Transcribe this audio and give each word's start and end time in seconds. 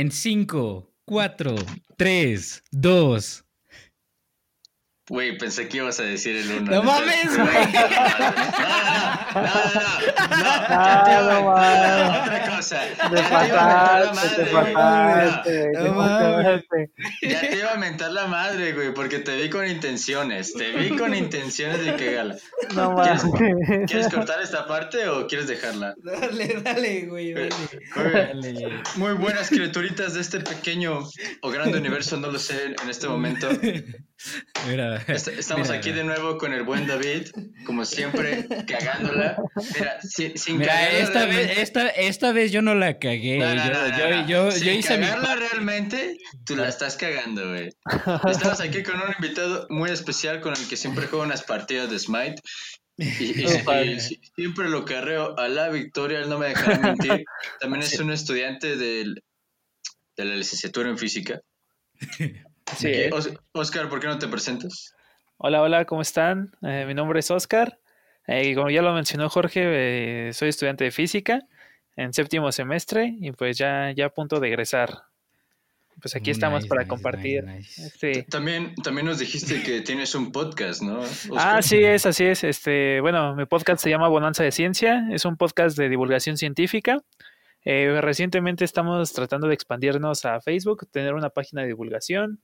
en 0.00 0.10
5, 0.10 0.90
4, 1.04 1.56
3, 1.98 2.62
2, 2.70 3.44
Güey, 5.10 5.36
pensé 5.36 5.68
que 5.68 5.78
ibas 5.78 5.98
a 5.98 6.04
decir 6.04 6.36
el 6.36 6.48
uno. 6.52 6.70
¡No 6.70 6.82
mames, 6.84 7.36
güey! 7.36 7.72
No, 9.34 9.40
no, 9.40 9.50
no, 9.74 9.80
no, 10.20 10.38
no, 10.38 10.68
ya 10.68 11.02
te 11.04 11.10
iba 11.10 11.34
a 11.34 11.40
inventar 11.40 12.22
otra 12.22 12.56
cosa. 12.56 12.80
Te 13.10 13.16
Ya 13.16 13.28
te 13.28 13.48
iba 13.48 13.60
a 13.60 13.72
mentar 13.74 14.00
la 14.04 14.10
pasaste, 14.12 14.44
te 14.44 14.52
madre, 14.52 14.72
güey. 14.72 14.74
pasaste, 14.74 15.60
güey, 15.60 15.72
No 15.72 15.82
te 15.82 15.90
mames. 15.90 16.36
pasaste. 16.36 16.90
Ya 17.22 17.40
te 17.40 17.56
iba 17.58 17.72
a 17.72 17.76
mentar 17.76 18.10
la 18.12 18.26
madre, 18.28 18.72
güey, 18.72 18.94
porque 18.94 19.18
te 19.18 19.36
vi 19.36 19.50
con 19.50 19.66
intenciones. 19.66 20.52
Te 20.54 20.70
vi 20.72 20.96
con 20.96 21.12
intenciones 21.14 21.84
de 21.84 21.96
que 21.96 22.12
gala. 22.14 22.36
No 22.74 22.94
¿Quieres, 22.94 23.24
mames. 23.24 23.90
¿Quieres 23.90 24.08
cortar 24.08 24.40
esta 24.42 24.66
parte 24.68 25.08
o 25.08 25.26
quieres 25.26 25.48
dejarla? 25.48 25.94
Dale, 26.04 26.60
dale, 26.62 27.00
güey, 27.06 27.34
dale. 27.34 27.48
Muy 28.96 29.12
buenas 29.14 29.48
criaturitas 29.48 30.14
de 30.14 30.20
este 30.20 30.38
pequeño 30.40 31.00
o 31.42 31.50
grande 31.50 31.78
universo, 31.78 32.16
no 32.16 32.30
lo 32.30 32.38
sé 32.38 32.74
en 32.80 32.88
este 32.88 33.08
momento. 33.08 33.48
Mira, 34.68 34.99
Estamos 35.38 35.68
mira. 35.68 35.78
aquí 35.78 35.92
de 35.92 36.04
nuevo 36.04 36.38
con 36.38 36.52
el 36.52 36.62
buen 36.62 36.86
David, 36.86 37.28
como 37.64 37.84
siempre, 37.84 38.46
cagándola. 38.66 39.36
Mira, 39.78 40.00
si- 40.02 40.36
sin 40.36 40.58
Mira, 40.58 40.72
cagarla 40.74 40.98
esta 40.98 41.24
vez, 41.26 41.34
realmente- 41.36 41.62
esta, 41.62 41.88
esta 41.88 42.32
vez 42.32 42.52
yo 42.52 42.62
no 42.62 42.74
la 42.74 42.98
cagué. 42.98 43.38
No, 43.38 43.54
no, 43.54 43.64
yo, 43.64 43.72
no, 43.72 43.98
yo, 43.98 44.26
yo, 44.26 44.50
Sin 44.52 44.64
yo 44.64 44.72
hice 44.72 44.98
mi 44.98 45.04
cagarla 45.06 45.36
realmente, 45.36 46.18
tú 46.44 46.56
la 46.56 46.68
estás 46.68 46.96
cagando, 46.96 47.48
güey. 47.50 47.70
Estamos 48.30 48.60
aquí 48.60 48.82
con 48.82 48.96
un 48.96 49.12
invitado 49.18 49.66
muy 49.70 49.90
especial 49.90 50.40
con 50.40 50.54
el 50.56 50.68
que 50.68 50.76
siempre 50.76 51.06
juego 51.06 51.24
unas 51.24 51.42
partidas 51.42 51.90
de 51.90 51.98
Smite. 51.98 52.40
Y, 52.96 53.04
y- 53.04 53.44
y- 53.46 53.90
y 53.92 54.00
si- 54.00 54.20
siempre 54.36 54.68
lo 54.68 54.84
carreo 54.84 55.38
a 55.38 55.48
la 55.48 55.70
victoria, 55.70 56.18
él 56.18 56.28
no 56.28 56.38
me 56.38 56.48
dejará 56.48 56.78
mentir. 56.78 57.24
También 57.58 57.82
es 57.82 57.98
un 57.98 58.12
estudiante 58.12 58.76
del- 58.76 59.22
de 60.16 60.24
la 60.26 60.36
licenciatura 60.36 60.90
en 60.90 60.98
física. 60.98 61.40
Sí, 62.76 62.88
¿eh? 62.88 63.10
Os- 63.12 63.30
Oscar, 63.52 63.88
¿por 63.88 64.00
qué 64.00 64.06
no 64.06 64.18
te 64.18 64.28
presentas? 64.28 64.94
Hola, 65.38 65.62
hola, 65.62 65.84
¿cómo 65.84 66.02
están? 66.02 66.52
Eh, 66.62 66.84
mi 66.86 66.94
nombre 66.94 67.20
es 67.20 67.30
Oscar. 67.30 67.78
eh, 68.26 68.48
y 68.48 68.54
como 68.54 68.70
ya 68.70 68.82
lo 68.82 68.92
mencionó 68.92 69.28
Jorge, 69.28 70.28
eh, 70.28 70.32
soy 70.32 70.50
estudiante 70.50 70.84
de 70.84 70.90
física 70.90 71.40
en 71.96 72.12
séptimo 72.12 72.52
semestre 72.52 73.14
y 73.20 73.32
pues 73.32 73.56
ya, 73.58 73.90
ya 73.92 74.06
a 74.06 74.10
punto 74.10 74.38
de 74.40 74.48
egresar. 74.48 75.02
Pues 76.00 76.14
aquí 76.16 76.30
estamos 76.30 76.60
Nice, 76.60 76.68
para 76.68 76.82
nice, 76.82 76.88
compartir. 76.88 77.44
nice, 77.44 77.82
nice. 77.82 77.98
Sí. 78.14 78.22
También, 78.30 78.74
también 78.76 79.06
nos 79.06 79.18
dijiste 79.18 79.62
que 79.62 79.82
tienes 79.82 80.14
un 80.14 80.32
podcast, 80.32 80.80
¿no? 80.82 81.00
Oscar? 81.00 81.36
Ah, 81.36 81.56
así 81.58 81.76
es, 81.82 82.06
así 82.06 82.24
es. 82.24 82.42
Este, 82.44 83.00
bueno, 83.00 83.34
mi 83.34 83.44
podcast 83.44 83.82
se 83.82 83.90
llama 83.90 84.08
Bonanza 84.08 84.42
de 84.42 84.50
Ciencia. 84.52 85.06
Es 85.10 85.24
un 85.26 85.36
podcast 85.36 85.76
de 85.76 85.88
divulgación 85.90 86.38
científica. 86.38 87.02
Eh, 87.66 87.98
recientemente 88.00 88.64
estamos 88.64 89.12
tratando 89.12 89.48
de 89.48 89.54
expandirnos 89.54 90.24
a 90.24 90.40
Facebook, 90.40 90.88
tener 90.90 91.12
una 91.12 91.28
página 91.28 91.60
de 91.62 91.68
divulgación. 91.68 92.40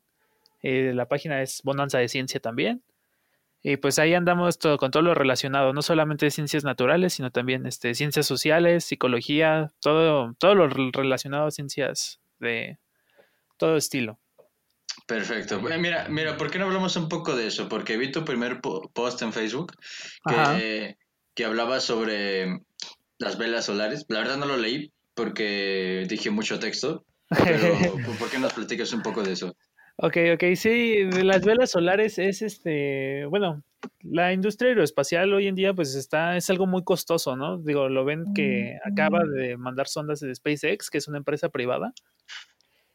Eh, 0.62 0.92
la 0.94 1.06
página 1.06 1.42
es 1.42 1.60
Bonanza 1.62 1.98
de 1.98 2.08
Ciencia 2.08 2.40
también. 2.40 2.82
Y 3.62 3.78
pues 3.78 3.98
ahí 3.98 4.14
andamos 4.14 4.58
todo, 4.58 4.76
con 4.78 4.90
todo 4.92 5.02
lo 5.02 5.14
relacionado, 5.14 5.72
no 5.72 5.82
solamente 5.82 6.30
ciencias 6.30 6.62
naturales, 6.62 7.14
sino 7.14 7.32
también 7.32 7.66
este, 7.66 7.94
ciencias 7.94 8.26
sociales, 8.26 8.84
psicología, 8.84 9.72
todo, 9.80 10.34
todo 10.38 10.54
lo 10.54 10.68
rel- 10.68 10.92
relacionado 10.94 11.46
a 11.46 11.50
ciencias 11.50 12.20
de 12.38 12.78
todo 13.56 13.76
estilo. 13.76 14.20
Perfecto. 15.06 15.60
Mira, 15.60 16.06
mira, 16.08 16.36
¿por 16.36 16.50
qué 16.50 16.58
no 16.58 16.66
hablamos 16.66 16.96
un 16.96 17.08
poco 17.08 17.36
de 17.36 17.46
eso? 17.48 17.68
Porque 17.68 17.96
vi 17.96 18.10
tu 18.10 18.24
primer 18.24 18.60
po- 18.60 18.90
post 18.92 19.22
en 19.22 19.32
Facebook 19.32 19.72
que, 20.58 20.96
que 21.34 21.44
hablaba 21.44 21.80
sobre 21.80 22.60
las 23.18 23.38
velas 23.38 23.66
solares. 23.66 24.04
La 24.08 24.20
verdad 24.20 24.36
no 24.36 24.46
lo 24.46 24.56
leí 24.56 24.92
porque 25.14 26.06
dije 26.08 26.30
mucho 26.30 26.58
texto, 26.58 27.04
pero 27.28 27.72
¿por 28.18 28.30
qué 28.30 28.38
nos 28.38 28.52
platicas 28.52 28.92
un 28.92 29.02
poco 29.02 29.22
de 29.22 29.32
eso? 29.32 29.56
Ok, 29.98 30.16
ok, 30.34 30.44
sí, 30.56 31.04
de 31.04 31.24
las 31.24 31.42
velas 31.44 31.70
solares 31.70 32.18
es 32.18 32.42
este, 32.42 33.24
bueno, 33.26 33.62
la 34.02 34.32
industria 34.34 34.68
aeroespacial 34.68 35.32
hoy 35.32 35.46
en 35.46 35.54
día 35.54 35.72
pues 35.72 35.94
está, 35.94 36.36
es 36.36 36.50
algo 36.50 36.66
muy 36.66 36.84
costoso, 36.84 37.34
¿no? 37.34 37.56
Digo, 37.56 37.88
lo 37.88 38.04
ven 38.04 38.34
que 38.34 38.78
acaba 38.84 39.24
de 39.24 39.56
mandar 39.56 39.88
sondas 39.88 40.20
de 40.20 40.34
SpaceX, 40.34 40.90
que 40.90 40.98
es 40.98 41.08
una 41.08 41.16
empresa 41.16 41.48
privada, 41.48 41.94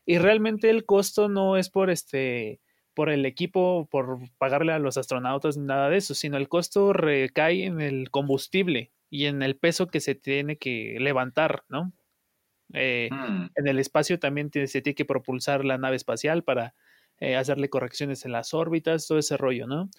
y 0.05 0.19
realmente 0.19 0.69
el 0.69 0.85
costo 0.85 1.27
no 1.27 1.57
es 1.57 1.69
por 1.71 1.89
este, 1.89 2.59
por 2.93 3.09
el 3.09 3.25
equipo, 3.25 3.87
por 3.89 4.19
pagarle 4.37 4.71
a 4.73 4.79
los 4.79 4.97
astronautas 4.97 5.57
ni 5.57 5.65
nada 5.65 5.89
de 5.89 5.97
eso, 5.97 6.13
sino 6.13 6.37
el 6.37 6.49
costo 6.49 6.93
recae 6.93 7.65
en 7.65 7.81
el 7.81 8.11
combustible 8.11 8.91
y 9.09 9.25
en 9.25 9.41
el 9.41 9.55
peso 9.57 9.87
que 9.87 10.01
se 10.01 10.13
tiene 10.13 10.57
que 10.57 10.97
levantar, 10.99 11.63
¿no? 11.67 11.93
Eh, 12.73 13.09
Mm, 13.11 13.49
en 13.55 13.67
el 13.67 13.79
espacio 13.79 14.19
también 14.19 14.49
tiene- 14.49 14.67
se 14.67 14.81
tiene 14.81 14.95
que 14.95 15.03
propulsar 15.05 15.65
la 15.65 15.77
nave 15.77 15.95
espacial 15.97 16.43
para 16.43 16.73
eh, 17.21 17.37
hacerle 17.37 17.69
correcciones 17.69 18.25
en 18.25 18.33
las 18.33 18.53
órbitas, 18.53 19.07
todo 19.07 19.19
ese 19.19 19.37
rollo, 19.37 19.67
¿no? 19.67 19.89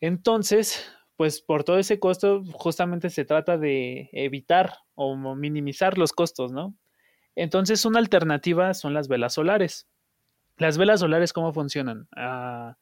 Entonces, 0.00 0.88
pues 1.16 1.40
por 1.40 1.64
todo 1.64 1.78
ese 1.78 1.98
costo, 1.98 2.44
justamente 2.52 3.10
se 3.10 3.24
trata 3.24 3.58
de 3.58 4.10
evitar 4.12 4.74
o 4.94 5.16
minimizar 5.34 5.98
los 5.98 6.12
costos, 6.12 6.52
¿no? 6.52 6.76
Entonces, 7.34 7.84
una 7.84 7.98
alternativa 7.98 8.74
son 8.74 8.94
las 8.94 9.08
velas 9.08 9.34
solares. 9.34 9.88
Las 10.58 10.76
velas 10.76 11.00
solares, 11.00 11.32
¿cómo 11.32 11.52
funcionan? 11.52 12.08
Ah, 12.14 12.76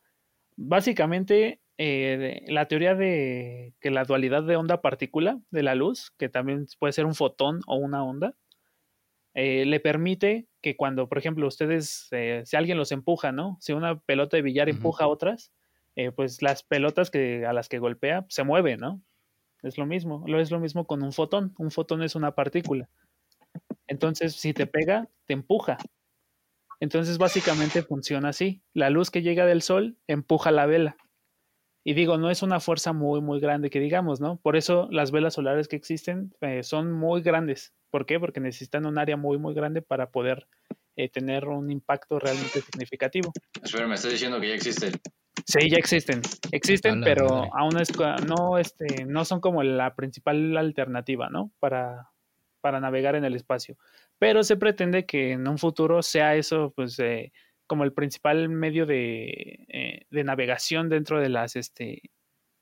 básicamente, 0.57 1.61
eh, 1.79 2.43
la 2.49 2.67
teoría 2.67 2.95
de 2.95 3.75
que 3.81 3.91
la 3.91 4.05
dualidad 4.05 4.43
de 4.43 4.57
onda-partícula 4.57 5.41
de 5.51 5.63
la 5.63 5.75
luz, 5.75 6.11
que 6.19 6.29
también 6.29 6.67
puede 6.79 6.93
ser 6.95 7.07
un 7.07 7.15
fotón 7.15 7.61
o 7.67 7.77
una 7.77 8.03
onda, 8.03 8.35
eh, 9.39 9.67
le 9.67 9.81
permite 9.81 10.49
que 10.63 10.77
cuando, 10.77 11.11
por 11.11 11.19
ejemplo, 11.19 11.47
ustedes, 11.47 12.09
eh, 12.11 12.41
si 12.47 12.57
alguien 12.57 12.79
los 12.79 12.91
empuja, 12.91 13.33
¿no? 13.33 13.59
Si 13.61 13.75
una 13.75 14.01
pelota 14.01 14.39
de 14.39 14.43
billar 14.43 14.71
empuja 14.71 15.05
a 15.05 15.09
otras, 15.09 15.53
eh, 15.95 16.11
pues 16.11 16.41
las 16.41 16.63
pelotas 16.63 17.11
que, 17.11 17.45
a 17.45 17.53
las 17.53 17.69
que 17.69 17.79
golpea 17.79 18.25
se 18.31 18.45
mueven, 18.45 18.81
¿no? 18.81 19.03
Es 19.63 19.77
lo 19.77 19.85
mismo. 19.85 20.25
Lo 20.27 20.41
es 20.41 20.51
lo 20.51 20.59
mismo 20.59 20.87
con 20.87 21.03
un 21.03 21.13
fotón. 21.13 21.55
Un 21.59 21.71
fotón 21.71 22.03
es 22.03 22.15
una 22.15 22.35
partícula. 22.35 22.89
Entonces, 23.87 24.35
si 24.35 24.55
te 24.55 24.67
pega, 24.67 25.07
te 25.27 25.35
empuja. 25.35 25.77
Entonces, 26.81 27.19
básicamente 27.19 27.83
funciona 27.83 28.31
así. 28.31 28.63
La 28.73 28.89
luz 28.89 29.11
que 29.11 29.21
llega 29.21 29.45
del 29.45 29.61
sol 29.61 29.99
empuja 30.07 30.51
la 30.51 30.65
vela. 30.65 30.97
Y 31.85 31.93
digo, 31.93 32.17
no 32.17 32.31
es 32.31 32.43
una 32.43 32.59
fuerza 32.59 32.95
muy, 32.95 33.21
muy 33.21 33.39
grande 33.39 33.69
que 33.69 33.81
digamos, 33.81 34.19
¿no? 34.19 34.39
Por 34.39 34.57
eso 34.57 34.89
las 34.91 35.11
velas 35.11 35.35
solares 35.35 35.69
que 35.69 35.77
existen 35.77 36.35
eh, 36.41 36.63
son 36.63 36.91
muy 36.91 37.21
grandes. 37.21 37.75
¿Por 37.97 38.05
qué? 38.05 38.21
Porque 38.21 38.41
necesitan 38.41 38.85
un 38.85 38.99
área 38.99 39.17
muy, 39.17 39.39
muy 39.39 39.55
grande 39.55 39.81
para 39.81 40.11
poder 40.11 40.47
eh, 40.97 41.09
tener 41.09 41.47
un 41.49 41.71
impacto 41.71 42.19
realmente 42.19 42.61
significativo. 42.61 43.33
espera, 43.63 43.87
me 43.87 43.95
estás 43.95 44.13
diciendo 44.13 44.39
que 44.39 44.49
ya 44.49 44.55
existe. 44.55 44.93
Sí, 45.47 45.71
ya 45.71 45.79
existen. 45.79 46.21
Existen, 46.53 47.01
pero 47.01 47.25
madre. 47.27 47.51
aún 47.55 47.79
es, 47.79 47.91
cua- 47.97 48.21
no, 48.27 48.59
este, 48.59 49.07
no 49.07 49.25
son 49.25 49.41
como 49.41 49.63
la 49.63 49.95
principal 49.95 50.55
alternativa, 50.59 51.31
¿no? 51.31 51.51
Para, 51.59 52.11
para 52.61 52.81
navegar 52.81 53.15
en 53.15 53.25
el 53.25 53.35
espacio. 53.35 53.79
Pero 54.19 54.45
se 54.45 54.59
pretende 54.59 55.07
que 55.07 55.33
en 55.33 55.49
un 55.49 55.57
futuro 55.57 56.03
sea 56.03 56.35
eso, 56.35 56.75
pues, 56.77 56.99
eh, 56.99 57.33
como 57.67 57.85
el 57.85 57.95
principal 57.95 58.51
medio 58.51 58.85
de, 58.85 59.65
eh, 59.69 60.03
de 60.11 60.23
navegación 60.23 60.91
dentro 60.91 61.19
de 61.19 61.31
las, 61.31 61.57
este, 61.57 62.03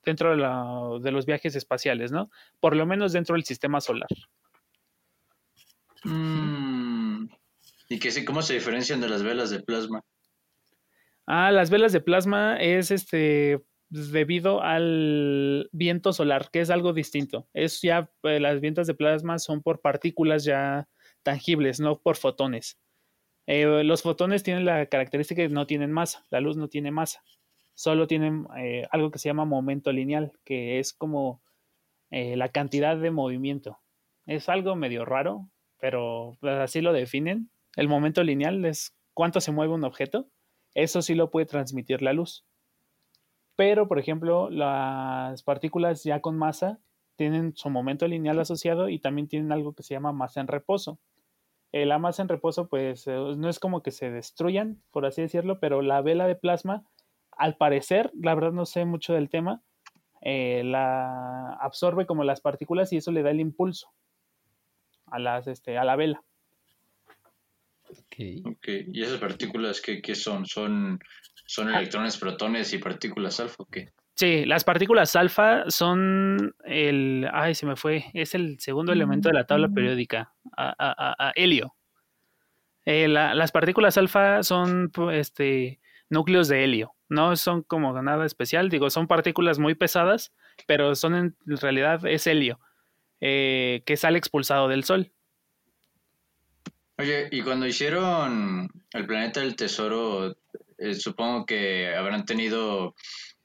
dentro 0.04 0.30
de, 0.30 0.36
la- 0.36 0.98
de 1.02 1.10
los 1.10 1.26
viajes 1.26 1.56
espaciales, 1.56 2.12
¿no? 2.12 2.30
Por 2.60 2.76
lo 2.76 2.86
menos 2.86 3.12
dentro 3.12 3.34
del 3.34 3.42
sistema 3.44 3.80
solar. 3.80 4.06
Mm, 6.04 7.26
¿Y 7.88 7.98
que 7.98 8.10
sí, 8.10 8.24
cómo 8.24 8.42
se 8.42 8.54
diferencian 8.54 9.00
de 9.00 9.08
las 9.08 9.22
velas 9.22 9.50
de 9.50 9.60
plasma? 9.60 10.02
Ah, 11.26 11.50
las 11.50 11.70
velas 11.70 11.92
de 11.92 12.00
plasma 12.00 12.56
es 12.58 12.90
este 12.90 13.64
debido 13.88 14.62
al 14.62 15.68
viento 15.72 16.12
solar, 16.12 16.50
que 16.50 16.60
es 16.60 16.70
algo 16.70 16.92
distinto. 16.92 17.48
Es 17.54 17.80
ya 17.80 18.10
eh, 18.24 18.40
las 18.40 18.60
vientas 18.60 18.86
de 18.86 18.94
plasma 18.94 19.38
son 19.38 19.62
por 19.62 19.80
partículas 19.80 20.44
ya 20.44 20.88
tangibles, 21.22 21.80
no 21.80 22.00
por 22.00 22.16
fotones. 22.16 22.78
Eh, 23.46 23.84
los 23.84 24.02
fotones 24.02 24.42
tienen 24.42 24.64
la 24.64 24.86
característica 24.86 25.42
de 25.42 25.48
que 25.48 25.54
no 25.54 25.66
tienen 25.66 25.92
masa, 25.92 26.26
la 26.30 26.40
luz 26.40 26.56
no 26.56 26.68
tiene 26.68 26.90
masa, 26.90 27.22
solo 27.74 28.06
tienen 28.06 28.46
eh, 28.56 28.86
algo 28.90 29.10
que 29.10 29.18
se 29.18 29.28
llama 29.28 29.44
momento 29.44 29.92
lineal, 29.92 30.32
que 30.44 30.78
es 30.78 30.92
como 30.92 31.42
la 32.10 32.48
cantidad 32.50 32.96
de 32.96 33.10
movimiento. 33.10 33.80
Es 34.24 34.48
algo 34.48 34.76
medio 34.76 35.04
raro, 35.04 35.50
pero 35.84 36.38
pues, 36.40 36.54
así 36.54 36.80
lo 36.80 36.94
definen. 36.94 37.50
El 37.76 37.88
momento 37.88 38.24
lineal 38.24 38.64
es 38.64 38.96
cuánto 39.12 39.42
se 39.42 39.52
mueve 39.52 39.74
un 39.74 39.84
objeto. 39.84 40.30
Eso 40.72 41.02
sí 41.02 41.14
lo 41.14 41.30
puede 41.30 41.44
transmitir 41.44 42.00
la 42.00 42.14
luz. 42.14 42.46
Pero, 43.54 43.86
por 43.86 43.98
ejemplo, 43.98 44.48
las 44.48 45.42
partículas 45.42 46.02
ya 46.02 46.22
con 46.22 46.38
masa 46.38 46.78
tienen 47.16 47.54
su 47.54 47.68
momento 47.68 48.08
lineal 48.08 48.38
asociado 48.38 48.88
y 48.88 48.98
también 48.98 49.28
tienen 49.28 49.52
algo 49.52 49.74
que 49.74 49.82
se 49.82 49.92
llama 49.92 50.14
masa 50.14 50.40
en 50.40 50.46
reposo. 50.46 51.00
Eh, 51.70 51.84
la 51.84 51.98
masa 51.98 52.22
en 52.22 52.28
reposo, 52.28 52.66
pues, 52.66 53.06
eh, 53.06 53.18
no 53.36 53.50
es 53.50 53.58
como 53.58 53.82
que 53.82 53.90
se 53.90 54.10
destruyan, 54.10 54.80
por 54.90 55.04
así 55.04 55.20
decirlo, 55.20 55.60
pero 55.60 55.82
la 55.82 56.00
vela 56.00 56.26
de 56.26 56.34
plasma, 56.34 56.86
al 57.30 57.58
parecer, 57.58 58.10
la 58.14 58.34
verdad 58.34 58.52
no 58.52 58.64
sé 58.64 58.86
mucho 58.86 59.12
del 59.12 59.28
tema, 59.28 59.62
eh, 60.22 60.62
la 60.64 61.52
absorbe 61.60 62.06
como 62.06 62.24
las 62.24 62.40
partículas 62.40 62.90
y 62.94 62.96
eso 62.96 63.12
le 63.12 63.22
da 63.22 63.32
el 63.32 63.40
impulso 63.40 63.92
a, 65.06 65.18
las, 65.18 65.46
este, 65.46 65.78
a 65.78 65.84
la 65.84 65.96
vela. 65.96 66.22
Ok. 67.90 68.16
Ok, 68.46 68.68
¿y 68.92 69.02
esas 69.02 69.18
partículas 69.20 69.80
qué, 69.80 70.00
qué 70.00 70.14
son? 70.14 70.46
¿Son, 70.46 70.98
son 71.46 71.68
electrones, 71.72 72.16
protones 72.16 72.72
y 72.72 72.78
partículas 72.78 73.38
alfa 73.40 73.56
o 73.62 73.66
qué? 73.66 73.90
Sí, 74.16 74.44
las 74.44 74.62
partículas 74.64 75.14
alfa 75.16 75.64
son 75.70 76.54
el. 76.64 77.28
Ay, 77.32 77.54
se 77.54 77.66
me 77.66 77.76
fue. 77.76 78.04
Es 78.14 78.34
el 78.34 78.58
segundo 78.60 78.92
elemento 78.92 79.28
de 79.28 79.34
la 79.34 79.44
tabla 79.44 79.68
periódica. 79.68 80.32
A, 80.56 80.68
a- 80.78 80.94
a- 81.10 81.28
a 81.28 81.32
helio. 81.34 81.74
Eh, 82.84 83.08
la- 83.08 83.34
las 83.34 83.50
partículas 83.50 83.98
alfa 83.98 84.42
son 84.42 84.90
pu- 84.92 85.12
este, 85.12 85.80
núcleos 86.10 86.48
de 86.48 86.62
helio. 86.64 86.94
No 87.08 87.34
son 87.36 87.62
como 87.62 88.00
nada 88.02 88.24
especial. 88.24 88.68
Digo, 88.70 88.88
son 88.90 89.08
partículas 89.08 89.58
muy 89.58 89.74
pesadas, 89.74 90.32
pero 90.66 90.94
son 90.94 91.14
en 91.14 91.36
realidad 91.46 92.06
es 92.06 92.26
helio 92.26 92.60
eh, 93.20 93.82
que 93.86 93.96
sale 93.96 94.18
expulsado 94.18 94.68
del 94.68 94.84
Sol. 94.84 95.12
Oye, 96.98 97.28
y 97.32 97.42
cuando 97.42 97.66
hicieron 97.66 98.68
el 98.92 99.06
planeta 99.06 99.40
del 99.40 99.56
tesoro, 99.56 100.36
eh, 100.78 100.94
supongo 100.94 101.44
que 101.44 101.92
habrán 101.94 102.24
tenido, 102.24 102.94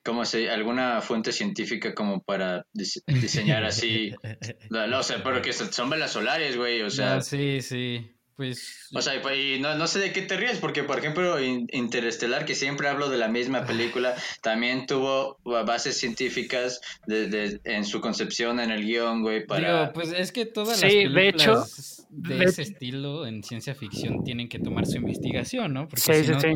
¿cómo 0.04 0.24
se, 0.24 0.52
alguna 0.52 1.02
fuente 1.02 1.32
científica 1.32 1.96
como 1.96 2.22
para 2.22 2.66
dise- 2.74 3.02
diseñar 3.08 3.64
así? 3.64 4.12
No, 4.70 4.86
no, 4.86 5.00
o 5.00 5.04
sea, 5.04 5.24
porque 5.24 5.52
son 5.52 5.90
velas 5.90 6.12
solares, 6.12 6.58
güey, 6.58 6.84
o 6.84 6.92
sea, 6.92 7.16
No, 7.16 7.22
sí, 7.22 7.62
sí. 7.62 8.16
Pues. 8.40 8.88
o 8.96 9.02
sea, 9.02 9.16
y, 9.36 9.60
no, 9.60 9.76
no 9.76 9.86
sé 9.86 10.00
de 10.00 10.14
qué 10.14 10.22
te 10.22 10.38
ríes, 10.38 10.60
porque 10.60 10.84
por 10.84 10.98
ejemplo, 10.98 11.44
In- 11.44 11.68
Interestelar, 11.74 12.46
que 12.46 12.56
siempre 12.56 12.88
hablo 12.88 13.10
de 13.10 13.18
la 13.18 13.28
misma 13.28 13.66
película, 13.66 14.16
también 14.42 14.86
tuvo 14.88 15.38
bases 15.44 15.98
científicas 15.98 16.80
de, 17.06 17.28
de- 17.28 17.60
en 17.66 17.84
su 17.84 18.00
concepción, 18.00 18.62
en 18.62 18.72
el 18.72 18.86
guion, 18.86 19.24
güey, 19.24 19.46
para... 19.46 19.82
Digo, 19.82 19.94
pues 19.94 20.14
es 20.14 20.32
que 20.32 20.46
todas 20.46 20.80
Sí, 20.80 20.86
las 20.86 21.14
de 21.14 21.20
películas 21.32 21.98
hecho- 22.00 22.08
de, 22.12 22.36
de- 22.38 22.46
ese 22.46 22.62
estilo 22.62 23.28
en 23.28 23.44
ciencia 23.44 23.76
ficción 23.76 24.24
tienen 24.24 24.48
que 24.48 24.60
tomar 24.60 24.86
su 24.86 24.98
investigación, 24.98 25.74
¿no? 25.74 25.90
Porque 25.90 26.02
Sí, 26.02 26.14
si 26.14 26.24
sí, 26.28 26.32
no, 26.32 26.40
sí. 26.40 26.48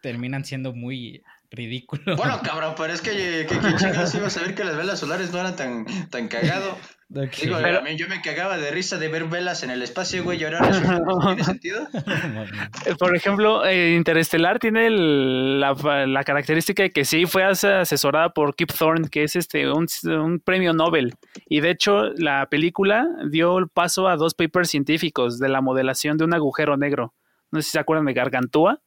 terminan 0.00 0.42
siendo 0.46 0.72
muy 0.72 1.22
ridículos. 1.50 2.16
Bueno, 2.16 2.40
cabrón, 2.42 2.74
pero 2.76 2.92
es 2.92 3.00
que, 3.00 3.10
que, 3.10 3.46
que 3.48 3.58
¿quién 3.58 3.76
chingados 3.76 4.14
iba 4.14 4.26
a 4.26 4.30
saber 4.30 4.54
que 4.54 4.64
las 4.64 4.76
velas 4.76 4.98
solares 5.00 5.32
no 5.32 5.38
eran 5.40 5.56
tan, 5.56 5.86
tan 6.10 6.28
cagado. 6.28 6.76
Digo, 7.08 7.56
Pero- 7.62 7.78
a 7.78 7.82
mí 7.82 7.94
yo 7.96 8.08
me 8.08 8.20
cagaba 8.20 8.56
de 8.58 8.68
risa 8.72 8.98
de 8.98 9.06
ver 9.06 9.26
velas 9.26 9.62
en 9.62 9.70
el 9.70 9.80
espacio, 9.82 10.24
güey, 10.24 10.40
y 10.40 10.44
ahora 10.44 10.68
tiene 10.68 11.44
sentido. 11.44 11.86
Por 12.98 13.14
ejemplo, 13.16 13.64
eh, 13.64 13.94
Interestelar 13.94 14.58
tiene 14.58 14.86
el- 14.88 15.60
la, 15.60 15.74
la 16.06 16.24
característica 16.24 16.82
de 16.82 16.90
que 16.90 17.04
sí 17.04 17.26
fue 17.26 17.44
as- 17.44 17.62
asesorada 17.64 18.30
por 18.30 18.54
Kip 18.56 18.72
Thorne, 18.76 19.08
que 19.08 19.22
es 19.22 19.36
este 19.36 19.70
un, 19.70 19.86
un 20.04 20.40
premio 20.40 20.72
Nobel. 20.72 21.14
Y 21.48 21.60
de 21.60 21.70
hecho, 21.70 22.10
la 22.16 22.46
película 22.50 23.06
dio 23.30 23.58
el 23.58 23.68
paso 23.68 24.08
a 24.08 24.16
dos 24.16 24.34
papers 24.34 24.68
científicos 24.70 25.38
de 25.38 25.48
la 25.48 25.60
modelación 25.60 26.16
de 26.16 26.24
un 26.24 26.34
agujero 26.34 26.76
negro. 26.76 27.14
No 27.52 27.60
sé 27.60 27.66
si 27.66 27.70
se 27.72 27.78
acuerdan 27.78 28.06
de 28.06 28.14
Gargantúa. 28.14 28.80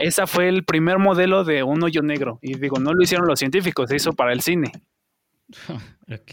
Esa 0.00 0.26
fue 0.26 0.48
el 0.48 0.64
primer 0.64 0.98
modelo 0.98 1.44
de 1.44 1.62
un 1.62 1.82
hoyo 1.82 2.02
negro. 2.02 2.38
Y 2.42 2.54
digo, 2.58 2.78
no 2.80 2.92
lo 2.94 3.02
hicieron 3.02 3.26
los 3.28 3.38
científicos, 3.38 3.88
se 3.90 3.96
hizo 3.96 4.12
para 4.12 4.32
el 4.32 4.40
cine. 4.40 4.72
Ok. 6.12 6.32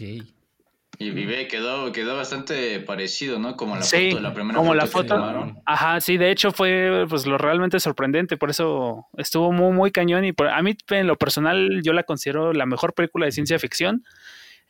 Y 0.98 1.10
vive, 1.12 1.48
quedó, 1.48 1.92
quedó 1.92 2.14
bastante 2.16 2.78
parecido, 2.80 3.38
¿no? 3.38 3.56
Como 3.56 3.74
la 3.74 3.80
Sí, 3.82 4.10
foto, 4.10 4.20
la 4.22 4.34
primera 4.34 4.54
como 4.58 4.72
foto 4.72 4.76
la 4.76 4.82
que 4.84 4.90
foto. 4.90 5.14
tomaron. 5.14 5.58
Ajá, 5.64 5.98
sí, 6.00 6.18
de 6.18 6.30
hecho 6.30 6.50
fue 6.52 7.06
pues 7.08 7.24
lo 7.26 7.38
realmente 7.38 7.80
sorprendente, 7.80 8.36
por 8.36 8.50
eso 8.50 9.06
estuvo 9.16 9.50
muy 9.50 9.72
muy 9.72 9.90
cañón 9.92 10.26
y 10.26 10.32
por- 10.32 10.48
a 10.48 10.60
mí 10.62 10.76
en 10.90 11.06
lo 11.06 11.16
personal 11.16 11.80
yo 11.82 11.94
la 11.94 12.02
considero 12.02 12.52
la 12.52 12.66
mejor 12.66 12.92
película 12.92 13.24
de 13.24 13.32
ciencia 13.32 13.58
ficción 13.58 14.04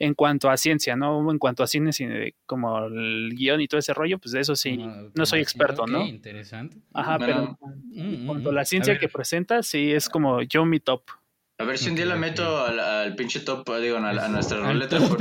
en 0.01 0.15
cuanto 0.15 0.51
a 0.51 0.57
ciencia, 0.57 0.97
no 0.97 1.31
en 1.31 1.39
cuanto 1.39 1.63
a 1.63 1.67
cine, 1.69 1.93
sino 1.93 2.15
de- 2.15 2.35
como 2.47 2.87
el 2.87 3.35
guion 3.37 3.61
y 3.61 3.69
todo 3.69 3.79
ese 3.79 3.95
rollo, 3.95 4.19
pues 4.19 4.33
de 4.33 4.41
eso 4.41 4.57
sí, 4.57 4.77
Como- 4.77 4.87
no 4.89 5.11
como 5.13 5.27
soy 5.27 5.41
así, 5.41 5.43
experto, 5.45 5.83
ok, 5.85 5.91
¿no? 5.91 6.07
Interesante. 6.07 6.79
Ajá, 6.93 7.19
Bueno, 7.19 7.57
pero 7.59 7.69
Mm, 7.85 8.01
en 8.03 8.23
mm, 8.25 8.27
cuanto 8.27 8.49
a 8.49 8.53
mm. 8.53 8.55
la 8.57 8.65
ciencia 8.65 8.99
que 8.99 9.09
presenta, 9.09 9.63
sí 9.63 9.93
es 9.93 10.09
como 10.09 10.43
yo 10.43 10.65
mi 10.65 10.81
top. 10.81 11.03
A 11.61 11.65
ver 11.65 11.77
si 11.77 11.91
un 11.91 11.95
día 11.95 12.07
la 12.07 12.17
meto 12.17 12.65
al, 12.65 12.81
al 12.81 13.15
pinche 13.17 13.41
top, 13.41 13.69
digo, 13.81 13.99
a, 13.99 14.09
a 14.25 14.29
nuestra 14.29 14.59
ruleta. 14.61 14.99
por-. 14.99 15.19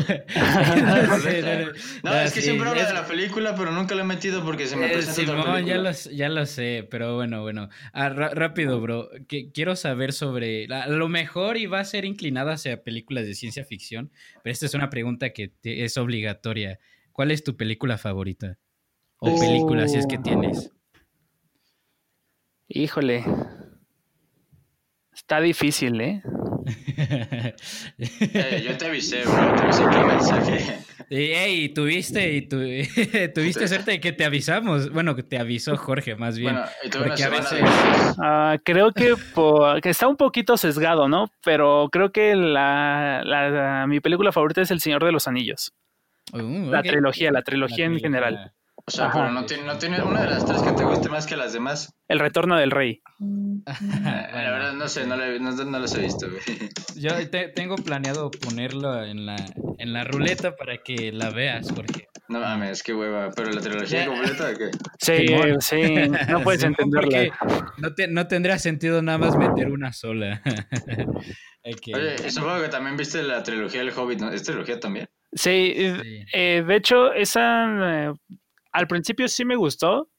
No, 2.04 2.14
es 2.22 2.32
que 2.34 2.40
sí, 2.40 2.48
siempre 2.48 2.70
hablo 2.70 2.82
es- 2.82 2.88
de 2.88 2.94
la 2.94 3.06
película, 3.06 3.56
pero 3.56 3.72
nunca 3.72 3.94
la 3.94 4.02
he 4.02 4.06
metido 4.06 4.44
porque 4.46 4.66
se 4.66 4.78
me 4.78 4.86
Eh, 4.88 4.90
presenta 4.94 5.34
otra 5.34 5.44
Simón, 5.44 5.66
ya 5.66 5.74
película. 5.76 5.92
lo, 5.92 6.12
ya 6.16 6.30
lo 6.30 6.46
sé, 6.46 6.88
pero 6.90 7.16
bueno, 7.16 7.42
bueno. 7.42 7.68
Ah, 7.92 8.08
rápido, 8.10 8.80
bro. 8.80 9.10
Que, 9.28 9.52
quiero 9.52 9.76
saber 9.76 10.14
sobre. 10.14 10.66
A 10.74 10.88
lo 10.88 11.10
mejor 11.10 11.58
y 11.58 11.66
va 11.66 11.82
a 11.82 11.86
ser 11.86 12.06
inclinada 12.06 12.54
hacia 12.54 12.84
películas 12.84 13.26
de 13.26 13.36
ciencia 13.36 13.66
ficción, 13.66 14.10
pero 14.42 14.54
esta 14.54 14.66
es 14.66 14.74
una 14.74 14.90
pregunta 14.90 15.32
que 15.32 15.50
te- 15.50 15.84
es 15.84 15.98
obligatoria. 15.98 16.80
¿Cuál 17.12 17.32
es 17.32 17.44
tu 17.44 17.58
película 17.58 17.98
favorita? 17.98 18.58
O 19.18 19.38
película, 19.38 19.90
si 19.90 19.98
es 19.98 20.08
que 20.08 20.18
Oh. 20.18 20.22
tienes. 20.24 20.72
Híjole. 22.70 23.26
Está 25.30 25.42
difícil, 25.42 26.02
¿eh? 26.02 26.24
Eh, 28.00 28.64
yo 28.68 28.76
te 28.80 28.88
avisé, 28.88 29.22
bro, 29.22 29.54
te 29.56 29.62
avisé 29.64 29.84
por 29.84 30.08
mensaje. 30.08 30.80
Y, 31.12 31.16
ey, 31.32 31.70
tuviste, 31.70 32.34
y 32.34 32.42
tu- 32.48 32.58
tuviste 33.34 33.68
suerte 33.68 33.92
de 33.92 34.00
que 34.00 34.12
te 34.12 34.26
avisamos. 34.26 34.92
Bueno, 34.92 35.16
que 35.16 35.24
te 35.24 35.40
avisó 35.40 35.76
Jorge, 35.76 36.16
más 36.16 36.38
bien. 36.38 36.54
Bueno, 36.54 36.68
y 36.84 36.90
tuve 36.90 37.02
una 37.02 37.10
porque 37.10 37.24
a 37.24 37.30
veces- 37.30 37.52
de... 37.62 38.14
Ah, 38.24 38.58
creo 38.64 38.92
que, 38.92 39.16
por- 39.34 39.82
que 39.82 39.90
está 39.90 40.08
un 40.08 40.18
poquito 40.18 40.56
sesgado, 40.58 41.08
¿no? 41.08 41.26
Pero 41.44 41.90
creo 41.92 42.12
que 42.12 42.36
la, 42.36 43.22
la- 43.26 43.86
mi 43.88 44.00
película 44.02 44.32
favorita 44.32 44.62
es 44.62 44.70
El 44.72 44.82
Señor 44.82 45.04
de 45.04 45.12
los 45.12 45.28
Anillos. 45.28 45.74
Uh, 46.34 46.70
La 46.72 46.82
trilogía, 46.84 47.32
la 47.32 47.42
trilogía 47.44 47.86
en 47.86 48.00
general. 48.00 48.52
O 48.90 48.92
sea, 48.92 49.06
Ajá. 49.06 49.20
pero 49.20 49.32
no 49.32 49.46
tiene, 49.46 49.64
no 49.66 49.78
tiene 49.78 50.02
una 50.02 50.22
de 50.24 50.30
las 50.32 50.44
tres 50.46 50.64
que 50.64 50.72
te 50.72 50.84
guste 50.84 51.10
más 51.10 51.28
que 51.28 51.38
las 51.38 51.54
demás. 51.54 51.94
El 52.08 52.18
Retorno 52.18 52.58
del 52.58 52.72
Rey. 52.72 53.04
Eh, 53.22 53.62
La 54.04 54.50
verdad, 54.52 54.74
no 54.74 54.88
sé, 54.88 55.06
no, 55.06 55.16
la- 55.16 55.38
no, 55.38 55.52
no 55.52 55.80
las 55.80 55.94
he 55.94 56.02
visto, 56.02 56.28
güey. 56.28 56.42
Yo 56.96 57.12
te- 57.30 57.50
tengo 57.50 57.76
planeado 57.76 58.32
ponerlo 58.32 59.04
en 59.06 59.28
la, 59.28 59.36
en 59.78 59.94
la 59.94 60.04
ruleta 60.06 60.56
para 60.56 60.78
que 60.84 61.12
la 61.12 61.30
veas, 61.30 61.70
Jorge. 61.72 62.08
No 62.30 62.40
mames, 62.40 62.82
qué 62.82 62.96
hueva. 62.96 63.30
Pero 63.36 63.52
la 63.52 63.62
trilogía 63.62 64.08
completa, 64.08 64.54
¿qué? 64.58 64.72
Sí, 65.00 65.28
Simón. 65.28 65.62
sí, 65.62 65.82
no 66.28 66.40
puedes 66.44 66.62
Simón, 66.62 66.76
entenderla. 66.80 67.36
porque 67.46 67.72
No, 67.78 67.94
te- 67.94 68.08
no 68.08 68.28
tendría 68.28 68.58
sentido 68.58 69.04
nada 69.04 69.20
más 69.20 69.38
meter 69.38 69.70
una 69.72 69.94
sola. 69.94 70.42
Ok. 71.64 71.96
Oye, 71.96 72.32
supongo 72.32 72.62
que 72.64 72.70
también 72.70 72.98
viste 72.98 73.22
la 73.22 73.44
trilogía 73.44 73.82
del 73.84 73.92
Hobbit, 73.96 74.20
¿no? 74.22 74.32
¿Es 74.32 74.42
trilogía 74.42 74.80
también? 74.80 75.08
Sí, 75.32 75.76
Sí. 76.02 76.26
eh, 76.34 76.64
de 76.68 76.76
hecho, 76.76 77.14
esa 77.14 77.66
eh, 78.08 78.14
al 78.72 78.88
principio 78.88 79.28
sí 79.28 79.46
me 79.46 79.56
gustó, 79.56 80.10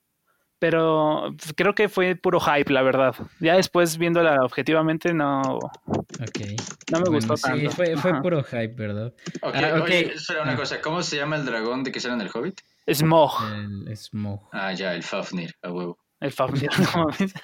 pero 0.58 1.34
creo 1.56 1.74
que 1.74 1.88
fue 1.88 2.16
puro 2.16 2.38
hype, 2.40 2.72
la 2.72 2.82
verdad. 2.82 3.14
Ya 3.40 3.54
después 3.56 3.96
viéndola 3.96 4.44
objetivamente 4.44 5.14
no, 5.14 5.58
Ok. 5.58 6.40
no 6.90 6.98
me 6.98 7.04
Bueno, 7.04 7.10
gustó 7.10 7.36
sí, 7.36 7.48
tanto. 7.48 7.70
fue, 7.70 7.96
fue 7.96 8.10
Ajá. 8.10 8.22
puro 8.22 8.42
hype, 8.44 8.74
¿verdad? 8.74 9.14
Ok, 9.42 9.54
Ah, 9.54 9.74
ok. 9.78 9.82
oye, 9.84 10.12
espera 10.14 10.42
una 10.42 10.52
Ah. 10.52 10.56
cosa. 10.56 10.80
¿Cómo 10.80 11.02
se 11.02 11.16
llama 11.16 11.36
el 11.36 11.44
dragón 11.46 11.82
de 11.82 11.92
que 11.92 12.00
sale 12.00 12.14
en 12.14 12.20
el 12.22 12.30
Hobbit? 12.32 12.60
Smog, 12.92 13.32
El 13.86 13.96
Smoke. 13.96 14.48
Ah, 14.52 14.72
ya, 14.72 14.94
el 14.94 15.02
Fafnir, 15.02 15.54
a 15.62 15.70
huevo. 15.72 15.98
El 16.20 16.32
Fafnir. 16.32 16.70
no 16.78 17.04
mames. 17.06 17.34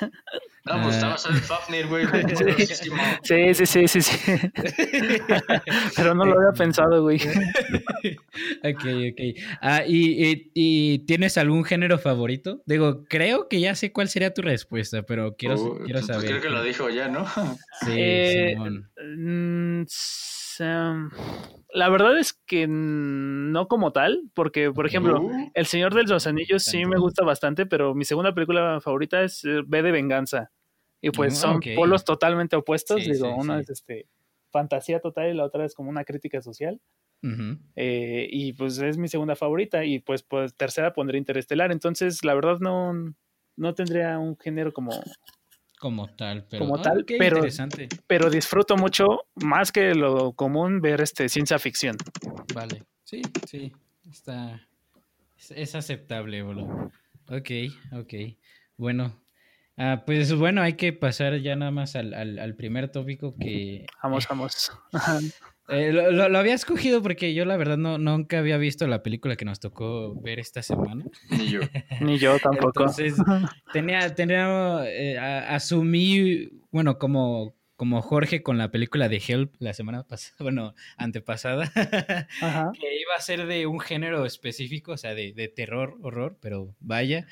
No, 0.65 0.83
pues 0.83 1.03
Ah. 1.03 1.15
estaba 1.17 1.35
el 1.37 1.41
Fafnir, 1.43 1.87
güey. 1.87 2.07
Sí, 3.23 3.55
sí, 3.55 3.67
sí, 3.67 3.89
sí, 3.89 4.03
sí. 4.03 4.33
Pero 5.97 6.15
no 6.15 6.25
lo 6.25 6.39
había 6.41 6.53
pensado, 6.53 7.03
güey. 7.03 7.19
ok, 7.19 8.85
ok. 8.85 9.21
Ah, 9.61 9.83
¿y, 9.87 10.27
y, 10.31 10.51
y 10.55 10.99
tienes 11.01 11.39
algún 11.39 11.65
género 11.65 11.99
favorito? 11.99 12.63
Digo, 12.67 13.05
creo 13.09 13.49
que 13.49 13.61
ya 13.61 13.75
sé 13.75 13.93
cuál 13.93 14.09
sería 14.09 14.35
tu 14.35 14.43
respuesta, 14.43 15.03
pero 15.03 15.37
quiero, 15.37 15.57
Uh, 15.57 15.79
quiero 15.85 16.01
pues 16.01 16.07
saber. 16.07 16.29
creo 16.29 16.41
que 16.43 16.51
lo 16.51 16.63
dijo 16.63 16.91
ya, 16.91 17.09
¿no? 17.09 17.27
Sí, 17.85 17.93
Eh, 17.97 18.51
Simón. 18.55 18.91
Mm, 19.17 19.87
um, 20.61 21.11
la 21.77 21.91
verdad 21.91 22.19
es 22.19 22.33
que 22.33 22.67
no 22.67 23.69
como 23.69 23.93
tal, 23.93 24.31
porque, 24.33 24.73
por 24.73 24.87
ejemplo, 24.87 25.21
Uh, 25.21 25.51
El 25.53 25.67
Señor 25.67 25.95
de 25.95 26.05
los 26.05 26.27
Anillos 26.27 26.63
sí 26.65 26.87
me 26.87 26.99
gusta 26.99 27.23
bastante, 27.23 27.67
pero 27.67 27.95
mi 27.95 28.07
segunda 28.07 28.35
película 28.35 28.81
favorita 28.81 29.23
es 29.23 29.45
eh, 29.45 29.61
V 29.61 29.83
de 29.83 29.93
Venganza. 29.93 30.51
Y 31.03 31.11
pues 31.11 31.35
Mm, 31.35 31.37
son 31.37 31.61
polos 31.75 32.05
totalmente 32.07 32.57
opuestos. 32.57 33.05
Sí, 33.05 33.13
Digo, 33.13 33.27
sí, 33.27 33.35
una 33.37 33.57
sí. 33.57 33.61
es 33.65 33.71
este 33.71 34.09
fantasía 34.51 35.01
total 35.01 35.29
y 35.31 35.35
la 35.35 35.45
otra 35.45 35.67
es 35.67 35.75
como 35.75 35.91
una 35.91 36.05
crítica 36.05 36.41
social. 36.41 36.81
Eh, 37.75 38.27
y 38.31 38.55
pues 38.55 38.79
es 38.79 38.97
mi 38.97 39.09
segunda 39.09 39.37
favorita. 39.37 39.85
Y 39.85 39.99
pues, 39.99 40.23
pues 40.23 40.55
tercera 40.57 40.95
pondré 40.95 41.19
Interestelar. 41.19 41.73
Entonces, 41.73 42.25
la 42.25 42.35
verdad 42.35 42.59
no, 42.59 42.95
no 43.57 43.75
tendría 43.75 44.19
un 44.19 44.39
género 44.39 44.73
como... 44.73 44.93
Como 45.79 46.09
tal, 46.09 46.47
pero. 46.49 46.65
Como 46.65 46.77
ah, 46.79 46.83
tal, 46.83 47.05
pero- 47.05 47.37
interesante. 47.37 47.89
Pero 48.07 48.31
disfruto 48.31 48.77
mucho, 48.77 49.25
más 49.37 49.73
que 49.73 49.95
lo 49.95 50.33
común, 50.33 50.81
ver 50.81 51.01
este 51.01 51.29
ciencia 51.29 51.59
ficción. 51.59 51.97
Vale. 52.55 52.83
Sí, 53.05 53.23
sí. 53.47 53.73
Está. 54.11 54.67
Es, 55.37 55.51
es 55.51 55.75
aceptable, 55.75 56.43
bro. 56.43 56.91
Ok, 57.29 57.51
ok. 57.93 58.15
Bueno. 58.77 59.21
Ah, 59.79 60.05
pues 60.07 60.33
bueno, 60.35 60.63
hay 60.63 60.73
que 60.73 60.95
pasar 60.95 61.37
ya 61.41 61.55
nada 61.55 61.71
más 61.71 61.97
al, 61.97 62.15
al, 62.15 62.39
al 62.39 62.55
primer 62.55 62.89
tópico 62.91 63.35
que 63.39 63.85
Vamos, 64.03 64.27
vamos. 64.27 64.73
Ajá. 65.69 65.79
Eh, 65.79 65.93
lo, 65.93 66.39
había 66.39 66.55
escogido 66.55 67.03
porque 67.03 67.35
yo 67.35 67.45
la 67.45 67.57
verdad 67.57 67.77
no, 67.77 67.99
nunca 67.99 68.39
había 68.39 68.57
visto 68.57 68.87
la 68.87 69.03
película 69.03 69.37
que 69.37 69.45
nos 69.45 69.61
tocó 69.61 70.15
ver 70.21 70.39
esta 70.39 70.63
semana. 70.63 71.05
Ni 71.31 71.49
yo. 71.49 71.61
Ni 72.01 72.19
yo 72.19 72.39
tampoco. 72.39 72.83
Entonces, 72.83 73.15
tenía, 73.73 74.15
tenía 74.15 74.85
eh, 74.87 75.19
asumí, 75.19 76.51
bueno, 76.71 76.99
como, 76.99 77.57
como 77.75 78.01
Jorge 78.01 78.45
con 78.45 78.59
la 78.59 78.71
película 78.71 79.09
de 79.09 79.21
Help 79.27 79.55
la 79.59 79.73
semana 79.73 80.05
pasada, 80.05 80.37
bueno, 80.41 80.75
antepasada, 80.99 81.69
que 81.75 83.01
iba 83.01 83.15
a 83.17 83.21
ser 83.21 83.47
de 83.47 83.67
un 83.67 83.81
género 83.81 84.25
específico, 84.25 84.93
o 84.93 84.97
sea, 84.97 85.15
de, 85.15 85.33
de 85.33 85.49
terror, 85.49 85.99
horror, 86.03 86.39
pero 86.41 86.77
vaya. 86.79 87.27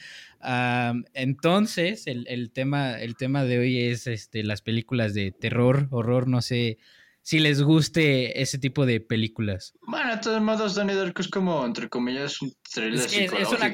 entonces, 1.15 2.09
el, 2.09 2.27
el, 2.29 2.51
tema, 2.51 3.01
el 3.01 3.17
tema 3.17 3.45
de 3.45 3.59
hoy 3.61 3.81
es 3.81 4.09
este, 4.09 4.43
las 4.43 4.61
películas 4.61 5.15
de 5.15 5.31
terror, 5.31 5.87
horror, 5.91 6.27
no 6.27 6.43
sé 6.43 6.79
si 7.25 7.39
les 7.39 7.63
guste 7.63 8.43
ese 8.43 8.59
tipo 8.59 8.85
de 8.85 9.01
películas. 9.01 9.73
Bueno, 9.81 10.15
de 10.15 10.21
todos 10.21 10.43
modos, 10.43 10.75
Donnie 10.75 10.95
Darko 10.95 11.23
es 11.23 11.29
como, 11.29 11.65
entre 11.65 11.89
comillas, 11.89 12.43
un 12.43 12.53
thriller 12.71 12.97
es, 12.97 13.13
es, 13.15 13.49
una 13.49 13.73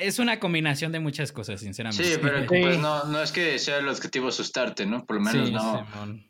es, 0.00 0.18
una 0.20 0.38
combinación 0.38 0.92
de 0.92 1.00
muchas 1.00 1.32
cosas, 1.32 1.60
sinceramente. 1.60 2.04
Sí, 2.04 2.20
pero 2.22 2.46
pues, 2.46 2.78
no, 2.78 3.02
no, 3.06 3.20
es 3.20 3.32
que 3.32 3.58
sea 3.58 3.78
el 3.78 3.88
objetivo 3.88 4.28
asustarte, 4.28 4.86
¿no? 4.86 5.04
Por 5.04 5.16
lo 5.16 5.22
menos 5.22 5.50
no, 5.50 5.84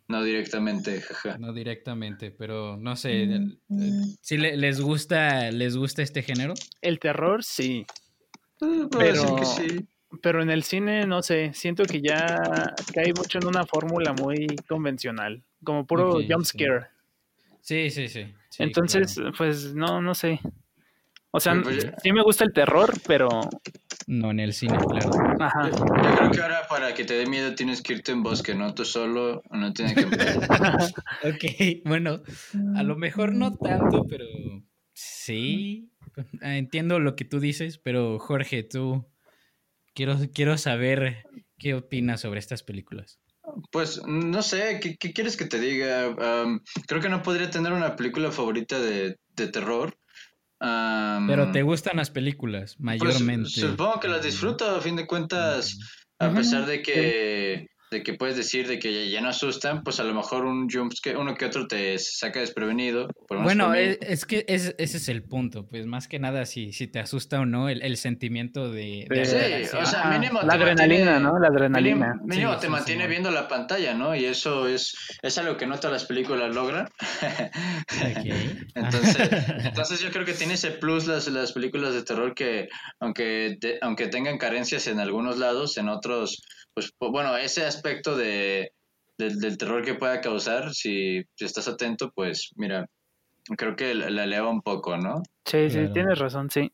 no 0.08 0.24
directamente, 0.24 1.02
jaja. 1.02 1.36
No 1.36 1.52
directamente, 1.52 2.30
pero 2.30 2.78
no 2.78 2.96
sé, 2.96 3.28
si 4.22 4.38
les 4.38 4.80
gusta 4.80 5.50
les 5.50 5.76
gusta 5.76 6.00
este 6.00 6.22
género? 6.22 6.54
El 6.80 6.98
terror, 6.98 7.44
sí. 7.44 7.84
Eh, 8.62 8.86
pero... 8.90 9.36
que 9.36 9.44
sí 9.44 9.86
pero 10.20 10.42
en 10.42 10.50
el 10.50 10.62
cine, 10.62 11.06
no 11.06 11.22
sé, 11.22 11.52
siento 11.54 11.84
que 11.84 12.02
ya 12.02 12.74
cae 12.92 13.14
mucho 13.16 13.38
en 13.38 13.46
una 13.46 13.64
fórmula 13.64 14.12
muy 14.12 14.46
convencional, 14.68 15.42
como 15.64 15.86
puro 15.86 16.20
jumpscare. 16.28 16.88
Sí. 17.60 17.90
sí, 17.90 18.08
sí, 18.08 18.24
sí. 18.24 18.34
Entonces, 18.58 19.20
pues 19.36 19.74
no, 19.74 20.00
no 20.00 20.14
sé. 20.14 20.40
O 21.30 21.40
sea, 21.40 21.58
pues 21.62 21.86
sí 22.02 22.12
me 22.12 22.22
gusta 22.22 22.44
el 22.44 22.52
terror, 22.52 22.92
pero... 23.06 23.28
No 24.06 24.32
en 24.32 24.40
el 24.40 24.52
cine, 24.52 24.76
claro. 24.76 25.10
Ajá. 25.40 25.70
Yo 25.70 26.16
creo 26.16 26.30
que 26.30 26.40
ahora 26.42 26.66
para 26.68 26.92
que 26.92 27.04
te 27.04 27.14
dé 27.14 27.26
miedo 27.26 27.54
tienes 27.54 27.80
que 27.80 27.94
irte 27.94 28.12
en 28.12 28.22
bosque, 28.22 28.54
¿no? 28.54 28.74
Tú 28.74 28.84
solo 28.84 29.42
no 29.50 29.72
tienes 29.72 29.94
que... 29.94 30.04
ok, 31.28 31.86
bueno, 31.86 32.20
a 32.76 32.82
lo 32.82 32.96
mejor 32.96 33.32
no 33.32 33.56
tanto, 33.56 34.04
pero 34.08 34.26
sí. 34.92 35.90
Entiendo 36.42 36.98
lo 36.98 37.16
que 37.16 37.24
tú 37.24 37.40
dices, 37.40 37.78
pero 37.78 38.18
Jorge, 38.18 38.64
tú 38.64 39.06
Quiero, 39.94 40.16
quiero 40.32 40.56
saber 40.56 41.26
qué 41.58 41.74
opinas 41.74 42.22
sobre 42.22 42.40
estas 42.40 42.62
películas. 42.62 43.20
Pues 43.70 44.02
no 44.06 44.42
sé, 44.42 44.80
¿qué, 44.80 45.12
quieres 45.12 45.36
que 45.36 45.46
te 45.46 45.58
diga? 45.58 46.14
creo 46.86 47.00
que 47.00 47.08
no 47.08 47.22
podría 47.22 47.50
tener 47.50 47.72
una 47.72 47.96
película 47.96 48.30
favorita 48.30 48.78
de, 48.78 49.18
terror. 49.34 49.96
Pero 50.58 51.50
te 51.50 51.62
gustan 51.62 51.96
las 51.96 52.10
películas, 52.10 52.76
pues, 52.76 53.00
mayormente. 53.00 53.50
supongo 53.50 53.98
que 54.00 54.08
las 54.08 54.22
disfruto, 54.22 54.76
a 54.76 54.80
fin 54.80 54.96
de 54.96 55.06
cuentas, 55.06 55.78
a 56.18 56.30
pesar 56.30 56.66
de 56.66 56.82
que 56.82 57.66
de 57.92 58.02
que 58.02 58.14
puedes 58.14 58.36
decir 58.36 58.66
de 58.66 58.78
que 58.78 59.10
ya 59.10 59.20
no 59.20 59.28
asustan, 59.28 59.84
pues 59.84 60.00
a 60.00 60.04
lo 60.04 60.14
mejor 60.14 60.44
un 60.44 60.68
jumpscare, 60.68 61.16
uno 61.16 61.34
que 61.34 61.44
otro 61.44 61.68
te 61.68 61.98
saca 61.98 62.40
desprevenido. 62.40 63.08
bueno, 63.28 63.74
es, 63.74 64.24
que 64.24 64.44
ese 64.48 64.74
es 64.78 65.08
el 65.08 65.22
punto, 65.22 65.68
pues 65.68 65.86
más 65.86 66.08
que 66.08 66.18
nada 66.18 66.46
si, 66.46 66.72
si 66.72 66.88
te 66.88 66.98
asusta 66.98 67.40
o 67.40 67.46
no 67.46 67.68
el, 67.68 67.96
sentimiento 67.96 68.70
de... 68.72 69.06
sí, 69.24 69.76
o 69.76 69.86
sea, 69.86 70.06
mínimo 70.06 70.40
la 70.42 70.54
adrenalina, 70.54 71.20
¿no? 71.20 71.38
La 71.38 71.48
adrenalina. 71.48 72.18
Mínimo, 72.24 72.56
te 72.56 72.68
mantiene 72.68 73.06
viendo 73.06 73.30
la 73.30 73.46
pantalla, 73.46 73.94
¿no? 73.94 74.16
Y 74.16 74.24
eso 74.24 74.66
es, 74.66 74.96
es 75.20 75.38
algo 75.38 75.56
que 75.56 75.66
no 75.66 75.76
todas 75.76 75.92
las 75.92 76.04
películas 76.06 76.54
logran. 76.54 76.88
entonces, 78.74 79.30
entonces 79.64 80.00
yo 80.00 80.10
creo 80.10 80.24
que 80.24 80.32
tiene 80.32 80.54
ese 80.54 80.70
plus 80.70 81.06
las, 81.06 81.28
las 81.28 81.52
películas 81.52 81.94
de 81.94 82.02
terror 82.02 82.34
que 82.34 82.68
aunque, 82.98 83.58
aunque 83.82 84.08
tengan 84.08 84.38
carencias 84.38 84.86
en 84.86 84.98
algunos 84.98 85.38
lados, 85.38 85.76
en 85.76 85.88
otros 85.88 86.42
pues, 86.74 86.92
bueno, 86.98 87.36
ese 87.36 87.64
aspecto 87.64 88.16
de, 88.16 88.72
del 89.18 89.58
terror 89.58 89.84
que 89.84 89.94
pueda 89.94 90.20
causar, 90.20 90.72
si, 90.72 91.24
estás 91.38 91.68
atento, 91.68 92.10
pues 92.14 92.52
mira, 92.56 92.88
creo 93.56 93.76
que 93.76 93.94
la, 93.94 94.24
eleva 94.24 94.48
un 94.48 94.62
poco, 94.62 94.96
¿no? 94.96 95.22
Sí, 95.44 95.70
sí, 95.70 95.88
tienes 95.92 96.18
razón, 96.18 96.50
sí. 96.50 96.72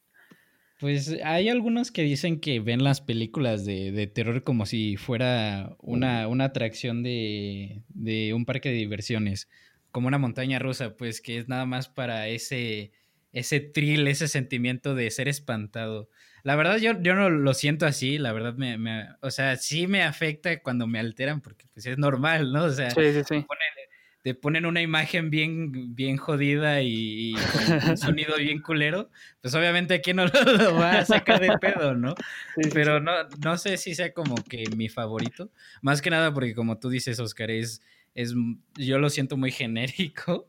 Pues 0.80 1.16
hay 1.24 1.48
algunos 1.48 1.90
que 1.90 2.02
dicen 2.02 2.38
que 2.38 2.60
ven 2.60 2.84
las 2.84 3.00
películas 3.00 3.64
de, 3.64 3.90
de 3.90 4.06
terror 4.06 4.44
como 4.44 4.64
si 4.64 4.96
fuera 4.96 5.74
una, 5.80 6.28
una 6.28 6.44
atracción 6.44 7.02
de, 7.02 7.82
de, 7.88 8.32
un 8.32 8.44
parque 8.44 8.68
de 8.68 8.76
diversiones, 8.76 9.48
como 9.90 10.06
una 10.06 10.18
montaña 10.18 10.60
rusa, 10.60 10.96
pues 10.96 11.20
que 11.20 11.38
es 11.38 11.48
nada 11.48 11.66
más 11.66 11.88
para 11.88 12.28
ese, 12.28 12.92
ese 13.32 13.58
thrill, 13.58 14.06
ese 14.06 14.28
sentimiento 14.28 14.94
de 14.94 15.10
ser 15.10 15.26
espantado. 15.26 16.08
La 16.48 16.56
verdad 16.56 16.78
yo, 16.78 16.92
yo 17.02 17.14
no 17.14 17.28
lo 17.28 17.52
siento 17.52 17.84
así, 17.84 18.16
la 18.16 18.32
verdad 18.32 18.54
me, 18.54 18.78
me, 18.78 19.06
o 19.20 19.30
sea, 19.30 19.56
sí 19.56 19.86
me 19.86 20.02
afecta 20.02 20.62
cuando 20.62 20.86
me 20.86 20.98
alteran 20.98 21.42
porque 21.42 21.66
pues 21.74 21.84
es 21.84 21.98
normal, 21.98 22.54
¿no? 22.54 22.64
O 22.64 22.70
sea, 22.70 22.88
Te, 24.22 24.34
ponen, 24.34 24.64
una 24.64 24.80
imagen 24.80 25.28
bien, 25.28 25.94
bien 25.94 26.16
jodida 26.16 26.80
y, 26.80 27.34
con 27.34 27.90
un 27.90 27.98
sonido 27.98 28.36
bien 28.38 28.62
culero, 28.62 29.10
pues 29.42 29.54
obviamente 29.54 29.92
aquí 29.92 30.14
no 30.14 30.24
lo, 30.58 30.74
va 30.74 31.00
a 31.00 31.04
sacar 31.04 31.38
de 31.38 31.50
pedo, 31.58 31.94
¿no? 31.94 32.14
Pero 32.72 32.98
no, 32.98 33.12
no 33.44 33.58
sé 33.58 33.76
si 33.76 33.94
sea 33.94 34.14
como 34.14 34.36
que 34.36 34.64
mi 34.74 34.88
favorito, 34.88 35.50
más 35.82 36.00
que 36.00 36.08
nada 36.08 36.32
porque 36.32 36.54
como 36.54 36.78
tú 36.78 36.88
dices, 36.88 37.20
Oscar, 37.20 37.50
es, 37.50 37.82
es 38.14 38.32
yo 38.74 38.98
lo 38.98 39.10
siento 39.10 39.36
muy 39.36 39.50
genérico, 39.50 40.48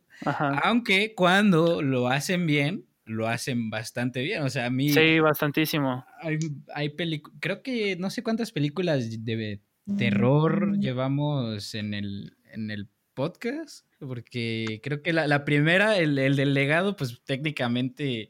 aunque 0.63 1.13
cuando 1.13 1.81
lo 1.81 2.07
hacen 2.07 2.47
bien, 2.47 2.85
lo 3.09 3.27
hacen 3.27 3.69
bastante 3.69 4.21
bien. 4.21 4.43
O 4.43 4.49
sea, 4.49 4.67
a 4.67 4.69
mí. 4.69 4.89
Sí, 4.89 5.19
bastantísimo. 5.19 6.05
Hay, 6.21 6.37
hay 6.73 6.89
películas. 6.89 7.37
Creo 7.41 7.61
que 7.61 7.95
no 7.97 8.09
sé 8.09 8.23
cuántas 8.23 8.51
películas 8.51 9.09
de 9.25 9.59
terror 9.97 10.67
mm. 10.67 10.79
llevamos 10.79 11.73
en 11.73 11.93
el, 11.93 12.37
en 12.53 12.71
el 12.71 12.87
podcast. 13.13 13.85
Porque 13.99 14.79
creo 14.83 15.01
que 15.01 15.11
la, 15.11 15.43
primera, 15.43 15.97
el, 15.97 16.15
del 16.15 16.53
legado, 16.53 16.95
pues 16.95 17.21
técnicamente. 17.25 18.29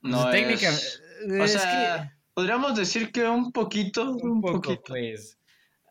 Pues, 0.00 0.12
no 0.12 0.30
es... 0.32 0.64
O 1.40 1.46
sea, 1.46 2.16
podríamos 2.32 2.76
decir 2.76 3.10
que 3.10 3.24
un 3.24 3.52
poquito. 3.52 4.12
Un, 4.12 4.40
poquito. 4.40 4.82
Pues. 4.86 5.38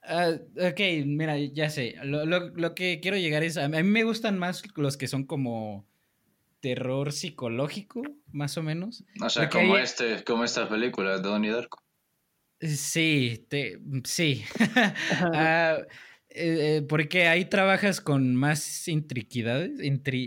Ah, 0.04 0.32
ok, 0.56 0.80
mira, 1.06 1.38
ya 1.38 1.70
sé. 1.70 1.96
Lo, 2.04 2.26
lo, 2.26 2.50
lo, 2.50 2.74
que 2.74 3.00
quiero 3.02 3.18
llegar 3.18 3.44
es. 3.44 3.58
A 3.58 3.68
mí 3.68 3.84
me 3.84 4.04
gustan 4.04 4.40
más 4.40 4.64
los 4.76 4.98
que 4.98 5.08
son 5.08 5.26
como 5.26 5.86
terror 6.62 7.12
psicológico, 7.12 8.02
más 8.32 8.58
o 8.58 8.64
menos. 8.64 9.04
O 9.22 9.30
sea, 9.30 9.50
como, 9.50 9.78
este, 9.78 10.24
como 10.24 10.44
esta 10.44 10.70
película, 10.70 11.18
Donnie 11.18 11.52
Darko. 11.52 11.84
Sí, 12.60 13.46
te, 13.50 13.80
sí. 14.06 14.44
Ah, 15.34 15.80
eh, 16.30 16.78
eh, 16.78 16.82
porque 16.88 17.28
ahí 17.28 17.46
trabajas 17.46 18.00
con 18.00 18.36
más 18.36 18.88
intriquidades. 18.88 19.72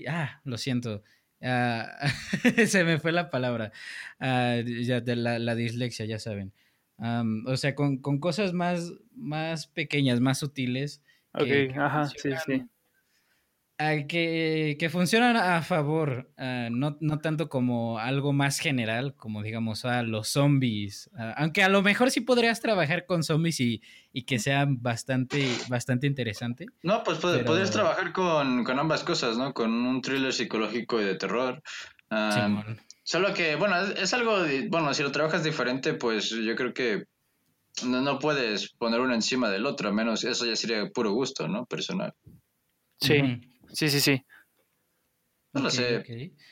ah, 0.09 0.41
lo 0.45 0.59
siento. 0.59 1.03
Ah, 1.41 1.88
se 2.67 2.85
me 2.85 2.99
fue 2.99 3.12
la 3.12 3.31
palabra. 3.31 3.73
Ah, 4.19 4.57
ya 4.64 5.00
de 5.00 5.17
la, 5.17 5.55
dislexia, 5.55 6.05
ya 6.05 6.19
saben. 6.19 6.53
o 6.99 7.57
sea, 7.57 7.75
con, 7.75 7.99
cosas 7.99 8.53
más, 8.53 8.93
más 9.14 9.69
pequeñas, 9.69 10.21
más 10.21 10.38
sutiles. 10.38 11.03
Ok, 11.33 11.76
ajá, 11.76 12.09
sí, 12.09 12.31
sí 12.45 12.69
que, 13.76 14.76
que, 14.78 14.88
funcionan 14.88 15.37
a 15.37 15.61
favor, 15.62 16.31
ah, 16.38 16.69
no, 16.71 16.97
no, 17.00 17.19
tanto 17.19 17.49
como 17.49 17.99
algo 17.99 18.33
más 18.33 18.59
general, 18.59 19.14
como 19.16 19.43
digamos 19.43 19.85
a 19.85 20.02
los 20.02 20.28
zombies. 20.28 21.11
Aunque 21.37 21.62
a 21.62 21.69
lo 21.69 21.83
mejor 21.83 22.11
sí 22.11 22.21
podrías 22.21 22.61
trabajar 22.61 23.04
con 23.07 23.25
zombies 23.25 23.61
y, 23.61 23.83
y 24.12 24.23
que 24.23 24.38
sea 24.38 24.66
bastante, 24.69 25.49
bastante 25.69 26.07
interesante. 26.07 26.66
No, 26.83 27.02
pues 27.02 27.19
podrías 27.19 27.73
trabajar 27.73 28.12
con, 28.12 28.62
con, 28.64 28.78
ambas 28.78 29.02
cosas, 29.02 29.37
¿no? 29.37 29.52
Con 29.52 29.73
un 29.73 30.00
thriller 30.02 30.33
psicológico 30.33 31.00
y 31.00 31.04
de 31.04 31.16
terror. 31.16 31.62
Ah, 32.11 32.64
solo 33.02 33.35
que, 33.35 33.57
bueno, 33.57 33.76
es, 33.76 34.14
algo, 34.14 34.38
bueno, 34.69 34.95
si 34.95 35.02
lo 35.02 35.11
trabajas 35.11 35.43
diferente, 35.43 35.95
pues 35.95 36.31
yo 36.31 36.54
creo 36.54 36.73
que 36.73 37.07
no, 37.85 38.00
no 38.02 38.21
puedes 38.21 38.73
poner 38.75 39.00
uno 39.00 39.14
encima 39.14 39.50
del 39.50 39.66
otro, 39.66 39.88
a 39.88 39.93
menos 39.93 40.23
eso 40.23 40.47
ya 40.47 40.54
sería 40.54 40.88
puro 40.90 41.12
gusto, 41.12 41.49
¿no? 41.49 41.66
Personal. 41.66 42.14
Sí. 43.00 43.21
Sí, 43.75 43.90
sí, 43.90 44.00
sí. 44.00 44.25
No 45.52 45.62
lo 45.62 45.71
sé. 45.71 46.04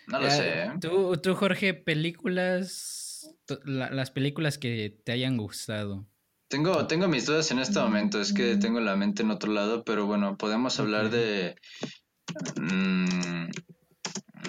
No 0.09 0.21
lo 0.21 0.31
sé. 0.31 0.64
¿eh? 0.64 0.71
¿Tú, 0.81 1.17
tú, 1.17 1.35
Jorge, 1.35 1.75
películas, 1.75 3.35
las 3.64 4.11
películas 4.11 4.59
que 4.59 5.00
te 5.05 5.12
hayan 5.12 5.37
gustado. 5.37 6.07
Tengo, 6.49 6.87
tengo 6.87 7.09
mis 7.09 7.25
dudas 7.25 7.50
en 7.50 7.61
este 7.61 7.81
momento, 7.81 8.21
es 8.21 8.33
que 8.35 8.57
tengo 8.57 8.79
la 8.81 8.95
mente 8.95 9.23
en 9.23 9.31
otro 9.31 9.50
lado, 9.52 9.85
pero 9.85 10.07
bueno, 10.07 10.37
podemos 10.37 10.79
hablar 10.79 11.11
de... 11.11 11.57
Mm, 12.61 13.50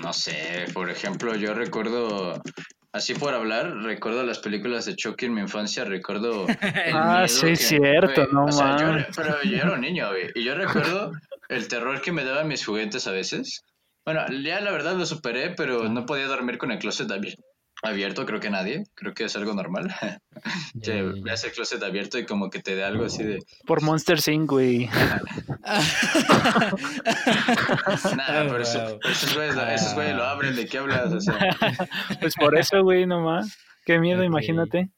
no 0.01 0.11
sé, 0.11 0.65
por 0.73 0.89
ejemplo, 0.89 1.35
yo 1.35 1.53
recuerdo 1.53 2.41
Así 2.93 3.15
por 3.15 3.33
hablar, 3.33 3.73
recuerdo 3.77 4.21
las 4.23 4.37
películas 4.37 4.85
de 4.85 4.95
Chucky 4.95 5.25
en 5.25 5.33
mi 5.33 5.41
infancia, 5.41 5.83
recuerdo... 5.83 6.45
ah, 6.93 7.25
sí, 7.27 7.55
cierto, 7.55 8.27
no 8.27 8.45
Pero 9.15 9.41
yo 9.43 9.57
era 9.57 9.71
un 9.73 9.81
niño, 9.81 10.09
güey, 10.09 10.29
y 10.35 10.43
yo 10.43 10.53
recuerdo 10.53 11.11
el 11.55 11.67
terror 11.67 12.01
que 12.01 12.11
me 12.11 12.23
daban 12.23 12.47
mis 12.47 12.65
juguetes 12.65 13.07
a 13.07 13.11
veces. 13.11 13.63
Bueno, 14.05 14.25
ya 14.43 14.59
la 14.59 14.71
verdad 14.71 14.95
lo 14.95 15.05
superé, 15.05 15.51
pero 15.51 15.89
no 15.89 16.05
podía 16.05 16.27
dormir 16.27 16.57
con 16.57 16.71
el 16.71 16.79
closet 16.79 17.09
abierto 17.83 18.25
creo 18.25 18.39
que 18.39 18.49
nadie, 18.49 18.85
creo 18.95 19.13
que 19.13 19.25
es 19.25 19.35
algo 19.35 19.53
normal. 19.53 19.93
que 20.83 21.03
veas 21.23 21.43
el 21.43 21.51
closet 21.51 21.83
abierto 21.83 22.17
y 22.17 22.25
como 22.25 22.49
que 22.49 22.61
te 22.61 22.75
dé 22.75 22.83
algo 22.83 23.05
así 23.05 23.23
de... 23.23 23.39
Por 23.65 23.81
Monster 23.81 24.17
Inc., 24.27 24.49
güey. 24.49 24.89
Nada, 28.15 28.41
pero 28.47 28.61
eso, 28.61 28.99
esos, 29.03 29.35
güeyes, 29.35 29.57
esos 29.57 29.93
güeyes 29.93 30.15
lo 30.15 30.23
abren, 30.23 30.55
¿de 30.55 30.65
qué 30.65 30.77
hablas? 30.77 31.11
O 31.11 31.19
sea. 31.19 31.37
Pues 32.19 32.35
por 32.35 32.57
eso, 32.57 32.81
güey, 32.83 33.05
nomás. 33.05 33.57
Qué 33.85 33.99
miedo, 33.99 34.23
imagínate. 34.23 34.89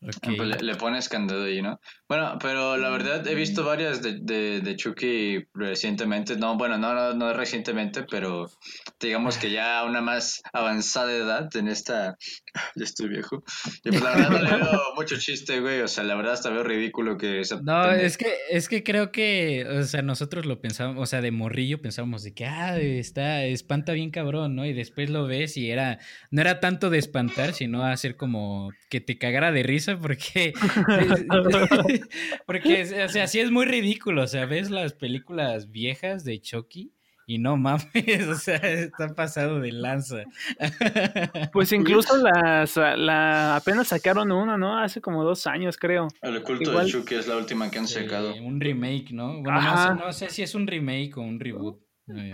Pues 0.00 0.18
le, 0.62 0.74
pones 0.76 1.08
candado 1.08 1.44
ahí, 1.44 1.62
¿no? 1.62 1.78
Bueno, 2.10 2.38
pero 2.40 2.76
la 2.76 2.90
verdad 2.90 3.24
he 3.24 3.36
visto 3.36 3.62
varias 3.62 4.02
de, 4.02 4.18
de, 4.20 4.60
de 4.62 4.74
Chucky 4.74 5.46
recientemente. 5.54 6.36
No, 6.36 6.58
bueno, 6.58 6.76
no, 6.76 7.14
no, 7.14 7.32
recientemente, 7.32 8.02
pero 8.02 8.50
digamos 8.98 9.38
que 9.38 9.52
ya 9.52 9.84
una 9.84 10.00
más 10.00 10.42
avanzada 10.52 11.14
edad 11.14 11.56
en 11.56 11.68
esta. 11.68 12.16
Ya 12.74 12.84
estoy 12.84 13.08
viejo. 13.08 13.44
Y 13.84 13.90
pues 13.90 14.02
la 14.02 14.10
verdad 14.10 14.30
no 14.30 14.38
le 14.38 14.50
veo 14.50 14.80
mucho 14.96 15.16
chiste, 15.18 15.60
güey. 15.60 15.82
O 15.82 15.88
sea, 15.88 16.02
la 16.02 16.16
verdad 16.16 16.32
hasta 16.32 16.50
veo 16.50 16.64
ridículo 16.64 17.16
que. 17.16 17.42
no, 17.62 17.92
es 17.92 18.16
que, 18.16 18.26
es 18.50 18.68
que 18.68 18.82
creo 18.82 19.12
que, 19.12 19.64
o 19.68 19.84
sea, 19.84 20.02
nosotros 20.02 20.46
lo 20.46 20.60
pensábamos, 20.60 21.00
o 21.00 21.06
sea, 21.06 21.20
de 21.20 21.30
morrillo 21.30 21.80
pensábamos 21.80 22.24
de 22.24 22.34
que, 22.34 22.46
ah, 22.46 22.76
está, 22.76 23.44
espanta 23.44 23.92
bien 23.92 24.10
cabrón, 24.10 24.56
¿no? 24.56 24.66
Y 24.66 24.72
después 24.72 25.10
lo 25.10 25.28
ves 25.28 25.56
y 25.56 25.70
era, 25.70 26.00
no 26.32 26.40
era 26.40 26.58
tanto 26.58 26.90
de 26.90 26.98
espantar, 26.98 27.54
sino 27.54 27.84
hacer 27.84 28.16
como 28.16 28.72
que 28.88 29.00
te 29.00 29.16
cagara 29.16 29.52
de 29.52 29.62
risa 29.62 29.96
porque, 29.96 30.52
porque, 32.46 32.82
o 33.04 33.08
sea, 33.08 33.26
sí 33.26 33.40
es 33.40 33.50
muy 33.50 33.66
ridículo, 33.66 34.22
o 34.22 34.26
sea, 34.26 34.46
ves 34.46 34.70
las 34.70 34.92
películas 34.92 35.70
viejas 35.70 36.24
de 36.24 36.40
Chucky 36.40 36.92
y 37.26 37.38
no 37.38 37.56
mames, 37.56 37.84
o 38.28 38.34
sea, 38.34 38.56
está 38.56 39.14
pasado 39.14 39.60
de 39.60 39.72
lanza. 39.72 40.24
Pues 41.52 41.72
incluso 41.72 42.16
las, 42.16 42.76
la, 42.76 43.56
apenas 43.56 43.88
sacaron 43.88 44.32
una, 44.32 44.56
¿no? 44.56 44.78
Hace 44.78 45.00
como 45.00 45.22
dos 45.24 45.46
años, 45.46 45.76
creo. 45.76 46.08
El 46.22 46.42
culto 46.42 46.72
de 46.72 46.86
Chucky 46.86 47.14
es 47.14 47.28
la 47.28 47.36
última 47.36 47.70
que 47.70 47.78
han 47.78 47.86
sacado. 47.86 48.34
un 48.34 48.60
remake, 48.60 49.12
¿no? 49.12 49.42
Bueno, 49.42 49.60
no 49.60 49.76
sé, 49.76 49.94
no 49.94 50.12
sé 50.12 50.30
si 50.30 50.42
es 50.42 50.54
un 50.54 50.66
remake 50.66 51.16
o 51.16 51.20
un 51.20 51.38
reboot. 51.38 51.80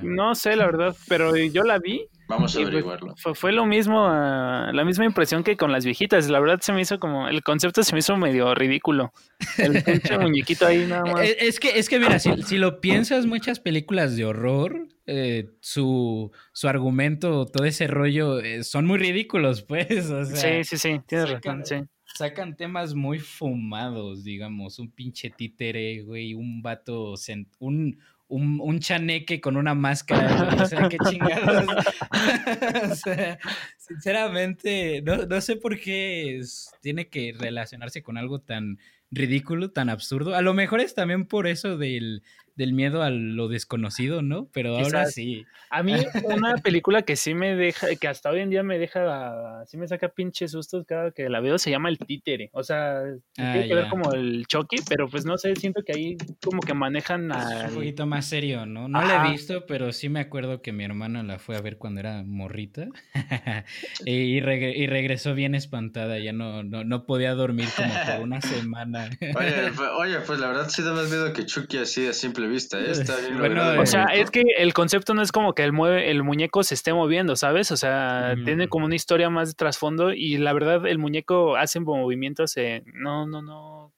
No 0.03 0.35
sé, 0.35 0.57
la 0.57 0.67
verdad, 0.67 0.97
pero 1.09 1.37
yo 1.37 1.63
la 1.63 1.79
vi 1.79 2.09
Vamos 2.29 2.57
a 2.57 2.59
pues, 2.59 2.69
averiguarlo. 2.69 3.15
fue, 3.35 3.53
lo 3.53 3.67
mismo, 3.67 4.05
ah, 4.09 4.71
la 4.73 4.85
misma 4.85 5.05
impresión 5.05 5.45
que 5.45 5.57
con 5.57 5.71
las 5.71 5.85
viejitas. 5.85 6.29
La 6.29 6.41
verdad 6.41 6.59
se 6.61 6.73
me 6.73 6.81
hizo 6.81 6.99
como, 6.99 7.29
el 7.29 7.43
concepto 7.43 7.83
se 7.85 7.93
me 7.93 8.01
hizo 8.01 8.17
medio 8.17 8.55
ridículo. 8.55 9.13
El 9.59 9.83
pinche 9.85 10.19
muñequito 10.19 10.67
ahí 10.67 10.87
nada 10.87 11.05
más. 11.05 11.25
Eh, 11.25 11.37
es 11.41 11.61
que, 11.61 11.79
es 11.79 11.89
que 11.89 12.01
mira, 12.01 12.19
si, 12.19 12.59
lo 12.59 12.81
piensas, 12.81 13.27
muchas 13.27 13.61
películas 13.61 14.17
de 14.17 14.25
horror, 14.25 14.89
eh, 15.07 15.51
su, 15.61 16.33
su 16.53 16.69
argumento, 16.69 17.47
todo 17.47 17.65
ese 17.65 17.87
rollo, 17.87 18.41
eh, 18.41 18.65
son 18.65 18.87
muy 18.87 18.99
ridículos, 18.99 19.63
pues. 19.63 19.87
sí, 20.35 20.65
sí, 20.65 20.79
sí, 20.79 21.01
tienes 21.07 21.31
razón, 21.31 21.65
sí. 21.65 21.77
Sacan 22.17 22.57
temas 22.57 22.95
muy 22.95 23.19
fumados, 23.19 24.25
digamos, 24.25 24.79
un 24.79 24.91
pinche 24.91 25.31
títere, 25.31 26.03
güey, 26.03 26.35
un 26.35 26.63
vato, 26.63 27.15
un, 27.59 27.99
un, 28.29 28.61
un, 28.61 28.81
chaneque 28.81 29.41
con 29.41 29.57
una 29.57 29.75
máscara. 29.75 30.57
o 30.63 30.67
sea, 30.67 30.89
qué 30.89 30.99
chingados. 31.09 31.67
o 32.91 32.95
sea, 32.95 33.39
sinceramente, 33.79 35.03
no, 35.03 35.27
no 35.27 35.41
sé 35.41 35.57
por 35.57 35.79
qué 35.79 36.41
tiene 36.81 37.09
que 37.09 37.35
relacionarse 37.39 38.03
con 38.03 38.17
algo 38.19 38.41
tan 38.41 38.79
ridículo, 39.11 39.71
tan 39.71 39.89
absurdo. 39.89 40.35
A 40.35 40.43
lo 40.43 40.55
mejor 40.55 40.81
es 40.81 40.95
también 40.95 41.27
por 41.27 41.47
eso 41.47 41.77
del, 41.77 42.23
del 42.57 42.73
miedo 42.73 43.03
a 43.03 43.11
lo 43.11 43.49
desconocido, 43.49 44.23
¿no? 44.23 44.49
Pero 44.53 44.77
ahora 44.77 45.07
sí. 45.07 45.45
A 45.71 45.83
mí 45.83 45.95
una 46.25 46.57
película 46.57 47.03
que 47.03 47.17
sí 47.17 47.35
me 47.35 47.55
deja, 47.55 47.89
que 47.97 48.09
hasta 48.09 48.31
hoy 48.31 48.41
en 48.41 48.51
día 48.51 48.63
me 48.63 48.79
deja, 48.79 49.65
sí 49.67 49.77
me 49.77 49.87
saca 49.87 50.09
pinches 50.09 50.53
sustos 50.53 50.85
cada 50.87 51.11
que 51.11 51.29
la 51.29 51.41
veo, 51.41 51.59
se 51.59 51.71
llama 51.71 51.89
El 51.89 51.99
Títere. 51.99 52.51
O 52.53 52.65
sea, 52.65 53.03
tiene 53.35 53.65
ah, 53.65 53.67
que 53.67 53.75
ver 53.75 53.89
como 53.89 54.13
el 54.13 54.47
Chucky, 54.47 54.79
pero 54.89 55.09
pues 55.09 55.27
no 55.27 55.37
sé, 55.37 55.55
siento 55.57 55.83
que 55.83 55.93
ahí 55.93 56.17
como 56.43 56.61
que 56.61 56.75
manejan 56.75 57.31
a... 57.31 57.67
Un 57.69 57.75
poquito 57.75 58.07
más 58.07 58.27
serio, 58.27 58.67
¿no? 58.67 58.89
No 58.89 59.03
la 59.03 59.27
he 59.27 59.33
visto, 59.33 59.67
pero 59.67 59.93
sí 59.93 60.09
me 60.09 60.21
acuerdo 60.21 60.63
que 60.63 60.73
mi 60.73 60.85
hermana 60.85 61.23
la 61.23 61.39
fue 61.39 61.57
a 61.57 61.61
ver 61.61 61.77
cuando 61.79 62.01
era 62.01 62.23
morrita 62.25 62.89
y, 64.05 64.41
regresó 64.41 65.35
bien 65.35 65.55
espantada, 65.55 66.19
ya 66.19 66.33
no, 66.33 66.63
no, 66.63 67.07
podía 67.07 67.35
dormir 67.35 67.69
como 67.77 67.93
por 68.07 68.23
una 68.23 68.41
semana. 68.41 69.11
oye, 69.21 69.73
pues, 69.77 69.91
oye, 69.99 70.21
pues 70.21 70.39
la 70.41 70.49
verdad 70.49 70.69
sí 70.69 70.83
da 70.83 70.93
más 70.93 71.11
miedo 71.11 71.33
que 71.33 71.45
Chucky 71.45 71.79
así 71.79 72.07
a 72.07 72.13
simple 72.13 72.46
vista, 72.47 72.79
¿eh? 72.79 72.91
Está 72.91 73.17
bien 73.17 73.59
O 73.59 73.87
sea, 73.87 74.05
es 74.07 74.31
que 74.31 74.43
el 74.59 74.73
concepto 74.75 75.15
no 75.15 75.23
es 75.23 75.33
como 75.33 75.55
que 75.55 75.65
el, 75.65 75.73
mueve, 75.73 76.11
el 76.11 76.23
muñeco 76.23 76.63
se 76.63 76.75
esté 76.75 76.93
moviendo, 76.93 77.37
¿sabes? 77.37 77.71
O 77.71 77.77
sea, 77.77 78.35
tiene 78.45 78.69
como 78.69 78.87
una 78.87 78.97
historia 78.97 79.31
más 79.31 79.49
de 79.49 79.55
trasfondo 79.55 80.13
y 80.13 80.39
la 80.39 80.53
verdad 80.53 80.87
el 80.87 80.99
muñeco 80.99 81.57
hace 81.57 81.81
movimientos, 81.81 82.57
eh, 82.57 82.83
no, 82.95 83.27
no, 83.27 83.43
no. 83.43 83.93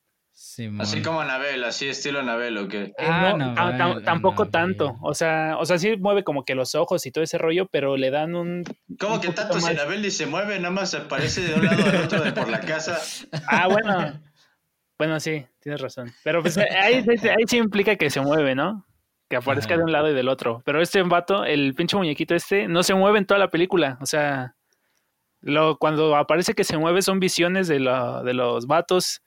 así 0.80 1.02
como 1.02 1.20
Anabel, 1.20 1.64
así 1.64 1.88
estilo 1.88 2.20
Anabel, 2.20 2.58
¿o 2.58 2.68
qué? 2.68 2.82
Eh, 2.98 3.06
ah, 3.06 3.96
tampoco 4.04 4.48
tanto. 4.48 4.96
O 5.02 5.14
sea, 5.14 5.56
o 5.58 5.64
sea, 5.66 5.78
sí 5.78 5.96
mueve 5.96 6.24
como 6.24 6.44
que 6.44 6.54
los 6.54 6.74
ojos 6.74 7.04
y 7.06 7.10
todo 7.10 7.24
ese 7.24 7.38
rollo, 7.38 7.68
pero 7.70 7.96
le 7.96 8.10
dan 8.10 8.34
un. 8.34 8.64
¿Cómo 8.98 9.20
que 9.20 9.28
tanto 9.28 9.60
si 9.60 9.70
Anabel 9.70 10.02
ni 10.02 10.10
se 10.10 10.26
mueve, 10.26 10.58
nada 10.58 10.70
más 10.70 10.94
aparece 10.94 11.42
de 11.42 11.54
un 11.54 11.64
lado 11.64 11.84
al 11.84 11.96
otro 12.04 12.22
de 12.22 12.32
por 12.32 12.48
la 12.48 12.60
casa? 12.60 12.98
Ah, 13.46 13.68
bueno. 13.68 14.27
Bueno, 14.98 15.20
sí, 15.20 15.46
tienes 15.60 15.80
razón. 15.80 16.12
Pero 16.24 16.42
pues 16.42 16.58
ahí, 16.82 17.04
sí 17.46 17.56
implica 17.56 17.96
que 17.96 18.10
se 18.10 18.20
mueve, 18.20 18.54
¿no? 18.54 18.84
Que 19.28 19.36
aparezca 19.36 19.76
de 19.76 19.84
un 19.84 19.92
lado 19.92 20.10
y 20.10 20.14
del 20.14 20.28
otro. 20.28 20.62
Pero 20.64 20.80
este 20.80 21.02
vato, 21.02 21.44
el 21.44 21.74
pinche 21.74 21.96
muñequito 21.96 22.34
este, 22.34 22.66
no 22.66 22.82
se 22.82 22.94
mueve 22.94 23.18
en 23.18 23.26
toda 23.26 23.38
la 23.38 23.48
película. 23.48 23.98
O 24.00 24.06
sea, 24.06 24.56
lo, 25.40 25.76
cuando 25.78 26.16
aparece 26.16 26.54
que 26.54 26.64
se 26.64 26.78
mueve 26.78 27.02
son 27.02 27.20
visiones 27.20 27.68
de, 27.68 27.78
de 27.78 28.34
los 28.34 28.66
vatos 28.66 29.20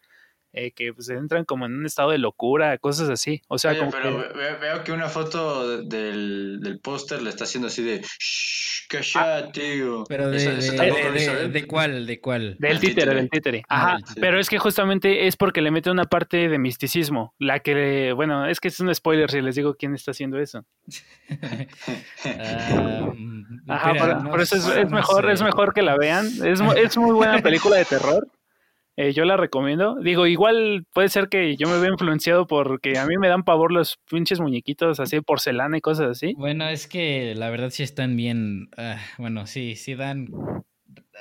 eh, 0.54 0.72
que 0.72 0.94
pues, 0.94 1.08
entran 1.10 1.46
como 1.46 1.66
en 1.66 1.74
un 1.74 1.86
estado 1.86 2.12
de 2.12 2.18
locura, 2.18 2.78
cosas 2.78 3.10
así. 3.10 3.42
O 3.48 3.58
sea, 3.58 3.78
como 3.78 3.92
pero 3.92 4.18
veo 4.60 4.84
que 4.84 4.92
una 4.92 5.08
foto 5.08 5.82
del, 5.82 6.60
del 6.62 6.80
póster 6.80 7.22
le 7.22 7.30
está 7.30 7.46
haciendo 7.46 7.68
así 7.68 7.82
de 7.84 8.02
Shh, 8.02 8.88
callate, 8.90 9.52
tío. 9.60 10.04
Pero 10.10 10.30
de, 10.30 10.40
de, 11.50 11.68
cuál, 11.68 12.06
de 12.06 12.20
cuál. 12.20 12.58
Del 12.60 12.80
títere, 12.80 13.16
del 13.16 13.30
títere. 13.30 13.64
Ajá. 13.70 13.98
Pero 14.20 14.40
es 14.40 14.50
que 14.50 14.60
justamente 14.60 15.28
es 15.28 15.38
porque 15.38 15.62
le 15.62 15.72
mete 15.72 15.90
una 15.90 16.06
parte 16.06 16.50
de 16.50 16.60
misticismo. 16.60 17.34
La 17.40 17.60
que, 17.60 18.12
bueno, 18.14 18.46
es 18.46 18.60
que 18.60 18.68
es 18.68 18.80
un 18.82 18.94
spoiler 18.94 19.32
si 19.32 19.42
les 19.42 19.56
digo 19.56 19.76
quién 19.76 19.96
está 19.96 20.12
haciendo 20.12 20.38
eso. 20.38 20.66
Ajá, 23.68 23.94
por, 24.30 24.42
eso 24.42 24.56
es, 24.56 24.90
mejor, 24.90 25.30
es 25.30 25.42
mejor 25.42 25.74
que 25.74 25.82
la 25.82 25.96
vean. 25.96 26.26
Es, 26.26 26.60
es 26.60 26.98
muy 26.98 27.14
buena 27.14 27.40
película 27.40 27.78
de 27.78 27.86
terror. 27.86 28.28
Eh, 28.98 29.14
yo 29.14 29.26
la 29.26 29.38
recomiendo. 29.38 29.96
Digo, 30.02 30.28
igual 30.28 30.86
puede 30.94 31.10
ser 31.10 31.30
que 31.30 31.56
yo 31.56 31.68
me 31.68 31.80
vea 31.80 31.92
influenciado 31.92 32.46
porque 32.46 32.98
a 32.98 33.06
mí 33.06 33.18
me 33.18 33.30
dan 33.30 33.44
pavor 33.44 33.72
los 33.72 33.98
pinches 34.10 34.40
muñequitos 34.40 35.00
así 35.00 35.16
de 35.16 35.22
porcelana 35.22 35.78
y 35.78 35.82
cosas 35.82 36.10
así. 36.10 36.34
Bueno, 36.38 36.68
es 36.68 36.88
que 36.88 37.34
la 37.36 37.50
verdad 37.50 37.70
sí 37.70 37.84
están 37.84 38.16
bien. 38.16 38.70
Ah, 38.78 39.00
bueno, 39.18 39.48
sí, 39.48 39.76
sí 39.76 39.96
dan. 39.96 40.28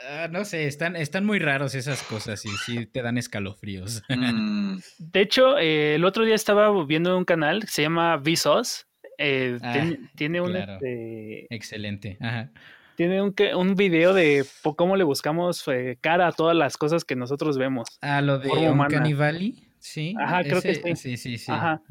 Ah, 0.08 0.28
no 0.30 0.44
sé, 0.44 0.66
están, 0.66 0.96
están 0.96 1.24
muy 1.24 1.38
raros 1.38 1.74
esas 1.74 2.02
cosas 2.02 2.44
y 2.44 2.48
sí 2.48 2.86
te 2.86 3.02
dan 3.02 3.18
escalofríos. 3.18 4.02
Mm. 4.10 4.78
De 4.98 5.20
hecho, 5.20 5.58
eh, 5.58 5.94
el 5.94 6.04
otro 6.04 6.24
día 6.24 6.34
estaba 6.34 6.84
viendo 6.84 7.16
un 7.16 7.24
canal 7.24 7.60
que 7.60 7.68
se 7.68 7.82
llama 7.82 8.16
Visos. 8.16 8.86
Eh, 9.18 9.58
ah, 9.62 9.72
tiene, 10.16 10.40
un. 10.40 10.56
Este 10.56 11.46
Excelente. 11.54 12.16
Ajá 12.20 12.50
tiene 13.00 13.22
un, 13.22 13.34
un 13.56 13.76
video 13.76 14.12
de 14.12 14.44
cómo 14.76 14.94
le 14.94 15.04
buscamos 15.04 15.66
eh, 15.68 15.96
cara 16.02 16.26
a 16.26 16.32
todas 16.32 16.54
las 16.54 16.76
cosas 16.76 17.02
que 17.02 17.16
nosotros 17.16 17.56
vemos. 17.56 17.88
Ah, 18.02 18.20
lo 18.20 18.38
de 18.38 18.50
Uncanny 18.50 19.14
Valley. 19.14 19.72
Sí. 19.78 20.14
Ajá, 20.20 20.42
creo 20.42 20.60
que 20.60 20.74
sí. 20.74 20.96
Sí, 20.96 21.16
sí, 21.16 21.38
sí. 21.38 21.50
Ajá. 21.50 21.82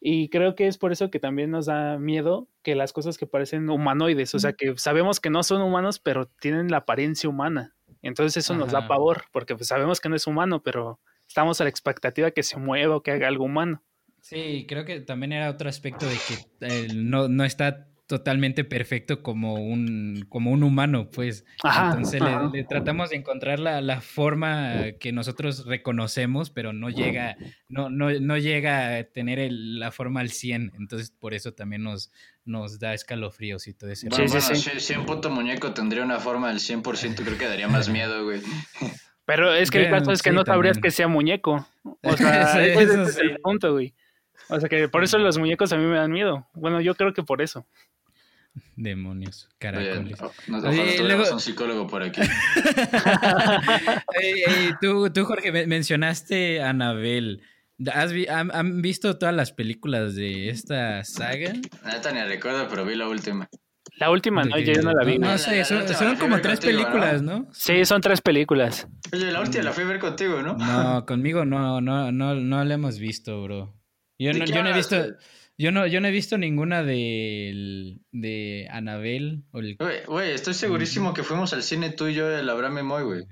Y 0.00 0.28
creo 0.28 0.54
que 0.54 0.68
es 0.68 0.78
por 0.78 0.92
eso 0.92 1.10
que 1.10 1.18
también 1.18 1.50
nos 1.50 1.66
da 1.66 1.98
miedo 1.98 2.48
que 2.62 2.76
las 2.76 2.92
cosas 2.92 3.18
que 3.18 3.26
parecen 3.26 3.68
humanoides, 3.68 4.36
o 4.36 4.38
sea, 4.38 4.52
que 4.52 4.74
sabemos 4.76 5.18
que 5.18 5.30
no 5.30 5.42
son 5.42 5.62
humanos, 5.62 5.98
pero 5.98 6.26
tienen 6.38 6.70
la 6.70 6.76
apariencia 6.76 7.28
humana. 7.28 7.74
Entonces 8.02 8.36
eso 8.36 8.54
nos 8.54 8.70
da 8.70 8.86
pavor, 8.86 9.24
porque 9.32 9.56
pues, 9.56 9.66
sabemos 9.66 10.00
que 10.00 10.08
no 10.08 10.14
es 10.14 10.28
humano, 10.28 10.62
pero 10.62 11.00
estamos 11.26 11.60
a 11.60 11.64
la 11.64 11.70
expectativa 11.70 12.30
que 12.30 12.44
se 12.44 12.56
mueva 12.56 12.94
o 12.94 13.02
que 13.02 13.10
haga 13.10 13.26
algo 13.26 13.46
humano. 13.46 13.82
Sí, 14.20 14.64
creo 14.68 14.84
que 14.84 15.00
también 15.00 15.32
era 15.32 15.50
otro 15.50 15.68
aspecto 15.68 16.06
de 16.06 16.14
que 16.14 16.66
eh, 16.68 16.88
no, 16.94 17.26
no 17.26 17.44
está 17.44 17.88
totalmente 18.06 18.62
perfecto 18.64 19.22
como 19.22 19.54
un, 19.54 20.26
como 20.28 20.52
un 20.52 20.62
humano, 20.62 21.10
pues. 21.10 21.44
Entonces 21.64 22.20
Le, 22.52 22.64
tratamos 22.64 23.10
de 23.10 23.16
encontrar 23.16 23.58
la, 23.58 23.80
la, 23.80 24.00
forma 24.00 24.92
que 25.00 25.12
nosotros 25.12 25.66
reconocemos, 25.66 26.50
pero 26.50 26.72
no 26.72 26.88
llega, 26.88 27.36
no, 27.68 27.90
no, 27.90 28.10
no 28.12 28.38
llega 28.38 28.96
a 28.96 29.04
tener 29.04 29.50
la 29.50 29.90
forma 29.90 30.20
al 30.20 30.30
100. 30.30 30.72
Entonces 30.78 31.10
por 31.10 31.34
eso 31.34 31.52
también 31.52 31.82
nos, 31.82 32.12
nos 32.44 32.78
da 32.78 32.94
escalofríos 32.94 33.66
y 33.66 33.74
todo 33.74 33.90
eso. 33.90 34.06
Sí, 34.10 34.28
sí, 34.28 34.40
sí. 34.40 34.80
Si, 34.80 34.94
un 34.94 35.04
puto 35.04 35.28
muñeco 35.28 35.72
tendría 35.72 36.04
una 36.04 36.20
forma 36.20 36.50
al 36.50 36.58
100%, 36.58 37.16
creo 37.24 37.38
que 37.38 37.48
daría 37.48 37.68
más 37.68 37.88
miedo, 37.88 38.24
güey. 38.24 38.40
Pero 39.24 39.52
es 39.52 39.72
que 39.72 39.84
el 39.84 39.90
caso 39.90 40.12
es 40.12 40.22
que 40.22 40.30
no 40.30 40.44
sabrías 40.44 40.78
que 40.78 40.92
sea 40.92 41.08
muñeco. 41.08 41.66
O 42.02 42.16
sea, 42.16 42.64
ese 42.64 43.02
es 43.02 43.18
el 43.18 43.40
punto, 43.40 43.72
güey. 43.72 43.92
O 44.48 44.60
sea 44.60 44.68
que 44.68 44.88
por 44.88 45.04
eso 45.04 45.18
los 45.18 45.38
muñecos 45.38 45.72
a 45.72 45.76
mí 45.76 45.84
me 45.84 45.96
dan 45.96 46.12
miedo. 46.12 46.46
Bueno, 46.54 46.80
yo 46.80 46.94
creo 46.94 47.12
que 47.12 47.22
por 47.22 47.42
eso. 47.42 47.66
Demonios, 48.74 49.48
caracoles. 49.58 50.18
No, 50.48 50.60
no, 50.60 51.32
un 51.32 51.40
psicólogo 51.40 51.86
por 51.86 52.02
aquí. 52.02 52.22
tú, 54.80 55.10
tú, 55.10 55.24
Jorge, 55.24 55.66
mencionaste 55.66 56.62
a 56.62 56.70
Anabel. 56.70 57.42
¿Has 57.92 58.12
han, 58.30 58.80
visto 58.80 59.18
todas 59.18 59.34
las 59.34 59.52
películas 59.52 60.14
de 60.14 60.48
esta 60.48 61.04
saga? 61.04 61.52
Ni 61.52 62.20
recuerdo, 62.22 62.66
pero 62.68 62.86
vi 62.86 62.94
la 62.94 63.08
última. 63.08 63.48
La 63.98 64.10
última, 64.10 64.44
no, 64.44 64.58
yo 64.58 64.82
no 64.82 64.92
la 64.92 65.04
vi. 65.04 65.18
No, 65.18 65.38
sé, 65.38 65.64
son, 65.64 66.16
como 66.16 66.40
tres 66.40 66.60
películas, 66.60 67.22
¿no? 67.22 67.48
Sí, 67.52 67.84
son 67.84 68.00
tres 68.00 68.20
películas. 68.20 68.86
Oye, 69.12 69.30
la 69.30 69.40
última 69.40 69.64
la 69.64 69.72
fui 69.72 69.84
a 69.84 69.86
ver 69.86 69.98
contigo, 69.98 70.42
¿no? 70.42 70.54
No, 70.54 71.06
conmigo 71.06 71.44
no, 71.44 71.80
no, 71.80 72.12
no, 72.12 72.34
no 72.34 72.64
la 72.64 72.74
hemos 72.74 72.98
visto, 72.98 73.42
bro. 73.42 73.75
Yo 74.18 74.32
no, 74.32 74.44
yo 74.44 74.62
no 74.62 74.70
he 74.70 74.72
visto, 74.72 74.96
yo 75.58 75.72
no, 75.72 75.86
yo 75.86 76.00
no 76.00 76.08
he 76.08 76.10
visto 76.10 76.38
ninguna 76.38 76.82
de, 76.82 77.98
de 78.12 78.68
Anabel. 78.70 79.44
Güey, 80.06 80.30
estoy 80.32 80.54
segurísimo 80.54 81.14
que 81.14 81.22
fuimos 81.22 81.52
al 81.52 81.62
cine 81.62 81.90
tú 81.90 82.08
y 82.08 82.14
yo, 82.14 82.30
el 82.30 82.48
Abraham 82.48 82.78
y 82.78 82.82
Moy, 82.82 83.02
güey. 83.04 83.24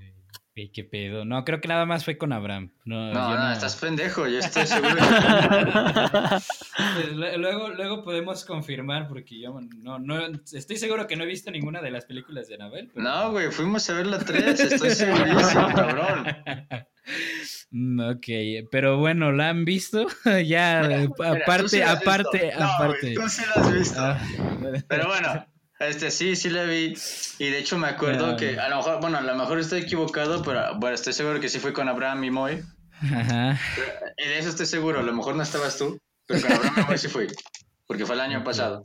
¿Qué 0.55 0.85
pedo? 0.85 1.25
No, 1.25 1.45
creo 1.45 1.61
que 1.61 1.67
nada 1.67 1.85
más 1.85 2.05
fue 2.05 2.17
con 2.17 2.33
Abraham. 2.33 2.71
No, 2.85 3.13
no, 3.13 3.53
estás 3.53 3.75
pendejo, 3.75 4.29
yo 4.29 4.39
estoy 4.39 4.67
seguro. 4.67 4.95
Pues, 6.95 7.13
luego, 7.39 7.71
luego 7.71 8.05
podemos 8.05 8.45
confirmar, 8.45 9.09
porque 9.09 9.41
yo 9.41 9.59
no, 9.79 9.99
no, 9.99 10.21
estoy 10.53 10.77
seguro 10.77 11.09
que 11.09 11.17
no 11.17 11.25
he 11.25 11.27
visto 11.27 11.51
ninguna 11.51 11.83
de 11.83 11.91
las 11.91 12.05
películas 12.05 12.47
de 12.47 12.55
Anabel. 12.55 12.93
No, 12.95 13.33
güey, 13.33 13.51
fuimos 13.51 13.89
a 13.91 13.95
ver 13.95 14.07
la 14.07 14.19
3, 14.19 14.61
estoy 14.61 14.91
segurísimo, 14.91 15.69
cabrón. 15.75 16.25
Mm, 17.71 18.01
ok, 18.01 18.69
pero 18.71 18.99
bueno, 18.99 19.33
¿la 19.33 19.49
han 19.49 19.65
visto? 19.65 20.07
ya, 20.47 21.05
aparte, 21.19 21.83
aparte, 21.83 22.53
aparte. 22.53 23.15
No, 23.15 23.29
sí 23.29 23.43
la 23.55 23.63
has 23.63 23.73
visto. 23.73 24.01
Ah. 24.01 24.21
Pero 24.89 25.09
bueno, 25.09 25.47
este 25.79 26.11
sí, 26.11 26.37
sí 26.37 26.51
la 26.51 26.65
vi. 26.65 26.95
Y 27.39 27.51
de 27.51 27.59
hecho 27.59 27.79
me 27.79 27.89
acuerdo 27.89 28.37
que 28.37 28.59
a 28.59 28.69
lo 28.69 28.77
mejor, 28.77 29.01
bueno, 29.01 29.19
a 29.19 29.23
lo 29.23 29.35
mejor 29.35 29.59
estoy 29.59 29.83
equivocado, 29.83 30.43
pero 30.43 30.79
bueno, 30.79 30.95
estoy 30.95 31.13
seguro 31.13 31.41
que 31.41 31.49
sí 31.49 31.59
fue 31.59 31.73
con 31.73 31.89
Abraham 31.89 32.25
y 32.25 32.31
Moy. 32.31 32.63
Ajá. 33.01 33.59
Y 34.17 34.29
de 34.29 34.39
eso 34.39 34.49
estoy 34.49 34.67
seguro, 34.67 35.01
a 35.01 35.03
lo 35.03 35.13
mejor 35.13 35.35
no 35.35 35.43
estabas 35.43 35.77
tú, 35.77 35.99
pero 36.27 36.43
con 36.43 36.53
Abraham 36.53 36.75
y 36.77 36.87
Moy 36.89 36.99
sí 36.99 37.09
fui, 37.09 37.27
porque 37.87 38.07
fue 38.07 38.15
el 38.15 38.21
año 38.21 38.45
pasado. 38.45 38.83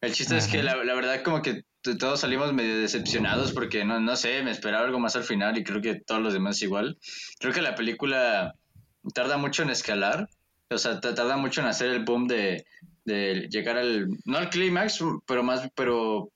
El 0.00 0.12
chiste 0.12 0.36
es 0.36 0.48
que 0.48 0.62
la, 0.62 0.76
la, 0.84 0.94
verdad 0.94 1.22
como 1.22 1.40
que 1.40 1.64
todos 1.98 2.20
salimos 2.20 2.52
medio 2.52 2.78
decepcionados 2.78 3.52
porque 3.52 3.84
no, 3.84 4.00
no 4.00 4.16
sé, 4.16 4.42
me 4.42 4.50
esperaba 4.50 4.84
algo 4.84 4.98
más 4.98 5.16
al 5.16 5.24
final 5.24 5.56
y 5.56 5.64
creo 5.64 5.80
que 5.80 5.94
todos 5.94 6.20
los 6.20 6.32
demás 6.32 6.60
igual. 6.62 6.98
Creo 7.38 7.52
que 7.54 7.62
la 7.62 7.74
película 7.74 8.54
tarda 9.14 9.38
mucho 9.38 9.62
en 9.62 9.70
escalar, 9.70 10.28
o 10.70 10.78
sea, 10.78 11.00
tarda 11.00 11.36
mucho 11.36 11.60
en 11.60 11.68
hacer 11.68 11.90
el 11.90 12.04
boom 12.04 12.26
de, 12.28 12.66
de 13.04 13.48
llegar 13.50 13.76
al, 13.76 14.08
no 14.24 14.38
al 14.38 14.50
clímax, 14.50 15.04
pero 15.26 15.42
más, 15.42 15.68
pero 15.74 16.30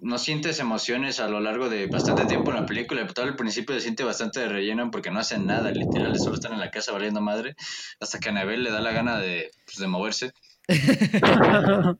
no 0.00 0.18
sientes 0.18 0.60
emociones 0.60 1.18
a 1.20 1.28
lo 1.28 1.40
largo 1.40 1.68
de 1.68 1.86
bastante 1.86 2.24
tiempo 2.26 2.50
en 2.50 2.56
la 2.58 2.66
película. 2.66 3.06
Todo 3.06 3.26
el 3.26 3.36
principio 3.36 3.74
se 3.74 3.80
siente 3.82 4.04
bastante 4.04 4.40
de 4.40 4.48
relleno 4.48 4.90
porque 4.90 5.10
no 5.10 5.18
hacen 5.18 5.46
nada, 5.46 5.70
literal, 5.70 6.18
solo 6.18 6.34
están 6.34 6.52
en 6.52 6.60
la 6.60 6.70
casa 6.70 6.92
valiendo 6.92 7.20
madre, 7.20 7.56
hasta 8.00 8.18
que 8.18 8.28
a 8.28 8.32
Anabel 8.32 8.62
le 8.62 8.70
da 8.70 8.80
la 8.80 8.92
gana 8.92 9.18
de, 9.18 9.50
pues, 9.64 9.78
de 9.78 9.86
moverse. 9.86 10.32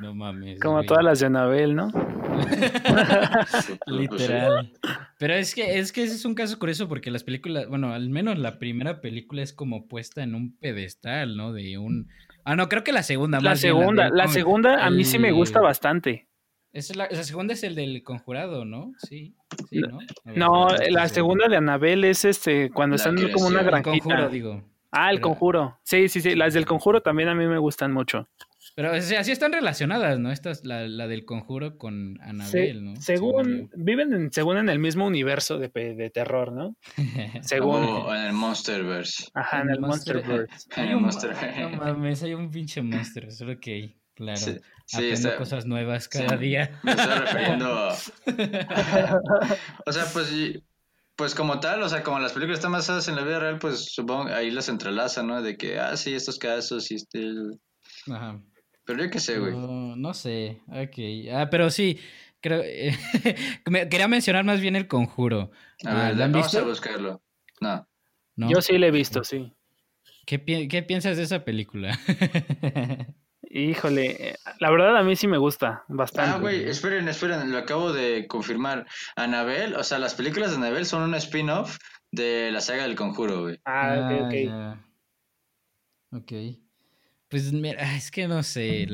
no 0.00 0.14
mames. 0.14 0.60
Como 0.60 0.84
todas 0.84 1.04
las 1.04 1.18
de 1.18 1.26
Anabel, 1.26 1.74
¿no? 1.74 1.88
Literal. 3.86 4.72
Pero 5.18 5.34
es 5.34 5.54
que, 5.54 5.78
es 5.78 5.92
que 5.92 6.04
ese 6.04 6.14
es 6.14 6.24
un 6.24 6.34
caso 6.34 6.58
curioso 6.58 6.88
porque 6.88 7.10
las 7.10 7.24
películas, 7.24 7.66
bueno, 7.68 7.92
al 7.92 8.08
menos 8.08 8.38
la 8.38 8.58
primera 8.60 9.00
película 9.00 9.42
es 9.42 9.52
como 9.52 9.88
puesta 9.88 10.22
en 10.22 10.36
un 10.36 10.56
pedestal, 10.56 11.36
¿no? 11.36 11.52
De 11.52 11.78
un 11.78 12.08
Ah, 12.44 12.56
no, 12.56 12.68
creo 12.68 12.84
que 12.84 12.92
la 12.92 13.02
segunda. 13.02 13.40
La 13.40 13.56
segunda, 13.56 14.08
la, 14.10 14.28
segunda 14.28 14.84
a 14.84 14.90
mí 14.90 15.04
sí 15.04 15.18
me 15.18 15.32
gusta 15.32 15.60
bastante. 15.60 16.28
Es 16.72 16.94
la, 16.94 17.08
segunda 17.24 17.54
es 17.54 17.64
el 17.64 17.74
del 17.74 18.02
conjurado, 18.02 18.64
¿no? 18.64 18.92
Sí. 18.98 19.34
sí 19.68 19.80
¿no? 19.80 19.98
no, 20.24 20.68
la 20.90 21.08
segunda 21.08 21.48
de 21.48 21.56
Anabel 21.56 22.04
es 22.04 22.24
este 22.24 22.70
cuando 22.70 22.96
están 22.96 23.16
como 23.32 23.48
una 23.48 23.62
granjita. 23.62 23.94
El 23.94 24.00
conjuro, 24.00 24.28
digo. 24.28 24.62
Ah, 24.92 25.10
el 25.10 25.20
conjuro. 25.20 25.78
Sí, 25.82 26.08
sí, 26.08 26.20
sí. 26.20 26.34
Las 26.34 26.54
del 26.54 26.66
conjuro 26.66 27.00
también 27.00 27.28
a 27.28 27.34
mí 27.34 27.46
me 27.46 27.58
gustan 27.58 27.92
mucho. 27.92 28.28
Pero 28.76 28.92
así 28.92 29.32
están 29.32 29.52
relacionadas, 29.52 30.18
¿no? 30.18 30.30
Esta 30.30 30.50
es 30.50 30.64
la, 30.64 30.86
la 30.86 31.06
del 31.08 31.24
conjuro 31.24 31.76
con 31.76 32.20
Anabel, 32.22 32.84
¿no? 32.84 32.96
Según, 32.96 33.70
viven 33.74 34.12
en, 34.12 34.32
según 34.32 34.56
en 34.56 34.68
el 34.68 34.78
mismo 34.78 35.06
universo 35.06 35.58
de, 35.58 35.68
de 35.68 36.10
terror, 36.10 36.52
¿no? 36.52 36.76
según. 37.42 37.84
O 37.84 38.14
en 38.14 38.22
el 38.22 38.32
Monsterverse. 38.32 39.28
Ajá, 39.34 39.62
en, 39.62 39.70
el 39.70 39.80
Monsterverse. 39.80 40.68
Hay 40.76 40.94
un, 40.94 41.02
no 41.02 41.70
mames, 41.76 42.22
hay 42.22 42.34
un 42.34 42.50
pinche 42.50 42.80
monster, 42.82 43.30
solo 43.32 43.58
que, 43.60 43.96
claro, 44.14 44.38
sí, 44.38 44.58
aprendo 44.92 45.36
cosas 45.36 45.66
nuevas 45.66 46.08
cada 46.08 46.36
día. 46.36 46.80
Me 46.82 46.92
estoy 46.92 47.14
refiriendo 47.14 47.88
o 49.86 49.92
sea, 49.92 50.04
pues 50.12 50.32
pues 51.16 51.34
como 51.34 51.60
tal, 51.60 51.82
o 51.82 51.88
sea, 51.90 52.02
como 52.02 52.18
las 52.18 52.32
películas 52.32 52.60
están 52.60 52.72
basadas 52.72 53.06
en 53.08 53.16
la 53.16 53.22
vida 53.22 53.40
real, 53.40 53.58
pues 53.58 53.92
supongo 53.92 54.32
ahí 54.32 54.50
las 54.50 54.70
entrelazan, 54.70 55.26
¿no? 55.26 55.42
De 55.42 55.58
que, 55.58 55.78
ah, 55.78 55.94
sí, 55.94 56.14
estos 56.14 56.38
casos 56.38 56.90
y 56.90 56.94
este... 56.94 57.30
Ajá. 58.10 58.40
Pero 58.84 59.04
yo 59.04 59.10
qué 59.10 59.20
sé, 59.20 59.38
güey. 59.38 59.54
No, 59.54 60.14
sé, 60.14 60.62
ok. 60.68 61.32
Ah, 61.32 61.48
pero 61.50 61.70
sí, 61.70 61.98
creo... 62.40 62.62
quería 63.90 64.08
mencionar 64.08 64.44
más 64.44 64.60
bien 64.60 64.76
el 64.76 64.88
conjuro. 64.88 65.50
A 65.84 65.94
ver, 65.94 66.16
vamos 66.16 66.42
visto? 66.42 66.58
a 66.58 66.62
buscarlo. 66.68 67.22
No. 67.60 67.86
Yo 68.36 68.60
sí 68.62 68.78
le 68.78 68.88
he 68.88 68.90
visto, 68.90 69.22
sí. 69.22 69.52
¿Qué, 70.26 70.68
¿Qué 70.68 70.82
piensas 70.82 71.16
de 71.16 71.24
esa 71.24 71.44
película? 71.44 71.98
Híjole, 73.52 74.36
la 74.60 74.70
verdad 74.70 74.96
a 74.96 75.02
mí 75.02 75.16
sí 75.16 75.26
me 75.26 75.38
gusta 75.38 75.84
bastante. 75.88 76.30
Ah, 76.30 76.38
güey, 76.38 76.68
esperen, 76.68 77.08
esperen, 77.08 77.50
lo 77.50 77.58
acabo 77.58 77.92
de 77.92 78.28
confirmar. 78.28 78.86
Anabel, 79.16 79.74
o 79.74 79.82
sea, 79.82 79.98
las 79.98 80.14
películas 80.14 80.50
de 80.50 80.56
Anabel 80.58 80.86
son 80.86 81.02
un 81.02 81.16
spin-off 81.16 81.76
de 82.12 82.50
la 82.52 82.60
saga 82.60 82.84
del 82.84 82.94
conjuro, 82.94 83.42
güey. 83.42 83.60
Ah, 83.64 84.28
ok, 84.28 84.34
ah, 84.50 84.76
ok. 86.12 86.22
Ok. 86.22 86.32
Pues 87.30 87.52
mira, 87.52 87.96
es 87.96 88.10
que 88.10 88.26
no 88.26 88.42
sé. 88.42 88.88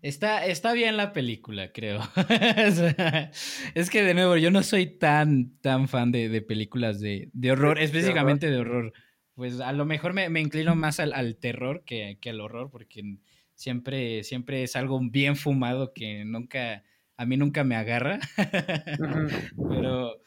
Está, 0.00 0.46
está 0.46 0.72
bien 0.72 0.96
la 0.96 1.12
película, 1.12 1.70
creo. 1.72 2.00
es 3.74 3.90
que 3.90 4.02
de 4.02 4.14
nuevo, 4.14 4.36
yo 4.36 4.50
no 4.50 4.62
soy 4.62 4.86
tan, 4.86 5.58
tan 5.60 5.88
fan 5.88 6.10
de, 6.10 6.30
de 6.30 6.40
películas 6.40 7.00
de, 7.00 7.28
de 7.34 7.52
horror, 7.52 7.78
específicamente 7.80 8.50
de 8.50 8.58
horror. 8.58 8.92
Pues 9.34 9.60
a 9.60 9.72
lo 9.72 9.84
mejor 9.84 10.14
me, 10.14 10.30
me 10.30 10.40
inclino 10.40 10.74
más 10.74 10.98
al, 10.98 11.12
al 11.12 11.36
terror 11.36 11.82
que, 11.84 12.18
que, 12.20 12.30
al 12.30 12.40
horror, 12.40 12.70
porque 12.70 13.18
siempre, 13.54 14.24
siempre 14.24 14.62
es 14.62 14.74
algo 14.74 14.98
bien 15.02 15.36
fumado 15.36 15.92
que 15.92 16.24
nunca, 16.24 16.82
a 17.18 17.26
mí 17.26 17.36
nunca 17.36 17.62
me 17.62 17.76
agarra. 17.76 18.20
Pero, 19.68 20.22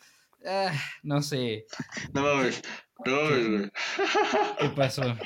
ah, 0.45 0.73
no 1.01 1.23
sé. 1.23 1.65
No 2.13 2.21
mames, 2.21 2.61
no 3.05 3.21
mames, 3.23 3.71
¿Qué 4.59 4.69
pasó? 4.75 5.17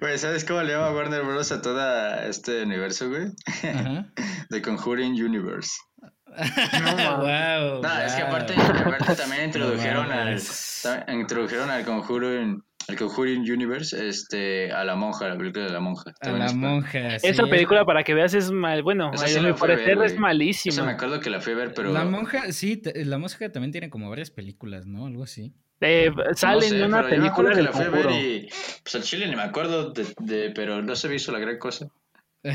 Güey, 0.00 0.18
¿sabes 0.18 0.44
cómo 0.44 0.62
le 0.62 0.72
llama 0.72 0.92
Warner 0.92 1.22
Bros. 1.22 1.52
a 1.52 1.62
todo 1.62 1.80
este 2.22 2.62
universo, 2.62 3.08
güey? 3.08 3.26
The 4.50 4.62
Conjuring 4.62 5.12
Universe. 5.12 5.70
No, 6.26 6.36
wow, 7.18 7.82
no 7.82 7.98
es 8.00 8.14
que 8.14 8.22
aparte, 8.22 8.54
aparte 8.54 9.16
también 9.16 9.44
introdujeron, 9.44 10.10
al, 10.10 10.40
introdujeron 11.08 11.70
al 11.70 11.84
Conjuring 11.84 12.62
el 12.88 12.96
Conjuring 12.96 13.42
Universe, 13.42 14.08
este, 14.08 14.72
a 14.72 14.84
la 14.84 14.96
monja, 14.96 15.28
la 15.28 15.36
película 15.36 15.66
de 15.66 15.70
la 15.70 15.80
monja. 15.80 16.12
A 16.20 16.30
la 16.30 16.52
monja. 16.52 17.16
Esa 17.16 17.44
película, 17.44 17.84
para 17.84 18.02
que 18.02 18.14
veas, 18.14 18.34
es 18.34 18.50
mal. 18.50 18.82
Bueno, 18.82 19.10
a 19.10 19.40
mi 19.40 19.52
parecer 19.52 19.98
es 20.02 20.18
malísima. 20.18 20.74
Eso 20.74 20.84
me 20.84 20.92
acuerdo 20.92 21.20
que 21.20 21.30
la 21.30 21.40
fui 21.40 21.52
a 21.52 21.56
ver, 21.56 21.74
pero. 21.74 21.92
La 21.92 22.04
monja, 22.04 22.50
sí, 22.52 22.82
la 22.94 23.18
monja 23.18 23.50
también 23.50 23.72
tiene 23.72 23.90
como 23.90 24.10
varias 24.10 24.30
películas, 24.30 24.86
¿no? 24.86 25.06
Algo 25.06 25.22
así. 25.22 25.54
Eh, 25.82 26.12
sale 26.34 26.68
en 26.68 26.84
una 26.84 27.02
película. 27.02 27.54
que 27.54 27.62
la 27.62 27.72
fui 27.72 27.84
a 27.84 27.90
ver 27.90 28.10
y. 28.12 28.48
Pues 28.82 28.94
al 28.94 29.02
chile 29.02 29.26
ni 29.26 29.36
me 29.36 29.42
acuerdo, 29.42 29.90
de, 29.90 30.06
de, 30.20 30.50
pero 30.50 30.80
no 30.80 30.94
se 30.94 31.08
visto 31.08 31.32
la 31.32 31.40
gran 31.40 31.58
cosa. 31.58 31.88
ok. 32.44 32.52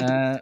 Uh, 0.00 0.38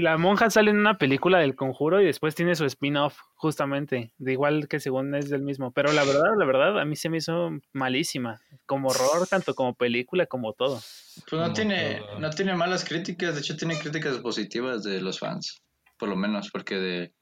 la 0.00 0.18
monja 0.18 0.50
sale 0.50 0.72
en 0.72 0.78
una 0.78 0.98
película 0.98 1.38
del 1.38 1.54
conjuro 1.54 2.00
y 2.00 2.04
después 2.04 2.34
tiene 2.34 2.56
su 2.56 2.64
spin-off, 2.64 3.16
justamente, 3.34 4.12
de 4.18 4.32
igual 4.32 4.66
que 4.66 4.80
según 4.80 5.14
es 5.14 5.30
del 5.30 5.42
mismo. 5.42 5.70
Pero 5.70 5.92
la 5.92 6.02
verdad, 6.04 6.32
la 6.36 6.44
verdad, 6.44 6.80
a 6.80 6.84
mí 6.84 6.96
se 6.96 7.08
me 7.08 7.18
hizo 7.18 7.50
malísima, 7.72 8.40
como 8.66 8.88
horror, 8.88 9.28
tanto 9.28 9.54
como 9.54 9.74
película, 9.74 10.26
como 10.26 10.52
todo. 10.52 10.80
Pues 11.28 11.40
no 11.40 11.52
tiene, 11.52 12.02
no 12.18 12.30
tiene 12.30 12.54
malas 12.54 12.84
críticas, 12.84 13.34
de 13.34 13.40
hecho 13.40 13.56
tiene 13.56 13.78
críticas 13.78 14.18
positivas 14.18 14.82
de 14.82 15.00
los 15.00 15.20
fans, 15.20 15.62
por 15.96 16.08
lo 16.08 16.16
menos, 16.16 16.50
porque 16.50 16.74
de, 16.76 17.12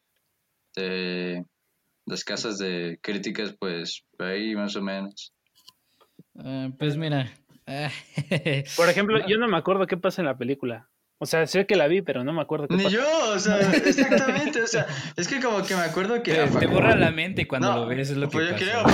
de 0.76 1.44
las 2.10 2.24
casas 2.24 2.58
de 2.58 2.98
críticas, 3.02 3.54
pues 3.58 4.04
ahí 4.18 4.54
más 4.54 4.76
o 4.76 4.82
menos. 4.82 5.32
Ah, 6.38 6.68
pues 6.78 6.96
mira. 6.96 7.32
por 8.76 8.88
ejemplo, 8.88 9.26
yo 9.26 9.38
no 9.38 9.48
me 9.48 9.56
acuerdo 9.56 9.86
qué 9.86 9.96
pasa 9.96 10.20
en 10.22 10.26
la 10.26 10.36
película. 10.36 10.90
O 11.22 11.26
sea, 11.26 11.46
sé 11.46 11.66
que 11.66 11.76
la 11.76 11.86
vi, 11.86 12.00
pero 12.00 12.24
no 12.24 12.32
me 12.32 12.40
acuerdo 12.40 12.66
qué 12.66 12.76
Ni 12.76 12.88
yo, 12.88 13.04
o 13.34 13.38
sea, 13.38 13.60
exactamente, 13.72 14.62
o 14.62 14.66
sea, 14.66 14.86
es 15.16 15.28
que 15.28 15.38
como 15.38 15.62
que 15.62 15.76
me 15.76 15.82
acuerdo 15.82 16.22
que... 16.22 16.32
Te, 16.32 16.66
borra 16.66 16.96
la 16.96 17.10
mente 17.10 17.46
cuando 17.46 17.74
lo 17.74 17.86
ves, 17.86 18.08
es 18.08 18.16
lo 18.16 18.30
pues 18.30 18.54
que 18.54 18.64
yo 18.64 18.82
creo, 18.82 18.84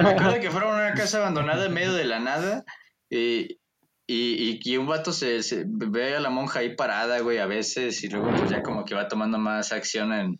me 0.00 0.10
acuerdo 0.10 0.38
que 0.40 0.50
fueron 0.52 0.74
a 0.74 0.76
una 0.76 0.94
casa 0.94 1.18
abandonada 1.18 1.66
en 1.66 1.74
medio 1.74 1.92
de 1.92 2.04
la 2.04 2.20
nada 2.20 2.64
y, 3.10 3.58
y, 4.06 4.60
y, 4.62 4.76
un 4.76 4.86
vato 4.86 5.12
se, 5.12 5.42
se, 5.42 5.64
ve 5.66 6.14
a 6.14 6.20
la 6.20 6.30
monja 6.30 6.60
ahí 6.60 6.76
parada, 6.76 7.18
güey, 7.18 7.38
a 7.38 7.46
veces, 7.46 8.02
y 8.04 8.08
luego 8.10 8.30
pues 8.30 8.48
ya 8.48 8.62
como 8.62 8.84
que 8.84 8.94
va 8.94 9.08
tomando 9.08 9.36
más 9.38 9.72
acción 9.72 10.12
en, 10.12 10.38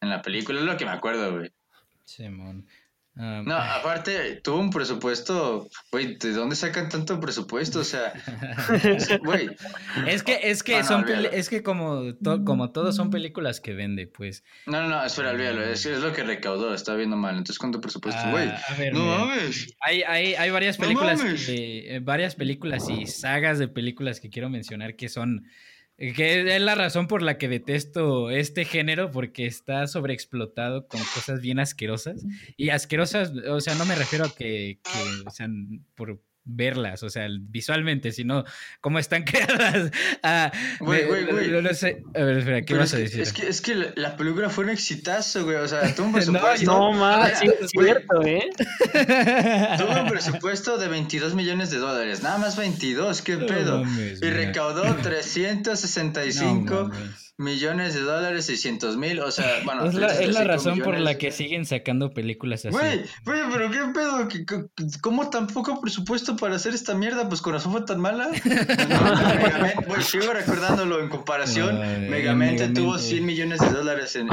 en 0.00 0.08
la 0.08 0.22
película, 0.22 0.60
es 0.60 0.64
lo 0.64 0.76
que 0.76 0.84
me 0.84 0.92
acuerdo, 0.92 1.38
güey. 1.38 1.50
Simón. 2.08 2.66
Um, 3.16 3.44
no, 3.44 3.56
aparte, 3.56 4.36
tuvo 4.44 4.60
un 4.60 4.70
presupuesto, 4.70 5.68
güey, 5.90 6.16
¿de 6.16 6.32
dónde 6.32 6.54
sacan 6.54 6.88
tanto 6.88 7.18
presupuesto? 7.20 7.80
O 7.80 7.84
sea, 7.84 8.12
güey. 9.24 9.50
Es 10.06 10.22
que, 10.22 10.38
es 10.44 10.62
que 10.62 10.84
son, 10.84 11.04
es 11.32 11.48
que 11.48 11.64
como, 11.64 12.14
como 12.46 12.70
todos 12.70 12.94
son 12.94 13.10
películas 13.10 13.60
que 13.60 13.74
vende, 13.74 14.06
pues. 14.06 14.44
No, 14.66 14.82
no, 14.82 14.88
no, 14.88 15.04
espera, 15.04 15.30
olvídalo, 15.30 15.64
es, 15.64 15.84
es 15.84 15.98
lo 15.98 16.12
que 16.12 16.22
recaudó, 16.22 16.72
está 16.72 16.94
viendo 16.94 17.16
mal, 17.16 17.32
entonces 17.32 17.58
¿cuánto 17.58 17.80
presupuesto? 17.80 18.22
Güey, 18.30 18.48
ah, 18.48 18.76
no 18.92 19.04
mames. 19.04 19.74
Hay, 19.80 20.02
hay, 20.04 20.34
hay 20.34 20.50
varias 20.50 20.78
películas, 20.78 21.20
eh, 21.48 22.00
varias 22.02 22.36
películas 22.36 22.88
y 22.88 23.06
sagas 23.06 23.58
de 23.58 23.66
películas 23.68 24.20
que 24.20 24.30
quiero 24.30 24.48
mencionar 24.48 24.94
que 24.94 25.08
son 25.08 25.44
que 25.98 26.54
es 26.56 26.62
la 26.62 26.76
razón 26.76 27.08
por 27.08 27.22
la 27.22 27.38
que 27.38 27.48
detesto 27.48 28.30
este 28.30 28.64
género, 28.64 29.10
porque 29.10 29.46
está 29.46 29.86
sobreexplotado 29.88 30.86
con 30.86 31.00
cosas 31.00 31.40
bien 31.40 31.58
asquerosas. 31.58 32.24
Y 32.56 32.70
asquerosas, 32.70 33.32
o 33.48 33.60
sea, 33.60 33.74
no 33.74 33.84
me 33.84 33.96
refiero 33.96 34.26
a 34.26 34.34
que, 34.34 34.78
que 34.82 35.70
por 35.96 36.20
verlas, 36.48 37.02
o 37.02 37.10
sea, 37.10 37.28
visualmente, 37.30 38.10
sino 38.10 38.44
cómo 38.80 38.98
están 38.98 39.22
creadas. 39.24 39.92
Ah, 40.22 40.50
güey, 40.80 41.04
güey, 41.06 41.24
güey. 41.26 41.62
No, 41.62 41.74
sé. 41.74 42.02
A 42.14 42.22
ver, 42.22 42.38
espera, 42.38 42.62
¿qué 42.62 42.74
vas 42.74 42.94
a 42.94 42.98
decir? 42.98 43.20
Es 43.20 43.32
que, 43.32 43.48
es 43.48 43.60
que 43.60 43.92
la, 43.94 44.16
película 44.16 44.50
fue 44.50 44.64
un 44.64 44.70
exitazo, 44.70 45.44
güey. 45.44 45.56
O 45.56 45.68
sea, 45.68 45.94
tuvo 45.94 46.06
un 46.06 46.12
presupuesto. 46.14 46.66
no, 46.66 46.92
no 46.92 46.98
más, 46.98 47.38
sí, 47.38 47.46
es 47.46 47.70
cierto, 47.70 48.22
¿eh? 48.22 48.50
Tuvo 49.78 50.00
un 50.02 50.08
presupuesto 50.08 50.78
de 50.78 50.88
22 50.88 51.34
millones 51.34 51.70
de 51.70 51.78
dólares. 51.78 52.22
Nada 52.22 52.38
más 52.38 52.56
22, 52.56 53.22
qué 53.22 53.36
pedo. 53.36 53.84
y 53.84 54.30
recaudó 54.30 54.96
365 54.96 56.90
millones 57.38 57.94
de 57.94 58.00
dólares, 58.00 58.46
600 58.46 58.96
mil, 58.96 59.20
o 59.20 59.30
sea, 59.30 59.46
bueno. 59.64 59.86
Es 59.86 59.94
la, 59.94 60.08
es 60.08 60.34
la 60.34 60.44
razón 60.44 60.80
por 60.80 60.98
la 60.98 61.16
que 61.16 61.30
siguen 61.30 61.64
sacando 61.64 62.12
películas 62.12 62.66
así. 62.66 62.76
Güey, 62.76 63.04
güey, 63.24 63.40
pero 63.52 63.70
qué 63.70 63.78
pedo, 63.94 64.28
¿cómo 65.00 65.30
tan 65.30 65.46
poco 65.46 65.80
presupuesto 65.80 66.36
para 66.36 66.56
hacer 66.56 66.74
esta 66.74 66.94
mierda? 66.94 67.28
Pues 67.28 67.40
Corazón 67.40 67.72
fue 67.72 67.82
tan 67.82 68.00
mala. 68.00 68.28
Megamente, 68.44 69.84
güey, 69.86 70.02
sigo 70.02 70.32
recordándolo 70.32 71.00
en 71.00 71.08
comparación. 71.08 72.10
Megamente, 72.10 72.68
tuvo 72.68 72.98
100 72.98 73.24
millones 73.24 73.60
de 73.60 73.70
dólares 73.70 74.16
en, 74.16 74.28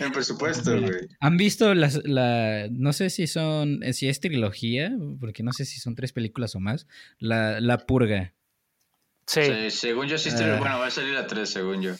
en, 0.00 0.12
presupuesto, 0.12 0.80
güey. 0.80 1.08
¿Han 1.20 1.36
visto 1.36 1.74
las, 1.74 2.00
la, 2.04 2.68
no 2.70 2.92
sé 2.92 3.10
si 3.10 3.26
son, 3.26 3.80
si 3.92 4.08
es 4.08 4.20
trilogía, 4.20 4.92
porque 5.20 5.42
no 5.42 5.52
sé 5.52 5.64
si 5.64 5.80
son 5.80 5.96
tres 5.96 6.12
películas 6.12 6.54
o 6.54 6.60
más, 6.60 6.86
La, 7.18 7.60
la 7.60 7.78
Purga? 7.78 8.34
Sí. 9.26 9.70
según 9.70 10.08
yo 10.08 10.18
sí 10.18 10.30
estoy, 10.30 10.46
ah. 10.46 10.56
bueno, 10.58 10.78
va 10.78 10.86
a 10.86 10.90
salir 10.90 11.14
la 11.14 11.26
3, 11.26 11.48
según 11.48 11.82
yo. 11.82 11.94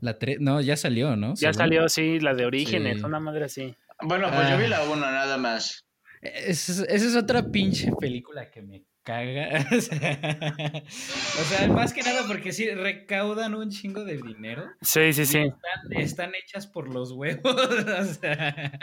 La 0.00 0.18
3, 0.18 0.40
no, 0.40 0.60
ya 0.60 0.76
salió, 0.76 1.16
¿no? 1.16 1.34
Ya 1.36 1.52
salió, 1.52 1.88
sí, 1.88 2.20
la 2.20 2.34
de 2.34 2.44
Orígenes, 2.44 3.02
una 3.02 3.20
madre 3.20 3.46
así. 3.46 3.74
Bueno, 4.02 4.28
pues 4.30 4.50
yo 4.50 4.58
vi 4.58 4.64
ah. 4.64 4.68
la 4.68 4.82
1 4.84 4.96
nada 4.96 5.38
más. 5.38 5.86
esa 6.20 6.84
es 6.86 7.16
otra 7.16 7.50
pinche 7.50 7.90
película 7.98 8.50
que 8.50 8.62
me 8.62 8.84
caga. 9.06 9.64
o 9.72 9.80
sea, 9.80 11.68
más 11.68 11.94
que 11.94 12.02
nada 12.02 12.24
porque 12.26 12.52
sí 12.52 12.68
recaudan 12.68 13.54
un 13.54 13.70
chingo 13.70 14.04
de 14.04 14.16
dinero. 14.16 14.64
Sí, 14.82 15.12
sí, 15.12 15.24
sí. 15.24 15.52
Están, 15.90 16.34
hechas 16.34 16.66
por 16.66 16.92
los 16.92 17.12
huevos. 17.12 17.44
o 18.00 18.04
sea, 18.04 18.78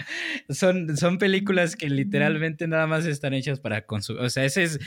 son, 0.49 0.95
son 0.95 1.17
películas 1.17 1.75
que 1.75 1.89
literalmente 1.89 2.67
nada 2.67 2.87
más 2.87 3.05
están 3.05 3.33
hechas 3.33 3.59
para 3.59 3.85
consumir. 3.85 4.21
O 4.23 4.29
sea, 4.29 4.45
esa 4.45 4.61
es, 4.61 4.79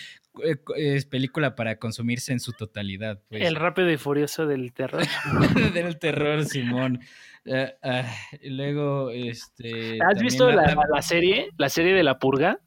eh, 0.43 0.57
es 0.77 1.05
película 1.05 1.55
para 1.55 1.79
consumirse 1.79 2.33
en 2.33 2.41
su 2.41 2.53
totalidad. 2.53 3.21
Pues. 3.29 3.43
El 3.43 3.57
rápido 3.57 3.91
y 3.91 3.99
furioso 3.99 4.47
del 4.47 4.73
terror. 4.73 5.03
del 5.75 5.99
terror, 5.99 6.47
Simón. 6.47 7.01
Uh, 7.45 7.69
luego, 8.43 9.11
este. 9.11 9.99
¿Has 10.03 10.21
visto 10.21 10.51
la, 10.51 10.75
la, 10.93 11.03
serie? 11.03 11.51
La 11.59 11.69
serie 11.69 11.93
de 11.93 12.03
la 12.03 12.19
purga 12.19 12.59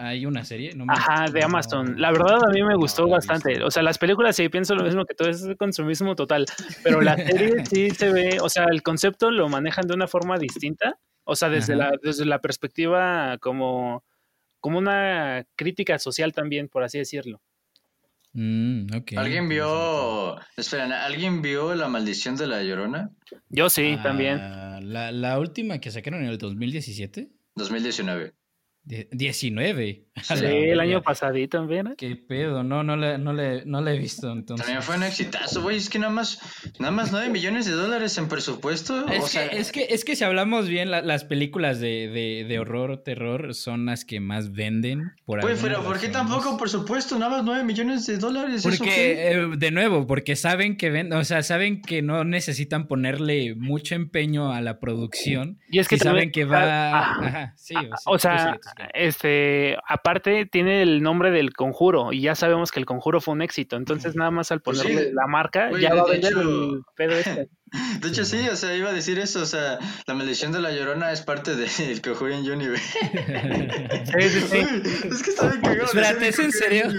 hay 0.00 0.24
una 0.24 0.44
serie. 0.44 0.74
No 0.74 0.86
Ajá, 0.88 1.26
de 1.30 1.44
Amazon. 1.44 2.00
La 2.00 2.10
verdad 2.10 2.42
a 2.42 2.50
mí 2.50 2.62
me 2.62 2.74
gustó 2.74 3.06
bastante. 3.06 3.62
O 3.62 3.70
sea, 3.70 3.82
las 3.82 3.98
películas 3.98 4.34
sí 4.34 4.48
pienso 4.48 4.74
lo 4.74 4.82
mismo 4.82 5.04
que 5.04 5.14
todo, 5.14 5.28
es 5.28 5.46
consumismo 5.58 6.16
total. 6.16 6.46
Pero 6.82 7.02
la 7.02 7.16
serie 7.16 7.66
sí 7.66 7.90
se 7.90 8.10
ve, 8.10 8.38
o 8.40 8.48
sea, 8.48 8.64
el 8.70 8.82
concepto 8.82 9.30
lo 9.30 9.48
manejan 9.48 9.86
de 9.86 9.94
una 9.94 10.08
forma 10.08 10.38
distinta. 10.38 10.98
O 11.24 11.36
sea, 11.36 11.50
desde, 11.50 11.76
la, 11.76 11.92
desde 12.02 12.24
la 12.24 12.40
perspectiva 12.40 13.36
como, 13.38 14.02
como 14.58 14.78
una 14.78 15.44
crítica 15.54 15.98
social 15.98 16.32
también, 16.32 16.68
por 16.68 16.82
así 16.82 16.98
decirlo. 16.98 17.42
Mm, 18.32 18.86
¿Alguien 19.16 19.48
vio, 19.48 20.40
esperen, 20.56 20.92
¿alguien 20.92 21.42
vio 21.42 21.74
La 21.74 21.88
Maldición 21.88 22.36
de 22.36 22.46
la 22.46 22.62
Llorona? 22.62 23.10
Yo 23.48 23.68
sí, 23.68 23.98
también. 24.02 24.38
Ah, 24.40 24.80
la, 24.82 25.12
la 25.12 25.38
última 25.38 25.78
que 25.78 25.90
sacaron 25.90 26.22
en 26.22 26.30
el 26.30 26.38
2017. 26.38 27.28
2019. 27.56 28.32
19. 28.84 30.06
Sí, 30.22 30.44
el 30.44 30.80
año 30.80 31.02
pasadito 31.02 31.58
también. 31.58 31.94
Qué 31.96 32.14
pedo, 32.16 32.62
no, 32.62 32.82
no 32.82 32.96
le, 32.96 33.16
no 33.18 33.32
le, 33.32 33.64
no 33.64 33.80
le 33.80 33.94
he 33.94 33.98
visto 33.98 34.30
entonces. 34.30 34.66
También 34.66 34.82
fue 34.82 34.96
un 34.96 35.02
exitazo, 35.02 35.62
güey. 35.62 35.78
Es 35.78 35.88
que 35.88 35.98
nada 35.98 36.12
más, 36.12 36.40
nada 36.78 36.92
más 36.92 37.10
9 37.10 37.30
millones 37.30 37.66
de 37.66 37.72
dólares 37.72 38.18
en 38.18 38.28
presupuesto. 38.28 39.08
Es, 39.08 39.32
que, 39.32 39.58
es 39.58 39.72
que, 39.72 39.86
es 39.90 40.04
que 40.04 40.16
si 40.16 40.24
hablamos 40.24 40.68
bien, 40.68 40.90
las 40.90 41.24
películas 41.24 41.80
de, 41.80 42.08
de, 42.08 42.44
de, 42.46 42.58
horror 42.58 42.90
o 42.90 42.98
terror 42.98 43.54
son 43.54 43.86
las 43.86 44.04
que 44.04 44.20
más 44.20 44.52
venden. 44.52 45.12
Por 45.24 45.40
Güey, 45.40 45.56
pero 45.60 45.82
¿por 45.82 45.98
qué 45.98 46.08
tampoco 46.08 46.56
presupuesto? 46.58 47.18
Nada 47.18 47.38
más 47.38 47.44
9 47.44 47.64
millones 47.64 48.06
de 48.06 48.18
dólares. 48.18 48.62
Porque, 48.62 49.30
eh, 49.30 49.48
de 49.56 49.70
nuevo, 49.70 50.06
porque 50.06 50.36
saben 50.36 50.76
que 50.76 50.90
ven, 50.90 51.12
o 51.12 51.24
sea, 51.24 51.42
saben 51.42 51.80
que 51.80 52.02
no 52.02 52.24
necesitan 52.24 52.88
ponerle 52.88 53.54
mucho 53.54 53.94
empeño 53.94 54.52
a 54.52 54.60
la 54.60 54.78
producción. 54.80 55.58
Y 55.70 55.78
es 55.78 55.88
que 55.88 55.96
saben 55.96 56.30
que 56.30 56.44
va. 56.44 56.98
Ajá, 57.00 57.54
sí, 57.56 57.74
o 58.04 58.18
sea, 58.18 58.58
este, 58.94 59.76
aparte 59.88 60.46
tiene 60.46 60.82
el 60.82 61.02
nombre 61.02 61.30
del 61.30 61.52
conjuro 61.52 62.12
y 62.12 62.22
ya 62.22 62.34
sabemos 62.34 62.70
que 62.70 62.80
el 62.80 62.86
conjuro 62.86 63.20
fue 63.20 63.34
un 63.34 63.42
éxito, 63.42 63.76
entonces 63.76 64.16
nada 64.16 64.30
más 64.30 64.52
al 64.52 64.60
pues 64.60 64.80
ponerle 64.80 65.12
la 65.12 65.26
marca 65.26 65.70
ya 65.78 65.94
va 65.94 66.02
a 66.02 66.06
vender 66.06 66.32
el 66.32 66.82
pedo 66.96 67.12
este. 67.12 67.48
De 68.00 68.08
hecho, 68.08 68.24
sí, 68.24 68.48
o 68.48 68.56
sea, 68.56 68.74
iba 68.74 68.90
a 68.90 68.92
decir 68.92 69.18
eso, 69.18 69.42
o 69.42 69.46
sea, 69.46 69.78
la 70.06 70.14
maldición 70.14 70.52
de 70.52 70.60
la 70.60 70.72
llorona 70.72 71.12
es 71.12 71.22
parte 71.22 71.54
del 71.54 71.68
de 71.68 72.00
Conjuring 72.02 72.50
Universe. 72.50 72.98
Sí, 74.10 74.28
sí, 74.28 74.40
sí. 74.40 75.08
Es 75.10 75.22
que 75.22 75.30
está 75.30 75.48
bien 75.48 75.60
cagado. 75.60 75.84
Espérate, 75.84 76.28
¿es 76.28 76.38
en 76.38 76.52
serio? 76.52 76.84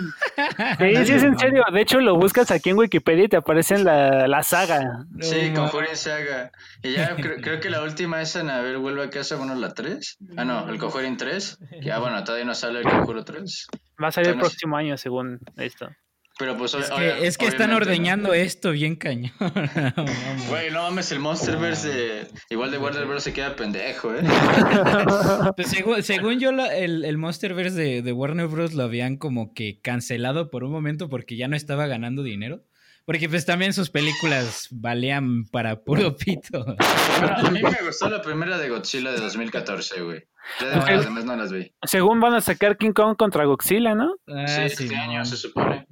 Sí, 0.79 1.05
sí, 1.05 1.13
es 1.13 1.23
en 1.23 1.37
serio. 1.37 1.63
De 1.71 1.81
hecho, 1.81 1.99
lo 1.99 2.15
buscas 2.15 2.51
aquí 2.51 2.69
en 2.69 2.77
Wikipedia 2.77 3.25
y 3.25 3.27
te 3.27 3.37
aparece 3.37 3.75
en 3.75 3.83
la, 3.83 4.27
la 4.27 4.43
saga. 4.43 5.05
Sí, 5.19 5.51
Conjuring 5.53 5.95
Saga. 5.95 6.51
Y 6.81 6.93
ya 6.93 7.15
creo, 7.41 7.59
que 7.59 7.69
la 7.69 7.83
última 7.83 8.21
es 8.21 8.35
en 8.35 8.49
A 8.49 8.61
ver, 8.61 8.77
vuelve 8.77 9.03
a 9.03 9.09
casa, 9.09 9.35
bueno, 9.35 9.55
la 9.55 9.73
3. 9.73 10.17
Ah, 10.37 10.45
no, 10.45 10.69
el 10.69 10.77
Conjuring 10.79 11.17
3. 11.17 11.59
Ya, 11.81 11.99
bueno, 11.99 12.23
todavía 12.23 12.45
no 12.45 12.55
sale 12.55 12.79
el 12.79 12.85
Conjuro 12.85 13.23
3. 13.23 13.67
Va 14.01 14.07
a 14.07 14.11
salir 14.11 14.31
el 14.31 14.39
próximo 14.39 14.77
año, 14.77 14.97
según 14.97 15.39
esto. 15.57 15.89
Pero 16.37 16.57
pues, 16.57 16.73
es 16.73 16.89
que, 16.89 17.27
es 17.27 17.37
que 17.37 17.45
están 17.45 17.71
ordeñando 17.71 18.33
esto 18.33 18.71
bien 18.71 18.95
cañón. 18.95 19.31
Güey, 20.49 20.71
no 20.71 20.83
mames, 20.83 21.11
el 21.11 21.19
Monsterverse 21.19 22.27
igual 22.49 22.71
de 22.71 22.77
Warner 22.77 23.05
Bros. 23.05 23.23
se 23.23 23.33
queda 23.33 23.55
pendejo, 23.55 24.13
¿eh? 24.13 24.21
Pues 25.55 25.67
según, 26.05 26.39
yo, 26.39 26.49
el, 26.49 27.05
el 27.05 27.17
Monsterverse 27.17 27.75
de, 27.75 28.01
de, 28.01 28.11
Warner 28.11 28.47
Bros. 28.47 28.73
lo 28.73 28.83
habían 28.83 29.17
como 29.17 29.53
que 29.53 29.79
cancelado 29.81 30.49
por 30.49 30.63
un 30.63 30.71
momento 30.71 31.09
porque 31.09 31.37
ya 31.37 31.47
no 31.47 31.55
estaba 31.55 31.85
ganando 31.87 32.23
dinero. 32.23 32.63
Porque 33.05 33.27
pues 33.27 33.45
también 33.45 33.73
sus 33.73 33.89
películas 33.89 34.67
valían 34.71 35.45
para 35.45 35.81
puro 35.83 36.15
pito. 36.15 36.65
a 36.77 37.49
mí 37.49 37.61
me 37.61 37.85
gustó 37.85 38.09
la 38.09 38.21
primera 38.21 38.57
de 38.57 38.69
Godzilla 38.69 39.11
de 39.11 39.19
2014, 39.19 40.01
güey. 40.01 40.23
Ya 40.59 40.67
de 40.69 40.95
las 40.95 41.05
demás 41.05 41.25
no 41.25 41.35
las 41.35 41.51
vi. 41.51 41.73
Según 41.83 42.19
van 42.19 42.35
a 42.35 42.41
sacar 42.41 42.77
King 42.77 42.93
Kong 42.93 43.15
contra 43.17 43.45
Godzilla, 43.45 43.95
¿no? 43.95 44.15
Ah, 44.27 44.47
sí, 44.47 44.61
este 44.61 44.95
año 44.95 45.25
se 45.25 45.37
supone. 45.37 45.87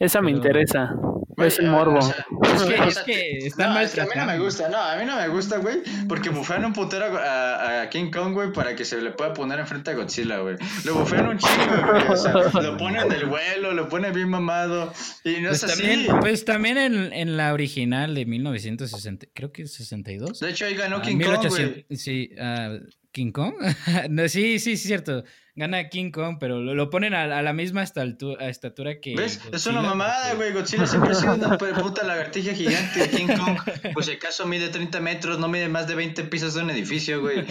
Esa 0.00 0.22
me 0.22 0.30
interesa. 0.30 0.94
es 1.36 1.58
el 1.58 1.66
morbo. 1.66 1.98
es 1.98 2.98
que, 3.00 3.36
están 3.44 3.74
mal 3.74 3.84
A 3.84 4.04
mí 4.04 4.10
no 4.16 4.24
me 4.24 4.38
gusta, 4.38 4.70
no, 4.70 4.78
a 4.78 4.96
mí 4.96 5.04
no 5.04 5.14
me 5.14 5.28
gusta, 5.28 5.58
güey, 5.58 5.82
porque 6.08 6.30
bufean 6.30 6.64
un 6.64 6.72
putero 6.72 7.18
a, 7.18 7.82
a, 7.82 7.90
King 7.90 8.10
Kong, 8.10 8.32
güey, 8.32 8.50
para 8.50 8.74
que 8.74 8.86
se 8.86 8.98
le 9.02 9.10
pueda 9.10 9.34
poner 9.34 9.60
enfrente 9.60 9.90
a 9.90 9.94
Godzilla, 9.94 10.38
güey. 10.38 10.56
Lo 10.86 10.94
bufean 10.94 11.28
un 11.28 11.36
chingo, 11.36 11.92
güey, 11.92 12.08
o 12.08 12.16
sea, 12.16 12.32
lo 12.62 12.78
ponen 12.78 13.10
del 13.10 13.26
vuelo, 13.26 13.74
lo 13.74 13.90
ponen 13.90 14.14
bien 14.14 14.30
mamado, 14.30 14.90
y 15.22 15.42
no 15.42 15.50
pues 15.50 15.64
es 15.64 15.76
también, 15.76 16.06
Pues 16.20 16.44
también 16.46 16.78
en, 16.78 17.12
en, 17.12 17.36
la 17.36 17.52
original 17.52 18.14
de 18.14 18.24
1960, 18.24 19.26
creo 19.34 19.52
que 19.52 19.62
es 19.62 19.74
62. 19.74 20.40
De 20.40 20.48
hecho, 20.48 20.64
ahí 20.64 20.74
ganó 20.74 20.96
ah, 20.96 21.02
King 21.02 21.20
Kong, 21.20 21.46
güey. 21.46 21.84
Sí, 21.90 22.30
uh, 22.38 22.78
¿King 23.12 23.32
Kong? 23.32 23.54
no, 24.08 24.28
sí, 24.28 24.58
sí, 24.58 24.78
sí, 24.78 24.88
cierto. 24.88 25.24
Gana 25.60 25.90
King 25.90 26.10
Kong, 26.10 26.38
pero 26.40 26.60
lo, 26.60 26.74
lo 26.74 26.88
ponen 26.88 27.12
a, 27.12 27.24
a, 27.24 27.42
la 27.42 27.52
misma 27.52 27.82
estatura, 27.82 28.48
estatura 28.48 28.98
que. 28.98 29.14
¿Ves? 29.14 29.36
Godzilla, 29.36 29.56
es 29.56 29.66
una 29.66 29.82
mamada, 29.82 30.32
güey. 30.34 30.52
Godzilla 30.52 30.86
siempre 30.86 31.12
ha 31.12 31.14
sido 31.14 31.34
una 31.34 31.58
puta 31.58 32.02
lagartija 32.02 32.54
gigante. 32.54 33.10
King 33.10 33.26
Kong, 33.26 33.58
pues 33.94 34.06
si 34.06 34.12
acaso 34.12 34.46
mide 34.46 34.70
30 34.70 35.00
metros, 35.00 35.38
no 35.38 35.48
mide 35.48 35.68
más 35.68 35.86
de 35.86 35.94
20 35.94 36.24
pisos 36.24 36.54
de 36.54 36.62
un 36.62 36.70
edificio, 36.70 37.20
güey. 37.20 37.44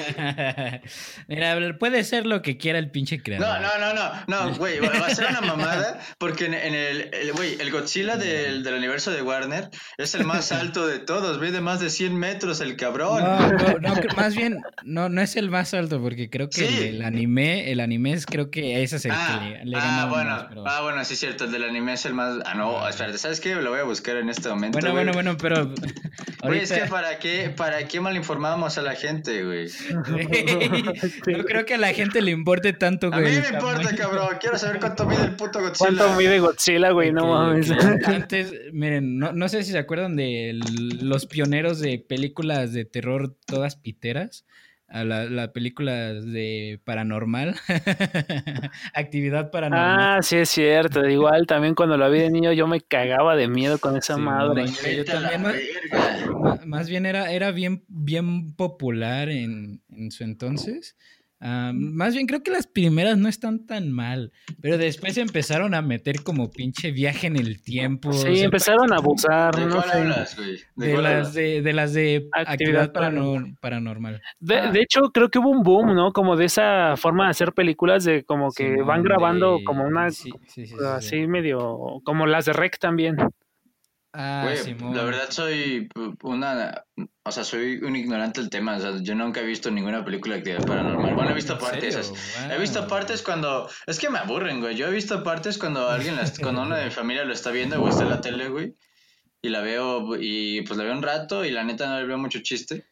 Mira, 1.27 1.77
puede 1.77 2.03
ser 2.03 2.25
lo 2.25 2.41
que 2.41 2.57
quiera 2.57 2.79
el 2.79 2.89
pinche 2.89 3.21
creador. 3.21 3.47
No, 3.47 3.77
no, 3.77 3.93
no, 3.93 4.25
no, 4.27 4.49
no, 4.49 4.55
güey. 4.57 4.79
Va 4.79 5.05
a 5.05 5.13
ser 5.13 5.27
una 5.29 5.41
mamada 5.41 5.99
porque 6.17 6.47
en, 6.47 6.55
en 6.55 6.73
el, 6.73 7.31
güey, 7.33 7.53
el, 7.53 7.61
el, 7.61 7.71
Godzilla 7.71 8.17
del, 8.17 8.63
del 8.63 8.73
universo 8.73 9.11
de 9.11 9.21
Warner 9.21 9.69
es 9.99 10.15
el 10.15 10.25
más 10.25 10.51
alto 10.51 10.87
de 10.87 10.97
todos. 10.97 11.39
Mide 11.39 11.61
más 11.61 11.79
de 11.79 11.91
100 11.91 12.15
metros 12.17 12.59
el 12.59 12.75
cabrón. 12.75 13.21
No, 13.21 13.49
no, 13.51 13.77
no 13.79 13.95
más 14.17 14.35
bien, 14.35 14.61
no, 14.83 15.09
no 15.09 15.21
es 15.21 15.35
el 15.35 15.51
más 15.51 15.75
alto 15.75 16.01
porque 16.01 16.31
creo 16.31 16.49
que 16.49 16.67
sí. 16.67 16.77
el, 16.79 16.95
el 16.95 17.01
anime, 17.03 17.71
el 17.71 17.79
anime 17.79 17.98
es, 18.07 18.25
creo 18.25 18.49
que 18.51 18.83
ese 18.83 18.97
es 18.97 19.05
el 19.05 19.11
ah, 19.11 19.39
que 19.39 19.49
le, 19.59 19.65
le 19.65 19.77
ah, 19.77 20.07
bueno, 20.09 20.29
más, 20.31 20.45
pero... 20.49 20.67
ah, 20.67 20.81
bueno, 20.81 21.03
sí 21.05 21.13
es 21.13 21.19
cierto, 21.19 21.45
el 21.45 21.51
del 21.51 21.63
anime 21.63 21.93
es 21.93 22.05
el 22.05 22.13
más... 22.13 22.39
Ah, 22.45 22.55
no, 22.55 22.87
espérate, 22.87 23.17
¿sabes 23.17 23.39
qué? 23.39 23.55
Lo 23.55 23.69
voy 23.71 23.79
a 23.79 23.83
buscar 23.83 24.17
en 24.17 24.29
este 24.29 24.49
momento, 24.49 24.79
Bueno, 24.79 24.91
güey. 24.93 25.05
bueno, 25.05 25.13
bueno, 25.13 25.37
pero... 25.39 25.73
Güey, 26.41 26.61
es 26.61 26.71
que 26.71 26.85
para 26.85 27.19
qué, 27.19 27.49
para 27.55 27.85
qué 27.85 27.99
mal 27.99 28.15
informamos 28.15 28.77
a 28.77 28.81
la 28.81 28.95
gente, 28.95 29.43
güey. 29.43 29.67
no 31.27 31.43
creo 31.43 31.65
que 31.65 31.73
a 31.73 31.77
la 31.77 31.93
gente 31.93 32.21
le 32.21 32.31
importe 32.31 32.71
tanto, 32.71 33.07
A 33.07 33.19
güey. 33.19 33.35
mí 33.35 33.41
me 33.41 33.57
importa, 33.57 33.95
cabrón. 33.95 34.37
Quiero 34.39 34.57
saber 34.57 34.79
cuánto 34.79 35.05
mide 35.05 35.23
el 35.23 35.35
puto 35.35 35.59
Godzilla. 35.59 35.77
¿Cuánto 35.97 36.15
mide 36.17 36.39
Godzilla, 36.39 36.91
güey? 36.91 37.11
No 37.11 37.27
mames. 37.27 37.69
Antes, 38.05 38.53
miren, 38.71 39.17
no, 39.17 39.33
no 39.33 39.49
sé 39.49 39.63
si 39.63 39.71
se 39.71 39.77
acuerdan 39.77 40.15
de 40.15 40.57
los 41.01 41.25
pioneros 41.25 41.79
de 41.79 41.99
películas 41.99 42.71
de 42.71 42.85
terror 42.85 43.35
todas 43.45 43.75
piteras. 43.75 44.45
A 44.91 45.03
la, 45.03 45.25
la 45.25 45.53
película 45.53 46.13
de 46.13 46.79
paranormal. 46.83 47.55
Actividad 48.93 49.51
paranormal. 49.51 49.97
Ah, 49.99 50.21
sí 50.23 50.37
es 50.37 50.49
cierto. 50.49 51.07
Igual 51.07 51.45
también 51.45 51.75
cuando 51.75 51.95
la 51.97 52.09
vi 52.09 52.19
de 52.21 52.31
niño 52.31 52.51
yo 52.53 52.65
me 52.67 52.81
cagaba 52.81 53.35
de 53.35 53.47
miedo 53.47 53.77
con 53.77 53.95
esa 53.97 54.15
Sí, 54.15 54.21
madre. 54.21 54.65
no, 54.65 54.89
yo 54.91 55.05
también, 55.05 55.43
más 56.65 56.89
bien 56.89 57.05
era, 57.05 57.31
era 57.31 57.51
bien, 57.51 57.83
bien 57.87 58.53
popular 58.55 59.29
en, 59.29 59.81
en 59.91 60.11
su 60.11 60.23
entonces. 60.23 60.97
Ah, 61.41 61.71
más 61.73 62.13
bien 62.15 62.27
creo 62.27 62.43
que 62.43 62.51
las 62.51 62.67
primeras 62.67 63.17
no 63.17 63.29
están 63.29 63.65
tan 63.65 63.91
mal, 63.93 64.33
pero 64.61 64.77
después 64.77 65.17
empezaron 65.17 65.73
a 65.73 65.81
meter 65.81 66.21
como 66.21 66.51
pinche 66.51 66.91
viaje 66.91 67.27
en 67.27 67.37
el 67.37 67.61
tiempo. 67.61 68.11
Sí, 68.11 68.41
empezaron 68.41 68.91
a 68.91 68.97
abusar, 68.97 69.55
¿De 69.55 69.65
no 69.65 69.75
cuál 69.77 69.89
sé. 69.89 69.97
hablas, 69.97 70.35
güey? 70.35 70.57
¿De 70.75 70.85
de 70.87 70.91
cuál 70.91 71.03
las 71.03 71.33
de, 71.33 71.61
de 71.61 71.73
las 71.73 71.93
de 71.93 72.27
actividad, 72.33 72.83
Actividad 72.83 72.91
parano- 72.93 73.57
paranormal. 73.61 74.21
De, 74.41 74.57
Ah. 74.57 74.71
de 74.71 74.81
hecho, 74.81 75.11
creo 75.13 75.29
que 75.29 75.39
hubo 75.39 75.49
un 75.51 75.63
boom, 75.63 75.95
¿no? 75.95 76.11
Como 76.11 76.35
de 76.35 76.43
esa 76.45 76.95
forma 76.97 77.23
de 77.25 77.31
hacer 77.31 77.53
películas, 77.53 78.03
de 78.03 78.25
como 78.25 78.51
que 78.51 78.81
van 78.81 79.01
grabando 79.03 79.59
de- 79.59 79.63
como 79.63 79.85
una, 79.85 80.09
sí, 80.11 80.31
sí, 80.47 80.65
sí, 80.65 80.75
sí, 80.75 80.75
así 80.85 81.09
sí. 81.21 81.27
medio, 81.27 82.01
como 82.03 82.25
las 82.25 82.45
de 82.45 82.53
Rec 82.53 82.77
también. 82.79 83.15
Ah, 84.21 84.41
Güey, 84.43 84.57
Simón. 84.57 84.93
la 84.97 85.03
verdad 85.05 85.29
soy 85.29 85.87
una, 86.23 86.83
o 87.23 87.31
sea, 87.31 87.45
soy 87.45 87.77
un 87.77 87.95
ignorante 87.95 88.41
del 88.41 88.49
tema, 88.49 88.75
o 88.75 88.79
sea, 88.81 88.93
yo 89.01 89.15
nunca 89.15 89.39
he 89.39 89.45
visto 89.45 89.71
ninguna 89.71 90.03
película 90.03 90.33
de 90.33 90.39
actividad 90.39 90.65
paranormal. 90.67 91.15
Bueno, 91.15 91.31
he 91.31 91.35
visto 91.35 91.53
¿En 91.53 91.59
partes, 91.59 92.11
he 92.51 92.59
visto 92.59 92.85
partes 92.87 93.21
cuando, 93.21 93.69
es 93.87 93.97
que 93.97 94.09
me 94.09 94.19
aburren, 94.19 94.59
güey, 94.59 94.75
yo 94.75 94.87
he 94.87 94.91
visto 94.91 95.23
partes 95.23 95.57
cuando 95.57 95.87
alguien, 95.89 96.17
las- 96.17 96.37
cuando 96.41 96.63
una 96.63 96.75
de 96.77 96.85
mi 96.85 96.91
familia 96.91 97.23
lo 97.23 97.31
está 97.31 97.51
viendo, 97.51 97.79
güey, 97.79 97.91
está 97.91 98.03
en 98.03 98.09
la 98.09 98.19
tele, 98.19 98.49
güey, 98.49 98.75
y 99.41 99.47
la 99.47 99.61
veo, 99.61 100.17
y 100.19 100.63
pues 100.63 100.77
la 100.77 100.83
veo 100.83 100.93
un 100.93 101.01
rato, 101.03 101.45
y 101.45 101.51
la 101.51 101.63
neta 101.63 101.87
no 101.87 101.97
le 102.01 102.05
veo 102.05 102.17
mucho 102.17 102.39
chiste, 102.41 102.85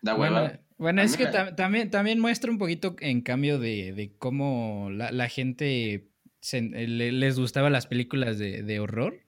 da 0.00 0.14
hueva. 0.14 0.60
Bueno, 0.78 1.02
es 1.02 1.16
que 1.18 1.26
también, 1.56 1.90
también 1.90 2.20
muestra 2.20 2.50
un 2.50 2.56
poquito 2.56 2.96
en 3.00 3.20
cambio 3.20 3.58
de, 3.58 3.92
de 3.92 4.12
cómo 4.18 4.88
la, 4.90 5.12
la 5.12 5.28
gente 5.28 6.08
se- 6.40 6.62
le- 6.62 7.12
les 7.12 7.38
gustaba 7.38 7.68
las 7.68 7.86
películas 7.86 8.38
de, 8.38 8.62
de 8.62 8.80
horror. 8.80 9.20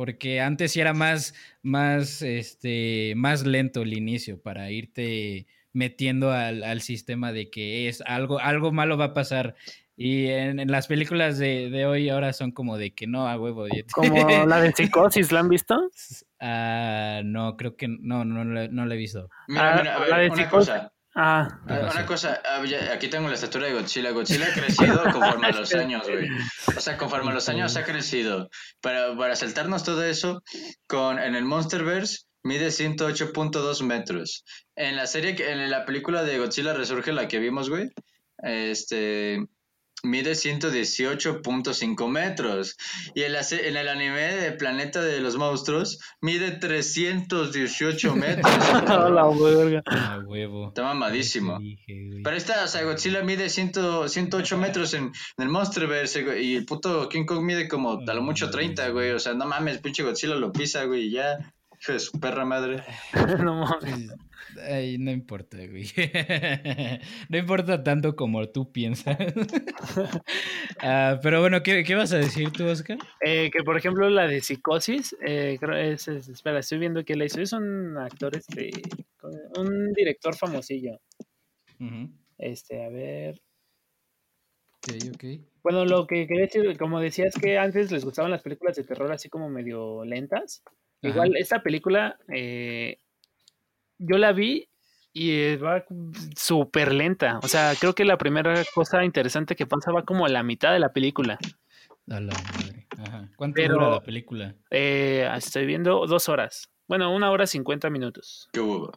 Porque 0.00 0.40
antes 0.40 0.72
sí 0.72 0.80
era 0.80 0.94
más, 0.94 1.34
más, 1.60 2.22
este, 2.22 3.12
más 3.16 3.44
lento 3.44 3.82
el 3.82 3.92
inicio 3.92 4.40
para 4.40 4.70
irte 4.70 5.46
metiendo 5.74 6.32
al, 6.32 6.64
al 6.64 6.80
sistema 6.80 7.32
de 7.34 7.50
que 7.50 7.86
es 7.86 8.00
algo, 8.06 8.38
algo 8.38 8.72
malo 8.72 8.96
va 8.96 9.04
a 9.04 9.12
pasar. 9.12 9.56
Y 9.98 10.28
en, 10.28 10.58
en 10.58 10.70
las 10.70 10.86
películas 10.86 11.36
de, 11.36 11.68
de 11.68 11.84
hoy 11.84 12.08
ahora 12.08 12.32
son 12.32 12.50
como 12.50 12.78
de 12.78 12.94
que 12.94 13.06
no, 13.06 13.28
a 13.28 13.38
huevo. 13.38 13.66
te- 13.66 13.84
Como 13.92 14.46
la 14.46 14.62
de 14.62 14.72
Psicosis, 14.72 15.32
¿la 15.32 15.40
han 15.40 15.50
visto? 15.50 15.78
Ah, 16.40 17.20
no, 17.22 17.58
creo 17.58 17.76
que 17.76 17.86
no, 17.86 18.24
no, 18.24 18.42
no, 18.42 18.54
la- 18.54 18.68
no 18.68 18.86
la 18.86 18.94
he 18.94 18.96
visto. 18.96 19.28
Mira, 19.48 19.68
Ah, 19.68 19.76
mira, 19.76 19.96
a 19.96 20.08
la 20.08 20.16
de 20.16 20.26
una 20.30 20.36
Psicosis. 20.36 20.70
cosa, 20.70 20.92
Ah. 21.14 21.48
Una 21.66 22.06
cosa, 22.06 22.40
ah, 22.44 22.62
aquí 22.92 23.08
tengo 23.08 23.28
la 23.28 23.34
estatura 23.34 23.66
de 23.66 23.72
Godzilla. 23.74 24.10
Godzilla 24.12 24.46
ha 24.46 24.52
crecido 24.54 25.02
conforme 25.12 25.48
a 25.48 25.52
los 25.52 25.74
años, 25.74 26.06
güey. 26.08 26.28
O 26.76 26.80
sea, 26.80 26.96
conforme 26.96 27.30
a 27.32 27.34
los 27.34 27.48
años 27.48 27.76
ha 27.76 27.84
crecido. 27.84 28.48
Para, 28.80 29.16
para 29.16 29.34
saltarnos 29.36 29.82
todo 29.82 30.04
eso, 30.04 30.42
con, 30.86 31.18
en 31.18 31.34
el 31.34 31.44
Monsterverse 31.44 32.20
mide 32.42 32.68
108.2 32.68 33.82
metros. 33.82 34.44
En 34.76 34.96
la 34.96 35.06
serie, 35.06 35.34
que- 35.34 35.50
en 35.50 35.68
la 35.70 35.84
película 35.84 36.22
de 36.22 36.38
Godzilla 36.38 36.72
Resurge, 36.74 37.12
la 37.12 37.26
que 37.28 37.38
vimos, 37.38 37.68
güey, 37.68 37.90
este 38.42 39.44
mide 40.02 40.32
118.5 40.32 42.08
metros. 42.08 42.76
Y 43.14 43.22
en, 43.22 43.32
la 43.32 43.42
se- 43.42 43.68
en 43.68 43.76
el 43.76 43.88
anime 43.88 44.34
de 44.34 44.52
Planeta 44.52 45.02
de 45.02 45.20
los 45.20 45.36
Monstruos 45.36 45.98
mide 46.20 46.52
318 46.52 48.16
metros. 48.16 48.54
la 48.88 49.28
huevo. 49.28 50.68
Está 50.68 50.82
mamadísimo. 50.84 51.58
Dije. 51.58 52.20
Pero 52.22 52.36
esta, 52.36 52.64
o 52.64 52.68
sea, 52.68 52.82
Godzilla 52.84 53.22
mide 53.22 53.48
100, 53.48 53.72
108 54.08 54.58
metros 54.58 54.94
en, 54.94 55.04
en 55.04 55.12
el 55.44 55.48
Monsterverse, 55.48 56.22
güey, 56.24 56.44
y 56.46 56.56
el 56.56 56.64
puto 56.66 57.08
King 57.08 57.24
Kong 57.24 57.42
mide 57.44 57.68
como 57.68 58.00
a 58.06 58.14
lo 58.14 58.22
mucho 58.22 58.50
30, 58.50 58.88
güey. 58.90 59.10
O 59.12 59.18
sea, 59.18 59.34
no 59.34 59.46
mames, 59.46 59.78
pinche 59.78 60.02
Godzilla 60.02 60.34
lo 60.34 60.52
pisa, 60.52 60.84
güey, 60.84 61.06
y 61.06 61.10
ya. 61.12 61.38
Hijo 61.82 61.92
de 61.92 62.00
su 62.00 62.20
perra 62.20 62.44
madre. 62.44 62.84
No 63.42 63.54
mames. 63.64 64.10
Ay, 64.68 64.98
no 64.98 65.10
importa, 65.10 65.56
güey. 65.58 65.84
No 67.28 67.38
importa 67.38 67.82
tanto 67.82 68.16
como 68.16 68.48
tú 68.48 68.70
piensas. 68.72 69.16
Ah, 70.82 71.18
pero 71.22 71.40
bueno, 71.40 71.62
¿qué, 71.62 71.84
qué 71.84 71.94
vas 71.94 72.12
a 72.12 72.18
decir 72.18 72.50
tú, 72.52 72.64
Oscar? 72.66 72.96
Eh, 73.20 73.50
que 73.52 73.62
por 73.62 73.76
ejemplo 73.76 74.08
la 74.08 74.26
de 74.26 74.40
Psicosis, 74.40 75.14
eh, 75.26 75.58
es, 75.76 76.08
es- 76.08 76.28
espera, 76.28 76.60
estoy 76.60 76.78
viendo 76.78 77.04
que 77.04 77.16
la 77.16 77.26
hizo. 77.26 77.40
Es 77.40 77.52
un 77.52 77.98
actor, 77.98 78.34
este, 78.34 78.70
un 79.58 79.92
director 79.92 80.34
famosillo. 80.34 80.98
Este, 82.38 82.82
a 82.82 82.88
ver. 82.88 83.40
Ok, 84.76 84.94
ok. 85.14 85.24
Bueno, 85.62 85.84
lo 85.84 86.06
que 86.06 86.26
quería 86.26 86.44
decir, 86.46 86.78
como 86.78 87.00
decías 87.00 87.34
que 87.34 87.58
antes 87.58 87.92
les 87.92 88.04
gustaban 88.04 88.30
las 88.30 88.42
películas 88.42 88.76
de 88.76 88.84
terror 88.84 89.12
así 89.12 89.28
como 89.28 89.50
medio 89.50 90.04
lentas. 90.06 90.62
Ajá. 91.02 91.08
Igual 91.12 91.36
esta 91.36 91.62
película, 91.62 92.18
eh, 92.28 92.96
yo 94.00 94.18
la 94.18 94.32
vi 94.32 94.66
y 95.12 95.56
va 95.56 95.84
súper 96.36 96.92
lenta. 96.94 97.38
O 97.42 97.48
sea, 97.48 97.74
creo 97.78 97.94
que 97.94 98.04
la 98.04 98.16
primera 98.18 98.62
cosa 98.74 99.04
interesante 99.04 99.56
que 99.56 99.66
pasa 99.66 99.92
va 99.92 100.04
como 100.04 100.24
a 100.26 100.28
la 100.28 100.42
mitad 100.42 100.72
de 100.72 100.78
la 100.80 100.92
película. 100.92 101.38
A 102.08 102.20
la 102.20 102.32
madre. 102.32 102.86
Ajá. 102.98 103.28
¿Cuánto 103.36 103.54
Pero- 103.56 103.74
dura 103.74 103.90
la 103.90 104.00
película? 104.02 104.54
Eh, 104.70 105.28
estoy 105.36 105.66
viendo 105.66 106.06
dos 106.06 106.28
horas. 106.28 106.68
Bueno, 106.88 107.14
una 107.14 107.30
hora 107.30 107.46
cincuenta 107.46 107.88
minutos. 107.90 108.48
Qué. 108.52 108.60
Ujú. 108.60 108.90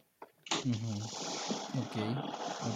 Ok. 1.78 1.96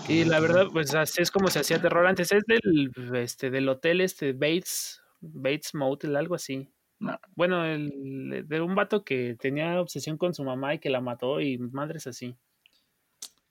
ok, 0.02 0.10
Y 0.10 0.24
la 0.24 0.40
verdad, 0.40 0.66
pues 0.72 0.94
así 0.94 1.22
es 1.22 1.30
como 1.30 1.48
se 1.48 1.60
hacía 1.60 1.80
terror 1.80 2.06
antes. 2.06 2.32
Es 2.32 2.42
del, 2.46 2.90
este, 3.16 3.50
del 3.50 3.68
hotel 3.68 4.00
este 4.00 4.32
Bates, 4.32 5.00
Bates 5.20 5.74
Motel, 5.74 6.16
algo 6.16 6.34
así. 6.34 6.68
No. 7.00 7.18
Bueno, 7.36 7.64
el, 7.64 8.44
de 8.46 8.60
un 8.60 8.74
vato 8.74 9.04
que 9.04 9.36
tenía 9.38 9.80
obsesión 9.80 10.16
con 10.16 10.34
su 10.34 10.44
mamá 10.44 10.74
y 10.74 10.78
que 10.78 10.90
la 10.90 11.00
mató 11.00 11.40
y 11.40 11.58
madres 11.58 12.06
así. 12.06 12.36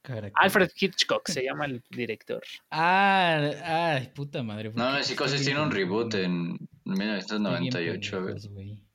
Caraca. 0.02 0.34
Alfred 0.36 0.70
Hitchcock 0.80 1.28
se 1.28 1.44
llama 1.46 1.66
el 1.66 1.84
director. 1.90 2.42
Ah, 2.72 3.52
ay, 3.64 4.12
puta 4.14 4.44
madre. 4.44 4.72
¿por 4.72 4.80
No, 4.80 4.92
no, 4.92 5.04
Psicosis 5.04 5.44
tiene 5.44 5.62
un 5.62 5.72
reboot 5.72 6.14
en 6.16 6.54
Estoy 6.86 7.40
bien 7.40 7.70
1998, 7.70 8.22
güey. 8.22 8.34
pendejos, 8.34 8.54
güey. 8.54 8.87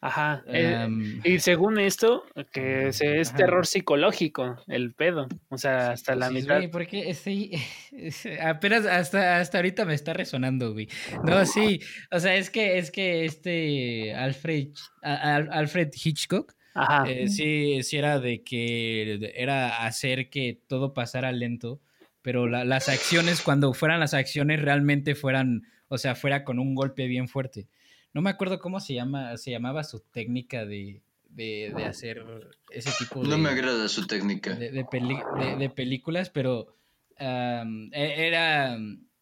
Ajá. 0.00 0.44
eh, 0.46 0.76
Am, 0.76 1.20
y 1.24 1.40
según 1.40 1.78
esto, 1.80 2.24
que 2.52 2.88
es 2.88 3.34
terror 3.34 3.66
psicológico, 3.66 4.56
el 4.68 4.94
pedo. 4.94 5.26
O 5.48 5.58
sea, 5.58 5.90
hasta 5.90 6.14
la 6.14 6.28
Sí, 6.28 6.34
mitad. 6.34 6.56
güey, 6.56 6.68
porque 6.70 7.12
sí, 7.14 7.50
apenas 8.40 8.86
hasta, 8.86 9.40
hasta 9.40 9.58
ahorita 9.58 9.84
me 9.84 9.94
está 9.94 10.12
resonando, 10.12 10.72
güey. 10.72 10.88
No, 11.24 11.44
sí, 11.44 11.80
o 12.12 12.20
sea, 12.20 12.36
es 12.36 12.50
que, 12.50 12.78
es 12.78 12.90
que 12.92 13.24
este 13.24 14.14
Alfred, 14.14 14.68
Alfred 15.02 15.90
Hitchcock, 15.92 16.52
Ajá. 16.74 17.10
eh, 17.10 17.26
sí, 17.28 17.82
sí 17.82 17.96
era 17.96 18.20
de 18.20 18.42
que 18.44 19.32
era 19.34 19.84
hacer 19.84 20.30
que 20.30 20.60
todo 20.68 20.94
pasara 20.94 21.32
lento, 21.32 21.80
pero 22.22 22.46
la- 22.46 22.64
las 22.64 22.88
acciones, 22.88 23.40
cuando 23.42 23.72
fueran 23.74 23.98
las 24.00 24.14
acciones, 24.14 24.60
realmente 24.62 25.14
fueran, 25.16 25.62
o 25.88 25.98
sea, 25.98 26.14
fuera 26.14 26.44
con 26.44 26.58
un 26.58 26.74
golpe 26.76 27.06
bien 27.08 27.26
fuerte. 27.26 27.66
No 28.14 28.22
me 28.22 28.30
acuerdo 28.30 28.58
cómo 28.58 28.80
se 28.80 28.94
llama, 28.94 29.36
se 29.36 29.50
llamaba 29.50 29.84
su 29.84 30.00
técnica 30.00 30.64
de, 30.64 31.02
de, 31.30 31.72
de 31.76 31.84
hacer 31.84 32.24
ese 32.70 32.90
tipo 32.98 33.22
de 33.22 33.28
No 33.28 33.38
me 33.38 33.50
agrada 33.50 33.88
su 33.88 34.06
técnica. 34.06 34.54
de, 34.54 34.70
de 34.70 34.84
peli- 34.84 35.22
de- 35.38 35.56
de 35.56 35.70
películas, 35.70 36.30
pero 36.30 36.74
e- 37.18 37.88
era, 37.92 38.78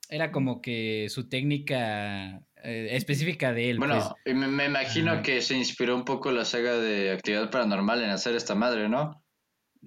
era 0.09 0.31
como 0.33 0.61
que 0.63 1.09
su 1.11 1.29
técnica 1.29 2.43
eh, 2.63 2.89
específica 2.93 3.53
de 3.53 3.71
él. 3.71 3.79
Bueno, 3.79 4.17
pues. 4.25 4.37
me, 4.37 4.47
me 4.47 4.67
imagino 4.67 5.13
Ajá. 5.13 5.23
que 5.23 5.43
se 5.43 5.57
inspiró 5.57 5.95
un 5.97 6.05
poco 6.05 6.31
la 6.33 6.45
saga 6.45 6.77
de 6.79 7.11
Actividad 7.13 7.51
Paranormal 7.51 8.03
en 8.03 8.11
hacer 8.11 8.35
esta 8.35 8.55
madre, 8.55 8.89
¿no? 8.89 9.23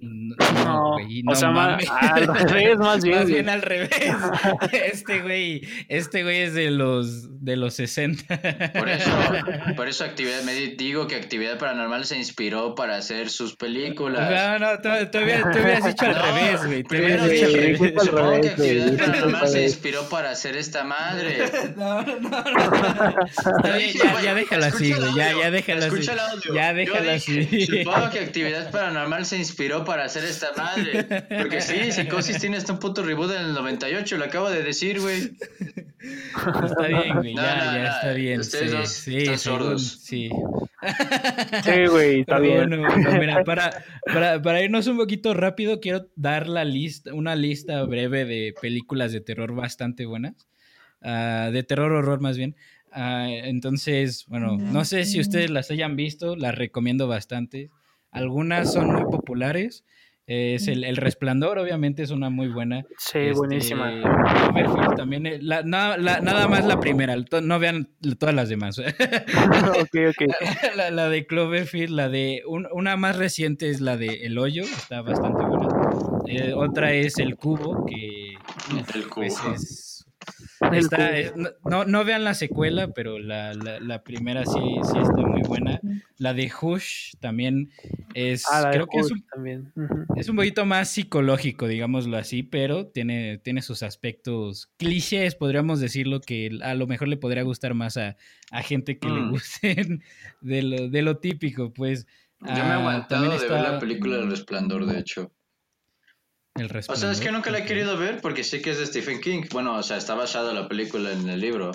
No, 0.02 0.34
No, 0.64 0.92
güey, 0.94 1.20
o 1.20 1.24
no 1.30 1.34
sea, 1.34 1.50
ma- 1.50 1.70
mames. 1.72 1.90
al 2.00 2.26
revés, 2.48 2.78
más 2.78 3.02
bien, 3.02 3.16
Más 3.18 3.26
bien 3.26 3.48
al 3.50 3.62
revés. 3.62 3.90
Este 4.72 5.20
güey, 5.20 5.62
este 5.88 6.22
güey 6.22 6.38
es 6.42 6.54
de 6.54 6.70
los 6.70 7.26
de 7.44 7.56
los 7.56 7.74
60. 7.74 8.72
Por 8.78 8.88
eso, 8.88 9.10
por 9.76 9.88
eso 9.88 10.04
actividad, 10.04 10.42
me 10.42 10.52
di- 10.54 10.76
digo 10.76 11.06
que 11.06 11.16
Actividad 11.16 11.58
Paranormal 11.58 12.04
se 12.04 12.16
inspiró 12.16 12.74
para 12.74 12.96
hacer 12.96 13.28
sus 13.30 13.56
películas. 13.56 14.30
No, 14.30 14.58
no, 14.58 14.76
tú, 14.78 14.88
tú 15.10 15.18
habías, 15.18 15.42
tú 15.50 15.58
habías 15.58 15.84
dicho 15.84 16.04
al 16.06 16.14
No, 16.14 16.22
revés, 16.22 16.66
güey. 16.66 16.82
Primero 16.84 17.22
habías 17.22 17.30
dicho 17.30 17.46
al 17.46 17.52
dije, 17.52 17.66
revés. 17.78 18.04
supongo 18.06 18.40
que 18.40 18.48
Actividad 18.48 18.96
Paranormal 18.98 19.48
se 19.48 19.62
inspiró 19.62 20.08
para 20.08 20.30
hacer 20.30 20.56
esta 20.56 20.84
madre. 20.84 21.38
No, 21.76 22.02
no, 22.02 22.20
no. 22.20 22.38
Está 23.26 23.76
bien, 23.76 23.90
ya, 23.94 24.22
ya 24.22 24.34
déjalo 24.34 24.64
así, 24.66 24.92
güey. 24.92 25.14
Ya, 25.14 25.32
ya 25.38 25.50
déjalo 25.50 25.84
así. 25.86 26.02
Ya 26.54 26.72
dije, 26.74 27.10
así. 27.10 27.66
Supongo 27.84 28.10
que 28.10 28.18
Actividad 28.20 28.70
Paranormal 28.70 29.26
se 29.26 29.36
inspiró 29.38 29.84
para 29.84 29.89
hacer 29.98 30.24
esta 30.24 30.52
madre. 30.56 31.04
Porque 31.38 31.60
sí, 31.60 31.90
Psicosis 31.90 32.38
tiene 32.38 32.56
hasta 32.56 32.72
un 32.72 32.78
puto 32.78 33.02
reboot 33.02 33.32
en 33.32 33.46
el 33.46 33.54
98, 33.54 34.16
lo 34.16 34.24
acabo 34.24 34.50
de 34.50 34.62
decir, 34.62 35.00
güey. 35.00 35.32
Está 36.64 36.86
bien, 36.86 37.16
güey. 37.16 37.34
No, 37.34 37.42
ya, 37.42 37.56
no, 37.56 37.64
ya 37.64 37.82
no, 37.82 37.88
está 37.88 38.12
bien. 38.12 38.40
ustedes 38.40 38.70
sí, 38.70 38.76
dos 38.76 38.88
sí, 38.90 39.16
están 39.16 39.38
sordos. 39.38 39.82
Sí. 40.02 40.30
Sí, 41.64 41.86
güey, 41.90 42.20
está 42.20 42.38
Pero 42.38 42.42
bien. 42.42 42.68
bueno, 42.68 42.88
bueno, 42.88 43.18
mira, 43.18 43.44
para, 43.44 43.84
para, 44.06 44.40
para 44.40 44.62
irnos 44.62 44.86
un 44.86 44.96
poquito 44.96 45.34
rápido, 45.34 45.80
quiero 45.80 46.06
dar 46.16 46.48
la 46.48 46.64
lista, 46.64 47.12
una 47.12 47.36
lista 47.36 47.82
breve 47.84 48.24
de 48.24 48.54
películas 48.60 49.12
de 49.12 49.20
terror 49.20 49.54
bastante 49.54 50.06
buenas. 50.06 50.48
Ah, 51.02 51.50
de 51.52 51.62
terror 51.62 51.92
horror 51.92 52.20
más 52.20 52.36
bien. 52.36 52.56
Ah, 52.92 53.28
entonces, 53.28 54.24
bueno, 54.26 54.56
no 54.56 54.84
sé 54.84 55.04
si 55.04 55.20
ustedes 55.20 55.50
las 55.50 55.70
hayan 55.70 55.96
visto, 55.96 56.34
las 56.36 56.54
recomiendo 56.54 57.08
bastante. 57.08 57.70
Algunas 58.10 58.72
son 58.72 58.92
muy 58.92 59.02
populares. 59.04 59.84
Es 60.32 60.68
el, 60.68 60.84
el 60.84 60.96
Resplandor, 60.96 61.58
obviamente, 61.58 62.04
es 62.04 62.12
una 62.12 62.30
muy 62.30 62.46
buena. 62.46 62.84
Sí, 62.98 63.18
Este, 63.18 63.32
buenísima. 63.32 63.90
Cloverfield 64.52 64.94
también. 64.96 65.26
eh, 65.26 65.38
la- 65.42 65.64
na- 65.64 65.96
la- 65.96 66.20
nada 66.20 66.46
más 66.46 66.64
la 66.66 66.78
primera, 66.78 67.20
to- 67.24 67.40
no 67.40 67.58
vean 67.58 67.88
todas 68.16 68.32
las 68.34 68.48
demás. 68.48 68.78
ok, 68.78 69.96
ok. 70.10 70.30
la, 70.76 70.92
la 70.92 71.08
de 71.08 71.26
Cloverfield, 71.26 71.90
la 71.90 72.08
de 72.08 72.42
un- 72.46 72.68
una 72.72 72.96
más 72.96 73.16
reciente 73.16 73.70
es 73.70 73.80
la 73.80 73.96
de 73.96 74.24
El 74.26 74.38
Hoyo, 74.38 74.62
está 74.62 75.02
bastante 75.02 75.42
buena. 75.44 75.68
Eh, 76.28 76.52
otra 76.54 76.92
es 76.92 77.18
El 77.18 77.34
Cubo, 77.36 77.84
que 77.86 78.34
El 78.94 79.08
cubo. 79.08 79.14
pues, 79.16 79.34
es- 79.34 79.40
El 79.42 79.89
está- 80.72 81.16
es- 81.18 81.32
no- 81.36 81.84
no, 81.84 82.04
vean 82.04 82.24
la 82.24 82.34
secuela, 82.34 82.88
pero 82.88 83.18
la, 83.18 83.54
la- 83.54 83.80
la 83.80 84.02
primera 84.02 84.44
sí, 84.44 84.58
sí 84.92 84.98
está 84.98 85.22
muy 85.26 85.42
buena. 85.42 85.80
La 86.18 86.34
de 86.34 86.50
Hush 86.60 87.12
también 87.20 87.70
es, 88.14 88.44
Ah, 88.50 88.68
creo 88.72 88.86
que 88.86 88.98
es 89.00 89.10
un, 89.10 89.22
también. 89.32 89.72
Es 90.16 90.28
un 90.28 90.36
poquito 90.36 90.64
más 90.66 90.88
psicológico, 90.90 91.66
digámoslo 91.66 92.16
así, 92.16 92.42
pero 92.42 92.86
tiene, 92.86 93.38
tiene 93.38 93.62
sus 93.62 93.82
aspectos 93.82 94.70
clichés, 94.76 95.34
podríamos 95.34 95.80
decirlo, 95.80 96.20
que 96.20 96.50
a 96.62 96.74
lo 96.74 96.86
mejor 96.86 97.08
le 97.08 97.16
podría 97.16 97.42
gustar 97.42 97.74
más 97.74 97.96
a, 97.96 98.16
a 98.50 98.62
gente 98.62 98.98
que 98.98 99.08
le 99.08 99.20
Mm. 99.22 99.30
gusten 99.30 100.02
de 100.40 100.62
lo, 100.62 100.88
de 100.88 101.02
lo 101.02 101.16
típico, 101.18 101.72
pues. 101.72 102.06
Yo 102.40 102.46
me 102.54 102.58
he 102.58 102.62
Ah, 102.62 102.74
aguantado 102.76 103.08
también 103.22 103.32
de 103.32 103.38
ver 103.48 103.58
está 103.58 103.72
la 103.72 103.78
película 103.78 104.16
del 104.16 104.30
Resplandor, 104.30 104.86
de 104.86 104.98
hecho. 104.98 105.30
El 106.60 106.70
O 106.88 106.96
sea, 106.96 107.10
es 107.10 107.20
que 107.20 107.32
nunca 107.32 107.50
la 107.50 107.58
he 107.58 107.64
querido 107.64 107.96
ver 107.96 108.20
porque 108.20 108.44
sé 108.44 108.60
que 108.62 108.70
es 108.70 108.78
de 108.78 108.86
Stephen 108.86 109.20
King. 109.20 109.42
Bueno, 109.52 109.74
o 109.76 109.82
sea, 109.82 109.96
está 109.96 110.14
basada 110.14 110.52
la 110.52 110.68
película 110.68 111.12
en 111.12 111.28
el 111.28 111.40
libro. 111.40 111.72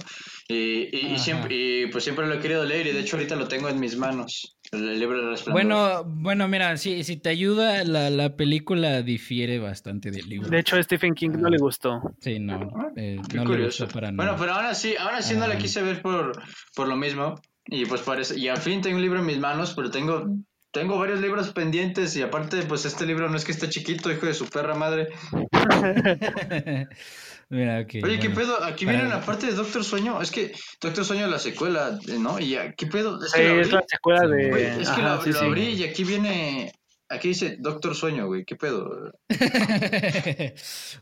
Y, 0.47 0.95
y, 0.95 1.13
y 1.13 1.17
siempre, 1.19 1.55
y 1.55 1.87
pues 1.87 2.03
siempre 2.03 2.27
lo 2.27 2.35
he 2.35 2.39
querido 2.39 2.63
leer 2.63 2.85
y 2.85 2.91
de 2.91 2.99
hecho 2.99 3.15
ahorita 3.17 3.35
lo 3.35 3.47
tengo 3.47 3.67
en 3.67 3.79
mis 3.79 3.97
manos. 3.97 4.57
El, 4.71 4.99
libro 4.99 5.17
del 5.17 5.29
Resplandor. 5.31 5.63
Bueno, 5.65 6.03
bueno, 6.05 6.47
mira, 6.47 6.77
si, 6.77 7.03
si 7.03 7.17
te 7.17 7.29
ayuda, 7.29 7.83
la, 7.83 8.09
la 8.11 8.35
película 8.35 9.01
difiere 9.01 9.57
bastante 9.59 10.11
del 10.11 10.29
libro. 10.29 10.49
De 10.49 10.59
hecho, 10.59 10.75
a 10.75 10.83
Stephen 10.83 11.15
King 11.15 11.31
no 11.39 11.49
le 11.49 11.57
gustó. 11.57 11.99
Sí, 12.21 12.39
no, 12.39 12.69
eh, 12.95 13.19
Qué 13.27 13.37
no 13.37 13.43
le 13.43 13.49
curioso. 13.49 13.85
gustó 13.85 13.99
para 13.99 14.11
nada. 14.11 14.31
Bueno, 14.31 14.39
pero 14.39 14.53
aún 14.57 14.65
así, 14.67 14.95
aún 14.99 15.15
así 15.15 15.33
no 15.35 15.47
la 15.47 15.55
Ah. 15.55 15.57
quise 15.57 15.81
ver 15.81 16.01
por, 16.01 16.31
por 16.75 16.87
lo 16.87 16.95
mismo. 16.95 17.35
Y 17.67 17.85
pues 17.85 18.01
parece, 18.01 18.37
y 18.39 18.47
al 18.47 18.57
fin 18.57 18.81
tengo 18.81 18.97
un 18.97 19.01
libro 19.01 19.19
en 19.19 19.25
mis 19.25 19.39
manos, 19.39 19.73
pero 19.75 19.89
tengo, 19.89 20.27
tengo 20.75 20.99
varios 20.99 21.21
libros 21.21 21.53
pendientes 21.53 22.17
y 22.17 22.21
aparte, 22.21 22.61
pues 22.63 22.83
este 22.83 23.05
libro 23.05 23.29
no 23.29 23.37
es 23.37 23.45
que 23.45 23.53
esté 23.53 23.69
chiquito, 23.69 24.11
hijo 24.11 24.25
de 24.25 24.33
su 24.33 24.45
perra 24.49 24.75
madre. 24.75 25.07
mira, 27.49 27.79
ok. 27.79 27.93
Oye, 28.03 28.19
¿qué 28.19 28.29
pedo? 28.29 28.61
Aquí 28.61 28.83
viene 28.85 29.05
la 29.05 29.21
parte 29.21 29.45
de 29.45 29.53
Doctor 29.53 29.85
Sueño. 29.85 30.21
Es 30.21 30.31
que 30.31 30.51
Doctor 30.81 31.05
Sueño 31.05 31.27
es 31.27 31.31
la 31.31 31.39
secuela, 31.39 31.97
¿no? 32.19 32.37
Y 32.39 32.49
ya, 32.49 32.73
¿qué 32.73 32.87
pedo? 32.87 33.23
Es 33.23 33.31
Sí, 33.31 33.37
que 33.37 33.61
es 33.61 33.71
la 33.71 33.77
abrí, 33.77 33.87
secuela 33.89 34.27
de. 34.27 34.49
güey, 34.49 34.65
es 34.65 34.89
que 34.89 35.01
Ajá, 35.01 35.15
lo, 35.15 35.21
sí, 35.23 35.31
lo 35.31 35.39
sí. 35.39 35.45
abrí 35.45 35.63
y 35.63 35.83
aquí 35.85 36.03
viene, 36.03 36.73
aquí 37.07 37.29
dice 37.29 37.55
Doctor 37.57 37.95
Sueño, 37.95 38.27
güey. 38.27 38.43
¿Qué 38.43 38.57
pedo? 38.57 39.13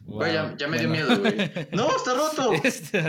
Güey, 0.05 0.33
ya, 0.33 0.67
me 0.67 0.77
dio 0.77 0.87
bueno. 0.87 0.89
miedo, 0.89 1.19
güey. 1.19 1.35
¡No, 1.71 1.95
está 1.95 2.13
roto! 2.13 2.51
Este, 2.63 2.99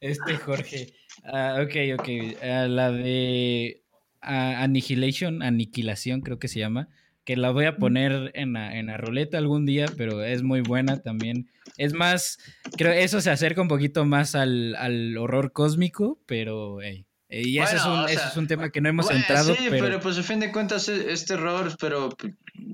este 0.00 0.36
Jorge. 0.36 0.99
Ah, 1.24 1.62
ok, 1.62 2.00
ok. 2.00 2.08
Ah, 2.42 2.66
la 2.68 2.90
de 2.92 3.82
Annihilation, 4.20 5.42
Aniquilación, 5.42 6.20
creo 6.20 6.38
que 6.38 6.48
se 6.48 6.58
llama. 6.58 6.88
Que 7.24 7.36
la 7.36 7.50
voy 7.50 7.66
a 7.66 7.76
poner 7.76 8.32
en 8.34 8.54
la, 8.54 8.76
en 8.76 8.86
la 8.86 8.96
ruleta 8.96 9.38
algún 9.38 9.66
día, 9.66 9.86
pero 9.96 10.24
es 10.24 10.42
muy 10.42 10.62
buena 10.62 11.00
también. 11.00 11.48
Es 11.76 11.92
más, 11.92 12.38
creo 12.76 12.92
eso 12.92 13.20
se 13.20 13.30
acerca 13.30 13.60
un 13.62 13.68
poquito 13.68 14.04
más 14.04 14.34
al, 14.34 14.74
al 14.76 15.16
horror 15.16 15.52
cósmico, 15.52 16.18
pero 16.26 16.80
hey, 16.80 17.06
y 17.28 17.58
ese, 17.58 17.76
es 17.76 17.84
Bueno, 17.84 17.98
un, 17.98 18.04
o 18.04 18.08
ese 18.08 18.16
sea, 18.16 18.28
es 18.28 18.36
un 18.36 18.48
tema 18.48 18.70
que 18.70 18.80
no 18.80 18.88
hemos 18.88 19.06
Bueno, 19.06 19.20
entrado, 19.20 19.54
sí, 19.54 19.66
pero, 19.70 19.84
pero... 19.84 20.00
pues 20.00 20.18
a 20.18 20.22
fin 20.22 20.40
de 20.40 20.50
cuentas 20.50 20.88
es, 20.88 21.06
es 21.06 21.26
terror, 21.26 21.76
pero 21.78 22.08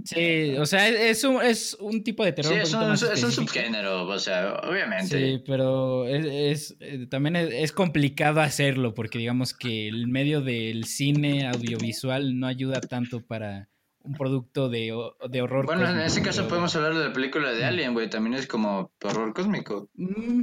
sí, 0.07 0.57
o 0.57 0.65
sea, 0.67 0.89
es, 0.89 1.25
un, 1.25 1.43
es 1.43 1.77
un 1.81 2.03
tipo 2.03 2.25
de 2.25 2.33
terror 2.33 2.53
sí, 2.53 2.61
es 2.61 2.73
un, 2.73 2.93
es 2.93 3.35
subgénero, 3.35 4.07
o 4.07 4.19
sea, 4.19 4.55
obviamente. 4.69 5.19
Sí, 5.19 5.43
pero 5.47 6.07
es, 6.07 6.25
es, 6.27 6.77
eh, 6.81 7.07
también 7.07 7.37
es, 7.37 7.73
complicado 7.73 8.41
hacerlo 8.41 8.95
porque 8.95 9.19
digamos 9.19 9.53
que 9.53 9.89
el 9.89 10.07
medio 10.09 10.41
del 10.41 10.85
cine 10.85 11.47
audiovisual 11.47 12.39
no 12.39 12.47
ayuda 12.47 12.81
tanto 12.81 13.21
para 13.25 13.69
un 14.01 14.15
producto 14.15 14.69
de, 14.69 14.95
de 15.29 15.43
horror. 15.43 15.67
Bueno, 15.67 15.89
en 15.89 16.01
ese 16.01 16.23
caso 16.23 16.43
pero- 16.43 16.49
podemos 16.49 16.75
hablar 16.77 16.95
de 16.95 17.09
la 17.09 17.13
película 17.13 17.53
de 17.53 17.65
Alien, 17.65 17.93
güey, 17.93 18.09
también 18.09 18.35
es 18.35 18.47
como 18.47 18.93
horror 19.03 19.35
cósmico. 19.35 19.91
Mm, 19.95 20.43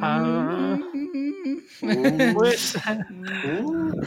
Ah. 0.00 0.78
mm, 0.92 2.34
Pues, 2.34 2.78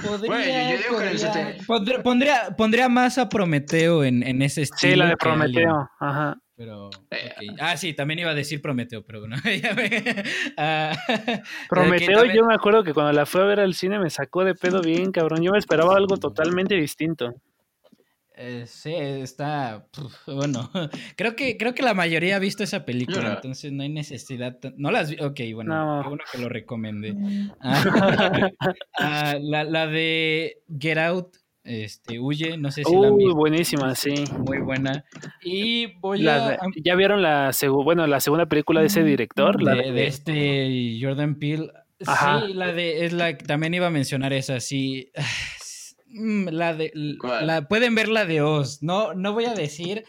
podría, 0.05 0.27
Güey, 0.27 0.71
yo 0.71 0.77
digo 0.77 0.99
que 0.99 1.05
en 1.05 1.09
el 1.09 1.17
podría- 1.17 1.65
pondría, 1.65 2.03
pondría, 2.03 2.55
pondría 2.57 2.89
más 2.89 3.17
a 3.17 3.27
Prometeo 3.29 4.03
en, 4.03 4.23
en 4.23 4.41
ese 4.41 4.61
estilo. 4.61 4.93
sí, 4.93 4.97
la 4.97 5.07
de 5.07 5.17
Prometeo. 5.17 5.89
Ajá. 5.99 6.37
pero, 6.55 6.89
Eh. 7.11 7.33
Ah, 7.59 7.75
sí, 7.77 7.93
también 7.93 8.19
iba 8.19 8.29
a 8.31 8.35
decir 8.35 8.61
Prometeo, 8.61 9.03
pero 9.05 9.21
me- 9.27 10.23
ah, 10.57 10.91
Prometeo, 11.69 12.17
también- 12.19 12.35
yo 12.37 12.45
me 12.45 12.53
acuerdo 12.53 12.83
que 12.83 12.93
cuando 12.93 13.11
la 13.11 13.25
fui 13.25 13.41
a 13.41 13.45
ver 13.45 13.59
al 13.59 13.73
cine 13.73 13.99
me 13.99 14.09
sacó 14.09 14.43
de 14.45 14.55
pedo 14.55 14.81
bien, 14.81 15.11
cabrón. 15.11 15.41
Yo 15.41 15.51
me 15.51 15.57
esperaba 15.59 15.95
algo 15.97 16.17
totalmente 16.17 16.75
distinto. 16.75 17.33
Eh, 18.35 18.63
sí, 18.67 18.93
está. 18.95 19.85
puf, 19.91 20.13
bueno, 20.25 20.69
creo 21.15 21.35
que, 21.35 21.55
creo 21.57 21.75
que 21.75 21.83
la 21.83 21.93
mayoría 21.93 22.37
ha 22.37 22.39
visto 22.39 22.63
esa 22.63 22.83
película, 22.83 23.21
no. 23.21 23.33
entonces 23.35 23.71
no 23.71 23.83
hay 23.83 23.89
necesidad. 23.89 24.57
No 24.75 24.89
las 24.89 25.11
vi. 25.11 25.17
Ok, 25.23 25.39
bueno, 25.53 25.75
No. 25.75 26.01
qué 26.01 26.07
bueno 26.09 26.23
que 26.31 26.37
lo 26.39 26.49
recomendé. 26.49 27.15
Ah, 27.61 28.49
ah, 28.99 29.35
la, 29.39 29.63
la 29.63 29.87
de 29.87 30.57
Get 30.79 30.97
Out, 30.97 31.35
este, 31.63 32.19
Huye, 32.19 32.57
no 32.57 32.71
sé 32.71 32.83
si 32.83 32.93
la 32.95 33.09
visto. 33.11 33.35
buenísima, 33.35 33.93
sí. 33.95 34.13
Muy 34.39 34.59
buena. 34.59 35.05
Y 35.43 35.93
voy 35.99 36.19
La 36.23 36.47
a. 36.49 36.57
¿Ya 36.83 36.95
vieron 36.95 37.21
la, 37.21 37.49
segu- 37.51 37.83
bueno, 37.83 38.05
la 38.07 38.19
segunda 38.19 38.47
película 38.47 38.81
de 38.81 38.87
ese 38.87 39.03
director? 39.03 39.61
La 39.61 39.75
de, 39.75 39.91
de 39.91 40.07
este 40.07 40.97
Jordan 40.99 41.35
Peele. 41.35 41.71
Ajá. 42.05 42.41
Sí, 42.47 42.53
la 42.53 42.73
de. 42.73 43.05
Es 43.05 43.13
la 43.13 43.37
también 43.37 43.73
iba 43.75 43.87
a 43.87 43.91
mencionar 43.91 44.33
esa, 44.33 44.59
sí. 44.59 45.11
Mm, 46.13 46.47
La 46.49 46.73
de. 46.73 46.91
¿Cuál? 47.19 47.47
La, 47.47 47.67
pueden 47.67 47.95
ver 47.95 48.07
la 48.07 48.25
de 48.25 48.41
Oz. 48.41 48.81
No, 48.83 49.13
no 49.13 49.33
voy 49.33 49.45
a 49.45 49.53
decir 49.53 50.03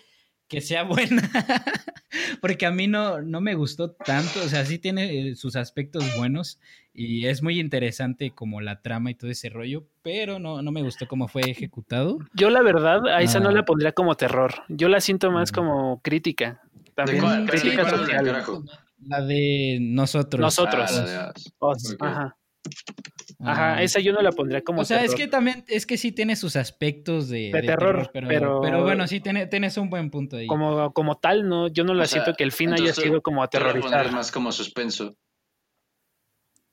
que 0.49 0.61
sea 0.61 0.83
buena. 0.85 1.23
porque 2.41 2.67
a 2.67 2.71
mí 2.71 2.87
no, 2.87 3.23
no 3.23 3.41
me 3.41 3.55
gustó 3.55 3.93
tanto. 3.93 4.41
O 4.45 4.49
sea, 4.49 4.65
sí 4.65 4.79
tiene 4.79 5.31
eh, 5.31 5.35
sus 5.35 5.57
aspectos 5.57 6.05
buenos. 6.17 6.61
Y 6.93 7.27
es 7.27 7.43
muy 7.43 7.59
interesante 7.59 8.31
como 8.33 8.61
la 8.61 8.81
trama 8.83 9.11
y 9.11 9.15
todo 9.15 9.31
ese 9.31 9.49
rollo. 9.49 9.87
Pero 10.03 10.39
no, 10.39 10.63
no 10.63 10.71
me 10.71 10.83
gustó 10.83 11.09
cómo 11.09 11.27
fue 11.27 11.43
ejecutado. 11.51 12.19
Yo 12.35 12.51
la 12.51 12.63
verdad 12.63 13.07
a 13.09 13.21
esa 13.23 13.41
no 13.41 13.49
Ah. 13.49 13.53
la 13.53 13.65
pondría 13.65 13.93
como 13.93 14.15
terror. 14.15 14.53
Yo 14.69 14.89
la 14.89 15.01
siento 15.01 15.31
más 15.33 15.51
Ujú. 15.51 15.61
como 15.61 16.01
crítica. 16.03 16.61
¿De 16.73 16.91
También 16.95 17.21
cuál? 17.21 17.47
¿Pero 17.47 17.53
de 17.57 17.61
crítica 17.63 17.91
social. 17.91 18.45
La 19.07 19.21
de 19.23 19.79
nosotros. 19.81 20.41
Nosotros. 20.41 20.91
Ah, 20.93 21.05
la 21.05 21.33
de 21.33 21.33
Oz. 21.59 21.97
Ajá. 21.99 22.37
Ajá, 23.51 23.83
esa 23.83 24.01
yo 24.01 24.13
no 24.13 24.21
la 24.23 24.33
pondría 24.33 24.63
como 24.63 24.81
o 24.81 24.85
sea, 24.85 24.99
es 24.99 25.11
terror. 25.11 25.17
que 25.19 25.27
también, 25.29 25.65
es 25.69 25.87
que 25.87 25.97
sí 25.97 26.13
tiene 26.13 26.37
sus 26.37 26.57
aspectos 26.57 27.29
de, 27.29 27.51
De 27.53 27.61
de 27.61 27.67
terror, 27.67 28.11
pero, 28.13 28.29
pero- 28.29 28.61
pero 28.63 28.83
bueno, 28.83 29.07
sí 29.07 29.21
tiene, 29.21 29.47
tienes 29.47 29.77
un 29.77 29.91
buen 29.91 30.11
punto 30.11 30.37
ahí. 30.37 30.47
como, 30.47 30.93
como 30.93 31.17
tal, 31.19 31.49
no, 31.49 31.69
yo 31.69 31.85
no 31.85 31.95
la 31.95 32.05
O 32.05 32.07
sea, 32.07 32.23
siento 32.23 32.37
que 32.37 32.45
el 32.45 32.53
fin 32.53 32.73
haya 32.73 32.93
sido 32.93 33.23
como 33.23 33.43
aterrorizar. 33.43 34.11
más 34.13 34.31
como 34.33 34.53
suspenso. 34.53 35.15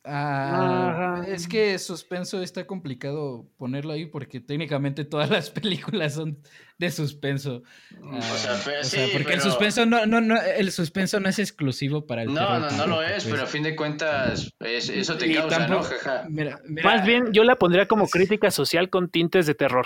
Ah, 0.03 1.23
es 1.27 1.47
que 1.47 1.77
suspenso 1.77 2.41
está 2.41 2.65
complicado 2.65 3.45
ponerlo 3.57 3.93
ahí 3.93 4.05
porque 4.05 4.39
técnicamente 4.39 5.05
todas 5.05 5.29
las 5.29 5.49
películas 5.99 6.15
son 6.15 6.37
de 6.77 6.89
suspenso. 6.91 7.63
Ah, 8.03 8.17
O 8.17 8.21
sea, 8.37 8.53
pe- 8.63 8.79
o 8.79 8.83
sea, 8.83 9.05
sí, 9.05 9.09
porque 9.13 9.33
el 9.33 9.39
pero- 9.39 9.41
suspenso 9.51 9.85
no, 9.85 10.05
no, 10.05 10.19
no, 10.21 10.41
el 10.41 10.71
suspenso 10.71 11.19
no 11.19 11.29
es 11.29 11.39
exclusivo 11.39 12.05
para 12.07 12.23
el 12.23 12.33
No, 12.33 12.35
terror 12.35 12.59
no, 12.59 12.61
no 12.61 12.67
lo 12.69 12.77
tampoco, 12.77 13.01
es, 13.03 13.23
pues. 13.23 13.25
pero 13.25 13.43
a 13.43 13.47
fin 13.47 13.63
de 13.63 13.75
cuentas 13.75 14.51
es- 14.59 14.89
eso 14.89 15.17
te 15.17 15.27
Y 15.27 15.35
causa, 15.35 15.67
¿no? 15.67 15.81
tampoco- 15.81 15.95
Jaja. 16.01 16.25
Mira, 16.29 16.59
mira, 16.65 16.83
Más 16.89 17.05
bien, 17.05 17.31
yo 17.31 17.43
la 17.43 17.55
pondría 17.57 17.87
como 17.87 18.07
crítica 18.07 18.49
social 18.51 18.89
con 18.89 19.09
tintes 19.09 19.45
de 19.45 19.55
terror. 19.55 19.85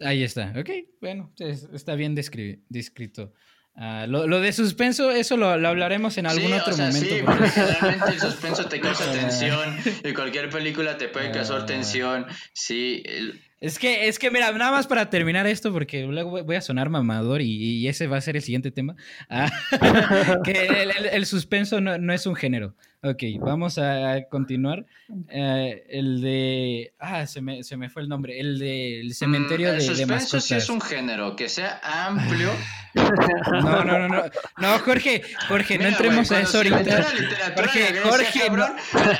Ahí 0.00 0.22
está, 0.24 0.52
ok, 0.58 0.70
bueno, 1.00 1.32
es- 1.38 1.68
está 1.72 1.94
bien 1.94 2.16
descri- 2.16 2.60
descrito. 2.68 3.32
Ah, 3.76 4.06
lo, 4.08 4.26
lo 4.28 4.40
de 4.40 4.52
suspenso, 4.52 5.10
eso 5.10 5.36
lo, 5.36 5.56
lo 5.56 5.68
hablaremos 5.68 6.16
en 6.18 6.26
algún 6.26 6.46
Sí, 6.46 6.52
o 6.52 6.56
otro 6.60 6.72
sea, 6.74 6.86
momento. 6.86 7.08
Sí, 7.16 7.22
porque- 7.26 7.48
generalmente 7.48 8.10
el 8.12 8.20
suspenso 8.20 8.66
te 8.66 8.80
causa 8.80 9.04
Ah. 9.08 9.12
tensión 9.12 9.76
y 10.04 10.12
cualquier 10.12 10.48
película 10.48 10.96
te 10.96 11.08
puede 11.08 11.32
causar 11.32 11.62
Ah. 11.62 11.66
tensión. 11.66 12.26
Sí, 12.52 13.02
Es 13.64 13.78
que, 13.78 14.08
es 14.08 14.18
que, 14.18 14.30
mira, 14.30 14.52
nada 14.52 14.70
más 14.72 14.86
para 14.86 15.08
terminar 15.10 15.46
esto, 15.46 15.72
porque 15.72 16.02
luego 16.02 16.42
voy- 16.44 16.56
a 16.56 16.60
sonar 16.60 16.90
mamador 16.90 17.40
y, 17.40 17.50
y 17.80 17.88
ese 17.88 18.06
va 18.06 18.16
a 18.18 18.20
ser 18.20 18.36
el 18.36 18.42
siguiente 18.42 18.70
tema. 18.70 18.94
Ah, 19.28 19.50
que 20.44 20.52
el, 20.52 20.90
el- 20.90 21.06
el 21.12 21.26
suspenso 21.26 21.80
no, 21.80 21.96
no 21.98 22.12
es 22.12 22.26
un 22.26 22.34
género. 22.36 22.74
Ok, 23.02 23.22
vamos 23.40 23.76
a 23.76 24.22
continuar. 24.30 24.86
Eh, 25.28 25.84
el 25.90 26.22
de. 26.22 26.94
Ah, 26.98 27.26
se 27.26 27.42
me, 27.42 27.62
se 27.62 27.76
me 27.76 27.90
fue 27.90 28.00
el 28.00 28.08
nombre. 28.08 28.40
El 28.40 28.58
de 28.58 29.00
el 29.02 29.14
cementerio 29.14 29.68
Mm, 29.68 29.74
el 29.74 29.78
de, 29.78 29.84
de 29.88 29.94
suspenso 29.96 30.40
sí 30.40 30.54
es 30.54 30.70
un 30.70 30.80
género, 30.80 31.36
que 31.36 31.50
sea 31.50 31.80
amplio. 31.82 32.50
No, 32.94 33.84
no, 33.84 33.98
no, 33.98 34.08
no. 34.08 34.22
No, 34.58 34.78
Jorge, 34.78 35.20
Jorge, 35.48 35.78
no 35.78 35.88
entremos 35.88 36.30
a 36.32 36.40
eso 36.40 36.58
ahorita. 36.58 36.82
la 36.82 37.04
Jorge, 37.56 37.98
Jorge, 38.02 38.40
cabrón, 38.40 38.72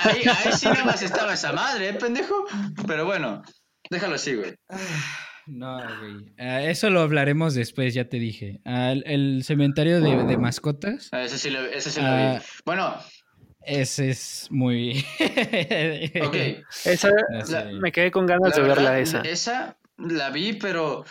ahí, 0.04 0.22
ahí 0.44 0.52
sí 0.56 0.66
nada 0.66 0.84
más 0.84 1.02
estaba 1.02 1.34
esa 1.34 1.52
madre, 1.52 1.90
¿eh, 1.90 1.94
pendejo? 1.94 2.46
Pero 2.86 3.04
bueno, 3.04 3.42
déjalo 3.94 4.14
así, 4.16 4.34
güey. 4.34 4.54
No, 5.46 5.76
güey. 5.76 6.34
Ah, 6.38 6.62
eso 6.62 6.90
lo 6.90 7.00
hablaremos 7.00 7.54
después, 7.54 7.94
ya 7.94 8.08
te 8.08 8.18
dije. 8.18 8.60
Ah, 8.64 8.92
el, 8.92 9.02
el 9.06 9.44
cementerio 9.44 10.00
de, 10.00 10.24
de 10.24 10.36
mascotas. 10.38 11.08
Ah, 11.12 11.22
Ese 11.22 11.38
sí 11.38 11.50
lo, 11.50 11.60
ese 11.64 11.90
sí 11.90 12.00
lo 12.00 12.06
Ah. 12.06 12.38
vi. 12.40 12.46
Bueno, 12.64 12.96
Ese 13.66 14.10
es 14.10 14.48
muy. 14.50 15.04
ok. 16.22 16.36
Esa, 16.84 17.10
No 17.30 17.44
sé. 17.46 17.52
la- 17.52 17.64
me 17.80 17.92
quedé 17.92 18.10
con 18.10 18.26
ganas 18.26 18.56
La 18.56 18.62
de 18.62 18.68
verla 18.68 18.98
esa. 18.98 19.20
Esa 19.22 19.78
la 19.98 20.30
vi, 20.30 20.54
pero 20.54 21.04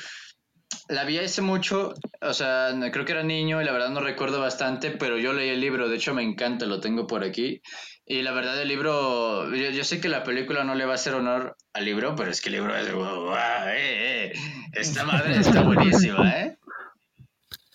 la 0.90 1.04
vi 1.06 1.18
hace 1.20 1.42
mucho. 1.42 1.94
O 2.22 2.34
sea, 2.34 2.70
creo 2.92 3.06
que 3.06 3.12
era 3.12 3.24
niño 3.24 3.62
y 3.62 3.66
la 3.66 3.72
verdad 3.72 3.90
no 3.90 4.02
recuerdo 4.02 4.40
bastante, 4.40 4.92
pero 4.92 5.18
yo 5.20 5.34
leí 5.34 5.50
el 5.50 5.62
libro. 5.62 5.90
De 5.90 5.96
hecho, 5.96 6.14
me 6.14 6.24
encanta, 6.24 6.66
lo 6.66 6.80
tengo 6.80 7.06
por 7.08 7.24
aquí. 7.24 7.62
Y 8.06 8.22
la 8.22 8.32
verdad, 8.32 8.62
el 8.62 8.68
libro. 8.68 9.54
Yo, 9.56 9.70
yo 9.70 9.84
sé 9.84 10.02
que 10.02 10.10
la 10.10 10.24
película 10.24 10.64
no 10.64 10.76
le 10.76 10.86
va 10.86 10.94
a 10.94 10.96
hacer 10.96 11.16
honor 11.16 11.56
al 11.74 11.86
libro, 11.86 12.16
pero 12.16 12.30
es 12.32 12.42
que 12.42 12.50
el 12.50 12.56
libro 12.56 12.76
es. 12.76 12.94
guau, 12.94 13.24
guau, 13.24 13.68
eh, 13.70 14.26
eh, 14.26 14.34
esta 14.74 15.06
madre 15.06 15.38
está 15.38 15.62
buenísima, 15.62 16.30
¿eh? 16.32 16.58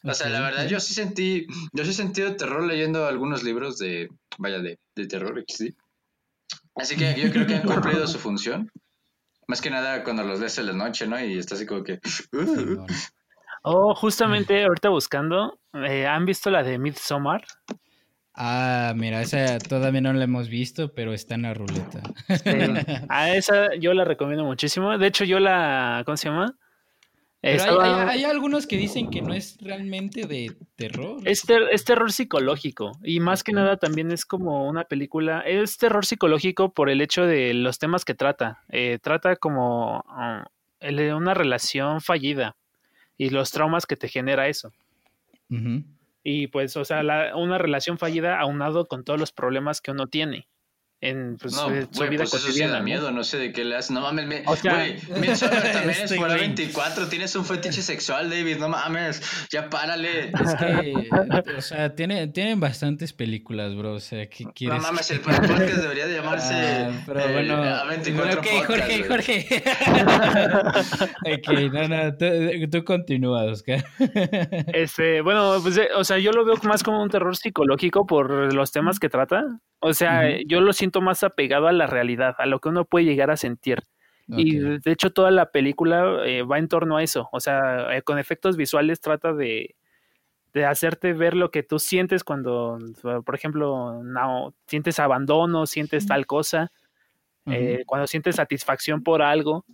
O 0.04 0.14
sea, 0.14 0.28
la 0.28 0.40
verdad, 0.40 0.66
yo 0.66 0.80
sí 0.80 0.94
sentí. 0.94 1.46
Yo 1.72 1.84
sí 1.84 1.90
he 1.90 1.94
sentido 1.94 2.36
terror 2.36 2.64
leyendo 2.64 3.06
algunos 3.06 3.42
libros 3.42 3.78
de. 3.78 4.08
Vaya, 4.36 4.58
de, 4.58 4.78
de 4.94 5.06
terror, 5.06 5.42
XD. 5.48 5.72
Así 6.76 6.96
que 6.96 7.14
yo 7.20 7.30
creo 7.32 7.46
que 7.46 7.56
han 7.56 7.62
cumplido 7.62 8.06
su 8.06 8.18
función. 8.18 8.70
Más 9.46 9.62
que 9.62 9.70
nada 9.70 10.04
cuando 10.04 10.22
los 10.22 10.40
lees 10.40 10.58
en 10.58 10.66
la 10.66 10.72
noche, 10.74 11.06
¿no? 11.06 11.18
Y 11.18 11.38
está 11.38 11.54
así 11.54 11.64
como 11.64 11.82
que. 11.82 11.98
Simón. 12.04 12.86
Oh, 13.62 13.94
justamente 13.94 14.64
ahorita 14.64 14.88
buscando, 14.88 15.58
eh, 15.74 16.06
¿han 16.06 16.24
visto 16.24 16.50
la 16.50 16.62
de 16.62 16.78
Midsommar? 16.78 17.44
Ah, 18.40 18.92
mira, 18.96 19.20
esa 19.20 19.58
todavía 19.58 20.00
no 20.00 20.12
la 20.12 20.22
hemos 20.24 20.48
visto, 20.48 20.94
pero 20.94 21.12
está 21.12 21.34
en 21.34 21.42
la 21.42 21.54
ruleta. 21.54 22.00
A 23.08 23.30
esa 23.34 23.74
yo 23.74 23.92
la 23.94 24.04
recomiendo 24.04 24.44
muchísimo. 24.44 24.96
De 24.96 25.08
hecho, 25.08 25.24
yo 25.24 25.40
la, 25.40 26.02
¿cómo 26.06 26.16
se 26.16 26.28
llama? 26.28 26.54
Pero 27.40 27.54
hay, 27.54 27.70
Estaba- 27.70 28.02
hay- 28.10 28.18
hay 28.20 28.24
algunos 28.24 28.66
que 28.68 28.76
dicen 28.76 29.10
que 29.10 29.22
no 29.22 29.32
es 29.34 29.58
realmente 29.60 30.26
de 30.26 30.56
terror. 30.76 31.20
Es, 31.24 31.42
ter- 31.42 31.68
es 31.72 31.84
terror 31.84 32.12
psicológico 32.12 32.92
y 33.02 33.18
más 33.20 33.42
que 33.42 33.52
nada 33.52 33.76
también 33.76 34.12
es 34.12 34.24
como 34.24 34.68
una 34.68 34.84
película, 34.84 35.40
es 35.40 35.76
terror 35.76 36.06
psicológico 36.06 36.72
por 36.72 36.90
el 36.90 37.00
hecho 37.00 37.26
de 37.26 37.54
los 37.54 37.78
temas 37.80 38.04
que 38.04 38.14
trata. 38.14 38.62
Eh, 38.70 38.98
trata 39.02 39.34
como 39.36 40.04
ah, 40.08 40.46
el 40.80 40.96
de 40.96 41.12
una 41.14 41.34
relación 41.34 42.00
fallida 42.00 42.54
y 43.16 43.30
los 43.30 43.50
traumas 43.50 43.84
que 43.86 43.96
te 43.96 44.08
genera 44.08 44.46
eso. 44.48 44.72
Ujú. 45.50 45.82
Y 46.24 46.48
pues, 46.48 46.76
o 46.76 46.84
sea, 46.84 47.02
la- 47.02 47.36
una 47.36 47.58
relación 47.58 47.98
fallida 47.98 48.38
aunado 48.40 48.86
con 48.88 49.04
todos 49.04 49.18
los 49.20 49.32
problemas 49.32 49.80
que 49.80 49.90
uno 49.92 50.06
tiene 50.08 50.48
en 51.00 51.36
pues, 51.36 51.54
No, 51.54 51.70
eh, 51.72 51.86
su 51.90 51.98
güey, 51.98 52.10
vida 52.10 52.18
pues 52.24 52.30
eso 52.34 52.38
sí 52.38 52.46
cotidiana. 52.48 52.72
da 52.72 52.78
¿no? 52.80 52.84
miedo, 52.84 53.10
no 53.12 53.22
sé 53.22 53.38
de 53.38 53.52
qué 53.52 53.64
le 53.64 53.76
haces. 53.76 53.92
No 53.92 54.00
mames, 54.00 54.26
me, 54.26 54.42
O 54.46 54.56
sea- 54.56 54.72
también 55.08 55.32
es 55.32 55.42
Este 56.02 56.16
por 56.16 56.26
güey. 56.28 56.40
24 56.40 57.06
tienes 57.08 57.36
un 57.36 57.44
fetiche 57.44 57.82
sexual, 57.82 58.28
David, 58.30 58.56
no 58.58 58.68
mames, 58.68 59.22
ya 59.50 59.70
párale. 59.70 60.30
Es 60.30 60.54
que, 60.56 61.08
o 61.56 61.60
sea, 61.60 61.94
tiene, 61.94 62.26
tienen 62.28 62.58
bastantes 62.58 63.12
películas, 63.12 63.76
bro. 63.76 63.94
O 63.94 64.00
sea, 64.00 64.28
¿qué 64.28 64.44
No 64.44 64.52
quieres? 64.52 64.82
mames, 64.82 65.10
el 65.12 65.20
podcast 65.20 65.48
debería 65.82 66.06
de 66.06 66.14
llamarse 66.16 66.54
Ah, 66.54 66.90
pero 67.06 67.20
eh, 67.20 67.32
bueno, 67.32 67.62
A24 67.62 68.38
ok, 68.38 68.46
Podcast, 68.66 68.66
Jorge. 68.66 69.04
Jorge. 69.08 69.62
ok, 71.34 71.72
no, 71.72 71.88
no, 71.88 72.16
tú, 72.16 72.26
tú 72.70 72.84
continúa, 72.84 73.44
Oscar. 73.44 73.84
Este, 74.72 75.20
bueno, 75.20 75.58
pues, 75.62 75.76
eh, 75.76 75.88
o 75.96 76.04
sea, 76.04 76.18
yo 76.18 76.32
lo 76.32 76.44
veo 76.44 76.56
más 76.64 76.82
como 76.82 77.02
un 77.02 77.08
terror 77.10 77.36
psicológico 77.36 78.06
por 78.06 78.52
los 78.52 78.72
temas 78.72 78.98
que 78.98 79.08
trata. 79.08 79.44
O 79.80 79.94
sea, 79.94 80.18
Ujú. 80.18 80.26
eh, 80.26 80.42
yo 80.48 80.60
lo 80.60 80.72
siento 80.72 80.87
más 81.00 81.22
apegado 81.22 81.68
a 81.68 81.72
la 81.72 81.86
realidad, 81.86 82.34
a 82.38 82.46
lo 82.46 82.60
que 82.60 82.68
uno 82.68 82.84
puede 82.84 83.06
llegar 83.06 83.30
a 83.30 83.36
sentir. 83.36 83.84
Y 84.30 84.58
de 84.58 84.92
hecho 84.92 85.10
toda 85.10 85.30
la 85.30 85.50
película 85.52 86.22
eh, 86.26 86.42
va 86.42 86.58
en 86.58 86.68
torno 86.68 86.98
a 86.98 87.02
eso. 87.02 87.30
O 87.32 87.40
sea, 87.40 87.96
eh, 87.96 88.02
con 88.02 88.18
efectos 88.18 88.58
visuales 88.58 89.00
trata 89.00 89.32
de, 89.32 89.74
de 90.52 90.64
hacerte 90.66 91.14
ver 91.14 91.34
lo 91.34 91.50
que 91.50 91.62
tú 91.62 91.78
sientes 91.78 92.24
cuando, 92.24 92.78
por 93.24 93.34
ejemplo, 93.34 94.02
no, 94.02 94.54
sientes 94.66 94.98
abandono, 94.98 95.66
sientes 95.66 96.06
tal 96.06 96.26
cosa, 96.26 96.70
eh, 97.46 97.84
cuando 97.86 98.06
sientes 98.06 98.36
satisfacción 98.36 99.02
por 99.02 99.22
algo. 99.22 99.64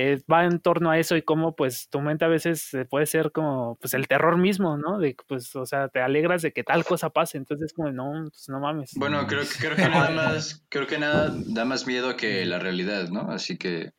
Eh, 0.00 0.22
va 0.30 0.44
en 0.44 0.60
torno 0.60 0.90
a 0.90 0.98
eso 0.98 1.16
y 1.16 1.22
cómo 1.22 1.56
pues 1.56 1.88
tu 1.90 2.00
mente 2.00 2.24
a 2.24 2.28
veces 2.28 2.70
puede 2.88 3.06
ser 3.06 3.32
como 3.32 3.76
pues 3.80 3.94
el 3.94 4.06
terror 4.06 4.36
mismo, 4.38 4.76
¿no? 4.76 4.98
De 4.98 5.16
pues, 5.26 5.54
o 5.56 5.66
sea, 5.66 5.88
te 5.88 6.00
alegras 6.00 6.42
de 6.42 6.52
que 6.52 6.62
tal 6.62 6.84
cosa 6.84 7.10
pase, 7.10 7.36
entonces 7.38 7.72
como 7.72 7.90
no, 7.90 8.28
pues 8.30 8.48
no 8.48 8.60
mames. 8.60 8.92
Bueno, 8.96 9.26
creo, 9.26 9.42
que- 9.42 9.58
creo 9.66 9.76
que 9.76 9.82
nada 9.88 10.10
más, 10.10 10.64
creo 10.68 10.86
que 10.86 10.98
nada 10.98 11.34
da 11.46 11.64
más 11.64 11.86
miedo 11.86 12.16
que 12.16 12.44
la 12.46 12.58
realidad, 12.58 13.08
¿no? 13.08 13.30
Así 13.30 13.56
que 13.58 13.90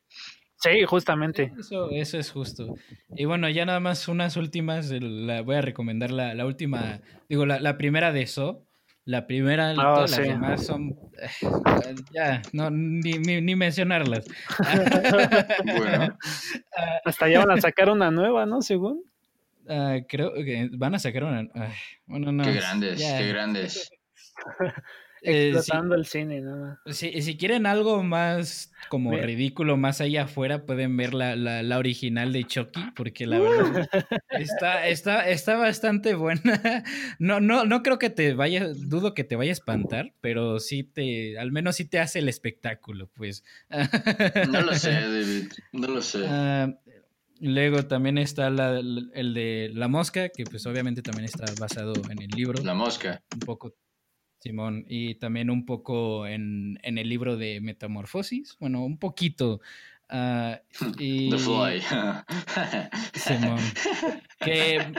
Sí, 0.62 0.84
justamente. 0.84 1.52
Eso, 1.58 1.90
eso 1.90 2.18
es 2.18 2.30
justo. 2.30 2.74
Y 3.16 3.24
bueno, 3.24 3.48
ya 3.48 3.64
nada 3.64 3.80
más 3.80 4.08
unas 4.08 4.36
últimas. 4.36 4.90
La, 4.90 5.40
voy 5.40 5.56
a 5.56 5.62
recomendar 5.62 6.10
la, 6.10 6.34
la 6.34 6.44
última. 6.44 7.00
Digo, 7.30 7.46
la, 7.46 7.60
la 7.60 7.78
primera 7.78 8.12
de 8.12 8.20
eso. 8.20 8.66
La 9.10 9.26
primera, 9.26 9.74
todas 9.74 10.12
sí. 10.12 10.18
las 10.18 10.28
demás 10.28 10.64
son. 10.66 10.96
eh, 11.20 11.94
Ya, 12.14 12.42
no, 12.52 12.70
ni, 12.70 13.14
ni, 13.18 13.40
ni 13.40 13.56
mencionarlas. 13.56 14.24
bueno, 15.64 16.16
Hasta 17.04 17.28
ya 17.28 17.44
van 17.44 17.58
a 17.58 17.60
sacar 17.60 17.90
una 17.90 18.12
nueva, 18.12 18.46
¿no? 18.46 18.62
Según. 18.62 19.02
Ah, 19.68 19.96
creo 20.08 20.32
que 20.34 20.68
van 20.72 20.94
a 20.94 21.00
sacar 21.00 21.24
una. 21.24 21.40
ay, 21.54 21.72
bueno, 22.06 22.30
no. 22.30 22.44
qué 22.44 22.52
grandes, 22.52 23.00
ya. 23.00 23.18
qué 23.18 23.26
grandes. 23.28 23.90
Eh, 25.22 25.50
Explotando 25.54 25.94
el 25.94 26.06
cine, 26.06 26.40
¿no? 26.40 26.78
si, 26.86 27.20
si 27.22 27.36
quieren 27.36 27.66
algo 27.66 28.02
más 28.02 28.72
como 28.88 29.10
Mira. 29.10 29.26
ridículo, 29.26 29.76
más 29.76 30.00
allá 30.00 30.22
afuera, 30.24 30.64
pueden 30.66 30.96
ver 30.96 31.12
la, 31.14 31.36
la, 31.36 31.62
la 31.62 31.78
original 31.78 32.32
de 32.32 32.44
Chucky, 32.44 32.80
porque 32.96 33.26
la 33.26 33.38
verdad 33.38 33.88
está, 34.30 34.88
está, 34.88 35.28
está 35.28 35.56
bastante 35.56 36.14
buena. 36.14 36.40
No, 37.18 37.38
no, 37.40 37.64
no 37.66 37.82
creo 37.82 37.98
que 37.98 38.08
te 38.10 38.32
vaya, 38.34 38.68
dudo 38.68 39.12
que 39.14 39.24
te 39.24 39.36
vaya 39.36 39.50
a 39.50 39.52
espantar, 39.52 40.14
pero 40.20 40.58
sí 40.58 40.82
te, 40.84 41.38
al 41.38 41.52
menos 41.52 41.76
sí 41.76 41.84
te 41.84 41.98
hace 41.98 42.20
el 42.20 42.28
espectáculo, 42.28 43.08
pues. 43.14 43.44
No 44.48 44.62
lo 44.62 44.74
sé, 44.74 44.90
David, 45.00 45.52
no 45.72 45.88
lo 45.88 46.00
sé. 46.02 46.24
Ah, 46.26 46.72
luego 47.40 47.84
también 47.86 48.18
está 48.18 48.48
la- 48.50 48.78
el 48.80 49.34
de 49.34 49.70
La 49.74 49.88
Mosca, 49.88 50.30
que 50.30 50.44
pues 50.44 50.66
obviamente 50.66 51.02
también 51.02 51.26
está 51.26 51.44
basado 51.60 51.92
en 52.10 52.22
el 52.22 52.28
libro. 52.30 52.62
La 52.64 52.74
mosca. 52.74 53.22
un 53.34 53.40
poco, 53.40 53.74
Simón, 54.40 54.84
y 54.88 55.16
también 55.16 55.50
un 55.50 55.66
poco 55.66 56.26
en, 56.26 56.78
en 56.82 56.98
el 56.98 57.08
libro 57.08 57.36
de 57.36 57.60
Metamorfosis, 57.60 58.56
bueno, 58.58 58.84
un 58.84 58.98
poquito. 58.98 59.60
ah, 60.08 60.60
y, 60.98 61.30
The 61.30 61.38
Fly. 61.38 61.82
Simón, 63.14 63.60
que... 64.40 64.78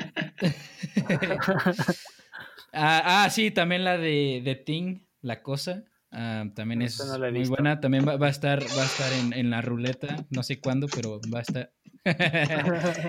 ah, 2.74 3.24
ah, 3.24 3.30
sí, 3.32 3.52
también 3.52 3.84
la 3.84 3.98
de, 3.98 4.42
de 4.46 4.56
Thing, 4.56 5.00
La 5.22 5.42
Cosa, 5.42 5.86
Ah, 6.12 6.46
también 6.56 6.82
es 6.82 7.02
muy 7.32 7.46
buena. 7.46 7.80
También 7.80 8.06
va, 8.06 8.26
a 8.26 8.30
estar, 8.30 8.62
va 8.62 8.82
a 8.82 8.86
estar 8.86 9.12
en, 9.34 9.50
la 9.50 9.62
ruleta. 9.62 10.26
No 10.30 10.44
sé 10.44 10.60
cuándo, 10.60 10.88
pero 10.94 11.22
va 11.34 11.40
a 11.40 11.42
estar. 11.42 11.72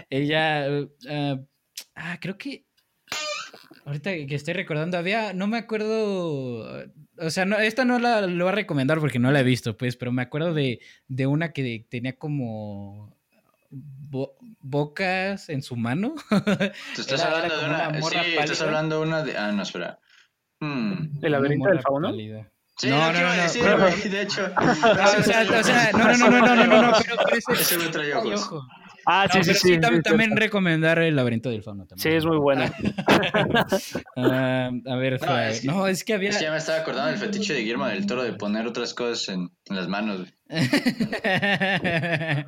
Ella. 0.08 0.66
ah 1.96 2.18
creo 2.20 2.38
que. 2.38 2.64
Ahorita 3.84 4.10
que 4.10 4.34
estoy 4.34 4.54
recordando, 4.54 4.96
había. 4.96 5.32
No 5.32 5.46
me 5.46 5.58
acuerdo. 5.58 6.86
O 7.18 7.30
sea, 7.30 7.44
no, 7.44 7.58
esta 7.58 7.84
no 7.84 7.98
la 7.98 8.22
lo 8.22 8.44
voy 8.44 8.52
a 8.52 8.56
recomendar 8.56 9.00
porque 9.00 9.18
no 9.18 9.32
la 9.32 9.40
he 9.40 9.44
visto, 9.44 9.76
pues, 9.76 9.96
pero 9.96 10.12
me 10.12 10.22
acuerdo 10.22 10.54
de, 10.54 10.80
de 11.08 11.26
una 11.26 11.52
que 11.52 11.84
tenía 11.88 12.16
como 12.16 13.16
bocas 14.60 15.48
en 15.48 15.62
su 15.62 15.76
mano. 15.76 16.14
¿Tú 16.94 17.00
estás 17.00 17.24
hablando 17.24 17.56
de 17.58 17.64
una? 17.66 18.02
Sí, 18.02 18.36
estás 18.38 18.62
hablando 18.62 19.00
de 19.00 19.06
una 19.06 19.22
de. 19.24 19.36
Ah, 19.36 19.52
no, 19.52 19.62
espera. 19.62 19.98
Hmm. 20.60 21.18
¿El 21.20 21.32
laberinto 21.32 21.68
del 21.68 21.80
fauno? 21.80 22.12
Sí, 22.78 22.88
no, 22.88 23.12
no, 23.12 23.20
no, 23.20 23.36
no, 23.36 23.42
decir, 23.42 23.62
pero... 23.62 23.78
de 23.78 24.22
hecho. 24.22 24.44
o, 24.56 25.22
sea, 25.22 25.42
o 25.42 25.62
sea, 25.62 25.92
no, 25.92 26.04
no, 26.04 26.16
no, 26.16 26.30
no, 26.30 26.56
no, 26.56 26.66
no, 26.66 26.82
no, 26.82 26.92
pero, 27.02 27.16
pero 27.24 27.36
ese, 27.36 27.52
ese 27.52 27.78
me 27.78 27.88
trae 27.88 28.14
ojos. 28.14 28.66
Ah, 29.06 29.26
sí, 29.32 29.42
sí, 29.44 29.54
sí, 29.54 29.80
también, 29.80 30.02
también, 30.02 30.36
recomendar 30.36 30.98
el 31.00 31.16
laberinto 31.16 31.50
del 31.50 31.62
fauno. 31.62 31.86
También. 31.86 32.02
Sí, 32.02 32.16
es 32.16 32.24
muy 32.24 32.38
buena. 32.38 32.72
uh, 34.16 34.22
a 34.90 34.96
ver, 34.96 35.20
no 35.20 35.38
es, 35.40 35.64
no, 35.64 35.86
es 35.86 36.04
que 36.04 36.14
había. 36.14 36.30
Es 36.30 36.38
que 36.38 36.44
ya 36.44 36.50
me 36.50 36.58
estaba 36.58 36.78
acordando 36.78 37.10
del 37.10 37.18
fetiche 37.18 37.52
de 37.54 37.60
Guillermo 37.60 37.86
del 37.86 38.06
Toro 38.06 38.22
de 38.22 38.32
poner 38.34 38.66
otras 38.66 38.94
cosas 38.94 39.28
en, 39.28 39.50
en 39.68 39.76
las 39.76 39.88
manos. 39.88 40.32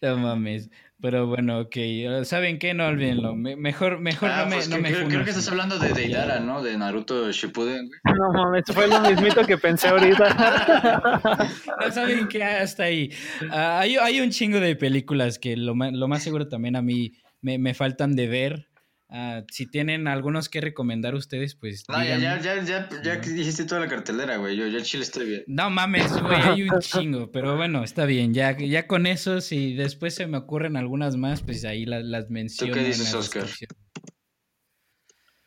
no 0.00 0.16
mames. 0.18 0.70
Pero 1.00 1.26
bueno, 1.26 1.60
ok. 1.60 1.76
¿Saben 2.24 2.58
qué? 2.58 2.72
No 2.72 2.86
olvídenlo. 2.86 3.34
Mejor, 3.34 4.00
mejor 4.00 4.30
ah, 4.30 4.44
no 4.44 4.50
me, 4.50 4.56
pues 4.56 4.68
no 4.68 4.78
me 4.78 4.90
creo, 4.90 5.08
creo, 5.08 5.24
que 5.24 5.30
estás 5.30 5.48
hablando 5.48 5.78
de 5.78 5.92
Deidara, 5.92 6.40
¿no? 6.40 6.62
De 6.62 6.76
Naruto 6.78 7.30
Shippuden. 7.30 7.90
No 8.04 8.32
mames, 8.32 8.64
fue 8.72 8.86
lo 8.86 9.00
mismito 9.00 9.44
que 9.44 9.58
pensé 9.58 9.88
ahorita. 9.88 11.48
no 11.80 11.92
saben 11.92 12.28
qué 12.28 12.42
hasta 12.44 12.84
ahí. 12.84 13.10
Uh, 13.42 13.52
hay, 13.52 13.96
hay, 13.96 14.20
un 14.20 14.30
chingo 14.30 14.60
de 14.60 14.76
películas 14.76 15.38
que 15.38 15.56
lo, 15.56 15.74
lo 15.74 16.08
más 16.08 16.22
seguro 16.22 16.48
también 16.48 16.76
a 16.76 16.82
mí 16.82 17.12
me, 17.42 17.58
me 17.58 17.74
faltan 17.74 18.16
de 18.16 18.26
ver. 18.26 18.68
Uh, 19.14 19.44
si 19.48 19.66
tienen 19.66 20.08
algunos 20.08 20.48
que 20.48 20.60
recomendar 20.60 21.14
ustedes, 21.14 21.54
pues. 21.54 21.84
No, 21.88 22.02
ya, 22.02 22.18
ya, 22.18 22.40
ya, 22.40 22.64
ya, 22.64 22.88
ya 23.00 23.16
dijiste 23.18 23.64
toda 23.64 23.80
la 23.80 23.86
cartelera, 23.86 24.38
güey. 24.38 24.56
Yo 24.56 24.66
ya 24.66 24.82
chile 24.82 25.04
estoy 25.04 25.28
bien. 25.28 25.44
No 25.46 25.70
mames, 25.70 26.20
güey, 26.20 26.40
hay 26.42 26.62
un 26.64 26.80
chingo. 26.80 27.30
Pero 27.30 27.56
bueno, 27.56 27.84
está 27.84 28.06
bien. 28.06 28.34
Ya, 28.34 28.58
ya 28.58 28.88
con 28.88 29.06
eso, 29.06 29.40
si 29.40 29.74
después 29.74 30.16
se 30.16 30.26
me 30.26 30.36
ocurren 30.36 30.76
algunas 30.76 31.16
más, 31.16 31.42
pues 31.42 31.64
ahí 31.64 31.86
las, 31.86 32.02
las 32.02 32.28
menciono. 32.28 32.72
¿Tú 32.72 32.78
qué 32.80 32.86
dices, 32.86 33.14
Oscar? 33.14 33.46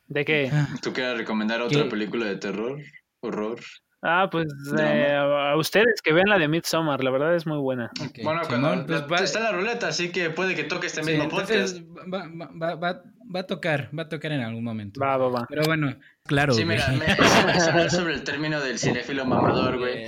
¿De 0.07 0.23
qué? 0.23 0.49
¿Tú 0.81 0.93
quieres 0.93 1.17
recomendar 1.17 1.61
otra 1.61 1.89
película 1.89 2.25
de 2.25 2.37
terror? 2.37 2.81
¿Horror? 3.19 3.59
Ah, 4.03 4.29
pues 4.31 4.47
eh, 4.79 5.15
a 5.15 5.55
ustedes 5.57 6.01
que 6.03 6.13
vean 6.13 6.29
la 6.29 6.37
de 6.37 6.47
Midsommar, 6.47 7.03
la 7.03 7.09
verdad 7.09 7.35
es 7.35 7.47
muy 7.47 7.57
buena. 7.57 7.89
Bueno, 8.23 8.43
Simón, 8.43 8.85
pues 8.85 9.01
va, 9.11 9.17
está 9.17 9.39
en 9.39 9.45
la 9.45 9.51
ruleta, 9.51 9.87
así 9.87 10.11
que 10.11 10.29
puede 10.29 10.53
que 10.53 10.65
toque 10.65 10.87
este 10.87 11.03
sí, 11.03 11.11
mismo 11.11 11.29
podcast. 11.29 11.79
Va, 12.13 12.27
va, 12.27 12.75
va, 12.75 13.01
va, 13.35 13.39
a 13.39 13.43
tocar, 13.43 13.89
va 13.97 14.03
a 14.03 14.09
tocar 14.09 14.31
en 14.31 14.41
algún 14.41 14.63
momento. 14.63 14.99
Va, 15.01 15.17
va, 15.17 15.29
va. 15.29 15.45
Pero 15.49 15.63
bueno, 15.65 15.95
claro. 16.25 16.53
Sí, 16.53 16.63
mira, 16.63 16.87
me, 16.89 17.05
hablar 17.05 17.89
sobre 17.89 18.13
el 18.13 18.23
término 18.23 18.61
del 18.61 18.77
cinéfilo 18.77 19.25
mamador, 19.25 19.79
güey. 19.79 20.05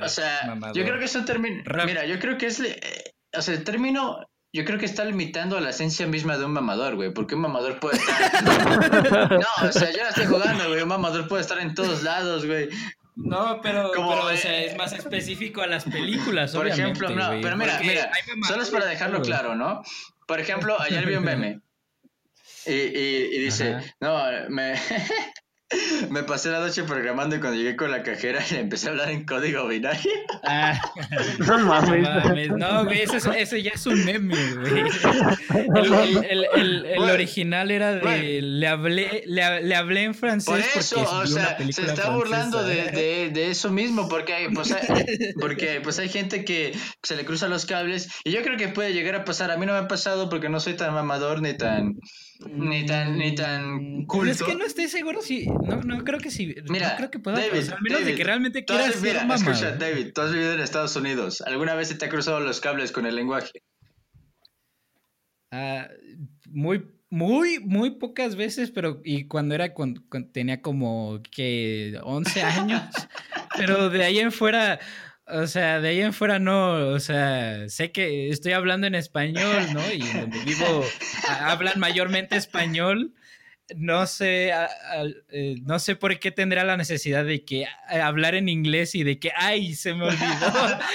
O 0.00 0.08
sea, 0.08 0.44
mamador. 0.46 0.74
yo 0.74 0.84
creo 0.84 0.98
que 0.98 1.04
es 1.04 1.14
un 1.14 1.26
término. 1.26 1.62
Mira, 1.84 2.06
yo 2.06 2.18
creo 2.18 2.38
que 2.38 2.46
es. 2.46 2.60
Eh, 2.60 2.80
o 3.36 3.42
sea, 3.42 3.54
el 3.54 3.64
término 3.64 4.26
yo 4.56 4.64
creo 4.64 4.78
que 4.78 4.86
está 4.86 5.04
limitando 5.04 5.58
a 5.58 5.60
la 5.60 5.68
esencia 5.68 6.06
misma 6.06 6.38
de 6.38 6.46
un 6.46 6.52
mamador, 6.52 6.96
güey. 6.96 7.12
Porque 7.12 7.34
un 7.34 7.42
mamador 7.42 7.78
puede 7.78 7.98
estar. 7.98 8.42
no, 9.30 9.68
o 9.68 9.72
sea, 9.72 9.90
yo 9.90 9.98
la 9.98 10.08
estoy 10.08 10.24
jugando, 10.24 10.68
güey. 10.68 10.80
Un 10.80 10.88
mamador 10.88 11.28
puede 11.28 11.42
estar 11.42 11.58
en 11.58 11.74
todos 11.74 12.02
lados, 12.02 12.46
güey. 12.46 12.70
No, 13.16 13.60
pero, 13.62 13.90
Como, 13.94 14.10
pero 14.10 14.26
o 14.26 14.36
sea, 14.36 14.62
es 14.62 14.76
más 14.76 14.92
específico 14.92 15.62
a 15.62 15.66
las 15.66 15.84
películas, 15.84 16.52
Por 16.54 16.68
ejemplo, 16.68 17.08
no, 17.08 17.30
pero 17.42 17.56
mira, 17.56 17.80
mira, 17.80 18.10
solo 18.46 18.62
es 18.62 18.70
para 18.70 18.84
dejarlo 18.84 19.22
claro, 19.22 19.54
¿no? 19.54 19.82
Por 20.26 20.38
ejemplo, 20.38 20.78
ayer 20.80 21.06
vi 21.06 21.14
un 21.14 21.24
meme 21.24 21.60
y, 22.66 22.72
y, 22.72 23.28
y 23.32 23.38
dice, 23.38 23.74
Ajá. 23.74 23.86
no, 24.00 24.50
me... 24.50 24.74
Me 26.10 26.22
pasé 26.22 26.50
la 26.50 26.60
noche 26.60 26.84
programando 26.84 27.34
y 27.34 27.40
cuando 27.40 27.58
llegué 27.58 27.74
con 27.74 27.90
la 27.90 28.02
cajera 28.02 28.40
le 28.50 28.60
empecé 28.60 28.86
a 28.86 28.90
hablar 28.90 29.10
en 29.10 29.24
código 29.24 29.66
binario. 29.66 30.12
Ah, 30.44 30.80
no 31.38 31.58
mames. 31.58 32.50
No, 32.50 32.84
güey, 32.84 33.02
ese, 33.02 33.18
ese, 33.36 33.62
ya 33.62 33.72
es 33.72 33.84
un 33.86 34.04
meme, 34.04 34.36
güey. 34.54 34.84
El, 35.74 36.24
el, 36.24 36.46
el, 36.54 36.86
el 36.86 37.10
original 37.10 37.70
era 37.70 37.94
de. 37.94 38.00
Bueno, 38.00 38.22
le, 38.22 38.68
hablé, 38.68 39.24
le, 39.26 39.62
le, 39.62 39.74
hablé 39.74 40.04
en 40.04 40.14
francés. 40.14 40.46
Por 40.46 40.60
eso, 40.60 41.02
o 41.02 41.26
sea, 41.26 41.58
se 41.58 41.82
está 41.82 42.10
burlando 42.10 42.62
de, 42.62 42.84
de, 42.92 43.30
de, 43.30 43.50
eso 43.50 43.70
mismo, 43.70 44.08
porque 44.08 44.34
hay, 44.34 44.48
pues 44.50 44.70
hay, 44.72 44.86
porque 45.40 45.80
pues 45.82 45.98
hay 45.98 46.08
gente 46.08 46.44
que 46.44 46.78
se 47.02 47.16
le 47.16 47.24
cruzan 47.24 47.50
los 47.50 47.66
cables 47.66 48.08
y 48.24 48.30
yo 48.30 48.42
creo 48.42 48.56
que 48.56 48.68
puede 48.68 48.92
llegar 48.92 49.16
a 49.16 49.24
pasar. 49.24 49.50
A 49.50 49.56
mí 49.56 49.66
no 49.66 49.72
me 49.72 49.78
ha 49.78 49.88
pasado 49.88 50.28
porque 50.28 50.48
no 50.48 50.60
soy 50.60 50.74
tan 50.74 50.94
mamador 50.94 51.42
ni 51.42 51.54
tan 51.54 51.96
ni 52.50 52.86
tan, 52.86 53.18
ni 53.18 53.34
tan 53.34 54.04
culto. 54.06 54.30
Es 54.30 54.42
que 54.42 54.54
no 54.54 54.64
estoy 54.64 54.88
seguro 54.88 55.22
si. 55.22 55.46
No, 55.46 55.82
no 55.82 56.04
creo 56.04 56.18
que 56.18 56.30
sí. 56.30 56.54
Mira, 56.68 56.90
no 56.90 56.96
creo 56.96 57.10
que 57.10 57.18
pueda 57.18 57.38
David, 57.38 57.60
pasar, 57.60 57.82
menos 57.82 58.00
David, 58.00 58.12
de 58.12 58.18
que 58.18 58.24
realmente 58.24 58.64
quieras 58.64 58.96
has, 58.96 59.02
mira, 59.02 59.26
escucha, 59.34 59.72
David, 59.72 60.12
tú 60.14 60.20
has 60.20 60.32
vivido 60.32 60.52
en 60.54 60.60
Estados 60.60 60.96
Unidos. 60.96 61.40
¿Alguna 61.42 61.74
vez 61.74 61.88
se 61.88 61.94
te 61.94 62.06
ha 62.06 62.08
cruzado 62.08 62.40
los 62.40 62.60
cables 62.60 62.92
con 62.92 63.06
el 63.06 63.16
lenguaje? 63.16 63.62
Uh, 65.52 65.86
muy, 66.50 66.86
muy, 67.08 67.60
muy 67.60 67.92
pocas 67.92 68.36
veces, 68.36 68.70
pero 68.70 69.00
y 69.04 69.26
cuando 69.28 69.54
era 69.54 69.72
cuando, 69.72 70.02
cuando 70.08 70.30
tenía 70.30 70.60
como 70.60 71.22
que 71.30 71.98
11 72.02 72.42
años. 72.42 72.82
pero 73.56 73.90
de 73.90 74.04
ahí 74.04 74.18
en 74.18 74.32
fuera. 74.32 74.78
O 75.28 75.46
sea, 75.48 75.80
de 75.80 75.88
ahí 75.88 76.00
en 76.00 76.12
fuera 76.12 76.38
no, 76.38 76.90
o 76.90 77.00
sea, 77.00 77.68
sé 77.68 77.90
que 77.90 78.30
estoy 78.30 78.52
hablando 78.52 78.86
en 78.86 78.94
español, 78.94 79.66
¿no? 79.72 79.80
Y 79.92 79.98
donde 79.98 80.38
vivo 80.44 80.84
hablan 81.40 81.80
mayormente 81.80 82.36
español. 82.36 83.12
No 83.74 84.06
sé, 84.06 84.52
a, 84.52 84.66
a, 84.66 85.04
eh, 85.30 85.56
no 85.64 85.80
sé 85.80 85.96
por 85.96 86.20
qué 86.20 86.30
tendrá 86.30 86.62
la 86.62 86.76
necesidad 86.76 87.24
de 87.24 87.44
que 87.44 87.66
a, 87.66 88.06
hablar 88.06 88.36
en 88.36 88.48
inglés 88.48 88.94
y 88.94 89.02
de 89.02 89.18
que, 89.18 89.32
ay, 89.36 89.74
se 89.74 89.92
me 89.92 90.04
olvidó. 90.04 90.20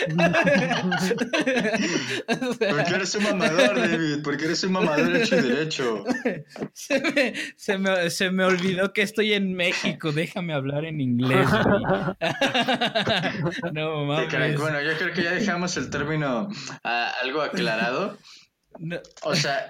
Porque 2.60 2.96
eres 2.96 3.14
un 3.16 3.24
mamador, 3.24 3.78
David, 3.78 4.24
porque 4.24 4.46
eres 4.46 4.64
un 4.64 4.72
mamador 4.72 5.18
hecho 5.18 5.36
y 5.38 5.42
derecho. 5.42 6.06
Se 6.74 7.02
me, 7.02 7.34
se, 7.58 7.78
me, 7.78 8.10
se 8.10 8.32
me 8.32 8.46
olvidó 8.46 8.94
que 8.94 9.02
estoy 9.02 9.34
en 9.34 9.54
México, 9.54 10.14
déjame 10.14 10.54
hablar 10.54 10.86
en 10.86 11.02
inglés. 11.02 11.50
no, 13.74 14.06
mames. 14.06 14.58
Bueno, 14.58 14.82
yo 14.82 14.98
creo 14.98 15.14
que 15.14 15.24
ya 15.24 15.32
dejamos 15.32 15.76
el 15.78 15.90
término 15.90 16.48
algo 16.84 17.42
aclarado. 17.42 18.18
No. 18.80 18.98
O 19.24 19.36
sea, 19.36 19.68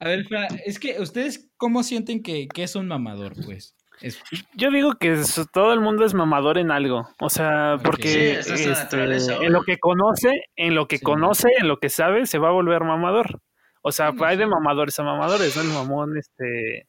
a 0.00 0.08
ver, 0.08 0.24
Fra, 0.24 0.46
es 0.64 0.78
que 0.78 1.00
ustedes, 1.00 1.50
¿cómo 1.56 1.82
sienten 1.82 2.22
que, 2.22 2.48
que 2.48 2.62
es 2.62 2.76
un 2.76 2.88
mamador, 2.88 3.34
pues? 3.44 3.74
Es... 4.00 4.20
Yo 4.54 4.70
digo 4.70 4.94
que 4.94 5.12
es, 5.12 5.40
todo 5.52 5.72
el 5.72 5.80
mundo 5.80 6.04
es 6.04 6.14
mamador 6.14 6.58
en 6.58 6.70
algo, 6.70 7.08
o 7.20 7.30
sea, 7.30 7.76
porque 7.82 8.42
sí, 8.42 8.52
es 8.52 8.66
este, 8.66 9.02
en 9.02 9.52
lo 9.52 9.62
que 9.62 9.78
conoce, 9.78 10.44
en 10.56 10.74
lo 10.74 10.88
que 10.88 10.98
sí. 10.98 11.04
conoce, 11.04 11.48
en 11.58 11.68
lo 11.68 11.78
que 11.78 11.88
sabe, 11.88 12.26
se 12.26 12.38
va 12.38 12.48
a 12.48 12.52
volver 12.52 12.82
mamador. 12.82 13.40
O 13.82 13.92
sea, 13.92 14.12
sí, 14.12 14.18
hay 14.24 14.36
de 14.36 14.46
mamadores 14.46 14.98
a 14.98 15.04
mamadores, 15.04 15.56
¿no? 15.56 15.62
El 15.62 15.68
mamón, 15.68 16.16
este, 16.16 16.86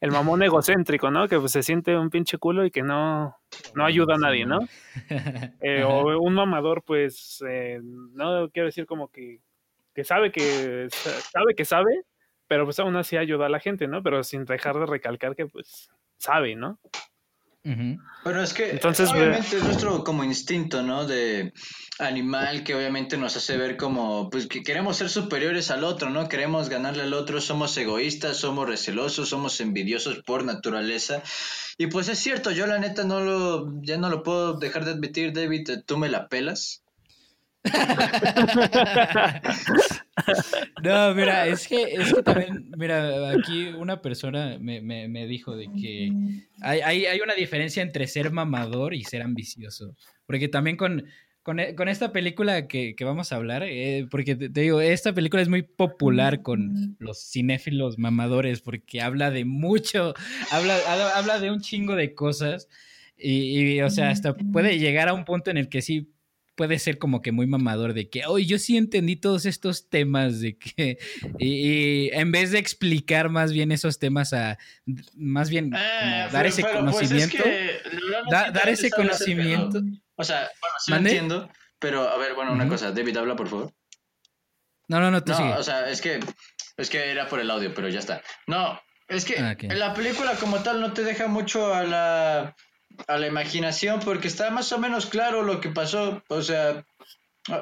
el 0.00 0.10
mamón 0.12 0.42
egocéntrico, 0.42 1.10
¿no? 1.10 1.28
Que 1.28 1.38
pues, 1.38 1.52
se 1.52 1.62
siente 1.62 1.96
un 1.96 2.08
pinche 2.08 2.38
culo 2.38 2.64
y 2.64 2.70
que 2.70 2.82
no, 2.82 3.36
no 3.74 3.84
ayuda 3.84 4.14
a 4.14 4.18
nadie, 4.18 4.46
¿no? 4.46 4.60
Eh, 5.60 5.82
o 5.84 6.18
un 6.20 6.34
mamador, 6.34 6.82
pues, 6.84 7.42
eh, 7.46 7.80
no 7.82 8.48
quiero 8.50 8.66
decir 8.66 8.86
como 8.86 9.08
que, 9.08 9.40
que 9.94 10.04
sabe 10.04 10.32
que 10.32 10.88
sabe 10.90 11.54
que 11.54 11.64
sabe, 11.64 12.04
pero 12.50 12.64
pues 12.64 12.80
aún 12.80 12.96
así 12.96 13.16
ayuda 13.16 13.46
a 13.46 13.48
la 13.48 13.60
gente, 13.60 13.86
¿no? 13.86 14.02
Pero 14.02 14.24
sin 14.24 14.44
dejar 14.44 14.76
de 14.76 14.84
recalcar 14.84 15.36
que 15.36 15.46
pues 15.46 15.88
sabe, 16.18 16.56
¿no? 16.56 16.80
Uh 17.62 17.68
-huh. 17.68 17.98
Pero 18.24 18.42
es 18.42 18.52
que 18.52 18.70
Entonces, 18.72 19.08
obviamente 19.08 19.58
es 19.58 19.62
nuestro 19.62 20.02
como 20.02 20.24
instinto, 20.24 20.82
¿no? 20.82 21.06
De 21.06 21.52
animal 22.00 22.64
que 22.64 22.74
obviamente 22.74 23.16
nos 23.16 23.36
hace 23.36 23.56
ver 23.56 23.76
como, 23.76 24.30
pues 24.30 24.48
que 24.48 24.64
queremos 24.64 24.96
ser 24.96 25.10
superiores 25.10 25.70
al 25.70 25.84
otro, 25.84 26.10
¿no? 26.10 26.28
Queremos 26.28 26.68
ganarle 26.68 27.04
al 27.04 27.14
otro, 27.14 27.40
somos 27.40 27.76
egoístas, 27.76 28.38
somos 28.38 28.68
recelosos, 28.68 29.28
somos 29.28 29.60
envidiosos 29.60 30.20
por 30.24 30.44
naturaleza. 30.44 31.22
Y 31.78 31.86
pues 31.86 32.08
es 32.08 32.18
cierto, 32.18 32.50
yo 32.50 32.66
la 32.66 32.80
neta 32.80 33.04
no 33.04 33.20
lo, 33.20 33.80
ya 33.82 33.96
no 33.96 34.08
lo 34.08 34.24
puedo 34.24 34.58
dejar 34.58 34.84
de 34.84 34.90
admitir, 34.90 35.32
David, 35.32 35.68
tú 35.86 35.98
me 35.98 36.08
la 36.08 36.26
pelas. 36.26 36.82
No, 40.82 41.14
mira, 41.14 41.46
es 41.46 41.68
que, 41.68 41.82
es 41.82 42.12
que 42.14 42.22
también, 42.22 42.70
mira, 42.76 43.30
aquí 43.30 43.68
una 43.68 44.00
persona 44.00 44.56
me, 44.58 44.80
me, 44.80 45.08
me 45.08 45.26
dijo 45.26 45.54
de 45.54 45.66
que 45.78 46.10
hay, 46.62 46.80
hay, 46.80 47.04
hay, 47.06 47.20
una 47.20 47.34
diferencia 47.34 47.82
entre 47.82 48.06
ser 48.06 48.30
mamador 48.30 48.94
y 48.94 49.04
ser 49.04 49.20
ambicioso. 49.22 49.94
Porque 50.24 50.48
también 50.48 50.78
con, 50.78 51.04
con, 51.42 51.58
con 51.76 51.88
esta 51.88 52.12
película 52.12 52.66
que, 52.66 52.94
que, 52.96 53.04
vamos 53.04 53.30
a 53.30 53.36
hablar, 53.36 53.62
eh, 53.62 54.06
porque 54.10 54.36
te, 54.36 54.48
te, 54.48 54.62
digo, 54.62 54.80
esta 54.80 55.12
película 55.12 55.42
es 55.42 55.48
muy 55.48 55.62
popular 55.62 56.40
con 56.40 56.96
los 56.98 57.30
cinéfilos 57.30 57.98
mamadores 57.98 58.62
porque 58.62 59.02
habla 59.02 59.30
de 59.30 59.44
mucho, 59.44 60.14
habla, 60.50 60.78
habla 61.14 61.40
de 61.40 61.50
un 61.50 61.60
chingo 61.60 61.94
de 61.94 62.14
cosas. 62.14 62.68
Y, 63.22 63.80
o 63.82 63.90
sea, 63.90 64.08
hasta 64.08 64.34
puede 64.34 64.78
llegar 64.78 65.10
a 65.10 65.12
un 65.12 65.26
punto 65.26 65.50
en 65.50 65.58
el 65.58 65.68
que 65.68 65.82
sí 65.82 66.08
puede 66.60 66.78
ser 66.78 66.98
como 66.98 67.22
que 67.22 67.32
muy 67.32 67.46
mamador 67.46 67.94
de 67.94 68.10
que, 68.10 68.26
oye, 68.26 68.44
yo 68.44 68.58
sí 68.58 68.76
entendí 68.76 69.16
todos 69.16 69.46
estos 69.46 69.88
temas 69.88 70.42
de 70.42 70.58
que, 70.58 70.98
y, 71.38 72.10
en 72.12 72.32
vez 72.32 72.50
de 72.50 72.58
explicar 72.58 73.30
más 73.30 73.54
bien 73.54 73.72
esos 73.72 73.98
temas 73.98 74.34
a, 74.34 74.58
más 75.16 75.48
bien 75.48 75.74
ah, 75.74 76.28
dar 76.30 76.44
ese 76.44 76.60
pues 76.60 76.74
conocimiento, 76.74 77.42
dar 78.30 78.68
ese 78.68 78.90
conocimiento. 78.90 79.80
O 80.16 80.22
sea, 80.22 80.50
bueno, 80.60 80.76
sí 80.80 80.90
lo 80.90 80.96
entiendo, 80.98 81.50
pero 81.78 82.06
a 82.06 82.18
ver, 82.18 82.34
bueno, 82.34 82.52
una 82.52 82.68
cosa, 82.68 82.92
David, 82.92 83.16
habla 83.16 83.36
por 83.36 83.48
favor. 83.48 83.72
No, 84.88 85.00
no, 85.00 85.10
no, 85.10 85.24
tú 85.24 85.32
No, 85.32 85.56
o 85.56 85.62
sea, 85.62 85.88
es 85.88 86.02
que, 86.02 86.20
es 86.76 86.90
que 86.90 87.10
era 87.10 87.26
por 87.26 87.40
el 87.40 87.50
audio, 87.50 87.72
pero 87.72 87.88
ya 87.88 88.00
está. 88.00 88.20
No, 88.46 88.78
es 89.08 89.24
que 89.24 89.38
ah, 89.38 89.56
la 89.62 89.94
película 89.94 90.34
como 90.34 90.58
tal 90.58 90.82
no 90.82 90.92
te 90.92 91.04
deja 91.04 91.26
mucho 91.26 91.72
a 91.72 91.84
la 91.84 92.54
a 93.06 93.18
la 93.18 93.26
imaginación 93.26 94.00
porque 94.00 94.28
está 94.28 94.50
más 94.50 94.72
o 94.72 94.78
menos 94.78 95.06
claro 95.06 95.42
lo 95.42 95.60
que 95.60 95.70
pasó. 95.70 96.22
O 96.28 96.42
sea, 96.42 96.84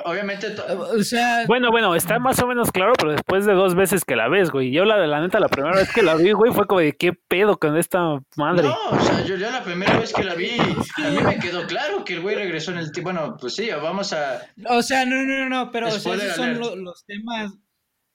obviamente. 0.05 0.55
O 0.69 1.03
sea. 1.03 1.45
Bueno, 1.47 1.71
bueno, 1.71 1.95
está 1.95 2.19
más 2.19 2.41
o 2.41 2.47
menos 2.47 2.71
claro, 2.73 2.93
pero 2.99 3.13
después 3.13 3.47
de 3.47 3.55
dos 3.55 3.75
veces 3.75 4.05
que 4.05 4.17
la 4.17 4.29
ves, 4.29 4.51
güey. 4.51 4.73
Yo, 4.73 4.85
la 4.85 4.99
de 4.99 5.07
la 5.07 5.21
neta, 5.21 5.41
la 5.41 5.49
primera 5.49 5.77
vez 5.77 5.93
que 5.93 6.03
la 6.03 6.15
vi, 6.15 6.33
güey, 6.33 6.53
fue 6.53 6.67
como 6.67 6.81
de 6.81 6.97
qué 6.97 7.13
pedo 7.13 7.59
con 7.59 7.77
esta 7.77 8.21
madre. 8.37 8.69
No, 8.69 8.77
o 8.91 9.01
sea, 9.01 9.25
yo 9.25 9.37
ya 9.37 9.51
la 9.51 9.63
primera 9.63 9.99
vez 9.99 10.13
que 10.13 10.25
la 10.25 10.35
vi, 10.35 10.51
a 10.59 11.11
mí 11.11 11.23
me 11.23 11.39
quedó 11.39 11.67
claro 11.67 12.05
que 12.05 12.15
el 12.15 12.21
güey 12.21 12.37
regresó 12.37 12.73
en 12.73 12.79
el 12.79 12.93
tiempo. 12.93 13.13
Bueno, 13.13 13.37
pues 13.41 13.55
sí, 13.55 13.71
vamos 13.71 14.13
a. 14.13 14.43
O 14.69 14.83
sea, 14.83 15.05
no, 15.05 15.23
no, 15.23 15.49
no, 15.49 15.71
pero 15.71 15.89
o 15.89 15.91
sea, 15.91 16.15
esos 16.15 16.37
son 16.37 16.85
los 16.85 17.05
temas 17.07 17.53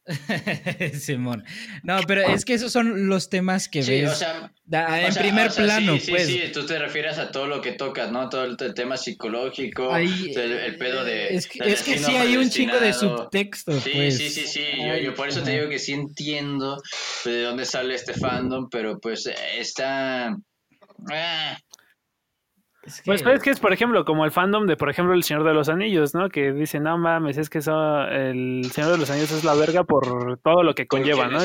Simón. 0.99 1.45
No, 1.83 1.99
pero 2.07 2.21
es 2.21 2.43
que 2.43 2.53
esos 2.53 2.71
son 2.71 3.07
los 3.07 3.29
temas 3.29 3.69
que 3.69 3.81
ves 3.81 4.11
o 4.11 4.15
sea, 4.15 4.51
en 4.69 5.13
primer 5.13 5.51
plano, 5.51 5.97
sí, 5.97 6.11
pues. 6.11 6.27
Sí, 6.27 6.41
tú 6.53 6.65
te 6.65 6.77
refieres 6.77 7.17
a 7.17 7.31
todo 7.31 7.47
lo 7.47 7.61
que 7.61 7.73
tocas, 7.73 8.11
¿no? 8.11 8.27
Todo 8.29 8.43
el, 8.43 8.57
tema 8.73 8.97
psicológico, 8.97 9.95
el, 9.95 10.77
pedo 10.77 11.05
de. 11.05 11.35
Es 11.35 11.47
que, 11.47 11.59
es 11.59 11.83
que 11.83 11.97
sí 11.97 12.15
hay 12.15 12.35
un 12.35 12.49
chingo 12.49 12.79
de 12.79 12.93
subtexto, 12.93 13.79
sí, 13.79 13.91
pues. 13.93 14.17
Sí, 14.17 14.29
sí, 14.29 14.47
sí. 14.47 14.65
Yo, 15.03 15.13
por 15.13 15.29
eso 15.29 15.41
te 15.41 15.51
digo 15.51 15.69
que 15.69 15.79
sí 15.79 15.93
entiendo 15.93 16.81
de 17.23 17.43
dónde 17.43 17.65
sale 17.65 17.95
este 17.95 18.13
fandom, 18.13 18.69
pero 18.69 18.99
pues 18.99 19.29
está. 19.57 20.35
Ah, 21.11 21.57
pues 23.05 23.21
es 23.25 23.41
que 23.41 23.49
es, 23.49 23.59
por 23.59 23.71
ejemplo, 23.71 24.03
como 24.05 24.25
el 24.25 24.31
fandom 24.31 24.65
de, 24.65 24.75
por 24.75 24.89
ejemplo, 24.89 25.13
El 25.13 25.23
Señor 25.23 25.43
de 25.43 25.53
los 25.53 25.69
Anillos, 25.69 26.13
¿no? 26.13 26.29
Que 26.29 26.51
dice, 26.51 26.79
no 26.79 26.97
mames, 26.97 27.37
es 27.37 27.49
que 27.49 27.59
eso, 27.59 28.03
El 28.07 28.69
Señor 28.71 28.91
de 28.91 28.97
los 28.97 29.09
Anillos 29.09 29.31
es 29.31 29.43
la 29.43 29.53
verga 29.53 29.83
por 29.83 30.37
todo 30.39 30.63
lo 30.63 30.75
que 30.75 30.87
conlleva, 30.87 31.27
¿no? 31.27 31.39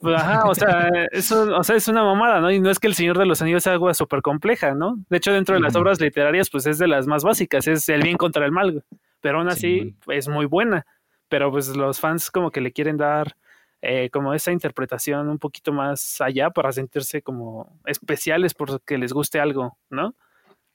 Pues, 0.00 0.14
ajá, 0.14 0.44
o 0.48 0.54
sea, 0.54 0.88
eso, 1.10 1.56
o 1.56 1.64
sea, 1.64 1.74
es 1.74 1.88
una 1.88 2.04
mamada, 2.04 2.40
¿no? 2.40 2.52
Y 2.52 2.60
no 2.60 2.70
es 2.70 2.78
que 2.78 2.86
El 2.86 2.94
Señor 2.94 3.18
de 3.18 3.26
los 3.26 3.42
Anillos 3.42 3.64
sea 3.64 3.72
algo 3.72 3.92
súper 3.94 4.22
compleja, 4.22 4.74
¿no? 4.74 4.96
De 5.08 5.16
hecho, 5.16 5.32
dentro 5.32 5.56
de 5.56 5.60
las 5.60 5.74
obras 5.74 6.00
literarias, 6.00 6.50
pues 6.50 6.66
es 6.66 6.78
de 6.78 6.86
las 6.86 7.08
más 7.08 7.24
básicas, 7.24 7.66
es 7.66 7.88
el 7.88 8.02
bien 8.02 8.16
contra 8.16 8.44
el 8.44 8.52
mal, 8.52 8.84
pero 9.20 9.38
aún 9.38 9.48
así 9.48 9.96
es 10.06 10.28
muy 10.28 10.46
buena. 10.46 10.86
Pero 11.28 11.50
pues 11.50 11.76
los 11.76 11.98
fans 11.98 12.30
como 12.30 12.52
que 12.52 12.60
le 12.60 12.72
quieren 12.72 12.96
dar 12.96 13.34
eh, 13.80 14.10
como 14.10 14.34
esa 14.34 14.50
interpretación 14.50 15.28
un 15.28 15.38
poquito 15.38 15.72
más 15.72 16.20
allá 16.20 16.50
para 16.50 16.72
sentirse 16.72 17.22
como 17.22 17.80
especiales 17.86 18.52
porque 18.54 18.98
les 18.98 19.12
guste 19.12 19.38
algo, 19.38 19.78
¿no? 19.88 20.16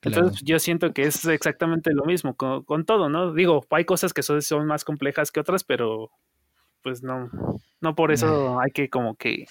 Entonces 0.01 0.41
yo 0.43 0.59
siento 0.59 0.93
que 0.93 1.03
es 1.03 1.25
exactamente 1.25 1.93
lo 1.93 2.03
mismo 2.05 2.35
con, 2.35 2.85
todo, 2.85 3.09
¿no? 3.09 3.33
Digo, 3.33 3.65
hay 3.69 3.85
cosas 3.85 4.13
que 4.13 4.21
son, 4.21 4.41
son, 4.41 4.65
más 4.65 4.83
complejas 4.83 5.31
que 5.31 5.39
otras, 5.39 5.63
pero 5.63 6.11
pues 6.81 7.03
no, 7.03 7.29
no 7.79 7.95
por 7.95 8.11
eso 8.11 8.59
hay 8.59 8.71
que 8.71 8.89
como 8.89 9.15
que, 9.15 9.45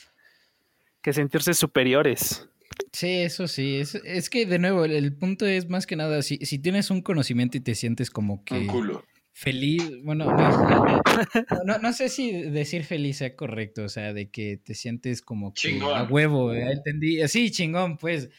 que 1.01 1.15
sentirse 1.15 1.55
superiores. 1.55 2.49
Sí, 2.93 3.23
eso 3.23 3.49
sí. 3.49 3.79
Es, 3.79 3.95
es 3.95 4.29
que, 4.29 4.45
de 4.45 4.59
nuevo, 4.59 4.85
el, 4.85 5.15
punto 5.17 5.47
es 5.47 5.71
más 5.71 5.87
que 5.87 5.97
nada, 5.97 6.21
si, 6.21 6.37
si, 6.39 6.59
tienes 6.59 6.91
un 6.91 7.01
conocimiento 7.01 7.57
y 7.57 7.61
te 7.61 7.75
sientes 7.75 8.11
como 8.11 8.45
que... 8.45 8.55
Un 8.55 8.67
culo 8.67 9.05
feliz, 9.43 9.83
bueno, 10.05 10.27
no, 11.67 11.79
no, 11.79 11.93
sé 11.93 12.09
si 12.09 12.31
decir 12.31 12.85
feliz 12.85 13.17
sea 13.17 13.35
correcto, 13.35 13.83
o 13.83 13.89
sea, 13.89 14.13
de 14.13 14.31
que 14.31 14.57
te 14.57 14.75
sientes 14.75 15.21
como 15.21 15.53
que 15.53 15.81
a 15.83 16.05
huevo, 16.05 16.55
entendí, 16.55 17.27
sí, 17.27 17.51
chingón, 17.51 17.99
pues, 17.99 18.31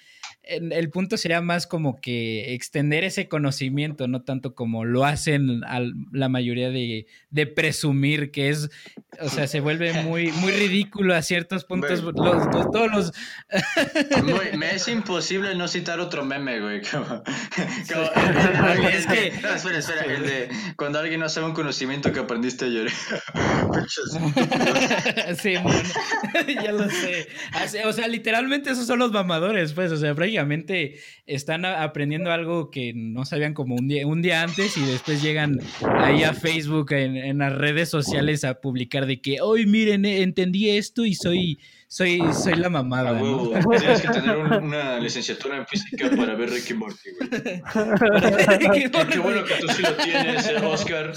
el 0.43 0.89
punto 0.89 1.15
sería 1.15 1.41
más 1.41 1.67
como 1.67 2.01
que 2.01 2.53
extender 2.53 3.05
ese 3.05 3.29
conocimiento, 3.29 4.07
no 4.07 4.23
tanto 4.23 4.55
como 4.55 4.83
lo 4.83 5.05
hacen 5.05 5.61
la 6.11 6.29
mayoría 6.29 6.69
de, 6.69 7.07
de, 7.29 7.47
presumir, 7.47 8.31
que 8.31 8.49
es, 8.49 8.69
o 9.21 9.29
sea, 9.29 9.47
se 9.47 9.61
vuelve 9.61 9.93
muy, 10.03 10.31
muy 10.33 10.51
ridículo 10.51 11.15
a 11.15 11.21
ciertos 11.21 11.63
puntos. 11.63 12.03
Los, 12.03 12.13
todos 12.13 12.91
los... 12.91 13.13
me 14.57 14.75
es 14.75 14.87
imposible 14.89 15.55
no 15.55 15.67
citar 15.67 16.01
otro 16.01 16.25
meme, 16.25 16.59
güey. 16.59 16.81
Como, 16.81 17.05
es 18.91 19.07
que... 19.07 19.27
espera, 19.55 19.77
espera, 19.77 20.01
el 20.03 20.23
de 20.23 20.49
cuando 20.75 20.99
alguien 20.99 21.21
no 21.21 21.29
sabe 21.29 21.47
un 21.47 21.53
conocimiento 21.53 22.11
que 22.11 22.19
aprendiste 22.19 22.65
ayer. 22.65 22.89
sí, 25.37 25.55
bueno, 25.61 25.83
ya 26.63 26.71
lo 26.73 26.89
sé. 26.89 27.29
O 27.85 27.93
sea, 27.93 28.09
literalmente 28.09 28.71
esos 28.71 28.85
son 28.85 28.99
los 28.99 29.11
mamadores, 29.11 29.71
pues, 29.71 29.91
o 29.91 29.97
sea, 29.97 30.13
están 31.25 31.65
aprendiendo 31.65 32.31
algo 32.31 32.69
que 32.69 32.93
no 32.93 33.25
sabían 33.25 33.53
como 33.53 33.75
un 33.75 33.87
día, 33.87 34.07
un 34.07 34.21
día 34.21 34.41
antes 34.41 34.77
y 34.77 34.81
después 34.85 35.21
llegan 35.21 35.59
ahí 35.81 36.23
a 36.23 36.33
Facebook, 36.33 36.91
en, 36.91 37.37
las 37.37 37.55
redes 37.55 37.89
sociales 37.89 38.43
a 38.43 38.61
publicar 38.61 39.05
de 39.05 39.21
que, 39.21 39.41
hoy 39.41 39.65
miren, 39.65 40.05
eh, 40.05 40.21
entendí 40.21 40.69
esto 40.69 41.05
y 41.05 41.15
soy 41.15 41.59
soy, 41.93 42.19
soy 42.33 42.55
la 42.55 42.69
mamada. 42.71 43.15
Tienes 43.19 44.01
que 44.01 44.07
tener 44.07 44.35
una 44.35 44.99
licenciatura 44.99 45.57
en 45.57 45.67
física 45.67 46.09
para 46.17 46.33
ver 46.33 46.49
Ricky 46.49 46.73
Morty, 46.73 47.09
güey. 47.11 47.29
qué, 49.11 49.19
bueno 49.19 49.43
que 49.43 49.53
tú 49.61 49.67
sí 49.67 49.83
lo 49.83 49.95
tienes, 49.97 50.47
eh, 50.47 50.57
Oscar. 50.57 51.13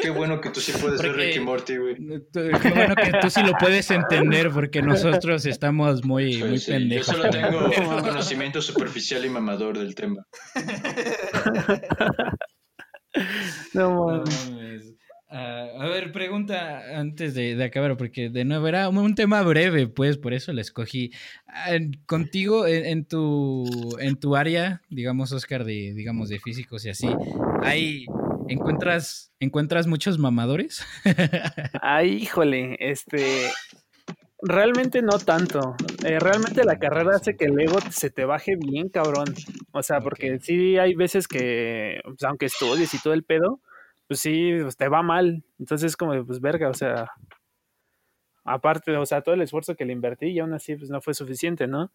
Qué 0.00 0.08
bueno 0.08 0.40
que 0.40 0.48
tú 0.48 0.60
sí 0.60 0.72
puedes 0.80 1.02
ver 1.02 1.14
Ricky 1.16 1.40
Morty, 1.40 1.76
güey. 1.76 1.96
Qué 2.32 2.70
bueno 2.70 2.94
que 2.94 3.12
tú 3.20 3.28
sí 3.28 3.42
lo 3.42 3.52
puedes 3.58 3.90
entender, 3.90 4.50
porque 4.50 4.80
nosotros 4.80 5.44
estamos 5.44 6.02
muy, 6.02 6.42
muy 6.42 6.60
pendejos. 6.60 7.08
Yo 7.08 7.12
solo 7.12 7.28
tengo 7.28 7.70
conocimiento 8.02 8.62
superficial 8.62 9.22
y 9.22 9.28
mamador 9.28 9.76
del 9.78 9.94
tema. 9.94 10.26
no 13.74 14.06
mames. 14.06 14.94
Ah, 15.38 15.68
a 15.80 15.86
ver, 15.88 16.12
pregunta 16.12 16.98
antes 16.98 17.34
de, 17.34 17.62
acabar, 17.62 17.98
porque 17.98 18.30
de 18.30 18.46
nuevo 18.46 18.68
era 18.68 18.88
un, 18.88 19.14
tema 19.14 19.42
breve, 19.42 19.86
pues 19.86 20.16
por 20.16 20.32
eso 20.32 20.50
la 20.54 20.62
escogí. 20.62 21.12
Ah, 21.46 21.76
contigo, 22.06 22.66
en, 22.66 23.04
tu, 23.04 23.98
en 24.00 24.16
tu 24.16 24.34
área, 24.34 24.80
digamos, 24.88 25.32
Oscar, 25.32 25.64
de, 25.64 25.92
digamos, 25.92 26.30
de 26.30 26.38
físicos 26.38 26.86
y 26.86 26.88
así, 26.88 27.08
¿hay, 27.62 28.06
encuentras, 28.48 29.30
¿encuentras 29.38 29.86
muchos 29.86 30.18
mamadores? 30.18 30.82
Ay, 31.82 32.14
híjole, 32.22 32.78
este... 32.80 33.50
Realmente 34.40 35.00
no 35.00 35.18
tanto. 35.18 35.76
Eh, 36.04 36.18
realmente 36.20 36.62
la 36.64 36.78
carrera 36.78 37.16
hace 37.16 37.36
que 37.36 37.46
el 37.46 37.58
ego 37.58 37.78
se 37.90 38.10
te 38.10 38.26
baje 38.26 38.54
bien, 38.56 38.90
cabrón. 38.90 39.34
O 39.72 39.82
sea, 39.82 40.00
porque 40.00 40.38
sí 40.40 40.78
hay 40.78 40.94
veces 40.94 41.26
que, 41.26 42.00
pues, 42.04 42.22
aunque 42.22 42.46
estudies 42.46 42.92
y 42.92 42.98
todo 43.00 43.14
el 43.14 43.24
pedo, 43.24 43.60
pues 44.06 44.20
sí, 44.20 44.52
pues 44.62 44.76
te 44.76 44.88
va 44.88 45.02
mal. 45.02 45.44
Entonces, 45.58 45.96
como, 45.96 46.24
pues 46.24 46.40
verga, 46.40 46.68
o 46.68 46.74
sea, 46.74 47.10
aparte, 48.46 48.96
o 48.96 49.04
sea, 49.04 49.20
todo 49.20 49.34
el 49.34 49.42
esfuerzo 49.42 49.74
que 49.74 49.84
le 49.84 49.92
invertí 49.92 50.26
y 50.28 50.38
aún 50.38 50.54
así, 50.54 50.76
pues 50.76 50.88
no 50.88 51.00
fue 51.00 51.14
suficiente, 51.14 51.66
¿no? 51.66 51.92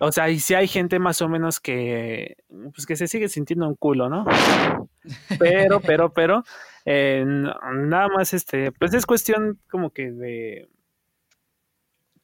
O 0.00 0.10
sea, 0.10 0.28
y 0.30 0.40
sí 0.40 0.54
hay 0.54 0.66
gente 0.66 0.98
más 0.98 1.20
o 1.22 1.28
menos 1.28 1.60
que, 1.60 2.38
pues 2.74 2.86
que 2.86 2.96
se 2.96 3.06
sigue 3.06 3.28
sintiendo 3.28 3.68
un 3.68 3.74
culo, 3.74 4.08
¿no? 4.08 4.24
Pero, 5.38 5.80
pero, 5.80 6.12
pero, 6.12 6.42
eh, 6.84 7.24
nada 7.24 8.08
más, 8.08 8.34
este, 8.34 8.72
pues 8.72 8.92
es 8.92 9.06
cuestión 9.06 9.60
como 9.70 9.90
que 9.90 10.10
de, 10.10 10.68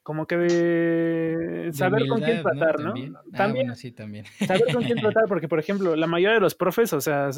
como 0.03 0.27
que 0.27 0.37
de 0.37 1.73
saber 1.73 2.09
con 2.09 2.21
quién 2.21 2.43
tratar, 2.43 2.81
¿no? 2.81 2.93
También, 3.33 3.71
ah, 3.71 3.77
sí, 3.77 3.93
también. 3.93 4.25
Saber 4.45 4.75
con 4.75 4.83
quién 4.83 4.99
tratar, 5.01 5.27
porque, 5.29 5.47
por 5.47 5.61
ejemplo, 5.61 5.95
la 5.95 6.09
mayoría 6.09 6.35
de 6.35 6.41
los 6.41 6.57
profes, 6.57 6.93
o 6.93 7.01
sea, 7.01 7.31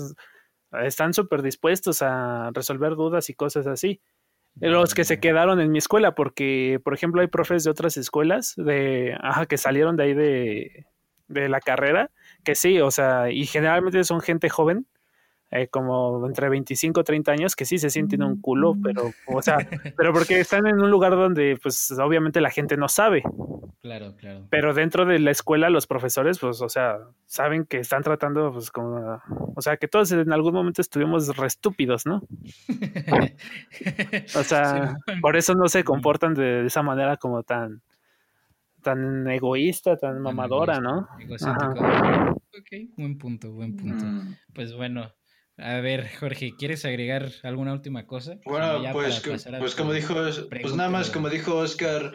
están 0.83 1.15
súper 1.15 1.43
dispuestos 1.43 2.03
a 2.03 2.51
resolver 2.53 2.95
dudas 2.95 3.31
y 3.31 3.35
cosas 3.35 3.67
así. 3.67 4.01
Los 4.61 4.95
que 4.95 5.05
se 5.05 5.19
quedaron 5.19 5.61
en 5.61 5.73
mi 5.73 5.79
escuela, 5.79 6.15
porque, 6.15 6.81
por 6.85 6.95
ejemplo, 6.95 7.21
hay 7.21 7.27
profes 7.27 7.65
de 7.65 7.71
otras 7.71 7.97
escuelas 7.97 8.55
de, 8.57 9.17
ajá, 9.21 9.47
que 9.47 9.59
salieron 9.59 9.97
de 9.97 10.03
ahí 10.05 10.15
de, 10.15 10.87
de 11.27 11.49
la 11.49 11.61
carrera, 11.61 12.11
que 12.45 12.55
sí, 12.55 12.81
o 12.81 12.91
sea, 12.91 13.31
y 13.31 13.47
generalmente 13.47 14.05
son 14.05 14.21
gente 14.21 14.49
joven, 14.49 14.87
eh, 15.51 15.69
como 15.69 16.27
entre 16.27 16.49
25 16.49 17.01
y 17.01 17.05
30 17.05 17.33
años 17.33 17.55
que 17.55 17.65
sí 17.65 17.79
se 17.79 17.91
sienten 17.91 18.23
un 18.23 18.41
culo, 18.41 18.75
pero, 18.83 19.13
o 19.29 19.43
sea, 19.43 19.59
pero 19.97 20.13
porque 20.13 20.41
están 20.41 20.67
en 20.67 20.81
un 20.81 20.91
lugar 20.91 21.13
donde, 21.13 21.59
pues, 21.63 21.91
obviamente 21.93 22.41
la 22.41 22.51
gente 22.51 22.77
no 22.77 22.89
sabe. 22.89 23.23
Claro, 23.85 24.17
claro. 24.17 24.47
Pero 24.49 24.73
dentro 24.73 25.05
de 25.05 25.19
la 25.19 25.31
escuela, 25.31 25.69
los 25.69 25.87
profesores, 25.87 26.39
pues, 26.39 26.63
o 26.63 26.71
sea, 26.71 27.01
saben 27.27 27.67
que 27.67 27.81
están 27.81 28.03
tratando, 28.03 28.51
pues, 28.51 28.71
como, 28.71 29.21
o 29.55 29.61
sea, 29.61 29.77
que 29.77 29.89
todos 29.89 30.11
en 30.11 30.33
algún 30.33 30.55
momento 30.55 30.81
estuvimos 30.81 31.37
re 31.37 31.47
estúpidos, 31.47 32.07
¿no? 32.07 32.23
o 34.37 34.43
sea, 34.43 34.97
por 35.21 35.37
eso 35.37 35.55
no 35.55 35.69
se 35.69 35.85
comportan 35.85 36.33
de 36.33 36.65
esa 36.65 36.83
manera 36.83 37.19
como 37.19 37.43
tan, 37.43 37.83
tan 38.81 39.29
egoísta, 39.29 39.99
tan 39.99 40.19
mamadora, 40.23 40.81
¿no? 40.81 41.07
Ok, 42.59 42.89
buen 42.97 43.19
punto, 43.19 43.53
buen 43.53 43.77
punto. 43.77 44.07
Mm. 44.07 44.35
Pues 44.55 44.75
bueno, 44.75 45.13
a 45.59 45.81
ver, 45.81 46.09
Jorge, 46.19 46.55
¿quieres 46.59 46.87
agregar 46.87 47.29
alguna 47.43 47.75
última 47.75 48.07
cosa? 48.07 48.39
Bueno, 48.47 48.83
pues, 48.95 49.23
pues 49.59 49.75
como 49.75 49.93
dijo, 49.93 50.15
pues 50.15 50.75
nada 50.75 50.89
más 50.89 51.11
como 51.11 51.29
dijo 51.29 51.55
Oscar, 51.57 52.15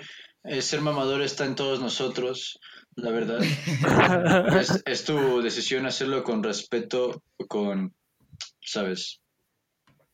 ser 0.61 0.81
mamador 0.81 1.21
está 1.21 1.45
en 1.45 1.55
todos 1.55 1.79
nosotros, 1.79 2.59
la 2.95 3.11
verdad. 3.11 3.39
es, 4.85 5.05
tu 5.05 5.41
decisión 5.41 5.85
hacerlo 5.85 6.23
con 6.23 6.43
respeto, 6.43 7.23
con, 7.47 7.93
¿sabes? 8.61 9.21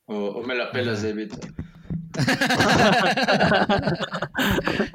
O, 0.05 0.43
me 0.43 0.55
la 0.55 0.71
pelas, 0.71 1.03
David. 1.03 1.33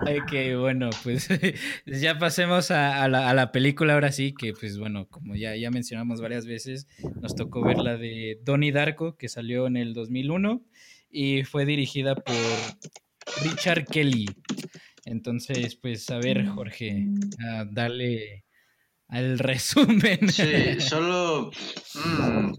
ok, 0.01 0.33
bueno, 0.59 0.89
pues 1.03 1.29
ya 1.87 2.19
pasemos 2.19 2.71
a, 2.71 3.09
la, 3.09 3.53
película 3.53 3.95
ahora 3.95 4.13
sí, 4.13 4.33
que 4.33 4.53
pues 4.55 4.79
bueno, 4.79 5.07
como 5.09 5.35
ya, 5.35 5.57
ya 5.57 5.71
mencionamos 5.71 6.21
varias 6.21 6.47
veces, 6.47 6.87
nos 7.21 7.35
tocó 7.35 7.63
ver 7.63 7.79
la 7.79 7.97
de 7.97 8.39
Donnie 8.43 8.73
Darko, 8.73 9.17
que 9.17 9.29
salió 9.29 9.67
en 9.67 9.77
el 9.77 9.93
2001 9.93 10.63
y 11.11 11.43
fue 11.45 11.67
dirigida 11.67 12.15
por 12.15 12.37
Richard 13.43 13.85
Kelly. 13.87 14.27
Entonces, 15.05 15.77
pues 15.77 16.09
a 16.11 16.19
ver, 16.19 16.47
Jorge, 16.47 17.07
a 17.49 17.65
darle 17.65 18.45
al 19.09 19.39
resumen. 19.39 20.31
Sí, 20.31 20.81
solo... 20.81 21.51
Mm, 21.95 22.53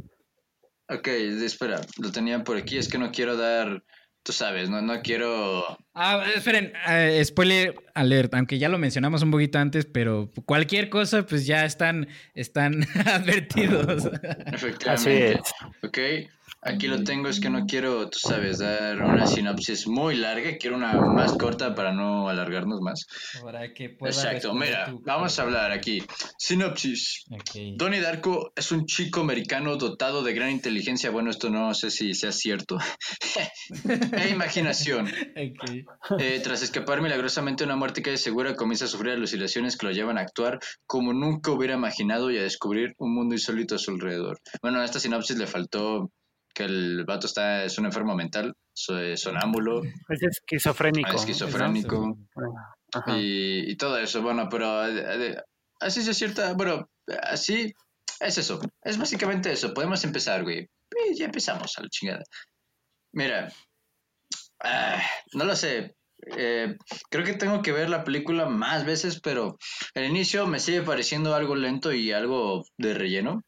ok, 0.89 1.07
espera, 1.07 1.81
lo 1.97 2.11
tenía 2.11 2.43
por 2.43 2.57
aquí, 2.57 2.77
es 2.77 2.87
que 2.87 2.97
no 2.97 3.11
quiero 3.11 3.37
dar 3.37 3.83
tú 4.23 4.33
sabes, 4.33 4.69
no, 4.69 4.81
no 4.81 5.01
quiero... 5.01 5.77
Ah, 5.93 6.23
esperen, 6.35 6.73
eh, 6.87 7.23
spoiler 7.25 7.75
alert, 7.93 8.33
aunque 8.35 8.59
ya 8.59 8.69
lo 8.69 8.77
mencionamos 8.77 9.23
un 9.23 9.31
poquito 9.31 9.59
antes, 9.59 9.85
pero 9.85 10.29
cualquier 10.45 10.89
cosa, 10.89 11.25
pues 11.25 11.45
ya 11.45 11.65
están, 11.65 12.07
están 12.33 12.85
advertidos. 13.05 14.09
Efectivamente. 14.47 15.41
Ok, 15.83 15.97
Aquí 16.63 16.87
lo 16.87 17.03
tengo, 17.03 17.27
es 17.27 17.39
que 17.39 17.49
no 17.49 17.65
quiero, 17.65 18.07
tú 18.09 18.19
sabes, 18.19 18.59
dar 18.59 19.01
una 19.01 19.25
sinopsis 19.25 19.87
muy 19.87 20.15
larga, 20.15 20.57
quiero 20.59 20.75
una 20.75 20.93
más 20.93 21.33
corta 21.33 21.73
para 21.73 21.91
no 21.91 22.29
alargarnos 22.29 22.81
más. 22.81 23.07
Para 23.41 23.73
que 23.73 23.85
Exacto, 23.85 24.53
mira, 24.53 24.93
vamos 25.01 25.39
a 25.39 25.41
hablar 25.41 25.71
aquí. 25.71 26.03
Sinopsis. 26.37 27.25
Okay. 27.31 27.75
Donnie 27.75 27.99
Darko 27.99 28.53
es 28.55 28.71
un 28.71 28.85
chico 28.85 29.21
americano 29.21 29.75
dotado 29.75 30.21
de 30.21 30.33
gran 30.33 30.51
inteligencia, 30.51 31.09
bueno, 31.09 31.31
esto 31.31 31.49
no 31.49 31.73
sé 31.73 31.89
si 31.89 32.13
sea 32.13 32.31
cierto, 32.31 32.77
e 34.13 34.29
imaginación. 34.29 35.09
Okay. 35.31 35.85
Eh, 36.19 36.39
tras 36.43 36.61
escapar 36.61 37.01
milagrosamente 37.01 37.63
de 37.63 37.69
una 37.69 37.75
muerte 37.75 38.01
que 38.01 38.17
segura, 38.17 38.55
comienza 38.55 38.85
a 38.85 38.87
sufrir 38.87 39.13
alucinaciones 39.13 39.75
que 39.75 39.85
lo 39.85 39.91
llevan 39.91 40.17
a 40.17 40.21
actuar 40.21 40.59
como 40.85 41.13
nunca 41.13 41.51
hubiera 41.51 41.75
imaginado 41.75 42.31
y 42.31 42.37
a 42.37 42.43
descubrir 42.43 42.93
un 42.97 43.15
mundo 43.15 43.33
insólito 43.33 43.75
a 43.75 43.79
su 43.79 43.91
alrededor. 43.91 44.39
Bueno, 44.61 44.79
a 44.79 44.85
esta 44.85 44.99
sinopsis 44.99 45.37
le 45.37 45.47
faltó 45.47 46.11
que 46.53 46.63
el 46.63 47.05
vato 47.05 47.27
está, 47.27 47.63
es 47.63 47.77
un 47.77 47.85
enfermo 47.85 48.15
mental, 48.15 48.55
sonámbulo. 48.73 49.81
Es 50.09 50.23
esquizofrénico. 50.23 51.11
esquizofrénico. 51.11 52.17
Y, 53.07 53.71
y, 53.71 53.77
todo 53.77 53.97
eso, 53.97 54.21
bueno, 54.21 54.47
pero 54.49 54.85
eh, 54.87 55.37
así 55.79 56.01
es 56.01 56.17
cierta, 56.17 56.53
bueno, 56.53 56.89
así 57.23 57.73
es 58.21 58.37
eso. 58.37 58.59
Es 58.83 58.97
básicamente 58.97 59.51
eso. 59.51 59.73
Podemos 59.73 60.03
empezar, 60.03 60.43
güey. 60.43 60.69
ya 61.15 61.25
empezamos 61.25 61.77
a 61.77 61.81
la 61.81 61.89
chingada. 61.89 62.23
Mira, 63.13 63.51
ah, 64.63 65.01
no 65.33 65.45
lo 65.45 65.55
sé. 65.55 65.95
Eh, 66.37 66.77
creo 67.09 67.25
que 67.25 67.33
tengo 67.33 67.61
que 67.63 67.71
ver 67.71 67.89
la 67.89 68.03
película 68.03 68.45
más 68.45 68.85
veces, 68.85 69.19
pero 69.21 69.57
el 69.95 70.05
inicio 70.05 70.45
me 70.45 70.59
sigue 70.59 70.83
pareciendo 70.83 71.33
algo 71.33 71.55
lento 71.55 71.91
y 71.93 72.11
algo 72.11 72.63
de 72.77 72.93
relleno. 72.93 73.43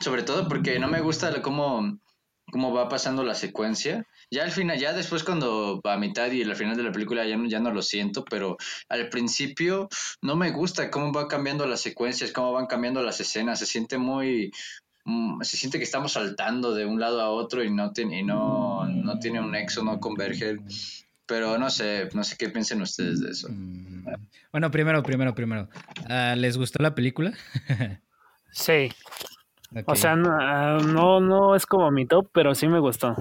Sobre 0.00 0.22
todo 0.22 0.48
porque 0.48 0.78
no 0.78 0.88
me 0.88 1.00
gusta 1.00 1.42
cómo 1.42 1.98
cómo 2.50 2.72
va 2.72 2.88
pasando 2.88 3.24
la 3.24 3.34
secuencia. 3.34 4.06
Ya 4.30 4.44
al 4.44 4.50
final, 4.50 4.78
ya 4.78 4.92
después 4.92 5.24
cuando 5.24 5.80
a 5.84 5.96
mitad 5.96 6.30
y 6.30 6.42
al 6.42 6.56
final 6.56 6.76
de 6.76 6.82
la 6.82 6.92
película 6.92 7.26
ya 7.26 7.36
no, 7.36 7.48
ya 7.48 7.60
no 7.60 7.72
lo 7.72 7.82
siento, 7.82 8.24
pero 8.24 8.56
al 8.88 9.08
principio 9.08 9.88
no 10.22 10.36
me 10.36 10.50
gusta 10.50 10.90
cómo 10.90 11.12
va 11.12 11.28
cambiando 11.28 11.66
las 11.66 11.80
secuencias, 11.80 12.32
cómo 12.32 12.52
van 12.52 12.66
cambiando 12.66 13.02
las 13.02 13.20
escenas, 13.20 13.58
se 13.58 13.66
siente 13.66 13.98
muy, 13.98 14.52
mm, 15.04 15.42
se 15.42 15.56
siente 15.56 15.78
que 15.78 15.84
estamos 15.84 16.12
saltando 16.12 16.74
de 16.74 16.86
un 16.86 17.00
lado 17.00 17.20
a 17.20 17.30
otro 17.30 17.64
y 17.64 17.70
no 17.70 17.92
tiene, 17.92 18.20
y 18.20 18.22
no, 18.22 18.86
no 18.86 19.18
tiene 19.18 19.40
un 19.40 19.50
nexo, 19.50 19.82
no 19.82 19.98
converge. 19.98 20.58
Pero 21.26 21.58
no 21.58 21.70
sé, 21.70 22.08
no 22.12 22.24
sé 22.24 22.36
qué 22.36 22.48
piensen 22.48 22.82
ustedes 22.82 23.20
de 23.20 23.30
eso. 23.30 23.48
Mm. 23.50 24.04
Bueno, 24.50 24.70
primero, 24.72 25.00
primero, 25.02 25.32
primero. 25.32 25.68
Ah, 26.08 26.34
¿Les 26.36 26.56
gustó 26.56 26.82
la 26.82 26.94
película? 26.94 27.32
sí. 28.50 28.90
O 29.86 29.94
sea, 29.94 30.12
ah, 30.12 30.78
no, 30.84 31.20
no, 31.20 31.54
es 31.54 31.64
como 31.64 31.90
mi 31.92 32.04
top, 32.04 32.28
pero 32.32 32.54
sí 32.54 32.66
me 32.66 32.80
gustó. 32.80 33.14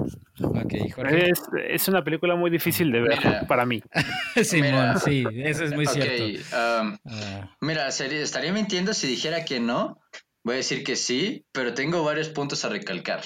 Es, 1.12 1.44
es, 1.68 1.88
una 1.88 2.04
película 2.04 2.36
muy 2.36 2.50
difícil 2.50 2.92
de 2.92 3.02
ver 3.02 3.20
para 3.48 3.66
mí. 3.66 3.82
Simón, 4.44 5.00
sí, 5.00 5.26
eso 5.36 5.66
es 5.66 5.76
muy 5.76 5.86
cierto. 5.86 6.24
Um, 6.24 6.98
ah. 7.06 7.56
Mira, 7.62 7.88
estaría 7.88 8.52
mintiendo 8.52 8.94
si 8.94 9.08
dijera 9.08 9.46
que 9.46 9.60
no. 9.60 10.00
Voy 10.44 10.56
a 10.56 10.58
decir 10.58 10.84
que 10.84 10.96
sí, 10.96 11.46
pero 11.52 11.74
tengo 11.74 12.04
varios 12.04 12.30
puntos 12.30 12.66
a 12.66 12.70
recalcar. 12.70 13.22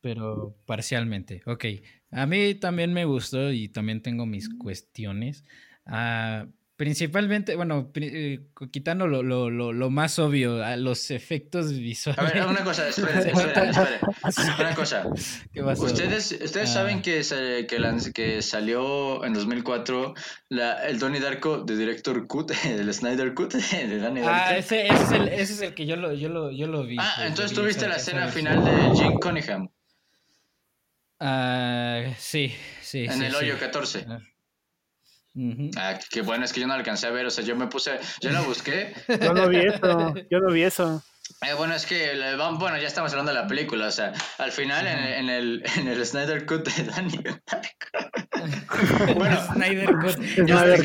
Pero 0.00 0.56
parcialmente, 0.64 1.42
ok. 1.44 1.64
A 2.10 2.26
mí 2.26 2.54
también 2.54 2.92
me 2.94 3.04
gustó 3.04 3.52
y 3.52 3.68
también 3.68 4.00
tengo 4.00 4.24
mis 4.24 4.48
cuestiones. 4.48 5.44
Uh, 5.86 6.50
Principalmente, 6.76 7.54
bueno, 7.54 7.92
eh, 7.94 8.40
quitando 8.70 9.06
lo, 9.06 9.22
lo, 9.22 9.50
lo, 9.50 9.90
más 9.90 10.18
obvio, 10.18 10.58
los 10.78 11.10
efectos 11.10 11.70
visuales. 11.70 12.18
A 12.18 12.32
ver, 12.32 12.46
una 12.46 12.64
cosa, 12.64 12.88
espera, 12.88 13.20
espera, 13.20 13.70
espera. 13.70 14.00
Una 14.58 14.74
cosa. 14.74 15.04
¿Qué 15.52 15.62
pasó? 15.62 15.84
Ustedes, 15.84 16.32
ustedes 16.32 16.70
ah. 16.70 16.72
saben 16.72 17.02
que, 17.02 17.20
que, 17.68 18.12
que, 18.12 18.42
salió 18.42 19.22
en 19.24 19.34
2004 19.34 20.14
la, 20.48 20.86
el 20.88 20.98
Donnie 20.98 21.20
Darko 21.20 21.58
de 21.58 21.76
Director 21.76 22.26
Cut, 22.26 22.52
el 22.64 22.92
Snyder 22.92 23.34
Cut 23.34 23.52
de 23.52 23.98
Donnie 23.98 24.22
Darko. 24.22 24.44
Ah, 24.50 24.56
ese, 24.56 24.86
ese, 24.86 25.04
es 25.04 25.12
el, 25.12 25.28
ese 25.28 25.52
es 25.52 25.60
el 25.60 25.74
que 25.74 25.84
yo 25.84 25.96
lo, 25.96 26.14
yo 26.14 26.30
lo, 26.30 26.50
yo 26.50 26.66
lo 26.68 26.84
vi. 26.84 26.96
Ah, 26.98 27.12
pues, 27.16 27.28
entonces 27.28 27.56
tú 27.56 27.64
viste 27.64 27.86
la 27.86 27.96
escena 27.96 28.28
final 28.28 28.64
de 28.64 28.96
Jim 28.96 29.18
Cunningham. 29.20 29.68
Ah, 31.20 32.02
sí, 32.18 32.52
sí. 32.80 33.04
En 33.04 33.22
el 33.22 33.34
hoyo 33.34 33.58
14. 33.58 34.06
Ah, 34.08 34.18
qué 36.10 36.22
bueno, 36.22 36.44
es 36.44 36.52
que 36.52 36.60
yo 36.60 36.66
no 36.66 36.74
alcancé 36.74 37.06
a 37.06 37.10
ver, 37.10 37.26
o 37.26 37.30
sea, 37.30 37.44
yo 37.44 37.56
me 37.56 37.66
puse, 37.66 37.98
yo 38.20 38.30
lo 38.30 38.44
busqué. 38.44 38.94
yo 39.20 39.32
no 39.32 39.48
vi 39.48 39.58
eso, 39.58 40.14
yo 40.30 40.40
no 40.40 40.52
vi 40.52 40.62
eso. 40.62 41.02
Eh, 41.42 41.54
bueno, 41.54 41.74
es 41.74 41.86
que, 41.86 42.12
bueno, 42.58 42.78
ya 42.78 42.86
estamos 42.86 43.10
hablando 43.12 43.32
de 43.32 43.38
la 43.40 43.48
película, 43.48 43.86
o 43.86 43.90
sea, 43.90 44.12
al 44.38 44.52
final 44.52 44.86
en, 44.86 45.28
el, 45.28 45.64
en 45.76 45.88
el 45.88 46.06
Snyder 46.06 46.46
Cut 46.46 46.68
de 46.68 46.84
Danny 46.84 47.18
bueno, 49.16 49.36
Snyder 49.52 49.90
Cut. 49.92 50.46
Ya, 50.46 50.60
al 50.60 50.78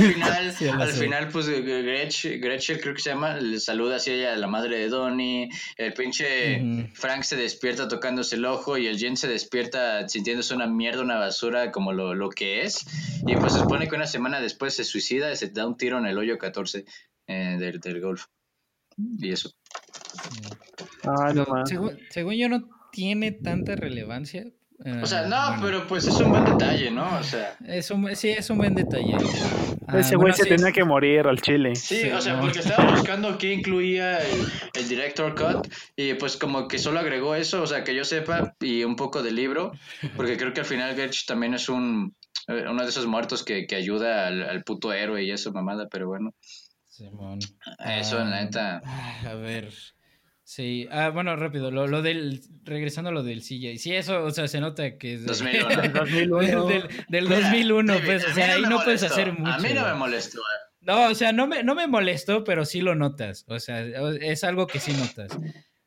final, 0.00 0.54
al 0.80 0.92
final, 0.92 1.28
pues 1.28 1.48
Gretchen, 1.48 2.40
Gretchen, 2.40 2.78
creo 2.78 2.94
que 2.94 3.02
se 3.02 3.10
llama, 3.10 3.34
le 3.36 3.58
saluda 3.58 3.96
así 3.96 4.24
a 4.24 4.36
la 4.36 4.46
madre 4.46 4.78
de 4.78 4.88
Donnie, 4.88 5.48
el 5.76 5.92
pinche 5.94 6.88
Frank 6.94 7.22
se 7.22 7.36
despierta 7.36 7.88
tocándose 7.88 8.36
el 8.36 8.44
ojo 8.44 8.78
y 8.78 8.86
el 8.86 8.98
Jen 8.98 9.16
se 9.16 9.28
despierta 9.28 10.08
sintiéndose 10.08 10.54
una 10.54 10.66
mierda, 10.66 11.02
una 11.02 11.18
basura 11.18 11.72
como 11.72 11.92
lo, 11.92 12.14
lo 12.14 12.28
que 12.30 12.62
es, 12.62 12.84
y 13.26 13.34
pues 13.36 13.54
se 13.54 13.60
supone 13.60 13.88
que 13.88 13.96
una 13.96 14.06
semana 14.06 14.40
después 14.40 14.74
se 14.74 14.84
suicida 14.84 15.32
y 15.32 15.36
se 15.36 15.48
da 15.48 15.66
un 15.66 15.76
tiro 15.76 15.98
en 15.98 16.06
el 16.06 16.18
hoyo 16.18 16.38
14 16.38 16.84
eh, 17.26 17.56
del, 17.58 17.80
del 17.80 18.00
golf. 18.00 18.26
Y 18.96 19.32
eso. 19.32 19.50
Ah, 21.04 21.32
no, 21.34 21.44
según, 21.66 21.98
según, 22.10 22.34
yo 22.34 22.48
no 22.48 22.68
tiene 22.90 23.32
tanta 23.32 23.76
relevancia. 23.76 24.44
o 25.02 25.06
sea, 25.06 25.26
no, 25.26 25.54
eh, 25.54 25.58
pero 25.60 25.86
pues 25.86 26.06
es 26.06 26.18
un 26.20 26.30
buen 26.30 26.44
detalle, 26.44 26.90
¿no? 26.90 27.18
O 27.18 27.22
sea. 27.22 27.56
Es 27.66 27.90
un, 27.90 28.14
sí, 28.16 28.30
es 28.30 28.48
un 28.50 28.58
buen 28.58 28.74
detalle. 28.74 29.16
Ese 29.94 30.14
ah, 30.14 30.18
güey 30.18 30.32
se 30.32 30.46
tenía 30.46 30.72
que 30.72 30.84
morir 30.84 31.26
al 31.26 31.40
chile. 31.40 31.74
Sí, 31.76 32.10
o 32.10 32.20
sea, 32.20 32.40
porque 32.40 32.60
estaba 32.60 32.90
buscando 32.90 33.38
qué 33.38 33.52
incluía 33.52 34.18
el, 34.18 34.46
el, 34.74 34.88
director 34.88 35.34
cut 35.34 35.72
y 35.94 36.14
pues 36.14 36.36
como 36.36 36.66
que 36.66 36.78
solo 36.78 36.98
agregó 36.98 37.34
eso, 37.34 37.62
o 37.62 37.66
sea, 37.66 37.84
que 37.84 37.94
yo 37.94 38.04
sepa 38.04 38.54
y 38.60 38.82
un 38.82 38.96
poco 38.96 39.22
del 39.22 39.36
libro, 39.36 39.72
porque 40.16 40.36
creo 40.36 40.52
que 40.52 40.60
al 40.60 40.66
final 40.66 40.96
Gertz 40.96 41.26
también 41.26 41.54
es 41.54 41.68
un 41.68 42.14
eh, 42.48 42.64
uno 42.68 42.82
de 42.82 42.88
esos 42.88 43.06
muertos 43.06 43.44
que, 43.44 43.66
que 43.66 43.76
ayuda 43.76 44.26
al, 44.26 44.42
al 44.42 44.64
puto 44.64 44.92
héroe 44.92 45.22
y 45.22 45.30
eso 45.30 45.52
mamada, 45.52 45.88
pero 45.88 46.08
bueno. 46.08 46.34
Simón. 46.96 47.40
Eso, 47.84 48.20
en 48.20 48.30
la 48.30 48.44
neta. 48.44 48.80
A 49.24 49.34
ver. 49.34 49.70
Sí, 50.44 50.86
ah, 50.92 51.10
bueno, 51.10 51.34
rápido, 51.34 51.72
lo, 51.72 51.88
lo 51.88 52.02
del, 52.02 52.40
regresando 52.62 53.10
a 53.10 53.12
lo 53.12 53.24
del 53.24 53.40
CJ, 53.40 53.78
sí, 53.78 53.94
eso, 53.94 54.22
o 54.22 54.30
sea, 54.30 54.46
se 54.46 54.60
nota 54.60 54.96
que 54.96 55.14
es 55.14 55.26
2001. 55.26 56.66
del, 56.68 56.88
del, 57.08 57.28
2001, 57.28 57.94
pues, 58.04 58.24
o 58.24 58.32
sea, 58.32 58.52
ahí 58.52 58.62
no 58.62 58.80
puedes 58.84 59.02
hacer 59.02 59.32
mucho. 59.32 59.52
A 59.52 59.58
mí 59.58 59.70
no 59.74 59.84
me 59.84 59.94
molestó. 59.94 60.38
Eh. 60.38 60.66
No, 60.82 61.08
o 61.08 61.14
sea, 61.16 61.32
no 61.32 61.48
me, 61.48 61.64
no 61.64 61.74
me 61.74 61.88
molestó, 61.88 62.44
pero 62.44 62.64
sí 62.64 62.80
lo 62.80 62.94
notas, 62.94 63.44
o 63.48 63.58
sea, 63.58 63.82
es 63.82 64.44
algo 64.44 64.68
que 64.68 64.78
sí 64.78 64.92
notas. 64.92 65.36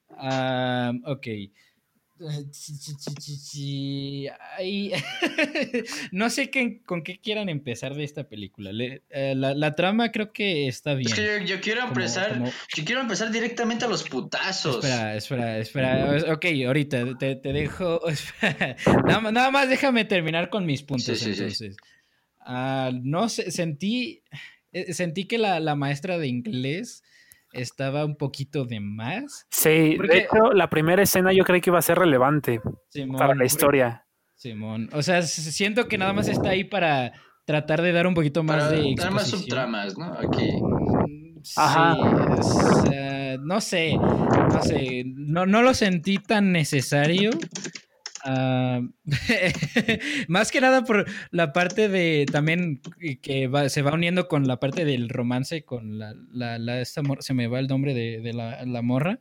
Ah, 0.09 0.91
ok. 1.05 1.27
no 6.11 6.29
sé 6.29 6.49
qué, 6.49 6.81
con 6.83 7.03
qué 7.03 7.19
quieran 7.19 7.47
empezar 7.47 7.95
de 7.95 8.03
esta 8.03 8.27
película. 8.27 8.71
Eh, 8.73 9.35
la, 9.35 9.75
trama 9.75 10.11
creo 10.11 10.33
que 10.33 10.67
está 10.67 10.95
bien. 10.95 11.09
Es 11.09 11.15
que 11.15 11.45
yo, 11.45 11.61
quiero 11.61 11.83
empezar. 11.83 12.43
Yo 12.75 12.83
quiero 12.83 12.99
empezar 13.01 13.31
directamente 13.31 13.85
a 13.85 13.87
los 13.87 14.03
putazos. 14.03 14.83
Espera, 14.83 15.15
espera, 15.15 15.59
espera. 15.59 16.33
Ok, 16.33 16.47
ahorita 16.65 17.17
te, 17.17 17.35
dejo. 17.35 18.01
Nada, 19.05 19.51
más 19.51 19.69
déjame 19.69 20.03
terminar 20.05 20.49
con 20.49 20.65
mis 20.65 20.83
puntos. 20.83 21.25
entonces. 21.25 21.77
Ah, 22.41 22.91
no 23.01 23.29
sé, 23.29 23.51
sentí. 23.51 24.23
Eh, 24.71 24.93
sentí 24.93 25.25
que 25.25 25.37
la, 25.37 25.59
la 25.59 25.75
maestra 25.75 26.17
de 26.17 26.27
inglés 26.27 27.03
estaba 27.53 28.05
un 28.05 28.15
poquito 28.15 28.65
de 28.65 28.79
más. 28.79 29.45
Sí, 29.49 29.97
de 29.97 30.17
hecho, 30.17 30.53
la 30.53 30.69
primera 30.69 31.03
escena 31.03 31.33
yo 31.33 31.43
creí 31.43 31.61
que 31.61 31.69
iba 31.69 31.79
a 31.79 31.83
ser 31.83 31.97
relevante 31.97 32.61
para 33.17 33.35
la 33.35 33.45
historia. 33.45 34.05
Simón, 34.35 34.89
o 34.93 35.01
sea, 35.01 35.21
siento 35.23 35.87
que 35.87 35.97
nada 35.97 36.13
más 36.13 36.29
está 36.29 36.49
ahí 36.51 36.63
para 36.63 37.11
tratar 37.45 37.81
de 37.81 37.91
dar 37.91 38.07
un 38.07 38.13
poquito 38.13 38.43
más 38.43 38.69
de 38.71 38.93
Dar 38.95 39.11
más 39.11 39.27
subtramas, 39.27 39.97
¿no? 39.97 40.13
Aquí. 40.13 40.49
Ajá. 41.57 41.95
no 43.41 43.61
sé, 43.61 43.95
no 43.97 44.61
sé, 44.61 45.03
no, 45.05 45.45
no 45.45 45.61
lo 45.61 45.73
sentí 45.73 46.17
tan 46.17 46.51
necesario. 46.51 47.31
Ah, 48.25 48.81
más 50.27 50.51
que 50.51 50.61
nada 50.61 50.83
por 50.83 51.05
la 51.31 51.53
parte 51.53 51.87
de 51.87 52.25
también 52.31 52.81
que 53.21 53.49
se 53.69 53.81
va 53.81 53.93
uniendo 53.93 54.27
con 54.27 54.47
la 54.47 54.59
parte 54.59 54.83
del 54.83 55.09
romance 55.09 55.63
con 55.63 55.97
la, 55.99 56.13
la, 56.31 56.81
esta 56.81 57.01
se 57.19 57.33
me 57.33 57.47
va 57.47 57.59
el 57.59 57.67
nombre 57.67 57.93
de, 57.93 58.33
la, 58.33 58.65
la, 58.65 58.81
morra 58.81 59.19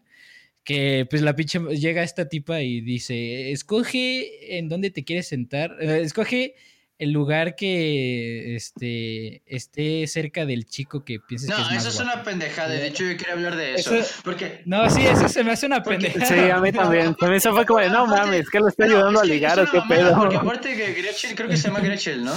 que 0.65 1.07
pues 1.09 1.23
la 1.23 1.37
pinche 1.37 1.61
llega 1.77 2.03
esta 2.03 2.29
tipa 2.29 2.61
y 2.63 2.81
dice 2.81 3.53
escoge 3.53 4.59
en 4.59 4.69
dónde 4.69 4.91
te 4.91 5.05
quieres 5.05 5.29
sentar 5.29 5.77
eh, 5.81 6.01
escoge 6.03 6.55
el 6.99 7.13
lugar 7.13 7.55
que 7.55 8.57
este, 8.57 9.43
esté 9.47 10.07
cerca 10.09 10.45
del 10.45 10.67
chico 10.67 11.05
que 11.05 11.21
pienses 11.21 11.49
no, 11.49 11.57
que 11.57 11.77
es 11.77 11.85
eso 11.85 11.89
es 11.89 12.01
una 12.01 12.25
pendejada. 12.25 12.71
De 12.71 12.87
hecho, 12.89 13.05
yo 13.05 13.17
quería 13.17 13.35
hablar 13.35 13.57
de 13.57 13.75
eso. 13.75 13.95
porque... 14.25 14.63
No, 14.67 14.91
sí, 14.91 15.07
eso 15.07 15.29
se 15.29 15.45
me 15.45 15.53
hace 15.53 15.67
una 15.67 15.83
pendejada. 15.83 16.27
Sí, 16.27 16.51
a 16.51 16.59
mí 16.59 16.73
también. 16.73 17.15
También 17.15 17.39
eso 17.39 17.55
fue 17.55 17.65
como 17.65 17.81
de, 17.81 17.91
no 17.91 18.07
mames, 18.09 18.51
que 18.51 18.59
lo 18.59 18.69
está 18.69 18.85
ayudando 18.85 19.21
a 19.21 19.25
ligar 19.25 19.59
o 19.61 19.71
qué 19.71 19.81
pedo. 19.89 20.17
Porque 20.17 20.37
aparte 20.37 20.77
que 20.77 20.93
Gretchen, 20.93 21.37
creo 21.37 21.49
que 21.49 21.57
se 21.57 21.69
llama 21.69 21.81
Gretchen, 21.81 22.25
¿no? 22.25 22.35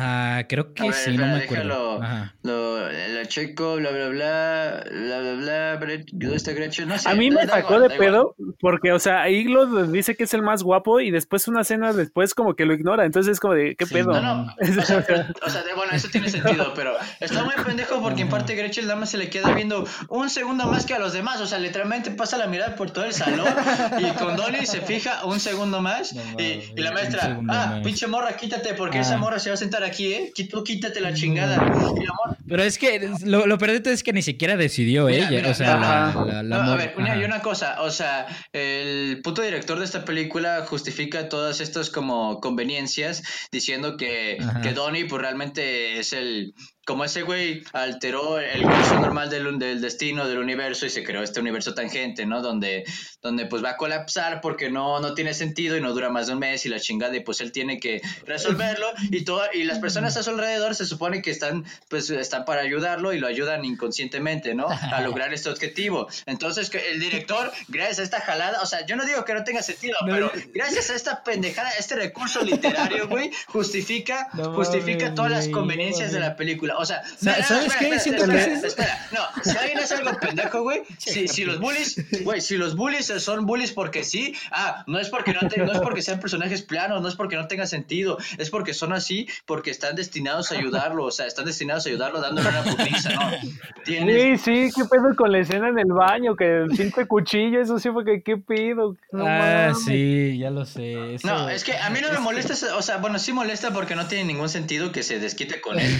Ah, 0.00 0.44
creo 0.48 0.72
que 0.74 0.92
sí, 0.92 1.16
no 1.16 1.26
me 1.26 1.42
acuerdo. 1.42 2.00
Lo, 2.42 2.88
la 2.88 3.26
checo, 3.26 3.76
bla, 3.76 3.90
bla, 3.90 4.08
bla, 4.08 4.84
bla, 4.90 5.20
bla, 5.20 5.76
bla, 5.76 5.96
¿dónde 6.12 6.36
está 6.36 6.52
Gretchen? 6.52 6.88
No 6.88 6.98
sé, 6.98 7.08
a 7.08 7.14
mí 7.14 7.30
me 7.30 7.46
sacó 7.46 7.80
de 7.80 7.90
pedo 7.90 8.36
porque, 8.60 8.92
o 8.92 8.98
sea, 8.98 9.22
ahí 9.22 9.44
lo 9.44 9.86
dice 9.86 10.14
que 10.14 10.24
es 10.24 10.34
el 10.34 10.42
más 10.42 10.62
guapo 10.62 11.00
y 11.00 11.10
después 11.10 11.48
una 11.48 11.62
escena 11.62 11.92
después 11.92 12.34
como 12.34 12.54
que 12.54 12.64
lo 12.64 12.74
ignora, 12.74 13.04
entonces 13.04 13.32
es 13.32 13.40
como 13.40 13.54
de, 13.54 13.74
¿qué 13.76 13.86
pedo? 13.86 14.12
No, 14.12 14.20
no, 14.20 14.54
o 14.60 14.84
sea, 14.84 15.04
o 15.42 15.50
sea, 15.50 15.62
bueno, 15.74 15.92
eso 15.92 16.08
tiene 16.10 16.30
sentido, 16.30 16.72
pero 16.74 16.94
está 17.18 17.42
muy 17.44 17.54
pendejo 17.64 18.00
porque 18.00 18.22
en 18.22 18.28
parte 18.28 18.54
Gretchen 18.54 18.86
nada 18.86 19.00
más 19.00 19.10
se 19.10 19.18
le 19.18 19.28
queda 19.28 19.52
viendo 19.52 19.84
un 20.08 20.30
segundo 20.30 20.66
más 20.66 20.86
que 20.86 20.94
a 20.94 20.98
los 20.98 21.12
demás, 21.12 21.40
o 21.40 21.46
sea, 21.46 21.58
literalmente 21.58 22.12
pasa 22.12 22.38
la 22.38 22.46
mirada 22.46 22.76
por 22.76 22.90
todo 22.90 23.04
el 23.04 23.12
salón 23.12 23.48
y 23.98 24.10
con 24.12 24.36
Donnie 24.36 24.64
se 24.64 24.80
fija 24.80 25.24
un 25.24 25.40
segundo 25.40 25.82
más 25.82 26.14
y, 26.38 26.42
y, 26.76 26.80
la 26.80 26.92
maestra, 26.92 27.40
ah, 27.48 27.80
pinche 27.82 28.06
morra, 28.06 28.36
quítate 28.36 28.74
porque 28.74 29.00
esa 29.00 29.14
ah. 29.16 29.18
morra 29.18 29.38
se 29.38 29.50
va 29.50 29.54
a 29.54 29.56
sentar 29.56 29.82
aquí, 29.88 30.12
¿eh? 30.12 30.32
quítate 30.64 31.00
la 31.00 31.12
chingada. 31.14 31.72
Pero 32.46 32.62
es 32.62 32.78
que 32.78 33.10
lo, 33.24 33.46
lo 33.46 33.58
peor 33.58 33.82
es 33.86 34.02
que 34.02 34.12
ni 34.12 34.22
siquiera 34.22 34.56
decidió 34.56 35.08
ella. 35.08 35.50
o 35.50 35.54
sea, 35.54 35.76
la, 35.76 36.42
la, 36.42 36.72
a 36.72 36.76
ver, 36.76 36.94
una, 36.96 37.16
y 37.16 37.24
una 37.24 37.42
cosa, 37.42 37.82
o 37.82 37.90
sea, 37.90 38.26
el 38.52 39.20
puto 39.22 39.42
director 39.42 39.78
de 39.78 39.84
esta 39.84 40.04
película 40.04 40.64
justifica 40.66 41.28
todas 41.28 41.60
estas 41.60 41.90
como 41.90 42.40
conveniencias 42.40 43.22
diciendo 43.52 43.96
que, 43.96 44.38
que 44.62 44.72
Donnie 44.72 45.04
pues 45.04 45.20
realmente 45.20 45.98
es 45.98 46.12
el 46.12 46.54
como 46.88 47.04
ese 47.04 47.20
güey 47.20 47.62
alteró 47.74 48.40
el 48.40 48.62
curso 48.62 48.98
normal 48.98 49.28
del, 49.28 49.58
del, 49.58 49.82
destino 49.82 50.26
del 50.26 50.38
universo 50.38 50.86
y 50.86 50.90
se 50.90 51.04
creó 51.04 51.22
este 51.22 51.38
universo 51.38 51.74
tangente, 51.74 52.24
¿no? 52.24 52.40
Donde, 52.40 52.86
donde 53.20 53.44
pues 53.44 53.62
va 53.62 53.72
a 53.72 53.76
colapsar 53.76 54.40
porque 54.40 54.70
no, 54.70 54.98
no 54.98 55.12
tiene 55.12 55.34
sentido 55.34 55.76
y 55.76 55.82
no 55.82 55.92
dura 55.92 56.08
más 56.08 56.28
de 56.28 56.32
un 56.32 56.38
mes 56.38 56.64
y 56.64 56.70
la 56.70 56.80
chingada 56.80 57.14
y 57.14 57.20
pues 57.20 57.42
él 57.42 57.52
tiene 57.52 57.78
que 57.78 58.00
resolverlo 58.24 58.86
y, 59.10 59.22
todo, 59.22 59.42
y 59.52 59.64
las 59.64 59.80
personas 59.80 60.16
a 60.16 60.22
su 60.22 60.30
alrededor 60.30 60.74
se 60.74 60.86
supone 60.86 61.20
que 61.20 61.30
están, 61.30 61.66
pues, 61.90 62.08
están 62.08 62.46
para 62.46 62.62
ayudarlo 62.62 63.12
y 63.12 63.18
lo 63.18 63.26
ayudan 63.26 63.66
inconscientemente, 63.66 64.54
¿no? 64.54 64.68
A 64.70 65.02
lograr 65.02 65.34
este 65.34 65.50
objetivo. 65.50 66.08
Entonces 66.24 66.70
el 66.72 67.00
director, 67.00 67.52
gracias 67.68 67.98
a 67.98 68.02
esta 68.04 68.20
jalada, 68.22 68.62
o 68.62 68.66
sea, 68.66 68.86
yo 68.86 68.96
no 68.96 69.04
digo 69.04 69.26
que 69.26 69.34
no 69.34 69.44
tenga 69.44 69.60
sentido, 69.60 69.94
pero 70.06 70.32
gracias 70.54 70.88
a 70.88 70.94
esta 70.94 71.22
pendejada, 71.22 71.70
este 71.78 71.96
recurso 71.96 72.40
literario, 72.42 73.08
güey, 73.08 73.30
justifica, 73.46 74.30
justifica 74.54 75.14
todas 75.14 75.30
las 75.30 75.48
conveniencias 75.48 76.12
de 76.12 76.20
la 76.20 76.34
película. 76.34 76.77
O 76.78 76.86
sea, 76.86 77.02
¿sabes 77.16 77.74
qué? 77.76 77.88
Espera, 77.88 78.44
espera, 78.44 79.06
no, 79.12 79.42
si 79.42 79.56
alguien 79.56 79.78
hace 79.78 79.94
algo 79.94 80.16
pendejo, 80.18 80.62
güey, 80.62 80.82
si, 80.98 81.26
si 81.26 81.44
los 81.44 81.58
bullies, 81.58 81.96
güey, 82.24 82.40
si 82.40 82.56
los 82.56 82.76
bullies 82.76 83.06
son 83.06 83.46
bullies 83.46 83.72
porque 83.72 84.04
sí, 84.04 84.34
ah, 84.52 84.84
no 84.86 84.98
es 84.98 85.08
porque 85.08 85.32
no, 85.32 85.40
no 85.40 85.72
es 85.72 85.80
porque 85.80 86.02
sean 86.02 86.20
personajes 86.20 86.62
planos, 86.62 87.02
no 87.02 87.08
es 87.08 87.16
porque 87.16 87.36
no 87.36 87.48
tenga 87.48 87.66
sentido, 87.66 88.18
es 88.38 88.50
porque 88.50 88.74
son 88.74 88.92
así, 88.92 89.28
porque 89.44 89.70
están 89.70 89.96
destinados 89.96 90.52
a 90.52 90.56
ayudarlo, 90.56 91.04
o 91.04 91.10
sea, 91.10 91.26
están 91.26 91.44
destinados 91.46 91.86
a 91.86 91.88
ayudarlo 91.88 92.20
dándole 92.20 92.48
una 92.48 92.62
putiza, 92.62 93.10
¿no? 93.10 93.30
Sí, 93.84 94.38
sí, 94.38 94.70
qué 94.74 94.84
pedo 94.84 95.16
con 95.16 95.32
la 95.32 95.40
escena 95.40 95.68
en 95.68 95.78
el 95.78 95.92
baño, 95.92 96.36
que 96.36 96.62
el 96.62 96.76
cinco 96.76 97.06
cuchillo, 97.06 97.60
eso 97.60 97.78
sí 97.78 97.90
fue 97.90 98.04
que 98.04 98.22
qué 98.22 98.36
pedo. 98.36 98.96
ah, 99.14 99.72
sí, 99.84 100.38
ya 100.38 100.50
lo 100.50 100.64
sé. 100.64 101.16
No, 101.24 101.48
es 101.48 101.64
que 101.64 101.76
a 101.76 101.90
mí 101.90 102.00
no 102.00 102.12
me 102.12 102.18
molesta, 102.18 102.54
o 102.76 102.82
sea, 102.82 102.98
bueno, 102.98 103.18
sí 103.18 103.32
molesta 103.32 103.72
porque 103.72 103.96
no 103.96 104.06
tiene 104.06 104.24
ningún 104.24 104.48
sentido 104.48 104.92
que 104.92 105.02
se 105.02 105.18
desquite 105.18 105.60
con 105.60 105.78
él, 105.78 105.92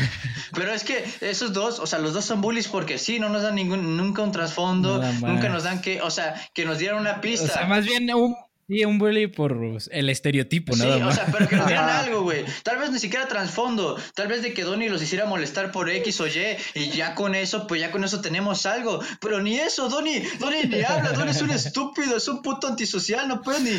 pero 0.55 0.68
pero 0.69 0.77
es 0.77 0.85
que 0.85 1.03
esos 1.23 1.55
dos, 1.55 1.79
o 1.79 1.87
sea, 1.87 1.99
los 1.99 2.13
dos 2.13 2.27
son 2.27 2.43
bullies 2.43 2.69
porque 2.69 2.99
sí, 2.99 3.19
no 3.19 3.31
nos 3.31 3.41
dan 3.41 3.55
ningún, 3.55 3.97
nunca 3.97 4.21
un 4.21 4.33
trasfondo, 4.33 5.03
nunca 5.23 5.49
nos 5.49 5.63
dan 5.63 5.81
que, 5.81 6.03
o 6.03 6.11
sea, 6.11 6.35
que 6.53 6.67
nos 6.67 6.77
dieran 6.77 7.01
una 7.01 7.23
pista. 7.23 7.47
O 7.47 7.49
sea, 7.49 7.65
más 7.65 7.87
bien 7.87 8.13
un, 8.13 8.37
Sí, 8.69 8.85
un 8.85 8.99
bully 8.99 9.29
por 9.29 9.57
el 9.91 10.11
estereotipo, 10.11 10.77
nada 10.77 10.97
sí, 10.97 11.03
o 11.03 11.11
sea, 11.11 11.27
pero 11.33 11.49
que 11.49 11.57
nos 11.57 11.67
dieran 11.69 11.89
algo, 11.89 12.21
güey. 12.21 12.45
Tal 12.63 12.77
vez 12.77 12.91
ni 12.91 12.99
siquiera 12.99 13.27
trasfondo. 13.27 13.97
Tal 14.15 14.29
vez 14.29 14.43
de 14.43 14.53
que 14.53 14.63
Donnie 14.63 14.91
los 14.91 15.03
hiciera 15.03 15.25
molestar 15.25 15.73
por 15.73 15.89
X 15.89 16.21
o 16.21 16.27
Y. 16.27 16.59
Y 16.75 16.91
ya 16.91 17.15
con 17.15 17.35
eso, 17.35 17.67
pues 17.67 17.81
ya 17.81 17.91
con 17.91 18.05
eso 18.05 18.21
tenemos 18.21 18.67
algo. 18.67 19.01
Pero 19.23 19.41
ni 19.41 19.59
eso, 19.59 19.89
Donnie. 19.89 20.23
Donnie 20.39 20.67
ni 20.67 20.83
habla. 20.83 21.13
Donnie 21.13 21.31
es 21.31 21.41
un 21.41 21.51
estúpido, 21.51 22.19
es 22.19 22.29
un 22.29 22.43
puto 22.43 22.69
antisocial. 22.69 23.27
No 23.27 23.41
puede 23.41 23.61
ni. 23.61 23.71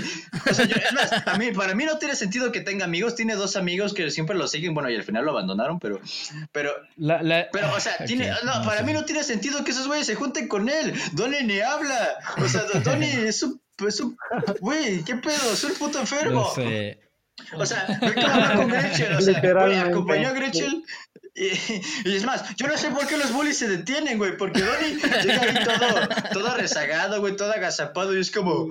O 0.49 0.53
sea, 0.55 0.65
yo, 0.65 0.75
es 0.75 0.91
más, 0.91 1.27
a 1.27 1.37
mí, 1.37 1.51
para 1.51 1.75
mí 1.75 1.85
no 1.85 1.99
tiene 1.99 2.15
sentido 2.15 2.51
que 2.51 2.61
tenga 2.61 2.85
amigos. 2.85 3.13
Tiene 3.13 3.35
dos 3.35 3.57
amigos 3.57 3.93
que 3.93 4.09
siempre 4.09 4.35
lo 4.35 4.47
siguen. 4.47 4.73
Bueno, 4.73 4.89
y 4.89 4.95
al 4.95 5.03
final 5.03 5.23
lo 5.23 5.31
abandonaron, 5.31 5.79
pero. 5.79 6.01
Pero. 6.51 6.71
pero, 6.97 7.75
o 7.75 7.79
sea, 7.79 7.95
tiene, 8.07 8.31
no, 8.43 8.63
para 8.65 8.81
mí 8.81 8.93
no 8.93 9.05
tiene 9.05 9.23
sentido 9.23 9.63
que 9.63 9.69
esos 9.69 9.85
güeyes 9.85 10.07
se 10.07 10.15
junten 10.15 10.47
con 10.47 10.67
él. 10.67 10.95
Donnie 11.11 11.43
ni 11.43 11.59
habla. 11.59 12.17
O 12.43 12.47
sea, 12.47 12.63
Donnie 12.83 13.27
es 13.27 13.43
un 13.43 13.61
pues, 13.79 14.01
güey, 14.59 15.03
¿qué 15.03 15.15
pedo? 15.15 15.55
Soy 15.55 15.71
puto 15.71 15.99
enfermo. 15.99 16.41
No 16.41 16.49
sé. 16.53 16.99
O 17.55 17.65
sea, 17.65 17.87
no 18.01 18.57
con 18.57 18.67
Gretchen, 18.67 19.15
o 19.15 19.21
sea, 19.21 19.41
güey, 19.41 19.77
acompañó 19.77 20.27
a 20.27 20.33
Gretchen 20.33 20.83
y, 22.05 22.15
es 22.15 22.25
más, 22.25 22.55
yo 22.57 22.67
no 22.67 22.77
sé 22.77 22.91
por 22.91 23.07
qué 23.07 23.17
los 23.17 23.31
bullies 23.31 23.57
se 23.57 23.69
detienen, 23.69 24.17
güey, 24.17 24.35
porque 24.35 24.61
Donnie 24.61 24.97
llega 25.23 25.41
ahí 25.41 25.53
todo, 25.63 26.33
todo 26.33 26.57
rezagado, 26.57 27.21
güey, 27.21 27.35
todo 27.37 27.51
agazapado 27.53 28.15
y 28.15 28.19
es 28.19 28.29
como... 28.29 28.67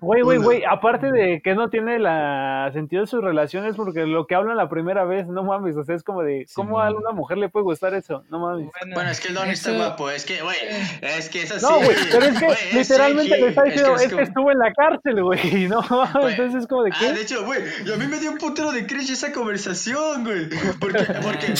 Güey, 0.00 0.22
güey, 0.22 0.38
güey, 0.38 0.62
aparte 0.68 1.10
de 1.10 1.40
que 1.42 1.54
no 1.54 1.70
tiene 1.70 1.98
la 1.98 2.70
sentido 2.74 3.02
de 3.02 3.06
sus 3.06 3.22
relaciones 3.22 3.76
porque 3.76 4.00
lo 4.00 4.26
que 4.26 4.34
hablan 4.34 4.58
la 4.58 4.68
primera 4.68 5.04
vez, 5.04 5.26
no 5.26 5.42
mames, 5.42 5.76
o 5.76 5.84
sea, 5.84 5.94
es 5.94 6.02
como 6.02 6.22
de, 6.22 6.46
¿cómo 6.54 6.80
a 6.80 6.90
una 6.90 7.12
mujer 7.12 7.38
le 7.38 7.48
puede 7.48 7.64
gustar 7.64 7.94
eso? 7.94 8.24
No 8.30 8.40
mames. 8.40 8.68
Bueno, 8.92 9.10
es 9.10 9.20
que 9.20 9.28
el 9.28 9.34
Donnie 9.34 9.52
está 9.52 9.72
guapo, 9.72 10.10
es 10.10 10.26
que, 10.26 10.42
güey, 10.42 10.56
es 11.00 11.30
que 11.30 11.42
es 11.42 11.52
así. 11.52 11.64
No, 11.64 11.76
güey, 11.78 11.96
pero 12.10 12.26
es 12.26 12.38
que 12.38 12.56
literalmente 12.76 13.38
le 13.38 13.48
está 13.48 13.62
diciendo, 13.62 13.96
es 13.96 14.12
que, 14.12 14.22
estuvo 14.22 14.50
en 14.50 14.58
la 14.58 14.72
cárcel, 14.74 15.22
güey, 15.22 15.68
no 15.68 15.80
entonces 16.28 16.62
es 16.62 16.66
como 16.66 16.82
de, 16.82 16.90
¿qué? 16.90 17.08
Ah, 17.08 17.12
de 17.12 17.22
hecho, 17.22 17.44
güey, 17.46 17.62
y 17.86 17.90
a 17.92 17.96
mí 17.96 18.06
me 18.06 18.18
dio 18.18 18.30
un 18.32 18.38
putero 18.38 18.70
de 18.72 18.86
cringe 18.86 19.10
esa 19.10 19.32
conversación, 19.32 20.24
güey, 20.24 20.48
porque, 20.78 20.98
porque, 21.22 21.54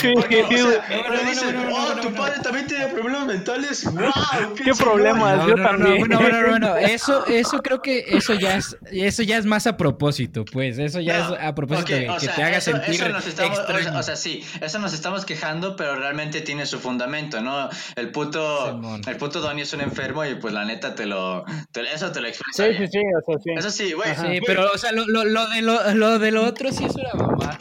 tu 2.03 2.12
padre 2.14 2.41
también 2.43 2.66
tiene 2.66 2.87
problemas 2.89 3.27
mentales. 3.27 3.85
¡Wow! 3.93 4.55
¿Qué, 4.55 4.72
problemas? 4.72 5.47
Yo 5.47 5.55
también. 5.55 5.99
Bueno, 5.99 6.20
bueno, 6.20 6.39
bueno, 6.49 6.77
eso, 6.81 7.27
eso 7.27 7.62
creo 7.62 7.83
que 7.83 8.05
eso 8.09 8.35
ya 8.35 8.57
es, 8.57 8.77
eso 8.91 9.22
ya 9.22 9.39
es 9.39 9.47
más 9.47 9.66
a 9.66 9.77
propósito, 9.77 10.45
pues. 10.45 10.79
Eso 10.79 11.01
ya 11.01 11.18
es 11.18 11.41
a 11.41 11.55
propósito 11.55 11.95
de 11.95 12.07
que 12.20 12.29
te 12.29 12.43
haga 12.43 12.61
sentir. 12.61 12.95
Eso 12.95 13.09
nos 13.09 13.27
estamos, 13.27 13.59
o, 13.59 14.03
sea, 14.03 14.16
sí, 14.16 14.45
eso 14.61 14.79
nos 14.79 14.93
estamos 14.93 15.24
quejando, 15.24 15.77
pero 15.77 15.97
realmente 15.97 16.41
tiene 16.41 16.66
su 16.66 16.79
fundamento, 16.79 17.41
¿no? 17.41 17.68
El 17.97 18.11
puto, 18.11 18.81
el 19.07 19.16
puto 19.16 19.41
Donnie 19.41 19.62
es 19.62 19.72
un 19.72 19.81
enfermo 19.81 20.24
y 20.24 20.35
pues 20.35 20.53
la 20.53 20.64
neta 20.64 20.95
te 20.95 21.07
lo, 21.07 21.45
eso 21.74 22.12
te 22.12 22.20
lo 22.20 22.29
expresa. 22.29 22.64
Sí, 22.64 22.79
sí, 22.79 22.87
sí, 22.93 22.99
o 22.99 23.24
sea, 23.24 23.37
sí. 23.43 23.51
Eso 23.57 23.70
sí, 23.70 23.93
güey. 23.93 24.14
Sí, 24.14 24.41
pero, 24.47 24.70
o 24.72 24.79
sea, 24.79 24.93
lo, 24.93 25.05
lo, 25.07 25.24
lo, 25.24 25.49
de 25.49 25.62
lo, 25.62 25.95
lo 25.95 26.18
de 26.18 26.31
lo 26.31 26.45
otro 26.45 26.72
sí 26.72 26.85
es 26.85 26.95
una 26.95 27.14
mamá. 27.14 27.59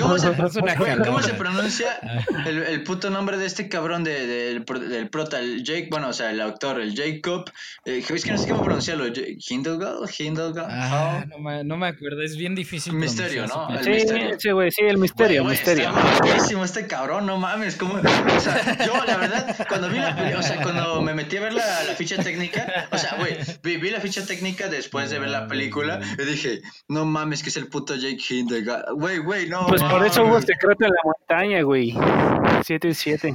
¿Cómo 0.00 0.18
se, 0.18 0.32
¿cómo 1.04 1.22
se 1.22 1.34
pronuncia 1.40 1.98
el, 2.46 2.62
el, 2.62 2.82
puto 2.82 3.08
nombre 3.10 3.38
de 3.38 3.46
este 3.46 3.68
cabrón 3.68 4.04
de, 4.04 4.26
del 4.26 5.10
prota, 5.10 5.40
el 5.40 5.64
Jake, 5.64 5.88
bueno, 5.90 6.08
o 6.08 6.12
sea, 6.12 6.30
el 6.30 6.40
autor, 6.40 6.80
el 6.80 6.94
Jacob. 6.94 7.50
Eh, 7.84 8.04
es 8.06 8.24
que 8.24 8.32
no 8.32 8.38
sé 8.38 8.48
cómo 8.48 8.62
pronunciarlo. 8.62 9.06
Hindelgal, 9.06 9.98
Hindelgal. 10.18 10.66
Ah, 10.68 11.24
no, 11.28 11.38
me, 11.38 11.64
no 11.64 11.76
me 11.76 11.88
acuerdo, 11.88 12.22
es 12.22 12.36
bien 12.36 12.54
difícil. 12.54 12.92
Misterio, 12.92 13.46
¿no? 13.46 13.68
El 13.70 13.84
sí, 13.84 13.90
misterio. 13.90 14.36
sí, 14.38 14.50
güey, 14.50 14.70
sí, 14.70 14.82
el 14.84 14.98
misterio, 14.98 15.44
misterio. 15.44 15.90
Está 16.24 16.64
este 16.64 16.86
cabrón, 16.86 17.26
no 17.26 17.38
mames. 17.38 17.76
Como, 17.76 17.94
o 17.94 18.40
sea, 18.40 18.76
yo, 18.84 19.04
la 19.06 19.16
verdad, 19.16 19.56
cuando 19.68 19.88
vi 19.88 19.98
la 19.98 20.10
o 20.38 20.42
sea, 20.42 20.62
cuando 20.62 21.00
me 21.00 21.14
metí 21.14 21.38
a 21.38 21.40
ver 21.40 21.54
la, 21.54 21.84
la 21.84 21.94
ficha 21.94 22.22
técnica, 22.22 22.88
o 22.92 22.98
sea, 22.98 23.16
güey, 23.18 23.36
vi, 23.62 23.78
vi, 23.78 23.90
la 23.90 24.00
ficha 24.00 24.26
técnica 24.26 24.68
después 24.68 25.10
de 25.10 25.18
ver 25.18 25.30
la 25.30 25.46
película 25.46 26.00
y 26.18 26.24
dije, 26.24 26.60
no 26.88 27.06
mames, 27.06 27.42
que 27.42 27.48
es 27.48 27.56
el 27.56 27.68
puto 27.68 27.94
Jake 27.94 28.22
Hindelgal. 28.28 28.84
Güey, 28.94 29.18
güey, 29.18 29.48
no. 29.48 29.66
Pues 29.66 29.82
por 29.82 30.04
eso 30.04 30.24
hubo 30.24 30.40
secreto 30.40 30.84
en 30.84 30.90
la 30.90 31.02
montaña, 31.30 31.62
güey. 31.62 31.94
7 32.64 32.88
y 32.88 32.94
7. 32.94 33.32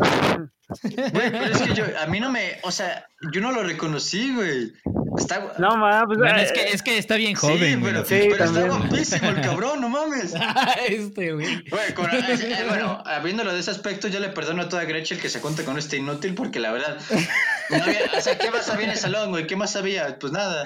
Güey, 0.81 1.31
pero 1.31 1.45
es 1.45 1.61
que 1.61 1.73
yo, 1.73 1.85
a 2.01 2.07
mí 2.07 2.19
no 2.19 2.31
me, 2.31 2.57
o 2.63 2.71
sea, 2.71 3.07
yo 3.31 3.39
no 3.39 3.51
lo 3.51 3.63
reconocí, 3.63 4.33
güey. 4.33 4.73
Está... 5.17 5.53
No 5.59 5.77
mames, 5.77 6.17
bueno, 6.17 6.37
es, 6.37 6.51
que, 6.51 6.67
es 6.67 6.83
que 6.83 6.97
está 6.97 7.15
bien 7.15 7.35
joven. 7.35 7.57
Sí, 7.57 7.79
pero, 7.81 8.05
sí, 8.05 8.27
pero 8.29 8.45
está 8.45 8.67
guapísimo 8.67 9.29
el 9.29 9.41
cabrón, 9.41 9.81
no 9.81 9.89
mames. 9.89 10.33
este, 10.89 11.33
güey. 11.33 11.47
Eh, 11.47 12.65
bueno, 12.67 13.03
viéndolo 13.23 13.53
de 13.53 13.59
ese 13.59 13.71
aspecto, 13.71 14.07
yo 14.07 14.19
le 14.19 14.29
perdono 14.29 14.63
a 14.63 14.69
toda 14.69 14.83
Gretchen 14.83 15.19
que 15.19 15.29
se 15.29 15.39
cuente 15.39 15.63
con 15.63 15.77
este 15.77 15.97
inútil, 15.97 16.33
porque 16.35 16.59
la 16.59 16.71
verdad, 16.71 16.97
no 17.69 17.83
había, 17.83 17.99
o 18.17 18.21
sea, 18.21 18.37
¿qué 18.37 18.51
más 18.51 18.69
había 18.69 18.85
en 18.85 18.91
el 18.91 18.97
salón, 18.97 19.29
güey? 19.29 19.47
¿Qué 19.47 19.55
más 19.55 19.71
sabía? 19.71 20.19
Pues 20.19 20.33
nada. 20.33 20.65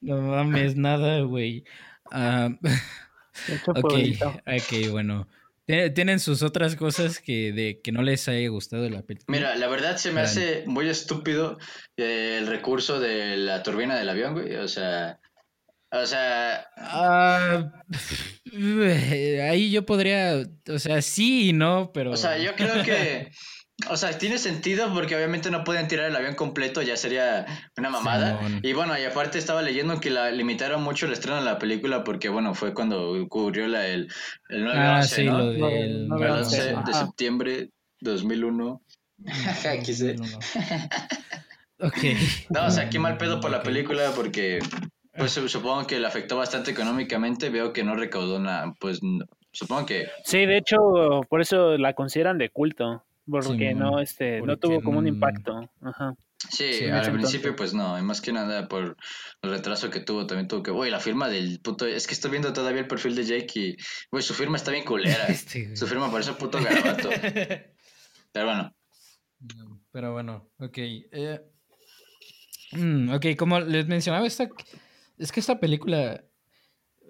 No 0.00 0.20
mames, 0.20 0.76
nada, 0.76 1.20
güey. 1.22 1.64
Uh, 2.12 2.54
ok, 3.66 3.94
ok, 4.46 4.90
bueno. 4.90 5.26
Tienen 5.66 6.18
sus 6.18 6.42
otras 6.42 6.76
cosas 6.76 7.20
que, 7.20 7.52
de, 7.52 7.80
que 7.82 7.92
no 7.92 8.02
les 8.02 8.28
haya 8.28 8.48
gustado 8.48 8.90
la 8.90 9.02
película. 9.02 9.38
Mira, 9.38 9.54
la 9.56 9.68
verdad 9.68 9.96
se 9.96 10.10
me 10.10 10.20
hace 10.20 10.64
muy 10.66 10.88
estúpido 10.88 11.58
eh, 11.96 12.38
el 12.40 12.48
recurso 12.48 12.98
de 12.98 13.36
la 13.36 13.62
turbina 13.62 13.96
del 13.96 14.08
avión, 14.08 14.34
güey. 14.34 14.56
O 14.56 14.66
sea, 14.66 15.20
o 15.92 16.04
sea... 16.04 16.66
Uh, 18.52 18.52
ahí 19.42 19.70
yo 19.70 19.86
podría, 19.86 20.42
o 20.68 20.78
sea, 20.78 21.00
sí 21.00 21.50
y 21.50 21.52
no, 21.52 21.92
pero... 21.92 22.10
O 22.10 22.16
sea, 22.16 22.38
yo 22.38 22.56
creo 22.56 22.82
que 22.82 23.30
O 23.90 23.96
sea, 23.96 24.16
tiene 24.16 24.38
sentido 24.38 24.92
porque 24.92 25.16
obviamente 25.16 25.50
no 25.50 25.64
pueden 25.64 25.88
tirar 25.88 26.06
el 26.06 26.16
avión 26.16 26.34
completo, 26.34 26.82
ya 26.82 26.96
sería 26.96 27.46
una 27.76 27.90
mamada. 27.90 28.40
y 28.62 28.72
bueno, 28.72 28.98
y 28.98 29.04
aparte 29.04 29.38
estaba 29.38 29.62
leyendo 29.62 30.00
que 30.00 30.10
la 30.10 30.30
limitaron 30.30 30.82
mucho 30.82 31.06
el 31.06 31.12
estreno 31.12 31.38
de 31.38 31.44
la 31.44 31.58
película 31.58 32.04
porque, 32.04 32.28
bueno, 32.28 32.54
fue 32.54 32.74
cuando 32.74 33.12
ocurrió 33.22 33.66
la, 33.68 33.86
el, 33.86 34.08
el 34.48 34.64
9 34.64 34.78
ah, 34.78 35.02
sí, 35.02 35.24
¿no? 35.24 35.38
Lo 35.38 35.68
del 35.68 36.10
11 36.10 36.76
de 36.86 36.94
septiembre 36.94 37.70
2001. 38.00 38.82
ok. 41.80 41.96
No, 42.50 42.66
o 42.66 42.70
sea, 42.70 42.88
qué 42.90 42.98
mal 42.98 43.16
pedo 43.16 43.40
por 43.40 43.50
la 43.50 43.62
película 43.62 44.12
porque, 44.14 44.60
pues 45.16 45.32
supongo 45.32 45.86
que 45.86 45.98
le 45.98 46.06
afectó 46.06 46.36
bastante 46.36 46.70
económicamente. 46.70 47.50
Veo 47.50 47.72
que 47.72 47.84
no 47.84 47.96
recaudó 47.96 48.38
nada, 48.38 48.72
pues 48.78 49.00
supongo 49.52 49.86
que... 49.86 50.08
Sí, 50.24 50.46
de 50.46 50.58
hecho, 50.58 50.76
por 51.28 51.40
eso 51.40 51.76
la 51.78 51.94
consideran 51.94 52.38
de 52.38 52.50
culto 52.50 53.04
porque 53.28 53.74
no, 53.74 54.00
este, 54.00 54.40
no 54.42 54.58
tuvo 54.58 54.82
como 54.82 54.98
un 54.98 55.06
impacto. 55.06 55.70
Ajá. 55.80 56.14
Sí, 56.50 56.84
al 56.86 57.12
principio 57.12 57.54
pues 57.54 57.72
no, 57.72 57.96
y 57.98 58.02
más 58.02 58.20
que 58.20 58.32
nada 58.32 58.66
por 58.66 58.96
el 59.42 59.50
retraso 59.50 59.90
que 59.90 60.00
tuvo, 60.00 60.26
también 60.26 60.48
tuvo 60.48 60.62
que, 60.62 60.72
güey, 60.72 60.90
la 60.90 60.98
firma 60.98 61.28
del 61.28 61.60
puto, 61.60 61.86
es 61.86 62.06
que 62.06 62.14
estoy 62.14 62.32
viendo 62.32 62.52
todavía 62.52 62.80
el 62.80 62.88
perfil 62.88 63.14
de 63.14 63.24
Jake 63.24 63.60
y, 63.60 63.76
güey, 64.10 64.22
su 64.22 64.34
firma 64.34 64.56
está 64.56 64.72
bien 64.72 64.84
culera, 64.84 65.26
su 65.74 65.86
firma 65.86 66.10
parece 66.10 66.30
un 66.30 66.36
puto 66.38 66.60
garabato. 66.60 67.10
Pero 68.32 68.46
bueno. 68.46 68.74
Pero 69.92 70.12
bueno, 70.12 70.50
ok. 70.58 70.78
Eh, 70.78 71.40
mm, 72.72 73.14
ok, 73.14 73.26
como 73.38 73.60
les 73.60 73.86
mencionaba, 73.86 74.26
esta, 74.26 74.48
es 75.18 75.30
que 75.30 75.40
esta 75.40 75.60
película, 75.60 76.24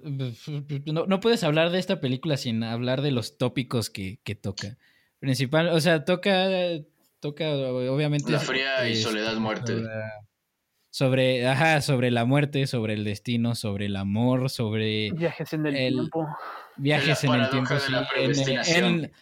no, 0.03 1.07
no 1.07 1.21
puedes 1.21 1.43
hablar 1.43 1.71
de 1.71 1.79
esta 1.79 2.01
película 2.01 2.37
sin 2.37 2.63
hablar 2.65 3.01
de 3.01 3.13
los 3.13 3.39
tópicos 3.39 3.89
que, 3.89 4.21
que 4.25 4.35
toca 4.35 4.77
principal, 5.23 5.69
o 5.69 5.81
sea, 5.81 6.05
toca, 6.05 6.49
toca 7.21 7.49
obviamente... 7.49 8.33
La 8.33 8.41
fría 8.41 8.89
y 8.89 8.97
soledad 8.97 9.37
muerte. 9.37 9.81
Sobre, 10.91 11.47
ajá, 11.47 11.81
sobre 11.81 12.11
la 12.11 12.25
muerte, 12.25 12.67
sobre 12.67 12.95
el 12.95 13.05
destino, 13.05 13.55
sobre 13.55 13.87
el 13.87 13.95
amor, 13.95 14.51
sobre... 14.51 15.13
Viajes 15.13 15.53
en 15.53 15.67
el, 15.67 15.95
tiempo. 15.95 16.29
Viajes 16.77 17.23
en 17.23 17.35
el 17.35 17.51
tiempo, 17.51 17.79
sí. 17.79 17.93
En, 18.17 18.85
en, 18.85 19.13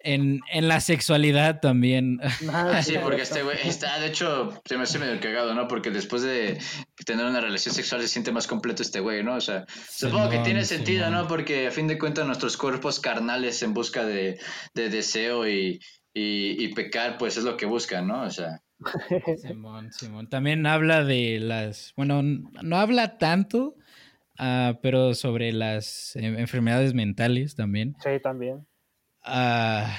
en, 0.00 0.40
la 0.68 0.80
sexualidad 0.80 1.60
también. 1.60 2.20
Ah, 2.52 2.82
sí, 2.82 2.96
porque 3.02 3.22
este 3.22 3.42
güey 3.42 3.56
está, 3.64 3.98
de 3.98 4.06
hecho, 4.06 4.60
se 4.64 4.76
me 4.76 4.84
hace 4.84 4.98
medio 4.98 5.20
cagado, 5.20 5.54
¿no? 5.54 5.66
Porque 5.68 5.90
después 5.90 6.22
de 6.22 6.58
tener 7.04 7.26
una 7.26 7.40
relación 7.40 7.74
sexual 7.74 8.00
se 8.02 8.08
siente 8.08 8.32
más 8.32 8.46
completo 8.46 8.82
este 8.82 9.00
güey, 9.00 9.22
¿no? 9.22 9.34
O 9.34 9.40
sea, 9.40 9.66
supongo 9.90 10.30
que 10.30 10.38
tiene 10.38 10.64
sentido, 10.64 11.10
¿no? 11.10 11.26
Porque 11.26 11.66
a 11.66 11.70
fin 11.70 11.88
de 11.88 11.98
cuentas 11.98 12.26
nuestros 12.26 12.56
cuerpos 12.56 13.00
carnales 13.00 13.62
en 13.62 13.74
busca 13.74 14.04
de, 14.04 14.38
de 14.74 14.88
deseo 14.88 15.48
y, 15.48 15.80
y, 16.14 16.64
y, 16.64 16.74
pecar, 16.74 17.18
pues 17.18 17.36
es 17.36 17.44
lo 17.44 17.56
que 17.56 17.66
buscan, 17.66 18.06
¿no? 18.06 18.22
O 18.22 18.30
sea. 18.30 18.62
Simón, 19.42 19.92
Simón. 19.92 20.28
También 20.28 20.64
habla 20.66 21.04
de 21.04 21.40
las, 21.40 21.92
bueno, 21.96 22.22
no 22.22 22.76
habla 22.76 23.18
tanto, 23.18 23.74
uh, 24.38 24.78
pero 24.80 25.14
sobre 25.14 25.52
las 25.52 26.14
enfermedades 26.14 26.94
mentales 26.94 27.56
también. 27.56 27.96
Sí, 28.00 28.10
también. 28.22 28.64
Ah, 29.30 29.98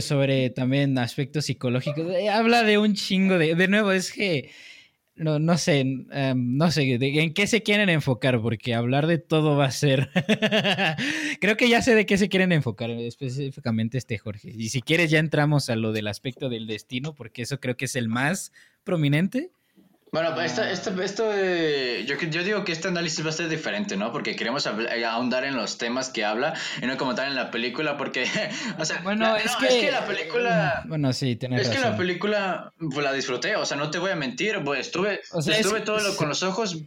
sobre 0.00 0.50
también 0.50 0.96
aspectos 0.98 1.44
psicológicos. 1.46 2.10
Eh, 2.12 2.30
habla 2.30 2.62
de 2.62 2.78
un 2.78 2.94
chingo 2.94 3.38
de. 3.38 3.54
De 3.54 3.68
nuevo, 3.68 3.92
es 3.92 4.12
que. 4.12 4.50
No, 5.14 5.40
no 5.40 5.58
sé, 5.58 5.80
em, 5.80 6.56
no 6.56 6.70
sé 6.70 6.94
en 6.94 7.34
qué 7.34 7.48
se 7.48 7.64
quieren 7.64 7.88
enfocar, 7.88 8.40
porque 8.40 8.74
hablar 8.74 9.08
de 9.08 9.18
todo 9.18 9.56
va 9.56 9.66
a 9.66 9.70
ser. 9.72 10.10
Creo 11.40 11.56
que 11.56 11.68
ya 11.68 11.82
sé 11.82 11.96
de 11.96 12.06
qué 12.06 12.16
se 12.16 12.28
quieren 12.28 12.52
enfocar 12.52 12.88
específicamente 12.90 13.98
este 13.98 14.16
Jorge. 14.16 14.52
Y 14.56 14.68
si 14.68 14.80
quieres, 14.80 15.10
ya 15.10 15.18
entramos 15.18 15.70
a 15.70 15.76
lo 15.76 15.92
del 15.92 16.06
aspecto 16.06 16.48
del 16.48 16.68
destino, 16.68 17.16
porque 17.16 17.42
eso 17.42 17.58
creo 17.58 17.76
que 17.76 17.86
es 17.86 17.96
el 17.96 18.08
más 18.08 18.52
prominente. 18.84 19.50
Bueno, 20.10 20.40
esto, 20.40 20.62
esto, 20.62 20.90
esto 21.02 21.30
yo, 21.32 22.16
yo 22.16 22.44
digo 22.44 22.64
que 22.64 22.72
este 22.72 22.88
análisis 22.88 23.24
va 23.24 23.30
a 23.30 23.32
ser 23.32 23.48
diferente, 23.48 23.96
¿no? 23.96 24.12
Porque 24.12 24.36
queremos 24.36 24.66
eh, 24.66 25.04
ahondar 25.04 25.44
en 25.44 25.56
los 25.56 25.76
temas 25.76 26.08
que 26.08 26.24
habla 26.24 26.54
y 26.80 26.86
no 26.86 26.96
como 26.96 27.14
tal 27.14 27.28
en 27.28 27.34
la 27.34 27.50
película, 27.50 27.96
porque, 27.96 28.24
o 28.78 28.84
sea, 28.84 29.00
bueno, 29.02 29.36
es, 29.36 29.54
que, 29.56 29.90
la 29.90 30.06
película... 30.06 30.82
Bueno, 30.86 31.12
sí, 31.12 31.36
tienes 31.36 31.62
Es 31.62 31.68
que 31.68 31.78
la 31.78 31.96
película, 31.96 32.72
pues 32.78 33.04
la 33.04 33.12
disfruté, 33.12 33.56
o 33.56 33.66
sea, 33.66 33.76
no 33.76 33.90
te 33.90 33.98
voy 33.98 34.10
a 34.10 34.16
mentir, 34.16 34.62
pues 34.64 34.80
estuve, 34.80 35.20
estuve 35.34 35.80
todo 35.80 36.16
con 36.16 36.28
los 36.28 36.42
ojos 36.42 36.78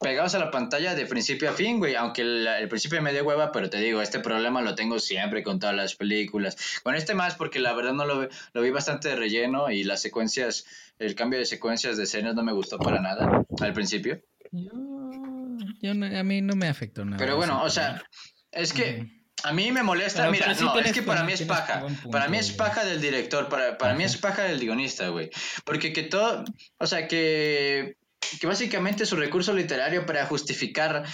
pegados 0.00 0.34
a 0.34 0.38
la 0.38 0.50
pantalla 0.50 0.94
de 0.94 1.06
principio 1.06 1.50
a 1.50 1.52
fin, 1.52 1.78
güey, 1.78 1.94
aunque 1.94 2.22
el, 2.22 2.68
principio 2.68 3.00
me 3.00 3.12
dio 3.12 3.24
hueva, 3.24 3.52
pero 3.52 3.70
te 3.70 3.78
digo, 3.78 4.02
este 4.02 4.18
problema 4.18 4.60
lo 4.60 4.74
tengo 4.74 4.98
siempre 4.98 5.42
con 5.42 5.60
todas 5.60 5.76
las 5.76 5.94
películas. 5.94 6.56
Con 6.82 6.94
este 6.94 7.14
más, 7.14 7.36
porque 7.36 7.60
la 7.60 7.72
verdad 7.74 7.92
no 7.92 8.04
lo, 8.04 8.28
lo 8.52 8.62
vi 8.62 8.70
bastante 8.70 9.08
de 9.08 9.16
relleno 9.16 9.70
y 9.70 9.84
las 9.84 10.02
secuencias 10.02 10.66
el 10.98 11.14
cambio 11.14 11.38
de 11.38 11.46
secuencias 11.46 11.96
de 11.96 12.04
escenas 12.04 12.34
no 12.34 12.42
me 12.42 12.52
gustó 12.52 12.78
para 12.78 13.00
nada 13.00 13.44
al 13.60 13.72
principio. 13.72 14.20
Yo, 14.52 15.90
a 15.90 16.22
mí 16.22 16.42
no 16.42 16.56
me 16.56 16.68
afectó 16.68 17.04
nada. 17.04 17.18
Pero 17.18 17.36
bueno, 17.36 17.62
o 17.62 17.70
sea, 17.70 18.02
es 18.50 18.72
que 18.72 19.06
a 19.42 19.52
mí 19.52 19.70
me 19.72 19.82
molesta, 19.82 20.30
mira, 20.30 20.54
no, 20.54 20.78
es 20.78 20.92
que 20.92 21.02
para 21.02 21.24
mí 21.24 21.32
es 21.32 21.42
paja. 21.42 21.84
para 22.10 22.28
mí 22.28 22.38
es 22.38 22.52
paja 22.52 22.84
del 22.84 23.00
director, 23.00 23.48
para, 23.48 23.76
para 23.76 23.94
mí 23.94 24.04
es 24.04 24.16
paja 24.16 24.44
del 24.44 24.60
guionista, 24.60 25.08
güey. 25.08 25.30
Porque 25.64 25.92
que 25.92 26.04
todo, 26.04 26.44
o 26.78 26.86
sea, 26.86 27.06
que 27.06 27.96
que 28.40 28.46
básicamente 28.46 29.06
su 29.06 29.16
recurso 29.16 29.52
literario 29.52 30.06
para 30.06 30.26
justificar 30.26 31.04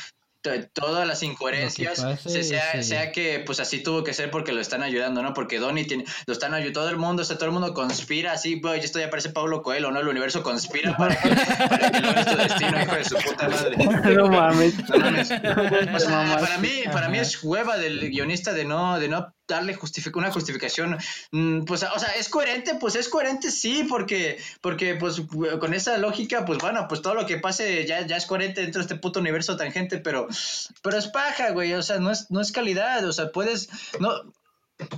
todas 0.72 1.06
las 1.06 1.22
incoherencias, 1.22 2.04
sea, 2.24 2.82
sea, 2.82 3.12
que 3.12 3.42
pues 3.44 3.60
así 3.60 3.82
tuvo 3.82 4.02
que 4.02 4.12
ser 4.12 4.30
porque 4.30 4.52
lo 4.52 4.60
están 4.60 4.82
ayudando, 4.82 5.22
¿no? 5.22 5.34
Porque 5.34 5.58
Donnie 5.58 5.84
tiene, 5.84 6.04
lo 6.26 6.32
están 6.32 6.54
ayudando, 6.54 6.80
todo 6.80 6.90
el 6.90 6.96
mundo, 6.96 7.22
o 7.22 7.24
sea, 7.24 7.36
todo 7.36 7.46
el 7.46 7.52
mundo 7.52 7.74
conspira, 7.74 8.32
así, 8.32 8.56
pues, 8.56 8.84
esto 8.84 8.98
ya 8.98 9.10
parece 9.10 9.30
Pablo 9.30 9.62
Coelho, 9.62 9.90
¿no? 9.90 10.00
El 10.00 10.08
universo 10.08 10.42
conspira 10.42 10.96
para 10.98 11.16
que, 11.16 11.28
para 11.28 11.90
que 11.90 12.00
logres 12.00 12.26
tu 12.26 12.36
destino, 12.36 12.82
hijo 12.82 12.94
de 12.94 13.04
su 13.04 13.16
puta 13.16 13.48
madre. 13.48 13.76
No 14.12 14.28
mames. 14.28 14.74
O 14.80 15.98
sea, 15.98 16.36
para 16.40 16.58
mí, 16.58 16.82
para 16.92 17.08
mí 17.08 17.18
es 17.18 17.42
hueva 17.42 17.78
del 17.78 18.10
guionista 18.10 18.52
de 18.52 18.64
no, 18.64 18.98
de 18.98 19.08
no 19.08 19.34
darle 19.48 19.78
una 20.14 20.30
justificación, 20.30 20.98
mm, 21.30 21.64
pues, 21.64 21.82
o 21.82 21.98
sea, 21.98 22.10
es 22.10 22.28
coherente, 22.28 22.76
pues 22.76 22.94
es 22.94 23.08
coherente 23.08 23.50
sí, 23.50 23.84
porque, 23.88 24.38
porque 24.60 24.94
pues 24.94 25.22
con 25.60 25.74
esa 25.74 25.98
lógica, 25.98 26.44
pues 26.44 26.58
bueno, 26.58 26.86
pues 26.88 27.02
todo 27.02 27.14
lo 27.14 27.26
que 27.26 27.38
pase 27.38 27.86
ya, 27.86 28.06
ya 28.06 28.16
es 28.16 28.26
coherente 28.26 28.62
dentro 28.62 28.80
de 28.80 28.84
este 28.84 28.96
puto 28.96 29.20
universo 29.20 29.56
tangente, 29.56 29.98
pero, 29.98 30.28
pero 30.82 30.96
es 30.96 31.08
paja, 31.08 31.50
güey, 31.50 31.74
o 31.74 31.82
sea, 31.82 31.98
no 31.98 32.10
es, 32.10 32.30
no 32.30 32.40
es 32.40 32.52
calidad, 32.52 33.04
o 33.04 33.12
sea, 33.12 33.30
puedes, 33.32 33.68
no, 34.00 34.10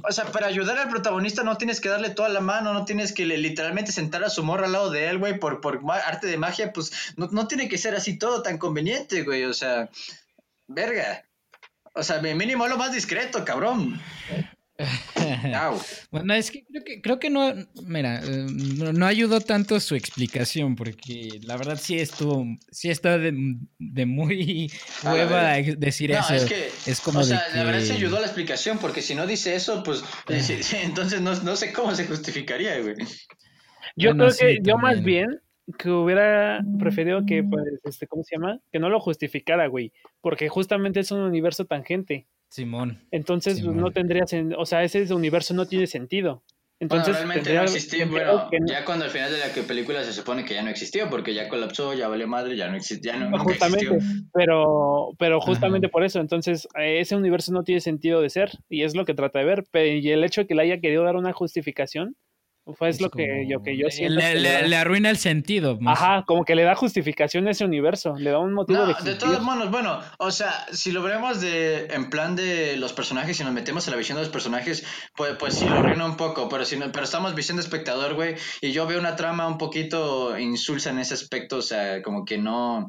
o 0.08 0.12
sea, 0.12 0.26
para 0.26 0.46
ayudar 0.46 0.78
al 0.78 0.88
protagonista 0.88 1.42
no 1.42 1.56
tienes 1.56 1.80
que 1.80 1.88
darle 1.88 2.10
toda 2.10 2.28
la 2.28 2.40
mano, 2.40 2.72
no 2.72 2.84
tienes 2.84 3.12
que 3.12 3.26
literalmente 3.26 3.92
sentar 3.92 4.24
a 4.24 4.30
su 4.30 4.42
morra 4.42 4.66
al 4.66 4.72
lado 4.72 4.90
de 4.90 5.08
él, 5.08 5.18
güey, 5.18 5.38
por, 5.38 5.60
por 5.60 5.80
arte 5.90 6.26
de 6.26 6.38
magia, 6.38 6.72
pues 6.72 6.92
no, 7.16 7.28
no 7.32 7.48
tiene 7.48 7.68
que 7.68 7.78
ser 7.78 7.94
así 7.94 8.18
todo 8.18 8.42
tan 8.42 8.58
conveniente, 8.58 9.22
güey, 9.22 9.44
o 9.44 9.54
sea, 9.54 9.88
verga. 10.66 11.24
O 11.94 12.02
sea, 12.02 12.20
mínimo 12.20 12.66
lo 12.66 12.76
más 12.76 12.92
discreto, 12.92 13.44
cabrón. 13.44 14.00
bueno, 16.10 16.34
es 16.34 16.50
que 16.50 16.64
creo 16.64 16.82
que, 16.84 17.00
creo 17.00 17.18
que 17.20 17.30
no, 17.30 17.54
mira, 17.84 18.20
eh, 18.24 18.46
no, 18.48 19.06
ayudó 19.06 19.40
tanto 19.40 19.78
su 19.78 19.94
explicación, 19.94 20.74
porque 20.74 21.38
la 21.42 21.56
verdad 21.56 21.78
sí 21.80 21.96
estuvo, 21.96 22.44
sí 22.72 22.90
está 22.90 23.16
de, 23.16 23.32
muy 24.06 24.72
hueva 25.04 25.52
decir 25.76 26.10
eso. 26.10 26.34
Es, 26.34 26.44
que, 26.46 26.70
es 26.86 27.00
como 27.00 27.20
o 27.20 27.22
sea, 27.22 27.46
la 27.54 27.62
verdad 27.62 27.82
sí 27.82 27.92
ayudó 27.92 28.18
la 28.18 28.26
explicación, 28.26 28.78
porque 28.78 29.00
si 29.00 29.14
no 29.14 29.28
dice 29.28 29.54
eso, 29.54 29.84
pues 29.84 30.02
entonces 30.72 31.20
no, 31.20 31.34
no 31.42 31.54
sé 31.54 31.72
cómo 31.72 31.94
se 31.94 32.06
justificaría, 32.06 32.80
güey. 32.80 32.96
Yo 33.96 34.16
creo 34.16 34.32
que 34.36 34.58
yo 34.60 34.76
más 34.76 35.04
bien 35.04 35.40
que 35.78 35.90
hubiera 35.90 36.62
preferido 36.78 37.24
que, 37.26 37.42
pues, 37.42 37.64
este, 37.84 38.06
¿cómo 38.06 38.22
se 38.22 38.36
llama? 38.36 38.60
Que 38.72 38.78
no 38.78 38.88
lo 38.88 39.00
justificara, 39.00 39.66
güey, 39.66 39.92
porque 40.20 40.48
justamente 40.48 41.00
es 41.00 41.10
un 41.10 41.20
universo 41.20 41.64
tangente. 41.64 42.26
Simón. 42.48 43.00
Entonces 43.10 43.60
pues, 43.62 43.74
no 43.74 43.90
tendría, 43.90 44.24
o 44.56 44.66
sea, 44.66 44.84
ese 44.84 45.12
universo 45.12 45.54
no 45.54 45.66
tiene 45.66 45.86
sentido. 45.86 46.42
Entonces, 46.80 47.14
bueno, 47.14 47.32
realmente 47.32 47.54
no 47.54 47.62
existía, 47.62 48.06
bueno, 48.06 48.50
ya 48.66 48.84
cuando 48.84 49.04
al 49.04 49.10
final 49.10 49.30
de 49.30 49.38
la 49.38 49.66
película 49.66 50.02
se 50.02 50.12
supone 50.12 50.44
que 50.44 50.54
ya 50.54 50.62
no 50.62 50.70
existió, 50.70 51.08
porque 51.08 51.32
ya 51.32 51.48
colapsó, 51.48 51.94
ya 51.94 52.08
valió 52.08 52.26
madre, 52.26 52.56
ya 52.56 52.68
no 52.68 52.76
existía, 52.76 53.12
ya 53.12 53.18
no, 53.18 53.38
Justamente, 53.38 53.98
pero, 54.34 55.10
pero 55.18 55.40
justamente 55.40 55.88
por 55.88 56.04
eso, 56.04 56.20
entonces, 56.20 56.68
ese 56.74 57.14
universo 57.14 57.52
no 57.52 57.62
tiene 57.62 57.80
sentido 57.80 58.20
de 58.20 58.28
ser, 58.28 58.58
y 58.68 58.82
es 58.82 58.96
lo 58.96 59.04
que 59.04 59.14
trata 59.14 59.38
de 59.38 59.44
ver, 59.44 59.64
y 59.72 60.10
el 60.10 60.24
hecho 60.24 60.42
de 60.42 60.46
que 60.48 60.54
le 60.56 60.62
haya 60.62 60.80
querido 60.80 61.04
dar 61.04 61.16
una 61.16 61.32
justificación, 61.32 62.16
pues 62.64 62.96
es 62.96 63.00
lo 63.02 63.10
que 63.10 63.46
yo, 63.46 63.62
que 63.62 63.76
yo 63.76 63.90
siento. 63.90 64.20
Le, 64.20 64.76
arruina 64.76 65.10
el 65.10 65.18
sentido. 65.18 65.78
Ajá, 65.86 66.24
como 66.26 66.44
que 66.44 66.54
le 66.54 66.62
da 66.62 66.74
justificación 66.74 67.46
a 67.46 67.50
ese 67.50 67.64
universo, 67.64 68.14
le 68.16 68.30
da 68.30 68.38
un 68.38 68.54
motivo 68.54 68.86
de 68.86 68.94
De 69.04 69.14
todos 69.16 69.42
modos, 69.42 69.70
bueno, 69.70 70.00
o 70.18 70.30
sea, 70.30 70.66
si 70.72 70.90
lo 70.90 71.02
vemos 71.02 71.42
de, 71.42 71.86
en 71.86 72.08
plan 72.08 72.36
de 72.36 72.76
los 72.78 72.94
personajes 72.94 73.38
y 73.38 73.44
nos 73.44 73.52
metemos 73.52 73.86
en 73.86 73.92
la 73.92 73.98
visión 73.98 74.16
de 74.16 74.22
los 74.22 74.32
personajes, 74.32 74.86
pues, 75.14 75.36
pues 75.38 75.54
sí 75.54 75.68
lo 75.68 75.74
arruina 75.74 76.06
un 76.06 76.16
poco, 76.16 76.48
pero, 76.48 76.64
si 76.64 76.78
no, 76.78 76.90
pero 76.90 77.04
estamos 77.04 77.34
visión 77.34 77.58
de 77.58 77.62
espectador, 77.62 78.14
güey, 78.14 78.36
y 78.62 78.72
yo 78.72 78.86
veo 78.86 78.98
una 78.98 79.14
trama 79.14 79.46
un 79.46 79.58
poquito 79.58 80.38
insulsa 80.38 80.90
en 80.90 81.00
ese 81.00 81.14
aspecto, 81.14 81.58
o 81.58 81.62
sea, 81.62 82.02
como 82.02 82.24
que 82.24 82.38
no 82.38 82.88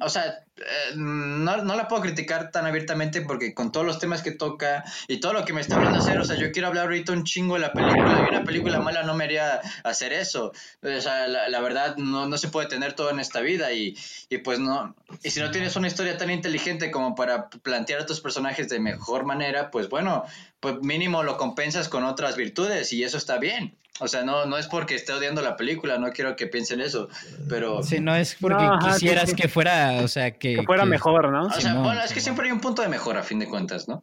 o 0.00 0.08
sea, 0.08 0.44
eh, 0.56 0.94
no, 0.96 1.56
no, 1.58 1.76
la 1.76 1.86
puedo 1.86 2.02
criticar 2.02 2.50
tan 2.50 2.66
abiertamente 2.66 3.22
porque 3.22 3.54
con 3.54 3.70
todos 3.70 3.86
los 3.86 4.00
temas 4.00 4.20
que 4.20 4.32
toca 4.32 4.84
y 5.06 5.20
todo 5.20 5.32
lo 5.32 5.44
que 5.44 5.52
me 5.52 5.60
está 5.60 5.76
hablando 5.76 6.00
hacer, 6.00 6.18
o 6.18 6.24
sea, 6.24 6.36
yo 6.36 6.50
quiero 6.50 6.66
hablar 6.66 6.86
ahorita 6.86 7.12
un 7.12 7.22
chingo 7.22 7.54
de 7.54 7.60
la 7.60 7.72
película 7.72 8.24
y 8.26 8.34
una 8.34 8.44
película 8.44 8.80
mala 8.80 9.04
no 9.04 9.14
me 9.14 9.24
haría 9.24 9.60
hacer 9.84 10.12
eso. 10.12 10.52
O 10.82 11.00
sea, 11.00 11.28
la, 11.28 11.60
verdad 11.60 11.96
no, 11.96 12.26
no, 12.26 12.38
se 12.38 12.48
puede 12.48 12.66
tener 12.66 12.94
todo 12.94 13.10
en 13.10 13.20
esta 13.20 13.40
vida 13.40 13.72
y, 13.72 13.96
y, 14.28 14.38
pues 14.38 14.58
no. 14.58 14.96
Y 15.22 15.30
si 15.30 15.40
no 15.40 15.50
tienes 15.52 15.76
una 15.76 15.86
historia 15.86 16.18
tan 16.18 16.30
inteligente 16.30 16.90
como 16.90 17.14
para 17.14 17.48
plantear 17.48 18.00
a 18.00 18.06
tus 18.06 18.20
personajes 18.20 18.68
de 18.68 18.80
mejor 18.80 19.24
manera, 19.24 19.70
pues 19.70 19.88
bueno, 19.88 20.24
pues 20.58 20.80
mínimo 20.82 21.22
lo 21.22 21.36
compensas 21.36 21.88
con 21.88 22.04
otras 22.04 22.36
virtudes 22.36 22.92
y 22.92 23.04
eso 23.04 23.16
está 23.16 23.38
bien. 23.38 23.76
O 24.00 24.08
sea, 24.08 24.24
no, 24.24 24.46
no 24.46 24.56
es 24.56 24.66
porque 24.68 24.94
esté 24.94 25.12
odiando 25.12 25.42
la 25.42 25.56
película, 25.56 25.98
no 25.98 26.10
quiero 26.12 26.34
que 26.34 26.46
piensen 26.46 26.80
eso, 26.80 27.08
pero... 27.48 27.82
Sí, 27.82 28.00
no 28.00 28.16
es 28.16 28.36
porque 28.40 28.66
quisieras 28.84 29.34
que 29.34 29.48
fuera, 29.48 30.00
o 30.02 30.08
sea, 30.08 30.30
que... 30.32 30.62
fuera 30.64 30.86
mejor, 30.86 31.30
¿no? 31.30 31.46
O 31.46 31.60
sea, 31.60 31.74
bueno, 31.74 32.02
es 32.02 32.12
que 32.12 32.20
siempre 32.20 32.46
hay 32.46 32.52
un 32.52 32.60
punto 32.60 32.82
de 32.82 32.88
mejora, 32.88 33.20
a 33.20 33.22
fin 33.22 33.38
de 33.38 33.48
cuentas, 33.48 33.88
¿no? 33.88 34.02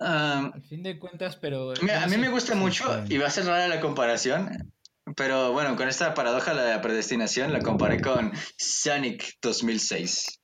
a 0.00 0.52
fin 0.68 0.82
de 0.82 0.98
cuentas, 0.98 1.36
pero... 1.36 1.74
Mira, 1.82 2.04
a 2.04 2.06
mí 2.06 2.16
me 2.16 2.30
gusta 2.30 2.54
mucho, 2.54 3.04
y 3.08 3.18
va 3.18 3.26
a 3.26 3.30
ser 3.30 3.44
rara 3.44 3.68
la 3.68 3.80
comparación, 3.80 4.72
pero 5.14 5.52
bueno, 5.52 5.76
con 5.76 5.88
esta 5.88 6.14
paradoja 6.14 6.54
de 6.54 6.70
la 6.70 6.80
predestinación 6.80 7.52
la 7.52 7.60
comparé 7.60 8.00
con 8.00 8.32
Sonic 8.56 9.36
2006. 9.42 10.40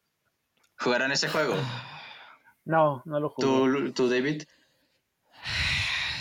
¿Jugarán 0.78 1.12
ese 1.12 1.28
juego? 1.28 1.54
No, 2.64 3.02
no 3.04 3.20
lo 3.20 3.30
jugué. 3.30 3.46
¿Tú, 3.46 3.92
tú 3.92 4.08
David? 4.08 4.42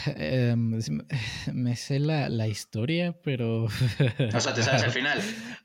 Eh, 0.07 0.55
me 1.53 1.75
sé 1.75 1.99
la, 1.99 2.29
la, 2.29 2.47
historia, 2.47 3.15
pero... 3.23 3.65
o 3.65 4.39
sea, 4.39 4.53
te 4.53 4.63
sabes 4.63 4.83
el 4.83 4.91
final. 4.91 5.21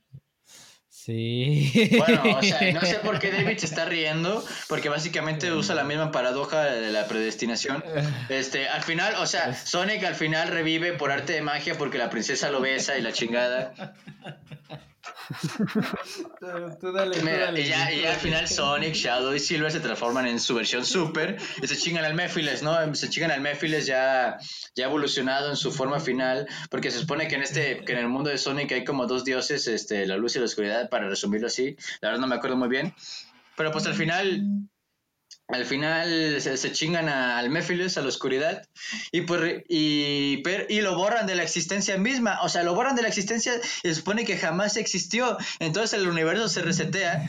Sí. 1.08 1.72
Bueno, 1.96 2.22
o 2.36 2.42
sea, 2.42 2.70
no 2.70 2.82
sé 2.82 2.96
por 2.96 3.18
qué 3.18 3.30
David 3.30 3.56
se 3.56 3.64
está 3.64 3.84
riendo, 3.86 4.44
porque 4.68 4.90
básicamente 4.90 5.50
usa 5.52 5.74
la 5.74 5.82
misma 5.82 6.12
paradoja 6.12 6.64
de 6.64 6.92
la 6.92 7.06
predestinación. 7.06 7.82
Este, 8.28 8.68
al 8.68 8.82
final, 8.82 9.14
o 9.18 9.24
sea, 9.24 9.54
Sonic 9.54 10.04
al 10.04 10.14
final 10.14 10.48
revive 10.48 10.92
por 10.92 11.10
arte 11.10 11.32
de 11.32 11.40
magia 11.40 11.78
porque 11.78 11.96
la 11.96 12.10
princesa 12.10 12.50
lo 12.50 12.60
besa 12.60 12.98
y 12.98 13.00
la 13.00 13.12
chingada. 13.14 13.94
tú, 16.80 16.92
dale, 16.92 17.60
y, 17.60 17.68
ya, 17.68 17.86
al 18.12 18.16
final 18.16 18.48
Sonic, 18.48 18.94
Shadow 18.94 19.34
y 19.34 19.38
Silver 19.38 19.70
se 19.70 19.80
transforman 19.80 20.26
en 20.26 20.40
su 20.40 20.54
versión 20.54 20.84
super 20.84 21.36
y 21.62 21.66
se 21.66 21.76
chingan 21.76 22.04
al 22.04 22.14
Mephiles, 22.14 22.62
¿no? 22.62 22.94
Se 22.94 23.10
chingan 23.10 23.30
al 23.30 23.40
Mephiles 23.40 23.86
ya, 23.86 24.38
ya 24.74 24.86
evolucionado 24.86 25.50
en 25.50 25.56
su 25.56 25.72
forma 25.72 26.00
final, 26.00 26.46
porque 26.70 26.90
se 26.90 26.98
supone 27.00 27.28
que 27.28 27.36
en 27.36 27.42
este, 27.42 27.84
que 27.84 27.92
en 27.92 27.98
el 27.98 28.08
mundo 28.08 28.30
de 28.30 28.38
Sonic 28.38 28.72
hay 28.72 28.84
como 28.84 29.06
dos 29.06 29.24
dioses, 29.24 29.66
este, 29.66 30.06
la 30.06 30.16
luz 30.16 30.36
y 30.36 30.38
la 30.38 30.46
oscuridad, 30.46 30.88
para 30.88 31.08
resumirlo 31.08 31.46
así. 31.46 31.76
La 32.00 32.08
verdad 32.08 32.20
no 32.20 32.26
me 32.26 32.36
acuerdo 32.36 32.56
muy 32.56 32.68
bien. 32.68 32.94
Pero 33.56 33.72
pues 33.72 33.86
al 33.86 33.94
final 33.94 34.42
al 35.48 35.64
final 35.64 36.40
se, 36.40 36.72
chingan 36.72 37.08
al 37.08 37.48
Mephiles, 37.48 37.96
a 37.96 38.02
la 38.02 38.08
oscuridad, 38.08 38.68
y, 39.10 39.22
pues, 39.22 39.64
y, 39.68 40.42
y 40.68 40.80
lo 40.82 40.94
borran 40.94 41.26
de 41.26 41.34
la 41.34 41.42
existencia 41.42 41.96
misma. 41.96 42.38
O 42.42 42.50
sea, 42.50 42.62
lo 42.62 42.74
borran 42.74 42.94
de 42.94 43.02
la 43.02 43.08
existencia 43.08 43.54
y 43.82 43.88
se 43.88 43.94
supone 43.94 44.26
que 44.26 44.36
jamás 44.36 44.76
existió. 44.76 45.38
Entonces 45.58 45.98
el 45.98 46.06
universo 46.06 46.48
se 46.48 46.60
resetea 46.60 47.26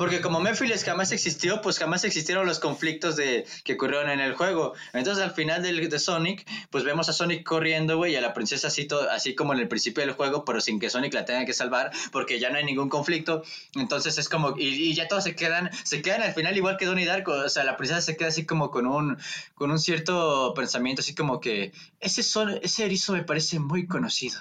porque 0.00 0.22
como 0.22 0.40
Mephiles 0.40 0.82
jamás 0.82 1.12
existió, 1.12 1.60
pues 1.60 1.78
jamás 1.78 2.04
existieron 2.04 2.46
los 2.46 2.58
conflictos 2.58 3.16
de, 3.16 3.44
que 3.64 3.74
ocurrieron 3.74 4.08
en 4.08 4.20
el 4.20 4.32
juego. 4.32 4.72
Entonces 4.94 5.22
al 5.22 5.32
final 5.32 5.62
de, 5.62 5.74
de 5.74 5.98
Sonic, 5.98 6.46
pues 6.70 6.84
vemos 6.84 7.10
a 7.10 7.12
Sonic 7.12 7.44
corriendo, 7.44 7.98
güey, 7.98 8.14
y 8.14 8.16
a 8.16 8.22
la 8.22 8.32
princesa 8.32 8.68
así, 8.68 8.88
así 9.10 9.34
como 9.34 9.52
en 9.52 9.58
el 9.58 9.68
principio 9.68 10.02
del 10.02 10.14
juego, 10.14 10.42
pero 10.46 10.62
sin 10.62 10.80
que 10.80 10.88
Sonic 10.88 11.12
la 11.12 11.26
tenga 11.26 11.44
que 11.44 11.52
salvar, 11.52 11.90
porque 12.12 12.40
ya 12.40 12.48
no 12.48 12.56
hay 12.56 12.64
ningún 12.64 12.88
conflicto. 12.88 13.42
Entonces 13.74 14.16
es 14.16 14.30
como, 14.30 14.54
y, 14.56 14.94
ya 14.94 15.06
todos 15.06 15.24
se 15.24 15.36
quedan, 15.36 15.68
se 15.84 16.00
quedan 16.00 16.22
al 16.22 16.32
final 16.32 16.56
igual 16.56 16.78
que 16.78 16.86
Donnie 16.86 17.04
Darko. 17.04 17.32
O 17.32 17.50
sea, 17.50 17.64
la 17.64 17.76
princesa 17.76 18.00
se 18.00 18.16
queda 18.16 18.28
así 18.28 18.46
como 18.46 18.70
con 18.70 18.86
un, 18.86 19.18
con 19.54 19.70
un 19.70 19.78
cierto 19.78 20.54
pensamiento, 20.56 21.02
así 21.02 21.14
como 21.14 21.40
que 21.40 21.72
ese, 22.00 22.22
son, 22.22 22.58
ese 22.62 22.86
erizo 22.86 23.12
me 23.12 23.24
parece 23.24 23.58
muy 23.58 23.86
conocido. 23.86 24.40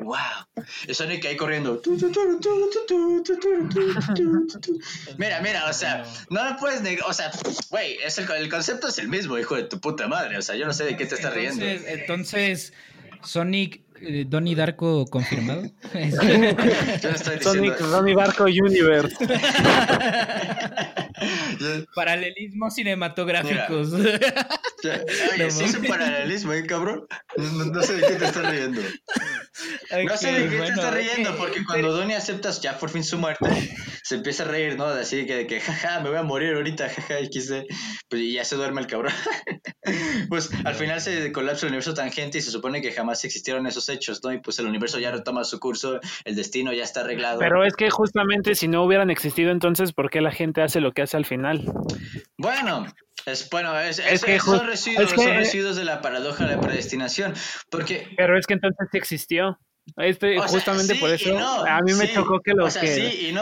¡Wow! 0.00 0.64
Y 0.86 0.94
Sonic 0.94 1.24
ahí 1.24 1.36
corriendo. 1.36 1.80
Mira, 5.18 5.40
mira, 5.40 5.68
o 5.68 5.72
sea, 5.72 6.04
no 6.30 6.50
lo 6.50 6.56
puedes 6.56 6.82
negar, 6.82 7.06
o 7.08 7.12
sea, 7.12 7.30
güey, 7.70 7.98
el, 7.98 8.30
el, 8.32 8.48
concepto 8.48 8.88
es 8.88 8.98
el 8.98 9.08
mismo, 9.08 9.38
hijo 9.38 9.56
de 9.56 9.64
tu 9.64 9.80
puta 9.80 10.06
madre, 10.08 10.36
o 10.38 10.42
sea, 10.42 10.56
yo 10.56 10.66
no 10.66 10.72
sé 10.72 10.84
de 10.84 10.96
qué 10.96 11.06
te 11.06 11.14
estás 11.14 11.34
riendo. 11.34 11.64
Entonces, 11.64 12.72
Sonic, 13.22 13.82
eh, 14.00 14.24
Donnie 14.28 14.54
Darko 14.54 15.06
confirmado. 15.06 15.62
Sonic, 17.42 17.78
Donnie 17.78 18.14
Darko 18.14 18.44
Universe. 18.44 19.16
Paralelismos 21.94 22.74
cinematográficos. 22.74 23.92
Oye, 23.92 24.20
sí 25.50 25.64
es 25.64 25.74
un 25.74 25.84
paralelismo, 25.84 26.52
¿eh, 26.52 26.66
cabrón? 26.66 27.06
No, 27.36 27.82
sé 27.82 27.94
de 27.94 28.06
qué 28.06 28.14
te 28.14 28.24
estás 28.26 28.50
riendo. 28.50 28.80
no 28.80 30.16
sé 30.16 30.32
de 30.32 30.48
qué 30.48 30.56
te 30.56 30.68
estás 30.68 30.94
riendo, 30.94 31.36
porque 31.36 31.64
cuando 31.64 31.92
Donnie 31.92 32.16
acepta 32.16 32.50
ya 32.50 32.78
por 32.78 32.90
fin 32.90 33.04
su 33.04 33.18
muerte, 33.18 33.46
se 34.02 34.16
empieza 34.16 34.44
a 34.44 34.46
reír, 34.46 34.76
¿no? 34.76 34.86
Así 34.86 35.26
que, 35.26 35.46
que 35.46 35.60
jaja, 35.60 36.00
me 36.00 36.10
voy 36.10 36.18
a 36.18 36.22
morir 36.22 36.54
ahorita, 36.54 36.88
jaja, 36.88 37.20
y 37.20 37.28
quise, 37.28 37.66
pues 38.08 38.22
ya 38.32 38.44
se 38.44 38.56
duerme 38.56 38.80
el 38.80 38.86
cabrón. 38.86 39.12
pues 40.28 40.50
al 40.64 40.74
final 40.74 41.00
se 41.00 41.32
colapsa 41.32 41.66
el 41.66 41.70
universo 41.70 41.94
tangente 41.94 42.38
y 42.38 42.42
se 42.42 42.50
supone 42.50 42.82
que 42.82 42.92
jamás 42.92 43.24
existieron 43.24 43.66
esos 43.66 43.88
hechos, 43.88 44.20
¿no? 44.22 44.32
Y 44.32 44.40
pues 44.40 44.58
el 44.58 44.66
universo 44.66 44.98
ya 44.98 45.10
retoma 45.10 45.44
su 45.44 45.58
curso, 45.58 46.00
el 46.24 46.36
destino 46.36 46.72
ya 46.72 46.84
está 46.84 47.00
arreglado. 47.00 47.38
Pero 47.38 47.64
es 47.64 47.74
que 47.74 47.90
justamente 47.90 48.54
si 48.54 48.68
no 48.68 48.84
hubieran 48.84 49.10
existido 49.10 49.50
entonces, 49.50 49.92
¿por 49.92 50.10
qué 50.10 50.20
la 50.20 50.32
gente 50.32 50.62
hace 50.62 50.80
lo 50.80 50.92
que 50.92 51.02
hace 51.02 51.05
al 51.14 51.24
final? 51.24 51.64
Bueno, 52.38 52.86
es, 53.26 53.48
bueno, 53.50 53.78
es, 53.78 54.00
que 54.24 54.38
son, 54.38 54.66
residuos, 54.66 55.10
son 55.10 55.26
residuos 55.26 55.76
de 55.76 55.84
la 55.84 56.00
paradoja 56.00 56.46
de 56.46 56.56
la 56.56 56.60
predestinación. 56.60 57.34
Porque... 57.70 58.08
Pero 58.16 58.38
es 58.38 58.46
que 58.46 58.54
entonces 58.54 58.88
sí 58.90 58.98
existió. 58.98 59.58
Este, 59.96 60.38
justamente 60.38 60.96
por 60.96 61.10
eso 61.10 61.38
a 61.38 61.80
mí 61.80 61.92
me 61.94 62.12
chocó 62.12 62.40
que 62.40 62.52
lo 62.52 62.66
que 62.66 63.32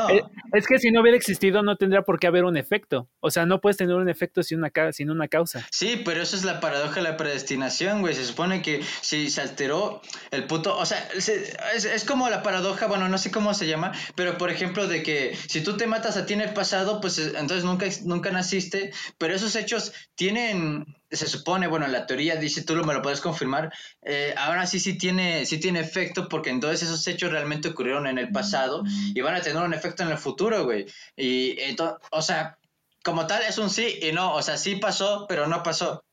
Es, 0.52 0.66
que 0.66 0.78
si 0.78 0.90
no 0.90 1.00
hubiera 1.00 1.16
existido 1.16 1.62
no 1.62 1.76
tendría 1.76 2.02
por 2.02 2.20
qué 2.20 2.26
haber 2.26 2.44
un 2.44 2.56
efecto. 2.56 3.08
O 3.20 3.30
sea, 3.30 3.46
no 3.46 3.60
puedes 3.60 3.78
tener 3.78 3.96
un 3.96 4.08
efecto 4.08 4.42
sin 4.42 4.58
una, 4.58 4.70
sin 4.92 5.10
una 5.10 5.28
causa. 5.28 5.66
Sí, 5.70 6.02
pero 6.04 6.22
eso 6.22 6.36
es 6.36 6.44
la 6.44 6.60
paradoja 6.60 6.96
de 6.96 7.02
la 7.02 7.16
predestinación, 7.16 8.02
güey. 8.02 8.14
Se 8.14 8.24
supone 8.24 8.60
que 8.60 8.82
si 9.00 9.30
se 9.30 9.40
alteró 9.40 10.02
el 10.30 10.44
puto, 10.44 10.76
o 10.76 10.84
sea, 10.84 11.08
es, 11.14 11.28
es, 11.28 12.04
como 12.04 12.28
la 12.28 12.42
paradoja, 12.42 12.86
bueno, 12.86 13.08
no 13.08 13.18
sé 13.18 13.30
cómo 13.30 13.54
se 13.54 13.66
llama, 13.66 13.92
pero 14.14 14.36
por 14.36 14.50
ejemplo 14.50 14.86
de 14.86 15.02
que 15.02 15.36
si 15.48 15.62
tú 15.62 15.76
te 15.76 15.86
matas 15.86 16.16
a 16.16 16.26
ti 16.26 16.34
en 16.34 16.42
el 16.42 16.52
pasado, 16.52 17.00
pues 17.00 17.18
entonces 17.18 17.64
nunca 17.64 17.86
nunca 18.04 18.30
naciste, 18.30 18.92
pero 19.18 19.34
esos 19.34 19.56
hechos 19.56 19.92
tienen 20.14 20.84
se 21.10 21.26
supone, 21.26 21.66
bueno, 21.66 21.86
la 21.86 22.06
teoría 22.06 22.36
dice, 22.36 22.62
tú 22.62 22.74
lo, 22.74 22.84
me 22.84 22.94
lo 22.94 23.02
puedes 23.02 23.20
confirmar, 23.20 23.72
eh, 24.02 24.34
ahora 24.36 24.66
sí 24.66 24.80
sí 24.80 24.98
tiene, 24.98 25.46
sí 25.46 25.58
tiene 25.58 25.80
efecto 25.80 26.28
porque 26.28 26.50
entonces 26.50 26.82
esos 26.82 27.06
hechos 27.06 27.30
realmente 27.30 27.68
ocurrieron 27.68 28.06
en 28.06 28.18
el 28.18 28.30
pasado 28.30 28.82
y 29.14 29.20
van 29.20 29.34
a 29.34 29.40
tener 29.40 29.62
un 29.62 29.74
efecto 29.74 30.02
en 30.02 30.10
el 30.10 30.18
futuro, 30.18 30.64
güey. 30.64 30.86
Y 31.16 31.60
entonces, 31.60 31.98
o 32.10 32.22
sea, 32.22 32.58
como 33.02 33.26
tal 33.26 33.42
es 33.42 33.58
un 33.58 33.70
sí 33.70 33.98
y 34.02 34.12
no, 34.12 34.34
o 34.34 34.42
sea, 34.42 34.56
sí 34.56 34.76
pasó, 34.76 35.26
pero 35.28 35.46
no 35.46 35.62
pasó. 35.62 36.04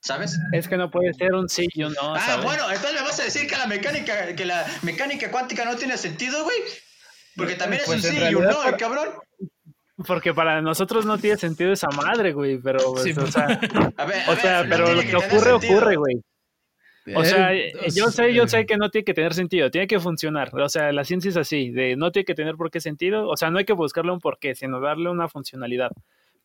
¿Sabes? 0.00 0.38
Es 0.52 0.68
que 0.68 0.76
no 0.76 0.90
puede 0.90 1.14
ser 1.14 1.32
un 1.32 1.48
sí 1.48 1.66
y 1.72 1.82
un 1.82 1.94
no. 1.94 2.14
Ah, 2.14 2.38
bueno, 2.42 2.70
entonces 2.70 3.00
me 3.00 3.06
vas 3.06 3.18
a 3.20 3.24
decir 3.24 3.46
que 3.48 3.56
la 3.56 3.66
mecánica, 3.66 4.36
que 4.36 4.44
la 4.44 4.66
mecánica 4.82 5.30
cuántica 5.30 5.64
no 5.64 5.76
tiene 5.76 5.96
sentido, 5.96 6.44
güey. 6.44 6.58
Porque 7.36 7.54
también 7.54 7.80
es 7.80 7.86
pues 7.86 8.04
un 8.04 8.10
sí 8.10 8.18
y 8.18 8.34
un 8.34 8.44
no, 8.44 8.60
cabrón. 8.78 9.14
Porque 10.06 10.34
para 10.34 10.60
nosotros 10.60 11.06
no 11.06 11.18
tiene 11.18 11.36
sentido 11.36 11.72
esa 11.72 11.88
madre, 11.88 12.32
güey, 12.32 12.58
pero, 12.58 12.78
pues, 12.92 13.16
o 13.16 13.26
sea, 13.26 13.46
a 13.96 14.04
ver, 14.04 14.22
o 14.28 14.36
sea, 14.36 14.66
pero 14.68 14.92
lo 14.92 15.02
que 15.02 15.14
ocurre, 15.16 15.52
ocurre, 15.52 15.96
güey. 15.96 16.20
O 17.14 17.24
sea, 17.24 17.50
yo 17.94 18.08
sé, 18.10 18.32
yo 18.32 18.48
sé 18.48 18.64
que 18.64 18.76
no 18.78 18.88
tiene 18.88 19.04
que 19.04 19.12
tener 19.12 19.34
sentido, 19.34 19.70
tiene 19.70 19.86
que 19.86 20.00
funcionar. 20.00 20.50
O 20.54 20.68
sea, 20.68 20.90
la 20.92 21.04
ciencia 21.04 21.28
es 21.28 21.36
así, 21.36 21.70
de 21.70 21.96
no 21.96 22.10
tiene 22.10 22.24
que 22.24 22.34
tener 22.34 22.56
por 22.56 22.70
qué 22.70 22.80
sentido. 22.80 23.28
O 23.28 23.36
sea, 23.36 23.50
no 23.50 23.58
hay 23.58 23.66
que 23.66 23.74
buscarle 23.74 24.10
un 24.10 24.20
porqué, 24.20 24.54
sino 24.54 24.80
darle 24.80 25.10
una 25.10 25.28
funcionalidad. 25.28 25.90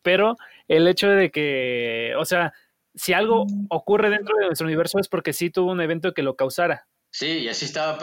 Pero 0.02 0.36
el 0.68 0.86
hecho 0.86 1.08
de 1.08 1.30
que, 1.30 2.12
o 2.18 2.24
sea, 2.24 2.52
si 2.94 3.14
algo 3.14 3.46
ocurre 3.68 4.10
dentro 4.10 4.36
de 4.36 4.46
nuestro 4.46 4.66
universo 4.66 4.98
es 4.98 5.08
porque 5.08 5.32
sí 5.32 5.50
tuvo 5.50 5.72
un 5.72 5.80
evento 5.80 6.12
que 6.12 6.22
lo 6.22 6.36
causara. 6.36 6.86
Sí, 7.10 7.26
y 7.26 7.48
así 7.48 7.64
estaba. 7.64 7.98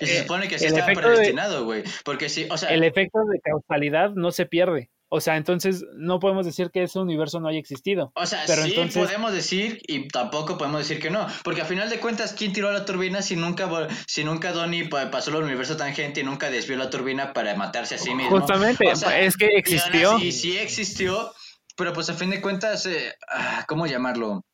y 0.00 0.06
se 0.06 0.18
eh, 0.18 0.22
supone 0.22 0.48
que 0.48 0.56
así 0.56 0.66
estaba 0.66 0.92
predestinado, 0.92 1.64
güey. 1.64 1.84
Porque 2.04 2.28
sí, 2.28 2.46
o 2.50 2.56
sea. 2.56 2.70
El 2.70 2.84
efecto 2.84 3.20
de 3.24 3.40
causalidad 3.40 4.10
no 4.10 4.32
se 4.32 4.46
pierde. 4.46 4.90
O 5.12 5.20
sea, 5.20 5.36
entonces 5.36 5.84
no 5.94 6.20
podemos 6.20 6.46
decir 6.46 6.70
que 6.70 6.84
ese 6.84 7.00
universo 7.00 7.40
no 7.40 7.48
haya 7.48 7.58
existido. 7.58 8.12
O 8.14 8.26
sea, 8.26 8.44
pero 8.46 8.62
sí 8.62 8.76
podemos 8.94 9.32
decir 9.32 9.80
y 9.88 10.06
tampoco 10.06 10.56
podemos 10.56 10.86
decir 10.86 11.02
que 11.02 11.10
no. 11.10 11.26
Porque 11.42 11.62
a 11.62 11.64
final 11.64 11.90
de 11.90 11.98
cuentas, 11.98 12.32
¿quién 12.32 12.52
tiró 12.52 12.70
la 12.70 12.84
turbina 12.84 13.20
si 13.20 13.34
nunca, 13.34 13.68
si 14.06 14.22
nunca 14.22 14.52
Donnie 14.52 14.88
pasó 14.88 15.30
el 15.36 15.42
universo 15.42 15.76
tangente 15.76 16.20
y 16.20 16.24
nunca 16.24 16.48
desvió 16.48 16.76
la 16.76 16.90
turbina 16.90 17.32
para 17.32 17.56
matarse 17.56 17.96
a 17.96 17.98
sí 17.98 18.14
mismo? 18.14 18.38
Justamente, 18.38 18.84
es 18.88 19.36
que 19.36 19.46
existió. 19.46 20.16
Sí, 20.20 20.30
sí 20.30 20.56
existió, 20.58 21.32
pero 21.76 21.92
pues 21.92 22.08
a 22.08 22.14
fin 22.14 22.30
de 22.30 22.40
cuentas, 22.40 22.86
eh, 22.86 23.12
ah, 23.32 23.64
¿cómo 23.66 23.88
llamarlo? 23.88 24.44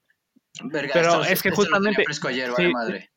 pero 0.71 1.23
es 1.23 1.43
que 1.43 1.51
justamente... 1.51 2.03
madre. 2.73 3.11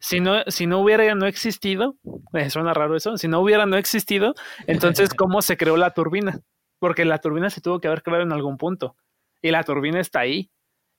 Si 0.00 0.20
no, 0.20 0.42
si 0.46 0.66
no 0.66 0.80
hubiera 0.80 1.14
no 1.14 1.26
existido, 1.26 1.96
me 2.32 2.48
suena 2.48 2.72
raro 2.72 2.96
eso, 2.96 3.18
si 3.18 3.28
no 3.28 3.40
hubiera 3.40 3.66
no 3.66 3.76
existido, 3.76 4.34
entonces 4.66 5.10
¿cómo 5.16 5.42
se 5.42 5.56
creó 5.56 5.76
la 5.76 5.92
turbina? 5.92 6.40
Porque 6.78 7.04
la 7.04 7.18
turbina 7.18 7.50
se 7.50 7.60
tuvo 7.60 7.80
que 7.80 7.88
haber 7.88 8.02
creado 8.02 8.22
en 8.22 8.32
algún 8.32 8.56
punto. 8.56 8.96
Y 9.42 9.50
la 9.50 9.62
turbina 9.62 10.00
está 10.00 10.20
ahí. 10.20 10.50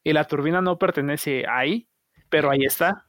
Y 0.04 0.14
la 0.14 0.26
turbina 0.26 0.62
no 0.62 0.78
pertenece 0.78 1.46
ahí, 1.48 1.88
pero 2.30 2.52
ahí 2.52 2.64
está. 2.66 3.06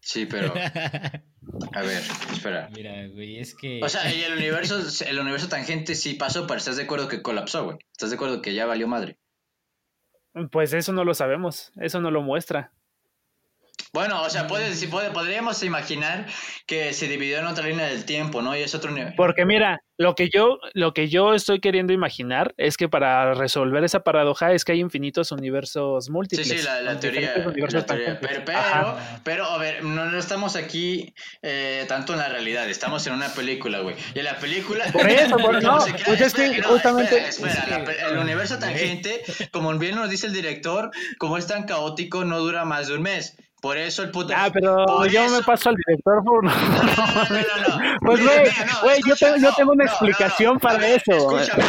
Sí, 0.00 0.26
pero. 0.26 0.52
A 1.74 1.82
ver, 1.82 2.02
espera. 2.32 2.68
Mira, 2.74 3.06
güey, 3.08 3.38
es 3.38 3.54
que. 3.54 3.80
O 3.82 3.88
sea, 3.88 4.12
y 4.12 4.22
el 4.22 4.34
universo, 4.34 4.80
el 5.06 5.18
universo 5.18 5.48
tangente 5.48 5.94
sí 5.94 6.14
pasó, 6.14 6.46
pero 6.46 6.58
estás 6.58 6.76
de 6.76 6.84
acuerdo 6.84 7.08
que 7.08 7.22
colapsó, 7.22 7.64
güey. 7.64 7.78
¿Estás 7.92 8.10
de 8.10 8.16
acuerdo 8.16 8.42
que 8.42 8.54
ya 8.54 8.66
valió 8.66 8.88
madre? 8.88 9.18
Pues 10.50 10.72
eso 10.72 10.92
no 10.92 11.04
lo 11.04 11.14
sabemos, 11.14 11.72
eso 11.76 12.00
no 12.00 12.10
lo 12.10 12.22
muestra. 12.22 12.72
Bueno, 13.94 14.22
o 14.22 14.30
sea, 14.30 14.46
puede, 14.46 14.74
si 14.74 14.86
puede, 14.86 15.10
podríamos 15.10 15.62
imaginar 15.62 16.26
que 16.66 16.94
se 16.94 17.08
dividió 17.08 17.40
en 17.40 17.46
otra 17.46 17.66
línea 17.66 17.86
del 17.88 18.06
tiempo, 18.06 18.40
¿no? 18.40 18.56
Y 18.56 18.60
es 18.60 18.74
otro 18.74 18.90
nivel. 18.90 19.12
Porque 19.18 19.44
mira, 19.44 19.82
lo 19.98 20.14
que 20.14 20.30
yo, 20.30 20.58
lo 20.72 20.94
que 20.94 21.10
yo 21.10 21.34
estoy 21.34 21.60
queriendo 21.60 21.92
imaginar 21.92 22.54
es 22.56 22.78
que 22.78 22.88
para 22.88 23.34
resolver 23.34 23.84
esa 23.84 24.00
paradoja 24.00 24.52
es 24.52 24.64
que 24.64 24.72
hay 24.72 24.80
infinitos 24.80 25.30
universos 25.30 26.08
múltiples. 26.08 26.48
Sí, 26.48 26.56
sí, 26.56 26.64
la, 26.64 26.98
teoría. 26.98 27.34
Pero, 27.34 28.96
pero, 29.22 29.44
a 29.44 29.58
ver, 29.58 29.84
no, 29.84 30.18
estamos 30.18 30.56
aquí 30.56 31.12
eh, 31.42 31.84
tanto 31.86 32.14
en 32.14 32.20
la 32.20 32.30
realidad, 32.30 32.70
estamos 32.70 33.06
en 33.06 33.12
una 33.12 33.28
película, 33.34 33.80
güey. 33.80 33.94
Y 34.14 34.20
en 34.20 34.24
la 34.24 34.38
película. 34.38 34.86
Por 34.90 35.06
eso, 35.06 35.36
por, 35.36 35.62
no, 35.62 35.84
pues 36.06 36.18
es 36.18 36.32
que 36.32 36.62
justamente. 36.62 37.28
Espera, 37.28 37.84
el 38.08 38.16
universo 38.16 38.58
tangente, 38.58 39.22
como 39.50 39.76
bien 39.76 39.96
nos 39.96 40.08
dice 40.08 40.28
el 40.28 40.32
director, 40.32 40.90
como 41.18 41.36
es 41.36 41.46
tan 41.46 41.64
caótico, 41.64 42.24
no 42.24 42.38
dura 42.38 42.64
más 42.64 42.88
de 42.88 42.94
un 42.94 43.02
mes. 43.02 43.36
Por 43.62 43.78
eso 43.78 44.02
el 44.02 44.10
puto. 44.10 44.34
Ah, 44.36 44.50
pero 44.52 45.06
yo 45.06 45.28
me 45.30 45.40
paso 45.44 45.68
al 45.68 45.76
director 45.86 46.24
por. 46.24 46.42
No, 46.42 46.50
no, 46.50 47.78
no, 47.78 47.92
Pues, 48.00 48.20
güey, 48.20 48.50
güey, 48.82 49.00
yo 49.06 49.14
tengo, 49.14 49.36
yo 49.36 49.54
tengo 49.56 49.70
una 49.70 49.84
explicación 49.84 50.58
para 50.58 50.84
eso. 50.88 51.38
Escúchame, 51.38 51.64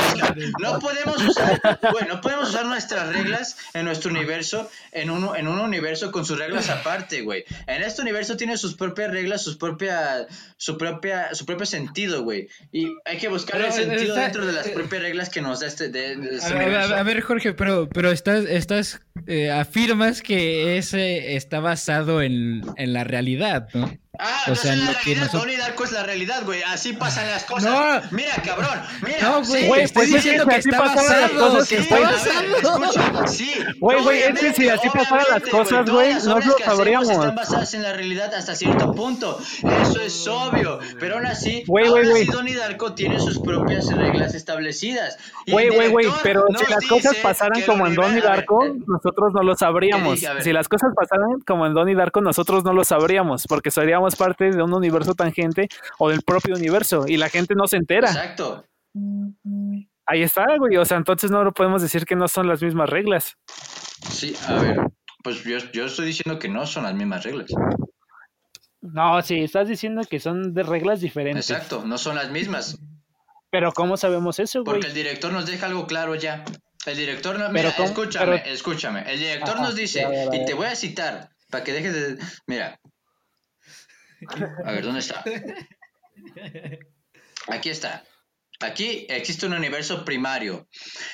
no 0.60 0.80
podemos 0.80 1.24
usar, 1.24 1.80
güey, 1.92 2.08
no 2.08 2.20
podemos 2.20 2.50
usar 2.50 2.66
nuestras 2.66 3.14
reglas 3.14 3.58
en 3.76 3.86
nuestro 3.86 4.10
universo, 4.10 4.72
en 4.92 5.12
un, 5.12 5.38
en 5.38 5.48
un 5.48 5.60
universo 5.60 6.12
con 6.12 6.26
sus 6.26 6.40
reglas 6.40 6.72
aparte, 6.72 7.22
güey. 7.22 7.46
En 7.68 7.84
este 7.84 8.02
universo 8.02 8.38
tiene 8.38 8.58
sus 8.58 8.74
propias 8.74 9.12
reglas, 9.12 9.44
sus 9.44 9.58
propias, 9.58 10.26
su 10.58 10.80
propia, 10.80 11.36
su 11.36 11.46
propio 11.46 11.68
sentido, 11.68 12.24
güey. 12.24 12.48
Y 12.72 12.88
hay 13.06 13.18
que 13.20 13.28
buscar 13.28 13.62
el 13.62 13.72
sentido 13.72 14.16
dentro 14.16 14.48
de 14.48 14.54
las 14.54 14.68
propias 14.70 15.04
reglas 15.04 15.30
que 15.30 15.44
nos 15.44 15.60
da 15.60 15.68
este. 15.68 15.90
De, 15.90 16.14
este 16.14 16.56
a, 16.56 17.04
ver, 17.04 17.22
Jorge, 17.22 17.54
pero, 17.54 17.88
pero 17.88 18.10
estás, 18.10 18.46
estás, 18.46 19.00
eh, 19.28 19.52
afirmas 19.52 20.24
que 20.24 20.80
ese 20.80 21.36
estaba 21.36 21.76
basado 21.84 22.22
en, 22.22 22.62
en 22.78 22.94
la 22.94 23.04
realidad, 23.04 23.68
¿no? 23.74 23.92
Ah, 24.20 24.44
o 24.46 24.50
no 24.52 24.56
sea, 24.56 24.74
es 24.74 24.80
la 24.80 24.94
realidad, 24.94 25.32
Tony 25.32 25.56
Darko 25.56 25.86
es 25.86 25.92
la 25.92 26.04
realidad, 26.04 26.44
güey. 26.46 26.62
Así 26.62 26.94
pasan 26.94 27.26
las 27.32 27.46
cosas. 27.46 27.72
No. 28.04 28.10
Mira, 28.12 28.36
cabrón. 28.46 28.80
Mira. 29.02 29.18
No, 29.24 29.44
güey. 29.44 29.64
Sí, 29.64 29.72
estoy 29.80 30.06
diciendo 30.06 30.46
que, 30.46 30.56
así 30.56 30.70
pasaban 30.70 31.22
las 31.22 31.32
cosas. 31.32 31.68
Sí, 31.68 31.76
está 31.78 31.98
escucha, 31.98 33.28
sí. 33.28 33.56
Güey, 33.80 34.04
güey, 34.04 34.20
es 34.22 34.40
que 34.40 34.54
si 34.54 34.70
así 34.70 34.88
pasaran 34.90 35.26
las 35.32 35.42
cosas, 35.50 35.90
güey, 35.90 36.14
no 36.26 36.40
lo 36.40 36.58
sabríamos. 36.64 37.10
Están 37.10 37.34
basadas 37.36 37.74
en 37.74 37.82
la 37.82 37.94
realidad 37.94 38.32
hasta 38.36 38.54
cierto 38.54 38.92
punto. 38.94 39.40
Eso 39.82 40.00
es 40.00 40.28
obvio. 40.28 40.78
Pero 41.00 41.16
aún 41.16 41.26
así, 41.26 41.64
güey, 41.66 41.90
güey, 41.90 42.08
güey. 42.08 42.26
Donnie 42.26 42.54
Darko 42.54 42.94
tiene 42.94 43.20
sus 43.20 43.40
propias 43.40 43.88
reglas 43.88 44.36
establecidas. 44.36 45.18
Güey, 45.48 45.70
güey, 45.70 45.90
güey. 45.90 46.08
Pero 46.22 46.46
si 46.56 46.72
las 46.72 46.86
cosas 46.86 47.16
pasaran 47.16 47.64
como 47.64 47.88
en 47.88 47.96
Donnie 47.96 48.22
Darko, 48.22 48.64
nosotros 48.86 49.34
no 49.34 49.42
lo 49.42 49.56
sabríamos. 49.56 50.20
Si 50.42 50.54
las 50.54 50.70
cosas 50.70 50.92
pasaran 50.96 51.40
como 51.48 51.66
en 51.66 51.74
Donnie 51.74 51.96
Darko, 51.96 52.22
nosotros 52.22 52.64
no 52.64 52.74
lo 52.74 52.84
sabríamos. 52.84 53.48
Porque 53.48 53.72
seríamos 53.72 54.03
parte 54.16 54.52
de 54.52 54.62
un 54.62 54.74
universo 54.74 55.16
tangente 55.16 55.68
o 56.00 56.10
del 56.10 56.22
propio 56.22 56.56
universo 56.56 57.06
y 57.08 57.18
la 57.18 57.30
gente 57.30 57.56
no 57.56 57.68
se 57.68 57.78
entera. 57.78 58.10
Exacto. 58.10 58.66
Ahí 60.06 60.22
está, 60.22 60.46
güey. 60.58 60.78
O 60.78 60.86
sea, 60.86 60.98
entonces 60.98 61.32
no 61.32 61.44
lo 61.44 61.54
podemos 61.54 61.82
decir 61.82 62.06
que 62.06 62.16
no 62.16 62.28
son 62.28 62.48
las 62.48 62.62
mismas 62.62 62.90
reglas. 62.90 63.38
Sí, 64.10 64.36
a 64.48 64.54
ver, 64.56 64.80
pues 65.24 65.44
yo, 65.44 65.58
yo 65.72 65.86
estoy 65.86 66.08
diciendo 66.08 66.40
que 66.40 66.50
no 66.50 66.66
son 66.66 66.84
las 66.84 66.94
mismas 66.94 67.24
reglas. 67.24 67.50
No, 68.82 69.22
sí, 69.22 69.42
estás 69.42 69.70
diciendo 69.70 70.02
que 70.10 70.20
son 70.20 70.54
de 70.54 70.64
reglas 70.64 71.00
diferentes. 71.00 71.50
Exacto, 71.50 71.84
no 71.86 71.98
son 71.98 72.16
las 72.16 72.30
mismas. 72.30 72.78
Pero 73.50 73.72
¿cómo 73.72 73.96
sabemos 73.96 74.40
eso, 74.40 74.64
güey? 74.64 74.74
Porque 74.74 74.88
el 74.88 74.94
director 74.94 75.32
nos 75.32 75.46
deja 75.46 75.68
algo 75.68 75.88
claro 75.88 76.16
ya. 76.16 76.44
El 76.86 76.98
director 76.98 77.40
no, 77.40 77.50
mira, 77.50 77.70
escúchame, 77.70 78.44
escúchame. 78.52 79.10
El 79.10 79.20
director 79.20 79.62
nos 79.62 79.76
dice, 79.76 80.06
y 80.34 80.44
te 80.44 80.54
voy 80.54 80.66
a 80.66 80.76
citar, 80.76 81.30
para 81.50 81.64
que 81.64 81.72
dejes 81.72 81.94
de. 81.94 82.26
Mira, 82.46 82.78
a 84.66 84.72
ver, 84.72 84.84
¿dónde 84.84 85.00
está? 85.00 85.24
Aquí 87.48 87.70
está. 87.70 88.04
Aquí 88.60 89.06
existe 89.10 89.46
un 89.46 89.54
universo 89.54 90.06
primario. 90.06 90.68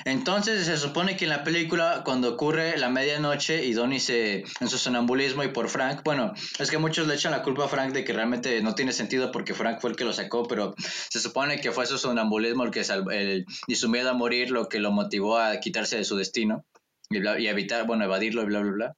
Entonces 0.05 0.65
se 0.65 0.77
supone 0.77 1.17
que 1.17 1.25
en 1.25 1.31
la 1.31 1.43
película, 1.43 2.03
cuando 2.05 2.33
ocurre 2.33 2.77
la 2.77 2.89
medianoche 2.89 3.65
y 3.65 3.73
Donnie 3.73 3.99
se 3.99 4.43
en 4.59 4.67
su 4.67 4.77
sonambulismo 4.77 5.43
y 5.43 5.47
por 5.47 5.69
Frank, 5.69 6.01
bueno, 6.03 6.33
es 6.59 6.69
que 6.69 6.77
muchos 6.77 7.07
le 7.07 7.15
echan 7.15 7.31
la 7.31 7.41
culpa 7.41 7.65
a 7.65 7.67
Frank 7.67 7.93
de 7.93 8.03
que 8.03 8.13
realmente 8.13 8.61
no 8.61 8.75
tiene 8.75 8.93
sentido 8.93 9.31
porque 9.31 9.55
Frank 9.55 9.79
fue 9.79 9.89
el 9.89 9.95
que 9.95 10.05
lo 10.05 10.13
sacó, 10.13 10.47
pero 10.47 10.75
se 10.77 11.19
supone 11.19 11.59
que 11.59 11.71
fue 11.71 11.87
su 11.87 11.97
sonambulismo 11.97 12.63
el 12.65 12.71
que 12.71 12.81
el, 12.81 13.45
y 13.65 13.75
su 13.75 13.89
miedo 13.89 14.11
a 14.11 14.13
morir 14.13 14.51
lo 14.51 14.69
que 14.69 14.79
lo 14.79 14.91
motivó 14.91 15.39
a 15.39 15.59
quitarse 15.59 15.97
de 15.97 16.03
su 16.03 16.17
destino 16.17 16.65
y, 17.09 17.17
y 17.17 17.47
evitar, 17.47 17.87
bueno, 17.87 18.05
evadirlo 18.05 18.43
y 18.43 18.45
bla, 18.45 18.59
bla, 18.59 18.71
bla. 18.71 18.95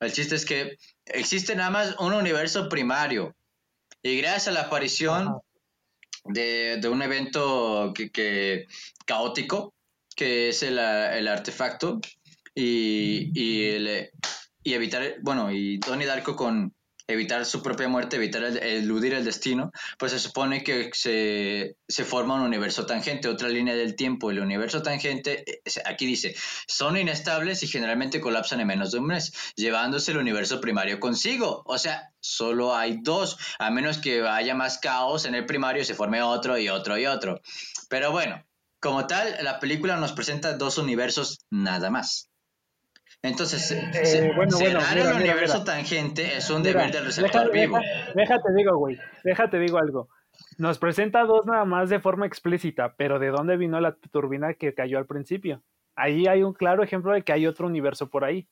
El 0.00 0.12
chiste 0.12 0.34
es 0.34 0.44
que 0.44 0.76
existe 1.06 1.56
nada 1.56 1.70
más 1.70 1.96
un 1.98 2.12
universo 2.12 2.68
primario 2.68 3.34
y 4.06 4.18
gracias 4.18 4.48
a 4.48 4.52
la 4.52 4.62
aparición 4.62 5.40
de, 6.24 6.80
un 6.88 7.02
evento 7.02 7.92
que, 7.94 8.66
caótico, 9.04 9.74
que 10.14 10.50
es 10.50 10.62
el, 10.62 10.78
artefacto, 10.78 12.00
y, 12.54 13.32
y, 13.34 13.76
y 14.62 14.74
evitar, 14.74 15.16
bueno, 15.22 15.50
y 15.50 15.80
Tony 15.80 16.04
Darko 16.04 16.36
con, 16.36 16.75
evitar 17.08 17.44
su 17.44 17.62
propia 17.62 17.88
muerte, 17.88 18.16
evitar 18.16 18.42
eludir 18.42 19.14
el 19.14 19.24
destino, 19.24 19.70
pues 19.98 20.12
se 20.12 20.18
supone 20.18 20.62
que 20.62 20.90
se, 20.92 21.76
forma 22.04 22.34
un 22.34 22.42
universo 22.42 22.86
tangente, 22.86 23.28
otra 23.28 23.48
línea 23.48 23.74
del 23.74 23.96
tiempo. 23.96 24.30
El 24.30 24.40
universo 24.40 24.82
tangente, 24.82 25.44
eh, 25.50 25.62
aquí 25.84 26.06
dice, 26.06 26.34
son 26.66 26.96
inestables 26.96 27.62
y 27.62 27.68
generalmente 27.68 28.20
colapsan 28.20 28.60
en 28.60 28.66
menos 28.66 28.92
de 28.92 28.98
un 28.98 29.06
mes, 29.06 29.32
llevándose 29.54 30.12
el 30.12 30.18
universo 30.18 30.60
primario 30.60 31.00
consigo. 31.00 31.62
O 31.66 31.78
sea, 31.78 32.10
solo 32.20 32.74
hay 32.74 32.98
dos, 33.02 33.38
a 33.58 33.70
menos 33.70 33.98
que 33.98 34.26
haya 34.26 34.54
más 34.54 34.78
caos 34.78 35.24
en 35.24 35.34
el 35.34 35.46
primario, 35.46 35.84
se 35.84 35.94
forme 35.94 36.22
otro 36.22 36.58
y 36.58 36.68
otro 36.68 36.98
y 36.98 37.06
otro. 37.06 37.40
Pero 37.88 38.10
bueno, 38.10 38.44
como 38.80 39.06
tal, 39.06 39.36
la 39.42 39.58
película 39.58 39.96
nos 39.96 40.12
presenta 40.12 40.56
dos 40.56 40.78
universos 40.78 41.38
nada 41.50 41.90
más. 41.90 42.30
Entonces, 43.22 43.72
eh, 43.72 44.32
bueno, 44.36 44.56
cerrar 44.56 44.96
el 44.96 45.12
universo 45.14 45.64
tangente 45.64 46.36
es 46.36 46.48
un 46.50 46.62
deber 46.62 46.92
del 46.92 47.06
receptor 47.06 47.50
vivo. 47.50 47.78
déjate 48.14 48.52
digo, 48.54 48.76
güey, 48.76 48.98
déjate 49.24 49.58
digo 49.58 49.78
algo. 49.78 50.08
Nos 50.58 50.78
presenta 50.78 51.24
dos 51.24 51.46
nada 51.46 51.64
más 51.64 51.90
de 51.90 51.98
forma 51.98 52.26
explícita, 52.26 52.94
pero 52.96 53.18
¿de 53.18 53.28
dónde 53.28 53.56
vino 53.56 53.80
la 53.80 53.96
turbina 53.96 54.54
que 54.54 54.74
cayó 54.74 54.98
al 54.98 55.06
principio? 55.06 55.62
Ahí 55.96 56.26
hay 56.26 56.42
un 56.42 56.52
claro 56.52 56.82
ejemplo 56.82 57.12
de 57.12 57.22
que 57.22 57.32
hay 57.32 57.46
otro 57.46 57.66
universo 57.66 58.10
por 58.10 58.24
ahí. 58.24 58.48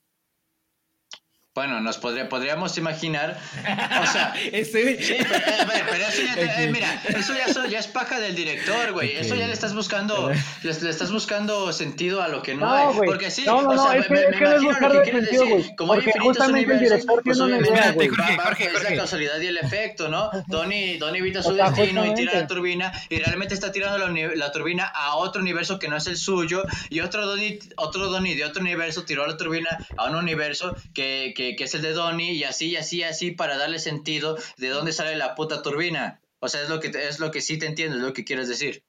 Bueno, 1.55 1.81
nos 1.81 1.99
podría, 1.99 2.29
podríamos 2.29 2.77
imaginar. 2.79 3.39
O 3.61 4.07
sea. 4.11 4.35
Estoy... 4.53 4.97
Sí, 5.01 5.15
pero, 5.21 5.35
a 5.37 5.65
ver, 5.67 5.85
pero 5.89 6.05
eso 6.05 6.23
ya, 6.23 6.65
eh, 6.65 6.69
mira, 6.73 7.01
eso 7.17 7.33
ya, 7.69 7.79
es 7.79 7.87
paja 7.87 8.19
del 8.19 8.35
director, 8.35 8.91
güey. 8.91 9.11
Okay. 9.11 9.21
Eso 9.21 9.37
ya 9.37 9.47
le 9.47 9.53
estás 9.53 9.73
buscando, 9.73 10.31
le, 10.65 10.73
le, 10.73 10.91
estás 10.91 11.13
buscando 11.13 11.73
sentido 11.73 12.23
a 12.23 12.27
lo 12.29 12.43
que 12.43 12.57
no, 12.57 12.67
no 12.67 12.73
hay. 12.73 12.87
Wey. 12.99 13.09
Porque 13.09 13.31
sí, 13.31 13.45
no, 13.47 13.63
no, 13.63 13.69
o 13.71 13.77
sea, 13.77 13.95
no, 13.95 14.03
es 14.03 14.11
me, 14.11 14.17
que, 14.17 14.25
me 14.25 14.31
es 14.31 14.37
que 14.37 14.65
imagino 14.65 14.89
lo 14.89 14.95
que 14.95 15.03
quieres 15.03 15.29
sentido, 15.29 15.45
decir. 15.45 15.57
Wey. 15.57 15.77
Como 15.77 15.93
hay 15.93 15.99
porque 15.99 16.11
infinitos 16.11 16.37
justamente 16.39 16.75
universos, 16.75 17.21
pues 17.23 17.41
obviamente 17.41 17.71
idea, 17.71 17.93
Jorge, 17.93 18.09
Jorge, 18.09 18.65
es 18.65 18.73
Jorge. 18.73 18.91
la 18.91 18.97
causalidad 18.97 19.41
y 19.41 19.47
el 19.47 19.57
efecto, 19.59 20.09
¿no? 20.09 20.31
Donnie, 20.49 20.99
Donnie 20.99 21.21
evita 21.21 21.41
su 21.41 21.51
O 21.51 21.55
sea, 21.55 21.71
destino 21.71 22.05
y 22.05 22.15
tira 22.15 22.35
la 22.35 22.49
turbina 22.49 22.93
y 23.09 23.21
realmente 23.21 23.55
está 23.55 23.71
tirando 23.71 23.99
la, 23.99 24.51
turbina 24.51 24.87
a 24.87 25.15
otro 25.15 25.41
universo 25.41 25.79
que 25.79 25.87
no 25.87 25.97
es 25.97 26.09
el 26.09 26.17
suyo 26.17 26.65
y 26.91 26.99
otro 26.99 27.25
Donnie, 27.27 27.61
otro 27.77 28.09
Donnie 28.09 28.35
de 28.35 28.45
otro 28.45 28.61
universo 28.61 29.05
tiró 29.05 29.25
la 29.25 29.37
turbina 29.37 29.79
a 29.97 30.11
un 30.11 30.17
universo 30.17 30.75
que, 30.93 31.33
que, 31.37 31.44
que 31.57 31.65
es 31.65 31.75
el 31.75 31.83
de 31.83 31.93
Donnie 31.93 32.33
y 32.33 32.45
así, 32.45 32.71
y 32.71 32.77
así, 32.77 32.99
y 32.99 33.03
así 33.05 33.31
para 33.31 33.57
darle 33.57 33.79
sentido 33.79 34.37
de 34.57 34.69
dónde 34.69 34.93
sale 34.93 35.17
la 35.17 35.35
puta 35.35 35.63
turbina. 35.63 36.21
O 36.41 36.49
sea, 36.49 36.63
es 36.63 36.69
lo 36.69 36.81
que, 36.81 36.89
es 36.89 37.21
lo 37.21 37.31
que 37.31 37.41
sí 37.41 37.59
te 37.59 37.67
entiendo, 37.67 37.97
es 37.97 38.03
lo 38.03 38.13
que 38.13 38.25
quieres 38.25 38.49
decir. 38.49 38.83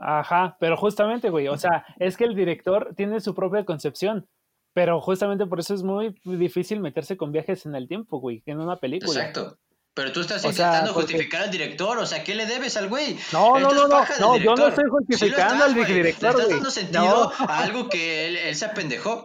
Ajá, 0.00 0.56
pero 0.60 0.76
justamente, 0.76 1.28
güey, 1.30 1.48
o 1.48 1.58
sea, 1.58 1.84
es 1.98 2.16
que 2.16 2.24
el 2.24 2.34
director 2.36 2.94
tiene 2.96 3.20
su 3.20 3.34
propia 3.34 3.64
concepción, 3.64 4.28
pero 4.72 5.00
justamente 5.00 5.44
por 5.46 5.58
eso 5.58 5.74
es 5.74 5.82
muy 5.82 6.14
difícil 6.24 6.78
meterse 6.80 7.16
con 7.16 7.32
viajes 7.32 7.66
en 7.66 7.74
el 7.74 7.88
tiempo, 7.88 8.20
güey, 8.20 8.42
en 8.46 8.60
una 8.60 8.76
película. 8.76 9.18
Exacto. 9.26 9.58
Pero 9.94 10.12
tú 10.12 10.20
estás 10.20 10.44
O 10.44 10.52
sea, 10.52 10.66
intentando 10.66 10.94
porque- 10.94 11.14
justificar 11.14 11.42
al 11.42 11.50
director, 11.50 11.98
o 11.98 12.06
sea, 12.06 12.22
¿qué 12.22 12.36
le 12.36 12.46
debes 12.46 12.76
al 12.76 12.88
güey? 12.88 13.16
No, 13.32 13.58
no, 13.58 13.72
no, 13.72 13.88
no, 13.88 14.04
no, 14.20 14.36
yo 14.36 14.54
no 14.54 14.68
estoy 14.68 14.84
Sí 14.84 14.90
justificando 14.90 15.54
estás, 15.54 15.62
al 15.68 15.74
güey. 15.74 15.92
director, 15.92 16.04
Le 16.04 16.10
estás 16.10 16.34
güey. 16.36 16.48
dando 16.50 16.70
sentido 16.70 17.32
No. 17.40 17.46
a 17.48 17.58
algo 17.58 17.88
que 17.88 18.28
él, 18.28 18.36
él 18.36 18.54
se 18.54 18.64
apendejó. 18.66 19.24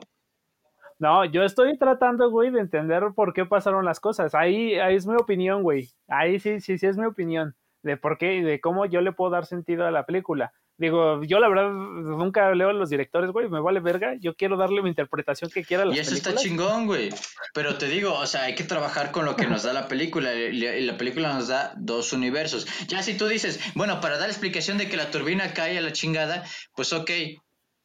No, 1.03 1.25
yo 1.25 1.43
estoy 1.43 1.77
tratando, 1.77 2.29
güey, 2.31 2.49
de 2.49 2.61
entender 2.61 3.03
por 3.13 3.33
qué 3.33 3.45
pasaron 3.45 3.83
las 3.83 3.99
cosas. 3.99 4.33
Ahí, 4.33 4.75
ahí 4.75 4.95
es 4.95 5.05
mi 5.05 5.15
opinión, 5.15 5.61
güey. 5.61 5.89
Ahí 6.07 6.39
sí, 6.39 6.61
sí, 6.61 6.77
sí 6.77 6.85
es 6.87 6.95
mi 6.95 7.05
opinión 7.05 7.55
de 7.81 7.97
por 7.97 8.17
qué 8.17 8.35
y 8.35 8.41
de 8.41 8.61
cómo 8.61 8.85
yo 8.85 9.01
le 9.01 9.11
puedo 9.11 9.29
dar 9.31 9.45
sentido 9.45 9.85
a 9.85 9.91
la 9.91 10.05
película. 10.05 10.53
Digo, 10.77 11.21
yo 11.23 11.39
la 11.39 11.49
verdad 11.49 11.69
nunca 11.71 12.49
leo 12.55 12.69
a 12.69 12.73
los 12.73 12.89
directores, 12.89 13.31
güey, 13.31 13.49
me 13.49 13.59
vale 13.59 13.81
verga. 13.81 14.15
Yo 14.19 14.33
quiero 14.35 14.55
darle 14.55 14.81
mi 14.81 14.87
interpretación 14.89 15.51
que 15.51 15.65
quiera 15.65 15.83
a 15.83 15.85
las 15.87 15.97
Y 15.97 15.99
eso 15.99 16.11
películas. 16.11 16.35
está 16.35 16.49
chingón, 16.49 16.87
güey. 16.87 17.09
Pero 17.53 17.77
te 17.77 17.87
digo, 17.87 18.13
o 18.13 18.25
sea, 18.25 18.43
hay 18.45 18.55
que 18.55 18.63
trabajar 18.63 19.11
con 19.11 19.25
lo 19.25 19.35
que 19.35 19.45
nos 19.45 19.63
da 19.63 19.73
la 19.73 19.89
película. 19.89 20.33
Y 20.33 20.53
la- 20.53 20.77
y 20.77 20.85
la 20.85 20.97
película 20.97 21.33
nos 21.33 21.49
da 21.49 21.73
dos 21.77 22.13
universos. 22.13 22.65
Ya 22.87 23.03
si 23.03 23.17
tú 23.17 23.27
dices, 23.27 23.59
bueno, 23.75 23.99
para 23.99 24.17
dar 24.17 24.29
explicación 24.29 24.77
de 24.77 24.87
que 24.87 24.95
la 24.97 25.11
turbina 25.11 25.53
cae 25.53 25.77
a 25.77 25.81
la 25.81 25.91
chingada, 25.91 26.43
pues 26.77 26.93
ok, 26.93 27.11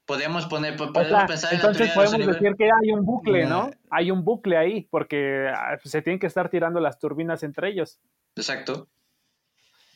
podemos 0.08 0.46
poner, 0.46 0.74
po- 0.76 0.84
O 0.86 0.92
podemos 0.92 1.18
sea, 1.18 1.26
pensar 1.26 1.52
en 1.52 1.58
la 1.60 1.68
entonces 1.68 1.94
podemos 1.94 2.26
decir 2.26 2.56
que 2.56 2.64
hay 2.64 2.90
un 2.90 3.04
bucle, 3.04 3.44
¿no? 3.46 3.70
Hay 3.90 4.10
un 4.10 4.24
bucle 4.24 4.56
ahí, 4.56 4.88
porque 4.90 5.48
ah, 5.54 5.76
pues, 5.80 5.92
se 5.92 6.02
tienen 6.02 6.18
que 6.18 6.26
estar 6.26 6.48
tirando 6.48 6.80
las 6.80 6.98
turbinas 6.98 7.42
entre 7.44 7.68
ellos. 7.68 8.00
Exacto. 8.34 8.88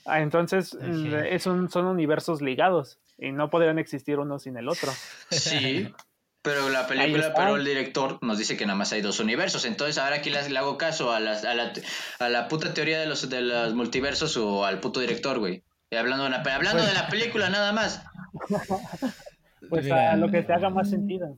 Ah, 0.05 0.21
Entonces, 0.21 0.75
mm, 0.81 1.15
es 1.15 1.47
un- 1.47 1.71
son 1.71 1.87
universos 1.87 2.43
ligados 2.43 2.99
y 3.19 3.33
no 3.33 3.51
podrían 3.51 3.79
existir 3.79 4.19
uno 4.19 4.39
sin 4.39 4.57
el 4.57 4.69
otro. 4.69 4.93
Sí. 5.31 5.93
Pero 6.45 6.69
la 6.71 6.89
película, 6.89 7.33
pero 7.37 7.55
el 7.55 7.65
director 7.65 8.19
nos 8.21 8.37
dice 8.37 8.57
que 8.57 8.67
nada 8.67 8.77
más 8.77 8.93
hay 8.93 9.01
dos 9.01 9.21
universos. 9.21 9.65
Entonces 9.65 9.97
ahora 9.97 10.17
aquí 10.17 10.29
le, 10.29 10.41
hago 10.59 10.77
caso 10.77 11.13
a, 11.13 11.21
las- 11.21 11.45
a, 11.45 11.55
la, 11.55 11.73
a 12.19 12.29
la 12.29 12.49
puta 12.49 12.75
teoría 12.75 12.99
de 12.99 13.07
los, 13.07 13.31
de 13.31 13.43
los 13.43 13.75
multiversos 13.75 14.37
o 14.37 14.65
al 14.65 14.81
puto 14.81 14.99
director, 14.99 15.39
güey. 15.39 15.63
Y 15.89 15.95
hablando, 15.95 16.25
de 16.25 16.31
la, 16.31 16.39
hablando 16.39 16.83
de 16.85 16.95
la 16.95 17.07
película 17.07 17.49
nada 17.49 17.73
más. 17.73 18.03
Pues 19.69 19.85
Mira, 19.85 20.13
a 20.13 20.17
lo 20.17 20.31
que 20.31 20.43
te 20.43 20.53
haga 20.53 20.71
más 20.71 20.91
sentido. 20.91 21.37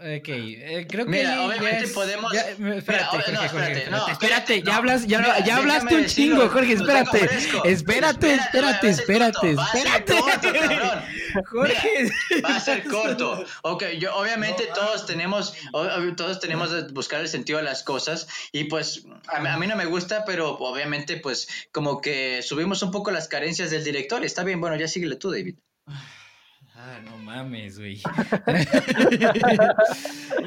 Ok, 0.00 0.28
eh, 0.28 0.86
creo 0.88 1.06
que. 1.06 1.10
Mira, 1.10 1.42
obviamente 1.44 1.84
es- 1.86 1.92
podemos- 1.92 2.32
ya- 2.32 2.48
espérate, 2.50 2.84
Mira, 2.86 3.06
Jorge, 3.06 3.32
no, 3.32 3.38
Jorge, 3.40 3.46
espérate, 3.46 3.72
espérate, 3.72 3.90
no, 3.90 3.96
espérate, 3.96 4.12
espérate, 4.12 4.62
ya 4.62 4.70
no. 4.72 4.78
hablas, 4.78 5.06
ya, 5.08 5.18
Mira, 5.18 5.38
ya 5.44 5.56
hablaste 5.56 5.94
un 5.96 6.02
decirlo, 6.02 6.36
chingo, 6.36 6.48
Jorge, 6.50 6.72
espérate, 6.74 7.18
espérate, 7.64 8.34
espérate, 8.34 9.54
va 9.56 9.64
a 9.64 9.72
ser 9.72 9.86
espérate, 9.90 10.12
corto, 10.14 10.26
va 10.28 10.32
a 10.34 10.40
ser 10.40 10.56
espérate. 10.56 11.06
Jorge, 11.50 12.10
Va 12.44 12.56
a 12.56 12.60
ser 12.60 12.84
corto. 12.84 13.44
Ok, 13.62 13.84
yo 13.98 14.14
obviamente 14.14 14.68
todos 14.72 15.04
tenemos, 15.04 15.54
todos 16.16 16.38
tenemos 16.38 16.70
de 16.70 16.82
buscar 16.92 17.20
el 17.20 17.28
sentido 17.28 17.58
de 17.58 17.64
las 17.64 17.82
cosas 17.82 18.28
y 18.52 18.64
pues 18.64 19.04
a, 19.26 19.40
mí- 19.40 19.48
a 19.48 19.56
mí 19.58 19.66
no 19.66 19.74
me 19.74 19.86
gusta, 19.86 20.24
pero 20.24 20.52
obviamente 20.58 21.16
pues 21.16 21.48
como 21.72 22.00
que 22.00 22.40
subimos 22.42 22.84
un 22.84 22.92
poco 22.92 23.10
las 23.10 23.26
carencias 23.26 23.70
del 23.72 23.82
director. 23.82 24.24
Está 24.24 24.44
bien, 24.44 24.60
bueno, 24.60 24.76
ya 24.76 24.86
síguele 24.86 25.16
tú, 25.16 25.32
David. 25.32 25.56
Ah, 26.80 27.00
no 27.04 27.18
mames, 27.18 27.78
güey. 27.78 28.00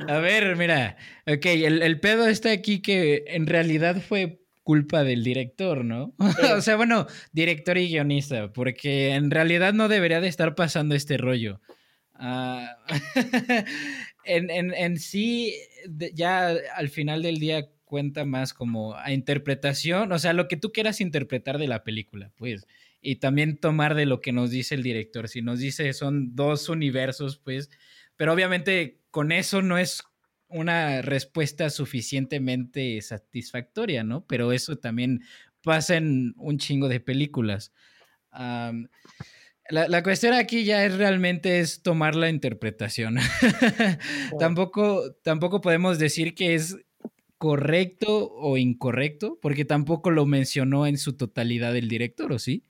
A 0.07 0.19
ver, 0.19 0.55
mira. 0.55 0.97
Ok, 1.27 1.45
el, 1.45 1.81
el 1.81 1.99
pedo 1.99 2.27
está 2.27 2.51
aquí 2.51 2.81
que 2.81 3.25
en 3.27 3.47
realidad 3.47 3.97
fue 4.01 4.39
culpa 4.63 5.03
del 5.03 5.23
director, 5.23 5.83
¿no? 5.83 6.13
o 6.57 6.61
sea, 6.61 6.75
bueno, 6.77 7.07
director 7.33 7.77
y 7.77 7.89
guionista, 7.89 8.51
porque 8.53 9.13
en 9.13 9.29
realidad 9.31 9.73
no 9.73 9.87
debería 9.89 10.21
de 10.21 10.27
estar 10.29 10.55
pasando 10.55 10.95
este 10.95 11.17
rollo. 11.17 11.59
Ah, 12.13 12.77
en, 14.23 14.49
en- 14.49 14.73
en 14.73 14.97
sí, 14.99 15.55
ya 16.13 16.55
al 16.75 16.89
final 16.89 17.23
del 17.23 17.39
día 17.39 17.67
cuenta 17.83 18.23
más 18.23 18.53
como 18.53 18.95
a 18.95 19.11
interpretación, 19.11 20.11
o 20.13 20.19
sea, 20.19 20.31
lo 20.33 20.47
que 20.47 20.55
tú 20.57 20.71
quieras 20.71 21.01
interpretar 21.01 21.57
de 21.57 21.67
la 21.67 21.83
película, 21.83 22.31
pues 22.37 22.65
y 23.01 23.17
también 23.17 23.57
tomar 23.57 23.95
de 23.95 24.05
lo 24.05 24.21
que 24.21 24.31
nos 24.31 24.51
dice 24.51 24.75
el 24.75 24.83
director. 24.83 25.27
Si 25.27 25.41
nos 25.41 25.59
dice 25.59 25.91
son 25.93 26.35
dos 26.35 26.69
universos, 26.69 27.37
pues, 27.37 27.69
pero 28.15 28.33
obviamente 28.33 28.99
con 29.09 29.31
eso 29.31 29.61
no 29.61 29.77
es 29.77 30.03
una 30.47 31.01
respuesta 31.01 31.69
suficientemente 31.69 33.01
satisfactoria, 33.01 34.03
¿no? 34.03 34.25
Pero 34.27 34.51
eso 34.51 34.77
también 34.77 35.23
pasa 35.63 35.95
en 35.97 36.33
un 36.37 36.57
chingo 36.57 36.87
de 36.89 36.99
películas. 36.99 37.73
La, 38.31 39.87
la 39.87 40.03
cuestión 40.03 40.33
aquí 40.33 40.65
ya 40.65 40.85
es 40.85 40.97
realmente 40.97 41.59
es 41.59 41.81
tomar 41.81 42.15
la 42.15 42.29
interpretación. 42.29 43.17
tampoco, 44.39 45.13
tampoco 45.23 45.61
podemos 45.61 45.97
decir 45.97 46.35
que 46.35 46.55
es 46.55 46.77
correcto 47.37 48.31
o 48.33 48.57
incorrecto, 48.57 49.39
porque 49.41 49.65
tampoco 49.65 50.11
lo 50.11 50.25
mencionó 50.25 50.85
en 50.85 50.97
su 50.97 51.13
totalidad 51.13 51.75
el 51.75 51.87
director, 51.87 52.31
¿o 52.33 52.37
sí? 52.37 52.65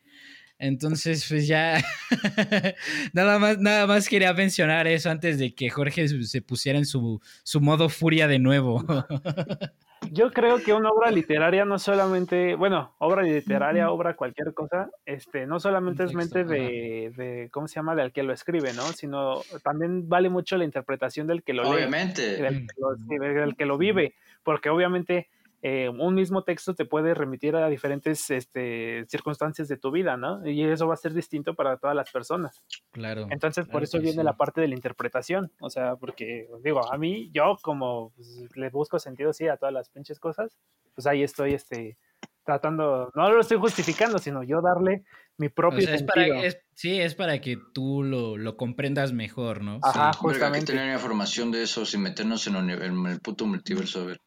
Entonces, 0.61 1.25
pues 1.27 1.47
ya, 1.47 1.83
nada 3.13 3.39
más, 3.39 3.57
nada 3.57 3.87
más 3.87 4.07
quería 4.07 4.31
mencionar 4.31 4.85
eso 4.85 5.09
antes 5.09 5.39
de 5.39 5.55
que 5.55 5.71
Jorge 5.71 6.07
se 6.07 6.41
pusiera 6.43 6.77
en 6.77 6.85
su, 6.85 7.19
su 7.41 7.61
modo 7.61 7.89
furia 7.89 8.27
de 8.27 8.37
nuevo. 8.37 8.85
Yo 10.11 10.31
creo 10.31 10.61
que 10.61 10.73
una 10.73 10.89
obra 10.89 11.09
literaria 11.09 11.65
no 11.65 11.79
solamente, 11.79 12.53
bueno, 12.53 12.93
obra 12.99 13.23
literaria, 13.23 13.89
obra 13.89 14.15
cualquier 14.15 14.53
cosa, 14.53 14.91
este, 15.05 15.47
no 15.47 15.59
solamente 15.59 16.03
es 16.03 16.13
mente 16.13 16.43
de, 16.43 17.11
de, 17.15 17.49
¿cómo 17.51 17.67
se 17.67 17.75
llama?, 17.75 17.95
del 17.95 18.11
que 18.11 18.21
lo 18.21 18.31
escribe, 18.31 18.73
¿no? 18.73 18.83
Sino 18.93 19.41
también 19.63 20.09
vale 20.09 20.29
mucho 20.29 20.57
la 20.57 20.65
interpretación 20.65 21.25
del 21.25 21.41
que 21.41 21.53
lo 21.53 21.63
lee, 21.63 21.69
Obviamente. 21.69 22.39
del 22.39 22.67
que 22.67 22.73
lo, 22.77 22.95
del 23.17 23.55
que 23.55 23.65
lo 23.65 23.79
vive, 23.79 24.13
porque 24.43 24.69
obviamente 24.69 25.27
eh, 25.63 25.89
un 25.89 26.15
mismo 26.15 26.43
texto 26.43 26.73
te 26.73 26.85
puede 26.85 27.13
remitir 27.13 27.55
a 27.55 27.67
diferentes 27.69 28.29
este, 28.31 29.05
circunstancias 29.07 29.67
de 29.67 29.77
tu 29.77 29.91
vida, 29.91 30.17
¿no? 30.17 30.45
Y 30.47 30.63
eso 30.63 30.87
va 30.87 30.95
a 30.95 30.97
ser 30.97 31.13
distinto 31.13 31.53
para 31.53 31.77
todas 31.77 31.95
las 31.95 32.09
personas. 32.11 32.63
Claro. 32.91 33.27
Entonces, 33.29 33.65
por 33.65 33.71
claro 33.73 33.83
eso 33.85 33.99
viene 33.99 34.17
sí. 34.21 34.23
la 34.23 34.37
parte 34.37 34.59
de 34.61 34.67
la 34.67 34.75
interpretación. 34.75 35.51
O 35.61 35.69
sea, 35.69 35.95
porque, 35.97 36.47
digo, 36.63 36.91
a 36.91 36.97
mí, 36.97 37.29
yo 37.33 37.57
como 37.61 38.11
pues, 38.15 38.49
le 38.55 38.69
busco 38.69 38.97
sentido, 38.99 39.33
sí, 39.33 39.47
a 39.47 39.57
todas 39.57 39.73
las 39.73 39.89
pinches 39.89 40.19
cosas, 40.19 40.57
pues 40.95 41.05
ahí 41.07 41.21
estoy, 41.23 41.53
este, 41.53 41.97
tratando, 42.43 43.11
no 43.13 43.29
lo 43.31 43.39
estoy 43.41 43.57
justificando, 43.59 44.17
sino 44.17 44.41
yo 44.43 44.61
darle 44.61 45.03
mi 45.37 45.47
O 45.47 45.51
propio 45.53 45.81
sea, 45.81 45.93
es 45.93 45.99
sentido. 45.99 46.27
para, 46.37 46.45
es- 46.47 46.59
sí, 46.73 46.99
es 46.99 47.13
para 47.13 47.39
que 47.39 47.57
tú 47.73 48.01
lo, 48.03 48.35
lo 48.35 48.57
comprendas 48.57 49.13
mejor, 49.13 49.61
¿no? 49.63 49.79
Ajá, 49.83 49.91
Sí. 49.91 49.93
Verga, 49.93 50.07
hay 50.07 50.11
que 50.13 50.17
justamente. 50.59 50.73
tener 50.73 50.93
información 50.95 51.51
de 51.51 51.61
eso 51.63 51.85
sin 51.85 52.01
meternos 52.01 52.47
en, 52.47 52.55
uni- 52.55 52.73
en 52.73 53.05
el 53.05 53.19
puto 53.21 53.45
multiverso. 53.45 54.01
A 54.01 54.05
ver. 54.05 54.21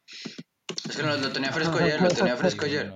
Es 0.89 0.97
que 0.97 1.03
no, 1.03 1.15
lo 1.17 1.31
tenía 1.31 1.51
fresco 1.51 1.77
ayer, 1.77 2.01
lo 2.01 2.07
tenía 2.09 2.37
fresco 2.37 2.65
ayer. 2.65 2.91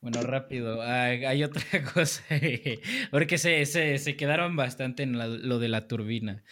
Bueno, 0.00 0.22
rápido. 0.22 0.82
Ah, 0.82 1.04
hay 1.06 1.44
otra 1.44 1.62
cosa. 1.94 2.22
Porque 3.10 3.38
se, 3.38 3.64
se, 3.66 3.98
se 3.98 4.16
quedaron 4.16 4.56
bastante 4.56 5.02
en 5.02 5.16
la- 5.18 5.26
lo 5.28 5.58
de 5.58 5.68
la 5.68 5.86
turbina. 5.86 6.42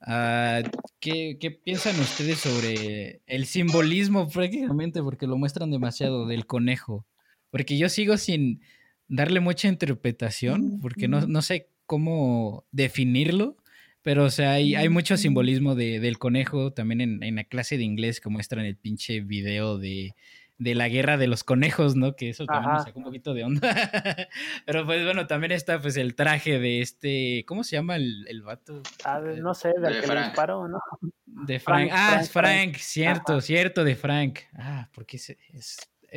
Ah, 0.00 0.62
¿qué, 1.00 1.38
qué 1.40 1.50
piensan 1.50 1.98
ustedes 2.00 2.38
sobre 2.38 3.20
el 3.26 3.46
simbolismo 3.46 4.28
prácticamente? 4.28 5.02
Porque 5.02 5.26
lo 5.26 5.36
muestran 5.36 5.70
demasiado 5.70 6.26
del 6.26 6.46
conejo. 6.46 7.06
Porque 7.50 7.76
yo 7.78 7.88
sigo 7.88 8.16
sin 8.16 8.60
darle 9.08 9.40
mucha 9.40 9.68
interpretación, 9.68 10.80
porque 10.80 11.08
no, 11.08 11.26
no 11.26 11.42
sé 11.42 11.68
cómo 11.86 12.64
definirlo. 12.72 13.56
Pero, 14.04 14.24
o 14.24 14.30
sea, 14.30 14.52
hay, 14.52 14.76
hay 14.76 14.88
mucho 14.88 15.16
simbolismo 15.16 15.74
de- 15.74 15.98
del 15.98 16.18
conejo 16.18 16.72
también 16.72 17.00
en, 17.00 17.22
en 17.24 17.34
la 17.36 17.44
clase 17.44 17.76
de 17.78 17.82
inglés 17.82 18.20
que 18.20 18.28
muestran 18.28 18.64
el 18.64 18.76
pinche 18.76 19.20
video 19.20 19.78
de, 19.78 20.14
de 20.58 20.74
la 20.76 20.88
guerra 20.88 21.16
de 21.16 21.26
los 21.26 21.42
conejos, 21.42 21.96
¿no? 21.96 22.14
Que 22.14 22.28
eso 22.28 22.44
también 22.44 22.74
me 22.74 22.80
sacó 22.80 22.98
un 23.00 23.04
poquito 23.06 23.34
de 23.34 23.44
onda. 23.44 23.60
Pero 24.66 24.84
pues 24.86 25.02
bueno, 25.04 25.26
también 25.26 25.52
está 25.52 25.80
pues 25.80 25.96
el 25.96 26.14
traje 26.14 26.58
de 26.60 26.80
este, 26.82 27.44
¿cómo 27.46 27.64
se 27.64 27.76
llama 27.76 27.96
el, 27.96 28.26
el 28.28 28.42
vato? 28.42 28.82
Ah, 29.04 29.20
no 29.20 29.54
sé, 29.54 29.68
de, 29.68 30.00
que 30.00 30.06
le 30.06 30.22
disparo, 30.22 30.68
¿no? 30.68 30.78
De 31.24 31.58
Frank. 31.58 31.88
ah, 31.92 32.18
es 32.20 32.30
Frank, 32.30 32.76
cierto, 32.76 33.40
cierto, 33.40 33.82
de 33.84 33.96
Frank. 33.96 34.38
Ah, 34.54 34.88
porque 34.94 35.16
es, 35.16 35.30
eh, 35.30 35.38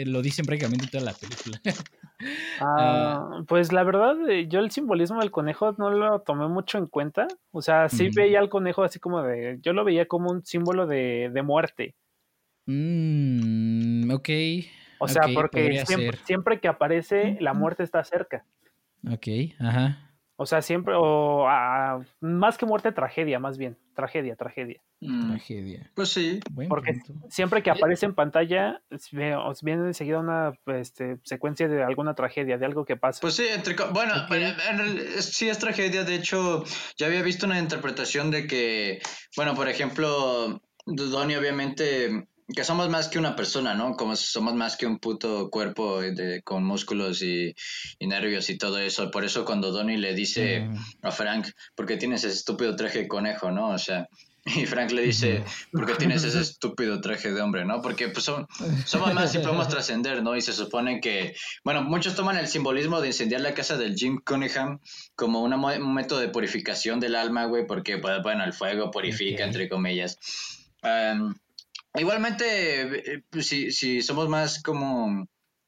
lo 0.06 0.22
dicen 0.22 0.46
prácticamente 0.46 0.88
toda 0.88 1.04
la 1.04 1.14
película. 1.14 1.62
Ah, 2.60 3.30
ah, 3.32 3.44
pues 3.48 3.72
la 3.72 3.84
verdad, 3.84 4.28
eh, 4.28 4.48
yo 4.48 4.60
el 4.60 4.72
simbolismo 4.72 5.20
del 5.20 5.30
conejo 5.30 5.76
no 5.78 5.92
lo 5.92 6.22
tomé 6.22 6.48
mucho 6.48 6.80
en 6.80 6.88
cuenta. 6.88 7.28
O 7.52 7.62
sea, 7.62 7.90
sí 7.90 8.10
veía 8.10 8.40
al 8.40 8.50
conejo 8.50 8.82
así 8.82 8.98
como 8.98 9.22
de. 9.22 9.60
Yo 9.62 9.72
lo 9.72 9.84
veía 9.84 10.08
como 10.08 10.32
un 10.32 10.44
símbolo 10.44 10.88
de, 10.88 11.30
de 11.32 11.42
muerte. 11.44 11.94
Mm, 12.66 14.10
ok. 14.10 14.30
O 15.00 15.08
sea, 15.08 15.24
porque 15.34 15.84
siempre, 16.26 16.60
que 16.60 16.68
aparece, 16.68 17.38
la 17.40 17.54
muerte 17.54 17.84
está 17.84 18.04
cerca. 18.04 18.46
Ok, 19.08 19.28
ajá. 19.60 20.07
O 20.40 20.46
sea, 20.46 20.62
siempre, 20.62 20.94
o 20.96 21.48
más 22.22 22.58
que 22.60 22.68
muerte, 22.68 22.92
tragedia, 22.92 23.40
más 23.40 23.58
bien. 23.58 23.76
Tragedia, 23.96 24.36
tragedia. 24.36 24.80
Mm. 25.02 25.30
Tragedia. 25.32 25.92
Pues 25.96 26.10
sí. 26.10 26.40
Porque 26.70 27.02
siempre 27.28 27.64
que 27.64 27.72
aparece 27.72 28.06
en 28.06 28.14
pantalla, 28.14 28.84
os 28.92 29.64
viene 29.64 29.88
enseguida 29.88 30.20
una 30.20 30.54
este, 30.68 31.18
secuencia 31.24 31.68
de 31.68 31.84
alguna 31.84 32.14
tragedia, 32.14 32.60
de 32.60 32.66
algo 32.68 32.86
que 32.86 32.96
pasa. 32.96 33.20
Pues 33.20 33.34
sí, 33.34 33.46
entre, 33.50 33.76
bueno, 33.92 34.14
sí 35.20 35.50
es 35.50 35.58
tragedia. 35.58 36.04
De 36.04 36.14
hecho, 36.14 36.64
ya 36.98 37.08
había 37.08 37.24
visto 37.24 37.48
una 37.48 37.58
interpretación 37.58 38.30
de 38.30 38.46
que, 38.46 39.00
bueno, 39.36 39.56
por 39.56 39.68
ejemplo, 39.68 40.62
Donnie 40.86 41.38
obviamente 41.38 42.28
que 42.56 42.64
somos 42.64 42.90
más 42.90 43.10
que 43.10 43.20
una 43.20 43.36
persona, 43.36 43.74
¿no? 43.74 43.96
Como 43.96 44.16
somos 44.16 44.54
más 44.54 44.78
que 44.78 44.86
un 44.86 45.00
puto 45.00 45.50
cuerpo 45.50 46.02
de, 46.02 46.42
con 46.44 46.64
músculos 46.64 47.22
y, 47.22 47.54
nervios 48.00 48.50
y 48.50 48.58
todo 48.58 48.80
eso. 48.80 49.12
Por 49.12 49.26
eso 49.26 49.44
cuando 49.44 49.72
Donnie 49.72 49.98
le 49.98 50.14
dice 50.14 50.70
a 51.02 51.12
Frank, 51.12 51.48
¿por 51.76 51.86
qué 51.86 51.98
tienes 51.98 52.24
ese 52.24 52.36
estúpido 52.36 52.76
traje 52.76 53.00
de 53.00 53.08
conejo, 53.08 53.52
no? 53.52 53.70
O 53.70 53.78
sea, 53.78 54.08
y 54.56 54.66
Frank 54.66 54.92
le 54.92 55.02
dice, 55.02 55.44
¿por 55.74 55.86
qué 55.86 55.96
tienes 55.96 56.24
ese 56.24 56.40
estúpido 56.40 57.02
traje 57.02 57.34
de 57.34 57.42
hombre, 57.42 57.66
no? 57.66 57.82
Porque 57.82 58.08
pues 58.08 58.24
somos 58.24 59.14
más 59.14 59.36
y 59.36 59.40
podemos 59.40 59.68
trascender, 59.68 60.24
¿no? 60.24 60.38
Y 60.38 60.42
se 60.42 60.54
supone 60.54 61.02
que, 61.02 61.36
bueno, 61.66 61.84
muchos 61.84 62.16
toman 62.16 62.38
el 62.38 62.48
simbolismo 62.48 63.02
de 63.02 63.08
incendiar 63.08 63.42
la 63.42 63.54
casa 63.54 63.78
del 63.78 63.96
Jim 63.96 64.22
Cunningham 64.26 64.80
como 65.16 65.42
un 65.42 65.94
método 65.94 66.20
de 66.20 66.30
purificación 66.30 67.02
del 67.02 67.16
alma, 67.16 67.46
güey, 67.46 67.68
porque, 67.68 67.98
pues, 67.98 68.24
bueno, 68.24 68.46
el 68.46 68.54
fuego 68.54 68.90
purifica, 68.90 69.44
entre 69.44 69.68
comillas. 69.68 70.18
Igualmente, 71.98 73.16
eh, 73.16 73.24
pues, 73.30 73.48
si, 73.48 73.72
si 73.72 74.02
somos 74.02 74.30
más 74.30 74.62
como, 74.62 75.28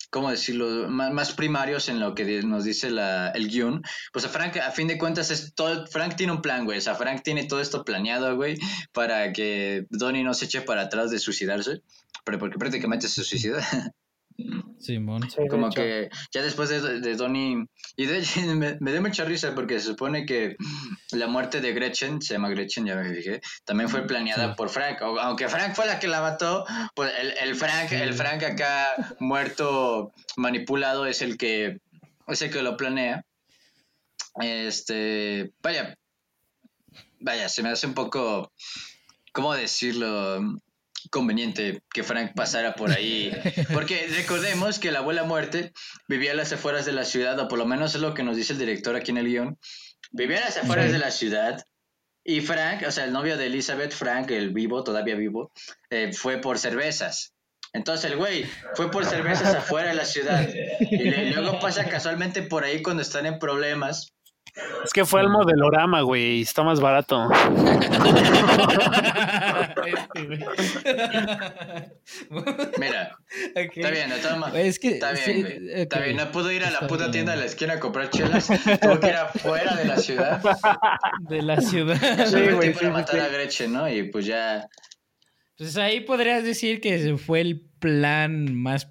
¿cómo 0.09 0.29
decirlo? 0.29 0.87
más, 0.87 1.33
primarios 1.33 1.89
en 1.89 1.99
lo 1.99 2.13
que 2.13 2.43
nos 2.43 2.63
dice 2.63 2.91
la, 2.91 3.29
el 3.29 3.49
guion, 3.49 3.81
pues 4.13 4.25
a 4.25 4.29
Frank, 4.29 4.57
a 4.57 4.71
fin 4.71 4.87
de 4.87 4.97
cuentas, 4.97 5.31
es 5.31 5.53
todo, 5.55 5.87
Frank 5.87 6.15
tiene 6.15 6.31
un 6.31 6.41
plan, 6.41 6.65
güey. 6.65 6.77
O 6.77 6.81
sea, 6.81 6.95
Frank 6.95 7.23
tiene 7.23 7.45
todo 7.45 7.61
esto 7.61 7.83
planeado, 7.83 8.35
güey, 8.35 8.57
para 8.93 9.33
que 9.33 9.85
Donnie 9.89 10.23
no 10.23 10.33
se 10.33 10.45
eche 10.45 10.61
para 10.61 10.83
atrás 10.83 11.11
de 11.11 11.19
suicidarse, 11.19 11.81
pero 12.23 12.37
porque 12.37 12.57
prácticamente 12.57 13.07
se 13.07 13.23
suicida. 13.23 13.59
Simón. 14.79 15.27
como 15.49 15.69
que 15.69 16.09
ya 16.33 16.41
después 16.41 16.69
de, 16.69 16.99
de 16.99 17.15
Donnie. 17.15 17.65
Y 17.95 18.05
de 18.05 18.19
hecho, 18.19 18.39
me, 18.55 18.77
me, 18.79 18.91
dio 18.91 19.01
mucha 19.01 19.25
risa 19.25 19.53
porque 19.55 19.79
se 19.79 19.87
supone 19.87 20.25
que 20.25 20.55
la 21.11 21.27
muerte 21.27 21.61
de 21.61 21.73
Gretchen, 21.73 22.21
se 22.21 22.33
llama 22.33 22.49
Gretchen, 22.49 22.85
ya 22.85 22.95
me 22.95 23.13
fijé, 23.13 23.41
también 23.65 23.89
fue 23.89 24.07
planeada 24.07 24.55
por 24.55 24.69
Frank. 24.69 25.01
Aunque 25.01 25.47
Frank 25.47 25.75
fue 25.75 25.85
la 25.85 25.99
que 25.99 26.07
la 26.07 26.21
mató, 26.21 26.65
pues 26.95 27.11
el, 27.19 27.33
el 27.37 27.55
Frank, 27.55 27.91
el 27.91 28.13
Frank 28.13 28.43
acá 28.43 29.15
muerto, 29.19 30.13
manipulado, 30.37 31.05
es 31.05 31.21
el 31.21 31.37
que 31.37 31.79
es 32.27 32.41
el 32.41 32.51
que 32.51 32.61
lo 32.61 32.77
planea. 32.77 33.25
Este, 34.41 35.51
vaya, 35.61 35.97
vaya, 37.19 37.49
se 37.49 37.63
me 37.63 37.69
hace 37.69 37.87
un 37.87 37.93
poco, 37.93 38.51
¿cómo 39.33 39.53
decirlo? 39.53 40.59
Conveniente 41.09 41.81
que 41.93 42.03
Frank 42.03 42.33
pasara 42.35 42.75
por 42.75 42.91
ahí. 42.91 43.31
Porque 43.73 44.07
recordemos 44.07 44.79
que 44.79 44.91
la 44.91 44.99
abuela 44.99 45.23
muerte 45.23 45.73
vivía 46.07 46.31
a 46.31 46.35
las 46.35 46.51
afueras 46.53 46.85
de 46.85 46.93
la 46.93 47.05
ciudad, 47.05 47.39
o 47.39 47.47
por 47.47 47.59
lo 47.59 47.65
menos 47.65 47.95
es 47.95 48.01
lo 48.01 48.13
que 48.13 48.23
nos 48.23 48.35
dice 48.35 48.53
el 48.53 48.59
director 48.59 48.95
aquí 48.95 49.11
en 49.11 49.17
el 49.17 49.27
guion. 49.27 49.59
Vivía 50.11 50.37
a 50.37 50.45
las 50.45 50.57
afueras 50.57 50.91
de 50.91 50.99
la 50.99 51.11
ciudad. 51.11 51.63
Y 52.23 52.41
Frank, 52.41 52.83
o 52.87 52.91
sea, 52.91 53.05
el 53.05 53.11
novio 53.11 53.37
de 53.37 53.47
Elizabeth, 53.47 53.91
Frank, 53.91 54.29
el 54.31 54.51
vivo, 54.51 54.83
todavía 54.83 55.15
vivo, 55.15 55.51
eh, 55.89 56.11
fue 56.13 56.39
por 56.39 56.59
cervezas. 56.59 57.33
Entonces 57.73 58.11
el 58.11 58.17
güey 58.17 58.45
fue 58.73 58.89
por 58.89 59.05
cervezas 59.05 59.53
afuera 59.53 59.89
de 59.89 59.95
la 59.95 60.05
ciudad. 60.05 60.47
Y 60.79 61.33
luego 61.33 61.59
pasa 61.59 61.87
casualmente 61.87 62.41
por 62.41 62.63
ahí 62.63 62.81
cuando 62.81 63.03
están 63.03 63.25
en 63.25 63.37
problemas 63.37 64.13
es 64.83 64.91
que 64.93 65.05
fue 65.05 65.21
el 65.21 65.29
modelorama, 65.29 66.01
güey, 66.01 66.41
está 66.41 66.63
más 66.63 66.79
barato. 66.79 67.29
Mira, 72.77 73.17
está 73.55 73.91
bien, 73.91 74.11
está, 74.11 74.59
es 74.59 74.79
que, 74.79 74.89
está 74.89 75.11
bien, 75.11 75.41
güey. 75.41 75.69
Está 75.73 75.99
bien, 75.99 76.17
no 76.17 76.31
pudo 76.31 76.51
ir 76.51 76.63
a 76.63 76.71
la 76.71 76.87
puta 76.87 77.11
tienda 77.11 77.33
de 77.33 77.39
la 77.39 77.45
esquina 77.45 77.73
a 77.73 77.79
comprar 77.79 78.09
chelas, 78.09 78.47
tuvo 78.47 78.99
que 78.99 79.07
ir 79.07 79.15
afuera 79.15 79.75
de 79.75 79.85
la 79.85 79.97
ciudad. 79.97 80.41
De 81.29 81.41
la 81.41 81.61
ciudad. 81.61 82.25
Sí, 82.25 82.51
güey. 82.51 82.73
Para 82.73 82.89
matar 82.89 83.19
a 83.19 83.27
Gretchen, 83.27 83.73
¿no? 83.73 83.89
Y 83.89 84.03
pues 84.03 84.25
ya... 84.25 84.67
Pues 85.57 85.77
ahí 85.77 86.01
podrías 86.01 86.43
decir 86.43 86.79
que 86.81 87.17
fue 87.17 87.41
el 87.41 87.61
plan 87.79 88.55
más... 88.55 88.87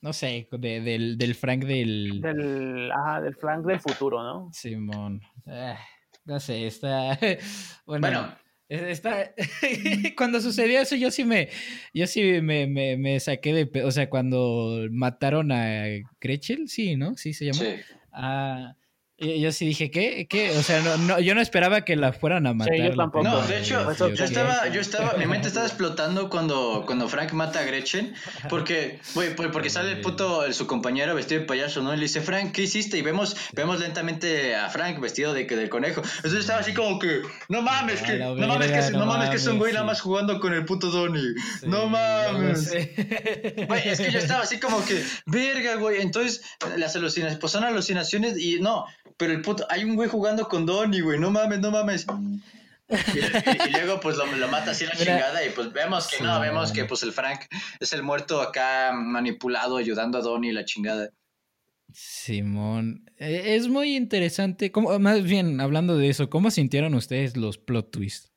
No 0.00 0.12
sé, 0.12 0.48
del, 0.52 1.18
del 1.18 1.34
Frank 1.34 1.64
del... 1.64 2.20
Del, 2.20 2.90
ajá, 2.92 3.20
del 3.20 3.34
Frank 3.34 3.66
del 3.66 3.80
futuro, 3.80 4.22
¿no? 4.22 4.50
Simón. 4.52 5.20
Ah, 5.46 5.78
no 6.24 6.38
sé, 6.38 6.66
está... 6.66 7.18
Bueno, 7.86 8.36
Está, 8.68 9.32
cuando 10.16 10.42
sucedió 10.42 10.80
eso, 10.80 10.94
yo 10.94 11.10
sí 11.10 11.24
me, 11.24 11.48
yo 11.94 12.06
sí 12.06 12.42
me, 12.42 12.66
me, 12.66 12.98
me, 12.98 13.18
saqué 13.18 13.54
de, 13.54 13.82
o 13.82 13.90
sea, 13.90 14.10
cuando 14.10 14.86
mataron 14.90 15.52
a 15.52 15.86
Gretchen, 16.20 16.68
sí, 16.68 16.94
¿no? 16.94 17.16
Sí 17.16 17.32
se 17.32 17.46
llama. 17.46 17.58
Sí. 17.58 17.80
Ah, 18.12 18.76
yo 19.18 19.50
sí 19.50 19.66
dije, 19.66 19.90
¿qué? 19.90 20.28
¿Qué? 20.28 20.52
O 20.52 20.62
sea, 20.62 20.80
no, 20.80 20.96
no, 20.96 21.18
yo 21.18 21.34
no 21.34 21.40
esperaba 21.40 21.84
que 21.84 21.96
la 21.96 22.12
fueran 22.12 22.46
a 22.46 22.54
matar. 22.54 22.76
yo 22.76 22.94
tampoco. 22.94 23.24
No, 23.24 23.42
de 23.42 23.58
hecho, 23.58 23.92
yo, 24.14 24.24
estaba, 24.24 24.68
yo 24.68 24.80
estaba, 24.80 25.14
mi 25.14 25.26
mente 25.26 25.48
estaba 25.48 25.66
explotando 25.66 26.30
cuando, 26.30 26.84
cuando 26.86 27.08
Frank 27.08 27.32
mata 27.32 27.58
a 27.58 27.64
Gretchen, 27.64 28.14
porque, 28.48 29.00
güey, 29.14 29.34
porque 29.34 29.70
sale 29.70 29.90
el 29.90 30.00
puto, 30.02 30.52
su 30.52 30.68
compañero 30.68 31.16
vestido 31.16 31.40
de 31.40 31.46
payaso, 31.46 31.82
¿no? 31.82 31.92
Y 31.92 31.96
le 31.96 32.04
dice, 32.04 32.20
Frank, 32.20 32.52
¿qué 32.52 32.62
hiciste? 32.62 32.96
Y 32.96 33.02
vemos, 33.02 33.36
vemos 33.54 33.80
lentamente 33.80 34.54
a 34.54 34.68
Frank 34.68 35.00
vestido 35.00 35.34
de, 35.34 35.46
de 35.46 35.68
conejo. 35.68 36.00
Entonces 36.16 36.40
estaba 36.40 36.60
así 36.60 36.72
como 36.72 37.00
que, 37.00 37.22
no 37.48 37.60
mames, 37.60 38.02
que, 38.02 38.18
no 38.18 38.34
mames, 38.36 38.70
que, 38.70 38.90
no 38.92 39.04
mames, 39.04 39.30
que 39.30 39.36
es 39.36 39.46
un 39.48 39.58
güey 39.58 39.72
nada 39.72 39.84
más 39.84 40.00
jugando 40.00 40.38
con 40.38 40.52
el 40.52 40.64
puto 40.64 40.90
Donnie. 40.90 41.34
no 41.66 41.88
mames. 41.88 42.68
Güey, 43.68 43.88
es 43.88 44.00
que 44.00 44.10
yo 44.10 44.18
estaba 44.18 44.42
así 44.42 44.60
como 44.60 44.84
que, 44.84 45.02
verga, 45.26 45.74
güey. 45.76 46.00
Entonces, 46.00 46.42
las 46.76 46.94
alucinaciones, 46.96 47.38
pues 47.38 47.52
son 47.52 47.64
alucinaciones 47.64 48.38
y 48.38 48.60
no, 48.60 48.86
pero 49.18 49.32
el 49.32 49.42
puto, 49.42 49.66
hay 49.68 49.84
un 49.84 49.96
güey 49.96 50.08
jugando 50.08 50.48
con 50.48 50.64
Donnie, 50.64 51.02
güey, 51.02 51.18
no 51.18 51.30
mames, 51.30 51.60
no 51.60 51.70
mames. 51.70 52.06
Y, 52.88 53.70
luego 53.72 54.00
pues 54.00 54.16
lo, 54.16 54.26
mata 54.48 54.70
así 54.70 54.86
la 54.86 54.92
chingada 54.92 55.44
y 55.44 55.50
pues 55.50 55.72
vemos 55.72 56.08
que 56.08 56.24
no, 56.24 56.40
vemos 56.40 56.72
que 56.72 56.86
pues 56.86 57.02
el 57.02 57.12
Frank 57.12 57.40
es 57.80 57.92
el 57.92 58.02
muerto 58.02 58.40
acá 58.40 58.92
manipulado 58.94 59.76
ayudando 59.76 60.16
a 60.16 60.22
Donnie 60.22 60.52
la 60.52 60.64
chingada. 60.64 61.10
Simón, 61.92 63.04
e, 63.18 63.56
es 63.56 63.68
muy 63.68 63.96
interesante, 63.96 64.72
¿Cómo, 64.72 64.98
más 64.98 65.22
bien 65.22 65.60
hablando 65.60 65.98
de 65.98 66.08
eso, 66.08 66.30
¿cómo 66.30 66.50
sintieron 66.50 66.94
ustedes 66.94 67.36
los 67.36 67.58
plot 67.58 67.90
twists? 67.90 68.32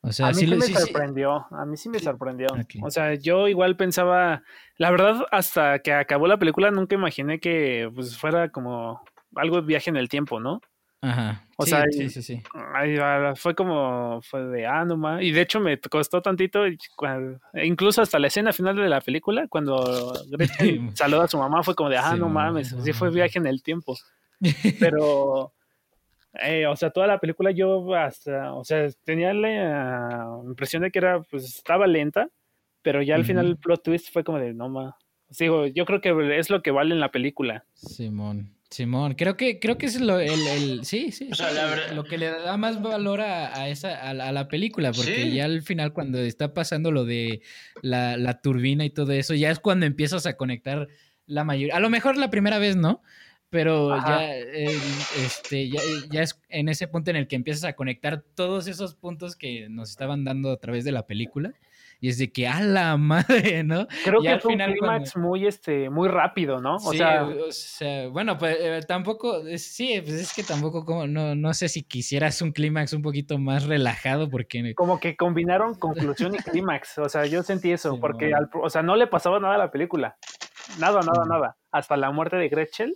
O 0.00 0.12
sea, 0.12 0.28
a 0.28 0.30
mí 0.30 0.40
sí, 0.40 0.46
me 0.46 0.60
sorprendió, 0.62 1.46
a 1.50 1.66
mí 1.66 1.76
sí 1.76 1.88
me 1.88 1.98
sorprendió. 1.98 2.46
O 2.82 2.90
sea, 2.90 3.14
yo 3.14 3.48
igual 3.48 3.76
pensaba, 3.76 4.42
la 4.76 4.90
verdad, 4.90 5.26
hasta 5.32 5.80
que 5.80 5.92
acabó 5.92 6.28
la 6.28 6.38
película 6.38 6.70
nunca 6.70 6.94
imaginé 6.94 7.40
que 7.40 7.90
pues 7.94 8.16
fuera 8.16 8.50
como 8.50 9.02
algo 9.34 9.60
de 9.60 9.66
viaje 9.66 9.90
en 9.90 9.96
el 9.96 10.08
tiempo, 10.08 10.40
¿no? 10.40 10.60
Ajá. 11.00 11.44
O 11.56 11.64
sea, 11.64 11.84
sí, 11.90 12.08
sí, 12.08 12.22
sí. 12.22 12.42
fue 13.36 13.54
como, 13.54 14.20
fue 14.22 14.44
de, 14.46 14.66
ah, 14.66 14.84
no 14.84 15.20
Y 15.20 15.30
de 15.32 15.40
hecho 15.42 15.60
me 15.60 15.78
costó 15.78 16.22
tantito, 16.22 16.64
incluso 17.54 18.02
hasta 18.02 18.18
la 18.18 18.26
escena 18.26 18.52
final 18.52 18.76
de 18.76 18.88
la 18.88 19.00
película, 19.00 19.46
cuando 19.48 20.12
Gretchen 20.30 20.96
saluda 20.96 21.24
a 21.24 21.28
su 21.28 21.38
mamá, 21.38 21.62
fue 21.62 21.74
como 21.74 21.90
de, 21.90 21.98
ah, 21.98 22.16
no 22.16 22.28
mames, 22.28 22.74
sí 22.82 22.92
fue 22.92 23.10
viaje 23.10 23.38
en 23.38 23.46
el 23.46 23.62
tiempo. 23.62 23.96
Pero, 24.80 25.52
eh, 26.34 26.66
o 26.66 26.76
sea, 26.76 26.90
toda 26.90 27.06
la 27.06 27.18
película 27.18 27.50
yo 27.52 27.94
hasta, 27.94 28.54
o 28.54 28.64
sea, 28.64 28.88
tenía 29.04 29.32
la 29.34 30.26
impresión 30.44 30.82
de 30.82 30.90
que 30.90 30.98
era, 30.98 31.22
pues 31.22 31.44
estaba 31.44 31.86
lenta, 31.86 32.28
pero 32.82 33.02
ya 33.02 33.16
al 33.16 33.24
final 33.24 33.46
el 33.46 33.56
plot 33.56 33.82
twist 33.82 34.12
fue 34.12 34.24
como 34.24 34.38
de, 34.38 34.54
no 34.54 34.68
mames. 34.68 34.94
Sigo, 35.30 35.66
yo 35.66 35.84
creo 35.84 36.00
que 36.00 36.38
es 36.38 36.48
lo 36.48 36.62
que 36.62 36.70
vale 36.70 36.94
en 36.94 37.00
la 37.00 37.10
película. 37.10 37.64
Simón. 37.74 38.57
Simón, 38.70 39.14
creo 39.14 39.36
que, 39.36 39.58
creo 39.58 39.78
que 39.78 39.86
es 39.86 39.98
lo, 39.98 40.20
el, 40.20 40.46
el 40.46 40.84
sí, 40.84 41.10
sí, 41.10 41.28
O 41.32 41.34
sea, 41.34 41.50
la 41.52 41.64
verdad- 41.64 41.92
lo 41.94 42.04
que 42.04 42.18
le 42.18 42.26
da 42.30 42.56
más 42.58 42.82
valor 42.82 43.22
a, 43.22 43.58
a 43.58 43.68
esa, 43.70 43.96
a, 44.08 44.12
la, 44.12 44.28
a 44.28 44.32
la 44.32 44.46
película, 44.48 44.92
porque 44.92 45.24
Sí. 45.24 45.32
ya 45.34 45.46
al 45.46 45.62
final 45.62 45.94
cuando 45.94 46.18
está 46.18 46.52
pasando 46.52 46.92
lo 46.92 47.06
de 47.06 47.40
la, 47.80 48.18
la 48.18 48.40
turbina 48.42 48.84
y 48.84 48.90
todo 48.90 49.12
eso, 49.12 49.32
ya 49.34 49.50
es 49.50 49.58
cuando 49.58 49.86
empiezas 49.86 50.26
a 50.26 50.36
conectar 50.36 50.86
la 51.26 51.44
mayoría, 51.44 51.76
a 51.76 51.80
lo 51.80 51.88
mejor 51.88 52.18
la 52.18 52.28
primera 52.28 52.58
vez 52.58 52.76
no, 52.76 53.02
pero 53.48 53.94
Ajá. 53.94 54.06
ya, 54.20 54.36
eh, 54.36 54.78
este, 55.24 55.70
ya, 55.70 55.80
ya 56.10 56.22
es 56.22 56.38
en 56.50 56.68
ese 56.68 56.88
punto 56.88 57.10
en 57.10 57.16
el 57.16 57.26
que 57.26 57.36
empiezas 57.36 57.64
a 57.64 57.72
conectar 57.72 58.20
todos 58.34 58.66
esos 58.66 58.94
puntos 58.94 59.34
que 59.34 59.70
nos 59.70 59.88
estaban 59.88 60.24
dando 60.24 60.50
a 60.50 60.58
través 60.58 60.84
de 60.84 60.92
la 60.92 61.06
película, 61.06 61.54
y 62.00 62.08
es 62.08 62.18
de 62.18 62.30
que, 62.30 62.46
a 62.46 62.60
la 62.60 62.96
madre, 62.96 63.64
¿no? 63.64 63.86
Creo 64.04 64.20
que 64.20 64.28
al 64.28 64.40
fue 64.40 64.50
un 64.52 64.54
final 64.54 64.72
clímax 64.74 65.16
muy, 65.16 65.46
este, 65.46 65.90
muy 65.90 66.08
rápido, 66.08 66.60
¿no? 66.60 66.76
O 66.76 66.92
sí, 66.92 66.98
sea, 66.98 67.24
o 67.24 67.50
sea, 67.52 68.08
bueno, 68.08 68.38
pues 68.38 68.56
eh, 68.60 68.80
tampoco, 68.86 69.42
sí, 69.56 70.00
pues 70.00 70.14
es 70.14 70.32
que 70.32 70.42
tampoco, 70.44 70.84
como, 70.84 71.06
no, 71.06 71.34
no 71.34 71.54
sé 71.54 71.68
si 71.68 71.82
quisieras 71.82 72.40
un 72.42 72.52
clímax 72.52 72.92
un 72.92 73.02
poquito 73.02 73.38
más 73.38 73.66
relajado, 73.66 74.28
porque 74.30 74.74
como 74.74 75.00
que 75.00 75.16
combinaron 75.16 75.74
conclusión 75.74 76.34
y 76.34 76.38
clímax. 76.62 76.98
O 76.98 77.08
sea, 77.08 77.26
yo 77.26 77.42
sentí 77.42 77.72
eso, 77.72 77.92
Sí, 77.94 77.98
porque, 78.00 78.32
al- 78.34 78.50
o 78.54 78.70
sea, 78.70 78.82
no 78.82 78.96
le 78.96 79.06
pasaba 79.06 79.40
nada 79.40 79.54
a 79.56 79.58
la 79.58 79.70
película. 79.70 80.16
Nada, 80.78 81.00
nada, 81.02 81.24
nada. 81.26 81.56
Hasta 81.72 81.96
la 81.96 82.10
muerte 82.10 82.36
de 82.36 82.48
Gretchen 82.48 82.94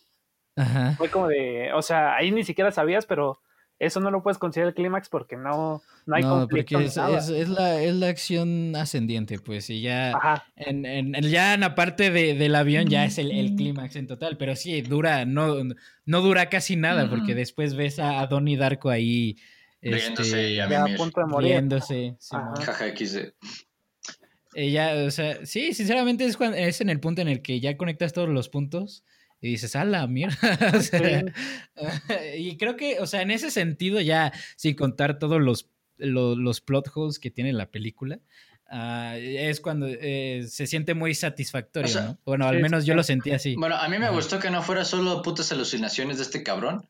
Ajá. 0.57 0.93
fue 0.97 1.09
como 1.11 1.29
de, 1.29 1.73
o 1.74 1.83
sea, 1.83 2.15
ahí 2.15 2.31
ni 2.31 2.45
siquiera 2.45 2.70
sabías, 2.70 3.07
pero 3.07 3.41
eso 3.86 4.00
no 4.00 4.10
lo 4.10 4.22
puedes 4.22 4.38
considerar 4.38 4.68
el 4.70 4.74
clímax 4.74 5.09
porque 5.09 5.36
no, 5.36 5.82
no 6.06 6.16
hay 6.16 6.22
No, 6.22 6.40
conflicto 6.40 6.74
porque 6.76 6.86
es, 6.86 6.96
nada. 6.96 7.18
es, 7.18 7.28
es 7.28 7.48
la, 7.48 7.82
es 7.82 7.94
la 7.94 8.09
acción 8.09 8.74
ascendiente, 8.76 9.38
pues, 9.38 9.68
y 9.70 9.82
ya 9.82 10.12
Ajá. 10.16 10.44
en, 10.56 10.86
en, 10.86 11.12
ya 11.22 11.54
en 11.54 11.60
la 11.60 11.74
parte 11.74 12.10
de, 12.10 12.34
del 12.34 12.54
avión 12.54 12.88
ya 12.88 13.04
es 13.04 13.18
el, 13.18 13.30
el 13.32 13.54
clímax 13.56 13.96
en 13.96 14.06
total, 14.06 14.36
pero 14.36 14.54
sí, 14.56 14.80
dura, 14.82 15.24
no, 15.24 15.56
no 16.04 16.20
dura 16.20 16.48
casi 16.48 16.76
nada, 16.76 17.10
porque 17.10 17.34
después 17.34 17.74
ves 17.74 17.98
a, 17.98 18.20
a 18.20 18.26
Donnie 18.26 18.56
Darko 18.56 18.90
ahí, 18.90 19.36
Riéndose 19.80 20.52
y 20.52 20.60
a 20.60 20.68
Ya 20.68 20.84
a 20.84 20.96
punto 20.96 21.20
de 21.20 21.26
morir. 21.26 21.50
riéndose. 21.50 22.16
Jaja, 22.30 22.96
XD. 22.96 23.32
Eh, 24.54 24.70
ya, 24.70 24.94
o 25.06 25.10
sea, 25.10 25.44
sí, 25.46 25.72
sinceramente 25.72 26.24
es, 26.24 26.36
cuando, 26.36 26.56
es 26.56 26.80
en 26.80 26.90
el 26.90 27.00
punto 27.00 27.22
en 27.22 27.28
el 27.28 27.42
que 27.42 27.59
ya 27.59 27.76
conectas 27.76 28.12
todos 28.12 28.28
los 28.28 28.48
puntos 28.48 29.02
y 29.43 29.51
dices, 29.51 29.77
a 29.77 29.85
la 29.85 30.06
mierda. 30.06 30.36
o 30.74 30.81
sea, 30.81 31.24
y 32.39 32.56
creo 32.56 32.77
que, 32.77 33.01
o 33.01 33.06
sea, 33.06 33.20
en 33.20 33.31
ese 33.32 33.51
sentido, 33.51 34.01
ya 34.01 34.32
sin 34.56 34.74
contar 34.74 35.19
todos 35.19 35.40
los, 35.43 35.69
lo- 35.98 36.36
los, 36.36 36.60
plot 36.60 36.90
holes 36.94 37.19
que 37.19 37.31
tiene 37.31 37.52
la 37.52 37.70
película, 37.70 38.20
ah, 38.70 39.16
es 39.19 39.60
cuando 39.60 39.86
eh, 39.89 40.44
se 40.48 40.66
siente 40.66 40.94
muy 40.94 41.14
satisfactorio, 41.14 41.89
O 41.89 41.93
sea, 41.93 42.02
¿no? 42.02 42.19
Bueno, 42.24 42.47
al 42.47 42.60
menos 42.60 42.86
yo 42.86 42.94
lo 42.94 43.02
sentí 43.02 43.32
así. 43.32 43.56
Bueno, 43.56 43.77
a 43.77 43.89
mí 43.89 43.98
me 43.98 44.06
Ajá. 44.06 44.14
gustó 44.14 44.39
que 44.39 44.51
no 44.51 44.62
fuera 44.62 44.85
solo 44.85 45.20
putas 45.23 45.51
alucinaciones 45.52 46.16
de 46.19 46.23
este 46.23 46.43
cabrón. 46.43 46.89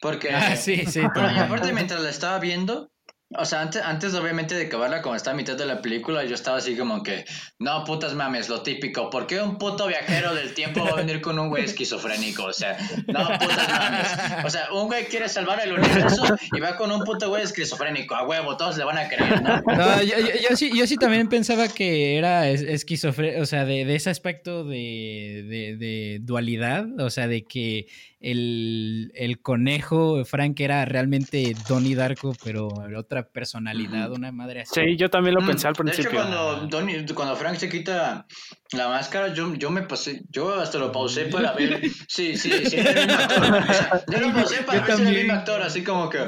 Porque. 0.00 0.28
Ah, 0.32 0.56
sí, 0.56 0.84
sí. 0.86 1.00
Bueno, 1.14 1.32
y 1.34 1.38
aparte, 1.38 1.72
mientras 1.72 2.02
la 2.02 2.10
estaba 2.10 2.38
viendo, 2.38 2.92
o 3.38 3.44
sea, 3.44 3.60
antes, 3.62 3.82
antes 3.82 4.14
obviamente 4.14 4.54
de 4.54 4.66
acabarla, 4.66 5.02
como 5.02 5.14
está 5.14 5.32
a 5.32 5.34
mitad 5.34 5.56
de 5.56 5.66
la 5.66 5.80
película, 5.82 6.24
yo 6.24 6.34
estaba 6.34 6.58
así 6.58 6.76
como 6.76 7.02
que, 7.02 7.24
no, 7.58 7.84
putas 7.84 8.14
mames, 8.14 8.48
lo 8.48 8.62
típico, 8.62 9.10
¿por 9.10 9.26
qué 9.26 9.40
un 9.40 9.58
puto 9.58 9.86
viajero 9.86 10.34
del 10.34 10.54
tiempo 10.54 10.84
va 10.84 10.90
a 10.90 10.94
venir 10.96 11.20
con 11.20 11.38
un 11.38 11.48
güey 11.48 11.64
esquizofrénico? 11.64 12.44
O 12.44 12.52
sea, 12.52 12.76
no, 13.06 13.24
putas 13.38 13.68
mames. 13.68 14.44
O 14.46 14.50
sea, 14.50 14.72
un 14.72 14.86
güey 14.86 15.04
quiere 15.06 15.28
salvar 15.28 15.60
el 15.60 15.72
universo 15.72 16.22
y 16.52 16.60
va 16.60 16.76
con 16.76 16.90
un 16.92 17.02
puto 17.04 17.28
güey 17.28 17.42
esquizofrénico, 17.42 18.14
a 18.14 18.26
huevo, 18.26 18.56
todos 18.56 18.76
le 18.76 18.84
van 18.84 18.98
a 18.98 19.08
creer, 19.08 19.42
¿no? 19.42 20.02
Yo, 20.02 20.18
yo- 20.18 20.48
yo 20.50 20.56
sí, 20.56 20.70
yo 20.74 20.86
sí 20.86 20.96
también 20.96 21.28
pensaba 21.28 21.68
que 21.68 22.16
era 22.18 22.48
esquizofrénico, 22.48 23.42
o 23.42 23.46
sea, 23.46 23.64
de, 23.64 23.84
de 23.84 23.94
ese 23.96 24.10
aspecto 24.10 24.64
de, 24.64 25.44
de- 25.48 25.76
de 25.76 26.18
dualidad, 26.22 26.86
o 27.00 27.10
sea, 27.10 27.26
de 27.28 27.42
que 27.44 27.86
el, 28.30 29.12
el 29.14 29.40
conejo 29.42 30.24
Frank 30.24 30.58
era 30.60 30.84
realmente 30.86 31.56
Donnie 31.66 31.94
Darko, 31.94 32.38
pero 32.42 32.84
otra 32.96 33.28
personalidad, 33.28 34.10
una 34.12 34.32
madre 34.32 34.62
así. 34.62 34.80
Sí, 34.80 34.96
yo 34.96 35.10
también 35.10 35.34
lo 35.34 35.42
Mm, 35.42 35.46
pensé 35.46 35.68
al 35.68 35.74
De 35.74 35.82
principio. 35.82 36.10
hecho, 36.10 36.18
cuando, 36.18 36.66
Donnie- 36.68 37.14
cuando 37.14 37.36
Frank 37.36 37.56
se 37.58 37.68
quita 37.68 38.26
la 38.72 38.88
máscara, 38.88 39.32
yo, 39.34 39.54
yo 39.54 39.70
me 39.70 39.82
pasé, 39.82 40.22
yo 40.30 40.54
hasta 40.54 40.78
lo 40.78 40.90
pausé 40.90 41.26
para 41.26 41.52
ver 41.52 41.80
si 42.08 42.36
sí, 42.36 42.50
sí, 42.64 42.76
era 42.76 42.90
el 42.92 43.06
mismo 43.06 43.22
actor. 43.22 44.02
Yo 44.12 44.20
lo 44.20 44.32
pausé 44.34 44.62
para 44.62 44.80
Yo 44.80 44.86
ver 44.86 44.86
si 44.86 44.88
era 44.90 44.90
el 44.94 44.96
también. 45.04 45.14
mismo 45.26 45.32
actor, 45.38 45.62
así 45.62 45.84
como 45.84 46.08
que, 46.08 46.18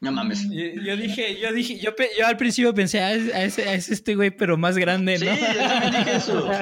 no 0.00 0.12
mames. 0.12 0.48
Yo, 0.48 0.64
yo 0.82 0.96
dije, 0.96 1.38
yo 1.40 1.52
dije, 1.52 1.78
yo, 1.80 1.94
pe- 1.96 2.10
yo 2.18 2.26
al 2.26 2.36
principio 2.36 2.72
pensé, 2.72 3.00
ah, 3.00 3.12
es, 3.12 3.34
a 3.34 3.42
ese, 3.44 3.68
a 3.68 3.74
ese 3.74 3.94
este 3.94 4.14
güey, 4.14 4.30
pero 4.30 4.56
más 4.56 4.78
grande, 4.78 5.18
Sí, 5.18 5.24
¿no? 5.24 5.34
yo 5.34 5.68
también 5.68 5.92
dije 5.92 6.16
eso. 6.16 6.48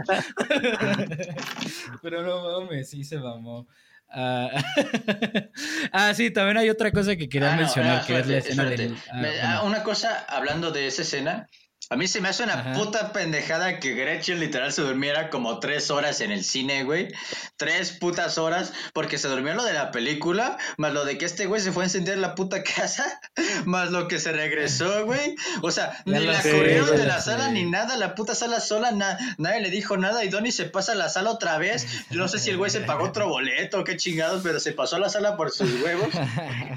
Pero 2.03 2.23
no 2.23 2.61
mames, 2.61 2.91
sí 2.91 3.05
se 3.05 3.19
mamó. 3.19 3.67
Ah, 4.17 4.49
ah, 5.93 6.15
sí, 6.15 6.31
también 6.31 6.57
hay 6.59 6.71
otra 6.71 6.93
cosa 6.93 7.17
que 7.17 7.29
quería 7.29 7.49
Ah, 7.53 7.57
no, 7.57 7.63
mencionar, 7.63 8.01
ah, 8.03 8.07
que 8.07 8.19
es 8.19 8.27
la 8.27 8.39
escena 8.39 8.65
del... 8.65 8.97
ah, 9.11 9.19
bueno. 9.19 9.29
ah, 9.43 9.63
una 9.65 9.83
cosa, 9.83 10.25
hablando 10.29 10.71
de 10.71 10.87
esa 10.87 11.03
escena, 11.03 11.49
a 11.91 11.97
mí 11.97 12.07
se 12.07 12.21
me 12.21 12.29
hace 12.29 12.43
una 12.45 12.55
Ajá. 12.55 12.73
puta 12.73 13.13
pendejada 13.13 13.79
que 13.79 13.93
Gretchen 13.95 14.41
literal 14.41 14.73
se 14.73 14.83
durmiera 14.83 15.31
como 15.31 15.59
tres 15.61 15.91
horas 15.91 16.21
en 16.21 16.31
el 16.33 16.43
cine, 16.45 16.83
güey. 16.85 17.09
Tres 17.57 17.93
putas 17.93 18.39
horas, 18.39 18.73
porque 18.93 19.19
se 19.19 19.29
durmió 19.29 19.55
lo 19.55 19.65
de 19.65 19.75
la 19.75 19.91
película, 19.91 20.57
más 20.79 20.93
lo 20.93 21.05
de 21.05 21.19
que 21.19 21.25
este 21.25 21.47
güey 21.47 21.61
se 21.61 21.73
fue 21.73 21.85
a 21.85 21.87
encender 21.87 22.19
la 22.19 22.35
puta 22.35 22.63
casa, 22.63 23.21
más 23.67 23.91
lo 23.91 24.09
que 24.09 24.19
se 24.19 24.33
regresó, 24.33 25.05
güey. 25.05 25.35
O 25.63 25.71
sea, 25.71 25.93
Ya 26.07 26.19
ni 26.21 26.27
la 26.27 26.41
sé, 26.41 26.53
corrieron 26.53 26.97
de 26.97 27.07
la 27.07 27.21
sé. 27.21 27.31
sala 27.33 27.49
ni 27.51 27.65
nada, 27.65 27.97
la 27.97 28.15
puta 28.15 28.35
sala 28.35 28.61
sola, 28.61 28.91
na- 28.93 29.19
nadie 29.39 29.61
le 29.61 29.71
dijo 29.71 29.97
nada 29.97 30.25
y 30.25 30.29
Donnie 30.29 30.53
se 30.53 30.65
pasa 30.65 30.93
a 30.93 30.95
la 30.95 31.09
sala 31.09 31.31
otra 31.31 31.59
vez. 31.59 32.07
Yo 32.11 32.19
no 32.19 32.29
sé 32.29 32.39
si 32.39 32.51
el 32.51 32.57
güey 32.57 32.71
se 32.71 32.81
pagó 32.81 33.05
otro 33.09 33.29
boleto 33.29 33.81
o 33.81 33.85
qué 33.85 33.97
chingados, 33.97 34.43
pero 34.43 34.59
se 34.61 34.73
pasó 34.73 34.97
a 34.97 35.01
la 35.01 35.09
sala 35.09 35.37
por 35.37 35.51
sus 35.51 35.83
huevos. 35.83 36.09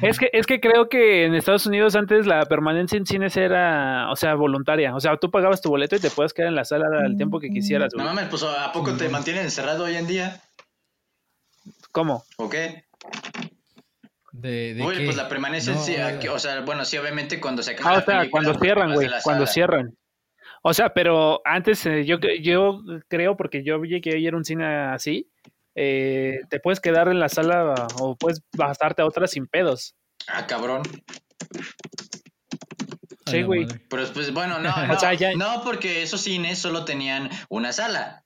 Es 0.01 0.19
que, 0.19 0.29
es 0.33 0.45
que 0.45 0.59
creo 0.59 0.89
que 0.89 1.25
en 1.25 1.33
Estados 1.35 1.65
Unidos 1.65 1.95
antes 1.95 2.25
la 2.27 2.45
permanencia 2.45 2.97
en 2.97 3.05
cines 3.05 3.37
era, 3.37 4.09
o 4.11 4.15
sea, 4.15 4.35
voluntaria. 4.35 4.93
O 4.97 4.99
sea, 4.99 5.15
tú 5.17 5.29
pagabas 5.29 5.61
tu 5.61 5.69
boleto 5.69 5.95
y 5.95 5.99
te 5.99 6.09
puedes 6.09 6.33
quedar 6.33 6.49
en 6.49 6.55
la 6.55 6.65
sala 6.65 7.05
el 7.05 7.15
tiempo 7.17 7.39
que 7.39 7.49
quisieras, 7.49 7.93
No 7.95 8.03
güey. 8.03 8.15
mames, 8.15 8.29
pues 8.29 8.41
¿a 8.43 8.71
poco 8.71 8.95
te 8.97 9.07
mantienen 9.09 9.43
encerrado 9.43 9.83
hoy 9.85 9.95
en 9.95 10.07
día? 10.07 10.41
¿Cómo? 11.91 12.23
¿O 12.37 12.49
qué? 12.49 12.85
¿De, 14.31 14.73
de 14.73 14.83
Uy, 14.83 14.97
qué? 14.97 15.05
pues 15.05 15.15
la 15.15 15.29
permanencia 15.29 15.73
No, 15.73 15.79
sí, 15.83 15.95
aquí- 15.95 16.27
o 16.27 16.39
sea, 16.39 16.61
bueno, 16.61 16.83
sí, 16.85 16.97
obviamente 16.97 17.39
cuando 17.39 17.61
se 17.63 17.71
acaba 17.71 17.91
Ah, 17.91 17.93
o 17.93 18.01
sea, 18.01 18.05
película, 18.19 18.31
cuando 18.31 18.51
pues, 18.53 18.61
cierran, 18.63 18.93
güey, 18.93 19.09
cuando 19.23 19.45
sala. 19.45 19.53
cierran. 19.53 19.97
O 20.63 20.73
sea, 20.73 20.93
pero 20.93 21.41
antes 21.45 21.85
eh, 21.85 22.03
yo, 22.05 22.17
yo 22.41 22.81
creo, 23.07 23.37
porque 23.37 23.63
yo 23.63 23.81
llegué 23.83 24.13
a 24.13 24.17
ir 24.17 24.33
a 24.33 24.37
un 24.37 24.45
cine 24.45 24.65
así, 24.65 25.29
eh, 25.75 26.39
te 26.49 26.59
puedes 26.59 26.79
quedar 26.79 27.07
en 27.07 27.19
la 27.19 27.29
sala 27.29 27.87
o 27.99 28.15
puedes 28.15 28.41
pasarte 28.57 29.01
a 29.01 29.05
otra 29.05 29.27
sin 29.27 29.45
pedos. 29.47 29.95
Ah, 30.27 30.45
cabrón. 30.47 30.81
Sí, 33.31 33.43
güey. 33.43 33.67
Pero 33.89 34.03
pues 34.13 34.33
bueno, 34.33 34.59
no, 34.59 34.75
no, 34.87 34.93
O 34.93 34.99
sea, 34.99 35.13
ya- 35.13 35.33
no, 35.35 35.61
porque 35.63 36.01
esos 36.03 36.21
cines 36.21 36.59
solo 36.59 36.85
tenían 36.85 37.29
una 37.49 37.71
sala. 37.73 38.23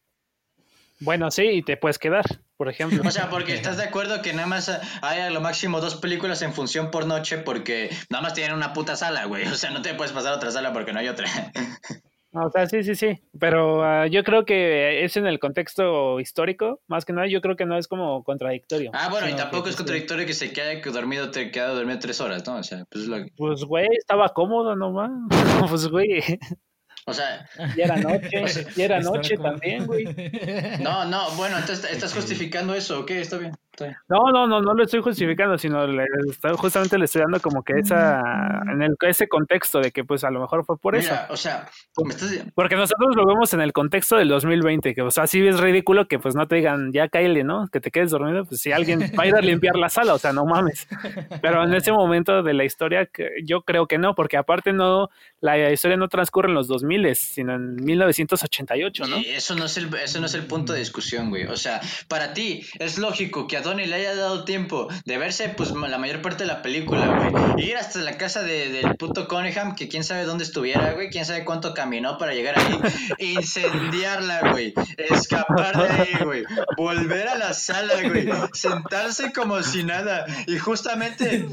Bueno, 0.99 1.31
sí, 1.31 1.43
y 1.43 1.61
te 1.63 1.77
puedes 1.77 1.97
quedar, 1.97 2.23
por 2.57 2.69
ejemplo. 2.69 3.01
O 3.03 3.09
sea, 3.11 3.29
porque 3.31 3.55
estás 3.55 3.77
de 3.77 3.83
acuerdo 3.85 4.21
que 4.21 4.33
nada 4.33 4.47
más 4.47 4.71
hay 5.01 5.19
a 5.19 5.29
lo 5.31 5.41
máximo 5.41 5.81
dos 5.81 5.95
películas 5.95 6.43
en 6.43 6.53
función 6.53 6.91
por 6.91 7.07
noche 7.07 7.39
porque 7.39 7.89
nada 8.09 8.21
más 8.21 8.35
tienen 8.35 8.53
una 8.53 8.71
puta 8.73 8.95
sala, 8.95 9.25
güey. 9.25 9.47
O 9.47 9.55
sea, 9.55 9.71
no 9.71 9.81
te 9.81 9.95
puedes 9.95 10.13
pasar 10.13 10.33
a 10.33 10.35
otra 10.35 10.51
sala 10.51 10.71
porque 10.73 10.93
no 10.93 10.99
hay 10.99 11.07
otra. 11.07 11.27
O 12.33 12.49
sea, 12.49 12.65
sí, 12.67 12.83
sí, 12.83 12.95
sí. 12.95 13.19
Pero 13.39 13.83
ah, 13.83 14.07
yo 14.07 14.23
creo 14.23 14.45
que 14.45 15.03
es 15.03 15.17
en 15.17 15.27
el 15.27 15.37
contexto 15.39 16.19
histórico, 16.19 16.81
más 16.87 17.03
que 17.05 17.11
nada, 17.13 17.27
yo 17.27 17.41
creo 17.41 17.55
que 17.57 17.65
no 17.65 17.77
es 17.77 17.87
como 17.87 18.23
contradictorio. 18.23 18.91
Ah, 18.93 19.09
bueno, 19.09 19.27
y 19.27 19.33
tampoco 19.35 19.67
es 19.67 19.73
sí. 19.75 19.77
contradictorio 19.77 20.25
que 20.25 20.33
se 20.33 20.53
quede 20.53 20.81
dormido, 20.81 21.29
te 21.31 21.51
queda 21.51 21.67
dormido 21.69 21.99
tres 21.99 22.21
horas, 22.21 22.45
¿no? 22.47 22.55
O 22.57 22.63
sea, 22.63 22.85
pues 22.89 23.03
es 23.03 23.09
lo 23.09 23.17
que- 23.23 23.31
Pues, 23.35 23.63
güey, 23.65 23.87
estaba 23.97 24.29
cómodo 24.29 24.75
nomás. 24.75 25.11
pues, 25.69 25.87
güey, 25.87 26.21
O 27.05 27.13
sea, 27.13 27.45
ya 27.75 27.85
era 27.85 27.95
noche, 27.97 28.45
ya 28.77 28.85
era 28.85 28.99
noche 29.01 29.35
como- 29.35 29.49
también, 29.49 29.85
güey. 29.85 30.05
no, 30.81 31.03
no, 31.05 31.31
bueno, 31.31 31.57
entonces 31.57 31.91
estás 31.91 32.13
justificando 32.15 32.73
eso, 32.75 33.01
ok, 33.01 33.11
está 33.11 33.37
bien. 33.39 33.51
Está 33.51 33.59
bien. 33.59 33.60
No, 34.09 34.31
no, 34.31 34.47
no, 34.47 34.61
no 34.61 34.73
lo 34.73 34.83
estoy 34.83 35.01
justificando, 35.01 35.57
sino 35.57 35.87
le, 35.87 36.05
justamente 36.57 36.97
le 36.97 37.05
estoy 37.05 37.21
dando 37.21 37.39
como 37.39 37.63
que 37.63 37.73
esa, 37.79 38.21
en 38.71 38.81
el, 38.81 38.95
ese 39.01 39.27
contexto 39.27 39.79
de 39.79 39.91
que 39.91 40.03
pues 40.03 40.23
a 40.23 40.31
lo 40.31 40.41
mejor 40.41 40.65
fue 40.65 40.77
por 40.77 40.95
eso. 40.95 41.11
Mira, 41.11 41.27
o 41.29 41.37
sea, 41.37 41.67
me 42.03 42.09
estás 42.09 42.31
Porque 42.53 42.75
nosotros 42.75 43.15
lo 43.15 43.25
vemos 43.25 43.53
en 43.53 43.61
el 43.61 43.73
contexto 43.73 44.17
del 44.17 44.29
2020, 44.29 44.93
que 44.93 45.01
o 45.01 45.11
sea, 45.11 45.27
sí 45.27 45.45
es 45.45 45.59
ridículo 45.59 46.07
que 46.07 46.19
pues 46.19 46.35
no 46.35 46.47
te 46.47 46.55
digan, 46.55 46.91
ya 46.91 47.07
cáele, 47.07 47.43
¿no? 47.43 47.67
Que 47.69 47.79
te 47.79 47.91
quedes 47.91 48.11
dormido, 48.11 48.45
pues 48.45 48.61
si 48.61 48.71
alguien 48.71 48.99
va 49.19 49.23
a 49.23 49.27
ir 49.27 49.35
a 49.35 49.41
limpiar 49.41 49.75
la 49.75 49.89
sala, 49.89 50.13
o 50.13 50.19
sea, 50.19 50.33
no 50.33 50.45
mames. 50.45 50.87
Pero 51.41 51.63
en 51.63 51.73
ese 51.73 51.91
momento 51.91 52.43
de 52.43 52.53
la 52.53 52.63
historia, 52.63 53.09
yo 53.43 53.61
creo 53.61 53.87
que 53.87 53.97
no, 53.97 54.15
porque 54.15 54.37
aparte 54.37 54.73
no, 54.73 55.09
la 55.39 55.71
historia 55.71 55.97
no 55.97 56.07
transcurre 56.07 56.49
en 56.49 56.55
los 56.55 56.67
2000, 56.67 57.15
sino 57.15 57.55
en 57.55 57.75
1988, 57.75 59.07
¿no? 59.07 59.17
Y 59.17 59.29
eso 59.29 59.55
no 59.55 59.65
es 59.65 59.77
el, 59.77 59.93
eso 59.95 60.19
no 60.19 60.25
es 60.25 60.33
el 60.33 60.45
punto 60.45 60.73
de 60.73 60.79
discusión, 60.79 61.29
güey. 61.29 61.45
O 61.45 61.57
sea, 61.57 61.81
para 62.07 62.33
ti 62.33 62.65
es 62.79 62.97
lógico 62.97 63.47
que 63.47 63.57
a 63.61 63.63
Donnie 63.63 63.87
le 63.87 63.95
haya 63.95 64.15
dado 64.15 64.43
tiempo 64.43 64.87
de 65.05 65.17
verse 65.17 65.49
pues 65.49 65.71
la 65.71 65.97
mayor 65.97 66.21
parte 66.21 66.43
de 66.43 66.47
la 66.47 66.61
película, 66.61 67.29
güey. 67.29 67.69
Ir 67.69 67.77
hasta 67.77 67.99
la 67.99 68.17
casa 68.17 68.41
de, 68.43 68.69
del 68.69 68.95
puto 68.95 69.27
Cunningham, 69.27 69.75
que 69.75 69.87
quién 69.87 70.03
sabe 70.03 70.25
dónde 70.25 70.43
estuviera, 70.43 70.93
güey, 70.93 71.09
quién 71.09 71.25
sabe 71.25 71.45
cuánto 71.45 71.73
caminó 71.73 72.17
para 72.17 72.33
llegar 72.33 72.57
ahí, 72.57 72.79
incendiarla, 73.35 74.51
güey, 74.51 74.73
escapar 74.97 75.77
de 75.77 75.89
ahí, 75.89 76.23
güey, 76.23 76.43
volver 76.77 77.27
a 77.27 77.37
la 77.37 77.53
sala, 77.53 77.93
güey, 78.03 78.29
sentarse 78.53 79.31
como 79.31 79.61
si 79.61 79.83
nada. 79.83 80.25
Y 80.47 80.57
justamente, 80.57 81.45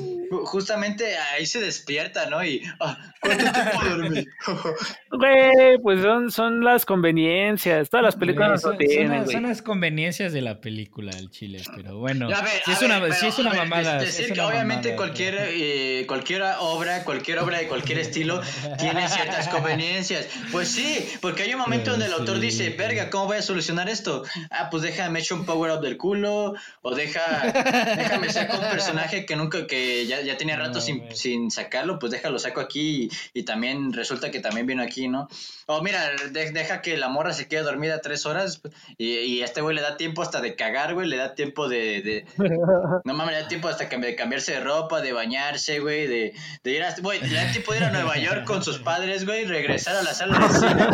justamente 0.44 1.16
ahí 1.34 1.46
se 1.46 1.60
despierta, 1.60 2.28
¿no? 2.30 2.44
Y, 2.44 2.62
ah, 2.80 2.98
¿cuánto 3.20 3.52
tiempo 3.52 3.84
dormí? 3.84 4.24
Güey, 5.10 5.78
pues 5.82 6.02
son, 6.02 6.30
son 6.30 6.62
las 6.62 6.84
conveniencias. 6.84 7.88
Todas 7.90 8.04
las 8.04 8.16
películas 8.16 8.60
son, 8.60 8.72
lo 8.72 8.78
tienen, 8.78 9.26
son 9.26 9.44
las 9.44 9.62
conveniencias 9.62 10.32
de 10.32 10.42
la 10.42 10.60
película 10.60 11.10
al 11.16 11.30
chile, 11.30 11.62
pero 11.74 11.97
bueno. 11.98 12.28
A 12.34 12.40
ver, 12.42 12.62
sí 12.64 12.70
a 12.70 12.74
es 12.74 12.80
ver, 12.80 12.90
una, 12.90 13.00
pero, 13.00 13.14
sí 13.14 13.26
es 13.26 13.38
una 13.38 13.50
ver, 13.50 13.58
mamada. 13.60 13.98
Decir 14.00 14.26
es 14.26 14.32
que 14.32 14.40
obviamente 14.40 14.96
cualquier, 14.96 15.36
eh, 15.50 16.04
cualquier 16.06 16.42
obra, 16.60 17.04
cualquier 17.04 17.38
obra 17.40 17.58
de 17.58 17.68
cualquier 17.68 17.98
estilo 17.98 18.40
tiene 18.78 19.08
ciertas 19.08 19.48
conveniencias. 19.54 20.26
Pues 20.52 20.68
sí, 20.68 21.08
porque 21.20 21.42
hay 21.42 21.52
un 21.54 21.60
momento 21.60 21.90
donde 21.90 22.06
el 22.06 22.12
autor 22.12 22.36
Sí. 22.36 22.42
dice, 22.42 22.70
verga, 22.70 23.10
¿cómo 23.10 23.26
voy 23.26 23.36
a 23.38 23.42
solucionar 23.42 23.88
esto? 23.88 24.22
Ah, 24.50 24.68
pues 24.70 24.82
déjame 24.82 25.20
echar 25.20 25.38
un 25.38 25.44
power 25.46 25.72
up 25.72 25.80
del 25.80 25.96
culo, 25.96 26.54
o 26.82 26.94
deja, 26.94 27.52
déjame 27.96 28.30
sacar 28.32 28.60
un 28.60 28.70
personaje 28.70 29.26
que 29.26 29.36
nunca, 29.36 29.66
que 29.66 30.06
ya, 30.06 30.20
ya 30.20 30.36
tenía 30.36 30.56
rato 30.56 30.78
No, 30.78 30.80
sin, 30.80 31.14
sin 31.16 31.50
sacarlo, 31.50 31.98
pues 31.98 32.12
déjalo 32.12 32.38
saco 32.38 32.60
aquí 32.60 33.08
y, 33.34 33.40
y 33.40 33.42
también 33.44 33.92
resulta 33.92 34.30
que 34.30 34.40
también 34.40 34.66
vino 34.66 34.82
aquí, 34.82 35.08
¿no? 35.08 35.28
O 35.66 35.82
mira, 35.82 36.10
de- 36.32 36.50
deja 36.52 36.80
que 36.82 36.96
la 36.96 37.08
morra 37.08 37.32
se 37.34 37.48
quede 37.48 37.62
dormida 37.62 38.00
tres 38.00 38.24
horas 38.26 38.60
y, 38.96 39.14
y 39.18 39.42
a 39.42 39.44
este 39.44 39.60
güey 39.60 39.74
le 39.74 39.82
da 39.82 39.96
tiempo 39.96 40.22
hasta 40.22 40.40
de 40.40 40.54
cagar, 40.56 40.94
güey, 40.94 41.08
le 41.08 41.16
da 41.16 41.34
tiempo 41.34 41.68
de, 41.68 41.78
de, 42.02 42.26
no 43.04 43.14
mames, 43.14 43.34
le 43.34 43.42
da 43.42 43.48
tiempo 43.48 43.68
hasta 43.68 43.86
de 43.86 44.14
cambiarse 44.14 44.52
de 44.52 44.60
ropa, 44.60 45.00
de 45.00 45.12
bañarse, 45.12 45.80
güey, 45.80 46.06
de, 46.06 46.34
de 46.62 46.70
ir 46.70 46.82
a, 46.82 46.94
güey, 47.00 47.20
le 47.20 47.34
da 47.34 47.50
tiempo 47.52 47.72
de 47.72 47.78
ir 47.78 47.84
a 47.84 47.90
Nueva 47.90 48.16
York 48.18 48.44
con 48.44 48.62
sus 48.62 48.78
padres, 48.78 49.24
güey, 49.26 49.42
y 49.42 49.46
regresar 49.46 49.96
a 49.96 50.02
la 50.02 50.14
sala 50.14 50.38
de 50.38 50.48
cine. 50.54 50.86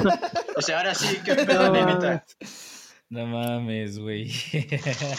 O 0.56 0.62
sea, 0.62 0.78
ahora 0.78 0.94
sí, 0.94 1.20
qué 1.24 1.34
pedo, 1.34 1.70
No 1.70 1.72
nenita. 1.72 2.24
No 3.10 3.26
mames, 3.26 3.98
güey. 3.98 4.32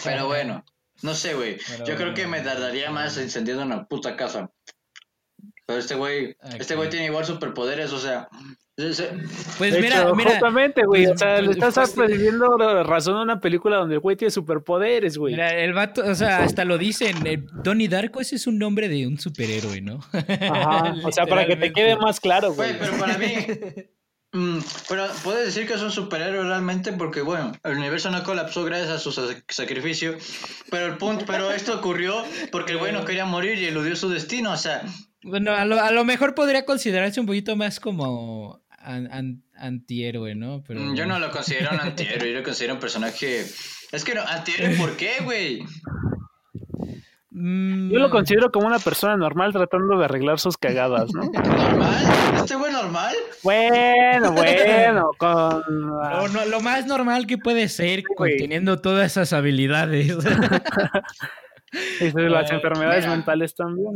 Pero 0.04 0.26
bueno, 0.26 0.64
no 1.02 1.14
sé, 1.14 1.34
güey. 1.34 1.58
Pero 1.68 1.84
Yo 1.84 1.94
creo 1.94 1.98
bueno. 1.98 2.14
que 2.14 2.26
me 2.26 2.40
tardaría 2.40 2.90
más 2.90 3.16
encendiendo 3.16 3.62
una 3.62 3.86
puta 3.86 4.16
casa. 4.16 4.50
Pero 5.66 5.78
este 5.78 5.94
güey, 5.94 6.36
este 6.58 6.76
güey 6.76 6.90
tiene 6.90 7.06
igual 7.06 7.24
superpoderes, 7.24 7.92
o 7.92 7.98
sea, 7.98 8.28
Pues 8.76 9.72
De 9.72 9.80
mira, 9.80 10.02
hecho, 10.02 10.14
mira. 10.14 10.30
justamente, 10.32 10.82
güey. 10.84 11.04
pues, 11.06 11.14
o 11.14 11.18
sea, 11.18 11.40
le 11.40 11.46
pues, 11.46 11.56
estás 11.56 11.74
pues, 11.94 12.08
perdiendo 12.08 12.58
la 12.58 12.82
razón 12.82 13.16
a 13.16 13.22
una 13.22 13.40
película 13.40 13.76
donde 13.78 13.94
el 13.94 14.00
güey 14.00 14.16
tiene 14.16 14.30
superpoderes, 14.30 15.16
güey. 15.16 15.32
Mira, 15.34 15.48
el 15.58 15.72
vato, 15.72 16.02
o 16.04 16.14
sea, 16.14 16.42
hasta 16.42 16.64
lo 16.66 16.76
dicen, 16.76 17.26
eh, 17.26 17.42
Donnie 17.62 17.88
Darko 17.88 18.20
ese 18.20 18.36
es 18.36 18.46
un 18.46 18.58
nombre 18.58 18.88
de 18.90 19.06
un 19.06 19.18
superhéroe, 19.18 19.80
¿no? 19.80 20.00
Ajá. 20.12 20.94
O 21.04 21.10
sea, 21.10 21.26
para 21.26 21.46
que 21.46 21.56
te 21.56 21.72
quede 21.72 21.96
más 21.96 22.20
claro, 22.20 22.52
güey. 22.52 22.78
Pero 22.78 22.98
para 22.98 23.16
mí. 23.16 23.34
mm, 24.32 24.58
pero 24.90 25.06
puedes 25.24 25.46
decir 25.46 25.66
que 25.66 25.72
es 25.74 25.80
un 25.82 25.90
superhéroe 25.90 26.44
realmente 26.44 26.92
porque, 26.92 27.22
bueno, 27.22 27.52
el 27.64 27.78
universo 27.78 28.10
no 28.10 28.22
colapsó 28.24 28.62
gracias 28.64 28.90
a 28.90 28.98
su 28.98 29.10
sa- 29.10 29.22
sacrificio. 29.48 30.16
Pero 30.70 30.84
el 30.86 30.98
punto, 30.98 31.24
pero 31.26 31.50
esto 31.50 31.74
ocurrió 31.78 32.22
porque 32.52 32.72
el 32.72 32.78
güey 32.78 32.92
no 32.92 33.06
quería 33.06 33.24
morir 33.24 33.58
y 33.58 33.64
eludió 33.66 33.96
su 33.96 34.10
destino. 34.10 34.52
O 34.52 34.56
sea, 34.58 34.82
Bueno, 35.22 35.52
a 35.52 35.64
lo, 35.64 35.80
a 35.80 35.90
lo 35.92 36.04
mejor 36.04 36.34
podría 36.34 36.64
considerarse 36.66 37.20
un 37.20 37.26
poquito 37.26 37.56
más 37.56 37.80
como 37.80 38.62
an- 38.86 39.08
an- 39.12 39.42
antihéroe, 39.58 40.34
¿no? 40.34 40.62
Pero 40.66 40.80
mm, 40.80 40.94
yo 40.94 41.06
no 41.06 41.18
lo 41.18 41.30
considero 41.30 41.70
un 41.72 41.80
antihéroe, 41.80 42.30
yo 42.32 42.38
lo 42.38 42.44
considero 42.44 42.74
un 42.74 42.80
personaje. 42.80 43.40
Es 43.92 44.04
que 44.04 44.14
no, 44.14 44.22
antihéroe, 44.22 44.76
¿por 44.76 44.96
qué, 44.96 45.12
güey? 45.24 45.62
Mm, 47.30 47.90
Yo 47.92 47.98
lo 47.98 48.08
considero 48.08 48.50
como 48.50 48.66
una 48.66 48.78
persona 48.78 49.14
normal 49.16 49.52
tratando 49.52 49.98
de 49.98 50.04
arreglar 50.06 50.38
sus 50.40 50.56
cagadas, 50.56 51.10
¿no? 51.12 51.22
¿Normal? 51.32 52.04
¿Este 52.36 52.54
güey 52.54 52.72
normal? 52.72 53.14
Bueno, 53.42 54.32
bueno, 54.32 55.10
con... 55.18 55.62
Lo, 55.68 56.28
no- 56.28 56.46
lo 56.46 56.60
más 56.60 56.86
normal 56.86 57.26
que 57.26 57.36
puede 57.36 57.68
ser 57.68 58.04
güey. 58.16 58.38
teniendo 58.38 58.80
todas 58.80 59.12
esas 59.12 59.32
habilidades. 59.34 60.16
y 62.00 62.10
de 62.10 62.30
las 62.30 62.50
Ay, 62.50 62.56
enfermedades 62.56 63.04
mira. 63.04 63.16
mentales 63.16 63.54
también. 63.54 63.92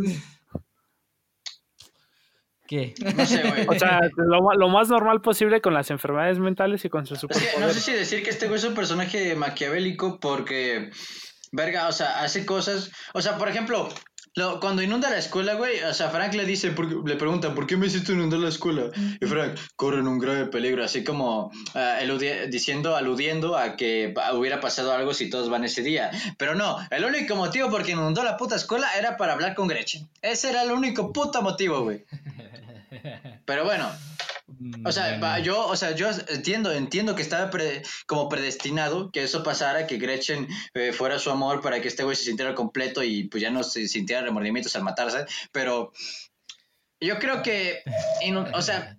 ¿Qué? 2.71 2.95
No 3.17 3.27
sé, 3.27 3.43
güey. 3.43 3.67
O 3.67 3.77
sea, 3.77 3.99
lo, 4.17 4.69
más 4.69 4.89
normal 4.89 5.21
posible 5.21 5.61
con 5.61 5.75
las 5.75 5.91
enfermedades 5.91 6.39
mentales 6.39 6.85
y 6.85 6.89
con 6.89 7.03
Es 7.03 7.19
que 7.19 7.59
no 7.59 7.69
sé 7.71 7.81
si 7.81 7.93
decir 7.93 8.23
que 8.23 8.31
este 8.31 8.47
güey 8.47 8.61
es 8.61 8.65
un 8.65 8.75
personaje 8.75 9.35
maquiavélico 9.35 10.21
porque, 10.21 10.93
verga, 11.51 11.89
o 11.89 11.93
sea, 11.93 12.23
hace 12.23 12.47
cosas, 12.47 12.93
o 13.13 13.21
sea, 13.21 13.39
por 13.39 13.49
ejemplo, 13.49 13.89
lo- 14.41 14.59
cuando 14.59 14.83
inunda 14.83 15.11
la 15.11 15.19
escuela, 15.19 15.55
güey, 15.55 15.81
o 15.83 15.93
sea, 15.95 16.09
Frank 16.11 16.35
le 16.35 16.45
dice, 16.47 16.71
¿por 16.71 17.07
le 17.09 17.17
preguntan, 17.17 17.55
¿por 17.55 17.67
qué 17.67 17.77
me 17.77 17.87
hiciste 17.87 18.13
inundar 18.13 18.41
la 18.41 18.49
escuela? 18.49 18.91
Y 19.21 19.27
Frank, 19.27 19.59
corren 19.77 20.09
un 20.09 20.19
grave 20.19 20.47
peligro, 20.47 20.83
así 20.85 21.05
como 21.05 21.51
eludi- 21.75 22.49
diciendo, 22.49 22.97
aludiendo 22.97 23.57
a 23.57 23.77
que 23.77 24.15
hubiera 24.35 24.61
pasado 24.61 24.93
algo 24.93 25.15
si 25.15 25.29
todos 25.31 25.49
van 25.51 25.65
ese 25.65 25.83
día. 25.83 26.11
Pero 26.39 26.55
no, 26.55 26.79
el 26.91 27.05
único 27.05 27.37
motivo 27.37 27.71
por 27.71 27.85
que 27.85 27.93
inundó 27.93 28.25
la 28.25 28.37
puta 28.37 28.57
escuela 28.57 28.89
era 28.99 29.17
para 29.17 29.35
hablar 29.35 29.55
con 29.55 29.69
Gretchen. 29.69 30.09
Ese 30.23 30.51
era 30.51 30.63
el 30.63 30.73
único 30.73 31.13
puto 31.13 31.43
motivo, 31.43 31.83
güey. 31.83 32.05
Pero 33.45 33.65
bueno, 33.65 33.89
o 34.85 34.93
sea, 34.93 35.09
bueno. 35.09 35.23
va, 35.23 35.39
yo, 35.39 35.67
o 35.67 35.77
sea, 35.77 35.95
yo 35.95 36.09
entiendo, 36.29 36.73
entiendo 36.73 37.15
que 37.15 37.23
estaba 37.23 37.51
pre- 37.51 37.83
como 38.07 38.29
predestinado 38.29 39.11
que 39.11 39.23
eso 39.23 39.43
pasara, 39.43 39.87
que 39.87 39.99
Gretchen 39.99 40.49
eh, 40.75 40.93
fuera 40.93 41.19
su 41.19 41.31
amor 41.31 41.61
para 41.61 41.81
que 41.81 41.89
este 41.89 42.05
güey 42.05 42.17
se 42.17 42.25
sintiera 42.25 42.55
completo 42.55 43.03
y 43.03 43.29
pues 43.29 43.43
ya 43.43 43.51
no 43.51 43.63
se 43.63 43.89
sintiera 43.89 44.23
remordimientos 44.23 44.75
al 44.77 44.83
matarse, 44.83 45.25
pero 45.53 45.93
yo 47.01 47.19
creo 47.19 47.43
que, 47.43 47.83
o 48.55 48.63
sea, 48.63 48.97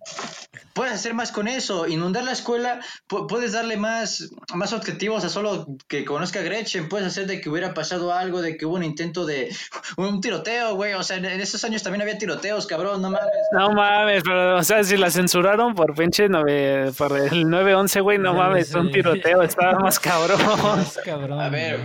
puedes 0.73 0.93
hacer 0.93 1.13
más 1.13 1.31
con 1.31 1.47
eso, 1.47 1.87
inundar 1.87 2.23
la 2.23 2.31
escuela, 2.31 2.79
pu- 3.07 3.27
puedes 3.27 3.51
darle 3.51 3.77
más, 3.77 4.29
más 4.53 4.71
objetivos 4.73 5.23
a 5.25 5.29
solo 5.29 5.67
que 5.87 6.05
conozca 6.05 6.39
a 6.39 6.43
Gretchen, 6.43 6.87
puedes 6.89 7.05
hacer 7.07 7.27
de 7.27 7.41
que 7.41 7.49
hubiera 7.49 7.73
pasado 7.73 8.13
algo, 8.13 8.41
de 8.41 8.55
que 8.57 8.65
hubo 8.65 8.75
un 8.75 8.83
intento 8.83 9.25
de 9.25 9.53
un 9.97 10.21
tiroteo, 10.21 10.75
güey, 10.75 10.93
o 10.93 11.03
sea, 11.03 11.17
en, 11.17 11.25
esos 11.25 11.63
años 11.65 11.83
también 11.83 12.01
había 12.01 12.17
tiroteos, 12.17 12.65
cabrón, 12.67 13.01
no 13.01 13.09
mames. 13.11 13.29
No 13.51 13.71
mames, 13.71 14.23
pero, 14.23 14.57
o 14.57 14.63
sea, 14.63 14.83
si 14.83 14.95
la 14.97 15.11
censuraron 15.11 15.75
por 15.75 15.93
pinche 15.93 16.27
nove- 16.29 16.93
por 16.95 17.17
el 17.17 17.49
911, 17.49 17.99
güey, 18.01 18.17
no 18.17 18.31
Sí, 18.31 18.37
mames, 18.37 18.73
un 18.73 18.91
tiroteo, 18.91 19.41
estaba 19.43 19.77
más 19.79 19.99
cabrón. 19.99 20.39
Más 20.63 20.97
cabrón. 21.03 21.39
A 21.41 21.49
ver, 21.49 21.79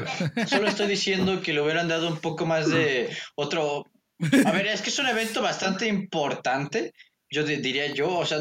solo 0.46 0.68
estoy 0.68 0.86
diciendo 0.86 1.40
que 1.42 1.52
le 1.52 1.60
hubieran 1.60 1.88
dado 1.88 2.08
un 2.08 2.18
poco 2.18 2.46
más 2.46 2.68
de 2.70 3.10
otro. 3.34 3.86
A 4.46 4.50
ver, 4.52 4.66
es 4.66 4.82
que 4.82 4.90
es 4.90 4.98
un 4.98 5.06
evento 5.06 5.42
bastante 5.42 5.86
importante, 5.86 6.92
yo 7.30 7.44
di- 7.44 7.56
diría 7.56 7.86
yo, 7.92 8.08
o 8.18 8.24
sea, 8.26 8.38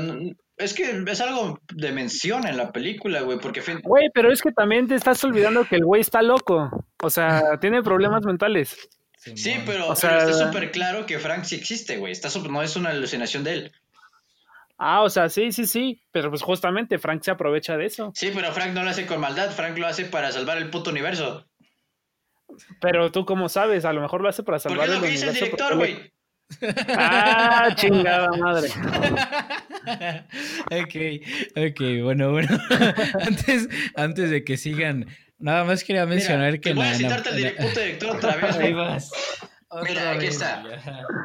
es 0.57 0.73
que 0.73 1.03
es 1.07 1.21
algo 1.21 1.59
de 1.73 1.91
mención 1.91 2.47
en 2.47 2.57
la 2.57 2.71
película, 2.71 3.21
güey, 3.21 3.39
porque 3.39 3.61
fin- 3.61 3.81
Güey, 3.83 4.09
pero 4.13 4.31
es 4.31 4.41
que 4.41 4.51
también 4.51 4.87
te 4.87 4.95
estás 4.95 5.23
olvidando 5.23 5.65
que 5.65 5.75
el 5.75 5.85
güey 5.85 6.01
está 6.01 6.21
loco. 6.21 6.69
O 7.03 7.09
sea, 7.09 7.59
tiene 7.59 7.83
problemas 7.83 8.23
mentales. 8.25 8.77
sí, 9.17 9.55
pero, 9.65 9.89
O 9.89 9.95
sea- 9.95 10.11
pero 10.17 10.29
está 10.29 10.45
súper 10.47 10.71
claro 10.71 11.05
que 11.05 11.19
Frank 11.19 11.43
sí 11.43 11.55
existe, 11.55 11.97
güey, 11.97 12.11
está 12.13 12.29
súper- 12.29 12.51
no 12.51 12.61
es 12.63 12.75
una 12.75 12.91
alucinación 12.91 13.43
de 13.43 13.53
él. 13.53 13.71
Ah, 14.77 15.03
o 15.03 15.09
sea, 15.09 15.29
sí, 15.29 15.51
sí, 15.53 15.65
sí. 15.65 16.01
Pero 16.11 16.29
pues 16.29 16.41
justamente 16.41 16.99
Frank 16.99 17.21
se 17.23 17.31
aprovecha 17.31 17.77
de 17.77 17.85
eso. 17.85 18.11
Sí, 18.13 18.31
pero 18.35 18.51
Frank 18.51 18.73
no 18.73 18.83
lo 18.83 18.89
hace 18.89 19.05
con 19.05 19.21
maldad, 19.21 19.51
Frank 19.51 19.77
lo 19.77 19.87
hace 19.87 20.03
para 20.05 20.31
salvar 20.33 20.57
el 20.57 20.69
puto 20.69 20.89
universo. 20.89 21.45
Pero 22.81 23.11
tú, 23.11 23.25
¿cómo 23.25 23.49
sabes? 23.49 23.85
A 23.85 23.93
lo 23.93 24.01
mejor 24.01 24.21
lo 24.21 24.29
hace 24.29 24.43
para 24.43 24.59
Porque 24.59 24.69
salvar 24.75 24.87
es 24.89 24.93
el 24.95 24.99
lo 24.99 25.01
que 25.05 25.11
dice 25.11 25.23
el 25.25 25.29
universo. 25.31 25.45
director, 25.57 25.75
güey. 25.77 26.11
Ah, 26.95 27.69
chingada 27.75 28.29
madre. 28.37 28.69
ok, 30.71 30.95
ok, 31.57 32.03
bueno, 32.03 32.31
bueno. 32.31 32.57
antes, 33.21 33.67
antes 33.95 34.29
de 34.29 34.43
que 34.43 34.57
sigan, 34.57 35.07
nada 35.37 35.63
más 35.63 35.83
quería 35.83 36.05
Mira, 36.05 36.15
mencionar 36.15 36.53
que 36.59 36.69
te 36.69 36.73
voy 36.75 36.85
a 36.87 36.93
citarte 36.93 37.29
al 37.29 37.53
puto 37.55 37.79
director 37.79 38.15
otra 38.15 38.35
vez, 38.41 38.55
Ahí 38.57 38.73
güey. 38.73 38.73
vas. 38.73 39.11
Mira, 39.87 40.11
aquí 40.11 40.27
está. 40.27 40.63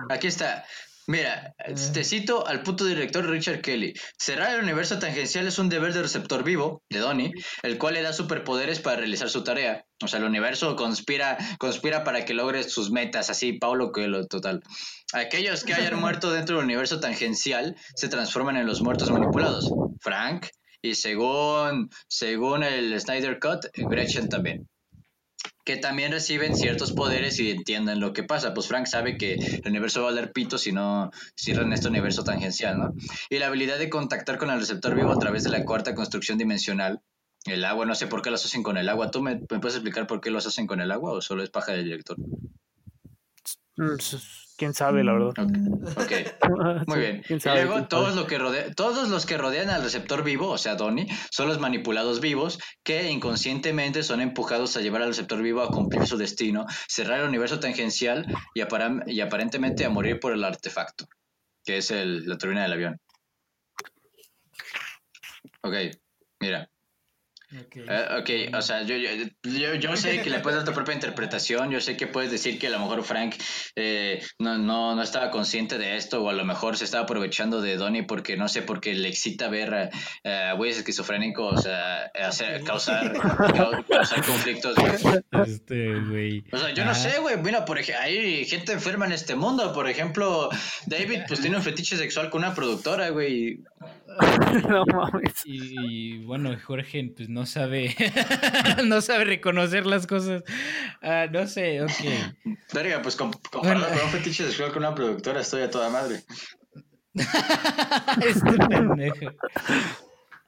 Aquí 0.09 0.27
está. 0.27 0.65
Mira, 1.07 1.55
te 1.93 2.05
cito 2.05 2.47
al 2.47 2.63
puto 2.63 2.85
director 2.85 3.29
Richard 3.29 3.63
Kelly. 3.63 3.95
Cerrar 4.19 4.55
el 4.55 4.63
universo 4.63 4.99
tangencial 4.99 5.47
es 5.47 5.59
un 5.59 5.69
deber 5.69 5.93
del 5.93 6.03
receptor 6.03 6.45
vivo, 6.45 6.83
de 6.89 6.99
Donnie, 6.99 7.33
el 7.63 7.79
cual 7.79 7.95
le 7.95 8.03
da 8.03 8.13
superpoderes 8.13 8.81
para 8.81 8.99
realizar 8.99 9.29
su 9.29 9.43
tarea. 9.43 9.85
O 10.03 10.09
sea, 10.09 10.19
el 10.19 10.27
universo 10.27 10.77
conspira, 10.77 11.37
conspira 11.59 12.05
para 12.05 12.25
que 12.25 12.35
logre 12.35 12.63
sus 12.65 12.91
metas, 12.91 13.31
así, 13.31 13.55
Paulo 13.55 13.93
Coelho, 13.93 14.27
total. 14.27 14.63
Aquellos 15.13 15.65
que 15.65 15.75
hayan 15.75 15.99
muerto 15.99 16.31
dentro 16.33 16.57
del 16.57 16.65
universo 16.65 17.01
tangencial 17.01 17.77
se 17.95 18.09
transforman 18.09 18.57
en 18.57 18.67
los 18.67 18.83
muertos 18.83 19.11
manipulados. 19.11 19.73
Frank, 20.01 20.47
y 20.83 20.95
según, 20.95 21.91
según 22.09 22.63
el 22.63 22.99
Snyder 23.01 23.39
Cut, 23.39 23.67
Gretchen 23.75 24.29
también 24.29 24.69
que 25.65 25.77
también 25.77 26.13
reciben 26.13 26.57
ciertos 26.57 26.93
poderes 26.93 27.39
y 27.39 27.51
entienden 27.51 28.01
lo 28.01 28.13
que 28.13 28.23
pasa. 28.23 28.55
Pues 28.55 28.67
Frank 28.67 28.87
sabe 28.87 29.17
que 29.17 29.35
el 29.35 29.63
universo 29.67 30.03
va 30.03 30.09
a 30.09 30.13
valer 30.13 30.33
pito 30.33 30.59
si 30.59 30.73
no 30.73 31.11
cierran 31.37 31.73
este 31.73 31.89
universo 31.89 32.25
tangencial, 32.25 32.79
¿no? 32.79 32.95
Y 33.29 33.39
la 33.39 33.47
habilidad 33.47 33.79
de 33.79 33.91
contactar 33.91 34.39
con 34.39 34.51
el 34.51 34.59
receptor 34.59 34.95
vivo 34.95 35.13
a 35.13 35.19
través 35.19 35.45
de 35.45 35.51
la 35.51 35.65
cuarta 35.65 35.95
construcción 35.95 36.39
dimensional 36.39 37.01
el 37.47 37.65
agua, 37.65 37.87
no 37.87 37.95
sé 37.95 38.07
por 38.07 38.23
qué 38.23 38.31
los 38.31 38.45
hacen 38.45 38.63
con 38.63 38.77
el 38.77 38.89
agua. 38.89 39.11
¿Tú 39.11 39.23
me, 39.23 39.37
puedes 39.37 39.75
explicar 39.75 40.07
por 40.07 40.21
qué 40.21 40.31
los 40.31 40.47
hacen 40.47 40.67
con 40.67 40.81
el 40.81 40.91
agua 40.91 41.13
o 41.13 41.23
solo 41.23 41.43
es 41.43 41.51
paja 41.51 41.73
del 41.73 41.85
director? 41.85 42.17
Mm, 44.61 44.61
quién 44.61 44.75
sabe, 44.75 45.05
la 45.05 45.13
verdad. 45.13 45.33
Ok, 45.97 46.13
muy 46.87 46.99
bien. 46.99 47.23
Y 47.29 47.35
luego 47.45 47.87
todos, 47.89 48.15
lo 48.15 48.27
que 48.27 48.39
todos 48.77 49.09
los 49.09 49.25
que 49.25 49.39
rodean 49.39 49.71
al 49.71 49.83
receptor 49.83 50.23
vivo, 50.23 50.51
o 50.51 50.59
sea, 50.59 50.75
Donnie, 50.75 51.09
son 51.31 51.49
los 51.49 51.59
manipulados 51.59 52.21
vivos 52.21 52.59
que 52.83 53.11
inconscientemente 53.11 54.03
son 54.03 54.21
empujados 54.21 54.77
a 54.77 54.81
llevar 54.81 55.03
al 55.03 55.09
receptor 55.09 55.43
vivo 55.43 55.63
a 55.63 55.71
cumplir 55.71 56.07
su 56.07 56.17
destino, 56.17 56.67
cerrar 56.89 57.21
el 57.21 57.29
universo 57.29 57.59
tangencial 57.59 58.27
y, 58.55 58.61
y 59.07 59.21
aparentemente 59.21 59.85
a 59.85 59.91
morir 59.91 60.21
por 60.21 60.33
el 60.33 60.45
artefacto, 60.45 61.07
que 61.65 61.79
es 61.79 61.91
el, 61.91 62.27
la 62.27 62.37
turbina 62.37 62.63
del 62.63 62.73
avión. 62.75 63.01
Ok, 65.63 65.75
mira. 66.41 66.71
Ok, 67.59 67.77
uh, 67.79 68.57
o 68.57 68.63
sea, 68.63 68.83
yo, 68.83 68.95
yo, 68.97 69.75
yo, 69.75 69.97
sé 69.97 70.23
que 70.23 70.31
le 70.31 70.39
puedes 70.39 70.59
dar 70.59 70.67
tu 70.67 70.73
propia 70.73 70.95
interpretación, 70.95 71.71
yo 71.73 71.81
sé 71.81 71.97
que 71.97 72.07
puedes 72.07 72.31
decir 72.31 72.61
que 72.61 72.69
a 72.69 72.71
lo 72.71 72.79
mejor 72.79 73.03
Frank 73.03 73.35
eh, 73.75 74.23
no, 74.39 74.57
no, 74.57 74.95
no, 74.95 75.03
estaba 75.03 75.33
consciente 75.33 75.77
de 75.77 75.97
esto, 75.97 76.23
o 76.23 76.31
a 76.31 76.33
lo 76.33 76.45
mejor 76.45 76.77
se 76.77 76.85
estaba 76.85 77.05
aprovechando 77.05 77.61
de 77.61 77.77
Donnie 77.77 78.05
porque, 78.05 78.37
no 78.37 78.49
sé, 78.49 78.63
porque 78.63 78.95
le 78.95 79.09
excita 79.09 79.49
ver 79.49 79.91
a 80.25 80.53
güeyes 80.55 80.79
esquizofrénicos 80.79 81.67
hacer, 82.15 82.63
causar, 82.63 83.13
causar 83.89 84.25
conflictos. 84.25 84.77
Este, 85.45 85.99
güey. 86.01 86.45
O 86.53 86.59
sea, 86.59 86.73
yo 86.73 86.85
no 86.85 86.95
sé, 86.95 87.19
güey, 87.19 87.37
mira, 87.39 87.65
por 87.65 87.79
ejemplo, 87.79 88.05
hay 88.05 88.45
gente 88.45 88.73
enferma 88.73 89.07
en 89.07 89.13
este 89.13 89.35
mundo, 89.35 89.73
por 89.73 89.89
ejemplo, 89.89 90.51
David 90.87 91.23
pues 91.27 91.41
tiene 91.41 91.57
un 91.57 91.63
fetiche 91.63 91.97
sexual 91.97 92.31
con 92.31 92.45
una 92.45 92.55
productora, 92.55 93.09
güey. 93.11 93.61
no 94.69 94.85
mames. 94.87 95.43
Y, 95.45 96.19
bueno, 96.25 96.57
Jorge, 96.65 97.13
pues 97.17 97.29
no 97.29 97.47
sabe, 97.47 97.95
no 98.85 99.01
sabe 99.01 99.25
reconocer 99.25 99.87
las 99.87 100.07
cosas. 100.07 100.43
Ah, 101.03 101.27
no 101.31 101.47
sé, 101.47 101.83
ok. 101.83 101.91
Verga, 102.73 103.03
pues 103.03 103.17
comparado 103.17 103.87
con 103.89 104.05
un 104.05 104.11
fetiche 104.11 104.45
sexual 104.45 104.73
con 104.73 104.85
una 104.85 104.95
productora, 104.95 105.41
estoy 105.41 105.63
a 105.63 105.71
toda 105.71 105.91
madre. 105.91 106.23
este 108.25 108.53
pendejo. 108.69 109.33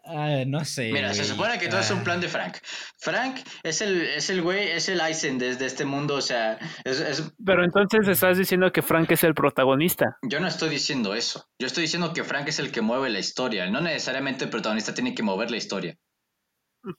Ah, 0.05 0.43
no 0.47 0.65
sé. 0.65 0.91
Mira, 0.93 1.15
se 1.15 1.25
supone 1.25 1.59
que 1.59 1.69
todo 1.69 1.81
es 1.81 1.91
un 1.91 2.01
ah. 2.01 2.05
plan 2.05 2.21
de 2.21 2.29
Frank. 2.29 2.57
Frank 2.99 3.37
es 3.63 3.81
el, 3.83 4.03
es 4.03 4.31
el 4.31 4.43
güey, 4.43 4.71
es 4.71 4.89
el 4.89 5.01
Eisen 5.01 5.39
desde 5.39 5.67
este 5.67 5.85
mundo, 5.85 6.17
o 6.17 6.21
sea, 6.21 6.59
es, 6.85 7.33
Pero 7.45 7.65
entonces 7.65 8.09
estás 8.09 8.37
diciendo 8.37 8.73
que 8.73 8.83
Frank 8.83 9.11
es 9.13 9.23
el 9.23 9.35
protagonista. 9.35 10.17
Yo 10.23 10.41
no 10.41 10.49
estoy 10.49 10.71
diciendo 10.71 11.15
eso. 11.15 11.49
Yo 11.59 11.67
estoy 11.67 11.83
diciendo 11.83 12.13
que 12.13 12.25
Frank 12.25 12.49
es 12.49 12.59
el 12.59 12.73
que 12.73 12.81
mueve 12.81 13.11
la 13.11 13.21
historia. 13.21 13.71
No 13.71 13.81
necesariamente 13.81 14.45
el 14.45 14.51
protagonista 14.51 14.93
tiene 14.93 15.15
que 15.15 15.23
mover 15.23 15.51
la 15.51 15.57
historia. 15.57 15.97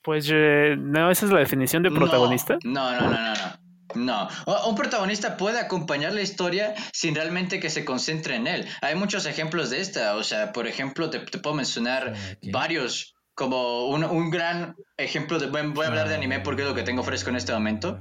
Pues 0.01 0.29
eh, 0.31 0.75
no, 0.77 1.11
esa 1.11 1.25
es 1.25 1.31
la 1.31 1.39
definición 1.39 1.83
de 1.83 1.91
protagonista. 1.91 2.57
no, 2.63 2.91
no, 2.91 3.01
no, 3.01 3.09
no. 3.09 3.33
no. 3.33 3.33
No, 3.33 3.72
un 3.95 4.75
protagonista 4.75 5.37
puede 5.37 5.59
acompañar 5.59 6.13
la 6.13 6.21
historia 6.21 6.73
sin 6.91 7.15
realmente 7.15 7.59
que 7.59 7.69
se 7.69 7.85
concentre 7.85 8.35
en 8.35 8.47
él. 8.47 8.67
Hay 8.81 8.95
muchos 8.95 9.25
ejemplos 9.25 9.69
de 9.69 9.81
esta, 9.81 10.15
o 10.15 10.23
sea, 10.23 10.51
por 10.51 10.67
ejemplo, 10.67 11.09
te, 11.09 11.19
puedo 11.19 11.55
mencionar 11.55 12.13
varios, 12.51 13.15
como 13.33 13.87
un, 13.87 14.29
gran 14.29 14.75
ejemplo 14.97 15.39
de, 15.39 15.47
voy 15.47 15.85
a 15.85 15.89
hablar 15.89 16.07
de 16.07 16.15
anime 16.15 16.39
porque 16.39 16.61
es 16.61 16.67
lo 16.67 16.75
que 16.75 16.83
tengo 16.83 17.03
fresco 17.03 17.29
en 17.29 17.37
este 17.37 17.53
momento. 17.53 17.99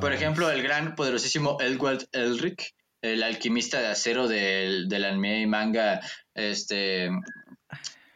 por 0.00 0.12
ejemplo, 0.12 0.50
el 0.50 0.62
gran, 0.62 0.94
poderosísimo 0.94 1.58
Elwald 1.60 2.06
Elric, 2.12 2.74
el 3.00 3.22
alquimista 3.22 3.80
de 3.80 3.88
acero 3.88 4.28
del, 4.28 4.88
del 4.88 5.04
anime 5.04 5.40
y 5.40 5.46
manga, 5.46 6.00
este, 6.34 7.10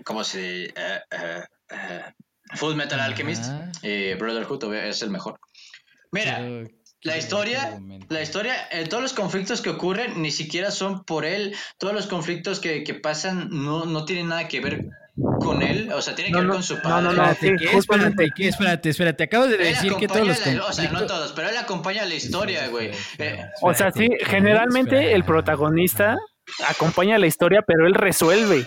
¿cómo 0.05 0.23
se? 0.24 0.73
Uh, 0.77 1.43
Full 2.55 2.77
Metal 2.77 3.01
Alchemist, 3.01 3.47
Brotherhood 4.18 4.74
es 4.74 5.02
el 5.02 5.10
mejor. 5.10 5.40
Mira, 6.12 6.40
la 7.06 7.16
historia, 7.16 7.80
la 8.08 8.20
historia, 8.20 8.54
eh, 8.70 8.84
todos 8.88 9.02
los 9.02 9.12
conflictos 9.12 9.62
que 9.62 9.70
ocurren 9.70 10.20
ni 10.20 10.32
siquiera 10.32 10.70
son 10.72 11.04
por 11.04 11.24
él, 11.24 11.54
todos 11.78 11.94
los 11.94 12.06
conflictos 12.08 12.58
que, 12.58 12.82
que 12.82 12.94
pasan 12.94 13.48
no, 13.50 13.84
no 13.84 14.04
tienen 14.04 14.28
nada 14.28 14.48
que 14.48 14.60
ver 14.60 14.86
con 15.40 15.62
él, 15.62 15.90
o 15.92 16.02
sea, 16.02 16.16
tiene 16.16 16.32
que 16.32 16.38
ver 16.38 16.48
con 16.48 16.62
su 16.64 16.82
padre. 16.82 17.04
No, 17.04 17.12
no, 17.12 17.22
no, 17.22 17.30
espérate, 17.30 18.26
espérate, 18.48 18.90
espérate, 18.90 19.24
acabo 19.24 19.46
de 19.46 19.56
decir 19.56 19.94
que 19.94 20.08
todos 20.08 20.26
los 20.26 20.38
O 20.68 20.72
sea, 20.72 20.90
no 20.90 21.06
todos, 21.06 21.32
pero 21.32 21.48
él 21.48 21.56
acompaña 21.56 22.04
la 22.04 22.14
historia, 22.14 22.66
güey. 22.68 22.90
Eh, 23.18 23.44
o 23.62 23.72
sea, 23.72 23.92
sí, 23.92 24.08
generalmente 24.26 25.14
el 25.14 25.24
protagonista 25.24 26.16
acompaña 26.68 27.18
la 27.18 27.28
historia, 27.28 27.62
pero 27.64 27.86
él 27.86 27.94
resuelve. 27.94 28.66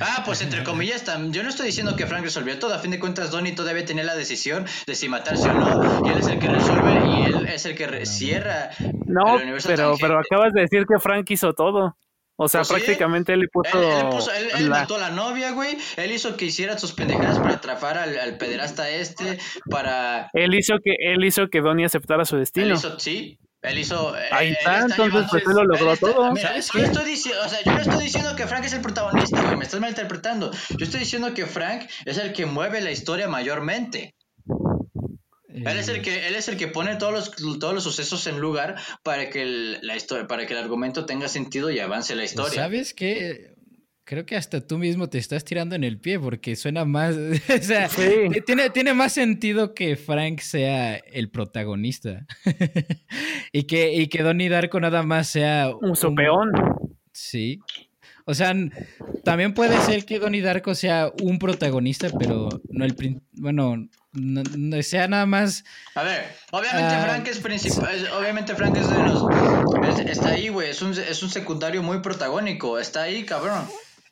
Ah, 0.00 0.22
pues 0.24 0.42
entre 0.42 0.64
comillas, 0.64 1.04
yo 1.30 1.42
no 1.42 1.48
estoy 1.48 1.66
diciendo 1.66 1.96
que 1.96 2.06
Frank 2.06 2.22
resolvió 2.22 2.58
todo. 2.58 2.74
A 2.74 2.78
fin 2.78 2.90
de 2.90 3.00
cuentas, 3.00 3.30
Donnie 3.30 3.52
todavía 3.52 3.84
tenía 3.84 4.04
la 4.04 4.14
decisión 4.14 4.64
de 4.86 4.94
si 4.94 5.08
matarse 5.08 5.48
o 5.48 5.54
no. 5.54 6.06
Y 6.06 6.10
él 6.10 6.18
es 6.18 6.28
el 6.28 6.38
que 6.38 6.48
resuelve 6.48 6.92
y 7.06 7.22
él 7.24 7.46
es 7.46 7.66
el 7.66 7.74
que 7.74 8.06
cierra. 8.06 8.70
No, 9.06 9.38
pero, 9.66 9.94
pero 10.00 10.18
acabas 10.18 10.52
de 10.52 10.62
decir 10.62 10.84
que 10.86 10.98
Frank 10.98 11.30
hizo 11.30 11.52
todo. 11.52 11.96
O 12.36 12.48
sea, 12.48 12.62
pues 12.62 12.82
prácticamente 12.82 13.34
él 13.34 13.40
le 13.40 13.48
puso. 13.48 14.32
Él, 14.58 14.68
mató 14.68 14.96
a 14.96 14.98
la 14.98 15.10
novia, 15.10 15.52
güey. 15.52 15.76
Él 15.96 16.12
hizo 16.12 16.36
que 16.36 16.46
hiciera 16.46 16.78
sus 16.78 16.92
pendejadas 16.92 17.38
para 17.38 17.54
atrapar 17.54 17.98
al, 17.98 18.36
pederasta 18.38 18.88
este. 18.90 19.38
Para. 19.70 20.30
Él 20.32 20.54
hizo 20.54 20.76
que, 20.82 20.96
él 20.98 21.24
hizo 21.24 21.48
que 21.48 21.60
Donnie 21.60 21.84
aceptara 21.84 22.24
su 22.24 22.36
destino. 22.36 22.66
Él 22.66 22.72
hizo, 22.72 22.98
sí, 22.98 23.38
él 23.62 23.78
hizo. 23.78 24.16
Eh, 24.16 24.28
Ahí 24.32 24.50
está, 24.52 24.80
entonces 24.80 25.24
pues 25.30 25.44
él 25.46 25.52
lo 25.54 25.64
logró 25.64 25.96
todo. 25.96 26.36
¿Sabes 26.36 26.70
yo, 26.72 26.80
estoy 26.80 27.04
diciendo, 27.04 27.40
o 27.44 27.48
sea, 27.48 27.62
yo 27.64 27.72
no 27.72 27.80
estoy 27.80 28.04
diciendo 28.04 28.34
que 28.36 28.46
Frank 28.46 28.64
es 28.64 28.72
el 28.72 28.80
protagonista, 28.80 29.40
güey, 29.40 29.56
me 29.56 29.64
estás 29.64 29.80
malinterpretando. 29.80 30.50
Yo 30.76 30.84
estoy 30.84 31.00
diciendo 31.00 31.32
que 31.32 31.46
Frank 31.46 31.88
es 32.04 32.18
el 32.18 32.32
que 32.32 32.46
mueve 32.46 32.80
la 32.80 32.90
historia 32.90 33.28
mayormente. 33.28 34.16
Él 35.54 35.78
es 35.78 35.88
el 35.88 36.02
que 36.02 36.26
él 36.26 36.34
es 36.34 36.48
el 36.48 36.56
que 36.56 36.66
pone 36.66 36.96
todos 36.96 37.12
los 37.12 37.58
todos 37.58 37.74
los 37.74 37.84
sucesos 37.84 38.26
en 38.26 38.40
lugar 38.40 38.76
para 39.02 39.28
que 39.28 39.42
el, 39.42 39.78
la 39.82 39.96
historia 39.96 40.26
para 40.26 40.46
que 40.46 40.54
el 40.54 40.58
argumento 40.58 41.04
tenga 41.04 41.28
sentido 41.28 41.70
y 41.70 41.78
avance 41.78 42.16
la 42.16 42.24
historia. 42.24 42.62
¿Sabes 42.62 42.94
qué? 42.94 43.51
Creo 44.04 44.26
que 44.26 44.36
hasta 44.36 44.60
tú 44.60 44.78
mismo 44.78 45.08
te 45.08 45.18
estás 45.18 45.44
tirando 45.44 45.76
en 45.76 45.84
el 45.84 45.98
pie 45.98 46.18
porque 46.18 46.56
suena 46.56 46.84
más. 46.84 47.14
o 47.48 47.62
sea, 47.62 47.88
tiene, 48.44 48.70
tiene 48.70 48.94
más 48.94 49.12
sentido 49.12 49.74
que 49.74 49.96
Frank 49.96 50.40
sea 50.40 50.96
el 50.96 51.30
protagonista. 51.30 52.26
y, 53.52 53.64
que, 53.64 53.94
y 53.94 54.08
que 54.08 54.22
Donnie 54.22 54.48
Darko 54.48 54.80
nada 54.80 55.02
más 55.02 55.28
sea. 55.28 55.70
Un 55.80 55.94
sopeón. 55.94 56.50
Sí. 57.12 57.60
O 58.24 58.34
sea, 58.34 58.54
también 59.24 59.54
puede 59.54 59.80
ser 59.80 60.04
que 60.04 60.18
Donnie 60.18 60.42
Darko 60.42 60.74
sea 60.74 61.12
un 61.22 61.38
protagonista, 61.38 62.08
pero 62.18 62.48
no 62.70 62.84
el. 62.84 63.20
Bueno, 63.32 63.88
no, 64.12 64.82
sea 64.82 65.08
nada 65.08 65.26
más. 65.26 65.64
A 65.94 66.02
ver, 66.02 66.24
obviamente 66.52 66.94
ah, 66.94 67.02
Frank 67.04 67.26
es 67.28 67.38
principal. 67.38 68.08
Obviamente 68.18 68.54
Frank 68.54 68.76
es 68.76 68.88
de 68.88 68.98
los. 68.98 69.24
está 70.06 70.30
ahí, 70.30 70.48
güey. 70.48 70.70
Es 70.70 70.82
un, 70.82 70.92
es 70.92 71.22
un 71.22 71.30
secundario 71.30 71.82
muy 71.82 72.00
protagónico. 72.00 72.78
Está 72.78 73.02
ahí, 73.02 73.24
cabrón. 73.24 73.66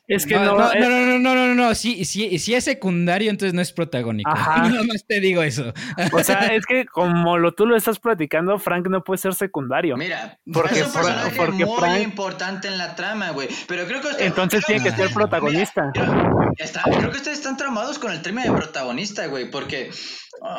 Es 0.07 0.25
que 0.25 0.35
no. 0.35 0.57
No, 0.57 0.73
no, 0.73 0.89
no, 0.89 1.19
no, 1.19 1.35
no, 1.35 1.55
no, 1.55 1.75
Si, 1.75 2.03
si, 2.05 2.53
es 2.53 2.63
secundario, 2.63 3.29
entonces 3.29 3.53
no 3.53 3.61
es 3.61 3.71
protagónico. 3.71 4.29
Ajá. 4.29 4.57
Nada 4.69 4.83
más 4.83 5.05
te 5.05 5.19
digo 5.19 5.41
eso. 5.41 5.73
O 6.11 6.23
sea, 6.23 6.47
es 6.47 6.65
que 6.65 6.85
como 6.85 7.37
lo, 7.37 7.53
tú 7.53 7.65
lo 7.65 7.75
estás 7.75 7.99
platicando, 7.99 8.57
Frank 8.59 8.87
no 8.87 9.03
puede 9.03 9.19
ser 9.19 9.33
secundario. 9.33 9.95
Mira, 9.97 10.37
porque 10.51 10.79
es 10.79 10.87
un 10.87 10.93
personaje 10.93 11.37
porque 11.37 11.65
muy 11.65 11.99
importante 11.99 12.67
en 12.67 12.77
la 12.77 12.95
trama, 12.95 13.31
güey. 13.31 13.47
Pero 13.67 13.85
creo 13.85 14.01
que 14.01 14.25
Entonces 14.25 14.65
tiene 14.65 14.83
que 14.83 14.91
ser 14.91 15.13
protagonista. 15.13 15.91
creo 15.93 17.11
que 17.11 17.17
ustedes 17.17 17.37
están 17.37 17.57
tramados 17.57 17.99
con 17.99 18.11
el 18.11 18.21
término 18.21 18.51
de 18.51 18.57
protagonista, 18.59 19.27
güey. 19.27 19.49
Porque 19.49 19.91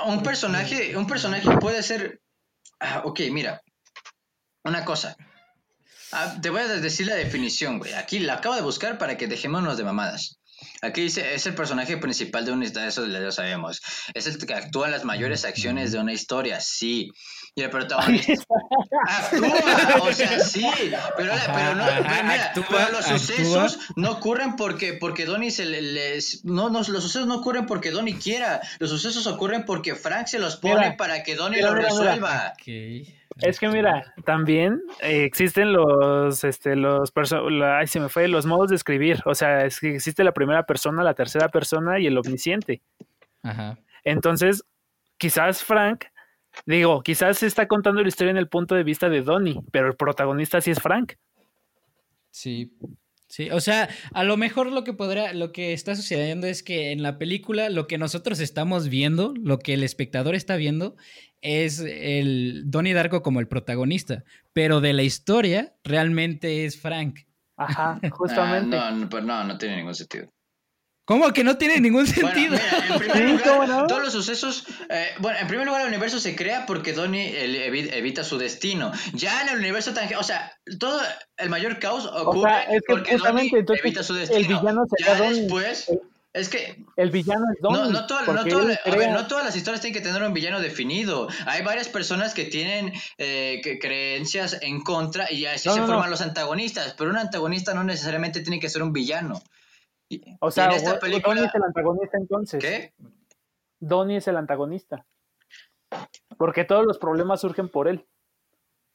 un 0.06 0.22
personaje, 0.22 0.96
un 0.96 1.06
personaje 1.06 1.48
puede 1.58 1.82
ser. 1.82 2.20
Ah, 2.80 3.02
ok, 3.04 3.20
mira. 3.30 3.60
Una 4.64 4.84
cosa. 4.84 5.16
Ah, 6.12 6.36
te 6.40 6.50
voy 6.50 6.60
a 6.60 6.68
decir 6.68 7.06
la 7.06 7.14
definición, 7.14 7.78
güey. 7.78 7.94
Aquí 7.94 8.18
la 8.18 8.34
acabo 8.34 8.54
de 8.54 8.62
buscar 8.62 8.98
para 8.98 9.16
que 9.16 9.26
dejémonos 9.26 9.76
de 9.76 9.84
mamadas. 9.84 10.38
Aquí 10.80 11.02
dice, 11.02 11.34
es 11.34 11.46
el 11.46 11.54
personaje 11.54 11.96
principal 11.96 12.44
de 12.44 12.52
una 12.52 12.64
historia, 12.64 12.88
eso 12.88 13.06
lo 13.06 13.32
sabemos. 13.32 13.80
Es 14.14 14.26
el 14.26 14.38
que 14.44 14.54
actúa 14.54 14.88
las 14.88 15.04
mayores 15.04 15.44
acciones 15.44 15.92
de 15.92 15.98
una 15.98 16.12
historia, 16.12 16.60
sí. 16.60 17.10
Y 17.54 17.62
el 17.62 17.70
protagonista 17.70 18.32
actúa, 19.08 20.02
o 20.02 20.12
sea, 20.12 20.40
sí, 20.40 20.66
pero, 21.16 21.34
pero 21.54 21.74
no, 21.74 21.84
mira, 22.24 22.52
los 22.90 23.04
sucesos 23.04 23.78
no 23.94 24.12
ocurren 24.12 24.56
porque, 24.56 24.94
porque 24.94 25.26
Donnie 25.26 25.50
se 25.50 25.66
les, 25.66 26.44
no, 26.44 26.70
no, 26.70 26.78
los 26.78 27.02
sucesos 27.02 27.26
no 27.26 27.36
ocurren 27.36 27.66
porque 27.66 27.90
Donnie 27.90 28.18
quiera, 28.18 28.62
los 28.78 28.88
sucesos 28.88 29.26
ocurren 29.26 29.66
porque 29.66 29.94
Frank 29.94 30.28
se 30.28 30.38
los 30.38 30.56
pone 30.56 30.92
para 30.92 31.22
que 31.22 31.36
Donnie 31.36 31.60
lo 31.60 31.74
resuelva. 31.74 32.54
Es 33.40 33.58
que 33.58 33.68
mira, 33.68 34.14
también 34.24 34.82
eh, 35.00 35.24
existen 35.24 35.72
los, 35.72 36.44
este, 36.44 36.76
los, 36.76 37.12
ay, 37.62 37.86
se 37.86 38.00
me 38.00 38.08
fue, 38.08 38.28
los 38.28 38.46
modos 38.46 38.70
de 38.70 38.76
escribir. 38.76 39.20
O 39.24 39.34
sea, 39.34 39.64
es 39.64 39.80
que 39.80 39.94
existe 39.94 40.24
la 40.24 40.32
primera 40.32 40.64
persona, 40.64 41.02
la 41.02 41.14
tercera 41.14 41.48
persona 41.48 41.98
y 41.98 42.06
el 42.06 42.18
omnisciente. 42.18 42.82
Ajá. 43.42 43.78
Entonces, 44.04 44.64
quizás 45.18 45.62
Frank, 45.62 46.04
digo, 46.66 47.02
quizás 47.02 47.38
se 47.38 47.46
está 47.46 47.66
contando 47.68 48.02
la 48.02 48.08
historia 48.08 48.30
en 48.30 48.36
el 48.36 48.48
punto 48.48 48.74
de 48.74 48.84
vista 48.84 49.08
de 49.08 49.22
Donnie, 49.22 49.60
pero 49.70 49.88
el 49.88 49.96
protagonista 49.96 50.60
sí 50.60 50.70
es 50.70 50.80
Frank. 50.80 51.14
Sí, 52.30 52.72
Sí, 53.32 53.48
o 53.50 53.60
sea, 53.60 53.88
a 54.12 54.24
lo 54.24 54.36
mejor 54.36 54.70
lo 54.70 54.84
que 54.84 54.92
podrá, 54.92 55.32
lo 55.32 55.52
que 55.52 55.72
está 55.72 55.96
sucediendo 55.96 56.46
es 56.46 56.62
que 56.62 56.92
en 56.92 57.02
la 57.02 57.16
película 57.16 57.70
lo 57.70 57.86
que 57.86 57.96
nosotros 57.96 58.40
estamos 58.40 58.90
viendo, 58.90 59.32
lo 59.42 59.58
que 59.58 59.72
el 59.72 59.84
espectador 59.84 60.34
está 60.34 60.56
viendo, 60.56 60.96
es 61.42 61.80
el 61.80 62.62
Donnie 62.66 62.94
Darko 62.94 63.22
como 63.22 63.40
el 63.40 63.48
protagonista, 63.48 64.24
pero 64.52 64.80
de 64.80 64.92
la 64.94 65.02
historia 65.02 65.74
realmente 65.84 66.64
es 66.64 66.80
Frank. 66.80 67.20
Ajá, 67.56 68.00
justamente. 68.10 68.76
Ah, 68.76 68.90
no, 68.90 69.06
no, 69.06 69.20
no, 69.20 69.44
no 69.44 69.58
tiene 69.58 69.76
ningún 69.76 69.94
sentido. 69.94 70.28
¿Cómo 71.04 71.32
que 71.32 71.42
no 71.42 71.58
tiene 71.58 71.80
ningún 71.80 72.06
sentido? 72.06 72.56
en 72.56 72.98
primer 73.00 73.30
lugar, 73.30 73.86
todos 73.88 74.02
los 74.02 74.12
sucesos, 74.12 74.64
eh, 74.88 75.08
bueno, 75.18 75.36
en 75.40 75.48
primer 75.48 75.66
lugar 75.66 75.82
el 75.82 75.88
universo 75.88 76.20
se 76.20 76.36
crea 76.36 76.64
porque 76.64 76.92
Donnie 76.92 77.34
evita 77.96 78.22
su 78.22 78.38
destino. 78.38 78.92
Ya 79.12 79.42
en 79.42 79.48
el 79.48 79.58
universo 79.58 79.92
tan, 79.92 80.08
o 80.14 80.22
sea, 80.22 80.52
todo 80.78 81.00
el 81.38 81.50
mayor 81.50 81.80
caos 81.80 82.06
ocurre 82.06 82.80
porque 82.86 83.16
Donnie 83.16 83.50
evita 83.52 84.04
su 84.04 84.14
destino. 84.14 84.40
El 84.40 84.46
villano 84.46 84.84
ya 85.04 85.20
después, 85.20 85.90
es 86.32 86.48
que 86.48 86.84
el 86.96 87.10
villano 87.10 87.44
es 87.54 87.60
Donnie. 87.60 87.78
No, 87.78 87.90
no, 87.90 88.00
no, 88.00 89.26
todas 89.26 89.44
las 89.44 89.54
historias 89.54 89.82
tienen 89.82 90.00
que 90.00 90.06
tener 90.06 90.22
un 90.22 90.32
villano 90.32 90.60
definido. 90.60 91.28
Hay 91.46 91.62
varias 91.62 91.88
personas 91.88 92.32
que 92.32 92.46
tienen 92.46 92.92
eh, 93.18 93.60
creencias 93.80 94.58
en 94.62 94.82
contra 94.82 95.30
y 95.30 95.44
así 95.44 95.68
se 95.68 95.80
forman 95.82 96.10
los 96.10 96.22
antagonistas. 96.22 96.94
Pero 96.96 97.10
un 97.10 97.18
antagonista 97.18 97.74
no 97.74 97.84
necesariamente 97.84 98.40
tiene 98.40 98.60
que 98.60 98.70
ser 98.70 98.82
un 98.82 98.92
villano. 98.92 99.42
O 100.40 100.50
sea, 100.50 100.68
Donnie 100.68 101.44
es 101.44 101.54
el 101.54 101.62
antagonista 101.64 102.18
entonces. 102.18 102.60
¿Qué? 102.60 102.94
Donnie 103.78 104.16
es 104.16 104.28
el 104.28 104.36
antagonista. 104.36 105.04
Porque 106.38 106.64
todos 106.64 106.86
los 106.86 106.98
problemas 106.98 107.42
surgen 107.42 107.68
por 107.68 107.88
él. 107.88 108.06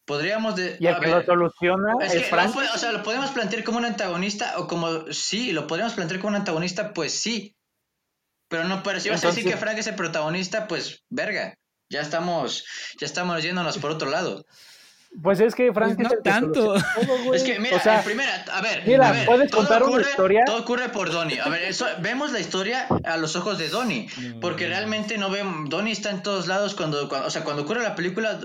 Podríamos 0.08 0.56
de, 0.56 0.78
y 0.80 0.88
el 0.88 1.00
que 1.02 1.08
lo 1.08 1.22
soluciona 1.22 1.96
es, 2.00 2.28
Frank. 2.28 2.56
o 2.56 2.78
sea, 2.78 2.94
lo 2.94 3.04
podemos 3.04 3.30
plantear 3.32 3.66
como 3.66 3.78
un 3.78 3.84
antagonista 3.84 4.58
o 4.58 4.66
como 4.66 5.12
sí, 5.12 5.52
lo 5.52 5.68
podemos 5.68 5.96
plantear 5.96 6.22
como 6.22 6.30
un 6.30 6.38
antagonista, 6.38 6.94
pues 6.94 7.12
sí. 7.12 7.58
Pero 8.48 8.64
no, 8.64 8.84
pero 8.84 9.02
si 9.02 9.10
vas 9.10 9.26
a 9.26 9.28
decir 9.28 9.44
que 9.44 9.58
Frank 9.58 9.78
es 9.78 9.88
el 9.88 9.96
protagonista, 9.96 10.66
pues 10.70 11.04
verga. 11.10 11.56
Ya 11.90 12.00
estamos, 12.00 12.64
ya 12.98 13.06
estamos 13.06 13.44
yéndonos 13.44 13.78
por 13.80 13.92
otro 13.92 14.10
lado. 14.10 14.46
Pues 15.22 15.40
es 15.40 15.56
que 15.56 15.74
Frank 15.74 15.96
pues 15.96 16.10
no 16.10 16.18
tanto. 16.24 16.76
es 17.34 17.44
que 17.44 17.60
mira, 17.60 17.82
en 17.84 18.04
primera, 18.04 18.46
a 18.52 18.62
ver, 18.62 18.84
mira, 18.86 19.10
a 19.10 19.12
ver, 19.12 19.26
puedes 19.26 19.52
contar 19.52 19.82
ocurre, 19.82 20.02
una 20.02 20.10
historia. 20.10 20.44
Todo 20.46 20.60
ocurre 20.60 20.90
por 20.90 21.12
Donnie. 21.12 21.40
A 21.40 21.50
ver, 21.50 21.64
eso, 21.64 21.86
vemos 22.00 22.32
la 22.32 22.40
historia 22.40 22.88
a 23.04 23.18
los 23.18 23.36
ojos 23.36 23.58
de 23.58 23.70
Donnie, 23.70 24.08
porque 24.42 24.68
realmente 24.68 25.18
no 25.18 25.30
vemos 25.30 25.70
Donnie 25.70 25.94
está 25.94 26.12
en 26.12 26.22
todos 26.22 26.48
lados 26.48 26.76
cuando, 26.76 27.08
o 27.08 27.30
sea, 27.30 27.44
cuando 27.44 27.64
ocurre 27.64 27.82
la 27.82 27.96
película, 27.96 28.40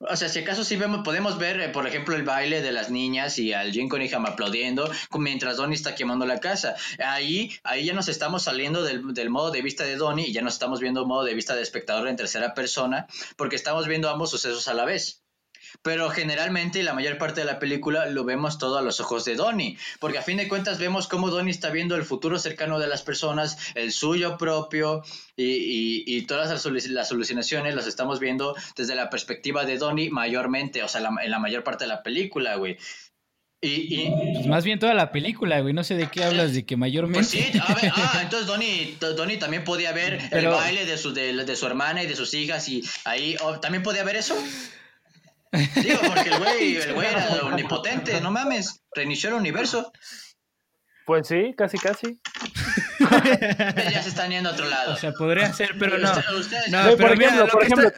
o 0.00 0.16
sea, 0.16 0.28
si 0.28 0.40
acaso 0.40 0.64
sí 0.64 0.76
vemos 0.76 1.02
podemos 1.02 1.38
ver, 1.38 1.60
eh, 1.60 1.68
por 1.70 1.86
ejemplo, 1.86 2.14
el 2.14 2.24
baile 2.24 2.60
de 2.60 2.72
las 2.72 2.90
niñas 2.90 3.38
y 3.38 3.52
al 3.54 3.72
Jim 3.72 3.88
Cunningham 3.88 4.26
aplaudiendo 4.26 4.90
mientras 5.18 5.56
Donnie 5.56 5.76
está 5.76 5.94
quemando 5.94 6.26
la 6.26 6.40
casa. 6.40 6.74
Ahí 6.98 7.52
ahí 7.64 7.86
ya 7.86 7.94
nos 7.94 8.08
estamos 8.08 8.42
saliendo 8.42 8.82
del, 8.82 9.14
del 9.14 9.30
modo 9.30 9.50
de 9.50 9.62
vista 9.62 9.84
de 9.84 9.96
Donnie 9.96 10.28
y 10.28 10.32
ya 10.32 10.42
nos 10.42 10.54
estamos 10.54 10.80
viendo 10.80 11.02
un 11.02 11.08
modo 11.08 11.24
de 11.24 11.34
vista 11.34 11.54
de 11.54 11.62
espectador 11.62 12.08
en 12.08 12.16
tercera 12.16 12.54
persona, 12.54 13.06
porque 13.36 13.56
estamos 13.56 13.88
viendo 13.88 14.10
ambos 14.10 14.30
sucesos 14.30 14.68
a 14.68 14.74
la 14.74 14.84
vez 14.84 15.21
pero 15.80 16.10
generalmente 16.10 16.82
la 16.82 16.92
mayor 16.92 17.18
parte 17.18 17.40
de 17.40 17.46
la 17.46 17.58
película 17.58 18.06
lo 18.06 18.24
vemos 18.24 18.58
todo 18.58 18.78
a 18.78 18.82
los 18.82 19.00
ojos 19.00 19.24
de 19.24 19.34
Donnie, 19.34 19.78
porque 20.00 20.18
a 20.18 20.22
fin 20.22 20.36
de 20.36 20.48
cuentas 20.48 20.78
vemos 20.78 21.08
cómo 21.08 21.30
Donnie 21.30 21.50
está 21.50 21.70
viendo 21.70 21.96
el 21.96 22.04
futuro 22.04 22.38
cercano 22.38 22.78
de 22.78 22.88
las 22.88 23.02
personas, 23.02 23.56
el 23.74 23.92
suyo 23.92 24.36
propio 24.36 25.02
y, 25.36 26.22
todas 26.26 26.50
las, 26.50 26.86
las 26.86 27.10
alucinaciones 27.10 27.74
las 27.74 27.86
estamos 27.86 28.20
viendo 28.20 28.54
desde 28.76 28.94
la 28.94 29.10
perspectiva 29.10 29.64
de 29.64 29.78
Donnie 29.78 30.10
mayormente, 30.10 30.82
o 30.82 30.88
sea, 30.88 31.02
en 31.22 31.30
la 31.30 31.38
mayor 31.38 31.64
parte 31.64 31.84
de 31.84 31.88
la 31.88 32.02
película, 32.02 32.56
güey. 32.56 32.76
Y, 33.64 34.10
Pues 34.34 34.46
más 34.48 34.64
bien 34.64 34.80
toda 34.80 34.92
la 34.92 35.12
película, 35.12 35.60
güey. 35.60 35.72
No 35.72 35.84
sé 35.84 35.94
de 35.94 36.08
qué 36.08 36.24
hablas, 36.24 36.52
de 36.52 36.66
que 36.66 36.76
mayormente. 36.76 37.18
Pues 37.20 37.28
sí, 37.28 37.58
a 37.60 37.74
ver, 37.74 37.92
ah, 37.94 38.20
entonces 38.22 38.48
Donnie, 38.48 39.36
también 39.38 39.62
podía 39.62 39.92
ver 39.92 40.18
el 40.32 40.48
baile 40.48 40.84
de 40.84 40.98
su, 40.98 41.14
de, 41.14 41.56
su 41.56 41.66
hermana 41.66 42.02
y 42.02 42.08
de 42.08 42.16
sus 42.16 42.34
hijas 42.34 42.68
y 42.68 42.82
ahí 43.04 43.36
oh, 43.40 43.60
también 43.60 43.84
podía 43.84 44.02
ver 44.02 44.16
eso. 44.16 44.34
Digo, 45.52 46.00
porque 46.06 46.30
el 46.30 46.38
güey, 46.38 46.76
el 46.82 46.94
güey 46.94 47.08
era 47.08 47.42
omnipotente, 47.44 48.20
no 48.20 48.30
mames, 48.30 48.82
reinició 48.94 49.30
el 49.30 49.36
universo. 49.36 49.92
Pues 51.04 51.28
sí, 51.28 51.52
casi, 51.56 51.78
casi. 51.78 52.20
ya 53.00 54.02
se 54.02 54.08
están 54.08 54.30
yendo 54.30 54.50
a 54.50 54.52
otro 54.52 54.68
lado. 54.68 54.92
O 54.92 54.96
sea, 54.96 55.12
podría 55.12 55.52
ser, 55.52 55.74
pero 55.78 55.98
no. 55.98 56.08
no 56.08 56.96
por 56.96 57.12
ejemplo, 57.12 57.46
por 57.48 57.64
ejemplo 57.64 57.90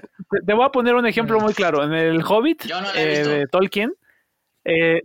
te 0.44 0.54
voy 0.54 0.64
a 0.64 0.70
poner 0.70 0.94
un 0.94 1.06
ejemplo 1.06 1.38
muy 1.38 1.54
claro. 1.54 1.84
En 1.84 1.92
el 1.92 2.22
Hobbit 2.24 2.64
eh, 2.94 3.24
de 3.24 3.46
Tolkien, 3.46 3.94
eh, 4.64 5.02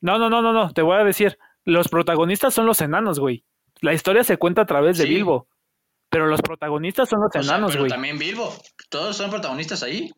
no, 0.00 0.18
no, 0.18 0.30
no, 0.30 0.42
no, 0.42 0.52
no, 0.52 0.72
te 0.72 0.82
voy 0.82 0.98
a 0.98 1.04
decir, 1.04 1.38
los 1.64 1.88
protagonistas 1.88 2.54
son 2.54 2.66
los 2.66 2.80
enanos, 2.80 3.18
güey. 3.18 3.44
La 3.80 3.92
historia 3.92 4.24
se 4.24 4.36
cuenta 4.36 4.62
a 4.62 4.66
través 4.66 4.98
de 4.98 5.06
Bilbo, 5.06 5.48
pero 6.08 6.26
los 6.26 6.40
protagonistas 6.40 7.08
son 7.08 7.20
los 7.22 7.34
enanos, 7.34 7.76
güey. 7.76 7.90
También 7.90 8.18
Bilbo, 8.18 8.54
todos 8.88 9.16
son 9.16 9.30
protagonistas 9.30 9.82
ahí. 9.82 10.12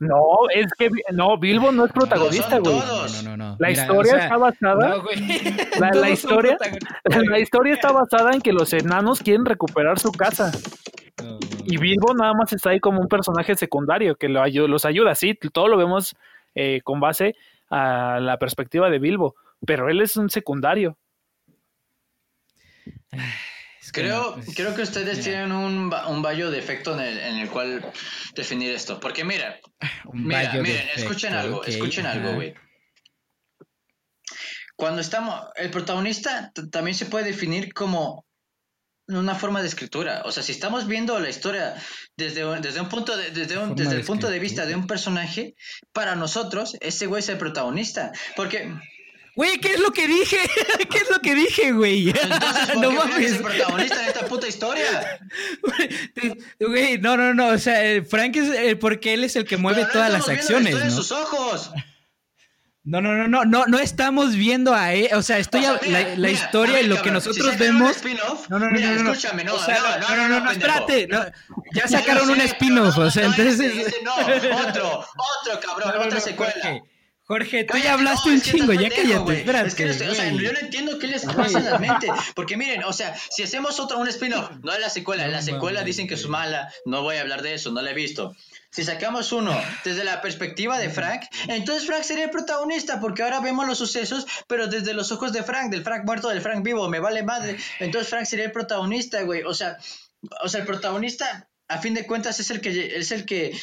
No, 0.00 0.48
es 0.52 0.66
que 0.76 0.90
no, 1.12 1.38
Bilbo 1.38 1.70
no 1.70 1.86
es 1.86 1.92
protagonista, 1.92 2.58
güey. 2.58 2.76
No, 2.76 3.06
no, 3.06 3.22
no, 3.22 3.36
no, 3.36 3.56
La 3.58 3.70
historia 3.70 4.16
está 4.18 4.36
basada. 4.36 5.02
la, 5.78 6.10
historia, 6.10 6.58
la 7.04 7.38
historia 7.38 7.74
está 7.74 7.92
basada 7.92 8.32
en 8.32 8.40
que 8.40 8.52
los 8.52 8.72
enanos 8.72 9.20
quieren 9.20 9.44
recuperar 9.44 9.98
su 9.98 10.10
casa. 10.10 10.50
Y 11.64 11.76
Bilbo 11.78 12.12
nada 12.14 12.34
más 12.34 12.52
está 12.52 12.70
ahí 12.70 12.80
como 12.80 13.00
un 13.00 13.08
personaje 13.08 13.54
secundario 13.54 14.16
que 14.16 14.28
lo, 14.28 14.44
los 14.46 14.84
ayuda, 14.84 15.14
sí, 15.14 15.38
todo 15.52 15.68
lo 15.68 15.76
vemos 15.76 16.16
eh, 16.54 16.80
con 16.82 17.00
base 17.00 17.36
a 17.70 18.18
la 18.20 18.38
perspectiva 18.38 18.90
de 18.90 18.98
Bilbo, 18.98 19.36
pero 19.64 19.88
él 19.88 20.00
es 20.00 20.16
un 20.16 20.28
secundario. 20.28 20.98
Creo, 23.92 24.36
creo 24.54 24.74
que 24.74 24.82
ustedes 24.82 25.20
tienen 25.20 25.52
un, 25.52 25.92
un 25.92 26.22
vallo 26.22 26.50
de 26.50 26.58
efecto 26.58 26.94
en 26.94 27.00
el, 27.00 27.18
en 27.18 27.36
el 27.38 27.50
cual 27.50 27.92
definir 28.34 28.72
esto. 28.72 29.00
Porque 29.00 29.24
mira, 29.24 29.58
mira 30.12 30.54
miren, 30.54 30.88
escuchen 30.94 31.34
algo, 31.34 31.64
escuchen 31.64 32.06
algo, 32.06 32.34
güey. 32.34 32.54
Cuando 34.76 35.00
estamos, 35.00 35.40
el 35.54 35.70
protagonista 35.70 36.52
también 36.70 36.96
se 36.96 37.06
puede 37.06 37.26
definir 37.26 37.72
como 37.72 38.26
una 39.06 39.34
forma 39.34 39.60
de 39.60 39.68
escritura. 39.68 40.22
O 40.24 40.32
sea, 40.32 40.42
si 40.42 40.52
estamos 40.52 40.86
viendo 40.86 41.18
la 41.20 41.28
historia 41.28 41.74
desde, 42.16 42.44
desde 42.60 42.80
un 42.80 42.88
punto 42.88 43.16
de, 43.16 43.30
desde, 43.30 43.58
un, 43.58 43.74
desde 43.74 43.96
el 43.96 44.04
punto 44.04 44.28
de 44.28 44.38
vista 44.38 44.66
de 44.66 44.74
un 44.74 44.86
personaje, 44.86 45.54
para 45.92 46.16
nosotros 46.16 46.76
ese 46.80 47.06
güey 47.06 47.20
es 47.20 47.28
el 47.28 47.38
protagonista. 47.38 48.12
Porque 48.34 48.74
Güey, 49.36 49.58
¿qué 49.58 49.74
es 49.74 49.80
lo 49.80 49.90
que 49.92 50.06
dije? 50.06 50.38
¿Qué 50.90 50.98
es 50.98 51.10
lo 51.10 51.20
que 51.20 51.34
dije, 51.34 51.72
güey? 51.72 52.10
Entonces, 52.10 52.70
¿por 52.72 52.82
no 52.82 52.90
mames. 52.92 53.32
es 53.32 53.32
el 53.32 53.42
protagonista 53.42 53.98
de 54.00 54.06
esta 54.08 54.26
puta 54.26 54.46
historia? 54.46 55.20
Güey, 56.60 56.98
no, 56.98 57.16
no, 57.16 57.34
no. 57.34 57.48
O 57.48 57.58
sea, 57.58 58.02
Frank 58.04 58.36
es 58.36 58.48
el, 58.50 58.78
porque 58.78 59.14
él 59.14 59.24
es 59.24 59.34
el 59.36 59.44
que 59.44 59.56
mueve 59.56 59.82
no 59.82 59.88
todas 59.88 60.12
las 60.12 60.28
acciones. 60.28 60.74
¿no? 60.74 60.90
sus 60.90 61.10
ojos. 61.10 61.70
No, 62.86 63.00
no, 63.00 63.14
no, 63.14 63.26
no, 63.26 63.44
no, 63.46 63.64
no 63.66 63.78
estamos 63.78 64.36
viendo 64.36 64.74
a 64.74 64.92
él, 64.92 65.08
o 65.14 65.22
sea, 65.22 65.38
estoy 65.38 65.64
a, 65.64 65.80
la, 65.86 66.16
la 66.16 66.30
historia 66.30 66.82
y 66.82 66.86
lo 66.86 67.00
que 67.00 67.10
nosotros 67.10 67.56
vemos. 67.56 67.96
No, 68.50 68.58
no, 68.58 68.70
no, 68.70 68.78
no, 68.78 69.02
no, 69.02 69.12
escúchame, 69.12 69.42
no, 69.42 69.54
o 69.54 69.58
sea, 69.58 69.78
no, 70.00 70.14
no, 70.14 70.28
no, 70.28 70.40
no, 70.40 70.50
espérate, 70.50 71.08
ya 71.72 71.88
sacaron 71.88 72.28
un 72.28 72.42
spin-off, 72.42 72.98
o 72.98 73.10
sea, 73.10 73.24
entonces. 73.24 73.90
No, 74.04 74.14
otro, 74.68 74.98
otro 74.98 75.60
cabrón, 75.62 75.94
otra 75.98 76.20
secuela. 76.20 76.52
Jorge, 77.26 77.64
tú 77.64 77.78
ya 77.78 77.94
hablaste 77.94 78.28
un 78.30 78.40
chingo, 78.40 78.74
ya 78.74 78.90
cállate, 78.90 79.38
espérate. 79.38 79.68
Es 79.68 79.74
que 79.74 79.90
o 79.90 80.14
sea, 80.14 80.30
yo 80.30 80.52
no 80.52 80.58
entiendo 80.58 80.98
qué 80.98 81.06
les 81.06 81.24
pasa 81.24 81.58
en 81.58 81.64
la 81.64 81.78
mente. 81.78 82.08
Porque 82.34 82.56
miren, 82.56 82.84
o 82.84 82.92
sea, 82.92 83.16
si 83.30 83.42
hacemos 83.42 83.80
otro, 83.80 83.98
un 83.98 84.08
spin-off, 84.08 84.50
no 84.62 84.72
es 84.72 84.80
la 84.80 84.90
secuela, 84.90 85.24
en 85.24 85.32
la 85.32 85.40
secuela 85.40 85.82
dicen 85.84 86.06
que 86.06 86.14
es 86.14 86.28
mala, 86.28 86.70
no 86.84 87.02
voy 87.02 87.16
a 87.16 87.22
hablar 87.22 87.40
de 87.40 87.54
eso, 87.54 87.70
no 87.70 87.80
la 87.80 87.92
he 87.92 87.94
visto. 87.94 88.36
Si 88.70 88.84
sacamos 88.84 89.32
uno 89.32 89.58
desde 89.84 90.04
la 90.04 90.20
perspectiva 90.20 90.78
de 90.78 90.90
Frank, 90.90 91.22
entonces 91.48 91.86
Frank 91.86 92.02
sería 92.02 92.24
el 92.24 92.30
protagonista, 92.30 93.00
porque 93.00 93.22
ahora 93.22 93.40
vemos 93.40 93.66
los 93.66 93.78
sucesos, 93.78 94.26
pero 94.46 94.66
desde 94.66 94.92
los 94.92 95.10
ojos 95.12 95.32
de 95.32 95.42
Frank, 95.42 95.70
del 95.70 95.84
Frank 95.84 96.04
muerto, 96.04 96.28
del 96.28 96.42
Frank 96.42 96.62
vivo, 96.62 96.88
me 96.88 96.98
vale 96.98 97.22
madre. 97.22 97.56
Entonces 97.78 98.10
Frank 98.10 98.26
sería 98.26 98.46
el 98.46 98.52
protagonista, 98.52 99.22
güey. 99.22 99.44
O 99.44 99.54
sea, 99.54 99.78
o 100.42 100.48
sea, 100.48 100.60
el 100.60 100.66
protagonista 100.66 101.48
a 101.68 101.78
fin 101.78 101.94
de 101.94 102.06
cuentas 102.06 102.40
es 102.40 102.50
el 102.50 102.60
que 102.60 102.96
es 102.96 103.10
el 103.10 103.24
que 103.24 103.58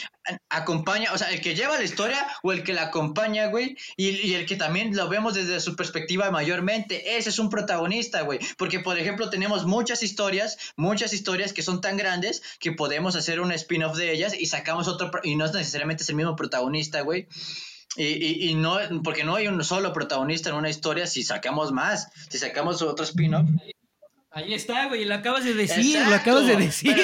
acompaña, 0.49 1.13
o 1.13 1.17
sea, 1.17 1.29
el 1.31 1.41
que 1.41 1.55
lleva 1.55 1.77
la 1.77 1.83
historia 1.83 2.27
o 2.41 2.51
el 2.51 2.63
que 2.63 2.73
la 2.73 2.83
acompaña, 2.83 3.47
güey, 3.47 3.77
y, 3.95 4.33
el 4.33 4.45
que 4.45 4.55
también 4.55 4.95
lo 4.95 5.07
vemos 5.07 5.35
desde 5.35 5.59
su 5.59 5.75
perspectiva 5.75 6.31
mayormente. 6.31 7.17
Ese 7.17 7.29
es 7.29 7.39
un 7.39 7.49
protagonista, 7.49 8.21
güey, 8.21 8.39
porque 8.57 8.79
por 8.79 8.97
ejemplo 8.97 9.29
tenemos 9.29 9.65
muchas 9.65 10.01
historias, 10.03 10.57
muchas 10.75 11.13
historias 11.13 11.53
que 11.53 11.61
son 11.61 11.81
tan 11.81 11.97
grandes 11.97 12.41
que 12.59 12.71
podemos 12.71 13.15
hacer 13.15 13.39
un 13.39 13.51
spin-off 13.51 13.95
de 13.97 14.11
ellas 14.11 14.33
y 14.37 14.47
sacamos 14.47 14.87
otro 14.87 15.11
y 15.23 15.35
no 15.35 15.45
es 15.45 15.53
necesariamente 15.53 16.03
el 16.07 16.15
mismo 16.15 16.35
protagonista, 16.35 17.01
güey. 17.01 17.27
Y, 17.97 18.05
y, 18.05 18.49
y, 18.49 18.55
no, 18.55 18.79
porque 19.03 19.23
no 19.23 19.35
hay 19.35 19.47
un 19.47 19.63
solo 19.63 19.91
protagonista 19.91 20.49
en 20.49 20.55
una 20.55 20.69
historia 20.69 21.05
si 21.07 21.23
sacamos 21.23 21.71
más, 21.71 22.07
si 22.29 22.37
sacamos 22.37 22.81
otro 22.81 23.03
spin-off. 23.03 23.47
Ahí 24.33 24.53
está, 24.53 24.85
güey, 24.85 25.03
lo 25.03 25.15
acabas 25.15 25.43
de 25.43 25.53
decir, 25.53 25.99
lo 26.07 26.15
acabas 26.15 26.47
de 26.47 26.55
decir. 26.55 26.95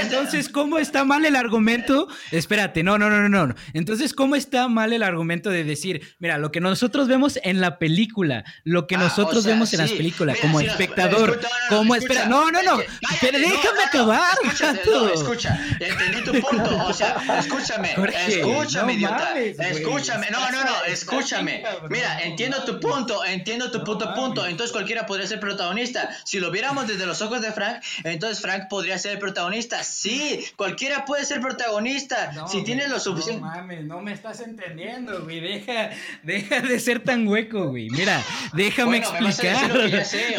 entonces, 0.00 0.48
¿cómo 0.48 0.80
está 0.80 1.04
mal 1.04 1.24
el 1.24 1.36
argumento? 1.36 2.08
Espérate, 2.32 2.82
no, 2.82 2.98
no, 2.98 3.08
no, 3.08 3.28
no, 3.28 3.46
no. 3.46 3.54
Entonces, 3.72 4.12
¿cómo 4.14 4.34
está 4.34 4.66
mal 4.66 4.92
el 4.92 5.04
argumento 5.04 5.50
de 5.50 5.62
decir, 5.62 6.02
mira, 6.18 6.38
lo 6.38 6.50
que 6.50 6.60
nosotros 6.60 7.06
vemos 7.06 7.38
en 7.44 7.60
la 7.60 7.78
película, 7.78 8.42
lo 8.64 8.88
que 8.88 8.96
ah, 8.96 8.98
nosotros 8.98 9.44
vemos 9.44 9.72
en 9.74 9.78
las 9.78 9.92
películas, 9.92 10.36
como 10.40 10.58
espectador, 10.58 11.38
como 11.68 11.94
espera, 11.94 12.26
no, 12.26 12.50
no, 12.50 12.64
no, 12.64 12.78
pero 13.20 13.38
déjame 13.38 13.84
acabar. 13.84 14.36
Escucha, 14.42 14.74
escucha, 15.14 15.66
entendí 15.78 16.24
tu 16.24 16.32
punto, 16.40 16.84
o 16.84 16.92
sea, 16.92 17.16
escúchame, 17.38 17.94
escúchame, 18.26 18.94
idiota, 18.94 19.38
escúchame, 19.38 20.30
no, 20.32 20.50
no, 20.50 20.64
no, 20.64 20.84
escúchame. 20.88 21.62
Mira, 21.88 22.22
entiendo 22.22 22.64
tu 22.64 22.80
punto, 22.80 23.24
entiendo 23.24 23.70
tu 23.70 23.84
punto, 23.84 24.12
punto. 24.14 24.44
Entonces 24.44 24.72
cualquiera 24.72 25.06
podría 25.06 25.28
ser 25.28 25.38
protagonista 25.38 26.10
si 26.24 26.40
lo 26.40 26.50
viéramos 26.50 26.86
desde 26.86 27.06
los 27.06 27.22
ojos 27.22 27.40
de 27.40 27.52
Frank, 27.52 27.82
entonces 28.04 28.40
Frank 28.40 28.64
podría 28.68 28.98
ser 28.98 29.12
el 29.12 29.18
protagonista. 29.18 29.82
Sí, 29.84 30.44
cualquiera 30.56 31.04
puede 31.04 31.24
ser 31.24 31.40
protagonista. 31.40 32.46
si 32.48 32.62
tiene 32.64 32.88
lo 32.88 32.98
suficiente. 32.98 33.40
No 33.40 33.46
mames, 33.46 33.84
no 33.84 34.00
me 34.00 34.12
estás 34.12 34.40
entendiendo, 34.40 35.22
güey. 35.24 35.40
Deja, 35.40 35.90
deja 36.22 36.60
de 36.60 36.80
ser 36.80 37.00
tan 37.00 37.26
hueco, 37.28 37.68
güey. 37.68 37.90
Mira, 37.90 38.22
déjame 38.54 38.98
explicar. 38.98 39.70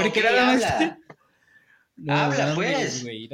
porque 0.01 0.23
nada 0.23 0.45
más. 0.45 0.63
Habla, 2.07 2.55
pues. 2.55 3.03
Güey, 3.03 3.29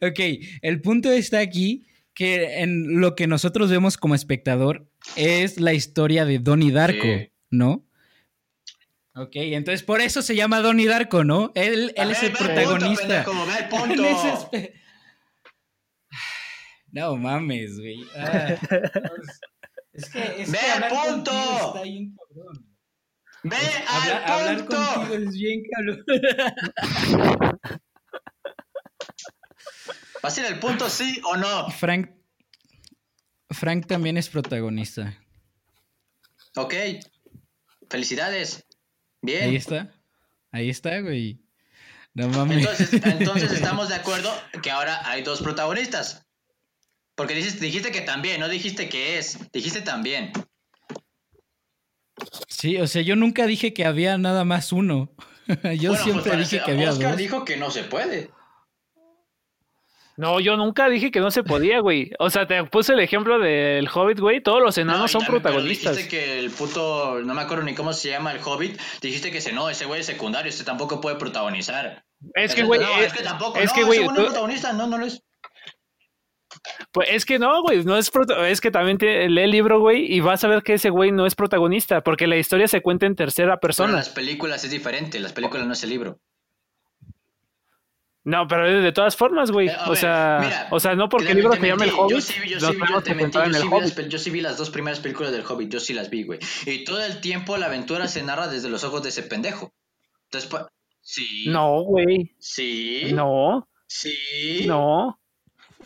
ok, 0.00 0.20
el 0.62 0.80
punto 0.80 1.10
está 1.10 1.40
aquí 1.40 1.86
que 2.14 2.60
en 2.60 3.00
lo 3.00 3.14
que 3.14 3.26
nosotros 3.26 3.70
vemos 3.70 3.96
como 3.96 4.14
espectador 4.14 4.86
es 5.16 5.60
la 5.60 5.74
historia 5.74 6.24
de 6.24 6.38
Donnie 6.38 6.70
Darko, 6.70 7.06
¿no? 7.50 7.84
Ok, 9.16 9.30
entonces 9.36 9.84
por 9.84 10.00
eso 10.00 10.22
se 10.22 10.34
llama 10.34 10.60
Donnie 10.60 10.88
Darko, 10.88 11.22
¿no? 11.22 11.52
Él, 11.54 11.92
él 11.96 12.10
es 12.10 12.22
el 12.22 12.32
protagonista. 12.32 13.24
No 16.90 17.16
mames, 17.16 17.76
güey. 17.80 18.04
Ah, 18.16 18.56
es 19.92 20.10
que, 20.10 20.42
es 20.42 20.52
¡Ve 20.52 20.58
al 20.60 20.88
punto! 20.88 21.32
Está 21.32 21.82
bien 21.82 22.14
cabrón. 22.16 22.68
¡Ve 23.42 23.56
al 23.88 24.58
punto! 24.58 24.76
Hablar 24.76 25.04
contigo 25.04 25.14
es 25.14 25.34
bien 25.34 25.62
cabrón. 25.72 26.04
¿Va 30.24 30.28
a 30.28 30.30
ser 30.30 30.46
el 30.46 30.60
punto 30.60 30.88
sí 30.88 31.20
o 31.24 31.36
no? 31.36 31.68
Frank. 31.70 32.10
Frank 33.50 33.86
también 33.86 34.16
es 34.16 34.28
protagonista. 34.28 35.18
Ok. 36.56 36.74
Felicidades. 37.90 38.64
Bien. 39.24 39.44
Ahí 39.44 39.56
está. 39.56 39.90
Ahí 40.52 40.68
está, 40.68 41.00
güey. 41.00 41.40
No 42.12 42.28
mames. 42.28 42.58
Entonces, 42.58 42.92
entonces 43.04 43.52
estamos 43.52 43.88
de 43.88 43.94
acuerdo 43.94 44.30
que 44.62 44.70
ahora 44.70 45.00
hay 45.08 45.22
dos 45.22 45.40
protagonistas. 45.40 46.26
Porque 47.14 47.34
dijiste, 47.34 47.64
dijiste 47.64 47.90
que 47.90 48.02
también, 48.02 48.40
no 48.40 48.48
dijiste 48.48 48.88
que 48.88 49.18
es, 49.18 49.38
dijiste 49.52 49.80
también. 49.80 50.32
Sí, 52.48 52.76
o 52.76 52.86
sea, 52.86 53.02
yo 53.02 53.16
nunca 53.16 53.46
dije 53.46 53.72
que 53.72 53.84
había 53.84 54.18
nada 54.18 54.44
más 54.44 54.72
uno. 54.72 55.10
yo 55.78 55.90
pues 55.90 56.02
siempre 56.02 56.36
dije 56.36 56.62
que 56.64 56.72
había 56.72 56.90
Oscar 56.90 57.16
dijo 57.16 57.44
que 57.44 57.56
no 57.56 57.70
se 57.70 57.84
puede. 57.84 58.30
No, 60.16 60.38
yo 60.38 60.56
nunca 60.56 60.88
dije 60.88 61.10
que 61.10 61.20
no 61.20 61.30
se 61.30 61.42
podía, 61.42 61.80
güey. 61.80 62.10
O 62.20 62.30
sea, 62.30 62.46
te 62.46 62.62
puse 62.64 62.92
el 62.92 63.00
ejemplo 63.00 63.38
del 63.38 63.88
Hobbit, 63.92 64.20
güey. 64.20 64.40
Todos 64.40 64.62
los 64.62 64.78
enanos 64.78 65.10
son 65.10 65.24
protagonistas. 65.24 65.96
Dijiste 65.96 66.16
que 66.16 66.38
el 66.38 66.50
puto, 66.50 67.20
no 67.20 67.34
me 67.34 67.42
acuerdo 67.42 67.64
ni 67.64 67.74
cómo 67.74 67.92
se 67.92 68.10
llama 68.10 68.32
el 68.32 68.40
Hobbit. 68.44 68.80
Dijiste 69.00 69.32
que 69.32 69.38
ese 69.38 69.52
no, 69.52 69.68
ese 69.68 69.86
güey 69.86 70.00
es 70.00 70.06
secundario, 70.06 70.48
este 70.48 70.62
tampoco 70.62 71.00
puede 71.00 71.16
protagonizar. 71.16 72.04
Es 72.34 72.54
que, 72.54 72.62
güey. 72.62 72.80
No, 72.80 73.00
es, 73.00 73.12
que 73.12 73.22
tampoco. 73.24 73.58
Es 73.58 73.72
que, 73.72 73.82
güey. 73.82 74.04
no 74.04 74.12
es 74.12 74.24
protagonista, 74.26 74.72
no, 74.72 74.86
no 74.86 74.98
lo 74.98 75.06
es. 75.06 75.22
Pues 76.92 77.08
es 77.10 77.24
que 77.24 77.38
no, 77.38 77.62
güey, 77.62 77.84
no 77.84 77.96
es 77.96 78.10
es 78.46 78.60
que 78.60 78.70
también 78.70 78.98
lee 79.00 79.42
el 79.42 79.50
libro, 79.50 79.80
güey, 79.80 80.10
y 80.10 80.20
vas 80.20 80.44
a 80.44 80.48
ver 80.48 80.62
que 80.62 80.74
ese 80.74 80.90
güey 80.90 81.10
no 81.10 81.26
es 81.26 81.34
protagonista, 81.34 82.02
porque 82.02 82.26
la 82.26 82.36
historia 82.36 82.68
se 82.68 82.80
cuenta 82.80 83.06
en 83.06 83.16
tercera 83.16 83.58
persona. 83.58 83.88
Pero 83.88 83.96
las 83.98 84.08
películas 84.08 84.64
es 84.64 84.70
diferente, 84.70 85.18
las 85.18 85.32
películas 85.32 85.66
no 85.66 85.72
es 85.72 85.82
el 85.82 85.90
libro. 85.90 86.20
No, 88.24 88.48
pero 88.48 88.80
de 88.80 88.92
todas 88.92 89.16
formas, 89.16 89.50
güey. 89.50 89.68
Eh, 89.68 89.76
o, 89.86 89.94
sea, 89.94 90.68
o 90.70 90.80
sea, 90.80 90.94
no 90.94 91.10
porque 91.10 91.32
el 91.32 91.36
libro 91.36 91.52
se 91.52 91.66
llama 91.66 91.84
El 91.84 91.90
Hobbit. 91.90 92.16
Yo 92.16 92.20
sí, 92.22 92.34
yo 92.48 92.58
sí, 92.58 92.78
yo 92.90 93.02
te 93.02 93.14
mentí, 93.14 93.36
yo 93.36 93.52
sí, 93.52 93.68
vi 93.68 93.80
las, 93.80 94.08
yo 94.08 94.18
sí 94.18 94.30
vi 94.30 94.40
las 94.40 94.56
dos 94.56 94.70
primeras 94.70 95.00
películas 95.00 95.30
del 95.30 95.44
Hobbit, 95.46 95.70
yo 95.70 95.78
sí 95.78 95.92
las 95.92 96.08
vi, 96.08 96.24
güey. 96.24 96.38
Y 96.64 96.84
todo 96.84 97.04
el 97.04 97.20
tiempo 97.20 97.58
la 97.58 97.66
aventura 97.66 98.08
se 98.08 98.22
narra 98.22 98.48
desde 98.48 98.70
los 98.70 98.82
ojos 98.82 99.02
de 99.02 99.10
ese 99.10 99.24
pendejo. 99.24 99.74
Entonces, 100.30 100.50
sí. 101.02 101.44
No, 101.48 101.82
güey. 101.82 102.34
Sí. 102.38 103.10
No. 103.12 103.68
Sí. 103.86 104.64
No. 104.66 105.20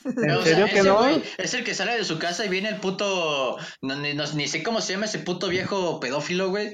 ¿En 0.05 0.43
serio 0.45 0.67
que 0.73 0.83
no? 0.85 1.09
es 1.39 1.55
el 1.55 1.65
que 1.65 1.75
sale 1.75 1.97
de 1.97 2.05
su 2.05 2.21
casa 2.21 2.45
y 2.47 2.49
viene 2.49 2.69
el 2.69 2.77
puto. 2.77 3.59
ni, 3.83 4.15
ni, 4.15 4.47
sé 4.47 4.63
cómo 4.63 4.81
se 4.81 4.93
llama 4.93 5.07
ese 5.07 5.19
puto 5.19 5.49
viejo 5.49 5.99
pedófilo, 5.99 6.51
güey. 6.51 6.73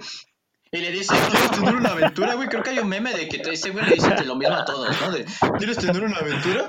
Y 0.74 0.80
le 0.80 0.90
dice, 0.90 1.14
¿quieres 1.30 1.50
tener 1.52 1.76
una 1.76 1.90
aventura, 1.90 2.34
güey? 2.34 2.48
Creo 2.48 2.64
que 2.64 2.70
hay 2.70 2.80
un 2.80 2.88
meme 2.88 3.12
de 3.14 3.28
que 3.28 3.40
ese 3.48 3.70
güey 3.70 3.84
le 3.84 3.94
dice 3.94 4.24
lo 4.24 4.34
mismo 4.34 4.56
a 4.56 4.64
todos, 4.64 5.00
¿no? 5.00 5.12
De, 5.12 5.24
¿quieres 5.56 5.78
tener 5.78 6.02
una 6.02 6.16
aventura? 6.16 6.68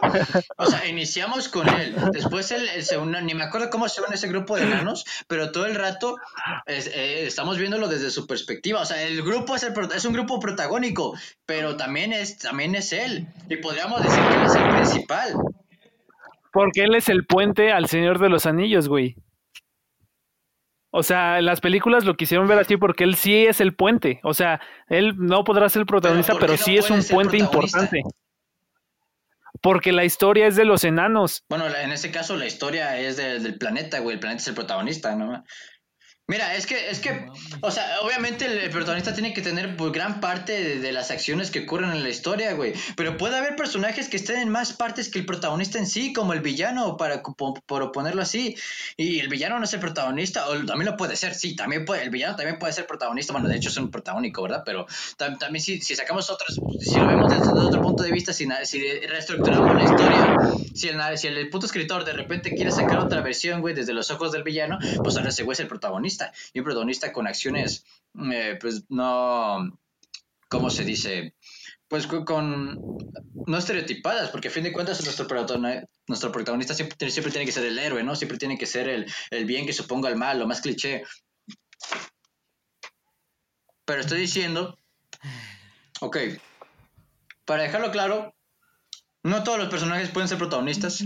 O 0.57 0.67
sea, 0.67 0.87
iniciamos 0.87 1.49
con 1.49 1.67
él. 1.67 1.95
Después 2.11 2.51
él, 2.51 2.69
se 2.83 2.99
une, 2.99 3.19
ni 3.23 3.33
me 3.33 3.43
acuerdo 3.43 3.71
cómo 3.71 3.89
se 3.89 4.01
une 4.03 4.13
ese 4.13 4.27
grupo 4.27 4.57
de 4.57 4.65
enanos, 4.65 5.05
pero 5.27 5.51
todo 5.51 5.65
el 5.65 5.73
rato 5.73 6.17
eh, 6.67 7.23
estamos 7.25 7.57
viéndolo 7.57 7.87
desde 7.87 8.11
su 8.11 8.27
perspectiva. 8.27 8.81
O 8.81 8.85
sea, 8.85 9.01
el 9.01 9.23
grupo 9.23 9.55
es, 9.55 9.63
el, 9.63 9.73
es 9.95 10.05
un 10.05 10.13
grupo 10.13 10.39
protagónico, 10.39 11.17
pero 11.47 11.75
también 11.75 12.13
es, 12.13 12.37
también 12.37 12.75
es 12.75 12.93
él. 12.93 13.27
Y 13.49 13.55
podríamos 13.55 14.03
decir 14.03 14.21
que 14.23 14.35
él 14.35 14.43
es 14.43 14.55
el 14.55 14.69
principal. 14.69 15.33
Porque 16.53 16.83
él 16.83 16.93
es 16.93 17.09
el 17.09 17.25
puente 17.25 17.71
al 17.71 17.87
Señor 17.87 18.19
de 18.19 18.29
los 18.29 18.45
Anillos, 18.45 18.87
güey. 18.87 19.15
O 20.97 21.03
sea, 21.03 21.41
las 21.41 21.59
películas 21.59 22.05
lo 22.05 22.15
quisieron 22.15 22.47
ver 22.47 22.57
así 22.57 22.77
porque 22.77 23.03
él 23.03 23.15
sí 23.15 23.45
es 23.45 23.59
el 23.59 23.75
puente. 23.75 24.21
O 24.23 24.33
sea, 24.33 24.61
él 24.87 25.13
no 25.17 25.43
podrá 25.43 25.67
ser 25.67 25.81
el 25.81 25.85
protagonista, 25.85 26.35
pero, 26.39 26.55
sí 26.55 26.77
es 26.77 26.89
un 26.89 27.03
puente 27.03 27.35
importante. 27.35 28.01
Porque 29.61 29.91
la 29.91 30.05
historia 30.05 30.47
es 30.47 30.55
de 30.55 30.63
los 30.63 30.85
enanos. 30.85 31.43
Bueno, 31.49 31.67
en 31.67 31.91
ese 31.91 32.11
caso 32.11 32.37
la 32.37 32.45
historia 32.45 32.97
es 32.97 33.17
del 33.17 33.57
planeta, 33.57 33.99
güey. 33.99 34.13
El 34.13 34.19
planeta 34.21 34.41
es 34.41 34.47
el 34.47 34.55
protagonista, 34.55 35.15
¿no? 35.15 35.43
Mira, 36.27 36.55
es 36.55 36.65
que, 36.65 36.89
es 36.89 36.99
que, 37.01 37.27
o 37.61 37.69
sea, 37.69 38.01
obviamente 38.01 38.45
el, 38.45 38.71
protagonista 38.71 39.13
tiene 39.13 39.31
que 39.31 39.43
tener 39.43 39.77
pues, 39.77 39.91
gran 39.91 40.19
parte 40.19 40.79
de, 40.79 40.91
las 40.91 41.11
acciones 41.11 41.51
que 41.51 41.59
ocurren 41.59 41.91
en 41.91 42.01
la 42.01 42.09
historia, 42.09 42.53
güey. 42.53 42.73
Pero 42.95 43.15
puede 43.15 43.37
haber 43.37 43.55
personajes 43.55 44.09
que 44.09 44.17
estén 44.17 44.39
en 44.39 44.49
más 44.49 44.73
partes 44.73 45.09
que 45.09 45.19
el 45.19 45.25
protagonista 45.27 45.77
en 45.77 45.85
sí, 45.85 46.13
como 46.13 46.33
el 46.33 46.39
villano, 46.39 46.97
para 46.97 47.21
por 47.21 47.91
ponerlo 47.91 48.23
así. 48.23 48.55
Y 48.97 49.19
el 49.19 49.27
villano 49.27 49.59
no 49.59 49.65
es 49.65 49.73
el 49.75 49.79
protagonista, 49.79 50.47
o 50.47 50.65
también 50.65 50.89
lo 50.89 50.97
puede 50.97 51.15
ser, 51.15 51.35
sí, 51.35 51.55
también 51.55 51.85
puede, 51.85 52.01
el 52.01 52.09
villano 52.09 52.35
también 52.35 52.57
puede 52.57 52.73
ser 52.73 52.87
protagonista. 52.87 53.31
Bueno, 53.31 53.47
de 53.47 53.57
hecho 53.57 53.69
es 53.69 53.77
un 53.77 53.91
protagónico, 53.91 54.41
¿verdad? 54.41 54.63
Pero 54.65 54.87
también 55.17 55.61
si, 55.63 55.79
si 55.81 55.95
sacamos 55.95 56.31
otros, 56.31 56.59
si 56.79 56.97
lo 56.97 57.05
vemos 57.05 57.29
desde 57.29 57.51
otro 57.51 57.83
punto 57.83 58.01
de 58.01 58.11
vista, 58.11 58.33
si, 58.33 58.47
si 58.63 58.79
reestructuramos 58.81 59.75
la 59.75 59.83
historia, 59.83 60.37
si 60.73 60.87
el, 60.87 61.17
si 61.19 61.27
el 61.27 61.49
puto 61.51 61.67
escritor 61.67 62.03
de 62.03 62.13
repente 62.13 62.55
quiere 62.55 62.71
sacar 62.71 62.97
otra 62.97 63.21
versión, 63.21 63.61
güey, 63.61 63.75
desde 63.75 63.93
los 63.93 64.09
ojos 64.09 64.31
del 64.31 64.41
villano, 64.41 64.79
pues 65.03 65.17
ahora 65.17 65.29
ese 65.29 65.43
güey 65.43 65.53
es 65.53 65.59
el 65.59 65.67
protagonista 65.67 66.14
y 66.53 66.59
un 66.59 66.65
protagonista 66.65 67.11
con 67.13 67.27
acciones, 67.27 67.85
eh, 68.31 68.57
pues 68.59 68.83
no, 68.89 69.77
¿cómo 70.47 70.69
se 70.69 70.83
dice? 70.83 71.35
Pues 71.87 72.07
con, 72.07 72.81
no 73.45 73.57
estereotipadas, 73.57 74.29
porque 74.29 74.47
a 74.47 74.51
fin 74.51 74.63
de 74.63 74.73
cuentas 74.73 75.03
nuestro 75.03 75.27
protagonista, 75.27 75.87
nuestro 76.07 76.31
protagonista 76.31 76.73
siempre, 76.73 77.09
siempre 77.09 77.31
tiene 77.31 77.45
que 77.45 77.51
ser 77.51 77.65
el 77.65 77.77
héroe, 77.77 78.03
¿no? 78.03 78.15
Siempre 78.15 78.37
tiene 78.37 78.57
que 78.57 78.65
ser 78.65 78.87
el, 78.87 79.05
el 79.29 79.45
bien 79.45 79.65
que 79.65 79.73
suponga 79.73 80.09
el 80.09 80.15
mal, 80.15 80.39
lo 80.39 80.47
más 80.47 80.61
cliché. 80.61 81.03
Pero 83.85 84.01
estoy 84.01 84.21
diciendo, 84.21 84.77
ok, 86.01 86.17
para 87.45 87.63
dejarlo 87.63 87.91
claro, 87.91 88.35
no 89.23 89.43
todos 89.43 89.59
los 89.59 89.69
personajes 89.69 90.09
pueden 90.09 90.27
ser 90.27 90.39
protagonistas, 90.39 91.03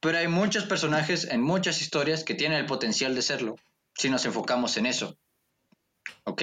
pero 0.00 0.18
hay 0.18 0.28
muchos 0.28 0.64
personajes 0.64 1.24
en 1.24 1.40
muchas 1.40 1.80
historias 1.80 2.24
que 2.24 2.34
tienen 2.34 2.58
el 2.58 2.66
potencial 2.66 3.14
de 3.14 3.22
serlo 3.22 3.56
si 3.94 4.10
nos 4.10 4.24
enfocamos 4.24 4.76
en 4.76 4.86
eso. 4.86 5.16
¿Ok? 6.24 6.42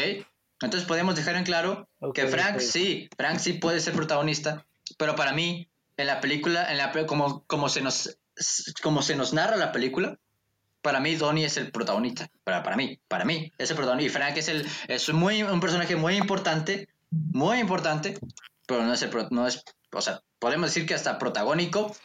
Entonces 0.62 0.88
podemos 0.88 1.16
dejar 1.16 1.36
en 1.36 1.44
claro 1.44 1.88
que 2.14 2.28
Frank 2.28 2.60
sí, 2.60 3.10
Frank 3.18 3.40
sí 3.40 3.54
puede 3.54 3.80
ser 3.80 3.94
protagonista, 3.94 4.66
pero 4.98 5.16
para 5.16 5.32
mí, 5.32 5.70
en 5.98 6.08
la 6.08 6.20
película, 6.20 6.70
en 6.72 6.78
la, 6.78 6.92
como, 7.06 7.44
como, 7.46 7.70
se 7.70 7.82
nos, 7.82 8.18
como 8.82 9.02
se 9.02 9.16
nos 9.16 9.34
narra 9.34 9.56
la 9.56 9.72
película, 9.72 10.18
para 10.82 11.00
mí 11.00 11.16
Donnie 11.16 11.46
es 11.46 11.58
el 11.58 11.72
protagonista. 11.72 12.30
Para, 12.44 12.64
para 12.64 12.76
mí, 12.76 13.00
para 13.08 13.26
mí 13.26 13.52
es 13.58 13.70
el 13.70 13.78
protagonista. 13.78 14.10
Y 14.10 14.14
Frank 14.14 14.38
es, 14.38 14.50
el, 14.50 14.68
es 14.88 15.14
muy, 15.14 15.44
un 15.44 15.60
personaje 15.60 15.96
muy 15.96 16.16
importante, 16.16 16.90
muy 17.10 17.60
importante, 17.60 18.18
pero 18.68 18.84
no 18.84 18.94
es, 18.94 19.02
el, 19.02 19.12
no 19.32 19.48
es, 19.48 19.64
o 19.92 20.02
sea, 20.02 20.22
podemos 20.40 20.70
decir 20.70 20.86
que 20.86 20.94
hasta 20.94 21.18
protagónico, 21.18 21.96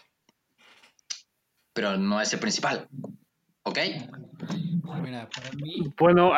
pero 1.73 1.97
no 1.97 2.21
es 2.21 2.33
el 2.33 2.39
principal. 2.39 2.89
¿Ok? 3.65 3.79
Mira, 5.03 5.29
para 5.29 5.51
mí. 5.53 5.93
Bueno, 5.99 6.33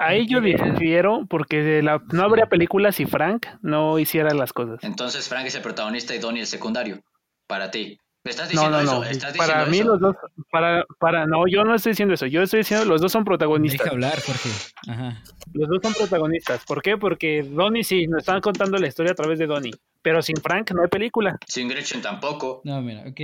Ahí 0.00 0.26
yo 0.26 0.40
difiero 0.40 1.26
porque 1.28 1.82
no 1.82 2.22
habría 2.22 2.46
películas 2.46 2.96
si 2.96 3.04
Frank 3.04 3.46
no 3.60 3.98
hiciera 3.98 4.32
las 4.32 4.54
cosas. 4.54 4.82
Entonces 4.82 5.28
Frank 5.28 5.44
es 5.44 5.54
el 5.56 5.60
protagonista 5.60 6.14
y 6.14 6.18
Donnie 6.18 6.40
el 6.40 6.46
secundario, 6.46 7.02
para 7.46 7.70
ti. 7.70 7.98
¿Me 8.24 8.30
estás 8.30 8.48
diciendo 8.48 8.82
no, 8.82 8.82
no, 8.82 9.04
eso? 9.04 9.26
No. 9.28 9.36
para 9.36 9.66
mí 9.66 9.82
los 9.82 10.00
dos, 10.00 10.16
para, 10.50 10.86
para, 10.98 11.26
no, 11.26 11.46
yo 11.46 11.64
no 11.64 11.74
estoy 11.74 11.92
diciendo 11.92 12.14
eso. 12.14 12.24
Yo 12.26 12.42
estoy 12.42 12.60
diciendo 12.60 12.86
los 12.86 13.02
dos 13.02 13.12
son 13.12 13.24
protagonistas. 13.24 13.78
Deja 13.78 13.90
hablar, 13.90 14.20
Jorge. 14.22 14.48
Ajá. 14.88 15.22
Los 15.52 15.68
dos 15.68 15.78
son 15.82 15.92
protagonistas. 15.92 16.64
¿Por 16.64 16.80
qué? 16.80 16.96
Porque 16.96 17.42
Donnie 17.42 17.84
sí, 17.84 18.06
nos 18.06 18.20
están 18.20 18.40
contando 18.40 18.78
la 18.78 18.86
historia 18.86 19.12
a 19.12 19.14
través 19.14 19.38
de 19.38 19.46
Donnie. 19.46 19.74
Pero 20.00 20.22
sin 20.22 20.36
Frank 20.36 20.70
no 20.72 20.80
hay 20.80 20.88
película. 20.88 21.38
Sin 21.46 21.68
Gretchen 21.68 22.00
tampoco. 22.00 22.62
No, 22.64 22.80
mira, 22.80 23.04
ok. 23.06 23.20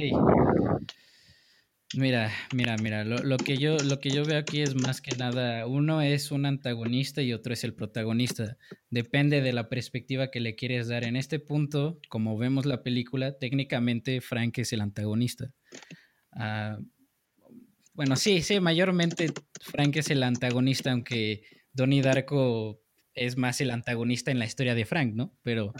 Mira, 1.97 2.31
mira, 2.53 2.77
mira, 2.77 3.05
lo, 3.05 3.39
que 3.39 3.57
yo, 3.57 3.79
lo 3.79 4.01
que 4.01 4.11
yo 4.11 4.25
veo 4.25 4.39
aquí 4.39 4.61
es 4.61 4.75
más 4.75 5.01
que 5.01 5.17
nada, 5.17 5.67
uno 5.67 6.03
es 6.03 6.31
un 6.31 6.45
antagonista 6.45 7.23
y 7.23 7.33
otro 7.33 7.55
es 7.55 7.65
el 7.65 7.73
protagonista. 7.73 8.59
Depende 8.91 9.41
de 9.41 9.55
la 9.55 9.71
perspectiva 9.71 10.31
que 10.31 10.41
le 10.41 10.57
quieres 10.57 10.89
dar. 10.89 11.05
En 11.05 11.17
este 11.17 11.39
punto, 11.39 11.99
como 12.11 12.37
vemos 12.37 12.67
la 12.67 12.83
película, 12.83 13.39
técnicamente 13.39 14.21
Frank 14.21 14.59
es 14.59 14.75
el 14.75 14.83
antagonista. 14.83 15.51
Ah, 16.33 16.79
bueno, 17.95 18.17
sí, 18.17 18.43
sí, 18.43 18.61
mayormente 18.61 19.33
Frank 19.63 19.97
es 19.97 20.11
el 20.11 20.23
antagonista, 20.23 20.93
aunque 20.93 21.45
Donnie 21.73 22.03
Darko 22.03 22.83
es 23.15 23.39
más 23.39 23.63
el 23.63 23.71
antagonista 23.71 24.31
en 24.31 24.39
la 24.39 24.45
historia 24.45 24.75
de 24.75 24.85
Frank, 24.85 25.15
¿no? 25.15 25.33
Pero... 25.43 25.73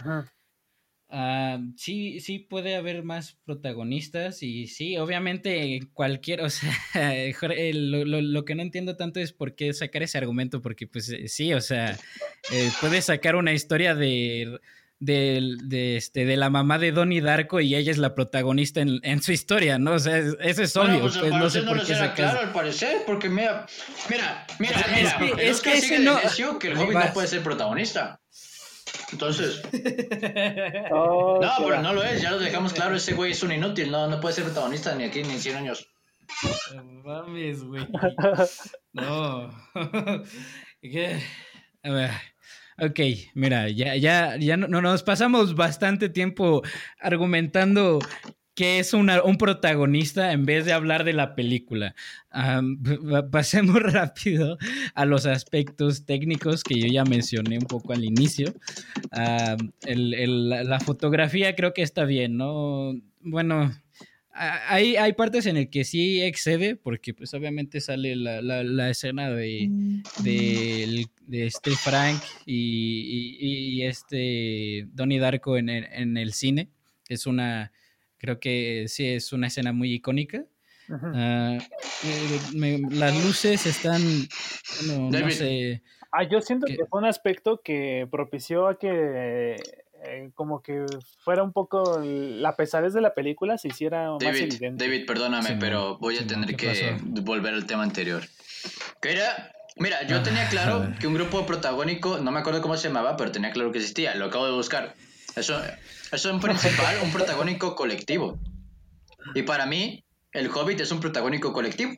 Ah, 1.09 1.59
sí, 1.77 2.19
sí 2.19 2.39
puede 2.39 2.75
haber 2.75 3.01
más 3.01 3.37
protagonistas 3.45 4.43
y 4.43 4.67
sí, 4.67 4.97
obviamente 4.97 5.79
cualquier, 5.93 6.41
o 6.43 6.49
sea, 6.49 6.69
lo, 7.73 8.45
que 8.45 8.55
no 8.55 8.61
entiendo 8.61 8.97
tanto 8.97 9.21
es 9.21 9.31
por 9.31 9.55
qué 9.55 9.73
sacar 9.73 10.03
ese 10.03 10.17
argumento, 10.17 10.61
porque 10.61 10.85
pues 10.85 11.09
eh, 11.09 11.29
sí, 11.29 11.53
o 11.53 11.61
sea, 11.61 11.97
eh, 12.51 12.71
puedes 12.81 13.05
sacar 13.05 13.37
una 13.37 13.53
historia 13.53 13.95
de, 13.95 14.59
de, 14.99 15.95
este, 15.95 16.25
de 16.25 16.35
la 16.35 16.49
mamá 16.49 16.77
de 16.77 16.91
Donnie 16.91 17.21
Darko 17.21 17.61
y 17.61 17.75
ella 17.75 17.91
es 17.91 17.99
la 17.99 18.13
protagonista 18.13 18.81
en, 18.81 19.21
su 19.21 19.31
historia, 19.31 19.79
¿no? 19.79 19.93
O 19.93 19.99
sea, 19.99 20.17
eso 20.17 20.61
es 20.61 20.75
obvio, 20.75 20.99
pues, 21.01 21.17
pues 21.17 21.31
no 21.31 21.49
sé 21.49 21.61
por 21.61 21.85
qué. 21.85 21.93
Claro, 22.15 22.39
al 22.39 22.51
parecer, 22.51 23.03
porque 23.05 23.29
mira, 23.29 23.65
mira, 24.09 24.45
mira, 24.59 24.85
mira, 24.89 25.41
es 25.41 25.61
que, 25.61 25.77
ese 25.77 25.99
no... 25.99 26.19
que 26.59 26.67
el 26.67 26.77
Hobbit 26.77 26.97
no 26.97 27.13
puede 27.13 27.27
ser 27.29 27.43
protagonista. 27.43 28.19
Entonces. 29.11 29.61
Oh, 30.91 31.39
no, 31.41 31.51
pero 31.59 31.81
no 31.81 31.93
lo 31.93 32.03
es, 32.03 32.21
ya 32.21 32.31
lo 32.31 32.39
dejamos 32.39 32.73
claro. 32.73 32.95
Ese 32.95 33.13
güey 33.13 33.31
es 33.31 33.43
un 33.43 33.51
inútil, 33.51 33.91
no, 33.91 34.07
no 34.07 34.19
puede 34.19 34.35
ser 34.35 34.45
protagonista 34.45 34.95
ni 34.95 35.03
aquí 35.03 35.21
ni 35.23 35.33
en 35.33 35.39
100 35.39 35.55
años. 35.57 35.87
Mames, 37.03 37.63
güey. 37.63 37.87
No. 38.93 39.51
A 41.83 41.89
ver. 41.89 42.11
Ok, 42.79 42.99
mira, 43.33 43.69
ya, 43.69 43.95
ya, 43.95 44.37
ya 44.37 44.57
no, 44.57 44.81
nos 44.81 45.03
pasamos 45.03 45.55
bastante 45.55 46.09
tiempo 46.09 46.61
argumentando 46.99 47.99
que 48.57 48.79
es 48.79 48.95
un 48.95 49.37
protagonista 49.37 50.31
en 50.31 50.43
vez 50.43 50.65
de 50.65 50.73
hablar 50.73 51.03
de 51.03 51.13
la 51.13 51.35
película. 51.35 51.93
pasemos 53.31 53.79
rápido 53.83 54.57
a 54.95 55.05
los 55.05 55.27
aspectos 55.27 56.07
técnicos 56.07 56.63
que 56.63 56.79
yo 56.79 56.87
ya 56.87 57.03
mencioné 57.03 57.59
un 57.59 57.65
poco 57.65 57.93
al 57.93 58.03
inicio. 58.03 58.55
la, 59.11 60.79
fotografía 60.79 61.55
creo 61.55 61.75
que 61.75 61.83
está 61.83 62.05
bien, 62.05 62.35
¿no? 62.35 62.99
Bueno, 63.19 63.71
hay, 64.31 64.95
hay 64.95 65.13
partes 65.13 65.45
en 65.45 65.57
el 65.57 65.69
que 65.69 65.83
sí 65.83 66.23
excede, 66.23 66.75
porque 66.75 67.13
pues 67.13 67.35
obviamente 67.35 67.79
sale 67.79 68.15
la, 68.15 68.89
escena 68.89 69.29
de, 69.29 69.69
de, 70.23 71.05
este 71.45 71.69
Frank 71.75 72.23
y, 72.47 73.83
este 73.83 74.87
Donnie 74.93 75.19
Darko 75.19 75.57
en 75.57 75.69
en 75.69 76.17
el 76.17 76.33
cine. 76.33 76.71
Es 77.07 77.27
una 77.27 77.71
Creo 78.17 78.39
que 78.39 78.85
sí 78.87 79.07
es 79.07 79.33
una 79.33 79.47
escena 79.47 79.71
muy 79.73 79.93
icónica. 79.93 80.45
Ah, 80.89 81.57
eh, 82.03 82.81
las 82.91 83.23
luces 83.23 83.65
están, 83.65 84.01
no 84.87 85.31
sé. 85.31 85.83
Ah, 86.11 86.23
yo 86.23 86.41
siento 86.41 86.65
que, 86.67 86.85
fue 86.89 86.99
un 86.99 87.05
aspecto 87.05 87.61
que 87.61 88.07
propició 88.09 88.67
a 88.67 88.79
que 88.79 89.57
eh, 90.05 90.31
como 90.35 90.61
que 90.61 90.85
fuera 91.19 91.43
un 91.43 91.51
poco 91.51 91.99
la 92.01 92.55
pesadez 92.55 92.93
de 92.93 93.01
la 93.01 93.13
película 93.13 93.57
se 93.57 93.67
hiciera 93.67 94.11
más 94.11 94.21
evidente. 94.23 94.85
David, 94.85 95.05
perdóname, 95.05 95.57
pero 95.59 95.97
voy 95.97 96.17
a 96.17 96.25
tener 96.25 96.55
que 96.55 96.97
volver 97.21 97.53
al 97.53 97.65
tema 97.65 97.83
anterior. 97.83 98.23
Que 99.01 99.11
era, 99.11 99.53
mira, 99.75 100.07
yo 100.07 100.23
tenía 100.23 100.47
claro 100.49 100.93
que 100.99 101.07
un 101.07 101.13
grupo 101.13 101.45
protagónico, 101.45 102.19
no 102.19 102.31
me 102.31 102.39
acuerdo 102.39 102.61
cómo 102.61 102.77
se 102.77 102.87
llamaba, 102.87 103.17
pero 103.17 103.31
tenía 103.31 103.51
claro 103.51 103.71
que 103.71 103.79
existía, 103.79 104.15
lo 104.15 104.25
acabo 104.25 104.45
de 104.45 104.53
buscar. 104.53 104.95
Eso, 105.37 105.61
es 106.11 106.25
un 106.25 106.39
principal, 106.39 106.97
un 107.03 107.11
protagónico 107.11 107.75
colectivo. 107.75 108.39
Y 109.35 109.43
para 109.43 109.65
mí, 109.65 110.03
el 110.31 110.49
Hobbit 110.49 110.81
es 110.81 110.91
un 110.91 110.99
protagónico 110.99 111.53
colectivo. 111.53 111.93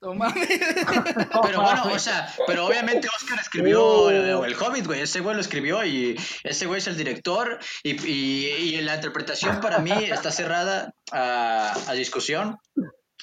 Pero 0.00 0.14
bueno, 1.60 1.82
o 1.92 1.98
sea, 1.98 2.34
pero 2.46 2.66
obviamente 2.66 3.06
Oscar 3.14 3.38
escribió 3.38 4.08
el, 4.08 4.54
Hobbit, 4.54 4.86
güey. 4.86 5.02
Ese 5.02 5.20
güey 5.20 5.34
lo 5.34 5.42
escribió 5.42 5.84
y 5.84 6.18
ese 6.42 6.64
güey 6.64 6.78
es 6.78 6.86
el 6.86 6.96
director. 6.96 7.58
Y, 7.82 7.90
y, 8.06 8.80
la 8.80 8.94
interpretación 8.94 9.60
para 9.60 9.80
mí 9.80 9.92
está 9.92 10.32
cerrada 10.32 10.94
a, 11.12 11.76
a 11.86 11.92
discusión. 11.92 12.56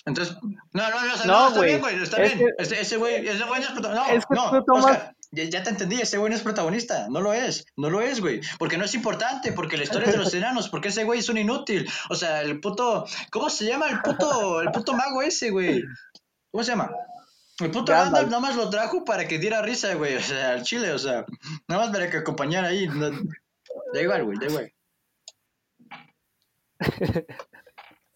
Entonces, 0.06 0.38
no, 0.42 0.90
no, 0.90 0.90
no, 0.90 1.26
no, 1.26 1.48
está 1.48 1.62
bien, 1.62 1.80
güey, 1.80 2.02
está 2.02 2.22
bien. 2.22 2.40
ese, 2.60 2.98
güey, 2.98 3.28
ese 3.28 3.44
güey 3.44 3.60
no 3.60 3.68
es 3.68 3.74
protagonista. 3.74 4.28
No, 4.30 4.52
no, 4.52 4.74
Oscar, 4.76 5.16
ya, 5.32 5.64
te 5.64 5.70
entendí, 5.70 6.02
ese 6.02 6.18
güey 6.18 6.30
no 6.30 6.36
es 6.36 6.44
protagonista, 6.44 7.08
no 7.10 7.22
lo 7.22 7.34
es, 7.34 7.66
no 7.76 7.90
lo 7.90 8.02
es, 8.02 8.22
güey, 8.22 8.42
porque 8.58 8.78
no 8.78 8.86
es 8.86 8.94
importante, 8.94 9.52
porque 9.52 9.78
la 9.78 9.84
historia 9.84 10.08
es 10.08 10.14
de 10.14 10.20
los 10.20 10.34
enanos, 10.34 10.70
porque 10.70 10.90
ese 10.90 11.04
güey 11.04 11.20
es 11.20 11.30
un 11.30 11.38
inútil, 11.38 11.90
o 12.10 12.16
sea, 12.16 12.42
el 12.42 12.60
puto, 12.60 13.06
¿cómo 13.32 13.50
se 13.50 13.66
llama 13.66 13.90
el 13.90 14.02
puto, 14.02 14.62
el 14.62 14.72
puto 14.72 14.94
mago 14.94 15.22
ese, 15.22 15.50
güey? 15.50 15.84
¿Cómo 16.52 16.64
se 16.64 16.72
llama? 16.72 16.92
El 17.60 17.72
puto 17.72 17.92
Gandalf 17.92 18.28
nada 18.28 18.40
más 18.40 18.56
lo 18.56 18.70
trajo 18.70 19.04
para 19.04 19.28
que 19.28 19.40
diera 19.40 19.62
risa, 19.62 19.94
güey, 19.96 20.16
o 20.16 20.22
sea, 20.22 20.52
al 20.52 20.64
chile, 20.64 20.92
o 20.92 21.00
sea, 21.00 21.26
nada 21.68 21.84
más 21.84 21.92
para 21.92 22.10
que 22.10 22.18
acompañara 22.18 22.68
ahí, 22.70 22.88
da 23.94 24.02
igual, 24.02 24.24
güey, 24.26 24.38
da 24.40 24.46
igual. 24.48 24.74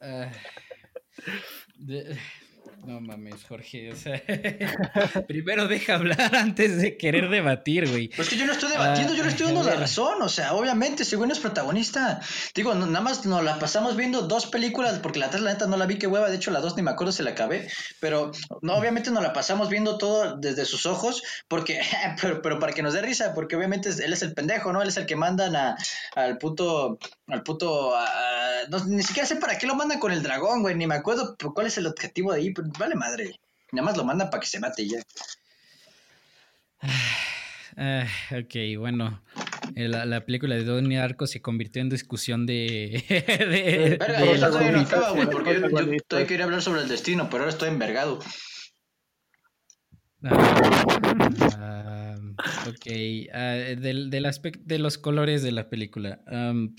Uh, 0.04 0.26
no 2.86 3.00
mames, 3.00 3.44
Jorge. 3.48 3.92
O 3.92 3.96
sea, 3.96 4.22
primero 5.28 5.68
deja 5.68 5.96
hablar 5.96 6.36
antes 6.36 6.82
de 6.82 6.98
querer 6.98 7.30
debatir, 7.30 7.90
güey. 7.90 8.10
Pues 8.10 8.30
que 8.30 8.38
yo 8.38 8.46
no 8.46 8.54
estoy 8.54 8.72
debatiendo, 8.72 9.14
yo 9.14 9.24
le 9.24 9.30
estoy 9.30 9.48
dando 9.48 9.64
la 9.64 9.76
razón. 9.76 10.22
O 10.22 10.30
sea, 10.30 10.54
obviamente, 10.54 11.04
ese 11.04 11.16
güey 11.16 11.28
no 11.28 11.34
es 11.34 11.40
protagonista. 11.40 12.22
Digo, 12.56 12.74
nada 12.74 13.02
más 13.02 13.26
nos 13.26 13.44
la 13.44 13.60
pasamos 13.60 13.96
viendo 13.96 14.24
dos 14.24 14.48
películas, 14.48 15.00
porque 15.00 15.20
la 15.20 15.30
tres, 15.30 15.44
la 15.44 15.54
neta, 15.54 15.68
no 15.68 15.78
la 15.78 15.86
vi, 15.86 15.98
que 15.98 16.08
hueva. 16.08 16.30
De 16.30 16.38
hecho, 16.38 16.52
la 16.52 16.60
dos 16.60 16.76
ni 16.76 16.82
me 16.82 16.92
acuerdo 16.92 17.12
si 17.12 17.24
la 17.24 17.32
acabé. 17.32 17.70
Pero, 18.00 18.32
no, 18.62 18.76
obviamente 18.76 19.12
nos 19.12 19.24
la 19.24 19.34
pasamos 19.34 19.70
viendo 19.70 19.98
todo 19.98 20.38
desde 20.38 20.66
sus 20.66 20.86
ojos, 20.86 21.22
porque, 21.48 21.82
pero, 22.22 22.42
pero 22.42 22.60
para 22.60 22.74
que 22.74 22.84
nos 22.84 22.94
dé 22.94 23.02
risa, 23.02 23.34
porque 23.34 23.56
obviamente 23.56 23.90
él 23.90 24.14
es 24.14 24.22
el 24.22 24.34
pendejo, 24.34 24.74
¿no? 24.74 24.82
Él 24.82 24.90
es 24.90 24.98
el 24.98 25.06
que 25.06 25.16
mandan 25.16 25.56
a, 25.56 25.78
al 26.16 26.38
puto, 26.38 26.98
al 27.32 27.44
puto, 27.44 27.94
no, 28.70 28.86
ni 28.86 29.02
siquiera 29.04 29.28
sé 29.28 29.38
para 29.38 29.58
qué 29.58 29.66
lo 29.66 29.76
mandan 29.76 30.00
con 30.00 30.12
el 30.12 30.22
dragón, 30.22 30.62
güey. 30.62 30.76
Ni 30.76 30.86
me 30.86 30.96
acuerdo 30.96 31.36
cuál 31.54 31.68
es 31.68 31.78
el 31.78 31.88
objetivo 31.88 32.34
de 32.34 32.40
ahí. 32.40 32.54
Pero 32.54 32.68
vale 32.78 32.96
madre. 32.96 33.40
Nada 33.72 33.86
más 33.86 33.98
lo 33.98 34.04
mandan 34.04 34.30
para 34.30 34.42
que 34.42 34.48
se 34.48 34.60
mate 34.60 34.88
ya. 34.88 35.00
Ah, 37.78 38.06
ok, 38.32 38.78
bueno. 38.78 39.24
Eh, 39.76 39.88
la, 39.88 40.06
la, 40.06 40.26
película 40.26 40.56
de 40.56 40.66
Donnie 40.66 41.00
Arco 41.00 41.26
se 41.26 41.42
convirtió 41.42 41.82
en 41.82 41.90
discusión 41.90 42.46
de. 42.46 43.04
de, 43.10 43.98
de 43.98 43.98
todavía 43.98 44.72
no 44.72 44.82
acaba, 44.82 45.12
güey, 45.12 45.30
porque 45.30 45.54
yo, 45.54 45.70
todavía 46.06 46.28
quería 46.28 46.46
hablar 46.46 46.62
sobre 46.62 46.82
el 46.82 46.90
destino, 46.90 47.30
pero 47.30 47.44
ahora 47.44 47.54
estoy 47.54 47.70
envergado. 47.70 48.20
Ah, 50.24 52.16
ok, 52.68 52.88
ah, 53.34 53.54
del, 53.78 54.10
del 54.10 54.26
aspecto 54.26 54.62
de 54.66 54.80
los 54.80 54.98
colores 54.98 55.42
de 55.42 55.52
la 55.54 55.70
película. 55.70 56.20
Um, 56.28 56.76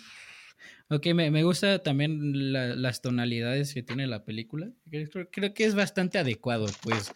Ok, 0.92 1.06
me, 1.14 1.30
me 1.30 1.42
gusta 1.42 1.82
también 1.82 2.52
las 2.52 3.00
tonalidades 3.00 3.72
que 3.72 3.82
tiene 3.82 4.06
la 4.06 4.24
película. 4.24 4.70
Creo, 4.90 5.54
que 5.54 5.64
es 5.64 5.74
bastante 5.74 6.18
adecuado, 6.18 6.66
pues 6.82 7.12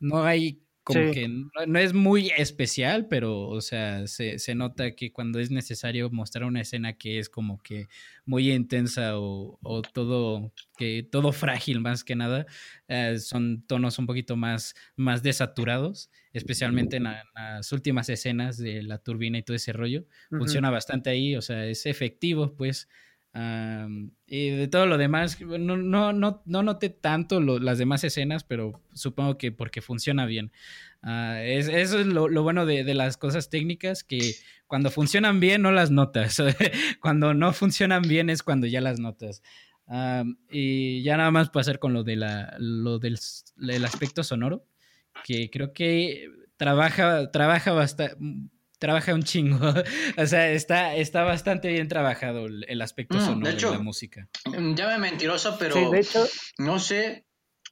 no 0.00 0.24
hay 0.24 0.64
como 0.82 1.12
que 1.12 1.28
no, 1.28 1.78
es 1.78 1.92
muy 1.92 2.32
especial, 2.36 3.06
pero 3.06 3.46
o 3.46 3.60
sea, 3.60 4.08
se, 4.08 4.40
se, 4.40 4.54
nota 4.56 4.96
que 4.96 5.12
cuando 5.12 5.38
es 5.38 5.52
necesario 5.52 6.10
mostrar 6.10 6.44
una 6.44 6.62
escena 6.62 6.94
que 6.94 7.20
es 7.20 7.28
como 7.28 7.62
que 7.62 7.86
muy 8.24 8.50
intensa 8.50 9.18
o, 9.18 9.58
o 9.62 9.82
todo 9.82 10.52
que 10.76 11.06
todo 11.08 11.30
frágil 11.30 11.80
más 11.80 12.02
que 12.02 12.16
nada, 12.16 12.46
eh, 12.88 13.18
son 13.18 13.62
tonos 13.66 13.98
un 14.00 14.06
poquito 14.06 14.34
más, 14.34 14.74
más 14.96 15.22
desaturados, 15.22 16.10
especialmente 16.32 16.96
en, 16.96 17.04
las 17.04 17.70
últimas 17.70 18.08
escenas 18.08 18.56
de 18.56 18.82
la 18.82 18.98
turbina 18.98 19.38
y 19.38 19.42
todo 19.42 19.56
ese 19.56 19.72
rollo. 19.72 20.06
Funciona 20.30 20.70
bastante 20.70 21.10
ahí, 21.10 21.36
o 21.36 21.42
sea, 21.42 21.66
es 21.66 21.86
efectivo, 21.86 22.56
pues 22.56 22.88
y 23.32 24.50
de 24.50 24.68
todo 24.68 24.86
lo 24.86 24.98
demás, 24.98 25.40
no, 25.40 25.76
no, 25.76 26.12
no, 26.12 26.42
no 26.44 26.62
noté 26.62 26.90
tanto 26.90 27.40
las 27.40 27.78
demás 27.78 28.02
escenas, 28.02 28.42
pero 28.42 28.80
supongo 28.92 29.38
que 29.38 29.52
porque 29.52 29.82
funciona 29.82 30.26
bien. 30.26 30.50
Ah, 31.02 31.40
eso 31.42 31.70
es 31.72 32.06
lo, 32.06 32.42
bueno 32.42 32.66
de, 32.66 32.82
las 32.94 33.16
cosas 33.16 33.48
técnicas, 33.48 34.02
que 34.02 34.34
cuando 34.66 34.90
funcionan 34.90 35.38
bien 35.38 35.62
no 35.62 35.70
las 35.70 35.90
notas. 35.90 36.38
cuando 37.00 37.32
no 37.34 37.52
funcionan 37.52 38.02
bien 38.02 38.30
es 38.30 38.42
cuando 38.42 38.66
ya 38.66 38.80
las 38.80 38.98
notas. 38.98 39.42
y 40.50 41.02
ya 41.02 41.16
nada 41.16 41.30
más 41.30 41.50
pasar 41.50 41.78
con 41.78 41.92
lo, 41.92 42.02
de 42.02 42.16
la, 42.16 42.56
lo 42.58 42.98
del, 42.98 43.16
aspecto 43.84 44.24
sonoro, 44.24 44.66
que 45.24 45.50
creo 45.50 45.72
que 45.72 46.28
trabaja, 46.56 47.30
trabaja 47.30 47.72
bastante 47.72 48.16
trabaja 48.80 49.14
un 49.14 49.22
chingo. 49.22 49.58
o 50.16 50.26
sea, 50.26 50.50
está, 50.50 50.96
está 50.96 51.22
bastante 51.22 51.68
bien 51.68 51.86
trabajado 51.86 52.46
el, 52.46 52.82
aspecto 52.82 53.18
mm, 53.18 53.20
sonoro 53.20 53.56
de, 53.56 53.70
la 53.70 53.78
música. 53.78 54.28
Ya 54.74 54.88
me 54.88 54.98
mentiroso, 54.98 55.56
pero 55.58 55.90
de 55.90 56.00
hecho, 56.00 56.26
no 56.58 56.80
sé 56.80 57.24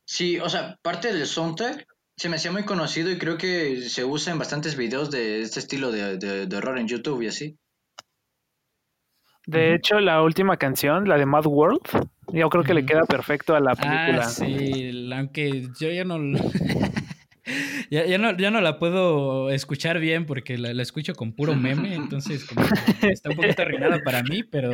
si, 0.05 0.39
o 0.39 0.49
sea, 0.49 0.79
parte 0.83 1.13
del 1.13 1.27
soundtrack 1.27 1.87
se 2.17 2.29
me 2.29 2.37
hacía 2.37 2.53
muy 2.53 2.65
conocido 2.65 3.11
y 3.11 3.19
creo 3.19 3.39
que 3.39 3.89
se 3.89 4.05
usa 4.05 4.33
en 4.33 4.39
bastantes 4.39 4.77
videos 4.77 5.11
de 5.11 5.41
este 5.43 5.61
estilo 5.61 5.91
de, 5.91 6.19
de, 6.19 6.57
horror 6.57 6.79
en 6.79 6.89
YouTube 6.89 7.23
y 7.23 7.29
así. 7.29 7.59
De 9.47 9.75
hecho, 9.75 10.01
la 10.01 10.21
última 10.23 10.59
canción, 10.59 11.09
la 11.09 11.17
de 11.17 11.25
Mad 11.25 11.47
World, 11.47 11.81
yo 12.33 12.51
creo 12.51 12.65
que 12.65 12.75
le 12.75 12.85
queda 12.85 13.05
perfecto 13.05 13.55
a 13.55 13.61
la 13.61 13.75
película. 13.75 14.25
Ah, 14.25 14.29
sí, 14.29 15.11
aunque 15.13 15.69
yo 15.81 15.91
ya 15.91 16.05
no... 16.05 16.19
ya, 17.91 18.05
ya, 18.07 18.19
no, 18.19 18.37
ya 18.37 18.51
no 18.51 18.61
la 18.61 18.79
puedo 18.79 19.51
escuchar 19.51 19.99
bien 19.99 20.27
porque 20.27 20.59
la, 20.59 20.81
escucho 20.83 21.15
con 21.15 21.33
puro 21.33 21.55
meme, 21.55 21.95
entonces 21.95 22.47
está 23.03 23.31
un 23.31 23.37
poquito 23.37 23.63
arruinada 23.63 23.99
para 24.05 24.23
mí, 24.23 24.43
pero 24.43 24.73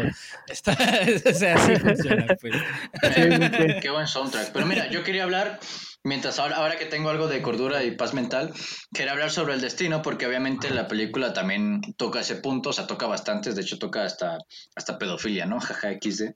está, 0.49 0.73
o 1.27 1.33
sea, 1.33 1.55
así 1.55 1.77
funciona. 1.77 2.27
Pues. 2.41 2.55
Qué 3.83 3.91
buen 3.91 4.07
soundtrack. 4.07 4.53
Pero 4.53 4.67
mira, 4.67 4.91
yo 4.91 5.03
quería 5.03 5.25
hablar, 5.25 5.61
mientras 6.03 6.39
ahora, 6.39 6.57
ahora 6.57 6.77
que 6.77 6.87
tengo 6.87 7.11
algo 7.11 7.29
de 7.29 7.43
cordura 7.43 7.85
y 7.85 7.93
paz 7.93 8.15
mental, 8.15 8.53
quería 8.93 9.13
hablar 9.13 9.31
sobre 9.31 9.55
el 9.55 9.61
destino 9.61 10.03
porque 10.03 10.27
obviamente 10.27 10.71
la 10.71 10.89
película 10.89 11.33
también 11.33 11.81
toca 11.97 12.21
ese 12.21 12.37
punto, 12.37 12.71
o 12.71 12.73
sea, 12.73 12.87
toca 12.87 13.07
bastantes, 13.07 13.57
de 13.57 13.63
hecho 13.63 13.79
toca 13.79 14.05
hasta, 14.05 14.39
hasta 14.75 14.99
pedofilia, 14.99 15.47
¿no? 15.47 15.61
Jaja, 15.61 15.93
XD. 15.93 16.35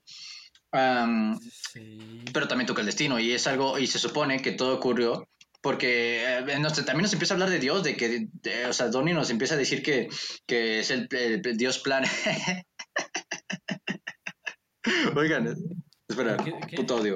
Pero 0.71 2.47
también 2.47 2.67
toca 2.67 2.81
el 2.81 2.85
destino 2.85 3.19
y 3.19 3.31
es 3.31 3.47
algo, 3.47 3.79
y 3.79 3.87
se 3.87 3.99
supone 3.99 4.41
que 4.41 4.51
todo 4.51 4.75
ocurrió 4.75 5.27
porque 5.61 6.23
eh, 6.23 6.43
también 6.85 7.01
nos 7.01 7.13
empieza 7.13 7.33
a 7.33 7.35
hablar 7.35 7.49
de 7.49 7.59
Dios, 7.59 7.83
de 7.83 7.97
que, 7.97 8.29
o 8.67 8.73
sea, 8.73 8.87
Donnie 8.87 9.13
nos 9.13 9.29
empieza 9.29 9.55
a 9.55 9.57
decir 9.57 9.83
que, 9.83 10.07
que 10.45 10.79
es 10.79 10.91
el, 10.91 11.09
Dios 11.57 11.79
plan. 11.79 12.05
Oigan, 15.15 15.55
espera, 16.07 16.37
puto 16.75 16.95
odio. 16.95 17.15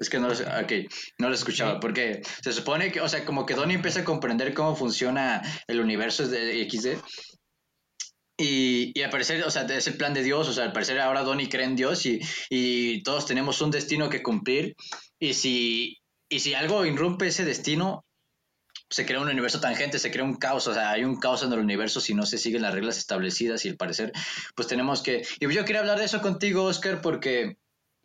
Es 0.00 0.08
que 0.08 0.18
no 0.18 0.28
lo, 0.28 0.34
okay, 0.62 0.86
no 1.18 1.28
lo 1.28 1.34
escuchaba, 1.34 1.80
porque 1.80 2.22
se 2.42 2.52
supone 2.52 2.90
que, 2.90 3.00
o 3.00 3.08
sea, 3.08 3.24
como 3.24 3.44
que 3.44 3.54
Donnie 3.54 3.76
empieza 3.76 4.00
a 4.00 4.04
comprender 4.04 4.54
cómo 4.54 4.76
funciona 4.76 5.42
el 5.66 5.80
universo 5.80 6.26
de 6.26 6.68
XD. 6.70 6.98
Y, 8.40 8.92
y 8.94 9.02
al 9.02 9.10
parecer, 9.10 9.42
o 9.42 9.50
sea, 9.50 9.64
es 9.64 9.88
el 9.88 9.96
plan 9.96 10.14
de 10.14 10.22
Dios, 10.22 10.48
o 10.48 10.52
sea, 10.52 10.64
al 10.64 10.72
parecer 10.72 11.00
ahora 11.00 11.24
Donnie 11.24 11.48
cree 11.48 11.64
en 11.64 11.76
Dios 11.76 12.06
y, 12.06 12.20
y 12.48 13.02
todos 13.02 13.26
tenemos 13.26 13.60
un 13.60 13.70
destino 13.70 14.08
que 14.08 14.22
cumplir. 14.22 14.74
Y 15.18 15.34
si, 15.34 15.97
y 16.28 16.40
si 16.40 16.54
algo 16.54 16.84
irrumpe 16.84 17.28
ese 17.28 17.44
destino, 17.44 18.04
se 18.90 19.04
crea 19.04 19.20
un 19.20 19.28
universo 19.28 19.60
tangente, 19.60 19.98
se 19.98 20.10
crea 20.10 20.24
un 20.24 20.36
caos, 20.36 20.66
o 20.66 20.74
sea, 20.74 20.92
hay 20.92 21.04
un 21.04 21.20
caos 21.20 21.42
en 21.42 21.52
el 21.52 21.58
universo 21.58 22.00
si 22.00 22.14
no 22.14 22.24
se 22.24 22.38
siguen 22.38 22.62
las 22.62 22.74
reglas 22.74 22.96
establecidas 22.98 23.64
y 23.64 23.70
al 23.70 23.76
parecer, 23.76 24.12
pues 24.54 24.68
tenemos 24.68 25.02
que... 25.02 25.26
Y 25.40 25.52
yo 25.52 25.64
quería 25.64 25.80
hablar 25.80 25.98
de 25.98 26.06
eso 26.06 26.20
contigo, 26.22 26.64
Oscar, 26.64 27.00
porque, 27.02 27.58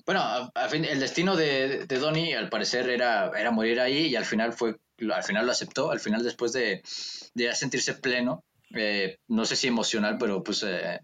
bueno, 0.05 0.51
fin, 0.69 0.83
el 0.83 0.99
destino 0.99 1.35
de, 1.35 1.85
de 1.85 1.99
Donnie 1.99 2.35
al 2.35 2.49
parecer 2.49 2.89
era, 2.89 3.31
era 3.37 3.51
morir 3.51 3.79
ahí 3.79 4.07
y 4.07 4.15
al 4.15 4.25
final 4.25 4.53
fue, 4.53 4.75
al 5.13 5.23
final 5.23 5.45
lo 5.45 5.51
aceptó, 5.51 5.91
al 5.91 5.99
final 5.99 6.23
después 6.23 6.51
de, 6.51 6.81
de 7.33 7.55
sentirse 7.55 7.93
pleno, 7.93 8.43
eh, 8.75 9.19
no 9.27 9.45
sé 9.45 9.55
si 9.55 9.67
emocional, 9.67 10.17
pero 10.17 10.43
pues 10.43 10.63
eh, 10.63 10.99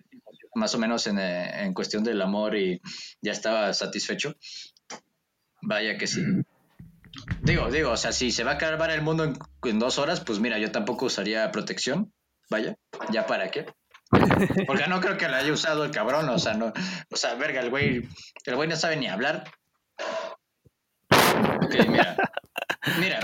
más 0.55 0.75
o 0.75 0.79
menos 0.79 1.07
en, 1.07 1.19
eh, 1.19 1.63
en 1.63 1.73
cuestión 1.73 2.03
del 2.03 2.21
amor 2.21 2.57
y 2.57 2.81
ya 3.21 3.31
estaba 3.31 3.73
satisfecho. 3.73 4.35
Vaya 5.61 5.97
que 5.97 6.07
sí. 6.07 6.21
Digo, 7.41 7.69
digo, 7.69 7.91
o 7.91 7.97
sea, 7.97 8.11
si 8.11 8.31
se 8.31 8.43
va 8.43 8.51
a 8.51 8.53
acabar 8.55 8.91
el 8.91 9.01
mundo 9.01 9.33
en, 9.63 9.79
dos 9.79 9.97
horas, 9.97 10.21
pues 10.21 10.39
mira, 10.39 10.57
yo 10.57 10.71
tampoco 10.71 11.05
usaría 11.05 11.51
protección. 11.51 12.11
Vaya, 12.49 12.75
¿ya 13.11 13.25
para 13.25 13.51
qué? 13.51 13.65
Porque 14.67 14.87
no 14.87 14.99
creo 14.99 15.17
que 15.17 15.27
la 15.27 15.37
haya 15.37 15.53
usado 15.53 15.83
el 15.83 15.91
cabrón, 15.91 16.27
o 16.29 16.39
sea, 16.39 16.55
no, 16.55 16.73
o 17.11 17.15
sea, 17.15 17.35
verga, 17.35 17.61
el 17.61 17.69
güey, 17.69 18.07
el 18.45 18.55
güey 18.55 18.67
no 18.67 18.75
sabe 18.75 18.97
ni 18.97 19.07
hablar. 19.07 19.43
Ok, 21.11 21.75
mira. 21.87 22.15
Mira, 22.99 23.19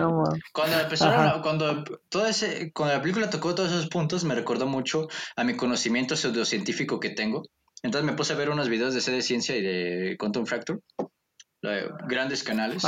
cuando 0.53 0.79
empezaron, 0.79 1.41
cuando 1.41 1.83
todo 2.09 2.27
ese, 2.27 2.71
cuando 2.71 2.95
la 2.95 3.01
película 3.01 3.29
tocó 3.29 3.55
todos 3.55 3.71
esos 3.71 3.87
puntos, 3.87 4.23
me 4.23 4.35
recordó 4.35 4.67
mucho 4.67 5.07
a 5.35 5.43
mi 5.43 5.55
conocimiento 5.55 6.15
pseudocientífico 6.15 6.99
que 6.99 7.09
tengo. 7.09 7.43
Entonces 7.81 8.05
me 8.05 8.15
puse 8.15 8.33
a 8.33 8.35
ver 8.35 8.49
unos 8.49 8.69
videos 8.69 8.93
de 8.93 9.01
C 9.01 9.11
de 9.11 9.21
ciencia 9.21 9.55
y 9.55 9.61
de 9.61 10.17
Quantum 10.17 10.45
Fracture 10.45 10.79
grandes 12.07 12.43
canales. 12.43 12.83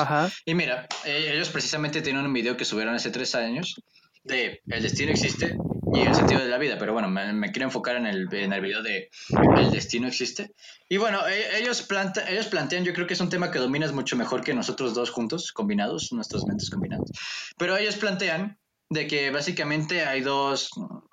Y 0.45 0.53
mira, 0.53 0.87
eh, 1.05 1.31
ellos 1.33 1.49
precisamente 1.49 2.01
tienen 2.01 2.25
un 2.25 2.33
video 2.33 2.57
que 2.57 2.65
subieron 2.65 2.95
hace 2.95 3.09
tres 3.09 3.35
años 3.35 3.75
de 4.23 4.61
El 4.67 4.83
destino 4.83 5.11
existe 5.11 5.57
y 5.93 6.01
el 6.01 6.13
sentido 6.13 6.41
de 6.41 6.49
la 6.49 6.57
vida, 6.57 6.77
pero 6.77 6.93
bueno, 6.93 7.07
me, 7.07 7.51
quiero 7.51 7.65
enfocar 7.65 7.95
en 7.95 8.05
el, 8.05 8.27
en 8.33 8.51
el 8.51 8.61
video 8.61 8.83
de 8.83 9.09
El 9.57 9.71
destino 9.71 10.07
existe. 10.07 10.51
Y 10.89 10.97
bueno, 10.97 11.25
e, 11.27 11.59
ellos, 11.59 11.81
planta, 11.83 12.29
ellos 12.29 12.47
plantean, 12.47 12.83
yo 12.83 12.93
creo 12.93 13.07
que 13.07 13.13
es 13.13 13.21
un 13.21 13.29
tema 13.29 13.51
que 13.51 13.59
dominas 13.59 13.93
mucho 13.93 14.17
mejor 14.17 14.43
que 14.43 14.53
nosotros 14.53 14.93
dos 14.93 15.09
juntos, 15.11 15.51
combinados, 15.53 16.11
nuestras 16.11 16.45
mentes 16.45 16.69
combinadas, 16.69 17.09
pero 17.57 17.77
ellos 17.77 17.95
plantean 17.95 18.57
de 18.89 19.07
que 19.07 19.31
básicamente 19.31 20.05
hay 20.05 20.21
dos, 20.21 20.71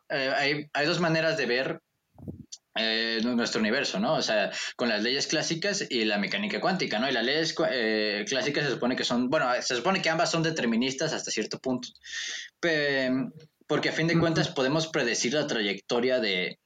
eh, 0.08 0.32
hay, 0.36 0.66
hay 0.72 0.86
dos 0.86 1.00
maneras 1.00 1.36
de 1.36 1.46
ver 1.46 1.80
eh, 2.76 3.20
nuestro 3.22 3.60
universo, 3.60 4.00
¿no? 4.00 4.14
O 4.14 4.22
sea, 4.22 4.50
con 4.74 4.88
las 4.88 5.00
leyes 5.00 5.28
clásicas 5.28 5.86
y 5.88 6.04
la 6.04 6.18
mecánica 6.18 6.60
cuántica, 6.60 6.98
¿no? 6.98 7.08
Y 7.08 7.12
las 7.12 7.24
leyes 7.24 7.54
eh, 7.70 8.24
clásicas 8.28 8.64
se 8.64 8.72
supone 8.72 8.96
que 8.96 9.04
son, 9.04 9.30
bueno, 9.30 9.48
se 9.60 9.76
supone 9.76 10.02
que 10.02 10.10
ambas 10.10 10.32
son 10.32 10.42
deterministas 10.42 11.12
hasta 11.12 11.30
cierto 11.30 11.60
punto, 11.60 11.88
porque 13.68 13.88
a 13.88 13.92
fin 13.92 14.08
de 14.08 14.18
cuentas 14.18 14.48
podemos 14.48 14.88
predecir 14.88 15.34
la 15.34 15.46
trayectoria 15.46 16.18
de, 16.18 16.58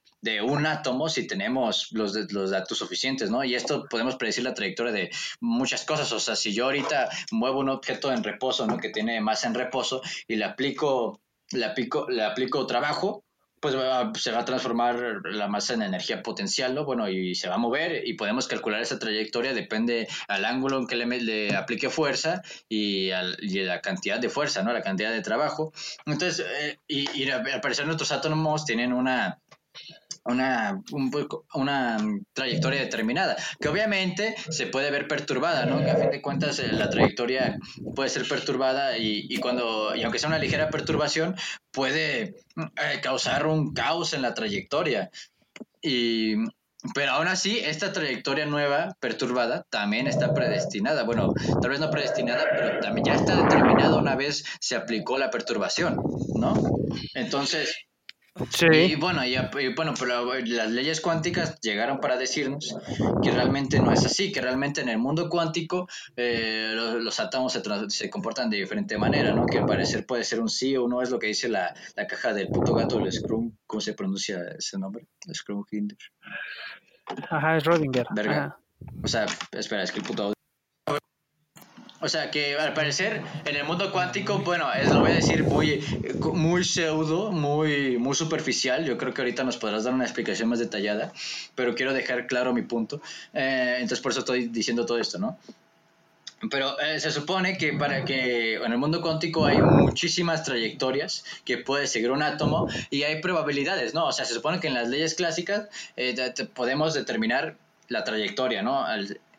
un 0.43 0.65
átomo 0.65 1.09
si 1.09 1.27
tenemos 1.27 1.89
los, 1.91 2.15
los 2.33 2.49
datos 2.49 2.79
suficientes, 2.79 3.29
¿no? 3.29 3.43
Y 3.43 3.53
esto 3.53 3.85
podemos 3.87 4.15
predecir 4.15 4.43
la 4.43 4.55
trayectoria 4.55 4.91
de 4.91 5.11
muchas 5.39 5.85
cosas, 5.85 6.11
o 6.11 6.19
sea, 6.19 6.35
si 6.35 6.53
yo 6.53 6.65
ahorita 6.65 7.09
muevo 7.31 7.59
un 7.59 7.69
objeto 7.69 8.11
en 8.11 8.23
reposo, 8.23 8.65
¿no? 8.65 8.77
Que 8.77 8.89
tiene 8.89 9.21
más 9.21 9.43
en 9.43 9.53
reposo 9.53 10.01
y 10.27 10.37
le 10.37 10.45
aplico, 10.45 11.21
le 11.51 11.65
aplico, 11.65 12.09
le 12.09 12.23
aplico 12.23 12.65
trabajo, 12.65 13.23
pues 13.59 13.75
se 14.15 14.31
va 14.31 14.39
a 14.39 14.45
transformar 14.45 15.21
la 15.25 15.47
masa 15.47 15.73
en 15.73 15.81
energía 15.81 16.23
potencial, 16.23 16.75
¿no? 16.75 16.85
Bueno, 16.85 17.09
y 17.09 17.35
se 17.35 17.49
va 17.49 17.55
a 17.55 17.57
mover 17.57 18.07
y 18.07 18.13
podemos 18.13 18.47
calcular 18.47 18.81
esa 18.81 18.99
trayectoria, 18.99 19.53
depende 19.53 20.07
al 20.27 20.45
ángulo 20.45 20.79
en 20.79 20.87
que 20.87 20.95
le, 20.95 21.05
le 21.05 21.55
aplique 21.55 21.89
fuerza 21.89 22.41
y, 22.67 23.11
a 23.11 23.23
la 23.23 23.81
cantidad 23.81 24.19
de 24.19 24.29
fuerza, 24.29 24.63
¿no? 24.63 24.71
La 24.73 24.81
cantidad 24.81 25.11
de 25.11 25.21
trabajo. 25.21 25.73
Entonces, 26.05 26.45
eh, 26.61 26.79
y, 26.87 27.09
y 27.19 27.29
al 27.29 27.61
parecer 27.61 27.85
nuestros 27.85 28.11
átomos 28.11 28.65
tienen 28.65 28.93
una 28.93 29.39
una, 30.29 30.81
una 31.53 31.97
trayectoria 32.33 32.81
determinada, 32.81 33.35
que 33.59 33.67
obviamente 33.67 34.35
se 34.49 34.67
puede 34.67 34.91
ver 34.91 35.07
perturbada, 35.07 35.65
¿no? 35.65 35.83
Que 35.83 35.91
a 35.91 35.97
fin 35.97 36.11
de 36.11 36.21
cuentas 36.21 36.59
eh, 36.59 36.71
la 36.71 36.89
trayectoria 36.89 37.57
puede 37.95 38.09
ser 38.09 38.27
perturbada 38.27 38.97
y, 38.97 39.27
y, 39.29 39.37
cuando, 39.39 39.95
y 39.95 40.03
aunque 40.03 40.19
sea 40.19 40.29
una 40.29 40.39
ligera 40.39 40.69
perturbación, 40.69 41.35
puede 41.71 42.35
eh, 42.55 42.99
causar 43.01 43.47
un 43.47 43.73
caos 43.73 44.13
en 44.13 44.21
la 44.21 44.33
trayectoria. 44.33 45.09
Y, 45.81 46.35
pero 46.93 47.11
aún 47.11 47.27
así, 47.27 47.59
esta 47.59 47.91
trayectoria 47.91 48.45
nueva, 48.45 48.95
perturbada, 49.01 49.65
también 49.69 50.07
está 50.07 50.33
predestinada. 50.33 51.03
Bueno, 51.03 51.33
tal 51.61 51.71
vez 51.71 51.79
no 51.79 51.89
predestinada, 51.89 52.45
pero 52.49 52.79
también 52.79 53.05
ya 53.05 53.15
está 53.15 53.35
determinada 53.35 53.97
una 53.97 54.15
vez 54.15 54.45
se 54.61 54.77
aplicó 54.77 55.17
la 55.17 55.29
perturbación, 55.29 56.01
¿no? 56.35 56.53
Entonces, 57.15 57.75
y 58.71 58.95
bueno, 58.95 59.25
y, 59.25 59.35
bueno, 59.75 59.93
pero 59.99 60.35
las 60.35 60.71
leyes 60.71 61.01
cuánticas 61.01 61.59
llegaron 61.61 61.99
para 61.99 62.17
decirnos 62.17 62.75
que 63.21 63.31
realmente 63.31 63.79
no 63.79 63.91
es 63.91 64.05
así, 64.05 64.31
que 64.31 64.41
realmente 64.41 64.81
en 64.81 64.89
el 64.89 64.97
mundo 64.97 65.29
cuántico 65.29 65.87
eh, 66.15 66.71
los, 66.73 67.19
átomos 67.19 67.53
se, 67.53 67.61
se, 67.89 68.09
comportan 68.09 68.49
de 68.49 68.57
diferente 68.57 68.97
manera, 68.97 69.33
¿no? 69.33 69.45
Que 69.45 69.59
al 69.59 69.65
parecer 69.65 70.05
puede 70.05 70.23
ser 70.23 70.39
un 70.39 70.49
sí 70.49 70.77
o 70.77 70.87
no, 70.87 71.01
es 71.01 71.09
lo 71.09 71.19
que 71.19 71.27
dice 71.27 71.49
la, 71.49 71.73
la 71.95 72.07
caja 72.07 72.33
del 72.33 72.47
puto 72.47 72.73
gato, 72.73 72.99
el 72.99 73.11
Scrum, 73.11 73.51
¿cómo 73.65 73.81
se 73.81 73.93
pronuncia 73.93 74.39
ese 74.57 74.77
nombre? 74.77 75.07
El 75.27 75.35
Scrum 75.35 75.65
Hinder. 75.69 75.97
Ajá, 77.29 77.57
es 77.57 77.63
Rodinger. 77.63 78.05
Verga. 78.11 78.57
O 79.03 79.07
sea, 79.07 79.25
espera, 79.51 79.83
es 79.83 79.91
que 79.91 79.99
el 79.99 80.05
puto 80.05 80.33
O 82.01 82.07
sea, 82.07 82.31
que 82.31 82.55
al 82.55 82.73
parecer 82.73 83.21
en 83.45 83.55
el 83.55 83.65
mundo 83.65 83.91
cuántico, 83.91 84.39
bueno, 84.39 84.71
es, 84.73 84.89
lo 84.89 85.01
voy 85.01 85.11
a 85.11 85.15
decir 85.15 85.43
muy, 85.43 85.83
muy 86.33 86.63
pseudo, 86.63 87.31
muy, 87.31 87.97
muy 87.97 88.15
superficial. 88.15 88.85
Yo 88.85 88.97
creo 88.97 89.13
que 89.13 89.21
ahorita 89.21 89.43
nos 89.43 89.57
podrás 89.57 89.83
dar 89.83 89.93
una 89.93 90.05
explicación 90.05 90.47
más 90.49 90.59
detallada, 90.59 91.11
pero 91.55 91.75
quiero 91.75 91.93
dejar 91.93 92.27
claro 92.27 92.53
mi 92.53 92.61
punto. 92.61 93.01
Eh, 93.33 93.75
entonces, 93.75 93.99
por 93.99 94.13
eso 94.13 94.19
estoy 94.19 94.47
diciendo 94.47 94.85
todo 94.85 94.97
esto, 94.97 95.19
¿no? 95.19 95.37
Pero 96.49 96.79
eh, 96.79 96.99
se 97.01 97.11
supone 97.11 97.57
que 97.57 97.73
para 97.73 98.05
que 98.05 98.55
en 98.55 98.71
el 98.71 98.77
mundo 98.77 99.01
cuántico 99.01 99.45
hay 99.45 99.61
muchísimas 99.61 100.43
trayectorias 100.43 101.25
que 101.43 101.57
puede 101.57 101.85
seguir 101.85 102.11
un 102.11 102.23
átomo 102.23 102.69
y 102.89 103.03
hay 103.03 103.19
probabilidades, 103.21 103.93
¿no? 103.93 104.05
O 104.05 104.13
sea, 104.13 104.23
se 104.23 104.33
supone 104.33 104.61
que 104.61 104.67
en 104.67 104.73
las 104.73 104.87
leyes 104.87 105.15
clásicas 105.15 105.67
eh, 105.97 106.15
podemos 106.53 106.93
determinar 106.93 107.57
la 107.89 108.05
trayectoria, 108.05 108.61
¿no? 108.61 108.85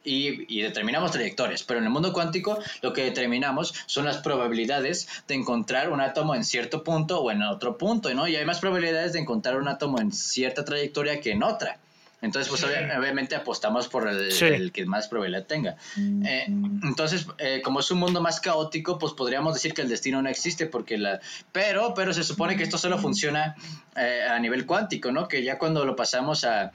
Y, 0.05 0.62
determinamos 0.62 1.12
trayectorias, 1.12 1.62
pero 1.62 1.78
en 1.78 1.85
el 1.85 1.90
mundo 1.90 2.12
cuántico 2.12 2.59
lo 2.82 2.93
que 2.93 3.05
determinamos 3.05 3.74
son 3.86 4.05
las 4.05 4.18
probabilidades 4.18 5.09
de 5.27 5.35
encontrar 5.35 5.90
un 5.90 6.01
átomo 6.01 6.35
en 6.35 6.44
cierto 6.44 6.82
punto 6.82 7.20
o 7.20 7.31
en 7.31 7.43
otro 7.43 7.77
punto, 7.77 8.12
¿no? 8.14 8.27
Y 8.28 8.36
hay 8.36 8.44
más 8.44 8.60
probabilidades 8.60 9.12
de 9.12 9.20
encontrar 9.20 9.56
un 9.56 9.68
átomo 9.68 10.01
en 10.01 10.12
cierta 10.12 10.64
trayectoria 10.64 11.20
que 11.20 11.32
en 11.32 11.43
otra. 11.43 11.78
Entonces, 12.22 12.51
pues 12.51 12.62
obviamente 12.64 13.35
apostamos 13.35 13.89
por 13.89 14.06
el, 14.06 14.72
que 14.72 14.85
más 14.85 15.09
probabilidad 15.09 15.47
tenga. 15.47 15.77
Eh, 15.97 16.44
entonces, 16.47 17.27
eh, 17.39 17.62
como 17.64 17.81
es 17.81 17.90
un 17.90 17.98
mundo 17.98 18.20
más 18.20 18.40
caótico, 18.40 18.98
pues 18.98 19.14
podríamos 19.14 19.55
decir 19.55 19.72
que 19.72 19.81
el 19.81 19.89
destino 19.89 20.20
no 20.20 20.28
existe, 20.28 20.66
porque 20.66 20.98
la... 20.98 21.20
Pero, 21.51 21.94
pero 21.94 22.12
se 22.12 22.22
supone 22.22 22.59
que 22.59 22.64
esto 22.64 22.77
solo 22.77 22.98
funciona 22.98 23.56
eh, 23.97 24.27
a 24.28 24.39
nivel 24.39 24.66
cuántico, 24.66 25.10
¿no? 25.10 25.28
Que 25.28 25.43
ya 25.43 25.56
cuando 25.56 25.86
lo 25.86 25.97
pasamos 25.97 26.44
a, 26.44 26.72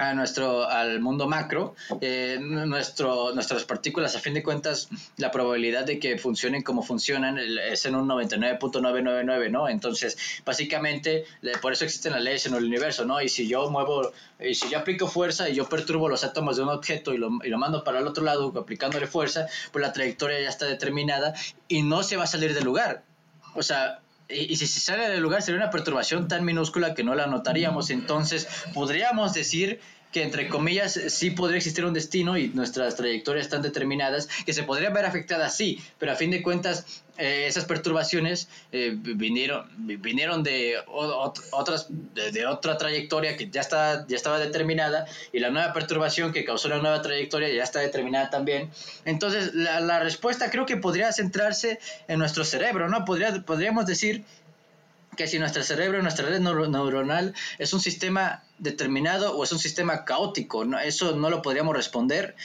a 0.00 0.14
nuestro, 0.14 0.66
al 0.66 0.98
mundo 1.00 1.28
macro, 1.28 1.74
eh, 2.00 2.38
nuestro, 2.40 3.34
nuestras 3.34 3.64
partículas, 3.64 4.16
a 4.16 4.18
fin 4.18 4.32
de 4.32 4.42
cuentas, 4.42 4.88
la 5.18 5.30
probabilidad 5.30 5.84
de 5.84 5.98
que 5.98 6.16
funcionen 6.16 6.62
como 6.62 6.82
funcionan 6.82 7.38
es 7.38 7.84
en 7.84 7.94
un 7.94 8.08
99.999, 8.08 9.50
¿no? 9.50 9.68
Entonces, 9.68 10.16
básicamente, 10.42 11.26
por 11.60 11.74
eso 11.74 11.84
existen 11.84 12.14
las 12.14 12.22
leyes 12.22 12.46
en 12.46 12.54
el 12.54 12.64
universo, 12.64 13.04
¿no? 13.04 13.20
Y 13.20 13.28
si 13.28 13.46
yo 13.46 13.68
muevo, 13.70 14.10
y 14.40 14.54
si 14.54 14.70
yo 14.70 14.78
aplico 14.78 15.06
fuerza 15.06 15.50
y 15.50 15.54
yo 15.54 15.68
perturbo 15.68 16.08
los 16.08 16.24
átomos 16.24 16.56
de 16.56 16.62
un 16.62 16.70
objeto 16.70 17.12
y 17.12 17.18
lo, 17.18 17.28
y 17.44 17.50
lo 17.50 17.58
mando 17.58 17.84
para 17.84 17.98
el 17.98 18.06
otro 18.06 18.24
lado 18.24 18.54
aplicándole 18.58 19.06
fuerza, 19.06 19.48
pues 19.70 19.84
la 19.84 19.92
trayectoria 19.92 20.40
ya 20.40 20.48
está 20.48 20.64
determinada 20.64 21.34
y 21.68 21.82
no 21.82 22.02
se 22.02 22.16
va 22.16 22.24
a 22.24 22.26
salir 22.26 22.54
del 22.54 22.64
lugar. 22.64 23.02
O 23.54 23.62
sea, 23.62 24.00
y, 24.30 24.56
si 24.56 24.66
se 24.66 24.80
sale 24.80 25.08
del 25.08 25.22
lugar 25.22 25.42
sería 25.42 25.60
una 25.60 25.70
perturbación 25.70 26.28
tan 26.28 26.44
minúscula 26.44 26.94
que 26.94 27.04
no 27.04 27.14
la 27.14 27.26
notaríamos. 27.26 27.90
Entonces, 27.90 28.48
podríamos 28.74 29.32
decir 29.32 29.80
que 30.12 30.22
entre 30.22 30.48
comillas 30.48 30.98
sí 31.08 31.30
podría 31.30 31.58
existir 31.58 31.84
un 31.84 31.94
destino 31.94 32.36
y 32.36 32.48
nuestras 32.48 32.96
trayectorias 32.96 33.46
están 33.46 33.62
determinadas, 33.62 34.28
que 34.44 34.52
se 34.52 34.62
podrían 34.62 34.92
ver 34.92 35.04
afectadas, 35.04 35.56
sí, 35.56 35.80
pero 35.98 36.12
a 36.12 36.16
fin 36.16 36.30
de 36.30 36.42
cuentas 36.42 37.02
eh, 37.20 37.46
esas 37.46 37.66
perturbaciones 37.66 38.48
eh, 38.72 38.92
vinieron, 38.96 39.68
vinieron 39.76 40.42
de, 40.42 40.76
otras, 40.86 41.88
de, 41.90 42.46
otra 42.46 42.78
trayectoria 42.78 43.36
que 43.36 43.50
ya, 43.50 43.60
está, 43.60 44.06
ya 44.08 44.16
estaba 44.16 44.38
determinada 44.38 45.06
y 45.30 45.38
la 45.38 45.50
nueva 45.50 45.74
perturbación 45.74 46.32
que 46.32 46.46
causó 46.46 46.68
la 46.68 46.78
nueva 46.78 47.02
trayectoria 47.02 47.52
ya 47.52 47.62
está 47.62 47.80
determinada 47.80 48.30
también. 48.30 48.70
Entonces 49.04 49.54
la, 49.54 49.80
la 49.80 50.00
respuesta 50.00 50.50
creo 50.50 50.64
que 50.64 50.78
podría 50.78 51.12
centrarse 51.12 51.78
en 52.08 52.18
nuestro 52.18 52.42
cerebro, 52.42 52.88
¿no? 52.88 53.04
Podría, 53.04 53.42
podríamos 53.42 53.84
decir 53.84 54.24
que 55.16 55.26
si 55.26 55.38
nuestro 55.38 55.62
cerebro, 55.62 56.02
nuestra 56.02 56.26
red 56.26 56.40
neuronal 56.40 57.34
es 57.58 57.72
un 57.72 57.80
sistema 57.80 58.42
determinado 58.58 59.36
o 59.36 59.44
es 59.44 59.52
un 59.52 59.58
sistema 59.58 60.04
caótico, 60.04 60.64
eso 60.82 61.16
no 61.16 61.30
lo 61.30 61.42
podríamos 61.42 61.76
responder. 61.76 62.36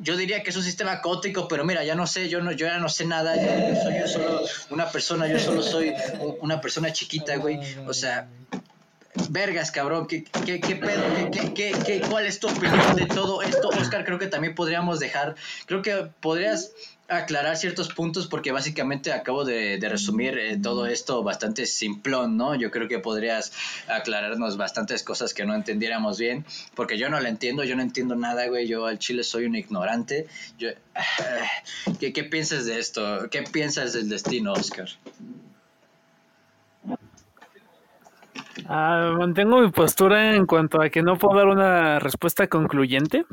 Yo 0.00 0.16
diría 0.16 0.42
que 0.44 0.50
es 0.50 0.56
un 0.56 0.62
sistema 0.62 1.00
caótico, 1.00 1.48
pero 1.48 1.64
mira, 1.64 1.82
ya 1.84 1.96
no 1.96 2.06
sé, 2.06 2.28
yo 2.28 2.40
no, 2.40 2.52
yo 2.52 2.66
ya 2.66 2.78
no 2.78 2.88
sé 2.88 3.04
nada, 3.04 3.34
yo, 3.34 3.82
soy 3.82 3.98
yo 3.98 4.06
solo 4.06 4.42
una 4.70 4.90
persona, 4.90 5.26
yo 5.26 5.40
solo 5.40 5.60
soy 5.60 5.92
una 6.40 6.60
persona 6.60 6.92
chiquita, 6.92 7.36
güey. 7.36 7.58
O 7.86 7.92
sea, 7.92 8.28
vergas, 9.30 9.72
cabrón, 9.72 10.06
¿qué, 10.06 10.24
qué, 10.46 10.60
qué 10.60 10.76
pedo? 10.76 11.02
¿Qué, 11.32 11.52
qué, 11.52 11.74
qué, 11.84 12.00
cuál 12.08 12.26
es 12.26 12.38
tu 12.38 12.48
opinión 12.48 12.94
de 12.94 13.06
todo 13.06 13.42
esto? 13.42 13.68
Oscar, 13.68 14.04
creo 14.04 14.18
que 14.18 14.28
también 14.28 14.54
podríamos 14.54 15.00
dejar, 15.00 15.34
creo 15.66 15.82
que 15.82 16.08
podrías 16.20 16.72
aclarar 17.08 17.56
ciertos 17.56 17.88
puntos 17.88 18.26
porque 18.26 18.52
básicamente 18.52 19.12
acabo 19.12 19.44
de, 19.44 19.78
resumir 19.80 20.38
eh, 20.38 20.58
todo 20.62 20.86
esto 20.86 21.22
bastante 21.22 21.64
simplón, 21.64 22.36
¿no? 22.36 22.54
Yo 22.54 22.70
creo 22.70 22.86
que 22.86 22.98
podrías 22.98 23.52
aclararnos 23.88 24.58
bastantes 24.58 25.02
cosas 25.02 25.32
que 25.32 25.46
no 25.46 25.54
entendiéramos 25.54 26.18
bien, 26.18 26.44
porque 26.74 26.98
yo 26.98 27.08
no 27.08 27.18
la 27.18 27.30
entiendo, 27.30 27.64
yo 27.64 27.76
no 27.76 27.82
entiendo 27.82 28.14
nada, 28.14 28.46
güey, 28.48 28.68
yo 28.68 28.86
al 28.86 28.98
chile 28.98 29.24
soy 29.24 29.46
un 29.46 29.56
ignorante. 29.56 30.26
Yo, 30.58 30.68
¿qué, 31.98 32.12
¿Qué 32.12 32.24
piensas 32.24 32.66
de 32.66 32.78
esto? 32.78 33.28
¿Qué 33.30 33.42
piensas 33.42 33.94
del 33.94 34.08
destino, 34.08 34.52
Oscar? 34.52 34.88
Ah, 38.66 39.14
mantengo 39.18 39.62
mi 39.62 39.70
postura 39.70 40.34
en 40.34 40.44
cuanto 40.44 40.82
a 40.82 40.90
que 40.90 41.02
no 41.02 41.16
puedo 41.16 41.38
dar 41.38 41.46
una 41.46 41.98
respuesta 41.98 42.48
concluyente. 42.48 43.24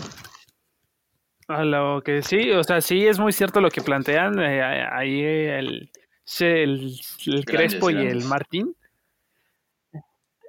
A 1.48 1.64
lo 1.64 2.02
que 2.02 2.24
sí, 2.24 2.52
o 2.52 2.64
sea, 2.64 2.82
sí 2.82 3.06
es 3.06 3.20
muy 3.20 3.32
cierto 3.32 3.62
lo 3.62 3.70
que 3.70 3.82
plantean 3.82 4.40
eh, 4.40 4.64
ahí 4.64 5.22
el, 5.22 5.92
el, 6.40 7.46
Crespo 7.46 7.92
y 7.92 7.98
el 7.98 8.24
Martín. 8.26 8.76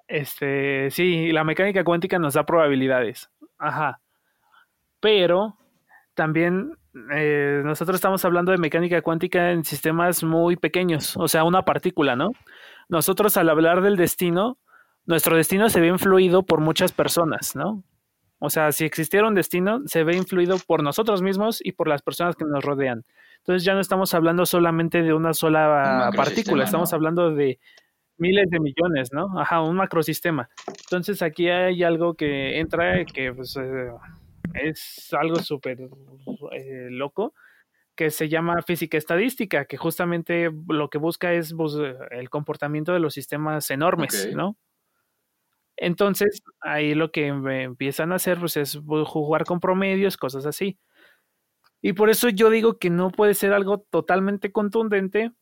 Este, 0.09 0.91
sí, 0.91 1.33
la 1.33 1.45
mecánica 1.45 1.85
cuántica 1.85 2.19
nos 2.19 2.35
da 2.35 2.47
probabilidades. 2.47 3.29
Ajá. 3.59 4.01
Pero 5.01 5.57
también 6.15 6.79
eh, 7.13 7.61
nosotros 7.63 7.97
estamos 7.97 8.25
hablando 8.25 8.53
de 8.53 8.59
mecánica 8.59 9.03
cuántica 9.03 9.51
en 9.51 9.65
sistemas 9.65 10.25
muy 10.25 10.57
pequeños, 10.57 11.17
o 11.17 11.29
sea, 11.29 11.45
una 11.45 11.63
partícula, 11.63 12.17
¿no? 12.17 12.31
Nosotros 12.89 13.37
al 13.37 13.51
hablar 13.51 13.83
del 13.83 13.97
destino, 13.97 14.59
nuestro 15.05 15.37
destino 15.37 15.69
se 15.69 15.81
ve 15.81 15.89
influido 15.89 16.43
por 16.45 16.61
muchas 16.61 16.93
personas, 16.93 17.55
¿no? 17.55 17.85
O 18.39 18.51
sea, 18.51 18.71
si 18.73 18.85
existiera 18.85 19.27
un 19.27 19.35
destino, 19.35 19.83
se 19.87 20.05
ve 20.05 20.17
influido 20.17 20.57
por 20.67 20.83
nosotros 20.83 21.23
mismos 21.23 21.65
y 21.65 21.73
por 21.73 21.89
las 21.89 22.03
personas 22.03 22.37
que 22.37 22.45
nos 22.45 22.63
rodean. 22.63 23.05
Entonces 23.39 23.65
ya 23.65 23.75
no 23.75 23.81
estamos 23.81 24.13
hablando 24.13 24.45
solamente 24.45 25.03
de 25.03 25.15
una 25.15 25.33
sola 25.33 26.11
partícula, 26.15 26.65
estamos 26.65 26.93
hablando 26.93 27.35
de 27.35 27.59
miles 28.19 28.51
de 28.51 28.61
millones, 28.61 29.13
¿no? 29.13 29.39
Ajá, 29.39 29.63
un 29.63 29.77
macrosistema. 29.77 30.49
Entonces 30.67 31.23
aquí 31.23 31.49
hay 31.49 31.83
algo 31.83 32.15
que 32.15 32.59
entra 32.59 33.05
que 33.05 33.33
pues, 33.33 33.57
eh, 33.57 33.93
es 34.55 35.13
algo 35.13 35.37
súper 35.37 35.79
eh, 36.53 36.89
loco, 36.91 37.35
que 37.95 38.11
se 38.11 38.29
llama 38.29 38.63
física 38.63 38.99
estadística, 38.99 39.65
que 39.65 39.77
justamente 39.77 40.51
lo 40.69 40.91
que 40.91 40.99
busca 40.99 41.33
es 41.33 41.55
pues, 41.55 41.75
el 42.11 42.29
comportamiento 42.29 42.93
de 42.93 43.01
los 43.01 43.15
sistemas 43.15 43.71
enormes, 43.71 44.31
¿no? 44.35 44.57
Entonces, 45.77 46.43
ahí 46.61 46.95
lo 46.95 47.11
que 47.11 47.27
empiezan 47.27 48.13
a 48.13 48.17
hacer 48.17 48.39
pues, 48.39 48.57
es 48.57 48.79
jugar 49.07 49.45
con 49.45 49.61
promedios, 49.61 50.17
cosas 50.17 50.47
así. 50.47 50.79
Y 51.83 51.93
por 51.93 52.11
eso 52.11 52.29
yo 52.31 52.51
digo 52.51 52.79
que 52.79 52.91
no 52.91 53.11
puede 53.11 53.35
ser 53.35 53.53
algo 53.53 53.79
totalmente 53.91 54.53
contundente. 54.53 55.33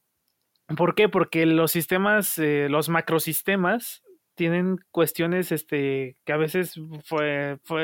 ¿Por 0.76 0.94
qué? 0.94 1.08
Porque 1.08 1.46
los 1.46 1.72
sistemas, 1.72 2.38
eh, 2.38 2.68
los 2.68 2.88
macrosistemas, 2.88 4.02
tienen 4.34 4.78
cuestiones 4.90 5.52
este, 5.52 6.16
que 6.24 6.32
a 6.32 6.36
veces 6.36 6.74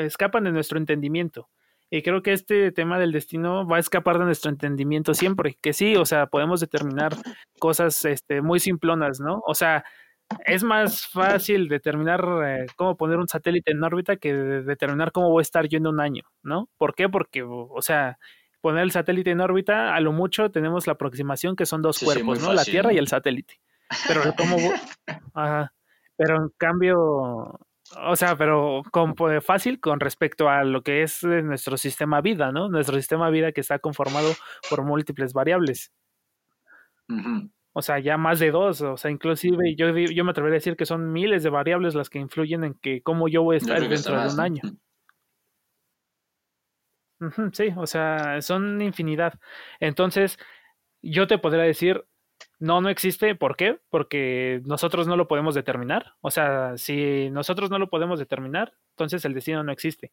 escapan 0.03 0.43
de 0.43 0.51
nuestro 0.51 0.77
entendimiento. 0.77 1.49
Y 1.89 2.03
creo 2.03 2.21
que 2.21 2.31
este 2.31 2.71
tema 2.71 2.99
del 2.99 3.11
destino 3.11 3.67
va 3.67 3.77
a 3.77 3.79
escapar 3.81 4.17
de 4.17 4.25
nuestro 4.25 4.49
entendimiento 4.49 5.13
siempre. 5.13 5.57
Que 5.61 5.73
sí, 5.73 5.95
o 5.97 6.05
sea, 6.05 6.27
podemos 6.27 6.61
determinar 6.61 7.15
cosas 7.59 8.05
este, 8.05 8.41
muy 8.41 8.59
simplonas, 8.61 9.19
¿no? 9.19 9.41
O 9.45 9.55
sea, 9.55 9.83
es 10.45 10.63
más 10.63 11.07
fácil 11.07 11.67
determinar 11.67 12.25
eh, 12.45 12.65
cómo 12.75 12.97
poner 12.97 13.17
un 13.17 13.27
satélite 13.27 13.71
en 13.71 13.83
órbita 13.83 14.17
que 14.17 14.33
determinar 14.33 15.11
cómo 15.11 15.29
voy 15.29 15.41
a 15.41 15.43
estar 15.43 15.67
yo 15.67 15.77
en 15.77 15.87
un 15.87 15.99
año, 15.99 16.23
¿no? 16.43 16.69
¿Por 16.77 16.95
qué? 16.95 17.09
Porque, 17.09 17.43
o 17.43 17.81
sea, 17.81 18.17
poner 18.61 18.83
el 18.83 18.91
satélite 18.91 19.31
en 19.31 19.41
órbita, 19.41 19.95
a 19.95 19.99
lo 19.99 20.11
mucho 20.11 20.51
tenemos 20.51 20.87
la 20.87 20.93
aproximación 20.93 21.55
que 21.55 21.65
son 21.65 21.81
dos 21.81 21.99
cuerpos, 21.99 22.41
¿no? 22.41 22.53
la 22.53 22.63
Tierra 22.63 22.93
y 22.93 22.97
el 22.97 23.07
satélite. 23.07 23.59
Pero 24.07 24.21
cómo 24.37 24.57
Ajá. 25.33 25.73
Pero 26.15 26.37
en 26.37 26.49
cambio, 26.57 27.59
o 27.97 28.15
sea, 28.15 28.35
pero 28.37 28.83
como 28.91 29.15
fácil 29.41 29.79
con 29.79 29.99
respecto 29.99 30.49
a 30.49 30.63
lo 30.63 30.83
que 30.83 31.03
es 31.03 31.23
eh, 31.23 31.41
nuestro 31.41 31.77
sistema 31.77 32.21
vida, 32.21 32.51
¿no? 32.51 32.69
Nuestro 32.69 32.95
sistema 32.95 33.29
vida 33.29 33.51
que 33.51 33.61
está 33.61 33.79
conformado 33.79 34.31
por 34.69 34.83
múltiples 34.83 35.33
variables. 35.33 35.91
O 37.73 37.81
sea, 37.81 37.99
ya 37.99 38.17
más 38.17 38.39
de 38.39 38.51
dos, 38.51 38.81
o 38.81 38.97
sea, 38.97 39.11
inclusive 39.11 39.75
yo, 39.75 39.95
yo 39.95 40.23
me 40.25 40.31
atrevería 40.31 40.55
a 40.55 40.59
decir 40.59 40.75
que 40.75 40.85
son 40.85 41.11
miles 41.13 41.43
de 41.43 41.49
variables 41.49 41.95
las 41.95 42.09
que 42.09 42.19
influyen 42.19 42.65
en 42.65 42.73
que 42.75 43.01
cómo 43.01 43.29
yo 43.29 43.43
voy 43.43 43.55
a 43.55 43.57
estar 43.59 43.79
dentro 43.87 44.19
de 44.21 44.33
un 44.33 44.39
año. 44.39 44.61
sí, 47.53 47.69
o 47.77 47.87
sea, 47.87 48.41
son 48.41 48.81
infinidad. 48.81 49.39
Entonces, 49.79 50.37
yo 51.01 51.27
te 51.27 51.37
podría 51.37 51.63
decir, 51.63 52.03
no, 52.59 52.81
no 52.81 52.89
existe. 52.89 53.35
¿Por 53.35 53.55
qué? 53.55 53.79
Porque 53.89 54.61
nosotros 54.65 55.07
no 55.07 55.15
lo 55.17 55.27
podemos 55.27 55.55
determinar. 55.55 56.13
O 56.21 56.31
sea, 56.31 56.77
si 56.77 57.29
nosotros 57.29 57.69
no 57.69 57.79
lo 57.79 57.89
podemos 57.89 58.19
determinar, 58.19 58.73
entonces 58.91 59.25
el 59.25 59.33
destino 59.33 59.63
no 59.63 59.71
existe. 59.71 60.11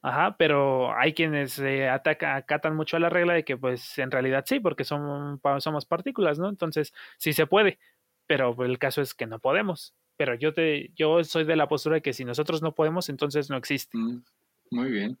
Ajá, 0.00 0.36
pero 0.38 0.96
hay 0.96 1.12
quienes 1.12 1.52
se 1.52 1.88
acatan 1.88 2.76
mucho 2.76 2.96
a 2.96 3.00
la 3.00 3.08
regla 3.10 3.34
de 3.34 3.44
que 3.44 3.56
pues 3.56 3.98
en 3.98 4.10
realidad 4.10 4.44
sí, 4.46 4.60
porque 4.60 4.84
son, 4.84 5.40
somos 5.58 5.86
partículas, 5.86 6.38
¿no? 6.38 6.48
Entonces 6.48 6.94
sí 7.16 7.32
se 7.32 7.46
puede, 7.46 7.78
pero 8.26 8.54
el 8.64 8.78
caso 8.78 9.02
es 9.02 9.14
que 9.14 9.26
no 9.26 9.40
podemos. 9.40 9.94
Pero 10.16 10.34
yo 10.34 10.54
te, 10.54 10.92
yo 10.94 11.22
soy 11.24 11.44
de 11.44 11.56
la 11.56 11.68
postura 11.68 11.96
de 11.96 12.02
que 12.02 12.12
si 12.12 12.24
nosotros 12.24 12.62
no 12.62 12.74
podemos, 12.74 13.08
entonces 13.08 13.50
no 13.50 13.56
existe. 13.56 13.96
Mm, 13.98 14.22
muy 14.70 14.90
bien. 14.90 15.18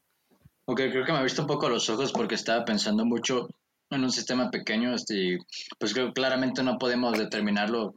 Ok, 0.66 0.76
creo 0.90 1.04
que 1.04 1.12
me 1.12 1.18
ha 1.18 1.22
visto 1.22 1.42
un 1.42 1.48
poco 1.48 1.68
los 1.68 1.88
ojos 1.90 2.12
porque 2.12 2.34
estaba 2.34 2.64
pensando 2.64 3.04
mucho 3.04 3.48
en 3.90 4.04
un 4.04 4.10
sistema 4.10 4.50
pequeño, 4.50 4.94
este, 4.94 5.38
pues 5.78 5.94
creo 5.94 6.08
que 6.08 6.12
claramente 6.12 6.62
no 6.62 6.78
podemos 6.78 7.16
determinarlo 7.18 7.94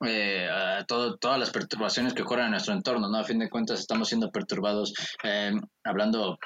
eh, 0.00 0.48
todo, 0.86 1.16
todas 1.16 1.38
las 1.38 1.50
perturbaciones 1.50 2.14
que 2.14 2.22
ocurren 2.22 2.46
en 2.46 2.50
nuestro 2.52 2.74
entorno, 2.74 3.08
¿no? 3.08 3.18
A 3.18 3.24
fin 3.24 3.38
de 3.38 3.50
cuentas 3.50 3.80
estamos 3.80 4.08
siendo 4.08 4.30
perturbados, 4.30 4.92
eh, 5.22 5.52
hablando 5.84 6.38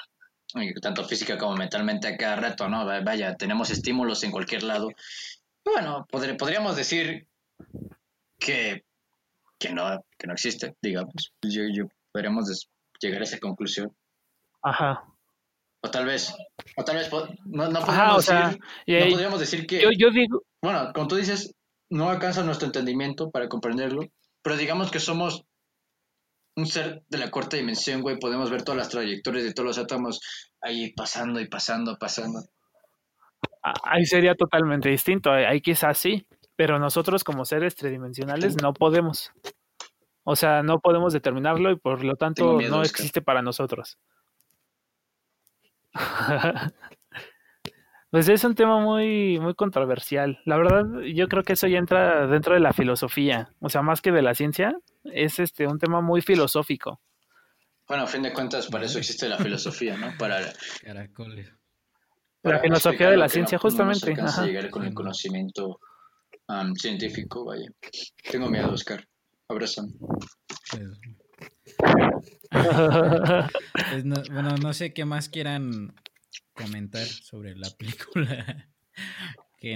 eh, 0.54 0.74
tanto 0.80 1.04
física 1.04 1.38
como 1.38 1.56
mentalmente 1.56 2.08
a 2.08 2.16
cada 2.16 2.36
reto, 2.36 2.68
¿no? 2.68 2.84
Vaya, 2.86 3.36
tenemos 3.36 3.70
estímulos 3.70 4.22
en 4.24 4.30
cualquier 4.30 4.62
lado. 4.62 4.88
Bueno, 5.64 6.06
podríamos 6.08 6.76
decir 6.76 7.26
que, 8.38 8.84
que, 9.58 9.72
no, 9.72 10.04
que 10.18 10.26
no 10.26 10.34
existe, 10.34 10.76
digamos. 10.82 11.32
Yo, 11.42 11.62
yo 11.72 11.84
podríamos 12.12 12.68
llegar 13.00 13.20
a 13.20 13.24
esa 13.24 13.38
conclusión. 13.38 13.94
Ajá. 14.62 15.04
O 15.80 15.90
tal 15.90 16.06
vez, 16.06 16.34
o 16.76 16.84
tal 16.84 16.96
vez, 16.96 17.10
no, 17.44 17.68
no, 17.68 17.80
podemos, 17.80 18.26
decir, 18.26 18.58
no 18.86 19.10
podríamos 19.10 19.40
decir 19.40 19.66
que... 19.66 19.80
Yo, 19.80 19.90
yo 19.96 20.10
digo... 20.10 20.42
Bueno, 20.60 20.90
como 20.92 21.06
tú 21.06 21.16
dices, 21.16 21.54
no 21.90 22.10
alcanza 22.10 22.42
nuestro 22.42 22.66
entendimiento 22.66 23.30
para 23.30 23.48
comprenderlo, 23.48 24.02
pero 24.42 24.56
digamos 24.56 24.90
que 24.90 25.00
somos 25.00 25.44
un 26.56 26.66
ser 26.66 27.02
de 27.08 27.18
la 27.18 27.30
cuarta 27.30 27.56
dimensión, 27.56 28.02
güey, 28.02 28.18
podemos 28.18 28.50
ver 28.50 28.62
todas 28.62 28.78
las 28.78 28.88
trayectorias 28.88 29.44
de 29.44 29.52
todos 29.52 29.66
los 29.66 29.78
átomos 29.78 30.20
ahí 30.60 30.92
pasando 30.92 31.40
y 31.40 31.48
pasando, 31.48 31.96
pasando. 31.98 32.40
Ahí 33.84 34.04
sería 34.04 34.34
totalmente 34.34 34.88
distinto, 34.88 35.30
ahí 35.30 35.60
quizás 35.60 35.98
sí, 35.98 36.26
pero 36.56 36.78
nosotros 36.78 37.22
como 37.22 37.44
seres 37.44 37.76
tridimensionales 37.76 38.60
no 38.60 38.72
podemos. 38.72 39.30
O 40.24 40.34
sea, 40.34 40.62
no 40.62 40.80
podemos 40.80 41.12
determinarlo 41.12 41.70
y 41.70 41.76
por 41.76 42.04
lo 42.04 42.16
tanto 42.16 42.60
no 42.60 42.82
existe 42.82 43.22
para 43.22 43.40
nosotros. 43.40 43.98
Pues 48.10 48.28
es 48.28 48.42
un 48.44 48.54
tema 48.54 48.80
muy, 48.80 49.38
muy 49.38 49.54
controversial. 49.54 50.40
La 50.46 50.56
verdad, 50.56 50.84
yo 51.14 51.28
creo 51.28 51.42
que 51.42 51.52
eso 51.52 51.66
ya 51.66 51.78
entra 51.78 52.26
dentro 52.26 52.54
de 52.54 52.60
la 52.60 52.72
filosofía. 52.72 53.52
O 53.60 53.68
sea, 53.68 53.82
más 53.82 54.00
que 54.00 54.12
de 54.12 54.22
la 54.22 54.34
ciencia, 54.34 54.78
es 55.04 55.38
este 55.38 55.66
un 55.66 55.78
tema 55.78 56.00
muy 56.00 56.22
filosófico. 56.22 57.00
Bueno, 57.86 58.04
a 58.04 58.06
fin 58.06 58.22
de 58.22 58.32
cuentas, 58.32 58.68
para 58.68 58.86
eso 58.86 58.98
existe 58.98 59.28
la 59.28 59.36
filosofía, 59.38 59.96
¿no? 59.96 60.12
Para, 60.18 60.40
la 62.42 62.60
filosofía 62.60 63.10
de 63.10 63.16
la 63.16 63.28
ciencia, 63.28 63.58
justamente. 63.58 64.14
No 64.14 64.46
llegar 64.46 64.70
con 64.70 64.84
el 64.84 64.94
conocimiento 64.94 65.80
científico, 66.76 67.44
vaya. 67.44 67.70
Tengo 68.30 68.48
miedo, 68.48 68.72
Oscar. 68.72 69.06
Abrázame. 69.48 69.92
Pues 72.50 74.04
bueno, 74.30 74.56
no 74.62 74.72
sé 74.72 74.92
qué 74.92 75.04
más 75.04 75.28
quieran 75.28 75.94
comentar 76.52 77.06
sobre 77.06 77.54
la 77.56 77.68
película? 77.78 78.68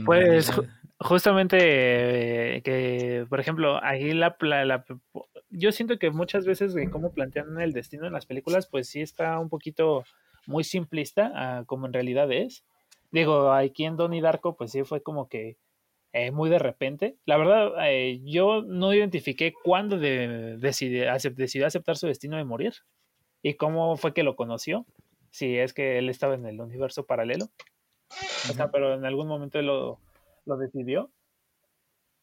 pues 0.05 0.53
justamente 1.01 2.57
eh, 2.57 2.63
que, 2.63 3.27
por 3.29 3.41
ejemplo, 3.41 3.83
ahí 3.83 4.13
la, 4.13 4.37
la, 4.41 4.85
Yo 5.51 5.73
siento 5.73 5.99
que 5.99 6.11
muchas 6.11 6.47
veces 6.47 6.73
de 6.75 6.89
cómo 6.91 7.13
plantean 7.13 7.61
el 7.61 7.73
destino 7.73 8.07
en 8.07 8.13
las 8.13 8.27
películas, 8.27 8.69
pues 8.69 8.89
sí 8.89 9.01
está 9.01 9.39
un 9.39 9.49
poquito 9.49 10.05
muy 10.47 10.65
simplista 10.65 11.65
como 11.67 11.87
en 11.87 11.93
realidad 11.93 12.31
es. 12.33 12.65
Digo, 13.11 13.53
aquí 13.53 13.85
en 13.85 13.97
Donnie 13.97 14.23
Darko, 14.23 14.57
pues 14.57 14.73
sí 14.73 14.85
fue 14.85 15.03
como 15.03 15.29
que 15.29 15.57
eh, 16.13 16.31
muy 16.31 16.51
de 16.51 16.59
repente. 16.59 17.17
La 17.25 17.37
verdad, 17.37 17.73
eh, 17.87 18.21
yo 18.25 18.63
no 18.63 18.93
identifiqué 18.93 19.55
cuándo 19.65 19.99
de, 19.99 20.57
decidió 20.59 21.67
aceptar 21.67 21.97
su 21.97 22.07
destino 22.07 22.37
de 22.37 22.45
morir 22.45 22.75
y 23.43 23.55
cómo 23.55 23.97
fue 23.97 24.13
que 24.13 24.23
lo 24.23 24.37
conoció 24.37 24.87
si 25.33 25.59
es 25.59 25.73
que 25.73 25.99
él 25.99 26.09
estaba 26.09 26.35
en 26.35 26.47
el 26.47 26.61
universo 26.61 27.07
paralelo. 27.07 27.47
O 28.51 28.53
sea, 28.53 28.71
pero 28.71 28.95
en 28.95 29.05
algún 29.05 29.27
momento 29.27 29.59
él 29.59 29.67
lo, 29.67 29.99
lo 30.45 30.57
decidió. 30.59 31.11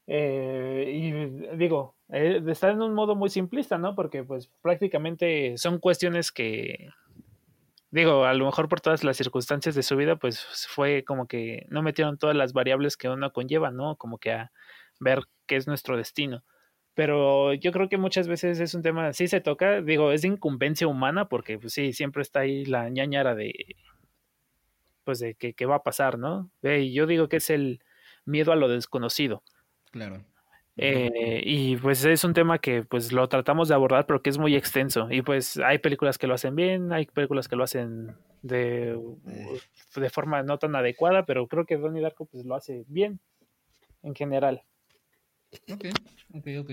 Eh, 0.08 0.92
y 0.94 1.58
digo, 1.58 1.96
eh, 2.10 2.42
está 2.48 2.70
en 2.70 2.82
un 2.82 2.94
modo 2.94 3.16
muy 3.16 3.30
simplista, 3.30 3.78
¿no? 3.78 3.96
Porque 3.96 4.24
pues 4.24 4.52
prácticamente 4.62 5.58
son 5.58 5.80
cuestiones 5.80 6.32
que, 6.32 6.90
digo, 7.90 8.26
a 8.26 8.34
lo 8.36 8.46
mejor 8.46 8.70
por 8.70 8.80
todas 8.80 9.04
las 9.04 9.18
circunstancias 9.18 9.74
de 9.74 9.84
su 9.84 9.96
vida, 9.96 10.16
pues 10.16 10.46
fue 10.70 11.04
como 11.04 11.28
que 11.28 11.66
no 11.70 11.82
metieron 11.82 12.18
todas 12.18 12.36
las 12.36 12.54
variables 12.54 12.96
que 12.96 13.10
uno 13.10 13.34
conlleva, 13.34 13.72
¿no? 13.72 13.96
Como 13.98 14.20
que 14.20 14.32
a 14.32 14.52
ver 15.00 15.24
qué 15.48 15.56
es 15.56 15.68
nuestro 15.68 15.98
destino 15.98 16.44
pero 17.00 17.54
yo 17.54 17.72
creo 17.72 17.88
que 17.88 17.98
muchas 17.98 18.28
veces 18.28 18.60
es 18.60 18.74
un 18.74 18.82
tema, 18.82 19.14
sí 19.14 19.30
se 19.30 19.40
toca, 19.40 19.82
digo, 19.82 20.12
es 20.12 20.24
de 20.24 20.28
incumbencia 20.28 20.86
humana, 20.86 21.30
porque 21.30 21.58
pues 21.58 21.72
sí, 21.72 21.94
siempre 21.94 22.22
está 22.22 22.42
ahí 22.42 22.66
la 22.66 22.90
ñañara 22.90 23.36
de, 23.36 23.54
pues 25.06 25.20
de 25.20 25.34
que, 25.36 25.66
va 25.66 25.76
a 25.76 25.84
pasar, 25.84 26.20
¿no? 26.20 26.52
Y 26.62 26.92
yo 26.92 27.08
digo 27.08 27.30
que 27.30 27.38
es 27.38 27.50
el 27.52 27.80
miedo 28.26 28.52
a 28.52 28.58
lo 28.58 28.68
desconocido. 28.68 29.44
Claro. 29.92 30.26
Eh, 30.76 31.42
y 31.46 31.78
pues 31.78 32.04
es 32.04 32.26
un 32.26 32.34
tema 32.34 32.60
que 32.60 32.84
pues 32.84 33.14
lo 33.14 33.30
tratamos 33.30 33.70
de 33.70 33.76
abordar, 33.76 34.06
pero 34.06 34.22
que 34.22 34.30
es 34.32 34.38
muy 34.38 34.58
extenso. 34.58 35.08
Y 35.10 35.22
pues 35.22 35.56
hay 35.56 35.78
películas 35.78 36.18
que 36.18 36.28
lo 36.28 36.34
hacen 36.34 36.54
bien, 36.54 36.92
hay 36.92 37.06
películas 37.06 37.48
que 37.48 37.56
lo 37.56 37.64
hacen 37.64 38.18
de, 38.42 39.00
eh. 39.26 39.60
de 39.96 40.10
forma 40.10 40.44
no 40.44 40.58
tan 40.58 40.76
adecuada, 40.76 41.26
pero 41.26 41.48
creo 41.48 41.66
que 41.66 41.78
Donnie 41.78 42.02
Darko 42.02 42.26
pues 42.26 42.44
lo 42.44 42.56
hace 42.56 42.84
bien 42.90 43.22
en 44.04 44.16
general. 44.16 44.64
Ok, 45.52 45.86
ok, 46.34 46.48
ok. 46.60 46.72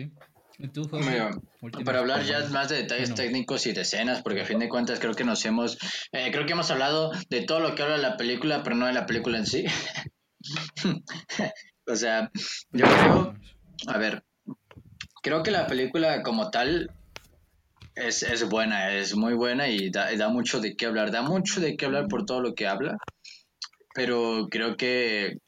para 1.84 1.98
hablar 1.98 2.24
ya 2.24 2.46
más 2.48 2.68
de 2.68 2.76
detalles 2.76 3.14
técnicos 3.14 3.66
y 3.66 3.72
de 3.72 3.82
escenas, 3.82 4.22
porque 4.22 4.42
a 4.42 4.44
fin 4.44 4.58
de 4.58 4.68
cuentas 4.68 5.00
creo 5.00 5.14
que 5.14 5.24
nos 5.24 5.44
hemos, 5.44 5.78
eh, 6.12 6.30
creo 6.30 6.46
que 6.46 6.52
hemos 6.52 6.70
hablado 6.70 7.10
de 7.28 7.42
todo 7.42 7.60
lo 7.60 7.74
que 7.74 7.82
habla 7.82 7.96
la 7.98 8.16
película, 8.16 8.62
pero 8.62 8.76
no 8.76 8.86
de 8.86 8.92
la 8.92 9.06
película 9.06 9.38
en 9.38 9.46
sí. 9.46 9.64
o 11.86 11.96
sea, 11.96 12.30
yo 12.70 12.86
creo, 12.86 13.34
a 13.86 13.98
ver, 13.98 14.24
creo 15.22 15.42
que 15.42 15.50
la 15.50 15.66
película 15.66 16.22
como 16.22 16.50
tal 16.50 16.90
es, 17.94 18.22
es 18.22 18.48
buena, 18.48 18.92
es 18.92 19.16
muy 19.16 19.34
buena 19.34 19.68
y 19.68 19.90
da, 19.90 20.14
da 20.16 20.28
mucho 20.28 20.60
de 20.60 20.76
qué 20.76 20.86
hablar, 20.86 21.10
da 21.10 21.22
mucho 21.22 21.60
de 21.60 21.76
qué 21.76 21.86
hablar 21.86 22.08
por 22.08 22.24
todo 22.24 22.40
lo 22.40 22.54
que 22.54 22.66
habla, 22.66 22.98
pero 23.94 24.48
creo 24.50 24.76
que 24.76 25.38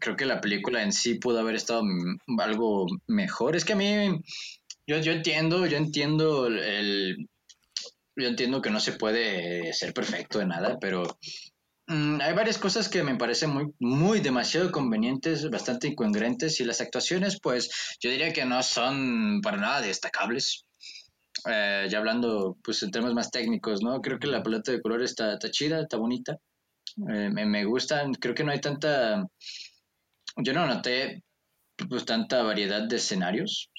creo 0.00 0.16
que 0.16 0.26
la 0.26 0.40
película 0.40 0.82
en 0.82 0.92
sí 0.92 1.14
pudo 1.14 1.40
haber 1.40 1.54
estado 1.56 1.82
algo 2.38 2.86
mejor. 3.06 3.56
Es 3.56 3.64
que 3.64 3.74
a 3.74 3.76
mí, 3.76 4.20
yo, 4.86 4.98
yo 4.98 5.12
entiendo, 5.12 5.66
yo 5.66 5.76
entiendo 5.76 6.46
el, 6.46 7.28
yo 8.16 8.28
entiendo 8.28 8.62
que 8.62 8.70
no 8.70 8.80
se 8.80 8.92
puede 8.92 9.72
ser 9.72 9.92
perfecto 9.92 10.38
de 10.38 10.46
nada, 10.46 10.78
pero 10.80 11.18
mm, 11.86 12.20
hay 12.20 12.34
varias 12.34 12.58
cosas 12.58 12.88
que 12.88 13.02
me 13.02 13.16
parecen 13.16 13.50
muy, 13.50 13.74
muy 13.78 14.20
demasiado 14.20 14.72
convenientes, 14.72 15.48
bastante 15.50 15.88
incongruentes 15.88 16.60
y 16.60 16.64
las 16.64 16.80
actuaciones, 16.80 17.38
pues 17.40 17.96
yo 18.00 18.10
diría 18.10 18.32
que 18.32 18.44
no 18.44 18.62
son 18.62 19.40
para 19.42 19.58
nada 19.58 19.80
destacables. 19.82 20.64
Eh, 21.48 21.86
ya 21.88 21.98
hablando 21.98 22.56
pues 22.64 22.82
en 22.82 22.90
temas 22.90 23.12
más 23.12 23.30
técnicos, 23.30 23.82
¿no? 23.82 24.00
Creo 24.00 24.18
que 24.18 24.26
la 24.26 24.42
paleta 24.42 24.72
de 24.72 24.80
colores 24.80 25.10
está, 25.10 25.34
está 25.34 25.50
chida, 25.50 25.82
está 25.82 25.96
bonita. 25.98 26.38
Eh, 26.96 27.30
me, 27.30 27.44
me 27.44 27.64
gustan, 27.64 28.14
creo 28.14 28.34
que 28.34 28.42
no 28.42 28.52
hay 28.52 28.60
tanta 28.60 29.22
yo 30.36 30.52
no 30.52 30.66
noté 30.66 31.22
pues 31.88 32.04
tanta 32.04 32.42
variedad 32.42 32.82
de 32.88 32.96
escenarios, 32.96 33.70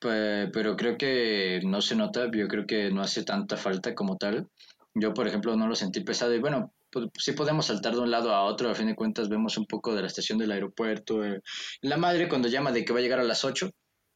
pero 0.00 0.76
creo 0.76 0.98
que 0.98 1.60
no 1.64 1.80
se 1.80 1.96
nota, 1.96 2.30
yo 2.32 2.48
creo 2.48 2.66
que 2.66 2.90
no 2.90 3.00
hace 3.00 3.24
tanta 3.24 3.56
falta 3.56 3.94
como 3.94 4.16
tal. 4.16 4.48
Yo, 4.94 5.14
por 5.14 5.26
ejemplo, 5.26 5.56
no 5.56 5.66
lo 5.66 5.74
sentí 5.74 6.00
pesado 6.00 6.34
y 6.34 6.40
bueno, 6.40 6.74
pues, 6.90 7.06
sí 7.18 7.32
podemos 7.32 7.66
saltar 7.66 7.94
de 7.94 8.00
un 8.00 8.10
lado 8.10 8.34
a 8.34 8.42
otro, 8.42 8.70
a 8.70 8.74
fin 8.74 8.86
de 8.86 8.96
cuentas 8.96 9.28
vemos 9.28 9.56
un 9.56 9.66
poco 9.66 9.94
de 9.94 10.02
la 10.02 10.08
estación 10.08 10.38
del 10.38 10.52
aeropuerto, 10.52 11.24
eh, 11.24 11.40
la 11.82 11.96
madre 11.96 12.28
cuando 12.28 12.48
llama 12.48 12.72
de 12.72 12.84
que 12.84 12.92
va 12.92 12.98
a 12.98 13.02
llegar 13.02 13.20
a 13.20 13.24
las 13.24 13.44
8, 13.44 13.70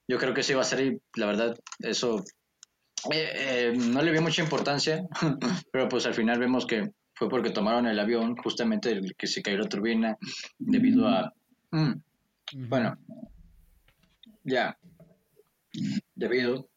yo 0.08 0.18
creo 0.18 0.34
que 0.34 0.42
sí 0.42 0.54
va 0.54 0.62
a 0.62 0.64
ser, 0.64 0.98
la 1.16 1.26
verdad, 1.26 1.56
eso 1.80 2.24
eh, 3.10 3.32
eh, 3.34 3.72
no 3.76 4.02
le 4.02 4.12
vi 4.12 4.20
mucha 4.20 4.42
importancia, 4.42 5.06
pero 5.72 5.88
pues 5.88 6.06
al 6.06 6.14
final 6.14 6.38
vemos 6.38 6.66
que 6.66 6.90
fue 7.22 7.30
porque 7.30 7.50
tomaron 7.50 7.86
el 7.86 8.00
avión 8.00 8.36
justamente 8.36 8.90
el 8.90 9.14
que 9.14 9.28
se 9.28 9.42
cayó 9.42 9.58
la 9.58 9.68
turbina 9.68 10.18
debido 10.58 11.06
a... 11.06 11.32
Mm, 11.70 11.92
bueno, 12.68 12.98
ya, 14.42 14.76
debido 16.16 16.68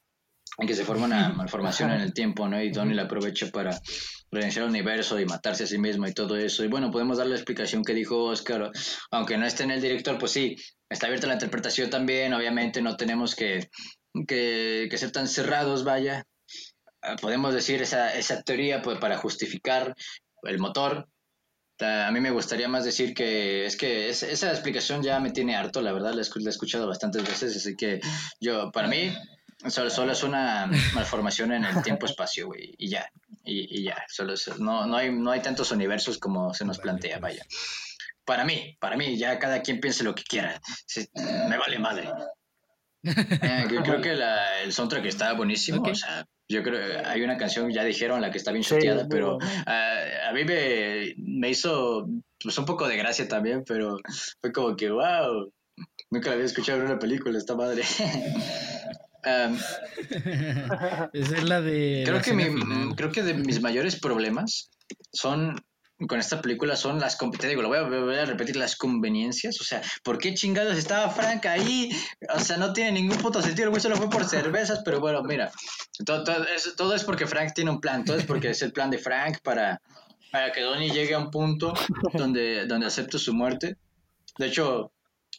a 0.60 0.66
que 0.68 0.76
se 0.76 0.86
forma 0.86 1.06
una 1.06 1.30
malformación 1.34 1.90
en 1.92 2.02
el 2.02 2.14
tiempo, 2.14 2.48
¿no? 2.48 2.62
Y 2.62 2.70
Donnie 2.70 2.94
la 2.94 3.04
aprovecha 3.04 3.48
para 3.48 3.80
reiniciar 4.30 4.66
el 4.66 4.70
universo 4.70 5.20
y 5.20 5.26
matarse 5.26 5.64
a 5.64 5.68
sí 5.68 5.80
mismo 5.80 6.08
y 6.08 6.14
todo 6.14 6.38
eso. 6.38 6.64
Y 6.64 6.68
bueno, 6.68 6.92
podemos 6.92 7.18
dar 7.18 7.26
la 7.26 7.36
explicación 7.36 7.84
que 7.84 7.96
dijo 7.96 8.24
Oscar, 8.24 8.70
aunque 9.10 9.38
no 9.38 9.48
esté 9.48 9.64
en 9.64 9.72
el 9.72 9.82
director, 9.82 10.20
pues 10.20 10.32
sí, 10.32 10.56
está 10.88 11.08
abierta 11.08 11.26
la 11.26 11.34
interpretación 11.34 11.90
también, 11.90 12.36
obviamente 12.36 12.84
no 12.84 12.96
tenemos 12.98 13.36
que, 13.36 13.68
que, 14.28 14.88
que 14.92 14.98
ser 15.00 15.12
tan 15.12 15.28
cerrados, 15.28 15.84
vaya. 15.84 16.28
podemos 17.20 17.52
decir 17.52 17.82
esa, 17.82 18.14
esa 18.14 18.44
teoría 18.44 18.84
pues, 18.84 19.00
para 19.00 19.18
justificar 19.18 19.96
el 20.44 20.60
motor. 20.60 21.08
A 21.80 22.10
mí 22.12 22.22
me 22.22 22.32
gustaría 22.32 22.70
más 22.70 22.86
decir 22.86 23.14
que 23.14 23.66
es 23.66 23.76
que 23.76 24.10
esa 24.10 24.50
explicación 24.50 25.04
ya 25.04 25.20
me 25.20 25.32
tiene 25.32 25.56
harto, 25.56 25.82
la 25.82 25.92
verdad, 25.92 26.14
la 26.14 26.22
he, 26.22 26.50
escuchado 26.50 26.88
bastantes 26.88 27.28
veces, 27.28 27.58
así 27.58 27.76
que 27.76 28.00
yo, 28.40 28.72
para 28.72 28.88
mí, 28.88 29.14
solo, 29.68 29.90
solo 29.90 30.14
es 30.14 30.24
una 30.24 30.68
malformación 30.94 31.52
en 31.52 31.66
el 31.66 31.84
tiempo-espacio, 31.84 32.48
güey, 32.48 32.74
y 32.78 32.90
ya, 32.90 33.10
y, 33.44 33.84
ya, 33.84 34.02
solo 34.08 34.36
no, 34.60 34.88
no, 34.88 34.96
hay, 34.96 35.12
no 35.12 35.32
hay 35.32 35.42
tantos 35.42 35.72
universos 35.72 36.18
como 36.18 36.54
se 36.54 36.64
nos 36.64 36.80
plantea, 36.80 37.20
pues. 37.20 37.34
vaya. 37.34 37.46
Para 38.24 38.44
mí, 38.44 38.76
para 38.80 38.98
mí, 38.98 39.18
ya 39.18 39.38
cada 39.38 39.62
quien 39.62 39.80
piense 39.80 40.04
lo 40.04 40.16
que 40.16 40.24
quiera, 40.24 40.60
me 41.50 41.58
vale 41.58 41.78
madre. 41.78 42.10
Eh, 43.06 43.66
creo 43.84 44.02
que 44.02 44.18
el 44.64 44.74
soundtrack 44.74 45.06
está 45.06 45.34
buenísimo, 45.34 45.82
o 45.82 45.96
sea, 45.96 46.26
yo 46.50 46.64
creo 46.64 47.06
hay 47.06 47.22
una 47.22 47.38
canción, 47.38 47.72
ya 47.72 47.84
dijeron, 47.84 48.22
la 48.22 48.32
que 48.32 48.38
está 48.38 48.52
bien 48.52 48.64
chuteada, 48.64 49.08
pero 49.08 49.38
ah, 49.66 49.98
a 50.30 50.34
mí 50.34 50.44
me, 50.44 51.14
me, 51.18 51.50
hizo 51.50 52.08
pues, 52.42 52.58
un 52.58 52.66
poco 52.66 52.88
de 52.88 52.98
gracia 52.98 53.28
también, 53.28 53.64
pero 53.66 53.98
fue 54.42 54.52
como 54.52 54.76
que, 54.76 54.90
wow, 54.90 55.52
nunca 56.12 56.30
la 56.30 56.34
había 56.34 56.46
escuchado 56.46 56.80
en 56.80 56.86
una 56.86 57.00
película, 57.00 57.38
esta 57.38 57.56
madre. 57.56 57.84
Esa 59.26 61.10
es 61.14 61.44
la 61.44 61.62
de... 61.62 62.04
Creo, 62.06 62.22
que 62.22 62.96
creo 62.96 63.12
que 63.12 63.24
de 63.24 63.34
mis 63.34 63.60
mayores 63.60 64.00
problemas 64.00 64.70
son 65.12 65.56
con 66.08 66.20
esta 66.20 66.42
película 66.42 66.76
son 66.76 67.00
las, 67.00 67.18
te 67.40 67.48
digo, 67.48 67.62
lo 67.62 67.70
voy 67.70 68.16
a, 68.16 68.26
repetir, 68.26 68.58
las 68.58 68.76
conveniencias, 68.76 69.60
o 69.62 69.64
sea, 69.64 69.82
¿por 70.04 70.18
qué 70.18 70.34
chingados 70.34 70.78
estaba 70.78 71.10
Frank 71.10 71.46
ahí? 71.46 71.90
O 72.34 72.40
sea, 72.40 72.58
no 72.58 72.74
tiene 72.74 72.92
ningún 72.92 73.18
puto 73.18 73.42
sentido, 73.42 73.66
el 73.66 73.70
güey 73.70 73.82
solo 73.82 73.96
fue 73.96 74.10
por 74.10 74.26
cervezas, 74.26 74.82
pero 74.84 75.00
bueno, 75.00 75.24
mira, 75.24 75.52
todo, 76.06 76.24
todo, 76.76 76.96
es, 76.96 77.04
porque 77.06 77.26
Frank 77.26 77.54
tiene 77.54 77.72
un 77.72 77.80
plan, 77.80 78.04
todo 78.04 78.18
es 78.18 78.26
porque 78.26 78.50
es 78.50 78.62
el 78.62 78.74
plan 78.74 78.90
de 78.90 78.98
Frank 78.98 79.38
para, 79.42 79.82
para 80.32 80.52
que 80.52 80.62
Donnie 80.62 80.92
llegue 80.92 81.14
a 81.14 81.20
un 81.20 81.32
punto 81.32 81.74
donde, 82.14 82.66
donde 82.68 82.88
acepte 82.88 83.18
su 83.18 83.34
muerte. 83.34 83.78
De 84.38 84.48
hecho, 84.48 84.92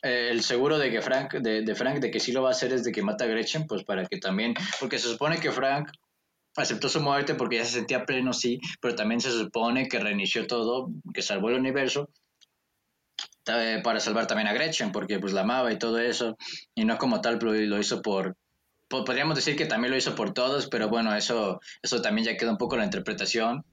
eh, 0.03 0.29
el 0.31 0.43
seguro 0.43 0.79
de 0.79 0.91
que 0.91 1.03
Frank, 1.03 1.35
de, 1.35 1.63
de, 1.63 1.75
Frank, 1.75 1.99
de 1.99 2.11
que 2.11 2.19
sí 2.19 2.33
lo 2.33 2.43
va 2.43 2.49
a 2.49 2.53
hacer 2.53 2.73
es 2.73 2.83
de 2.83 2.93
que 2.93 3.03
mata 3.03 3.25
a 3.25 3.29
Gretchen, 3.29 3.67
pues 3.67 3.85
para 3.85 4.07
que 4.07 4.17
también, 4.17 4.55
porque 4.81 4.99
se 4.99 5.09
supone 5.09 5.39
que 5.39 5.53
Frank 5.53 5.91
aceptó 6.57 6.89
su 6.89 7.01
muerte 7.01 7.35
porque 7.35 7.57
ya 7.57 7.65
se 7.65 7.73
sentía 7.73 8.05
pleno, 8.05 8.33
sí, 8.33 8.61
pero 8.81 8.95
también 8.95 9.21
se 9.21 9.31
supone 9.31 9.89
que 9.89 9.99
reinició 9.99 10.47
todo, 10.47 10.91
que 11.13 11.23
salvó 11.23 11.51
el 11.51 11.59
universo 11.59 12.09
eh, 13.47 13.81
para 13.85 14.01
salvar 14.01 14.27
también 14.27 14.49
a 14.49 14.53
Gretchen, 14.53 14.93
porque 14.93 15.19
pues 15.19 15.33
la 15.33 15.43
amaba 15.43 15.73
y 15.73 15.79
todo 15.79 15.99
eso, 15.99 16.37
y 16.75 16.85
no 16.85 16.99
como 16.99 17.21
tal 17.21 17.39
lo, 17.41 17.79
hizo 17.79 18.03
por, 18.03 18.37
podríamos 18.89 19.37
decir 19.37 19.57
que 19.57 19.67
también 19.67 19.93
lo 19.93 19.97
hizo 19.97 20.15
por 20.15 20.33
todos, 20.33 20.67
pero 20.69 20.89
bueno, 20.89 21.15
eso, 21.15 21.61
eso 21.83 22.03
también 22.03 22.27
ya 22.27 22.37
queda 22.37 22.51
un 22.51 22.59
poco 22.59 22.77
la 22.77 22.85
interpretación, 22.85 23.65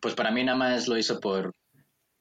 pues 0.00 0.14
para 0.14 0.30
mí 0.30 0.44
nada 0.44 0.58
más 0.58 0.88
lo 0.88 0.98
hizo 0.98 1.20
por, 1.20 1.54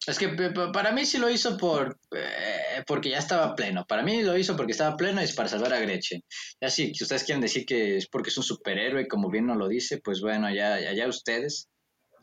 es 0.05 0.19
que 0.19 0.29
para 0.73 0.91
mí 0.91 1.05
sí 1.05 1.17
lo 1.17 1.29
hizo 1.29 1.57
por 1.57 1.97
eh, 2.11 2.83
porque 2.85 3.09
ya 3.09 3.19
estaba 3.19 3.55
pleno. 3.55 3.85
Para 3.85 4.03
mí 4.03 4.21
lo 4.21 4.37
hizo 4.37 4.55
porque 4.55 4.73
estaba 4.73 4.97
pleno 4.97 5.21
y 5.21 5.25
es 5.25 5.33
para 5.33 5.49
salvar 5.49 5.73
a 5.73 5.79
Gretchen. 5.79 6.21
Ya 6.61 6.69
sí, 6.69 6.93
si 6.93 7.03
ustedes 7.03 7.23
quieren 7.23 7.41
decir 7.41 7.65
que 7.65 7.97
es 7.97 8.07
porque 8.07 8.29
es 8.29 8.37
un 8.37 8.43
superhéroe, 8.43 9.07
como 9.07 9.29
bien 9.29 9.47
nos 9.47 9.57
lo 9.57 9.67
dice, 9.67 9.99
pues 10.03 10.21
bueno, 10.21 10.47
allá, 10.47 10.75
allá 10.75 11.07
ustedes. 11.07 11.69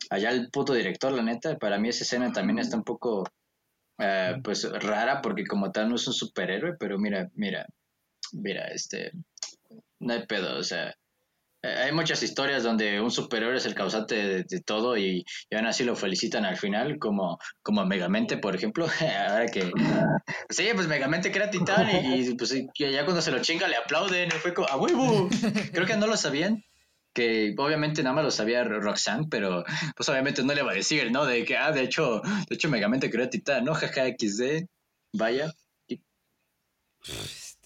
Allá 0.09 0.31
el 0.31 0.49
puto 0.49 0.73
director, 0.73 1.11
la 1.11 1.23
neta. 1.23 1.57
Para 1.57 1.79
mí 1.79 1.89
esa 1.89 2.03
escena 2.03 2.31
también 2.31 2.59
está 2.59 2.77
un 2.77 2.83
poco 2.83 3.23
eh, 3.99 4.35
pues 4.43 4.69
rara 4.83 5.21
porque 5.21 5.45
como 5.45 5.71
tal 5.71 5.89
no 5.89 5.95
es 5.95 6.07
un 6.07 6.13
superhéroe, 6.13 6.75
pero 6.79 6.97
mira, 6.97 7.29
mira, 7.35 7.65
mira, 8.33 8.67
este, 8.69 9.11
no 9.99 10.13
hay 10.13 10.25
pedo, 10.25 10.57
o 10.57 10.63
sea, 10.63 10.95
hay 11.63 11.91
muchas 11.91 12.23
historias 12.23 12.63
donde 12.63 12.99
un 12.99 13.11
superhéroe 13.11 13.57
es 13.57 13.65
el 13.65 13.75
causante 13.75 14.43
de, 14.43 14.61
todo 14.61 14.97
y, 14.97 15.23
aún 15.55 15.67
así 15.67 15.83
lo 15.83 15.95
felicitan 15.95 16.43
al 16.43 16.57
final, 16.57 16.97
como, 16.97 17.37
como 17.61 17.85
Megamente, 17.85 18.37
por 18.37 18.55
ejemplo. 18.55 18.87
Ahora 19.29 19.45
que. 19.45 19.71
Sí, 20.49 20.69
pues 20.73 20.87
Megamente 20.87 21.29
era 21.29 21.51
titán 21.51 21.89
y, 21.89 22.33
pues 22.33 22.55
ya 22.75 23.05
cuando 23.05 23.21
se 23.21 23.31
lo 23.31 23.41
chinga 23.41 23.67
le 23.67 23.75
aplauden. 23.75 24.31
Fue 24.31 24.53
como, 24.53 24.67
¡a 24.67 24.77
huevo! 24.77 25.29
Creo 25.73 25.85
que 25.85 25.97
no 25.97 26.07
lo 26.07 26.17
sabían. 26.17 26.63
Que 27.13 27.53
obviamente 27.57 28.01
nada 28.03 28.15
más 28.15 28.23
lo 28.23 28.31
sabía 28.31 28.63
Roxanne, 28.63 29.27
pero 29.29 29.65
pues 29.97 30.07
obviamente 30.07 30.43
no 30.43 30.53
le 30.53 30.61
va 30.61 30.71
a 30.71 30.75
decir, 30.75 31.11
¿no? 31.11 31.25
De 31.25 31.43
que, 31.43 31.57
ah, 31.57 31.73
de 31.73 31.83
hecho, 31.83 32.21
de 32.47 32.55
hecho 32.55 32.69
Megamente 32.69 33.11
era 33.13 33.29
titán, 33.29 33.65
¿no? 33.65 33.73
Jaja 33.75 34.05
XD. 34.07 34.65
Vaya. 35.13 35.51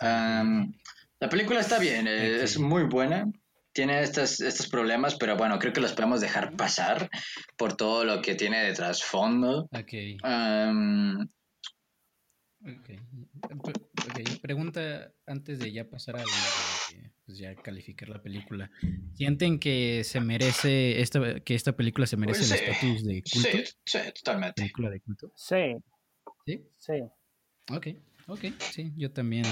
la 0.02 1.30
película 1.30 1.60
está 1.60 1.78
bien, 1.78 2.08
eh, 2.08 2.42
es 2.42 2.58
muy 2.58 2.84
buena 2.84 3.32
tiene 3.76 4.02
estos, 4.02 4.40
estos 4.40 4.70
problemas, 4.70 5.16
pero 5.16 5.36
bueno, 5.36 5.60
creo 5.60 5.74
que 5.74 5.82
los 5.82 5.92
podemos 5.92 6.22
dejar 6.22 6.56
pasar 6.56 7.10
por 7.58 7.76
todo 7.76 8.06
lo 8.06 8.22
que 8.22 8.34
tiene 8.34 8.64
de 8.64 8.74
trasfondo. 8.74 9.64
Ok. 9.64 9.94
okay. 12.64 13.00
Pregunta 14.42 15.12
antes 15.28 15.60
de 15.60 15.74
ya 15.74 15.90
pasar 15.90 16.16
a 16.16 16.24
pues 17.26 17.38
ya 17.38 17.54
calificar 17.56 18.08
la 18.08 18.22
película. 18.22 18.72
¿Sienten 19.14 19.60
que 19.60 20.04
se 20.06 20.22
merece 20.22 21.02
esta, 21.02 21.42
que 21.42 21.56
esta 21.56 21.76
película 21.76 22.08
se 22.08 22.16
merece 22.16 22.46
el 22.46 22.54
estatus 22.54 23.04
de 23.04 23.24
culto? 23.24 23.50
Sí, 23.50 23.64
sí, 23.84 24.00
totalmente. 24.16 24.62
¿Película 24.62 24.90
de 24.90 25.02
culto? 25.02 25.32
Sí. 25.36 25.76
¿Sí? 26.46 26.66
Sí. 26.78 26.94
Ok, 27.72 27.88
ok, 28.28 28.46
sí, 28.72 28.92
yo 28.96 29.12
también, 29.12 29.46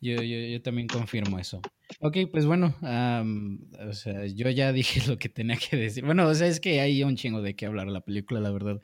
yo, 0.00 0.16
yo, 0.16 0.38
yo 0.38 0.62
también 0.62 0.88
confirmo 0.88 1.38
eso. 1.38 1.60
Ok, 2.00 2.18
pues 2.30 2.46
bueno, 2.46 2.74
o 2.82 3.92
sea, 3.92 4.26
yo 4.26 4.50
ya 4.50 4.72
dije 4.72 5.00
lo 5.08 5.18
que 5.18 5.28
tenía 5.28 5.56
que 5.56 5.76
decir. 5.76 6.04
Bueno, 6.04 6.26
o 6.26 6.34
sea, 6.34 6.46
es 6.48 6.60
que 6.60 6.80
hay 6.80 7.02
un 7.02 7.16
chingo 7.16 7.42
de 7.42 7.54
qué 7.54 7.66
hablar 7.66 7.86
la 7.88 8.00
película, 8.00 8.40
la 8.40 8.50
verdad. 8.50 8.80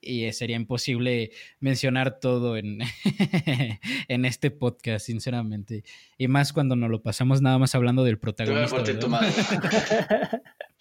Y 0.00 0.32
sería 0.32 0.56
imposible 0.56 1.30
mencionar 1.60 2.18
todo 2.18 2.56
en, 2.56 2.80
en 4.08 4.24
este 4.24 4.50
podcast, 4.50 5.06
sinceramente. 5.06 5.84
Y 6.18 6.26
más 6.26 6.52
cuando 6.52 6.74
nos 6.74 6.90
lo 6.90 7.02
pasamos 7.02 7.40
nada 7.40 7.58
más 7.58 7.74
hablando 7.76 8.02
del 8.02 8.18
protagonista. 8.18 8.82
Tu 8.82 9.08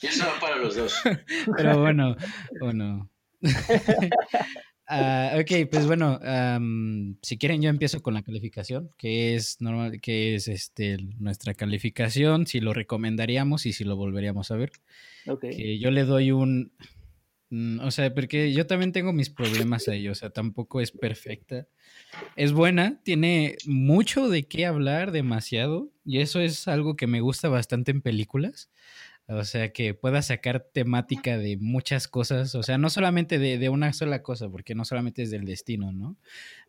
y 0.02 0.08
eso 0.08 0.26
va 0.26 0.40
para 0.40 0.56
los 0.58 0.76
dos. 0.76 0.96
Pero 1.56 1.80
bueno, 1.80 2.16
bueno. 2.60 3.10
Uh, 4.92 5.40
ok, 5.40 5.70
pues 5.72 5.88
bueno, 5.88 6.20
si 7.22 7.38
quieren 7.38 7.62
yo 7.62 7.70
empiezo 7.70 8.02
con 8.02 8.14
la 8.14 8.24
calificación, 8.24 8.92
que 8.98 9.36
es 9.36 9.62
normal, 9.62 10.02
que 10.02 10.36
es 10.36 10.50
este 10.50 10.98
nuestra 11.18 11.54
calificación, 11.54 12.46
si 12.46 12.60
lo 12.60 12.74
recomendaríamos 12.74 13.66
y 13.66 13.72
si 13.72 13.86
lo 13.86 13.96
volveríamos 13.96 14.52
a 14.52 14.58
ver. 14.58 14.74
Okay. 15.26 15.80
yo 15.80 15.92
le 15.92 16.04
doy 16.04 16.32
un, 16.32 16.74
mm, 17.52 17.80
o 17.80 17.92
sea, 17.92 18.14
porque 18.14 18.52
yo 18.52 18.68
también 18.68 18.92
tengo 18.92 19.14
mis 19.14 19.30
problemas 19.30 19.88
ahí, 19.88 20.10
o 20.10 20.16
sea, 20.16 20.30
tampoco 20.30 20.82
es 20.82 20.92
perfecta. 20.92 21.68
Es 22.36 22.52
buena, 22.52 23.00
tiene 23.04 23.56
mucho 23.66 24.28
de 24.28 24.44
qué 24.44 24.66
hablar, 24.66 25.14
demasiado, 25.14 25.90
y 26.04 26.20
eso 26.20 26.42
es 26.42 26.68
algo 26.68 26.98
que 26.98 27.08
me 27.08 27.22
gusta 27.22 27.48
bastante 27.48 27.92
en 27.92 28.02
películas. 28.02 28.70
O 29.34 29.46
sea, 29.46 29.72
que 29.72 29.94
pueda 29.94 30.22
sacar 30.22 30.68
temática 30.74 31.38
de 31.38 31.58
muchas 31.58 32.10
cosas, 32.10 32.54
o 32.56 32.64
sea, 32.64 32.78
no 32.78 32.90
solamente 32.90 33.40
de, 33.40 33.70
una 33.70 33.94
sola 33.94 34.22
cosa, 34.24 34.50
porque 34.50 34.76
no 34.76 34.84
solamente 34.84 35.24
es 35.24 35.32
del 35.32 35.46
destino, 35.46 35.94
¿no? 35.94 36.18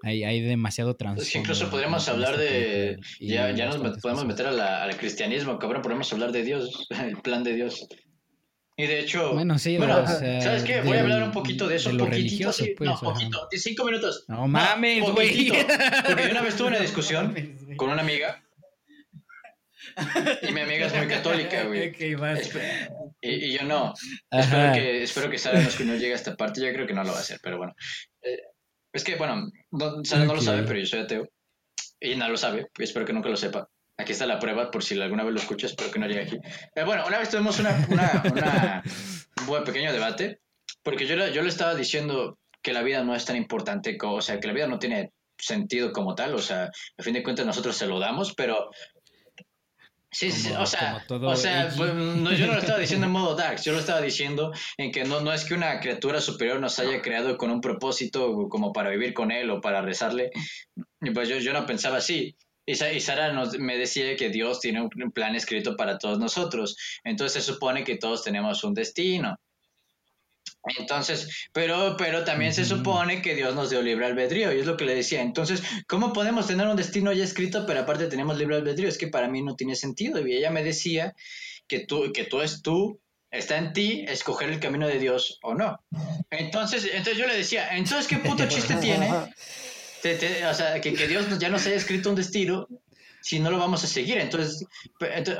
Hay, 0.03 0.23
hay 0.23 0.41
demasiado 0.41 0.95
trasfondo. 0.95 1.23
Es 1.23 1.33
que 1.33 1.39
incluso 1.39 1.69
podríamos 1.71 2.09
hablar 2.09 2.37
de, 2.37 3.01
ya, 3.19 3.51
ya 3.51 3.67
nos 3.67 3.99
podemos 3.99 4.25
meter 4.25 4.47
al 4.47 4.97
cristianismo, 4.97 5.59
cabrón, 5.59 5.83
podemos 5.83 6.13
hablar 6.13 6.31
de 6.31 6.45
Dios, 6.45 6.87
el 7.05 7.17
plan 7.17 7.43
de 7.43 7.55
Dios. 7.55 7.89
Y 8.77 8.87
de 8.87 9.01
hecho, 9.01 9.35
bueno, 9.35 9.59
sí, 9.59 9.77
bueno, 9.77 10.07
¿sabes 10.07 10.63
qué? 10.63 10.81
Voy 10.81 10.97
a 10.97 11.01
hablar 11.01 11.23
un 11.25 11.33
poquito 11.33 11.69
de 11.69 11.77
eso, 11.77 11.91
de 11.91 11.99
poquitito, 11.99 12.53
sí, 12.53 12.75
pues, 12.77 12.89
no, 12.89 12.99
poquito, 12.99 13.49
cinco 13.51 13.85
minutos. 13.85 14.25
No 14.29 14.49
mames, 14.49 15.03
güey. 15.11 15.51
porque 16.07 16.25
yo 16.25 16.31
una 16.31 16.43
vez 16.43 16.57
tuve 16.57 16.69
una 16.69 16.81
discusión 16.81 17.35
con 17.77 17.91
una 17.91 18.03
amiga 18.03 18.42
y 20.43 20.53
mi 20.53 20.61
amiga 20.61 20.87
es 20.87 20.95
muy 20.95 21.07
católica, 21.07 21.65
güey. 21.65 21.95
y, 23.21 23.53
yo 23.53 23.65
no. 23.65 23.95
Espero 24.31 24.73
que, 24.73 25.03
espero 25.03 25.31
que 25.31 25.39
sabemos 25.39 25.77
que 25.77 25.85
no 25.85 25.95
llegue 25.95 26.13
a 26.13 26.17
esta 26.17 26.35
parte. 26.37 26.61
Yo 26.61 26.73
creo 26.73 26.87
que 26.87 26.95
no 26.95 27.05
lo 27.05 27.13
va 27.13 27.19
a 27.19 27.21
hacer, 27.21 27.41
pero 27.43 27.59
bueno. 27.59 27.75
Eh, 28.23 28.43
es 28.93 29.05
que, 29.05 29.17
bueno, 29.17 29.51
no, 29.71 29.97
no 29.97 30.35
lo 30.35 30.41
sabe, 30.41 30.63
pero 30.65 30.79
yo 30.79 30.87
soy 30.87 31.01
ateo. 31.01 31.29
Y 32.01 32.17
no 32.17 32.29
lo 32.29 32.37
sabe, 32.37 32.67
y 32.79 32.83
espero 32.83 33.07
que 33.07 33.13
nunca 33.13 33.29
lo 33.29 33.37
sepa. 33.37 33.69
Aquí 33.97 34.13
está 34.13 34.27
la 34.27 34.39
prueba, 34.39 34.71
por 34.71 34.83
si 34.83 35.01
alguna 35.01 35.23
vez 35.23 35.35
lo 35.35 35.41
escucha, 35.41 35.67
espero 35.67 35.91
que 35.91 35.99
no 35.99 36.09
llegue 36.09 36.23
aquí. 36.23 36.39
Eh, 36.75 36.85
bueno, 36.85 37.05
una 37.07 37.19
vez 37.19 37.31
tuvimos 37.31 37.61
una, 37.61 37.87
una, 37.89 38.23
una, 38.33 38.83
un 39.41 39.47
buen 39.47 39.65
pequeño 39.65 39.93
debate, 39.93 40.41
porque 40.83 41.07
yo, 41.07 41.15
yo 41.29 41.43
le 41.43 41.49
estaba 41.49 41.75
diciendo 41.75 42.39
que 42.61 42.73
la 42.73 42.83
vida 42.83 43.05
no 43.05 43.15
es 43.15 43.25
tan 43.25 43.37
importante, 43.37 43.97
o 44.03 44.21
sea, 44.21 44.41
que 44.41 44.49
la 44.49 44.53
vida 44.53 44.67
no 44.67 44.79
tiene 44.79 45.13
sentido 45.39 45.93
como 45.93 46.15
tal, 46.15 46.35
o 46.35 46.39
sea, 46.39 46.71
a 46.97 47.03
fin 47.03 47.15
de 47.15 47.23
cuentas 47.23 47.47
nosotros 47.47 47.77
se 47.77 47.87
lo 47.87 47.99
damos, 47.99 48.35
pero 48.35 48.71
Sí, 50.13 50.31
sí, 50.31 50.53
o 50.53 50.67
sea, 50.67 51.03
o 51.09 51.37
sea 51.37 51.71
pues, 51.75 51.95
no, 51.95 52.33
yo 52.33 52.47
no 52.47 52.53
lo 52.53 52.59
estaba 52.59 52.79
diciendo 52.79 53.07
en 53.07 53.13
modo 53.13 53.35
Dax, 53.35 53.65
yo 53.65 53.73
lo 53.73 53.79
estaba 53.79 54.03
diciendo 54.03 54.53
en 54.77 54.93
que 54.93 55.05
no, 55.05 55.23
no 55.23 55.33
es 55.33 55.47
que 55.47 55.55
una 55.55 55.81
criatura 55.81 56.21
superior 56.21 56.61
nos 56.61 56.79
haya 56.79 57.01
creado 57.01 57.39
con 57.39 57.51
un 57.51 57.63
propósito 57.63 58.47
como 58.51 58.75
para 58.75 58.91
vivir 58.91 59.15
con 59.15 59.31
él 59.31 59.49
o 59.49 59.63
para 59.63 59.81
rezarle, 59.81 60.31
pues 61.15 61.31
yo, 61.31 61.39
yo 61.39 61.55
no 61.55 61.65
pensaba 61.65 61.97
así. 61.97 62.37
Y, 62.67 62.73
y, 62.73 63.01
Sara 63.01 63.33
nos, 63.33 63.59
me 63.59 63.79
decía 63.79 64.15
que 64.17 64.29
Dios 64.29 64.61
tiene 64.61 64.83
un 64.83 65.13
plan 65.13 65.35
escrito 65.35 65.77
para 65.77 65.99
todos 65.99 66.19
nosotros. 66.19 66.77
Entonces 67.03 67.43
se 67.43 67.53
supone 67.53 67.83
que 67.83 67.97
todos 67.97 68.23
tenemos 68.23 68.63
un 68.65 68.75
destino. 68.75 69.37
Entonces, 70.79 71.49
pero, 71.53 71.97
pero 71.99 72.25
también 72.25 72.55
se 72.55 72.65
supone 72.65 73.21
que 73.21 73.35
Dios 73.35 73.55
nos 73.55 73.71
dio 73.71 73.83
libre 73.83 74.07
albedrío, 74.07 74.53
y 74.53 74.61
es 74.61 74.67
lo 74.67 74.77
que 74.77 74.85
le 74.85 74.95
decía. 74.95 75.21
Entonces, 75.21 75.63
¿cómo 75.89 76.13
podemos 76.13 76.47
tener 76.47 76.67
un 76.69 76.77
destino 76.77 77.13
ya 77.13 77.25
escrito, 77.25 77.67
pero 77.67 77.81
aparte 77.81 78.07
tenemos 78.07 78.39
libre 78.39 78.57
albedrío? 78.57 78.89
Es 78.89 78.99
que 78.99 79.09
para 79.09 79.29
mí 79.29 79.43
no 79.43 79.57
tiene 79.57 79.75
sentido. 79.75 80.25
Y 80.27 80.37
ella 80.37 80.51
me 80.51 80.63
decía 80.63 81.15
que 81.67 81.81
tú, 81.81 82.13
que 82.13 82.25
tú 82.25 82.41
es 82.41 82.63
tú, 82.63 83.01
está 83.31 83.57
en 83.57 83.73
ti 83.73 84.05
escoger 84.07 84.51
el 84.51 84.61
camino 84.61 84.87
de 84.87 84.99
Dios 84.99 85.39
o 85.43 85.55
no. 85.55 85.81
Entonces, 86.31 86.85
entonces 86.85 87.17
yo 87.17 87.27
le 87.27 87.37
decía, 87.37 87.77
entonces, 87.77 88.07
¿qué 88.07 88.19
puto 88.19 88.47
chiste 88.47 88.75
tiene? 88.81 89.11
o 90.49 90.55
sea, 90.55 90.81
que, 90.81 90.95
que 90.95 91.09
Dios 91.09 91.39
ya 91.39 91.49
nos 91.49 91.67
haya 91.67 91.77
escrito 91.77 92.11
un 92.11 92.17
destino 92.17 92.69
si 93.23 93.39
no 93.39 93.51
lo 93.51 93.59
vamos 93.59 93.83
a 93.85 93.87
seguir. 93.87 94.19
Entonces, 94.19 94.67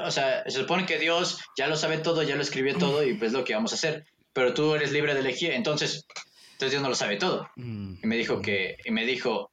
o 0.05 0.11
sea, 0.11 0.43
se 0.45 0.59
supone 0.59 0.87
que 0.87 0.99
Dios 0.99 1.39
ya 1.57 1.67
lo 1.67 1.77
sabe 1.77 1.99
todo, 1.99 2.23
ya 2.23 2.37
lo 2.37 2.43
escribió 2.43 2.77
todo 2.77 3.05
y 3.05 3.15
pues 3.15 3.33
lo 3.33 3.45
que 3.45 3.55
vamos 3.55 3.73
a 3.73 3.77
hacer 3.77 4.07
pero 4.33 4.55
tú 4.55 4.75
eres 4.75 4.93
libre 4.93 5.15
de 5.15 5.21
elegir, 5.21 5.53
entonces, 5.53 6.07
entonces 6.53 6.71
Dios 6.71 6.83
no 6.83 6.89
lo 6.89 6.95
sabe 6.95 7.17
todo. 7.17 7.49
Mm. 7.57 7.95
Y 8.03 8.07
me 8.07 8.17
dijo 8.17 8.41
que, 8.41 8.77
y 8.85 8.91
me 8.91 9.05
dijo, 9.05 9.53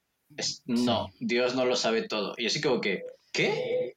no, 0.66 1.12
Dios 1.20 1.56
no 1.56 1.66
lo 1.66 1.76
sabe 1.76 2.04
todo. 2.04 2.36
Y 2.38 2.46
así 2.46 2.62
como 2.62 2.82
que, 2.82 3.04
¿qué? 3.32 3.96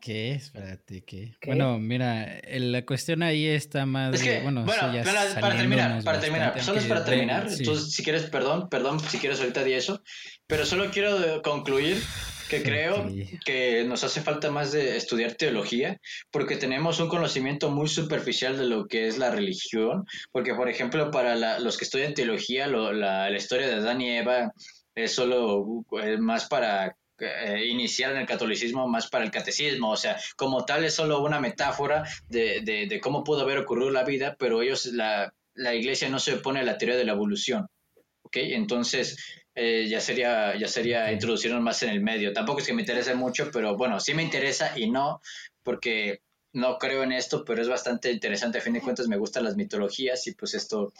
¿Qué? 0.00 0.32
Espérate, 0.32 1.02
¿qué? 1.04 1.36
Bueno, 1.44 1.78
mira, 1.78 2.40
la 2.48 2.84
cuestión 2.84 3.22
ahí 3.22 3.46
está 3.46 3.86
más. 3.86 4.14
Es 4.14 4.22
que, 4.22 4.40
bueno, 4.40 4.64
bueno 4.64 4.80
para, 4.80 5.56
terminar, 5.56 6.04
para 6.04 6.20
terminar, 6.20 6.62
solo 6.62 6.78
es 6.78 6.86
para 6.86 7.04
terminar. 7.04 7.48
Entonces, 7.50 7.92
si 7.92 8.04
quieres, 8.04 8.24
perdón, 8.24 8.68
perdón, 8.68 9.00
si 9.00 9.18
quieres 9.18 9.40
ahorita 9.40 9.64
di 9.64 9.72
eso, 9.72 10.02
pero 10.46 10.64
solo 10.64 10.90
quiero 10.90 11.42
concluir 11.42 12.00
que 12.48 12.62
creo 12.62 13.08
que 13.44 13.84
nos 13.84 14.04
hace 14.04 14.20
falta 14.20 14.50
más 14.50 14.72
de 14.72 14.96
estudiar 14.96 15.34
teología, 15.34 15.98
porque 16.30 16.56
tenemos 16.56 17.00
un 17.00 17.08
conocimiento 17.08 17.70
muy 17.70 17.88
superficial 17.88 18.56
de 18.56 18.66
lo 18.66 18.86
que 18.86 19.08
es 19.08 19.18
la 19.18 19.30
religión, 19.30 20.04
porque 20.32 20.54
por 20.54 20.68
ejemplo 20.68 21.10
para 21.10 21.58
los 21.58 21.76
que 21.76 21.84
estudian 21.84 22.14
teología, 22.14 22.66
la, 22.66 23.30
historia 23.36 23.68
de 23.68 23.74
Adán 23.74 24.00
y 24.00 24.16
Eva 24.16 24.52
es 24.94 25.12
solo 25.12 25.84
más 26.18 26.46
para 26.46 26.96
eh, 27.18 27.66
iniciar 27.66 28.12
en 28.12 28.18
el 28.18 28.26
catolicismo, 28.26 28.88
más 28.88 29.08
para 29.08 29.24
el 29.24 29.30
catecismo, 29.30 29.90
o 29.90 29.96
sea, 29.96 30.18
como 30.36 30.64
tal 30.64 30.84
es 30.84 30.94
solo 30.94 31.22
una 31.22 31.40
metáfora 31.40 32.04
de, 32.28 32.60
de, 32.62 33.00
cómo 33.00 33.24
pudo 33.24 33.42
haber 33.42 33.58
ocurrido 33.58 33.90
la 33.90 34.04
vida, 34.04 34.36
pero 34.38 34.62
ellos, 34.62 34.86
la, 34.86 35.32
la 35.54 35.74
iglesia 35.74 36.08
no 36.08 36.18
se 36.18 36.34
opone 36.34 36.60
a 36.60 36.64
la 36.64 36.78
teoría 36.78 36.96
de 36.96 37.04
la 37.04 37.12
evolución. 37.12 37.66
¿ok? 38.22 38.36
Entonces, 38.36 39.16
eh, 39.58 39.88
ya 39.88 40.00
sería, 40.00 40.54
ya 40.54 40.68
sería 40.68 41.10
introducirnos 41.10 41.62
más 41.62 41.82
en 41.82 41.88
el 41.88 42.02
medio. 42.02 42.34
Tampoco 42.34 42.60
es 42.60 42.66
que 42.66 42.74
me 42.74 42.82
interese 42.82 43.14
mucho, 43.14 43.50
pero 43.50 43.74
bueno, 43.74 43.98
sí 43.98 44.12
me 44.12 44.22
interesa 44.22 44.78
y 44.78 44.90
no, 44.90 45.22
porque 45.62 46.20
no 46.52 46.76
creo 46.76 47.02
en 47.02 47.12
esto, 47.12 47.42
pero 47.42 47.62
es 47.62 47.68
bastante 47.68 48.12
interesante. 48.12 48.58
A 48.58 48.60
fin 48.60 48.74
de 48.74 48.82
cuentas, 48.82 49.08
me 49.08 49.16
gustan 49.16 49.44
las 49.44 49.56
mitologías 49.56 50.26
y 50.26 50.34
pues 50.34 50.52
esto, 50.52 50.92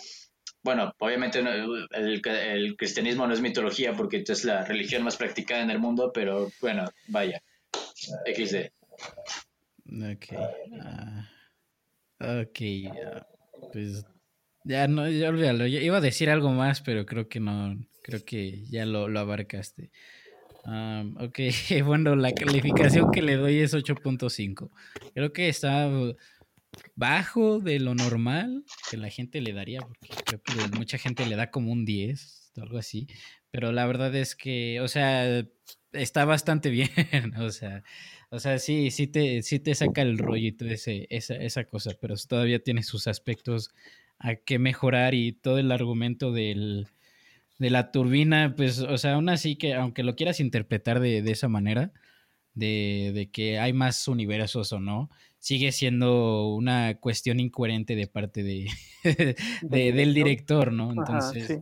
bueno, 0.62 0.94
obviamente 0.98 1.40
el, 1.40 2.76
cristianismo 2.78 3.26
no 3.26 3.34
es 3.34 3.42
mitología 3.42 3.92
porque 3.94 4.24
es 4.26 4.44
la 4.44 4.64
religión 4.64 5.02
más 5.02 5.16
practicada 5.16 5.62
en 5.62 5.70
el 5.70 5.78
mundo, 5.78 6.10
pero 6.14 6.50
bueno, 6.62 6.86
vaya. 7.08 7.42
XD. 8.24 8.70
Ok. 9.86 10.26
Ah, 10.82 11.28
ok. 12.40 12.58
pues 13.70 14.04
ya 14.64 14.88
no, 14.88 15.08
ya 15.10 15.28
olvídalo. 15.28 15.66
Yo 15.66 15.78
iba 15.78 15.98
a 15.98 16.00
decir 16.00 16.30
algo 16.30 16.50
más, 16.50 16.80
pero 16.80 17.04
creo 17.04 17.28
que 17.28 17.38
no. 17.38 17.76
Creo 18.06 18.24
que 18.24 18.62
ya 18.70 18.86
lo, 18.86 19.06
abarcaste. 19.18 19.90
ok, 20.64 21.38
bueno, 21.84 22.14
la 22.14 22.30
calificación 22.30 23.10
que 23.10 23.20
le 23.20 23.34
doy 23.34 23.58
es 23.58 23.74
8.5. 23.74 24.70
Creo 25.12 25.32
que 25.32 25.48
está 25.48 25.90
bajo 26.94 27.58
de 27.58 27.80
lo 27.80 27.96
normal 27.96 28.64
que 28.88 28.96
la 28.96 29.10
gente 29.10 29.40
le 29.40 29.52
daría, 29.52 29.80
porque 29.80 30.76
mucha 30.76 30.98
gente 30.98 31.26
le 31.26 31.34
da 31.34 31.50
como 31.50 31.72
un 31.72 31.84
10, 31.84 32.52
algo 32.58 32.78
así. 32.78 33.08
Pero 33.50 33.72
la 33.72 33.84
verdad 33.86 34.14
es 34.14 34.36
que, 34.36 34.80
o 34.80 34.86
sea, 34.86 35.44
está 35.92 36.24
bastante 36.24 36.70
bien. 36.70 36.90
o 37.40 37.50
sea, 37.50 37.82
o 38.30 38.38
sea, 38.38 38.60
sí, 38.60 38.92
sí 38.92 39.08
te, 39.08 39.42
sí 39.42 39.58
te 39.58 39.74
saca 39.74 40.02
el 40.02 40.16
rollito 40.18 40.64
ese, 40.64 41.08
esa, 41.10 41.34
esa 41.34 41.64
cosa, 41.64 41.90
pero 42.00 42.14
todavía 42.28 42.62
tiene 42.62 42.84
sus 42.84 43.08
aspectos 43.08 43.70
a 44.20 44.36
que 44.36 44.60
mejorar 44.60 45.14
y 45.14 45.32
todo 45.32 45.58
el 45.58 45.72
argumento 45.72 46.30
del 46.30 46.86
de 47.58 47.70
la 47.70 47.90
turbina, 47.90 48.54
pues, 48.56 48.80
o 48.80 48.98
sea, 48.98 49.14
aún 49.14 49.28
así 49.28 49.56
que, 49.56 49.74
aunque 49.74 50.02
lo 50.02 50.14
quieras 50.14 50.40
interpretar 50.40 51.00
de, 51.00 51.18
esa 51.30 51.48
manera, 51.48 51.92
de, 52.54 53.30
que 53.32 53.58
hay 53.58 53.72
más 53.72 54.08
universos 54.08 54.72
o 54.72 54.80
no, 54.80 55.10
sigue 55.38 55.72
siendo 55.72 56.48
una 56.54 56.98
cuestión 56.98 57.40
incoherente 57.40 57.96
de 57.96 58.06
parte 58.06 58.42
de, 58.42 58.68
del 59.62 60.14
director, 60.14 60.72
¿no? 60.72 60.92
Entonces, 60.92 61.60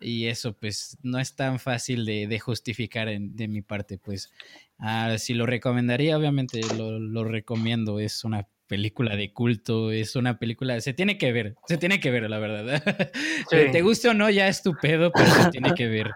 y 0.00 0.26
eso, 0.26 0.56
pues, 0.56 0.98
no 1.02 1.18
es 1.18 1.34
tan 1.34 1.58
fácil 1.58 2.04
de, 2.04 2.38
justificar 2.38 3.08
de 3.08 3.48
mi 3.48 3.62
parte, 3.62 3.98
pues. 3.98 4.32
Ah, 4.78 5.16
si 5.18 5.34
lo 5.34 5.46
recomendaría, 5.46 6.18
obviamente 6.18 6.60
lo, 6.76 6.98
lo 6.98 7.24
recomiendo, 7.24 8.00
es 8.00 8.24
una 8.24 8.48
película 8.72 9.16
de 9.16 9.34
culto, 9.34 9.92
es 9.92 10.16
una 10.16 10.38
película, 10.38 10.80
se 10.80 10.94
tiene 10.94 11.18
que 11.18 11.30
ver, 11.30 11.56
se 11.66 11.76
tiene 11.76 12.00
que 12.00 12.10
ver, 12.10 12.30
la 12.30 12.38
verdad. 12.38 12.82
Te 13.50 13.82
guste 13.82 14.08
o 14.08 14.14
no, 14.14 14.30
ya 14.30 14.48
es 14.48 14.62
tu 14.62 14.72
pedo, 14.80 15.12
pero 15.12 15.28
se 15.28 15.50
tiene 15.50 15.74
que 15.76 15.88
ver. 15.88 16.12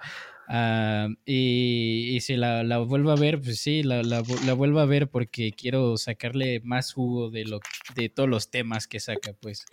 Ah, 0.49 1.09
y, 1.27 2.17
si 2.23 2.35
la, 2.37 2.63
la, 2.63 2.79
vuelvo 2.79 3.11
a 3.11 3.17
ver, 3.17 3.43
pues 3.43 3.61
sí, 3.61 3.83
la, 3.83 4.03
la, 4.03 4.23
vuelvo 4.23 4.81
a 4.81 4.87
ver 4.87 5.11
porque 5.11 5.53
quiero 5.53 5.99
sacarle 5.99 6.63
más 6.65 6.95
jugo 6.95 7.29
de, 7.29 7.45
lo, 7.45 7.61
de 7.95 8.09
todos 8.09 8.27
los 8.27 8.51
temas 8.51 8.89
que 8.89 9.01
saca, 9.01 9.35
pues. 9.39 9.67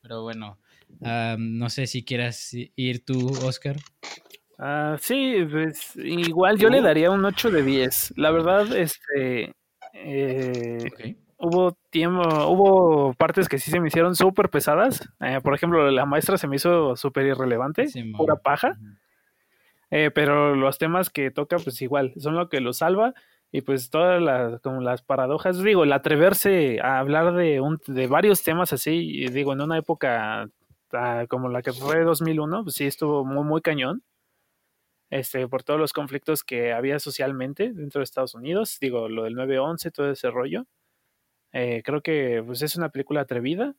Pero 0.00 0.22
bueno, 0.22 0.60
ah, 1.02 1.34
no 1.40 1.70
sé 1.70 1.88
si 1.88 2.04
quieras 2.04 2.52
ir 2.76 3.04
tú, 3.04 3.32
Oscar. 3.44 3.78
Uh, 4.60 4.96
sí, 5.00 5.38
pues 5.50 5.96
igual 5.96 6.56
yo 6.56 6.68
le 6.68 6.82
daría 6.82 7.10
un 7.10 7.24
8 7.24 7.50
de 7.50 7.64
10. 7.64 8.14
La 8.16 8.30
verdad, 8.30 8.76
este... 8.76 9.56
Eh, 9.92 11.16
hubo 11.38 11.76
tiempo, 11.90 12.22
hubo 12.48 13.14
partes 13.14 13.48
que 13.48 13.58
sí 13.58 13.70
se 13.70 13.80
me 13.80 13.88
hicieron 13.88 14.14
súper 14.14 14.50
pesadas. 14.50 15.08
Eh, 15.20 15.40
por 15.42 15.54
ejemplo, 15.54 15.90
la 15.90 16.04
maestra 16.04 16.36
se 16.36 16.48
me 16.48 16.56
hizo 16.56 16.96
súper 16.96 17.26
irrelevante, 17.26 17.86
pura 18.16 18.36
paja. 18.36 18.76
Eh, 19.90 20.10
pero 20.14 20.54
los 20.54 20.78
temas 20.78 21.08
que 21.10 21.30
toca, 21.30 21.56
pues 21.56 21.80
igual, 21.80 22.12
son 22.18 22.34
lo 22.34 22.48
que 22.48 22.60
lo 22.60 22.72
salva. 22.72 23.14
Y 23.50 23.62
pues 23.62 23.88
todas 23.88 24.20
las, 24.20 24.60
como 24.60 24.82
las 24.82 25.00
paradojas, 25.00 25.62
digo, 25.62 25.84
el 25.84 25.92
atreverse 25.92 26.80
a 26.82 26.98
hablar 26.98 27.32
de, 27.32 27.62
un, 27.62 27.80
de 27.86 28.06
varios 28.06 28.42
temas 28.42 28.74
así, 28.74 29.26
digo, 29.28 29.54
en 29.54 29.62
una 29.62 29.78
época 29.78 30.50
ah, 30.92 31.24
como 31.28 31.48
la 31.48 31.62
que 31.62 31.72
fue 31.72 32.04
2001, 32.04 32.64
pues 32.64 32.74
sí 32.74 32.84
estuvo 32.84 33.24
muy, 33.24 33.44
muy 33.44 33.62
cañón. 33.62 34.02
Este, 35.10 35.48
por 35.48 35.62
todos 35.62 35.80
los 35.80 35.94
conflictos 35.94 36.44
que 36.44 36.74
había 36.74 36.98
socialmente 36.98 37.72
dentro 37.72 38.00
de 38.00 38.04
Estados 38.04 38.34
Unidos, 38.34 38.76
digo, 38.78 39.08
lo 39.08 39.24
del 39.24 39.36
9-11, 39.36 39.92
todo 39.92 40.10
ese 40.10 40.30
rollo. 40.30 40.66
Eh, 41.52 41.82
creo 41.84 42.02
que 42.02 42.42
pues, 42.44 42.62
es 42.62 42.76
una 42.76 42.90
película 42.90 43.22
atrevida. 43.22 43.74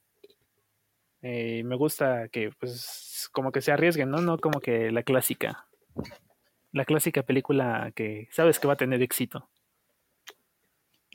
Eh, 1.21 1.63
me 1.63 1.75
gusta 1.75 2.29
que, 2.29 2.51
pues, 2.59 3.29
como 3.31 3.51
que 3.51 3.61
se 3.61 3.71
arriesguen, 3.71 4.09
¿no? 4.09 4.21
No 4.21 4.37
como 4.37 4.59
que 4.59 4.91
la 4.91 5.03
clásica. 5.03 5.67
La 6.71 6.85
clásica 6.85 7.23
película 7.23 7.91
que 7.95 8.27
sabes 8.31 8.59
que 8.59 8.67
va 8.67 8.73
a 8.73 8.77
tener 8.77 9.01
éxito. 9.01 9.49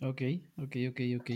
Ok, 0.02 0.22
ok, 0.58 0.76
ok, 0.90 1.00
ok. 1.20 1.30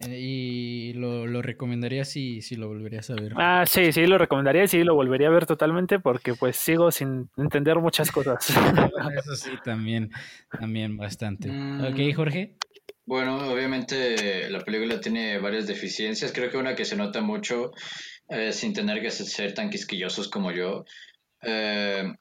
Eh, 0.00 0.18
¿Y 0.18 0.92
lo, 0.94 1.26
lo 1.26 1.40
recomendaría 1.40 2.04
si, 2.04 2.42
si 2.42 2.56
lo 2.56 2.66
volverías 2.66 3.08
a 3.10 3.14
ver? 3.14 3.32
Ah, 3.36 3.64
sí, 3.66 3.92
sí, 3.92 4.06
lo 4.06 4.18
recomendaría 4.18 4.64
y 4.64 4.68
sí, 4.68 4.82
lo 4.82 4.94
volvería 4.94 5.28
a 5.28 5.30
ver 5.30 5.46
totalmente 5.46 6.00
porque 6.00 6.34
pues 6.34 6.56
sigo 6.56 6.90
sin 6.90 7.30
entender 7.36 7.78
muchas 7.78 8.10
cosas. 8.10 8.48
Eso 9.18 9.36
sí, 9.36 9.50
también, 9.64 10.10
también 10.50 10.96
bastante. 10.96 11.48
Ok, 11.48 11.98
mm. 11.98 12.14
Jorge. 12.14 12.56
Bueno, 13.06 13.52
obviamente 13.52 14.48
la 14.48 14.60
película 14.60 15.00
tiene 15.00 15.38
varias 15.38 15.66
deficiencias. 15.66 16.32
Creo 16.32 16.50
que 16.50 16.56
una 16.56 16.74
que 16.74 16.86
se 16.86 16.96
nota 16.96 17.20
mucho, 17.20 17.72
eh, 18.28 18.52
sin 18.52 18.72
tener 18.72 19.02
que 19.02 19.10
ser 19.10 19.52
tan 19.52 19.68
quisquillosos 19.68 20.28
como 20.28 20.52
yo, 20.52 20.84
eh, 21.42 22.14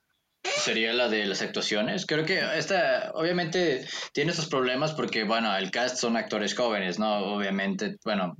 sería 0.43 0.93
la 0.93 1.07
de 1.07 1.25
las 1.25 1.41
actuaciones. 1.41 2.05
Creo 2.05 2.25
que 2.25 2.41
esta, 2.57 3.11
obviamente, 3.13 3.87
tiene 4.13 4.33
sus 4.33 4.47
problemas 4.47 4.93
porque, 4.93 5.23
bueno, 5.23 5.55
el 5.55 5.71
cast 5.71 5.97
son 5.97 6.17
actores 6.17 6.53
jóvenes, 6.53 6.99
¿no? 6.99 7.33
Obviamente, 7.33 7.95
bueno, 8.03 8.35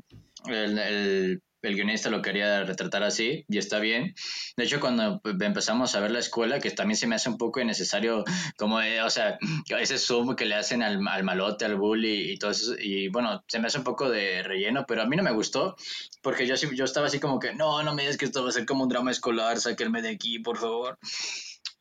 el 0.47 1.41
guionista 1.71 2.09
lo 2.09 2.21
quería 2.21 2.63
retratar 2.63 3.03
así 3.03 3.45
y 3.47 3.57
está 3.57 3.79
bien. 3.79 4.13
De 4.57 4.65
hecho, 4.65 4.79
cuando 4.79 5.21
empezamos 5.23 5.95
a 5.95 6.01
ver 6.01 6.11
la 6.11 6.19
escuela, 6.19 6.59
que 6.59 6.71
también 6.71 6.97
se 6.97 7.07
me 7.07 7.15
hace 7.15 7.29
un 7.29 7.37
poco 7.37 7.61
innecesario, 7.61 8.23
como, 8.57 8.81
eh, 8.81 9.01
o 9.01 9.09
sea, 9.09 9.37
ese 9.79 9.97
zoom 9.97 10.35
que 10.35 10.45
le 10.45 10.55
hacen 10.55 10.83
al, 10.83 10.99
malote, 10.99 11.65
al 11.65 11.77
bully 11.77 12.33
y 12.33 12.37
todo 12.37 12.51
eso, 12.51 12.75
y 12.77 13.07
bueno, 13.07 13.43
se 13.47 13.59
me 13.59 13.67
hace 13.67 13.77
un 13.77 13.83
poco 13.83 14.09
de 14.09 14.43
relleno, 14.43 14.85
pero 14.87 15.01
a 15.01 15.05
mí 15.05 15.15
no 15.15 15.23
me 15.23 15.31
gustó, 15.31 15.75
porque 16.21 16.45
yo, 16.45 16.55
yo 16.55 16.85
estaba 16.85 17.07
así 17.07 17.19
como 17.19 17.39
que, 17.39 17.53
no, 17.53 17.81
no 17.83 17.93
me 17.93 18.03
digas 18.03 18.17
que 18.17 18.25
esto 18.25 18.43
va 18.43 18.49
a 18.49 18.53
ser 18.53 18.65
como 18.65 18.83
un 18.83 18.89
drama 18.89 19.11
escolar, 19.11 19.59
sáquenme 19.59 20.01
de 20.01 20.09
aquí, 20.09 20.39
por 20.39 20.57
favor. 20.57 20.99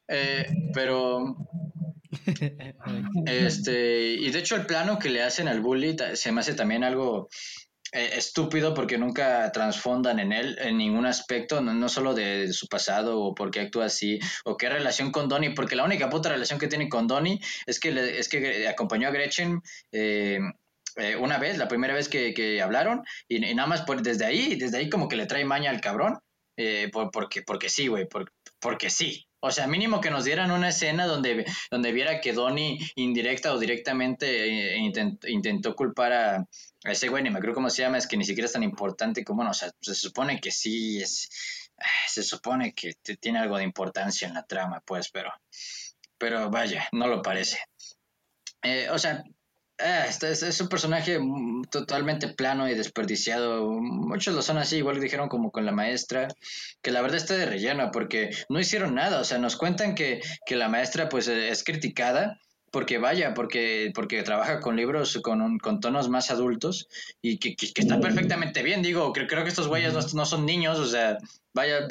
Eh, 0.08 0.46
pero 0.74 1.36
este, 3.26 4.14
y 4.14 4.30
de 4.30 4.38
hecho 4.38 4.56
el 4.56 4.66
plano 4.66 4.98
que 4.98 5.10
le 5.10 5.22
hacen 5.22 5.48
al 5.48 5.60
bully 5.60 5.96
se 6.14 6.32
me 6.32 6.40
hace 6.40 6.54
también 6.54 6.84
algo 6.84 7.28
estúpido 7.92 8.72
porque 8.72 8.96
nunca 8.96 9.52
transfondan 9.52 10.18
en 10.18 10.32
él 10.32 10.58
en 10.60 10.78
ningún 10.78 11.04
aspecto, 11.06 11.60
no, 11.60 11.88
solo 11.88 12.14
de, 12.14 12.52
su 12.52 12.66
pasado 12.66 13.20
o 13.20 13.34
por 13.34 13.50
qué 13.50 13.60
actúa 13.60 13.86
así 13.86 14.18
o 14.44 14.56
qué 14.56 14.68
relación 14.70 15.12
con 15.12 15.28
Donnie, 15.28 15.54
porque 15.54 15.76
la 15.76 15.84
única 15.84 16.08
puta 16.08 16.30
relación 16.30 16.58
que 16.58 16.68
tiene 16.68 16.88
con 16.88 17.06
Donnie 17.06 17.40
es 17.66 17.78
que, 17.78 18.18
es 18.18 18.28
que 18.28 18.66
acompañó 18.66 19.08
a 19.08 19.10
Gretchen 19.10 19.60
eh, 19.92 20.40
eh, 20.96 21.16
una 21.16 21.38
vez, 21.38 21.58
la 21.58 21.68
primera 21.68 21.94
vez 21.94 22.08
que, 22.08 22.62
hablaron 22.62 23.02
y, 23.28 23.40
nada 23.54 23.68
más 23.68 23.82
por, 23.82 24.00
desde 24.02 24.24
ahí, 24.24 24.56
desde 24.56 24.78
ahí 24.78 24.88
como 24.88 25.08
que 25.08 25.16
le 25.16 25.26
trae 25.26 25.44
maña 25.44 25.70
al 25.70 25.80
cabrón, 25.80 26.18
porque, 27.12 27.42
porque 27.42 27.68
sí, 27.68 27.88
güey, 27.88 28.06
porque 28.60 28.90
sí. 28.90 29.26
O 29.44 29.50
sea, 29.50 29.66
mínimo 29.66 30.00
que 30.00 30.10
nos 30.10 30.24
dieran 30.24 30.52
una 30.52 30.68
escena 30.68 31.06
donde, 31.06 31.44
donde 31.68 31.90
viera 31.90 32.20
que 32.20 32.32
Donnie 32.32 32.78
indirecta 32.94 33.52
o 33.52 33.58
directamente 33.58 34.76
intentó 35.26 35.74
culpar 35.74 36.12
a, 36.12 36.46
ese 36.84 37.08
güey, 37.08 37.22
ni 37.22 37.30
me 37.30 37.38
acuerdo 37.38 37.54
cómo 37.54 37.70
se 37.70 37.82
llama, 37.82 37.98
es 37.98 38.06
que 38.06 38.16
ni 38.16 38.24
siquiera 38.24 38.46
es 38.46 38.52
tan 38.52 38.62
importante 38.62 39.24
como, 39.24 39.38
bueno, 39.38 39.50
o 39.52 39.54
sea, 39.54 39.70
se 39.80 39.94
supone 39.94 40.40
que 40.40 40.50
sí 40.50 41.00
es, 41.00 41.28
se 42.08 42.22
supone 42.22 42.74
que 42.74 42.94
tiene 43.20 43.38
algo 43.38 43.56
de 43.56 43.64
importancia 43.64 44.26
en 44.26 44.34
la 44.34 44.44
trama, 44.44 44.82
pues, 44.84 45.10
pero, 45.10 45.32
pero 46.18 46.50
vaya, 46.50 46.88
no 46.92 47.06
lo 47.06 47.22
parece. 47.22 47.58
Eh, 48.62 48.88
o 48.90 48.98
sea, 48.98 49.24
eh, 49.78 50.04
este 50.08 50.30
es, 50.30 50.60
un 50.60 50.68
personaje 50.68 51.18
totalmente 51.70 52.28
plano 52.28 52.68
y 52.68 52.74
desperdiciado. 52.74 53.70
Muchos 53.70 54.34
lo 54.34 54.42
son 54.42 54.58
así, 54.58 54.76
igual 54.76 55.00
dijeron 55.00 55.28
como 55.28 55.50
con 55.50 55.66
la 55.66 55.72
maestra, 55.72 56.28
que 56.82 56.90
la 56.90 57.02
verdad 57.02 57.16
está 57.16 57.34
de 57.34 57.46
relleno 57.46 57.90
porque 57.92 58.30
no 58.48 58.60
hicieron 58.60 58.94
nada. 58.94 59.20
O 59.20 59.24
sea, 59.24 59.38
nos 59.38 59.56
cuentan 59.56 59.94
que, 59.94 60.20
que 60.46 60.56
la 60.56 60.68
maestra 60.68 61.08
pues 61.08 61.28
es 61.28 61.64
criticada 61.64 62.38
porque 62.72 62.96
vaya, 62.96 63.34
porque, 63.34 63.92
porque 63.94 64.22
trabaja 64.22 64.58
con 64.60 64.76
libros 64.76 65.20
con, 65.22 65.58
con 65.58 65.78
tonos 65.78 66.08
más 66.08 66.30
adultos 66.30 66.88
y 67.20 67.36
que, 67.36 67.54
que, 67.54 67.70
está 67.76 68.00
perfectamente 68.00 68.62
bien. 68.62 68.82
Digo, 68.82 69.12
creo, 69.12 69.26
creo 69.26 69.42
que 69.42 69.50
estos 69.50 69.68
güeyes 69.68 70.14
no, 70.14 70.24
son 70.24 70.46
niños, 70.46 70.78
o 70.78 70.86
sea, 70.86 71.18
vaya, 71.52 71.86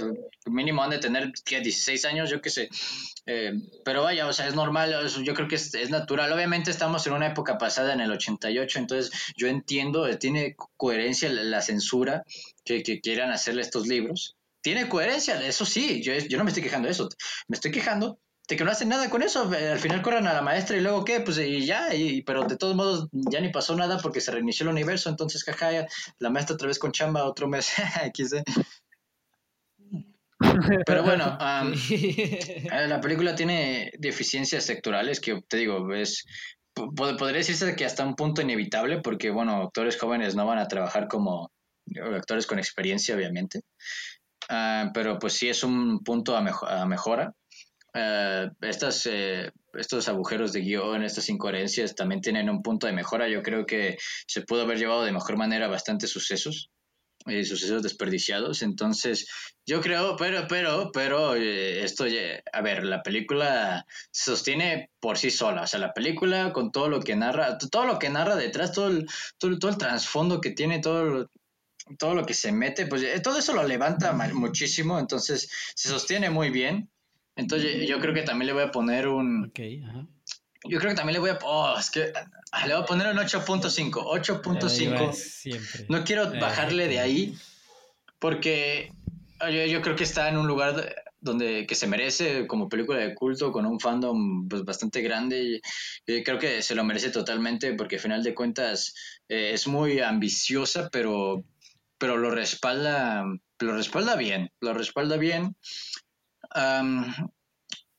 mínimo 0.48 0.84
han 0.84 0.90
de 0.90 0.98
tener, 0.98 1.32
¿qué? 1.46 1.62
16 1.62 2.04
años, 2.06 2.32
yo 2.32 2.42
qué 2.42 2.50
sé. 2.50 2.70
Eh, 3.28 3.54
pero 3.86 4.02
vaya, 4.02 4.26
o 4.26 4.34
sea, 4.34 4.48
es 4.48 4.56
normal, 4.56 5.08
yo 5.24 5.34
creo 5.36 5.48
que 5.48 5.56
es, 5.56 5.72
es, 5.76 5.92
natural. 5.92 6.34
Obviamente 6.34 6.72
estamos 6.72 7.06
en 7.06 7.14
una 7.14 7.28
época 7.28 7.60
pasada, 7.60 7.94
en 7.94 8.02
el 8.02 8.12
88, 8.12 8.80
entonces 8.80 9.12
yo 9.38 9.48
entiendo, 9.48 10.08
eh, 10.08 10.18
tiene 10.18 10.56
coherencia 10.78 11.30
la, 11.30 11.62
censura 11.62 12.24
que, 12.66 12.82
que 12.82 13.00
quieran 13.02 13.30
hacerle 13.30 13.62
estos 13.62 13.86
libros. 13.86 14.36
Tiene 14.62 14.90
coherencia, 14.90 15.40
eso 15.46 15.64
sí, 15.64 16.02
yo, 16.02 16.14
yo 16.18 16.40
no 16.40 16.44
me 16.44 16.50
estoy 16.50 16.64
quejando 16.64 16.88
de 16.88 16.94
eso, 16.94 17.08
me 17.48 17.56
estoy 17.56 17.70
quejando 17.70 18.18
que 18.56 18.64
no 18.64 18.72
hacen 18.72 18.90
nada 18.90 19.10
con 19.10 19.24
eso. 19.24 19.54
Eh, 19.54 19.72
al 19.72 19.80
final 19.80 20.02
corran 20.02 20.28
a 20.28 20.34
la 20.34 20.42
maestra 20.42 20.78
y 20.78 20.82
luego 20.82 21.04
qué, 21.04 21.20
pues 21.22 21.38
y 21.38 21.66
ya, 21.66 21.94
y, 21.94 22.22
pero 22.22 22.44
de 22.44 22.58
todos 22.58 22.76
modos 22.76 23.08
ya 23.12 23.40
ni 23.40 23.50
pasó 23.50 23.76
nada 23.76 23.98
porque 24.00 24.22
se 24.22 24.32
reinició 24.32 24.64
el 24.66 24.72
universo, 24.72 25.10
entonces 25.10 25.44
jaja, 25.44 25.88
la 26.20 26.30
maestra 26.30 26.56
otra 26.56 26.68
vez 26.68 26.80
con 26.80 26.92
chamba 26.92 27.26
otro 27.26 27.48
mes, 27.48 27.72
Pero 30.86 31.04
bueno, 31.04 31.38
eh, 31.92 32.88
la 32.88 33.00
película 33.00 33.36
tiene 33.36 33.92
deficiencias 33.98 34.66
sectorales 34.66 35.20
que 35.20 35.42
te 35.48 35.58
digo, 35.58 35.94
es 35.94 36.26
podría 36.74 37.38
decirse 37.38 37.76
que 37.76 37.86
hasta 37.86 38.06
un 38.06 38.16
punto 38.16 38.42
inevitable 38.42 39.02
porque 39.02 39.30
bueno, 39.30 39.62
actores 39.62 40.00
jóvenes 40.00 40.36
no 40.36 40.46
van 40.46 40.58
a 40.58 40.68
trabajar 40.68 41.08
como 41.08 41.52
actores 42.16 42.48
con 42.48 42.60
experiencia, 42.60 43.16
obviamente. 43.16 43.62
Ah, 44.50 44.90
pero 44.94 45.20
pues 45.20 45.34
sí 45.34 45.50
es 45.50 45.64
un 45.64 46.00
punto 46.04 46.36
a, 46.36 46.40
a 46.40 46.86
mejora. 46.86 47.34
Eh, 47.94 48.50
estas, 48.62 49.06
eh, 49.06 49.52
estos 49.74 50.08
agujeros 50.08 50.54
de 50.54 50.62
guion, 50.62 51.04
estas 51.04 51.28
incoherencias 51.30 51.94
también 51.94 52.22
tienen 52.22 52.50
un 52.50 52.62
punto 52.62 52.88
de 52.88 52.94
mejora. 52.94 53.28
Yo 53.28 53.42
creo 53.42 53.66
que 53.66 53.98
se 54.28 54.42
pudo 54.42 54.62
haber 54.62 54.78
llevado 54.78 55.04
de 55.04 55.12
mejor 55.12 55.38
manera 55.38 55.68
bastantes 55.68 56.10
sucesos, 56.10 56.70
eh, 57.26 57.44
sucesos 57.44 57.84
desperdiciados. 57.84 58.62
Entonces, 58.62 59.28
yo 59.66 59.82
creo, 59.82 60.16
pero, 60.16 60.48
pero, 60.48 60.92
pero, 60.94 61.36
esto, 61.36 62.06
a 62.54 62.62
ver, 62.62 62.86
la 62.86 63.04
película 63.04 63.86
se 64.12 64.32
sostiene 64.32 64.90
por 65.00 65.18
sí 65.18 65.30
sola. 65.30 65.64
O 65.64 65.68
sea, 65.68 65.80
la 65.80 65.94
película 65.94 66.54
con 66.54 66.72
todo 66.72 66.90
lo 66.90 67.02
que 67.02 67.16
narra, 67.16 67.58
todo 67.58 67.86
lo 67.86 68.00
que 68.00 68.10
narra 68.10 68.36
detrás, 68.36 68.72
todo 68.72 68.88
el, 68.88 69.08
todo, 69.38 69.60
todo 69.60 69.72
el 69.72 69.78
trasfondo 69.78 70.40
que 70.40 70.52
tiene, 70.52 70.80
todo 70.80 71.30
todo 71.98 72.16
lo 72.16 72.26
que 72.26 72.34
se 72.34 72.52
mete, 72.54 72.86
pues 72.86 73.22
todo 73.22 73.38
eso 73.40 73.54
lo 73.54 73.64
levanta 73.64 74.14
muchísimo, 74.34 75.00
entonces 75.00 75.50
se 75.76 75.90
sostiene 75.90 76.30
muy 76.30 76.50
bien. 76.50 76.90
Entonces 77.42 77.88
yo 77.88 78.00
creo 78.00 78.14
que 78.14 78.22
también 78.22 78.48
le 78.48 78.54
voy 78.54 78.64
a 78.64 78.72
poner 78.72 79.08
un... 79.08 79.52
Ajá. 79.88 80.08
Yo 80.64 80.78
creo 80.78 80.92
que 80.92 80.96
también 80.96 81.16
le 81.16 81.20
voy 81.20 81.32
a... 81.32 81.40
Oh, 81.44 81.76
es 81.78 81.90
que 81.90 82.14
ah, 82.52 82.68
le 82.68 82.76
voy 82.76 82.84
a 82.84 82.86
poner 82.86 83.08
un 83.08 83.18
8.5. 83.18 83.92
8.5. 83.92 85.86
No 85.90 86.04
quiero 86.04 86.32
bajarle 86.40 86.88
de 86.88 87.00
ahí 87.00 87.36
porque 88.20 88.94
yo, 89.70 89.82
creo 89.82 89.96
que 89.96 90.04
está 90.04 90.30
en 90.30 90.38
un 90.38 90.46
lugar 90.46 90.96
donde 91.20 91.66
que 91.66 91.74
se 91.74 91.88
merece 91.88 92.46
como 92.46 92.70
película 92.70 93.00
de 93.00 93.16
culto 93.16 93.52
con 93.52 93.66
un 93.66 93.80
fandom 93.80 94.48
pues, 94.48 94.64
bastante 94.64 95.02
grande 95.02 95.60
y, 96.06 96.24
creo 96.24 96.38
que 96.38 96.62
se 96.62 96.76
lo 96.76 96.84
merece 96.84 97.10
totalmente 97.10 97.74
porque 97.74 97.96
al 97.96 98.02
final 98.02 98.24
de 98.24 98.36
cuentas 98.36 98.94
eh, 99.28 99.52
es 99.54 99.68
muy 99.68 100.00
ambiciosa 100.00 100.90
pero 100.92 101.44
pero 101.98 102.18
lo 102.18 102.32
respalda 102.32 103.24
lo 103.60 103.76
respalda 103.76 104.16
bien 104.16 104.52
lo 104.62 104.74
respalda 104.74 105.18
bien 105.18 105.56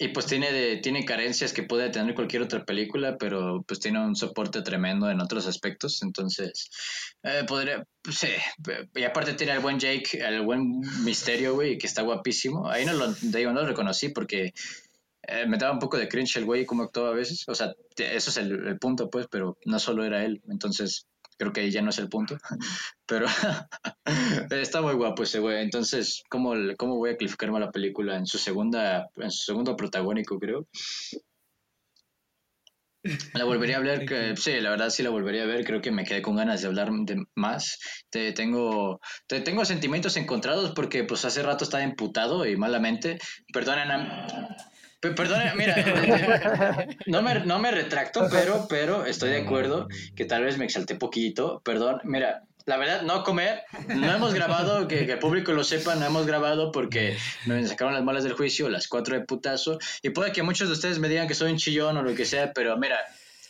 y 0.03 0.09
pues 0.09 0.27
tiene, 0.27 0.51
de, 0.51 0.79
tiene 0.79 1.05
carencias 1.05 1.53
que 1.53 1.63
puede 1.63 1.89
tener 1.89 2.17
cualquier 2.17 2.43
otra 2.43 2.65
película, 2.65 3.17
pero 3.19 3.63
pues 3.63 3.79
tiene 3.79 4.05
un 4.05 4.17
soporte 4.17 4.61
tremendo 4.63 5.09
en 5.09 5.21
otros 5.21 5.47
aspectos. 5.47 6.03
Entonces, 6.03 6.71
eh, 7.23 7.45
podría, 7.47 7.87
pues, 8.03 8.19
sí. 8.19 8.27
Y 8.97 9.05
aparte 9.05 9.35
tiene 9.35 9.53
al 9.53 9.61
buen 9.61 9.79
Jake, 9.79 10.19
el 10.19 10.43
buen 10.43 10.81
misterio, 11.05 11.55
güey, 11.55 11.79
que 11.79 11.87
está 11.87 12.03
guapísimo. 12.03 12.69
Ahí 12.69 12.85
no 12.85 12.95
lo, 12.95 13.09
no 13.11 13.53
lo 13.53 13.67
reconocí 13.67 14.09
porque 14.09 14.53
eh, 15.23 15.47
me 15.47 15.57
daba 15.57 15.73
un 15.73 15.79
poco 15.79 15.97
de 15.97 16.09
cringe 16.09 16.37
el 16.37 16.47
güey 16.47 16.67
como 16.67 16.83
actuaba 16.83 17.11
a 17.11 17.15
veces. 17.15 17.45
O 17.47 17.55
sea, 17.55 17.73
eso 17.97 18.31
es 18.31 18.37
el 18.39 18.79
punto, 18.81 19.09
pues, 19.09 19.29
pero 19.31 19.57
no 19.67 19.79
solo 19.79 20.05
era 20.05 20.25
él. 20.25 20.43
Entonces, 20.51 21.07
creo 21.43 21.53
que 21.53 21.71
ya 21.71 21.83
no 21.83 21.91
es 21.91 21.99
el 21.99 22.09
punto, 22.09 22.37
pero 23.07 23.27
está 24.51 24.81
muy 24.81 24.95
guapo 24.95 25.25
ese 25.25 25.41
güey. 25.41 25.62
Entonces, 25.62 26.23
¿cómo, 26.29 26.55
¿cómo 26.79 26.97
voy 26.97 27.11
a 27.11 27.17
calificarme 27.17 27.57
a 27.57 27.67
la 27.67 27.73
película 27.73 28.17
en 28.17 28.27
su 28.27 28.39
segunda, 28.39 29.09
en 29.17 29.31
su 29.31 29.45
segundo 29.45 29.77
protagónico, 29.77 30.39
creo? 30.39 30.69
La 33.35 33.43
volvería 33.43 33.79
a 33.79 33.81
ver, 33.81 34.07
que, 34.07 34.37
sí, 34.37 34.61
la 34.61 34.71
verdad 34.71 34.91
sí 34.91 35.03
la 35.03 35.11
volvería 35.11 35.43
a 35.43 35.47
ver, 35.47 35.65
creo 35.65 35.81
que 35.81 35.91
me 35.91 36.05
quedé 36.05 36.23
con 36.23 36.37
ganas 36.37 36.61
de 36.61 36.69
hablar 36.69 36.93
de 36.93 37.25
más. 37.35 37.81
Te, 38.11 38.31
tengo, 38.31 39.01
te, 39.27 39.41
tengo 39.41 39.65
sentimientos 39.65 40.17
encontrados 40.17 40.71
porque 40.71 41.03
pues 41.03 41.25
hace 41.25 41.43
rato 41.43 41.65
estaba 41.65 41.83
imputado 41.83 42.47
y 42.47 42.57
malamente. 42.57 43.19
Perdonen 43.53 43.91
a, 43.91 44.57
Perdón, 45.03 45.43
mira, 45.57 45.75
no 47.07 47.23
me, 47.23 47.41
no 47.41 47.59
me 47.59 47.73
retracto, 47.73 48.29
pero, 48.31 48.67
pero 48.69 49.05
estoy 49.05 49.31
de 49.31 49.41
acuerdo 49.41 49.89
que 50.15 50.25
tal 50.25 50.45
vez 50.45 50.59
me 50.59 50.65
exalté 50.65 50.95
poquito. 50.95 51.61
Perdón, 51.65 52.01
mira, 52.05 52.45
la 52.67 52.77
verdad, 52.77 53.03
no 53.03 53.25
comer. 53.25 53.63
No 53.89 54.13
hemos 54.13 54.33
grabado, 54.33 54.87
que, 54.87 55.01
el 55.01 55.19
público 55.19 55.53
lo 55.53 55.65
sepa, 55.65 55.97
no 55.97 56.07
hemos 56.07 56.25
grabado 56.25 56.71
porque 56.71 57.17
me 57.47 57.67
sacaron 57.67 57.95
las 57.95 58.05
malas 58.05 58.23
del 58.23 58.35
juicio, 58.35 58.69
las 58.69 58.87
cuatro 58.87 59.19
de 59.19 59.25
putazo. 59.25 59.81
Y 60.03 60.11
puede 60.11 60.31
que 60.31 60.45
muchos 60.45 60.69
de 60.69 60.75
ustedes 60.75 61.01
me 61.01 61.09
digan 61.09 61.27
que 61.27 61.35
soy 61.35 61.51
un 61.51 61.59
chillón 61.59 61.97
o 61.97 62.03
lo 62.03 62.15
que 62.15 62.25
sea, 62.25 62.53
pero 62.53 62.77
mira, 62.77 63.01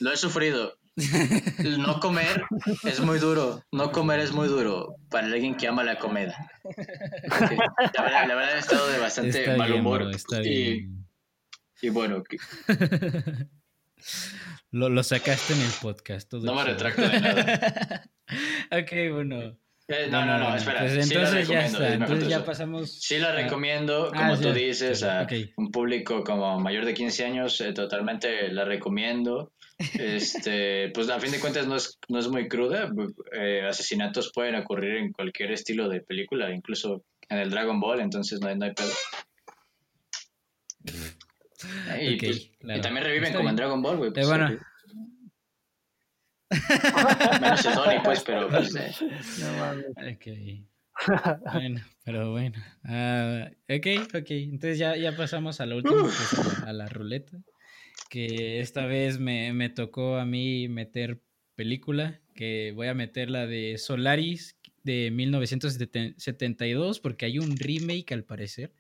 lo 0.01 0.11
he 0.11 0.17
sufrido. 0.17 0.79
No 1.79 2.01
comer 2.01 2.45
es 2.85 3.01
muy 3.01 3.19
duro. 3.19 3.63
No 3.73 3.93
comer 3.93 4.21
es 4.21 4.33
muy 4.33 4.49
duro 4.49 4.97
para 5.11 5.27
alguien 5.27 5.55
que 5.55 5.69
ama 5.69 5.85
la 5.85 5.99
comida. 5.99 6.51
La 7.95 8.03
verdad, 8.03 8.27
la 8.29 8.35
verdad 8.35 8.57
he 8.57 8.59
estado 8.59 8.89
de 8.89 8.99
bastante 8.99 9.57
mal 9.57 9.73
humor. 9.73 10.11
está 10.15 10.41
bien. 10.41 11.02
Y 11.83 11.91
bueno. 11.91 12.23
lo, 14.71 14.89
lo, 14.89 15.03
sacaste 15.03 15.53
en 15.55 15.61
el 15.61 15.71
podcast. 15.83 16.33
no 16.33 16.55
me 16.55 16.65
retracto 16.65 17.03
de 17.03 17.21
nada. 17.21 18.05
ok, 18.71 18.93
bueno. 19.13 19.59
Eh, 19.89 20.07
no, 20.09 20.25
no, 20.25 20.39
no, 20.39 20.55
espera. 20.55 20.81
Pues 20.83 21.11
entonces 21.11 21.49
ya 21.49 21.67
está. 21.67 21.95
Entonces 21.95 22.29
ya 22.29 22.45
pasamos. 22.45 23.01
Sí, 23.01 23.19
la 23.19 23.33
recomiendo, 23.33 24.13
como 24.15 24.35
ah, 24.35 24.39
tú 24.41 24.53
dices, 24.53 25.03
a 25.03 25.27
un 25.57 25.73
público 25.73 26.23
como 26.23 26.61
mayor 26.61 26.85
de 26.85 26.95
15 26.95 27.25
años, 27.25 27.61
eh, 27.61 27.73
totalmente 27.73 28.53
la 28.53 28.65
recomiendo. 28.65 29.53
Este, 29.95 30.89
pues 30.95 31.11
a 31.11 31.19
fin 31.19 31.33
de 31.33 31.41
cuentas 31.41 31.67
no 31.67 31.75
es, 31.75 31.99
no 32.09 32.21
es 32.21 32.29
muy 32.29 32.47
cruda. 32.47 32.93
Eh, 33.33 33.63
asesinatos 33.69 34.31
pueden 34.33 34.55
ocurrir 34.55 34.99
en 34.99 35.13
cualquier 35.13 35.51
estilo 35.51 35.89
de 35.89 36.01
película, 36.01 36.55
incluso 36.55 37.05
en 37.29 37.39
el 37.39 37.51
Dragon 37.51 37.81
Ball, 37.81 38.01
entonces 38.01 38.41
no 38.41 38.49
hay, 38.49 38.57
no 38.57 38.67
hay 38.67 38.73
pedo. 38.73 38.93
Y, 42.01 42.17
pues, 42.17 42.51
también 42.83 43.05
reviven 43.05 43.33
como 43.35 43.49
en 43.51 43.57
Dragon 43.57 43.83
Ball, 43.83 43.97
güey. 43.97 44.13
Pues, 44.13 44.27
bueno. 44.27 44.59
Menos 47.41 47.65
el 47.65 47.75
Donnie, 47.75 48.01
pues, 48.05 48.23
pero 48.25 48.49
pues, 48.51 48.75
eh. 48.77 48.93
bueno, 51.53 51.81
pero 52.05 52.31
bueno. 52.31 52.59
Uh, 52.85 53.47
ok, 53.75 54.15
ok. 54.15 54.31
Entonces 54.31 54.79
ya, 54.79 54.97
ya 54.97 55.17
pasamos 55.17 55.61
a 55.61 55.67
la 55.67 55.77
última, 55.77 56.11
a 56.67 56.73
la 56.73 56.89
ruleta. 56.89 57.39
que 58.11 58.61
esta 58.61 58.87
vez 58.87 59.19
me, 59.19 59.53
me 59.53 59.71
tocó 59.71 60.17
a 60.17 60.27
mí 60.27 60.69
meter 60.69 61.23
película, 61.55 62.21
que 62.35 62.73
voy 62.75 62.89
a 62.89 62.95
meter 62.95 63.31
la 63.31 63.47
de 63.47 63.79
Solaris 63.79 64.59
de 64.83 65.11
1972, 65.11 67.01
porque 67.01 67.27
hay 67.27 67.39
un 67.39 67.57
remake 67.57 68.13
al 68.13 68.25
parecer. 68.25 68.73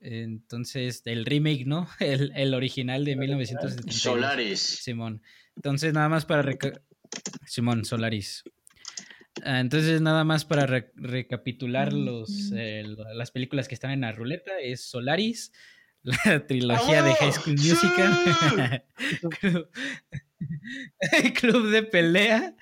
Entonces, 0.00 1.02
el 1.04 1.24
remake, 1.24 1.66
¿no? 1.66 1.88
El, 2.00 2.32
el 2.34 2.54
original 2.54 3.04
de 3.04 3.16
1972. 3.16 3.94
Solaris. 3.94 4.60
Simón. 4.60 5.22
Entonces, 5.56 5.92
nada 5.92 6.08
más 6.08 6.24
para... 6.24 6.56
Simón, 7.46 7.84
Solaris. 7.84 8.44
Ah, 9.44 9.60
entonces, 9.60 10.00
nada 10.00 10.24
más 10.24 10.44
para 10.44 10.66
recapitular 10.66 11.92
los, 11.92 12.52
eh, 12.54 12.84
las 13.14 13.30
películas 13.30 13.66
que 13.66 13.74
están 13.74 13.90
en 13.90 14.02
la 14.02 14.12
ruleta, 14.12 14.52
es 14.60 14.84
Solaris, 14.84 15.52
la 16.02 16.46
trilogía 16.46 17.02
de 17.02 17.14
High 17.14 17.32
School 17.32 17.56
Musical, 17.56 18.84
Club 21.40 21.70
de 21.70 21.82
Pelea, 21.82 22.54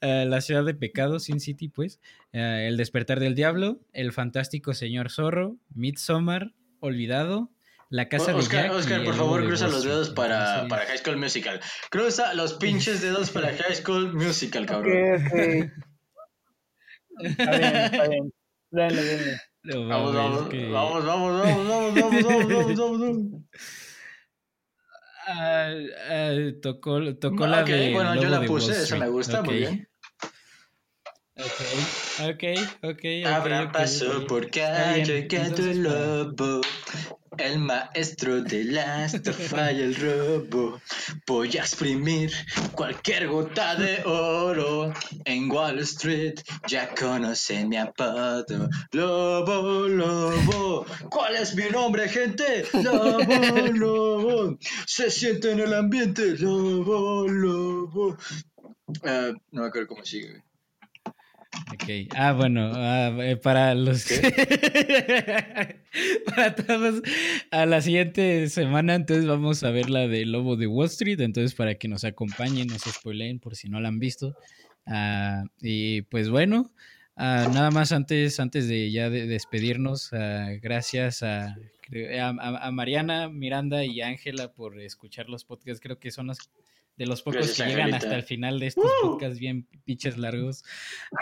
ah, 0.00 0.24
La 0.26 0.40
Ciudad 0.40 0.64
de 0.64 0.74
Pecado, 0.74 1.18
Sin 1.18 1.40
City, 1.40 1.68
pues, 1.68 2.00
ah, 2.32 2.60
El 2.62 2.76
Despertar 2.76 3.20
del 3.20 3.34
Diablo, 3.34 3.80
El 3.92 4.12
Fantástico 4.12 4.74
Señor 4.74 5.10
Zorro, 5.10 5.56
Midsommar, 5.74 6.52
Olvidado, 6.80 7.50
la 7.88 8.08
casa 8.08 8.32
de 8.32 8.38
Oscar, 8.38 8.70
Oscar, 8.70 9.04
por 9.04 9.14
favor, 9.14 9.44
cruza 9.46 9.68
los 9.68 9.84
dedos 9.84 10.10
para, 10.10 10.66
para, 10.68 10.86
High 10.86 10.98
School 10.98 11.18
Musical. 11.18 11.60
Cruza 11.88 12.34
los 12.34 12.54
pinches 12.54 13.00
dedos 13.00 13.30
para 13.30 13.56
High 13.56 13.76
School 13.76 14.12
Musical, 14.12 14.66
cabrón. 14.66 15.72
Está 17.22 17.50
bien, 17.56 17.64
está 17.64 18.08
bien. 18.08 18.32
Dale, 18.70 19.04
dale. 19.04 19.88
vamos, 19.88 20.14
vamos, 20.14 20.48
vamos, 20.50 21.04
vamos, 21.04 21.04
vamos, 21.06 21.06
vamos, 21.06 21.94
vamos, 21.94 22.24
vamos, 22.24 22.76
vamos, 22.76 22.76
vamos, 23.00 23.42
Ah, 25.28 25.72
tocó 26.62 27.00
tocó 27.16 27.46
la 27.46 27.64
de. 27.64 27.92
Bueno, 27.92 28.14
yo 28.20 28.28
la 28.28 28.42
puse, 28.42 28.82
esa 28.82 28.96
me 28.96 29.08
gusta, 29.08 29.42
muy 29.42 29.56
bien. 29.56 29.88
Ok, 31.38 31.44
ok, 32.20 32.44
ok. 32.82 32.90
okay 32.90 33.24
Habrá 33.24 33.62
okay, 33.62 33.72
paso 33.72 34.26
por 34.26 34.48
calle 34.50 35.26
gato 35.26 35.62
el 35.62 35.82
lobo. 35.82 36.60
El 37.38 37.58
maestro 37.58 38.40
de 38.40 38.64
las 38.64 39.12
falla 39.50 39.84
el 39.84 39.94
robo. 39.94 40.80
Voy 41.26 41.56
a 41.56 41.60
exprimir 41.60 42.32
cualquier 42.72 43.28
gota 43.28 43.74
de 43.74 44.02
oro. 44.04 44.92
En 45.24 45.50
Wall 45.50 45.78
Street 45.80 46.40
ya 46.66 46.94
conocen 46.94 47.68
mi 47.68 47.76
apodo. 47.76 48.68
Lobo, 48.92 49.88
lobo. 49.88 50.86
¿Cuál 51.10 51.36
es 51.36 51.54
mi 51.54 51.68
nombre, 51.70 52.08
gente? 52.08 52.64
Lobo, 52.72 53.18
lobo. 53.72 54.58
Se 54.86 55.10
siente 55.10 55.52
en 55.52 55.60
el 55.60 55.74
ambiente. 55.74 56.36
Lobo, 56.38 57.28
lobo. 57.28 58.16
Uh, 59.02 59.32
no 59.50 59.62
me 59.62 59.66
acuerdo 59.66 59.88
cómo 59.88 60.04
sigue. 60.04 60.45
Ok, 61.72 62.12
ah, 62.14 62.32
bueno, 62.32 62.70
ah, 62.74 63.12
eh, 63.20 63.36
para 63.36 63.74
los 63.74 64.04
para 66.26 66.54
todos, 66.54 67.02
a 67.50 67.66
la 67.66 67.80
siguiente 67.80 68.48
semana 68.48 68.94
entonces 68.94 69.26
vamos 69.26 69.62
a 69.62 69.70
ver 69.70 69.90
la 69.90 70.06
de 70.06 70.26
Lobo 70.26 70.56
de 70.56 70.66
Wall 70.66 70.86
Street, 70.86 71.20
entonces 71.20 71.54
para 71.54 71.74
que 71.74 71.88
nos 71.88 72.04
acompañen, 72.04 72.68
nos 72.68 72.82
spoileen 72.82 73.40
por 73.40 73.56
si 73.56 73.68
no 73.68 73.80
la 73.80 73.88
han 73.88 73.98
visto. 73.98 74.36
Ah, 74.86 75.44
y 75.60 76.02
pues 76.02 76.30
bueno, 76.30 76.70
ah, 77.16 77.48
nada 77.52 77.70
más 77.70 77.92
antes, 77.92 78.38
antes 78.38 78.68
de 78.68 78.90
ya 78.90 79.10
de 79.10 79.26
despedirnos, 79.26 80.10
gracias 80.62 81.22
a, 81.22 81.56
a, 82.20 82.66
a 82.66 82.70
Mariana, 82.70 83.28
Miranda 83.28 83.84
y 83.84 84.02
Ángela 84.02 84.52
por 84.52 84.80
escuchar 84.80 85.28
los 85.28 85.44
podcasts, 85.44 85.80
creo 85.80 85.98
que 85.98 86.10
son 86.10 86.28
los 86.28 86.38
de 86.96 87.06
los 87.06 87.22
pocos 87.22 87.52
que 87.52 87.64
llegan 87.64 87.94
hasta 87.94 88.14
el 88.14 88.22
final 88.22 88.58
de 88.58 88.68
estos 88.68 88.90
podcasts 89.02 89.38
bien 89.38 89.66
pinches 89.84 90.18
largos. 90.18 90.64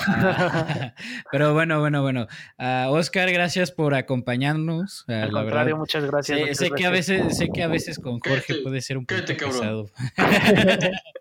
Ah, 0.06 0.94
pero 1.32 1.54
bueno, 1.54 1.80
bueno, 1.80 2.02
bueno. 2.02 2.26
Uh, 2.58 2.90
Oscar, 2.90 3.30
gracias 3.32 3.70
por 3.70 3.94
acompañarnos. 3.94 5.04
Uh, 5.08 5.12
Al 5.12 5.30
contrario, 5.30 5.76
muchas 5.76 6.04
gracias. 6.04 6.58
sé, 6.58 6.70
que 6.70 6.86
a 6.86 6.90
veces, 6.90 7.36
sé 7.36 7.48
que 7.48 7.62
a 7.62 7.68
veces 7.68 7.98
con 7.98 8.20
Jorge 8.20 8.56
puede 8.62 8.80
ser 8.80 8.98
un 8.98 9.06
poco 9.06 9.22
pesado. 9.26 9.90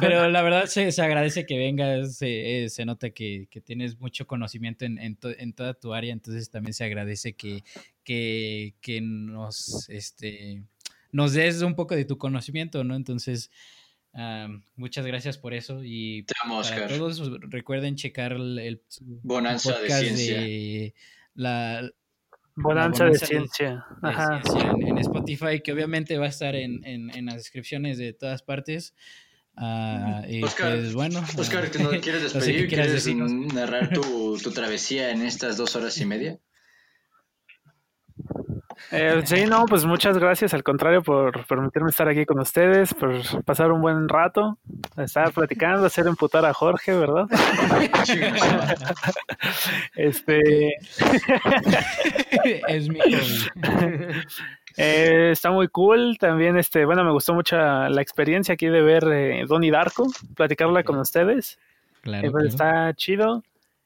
Pero 0.00 0.28
la 0.28 0.42
verdad 0.42 0.66
se, 0.66 0.92
se 0.92 1.02
agradece 1.02 1.46
que 1.46 1.58
vengas, 1.58 2.16
se, 2.16 2.64
eh, 2.64 2.68
se 2.68 2.84
nota 2.84 3.10
que, 3.10 3.48
que, 3.50 3.60
tienes 3.60 3.98
mucho 3.98 4.26
conocimiento 4.26 4.84
en, 4.84 4.98
en, 4.98 5.16
to, 5.16 5.30
en, 5.30 5.52
toda 5.52 5.74
tu 5.74 5.94
área, 5.94 6.12
entonces 6.12 6.50
también 6.50 6.74
se 6.74 6.84
agradece 6.84 7.34
que, 7.34 7.62
que, 8.04 8.74
que 8.80 9.00
nos, 9.00 9.88
este, 9.88 10.62
nos 11.12 11.32
des 11.32 11.62
un 11.62 11.74
poco 11.74 11.94
de 11.94 12.04
tu 12.04 12.18
conocimiento, 12.18 12.84
¿no? 12.84 12.94
Entonces, 12.96 13.50
um, 14.14 14.62
muchas 14.76 15.06
gracias 15.06 15.38
por 15.38 15.54
eso 15.54 15.80
y 15.82 16.24
Te 16.24 16.34
amo, 16.44 16.62
para 16.62 16.68
Oscar. 16.68 16.88
todos 16.98 17.40
recuerden 17.50 17.96
checar 17.96 18.32
el, 18.32 18.58
el 18.58 18.82
Bonanza 19.00 19.78
de 19.78 19.88
Ciencia. 19.88 20.40
De 20.40 20.94
la, 21.34 21.90
Bonanza, 22.56 23.06
de 23.06 23.18
Ciencia, 23.18 23.84
de, 24.02 24.08
Ajá. 24.08 24.36
de 24.36 24.50
ciencia 24.50 24.70
en, 24.72 24.88
en, 24.88 24.98
Spotify, 24.98 25.60
que 25.62 25.72
obviamente 25.72 26.18
va 26.18 26.26
a 26.26 26.28
estar 26.28 26.54
en, 26.54 26.84
en, 26.84 27.10
en 27.16 27.26
las 27.26 27.36
descripciones 27.36 27.96
de 27.98 28.12
todas 28.12 28.42
partes. 28.42 28.94
Uh, 29.56 30.26
y 30.28 30.42
Oscar, 30.42 30.76
pues 30.78 30.94
bueno. 30.94 31.22
Oscar, 31.36 31.66
uh, 31.66 31.70
¿que 31.70 31.78
no 31.78 31.90
quieres 32.00 32.22
despedir? 32.22 32.34
no 32.34 32.40
sé 32.40 32.52
qué 32.52 32.66
¿Quieres 32.68 32.92
decirnos? 32.92 33.32
narrar 33.52 33.92
tu, 33.92 34.38
tu 34.42 34.50
travesía 34.52 35.10
en 35.10 35.22
estas 35.22 35.56
dos 35.56 35.76
horas 35.76 35.98
y 35.98 36.06
media? 36.06 36.38
Eh, 38.92 39.22
sí, 39.24 39.46
no, 39.46 39.66
pues 39.66 39.84
muchas 39.84 40.18
gracias 40.18 40.54
al 40.54 40.62
contrario 40.62 41.02
por 41.02 41.44
permitirme 41.46 41.90
estar 41.90 42.08
aquí 42.08 42.24
con 42.26 42.38
ustedes, 42.40 42.94
por 42.94 43.12
pasar 43.44 43.72
un 43.72 43.80
buen 43.80 44.08
rato, 44.08 44.58
estar 44.96 45.32
platicando, 45.32 45.86
hacer 45.86 46.06
emputar 46.06 46.44
a 46.44 46.52
Jorge, 46.52 46.96
¿verdad? 46.96 47.26
este 49.94 50.74
es 52.68 52.88
mi. 52.88 53.00
Eh, 54.76 55.30
está 55.32 55.50
muy 55.50 55.68
cool. 55.68 56.16
También, 56.18 56.56
este, 56.56 56.84
bueno, 56.84 57.04
me 57.04 57.10
gustó 57.10 57.34
mucho 57.34 57.56
la 57.56 58.00
experiencia 58.00 58.54
aquí 58.54 58.68
de 58.68 58.80
ver 58.80 59.04
eh, 59.12 59.44
Donnie 59.46 59.72
Darko, 59.72 60.06
platicarla 60.36 60.84
con 60.84 60.98
ustedes. 60.98 61.58
Claro, 62.02 62.26
Eh, 62.26 62.30
pues, 62.30 62.54
claro. 62.54 62.80
Está 62.84 62.94
chido. 62.94 63.42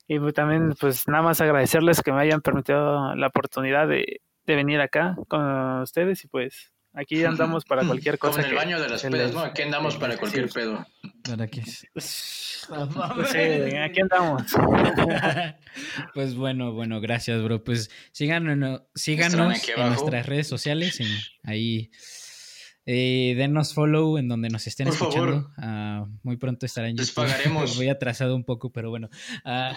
Y 0.06 0.20
también, 0.32 0.74
pues 0.78 1.08
nada 1.08 1.22
más 1.22 1.40
agradecerles 1.40 2.02
que 2.02 2.12
me 2.12 2.20
hayan 2.20 2.42
permitido 2.42 3.14
la 3.14 3.28
oportunidad 3.28 3.88
de, 3.88 4.20
de 4.46 4.54
venir 4.56 4.80
acá 4.80 5.16
con 5.28 5.80
ustedes. 5.82 6.24
Y 6.24 6.28
pues 6.28 6.72
aquí 6.92 7.24
andamos 7.24 7.64
para 7.64 7.84
cualquier 7.86 8.18
Como 8.18 8.32
cosa. 8.32 8.42
en 8.42 8.46
el 8.46 8.50
que 8.52 8.56
baño 8.64 8.80
de 8.80 8.88
las 8.88 9.02
pedas, 9.02 9.18
les- 9.18 9.32
¿no? 9.34 9.40
Aquí 9.40 9.62
andamos 9.62 9.96
para 9.96 10.16
cualquier 10.16 10.48
Sí. 10.48 10.54
pedo. 10.54 10.86
Para 11.28 11.46
que- 11.46 11.62
Pues 11.92 12.04
sí, 12.04 13.76
aquí 13.76 14.00
andamos. 14.00 14.42
pues 16.14 16.34
bueno, 16.34 16.72
bueno, 16.72 17.00
gracias, 17.00 17.42
bro. 17.42 17.62
Pues 17.64 17.90
síganos, 18.12 18.82
síganos 18.94 19.34
en 19.68 19.86
nuestras 19.88 20.26
redes 20.26 20.46
sociales, 20.46 21.00
en, 21.00 21.08
ahí 21.42 21.90
eh, 22.86 23.34
denos 23.36 23.72
follow 23.74 24.18
en 24.18 24.28
donde 24.28 24.48
nos 24.50 24.66
estén 24.66 24.86
Por 24.86 24.94
escuchando. 24.94 25.32
favor. 25.42 25.50
Ah, 25.56 26.06
muy 26.22 26.36
pronto 26.36 26.66
estará 26.66 26.88
en 26.88 26.96
Les 26.96 27.08
YouTube. 27.08 27.24
pagaremos. 27.30 27.76
Voy 27.76 27.88
atrasado 27.88 28.36
un 28.36 28.44
poco, 28.44 28.70
pero 28.70 28.90
bueno. 28.90 29.08
Ah, 29.44 29.76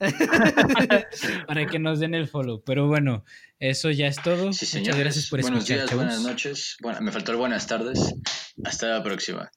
para 1.46 1.66
que 1.66 1.78
nos 1.78 2.00
den 2.00 2.14
el 2.14 2.28
follow. 2.28 2.62
Pero 2.64 2.86
bueno, 2.86 3.24
eso 3.58 3.90
ya 3.90 4.06
es 4.06 4.22
todo. 4.22 4.52
Sí, 4.52 4.78
Muchas 4.78 4.96
gracias 4.98 5.28
por 5.28 5.40
Buenos 5.40 5.60
escuchar, 5.60 5.76
días, 5.78 5.90
chavos. 5.90 6.04
buenas 6.04 6.22
noches. 6.22 6.76
Bueno, 6.80 7.00
me 7.00 7.12
faltó 7.12 7.32
el 7.32 7.38
buenas 7.38 7.66
tardes. 7.66 8.14
Hasta 8.64 8.88
la 8.88 9.02
próxima. 9.02 9.50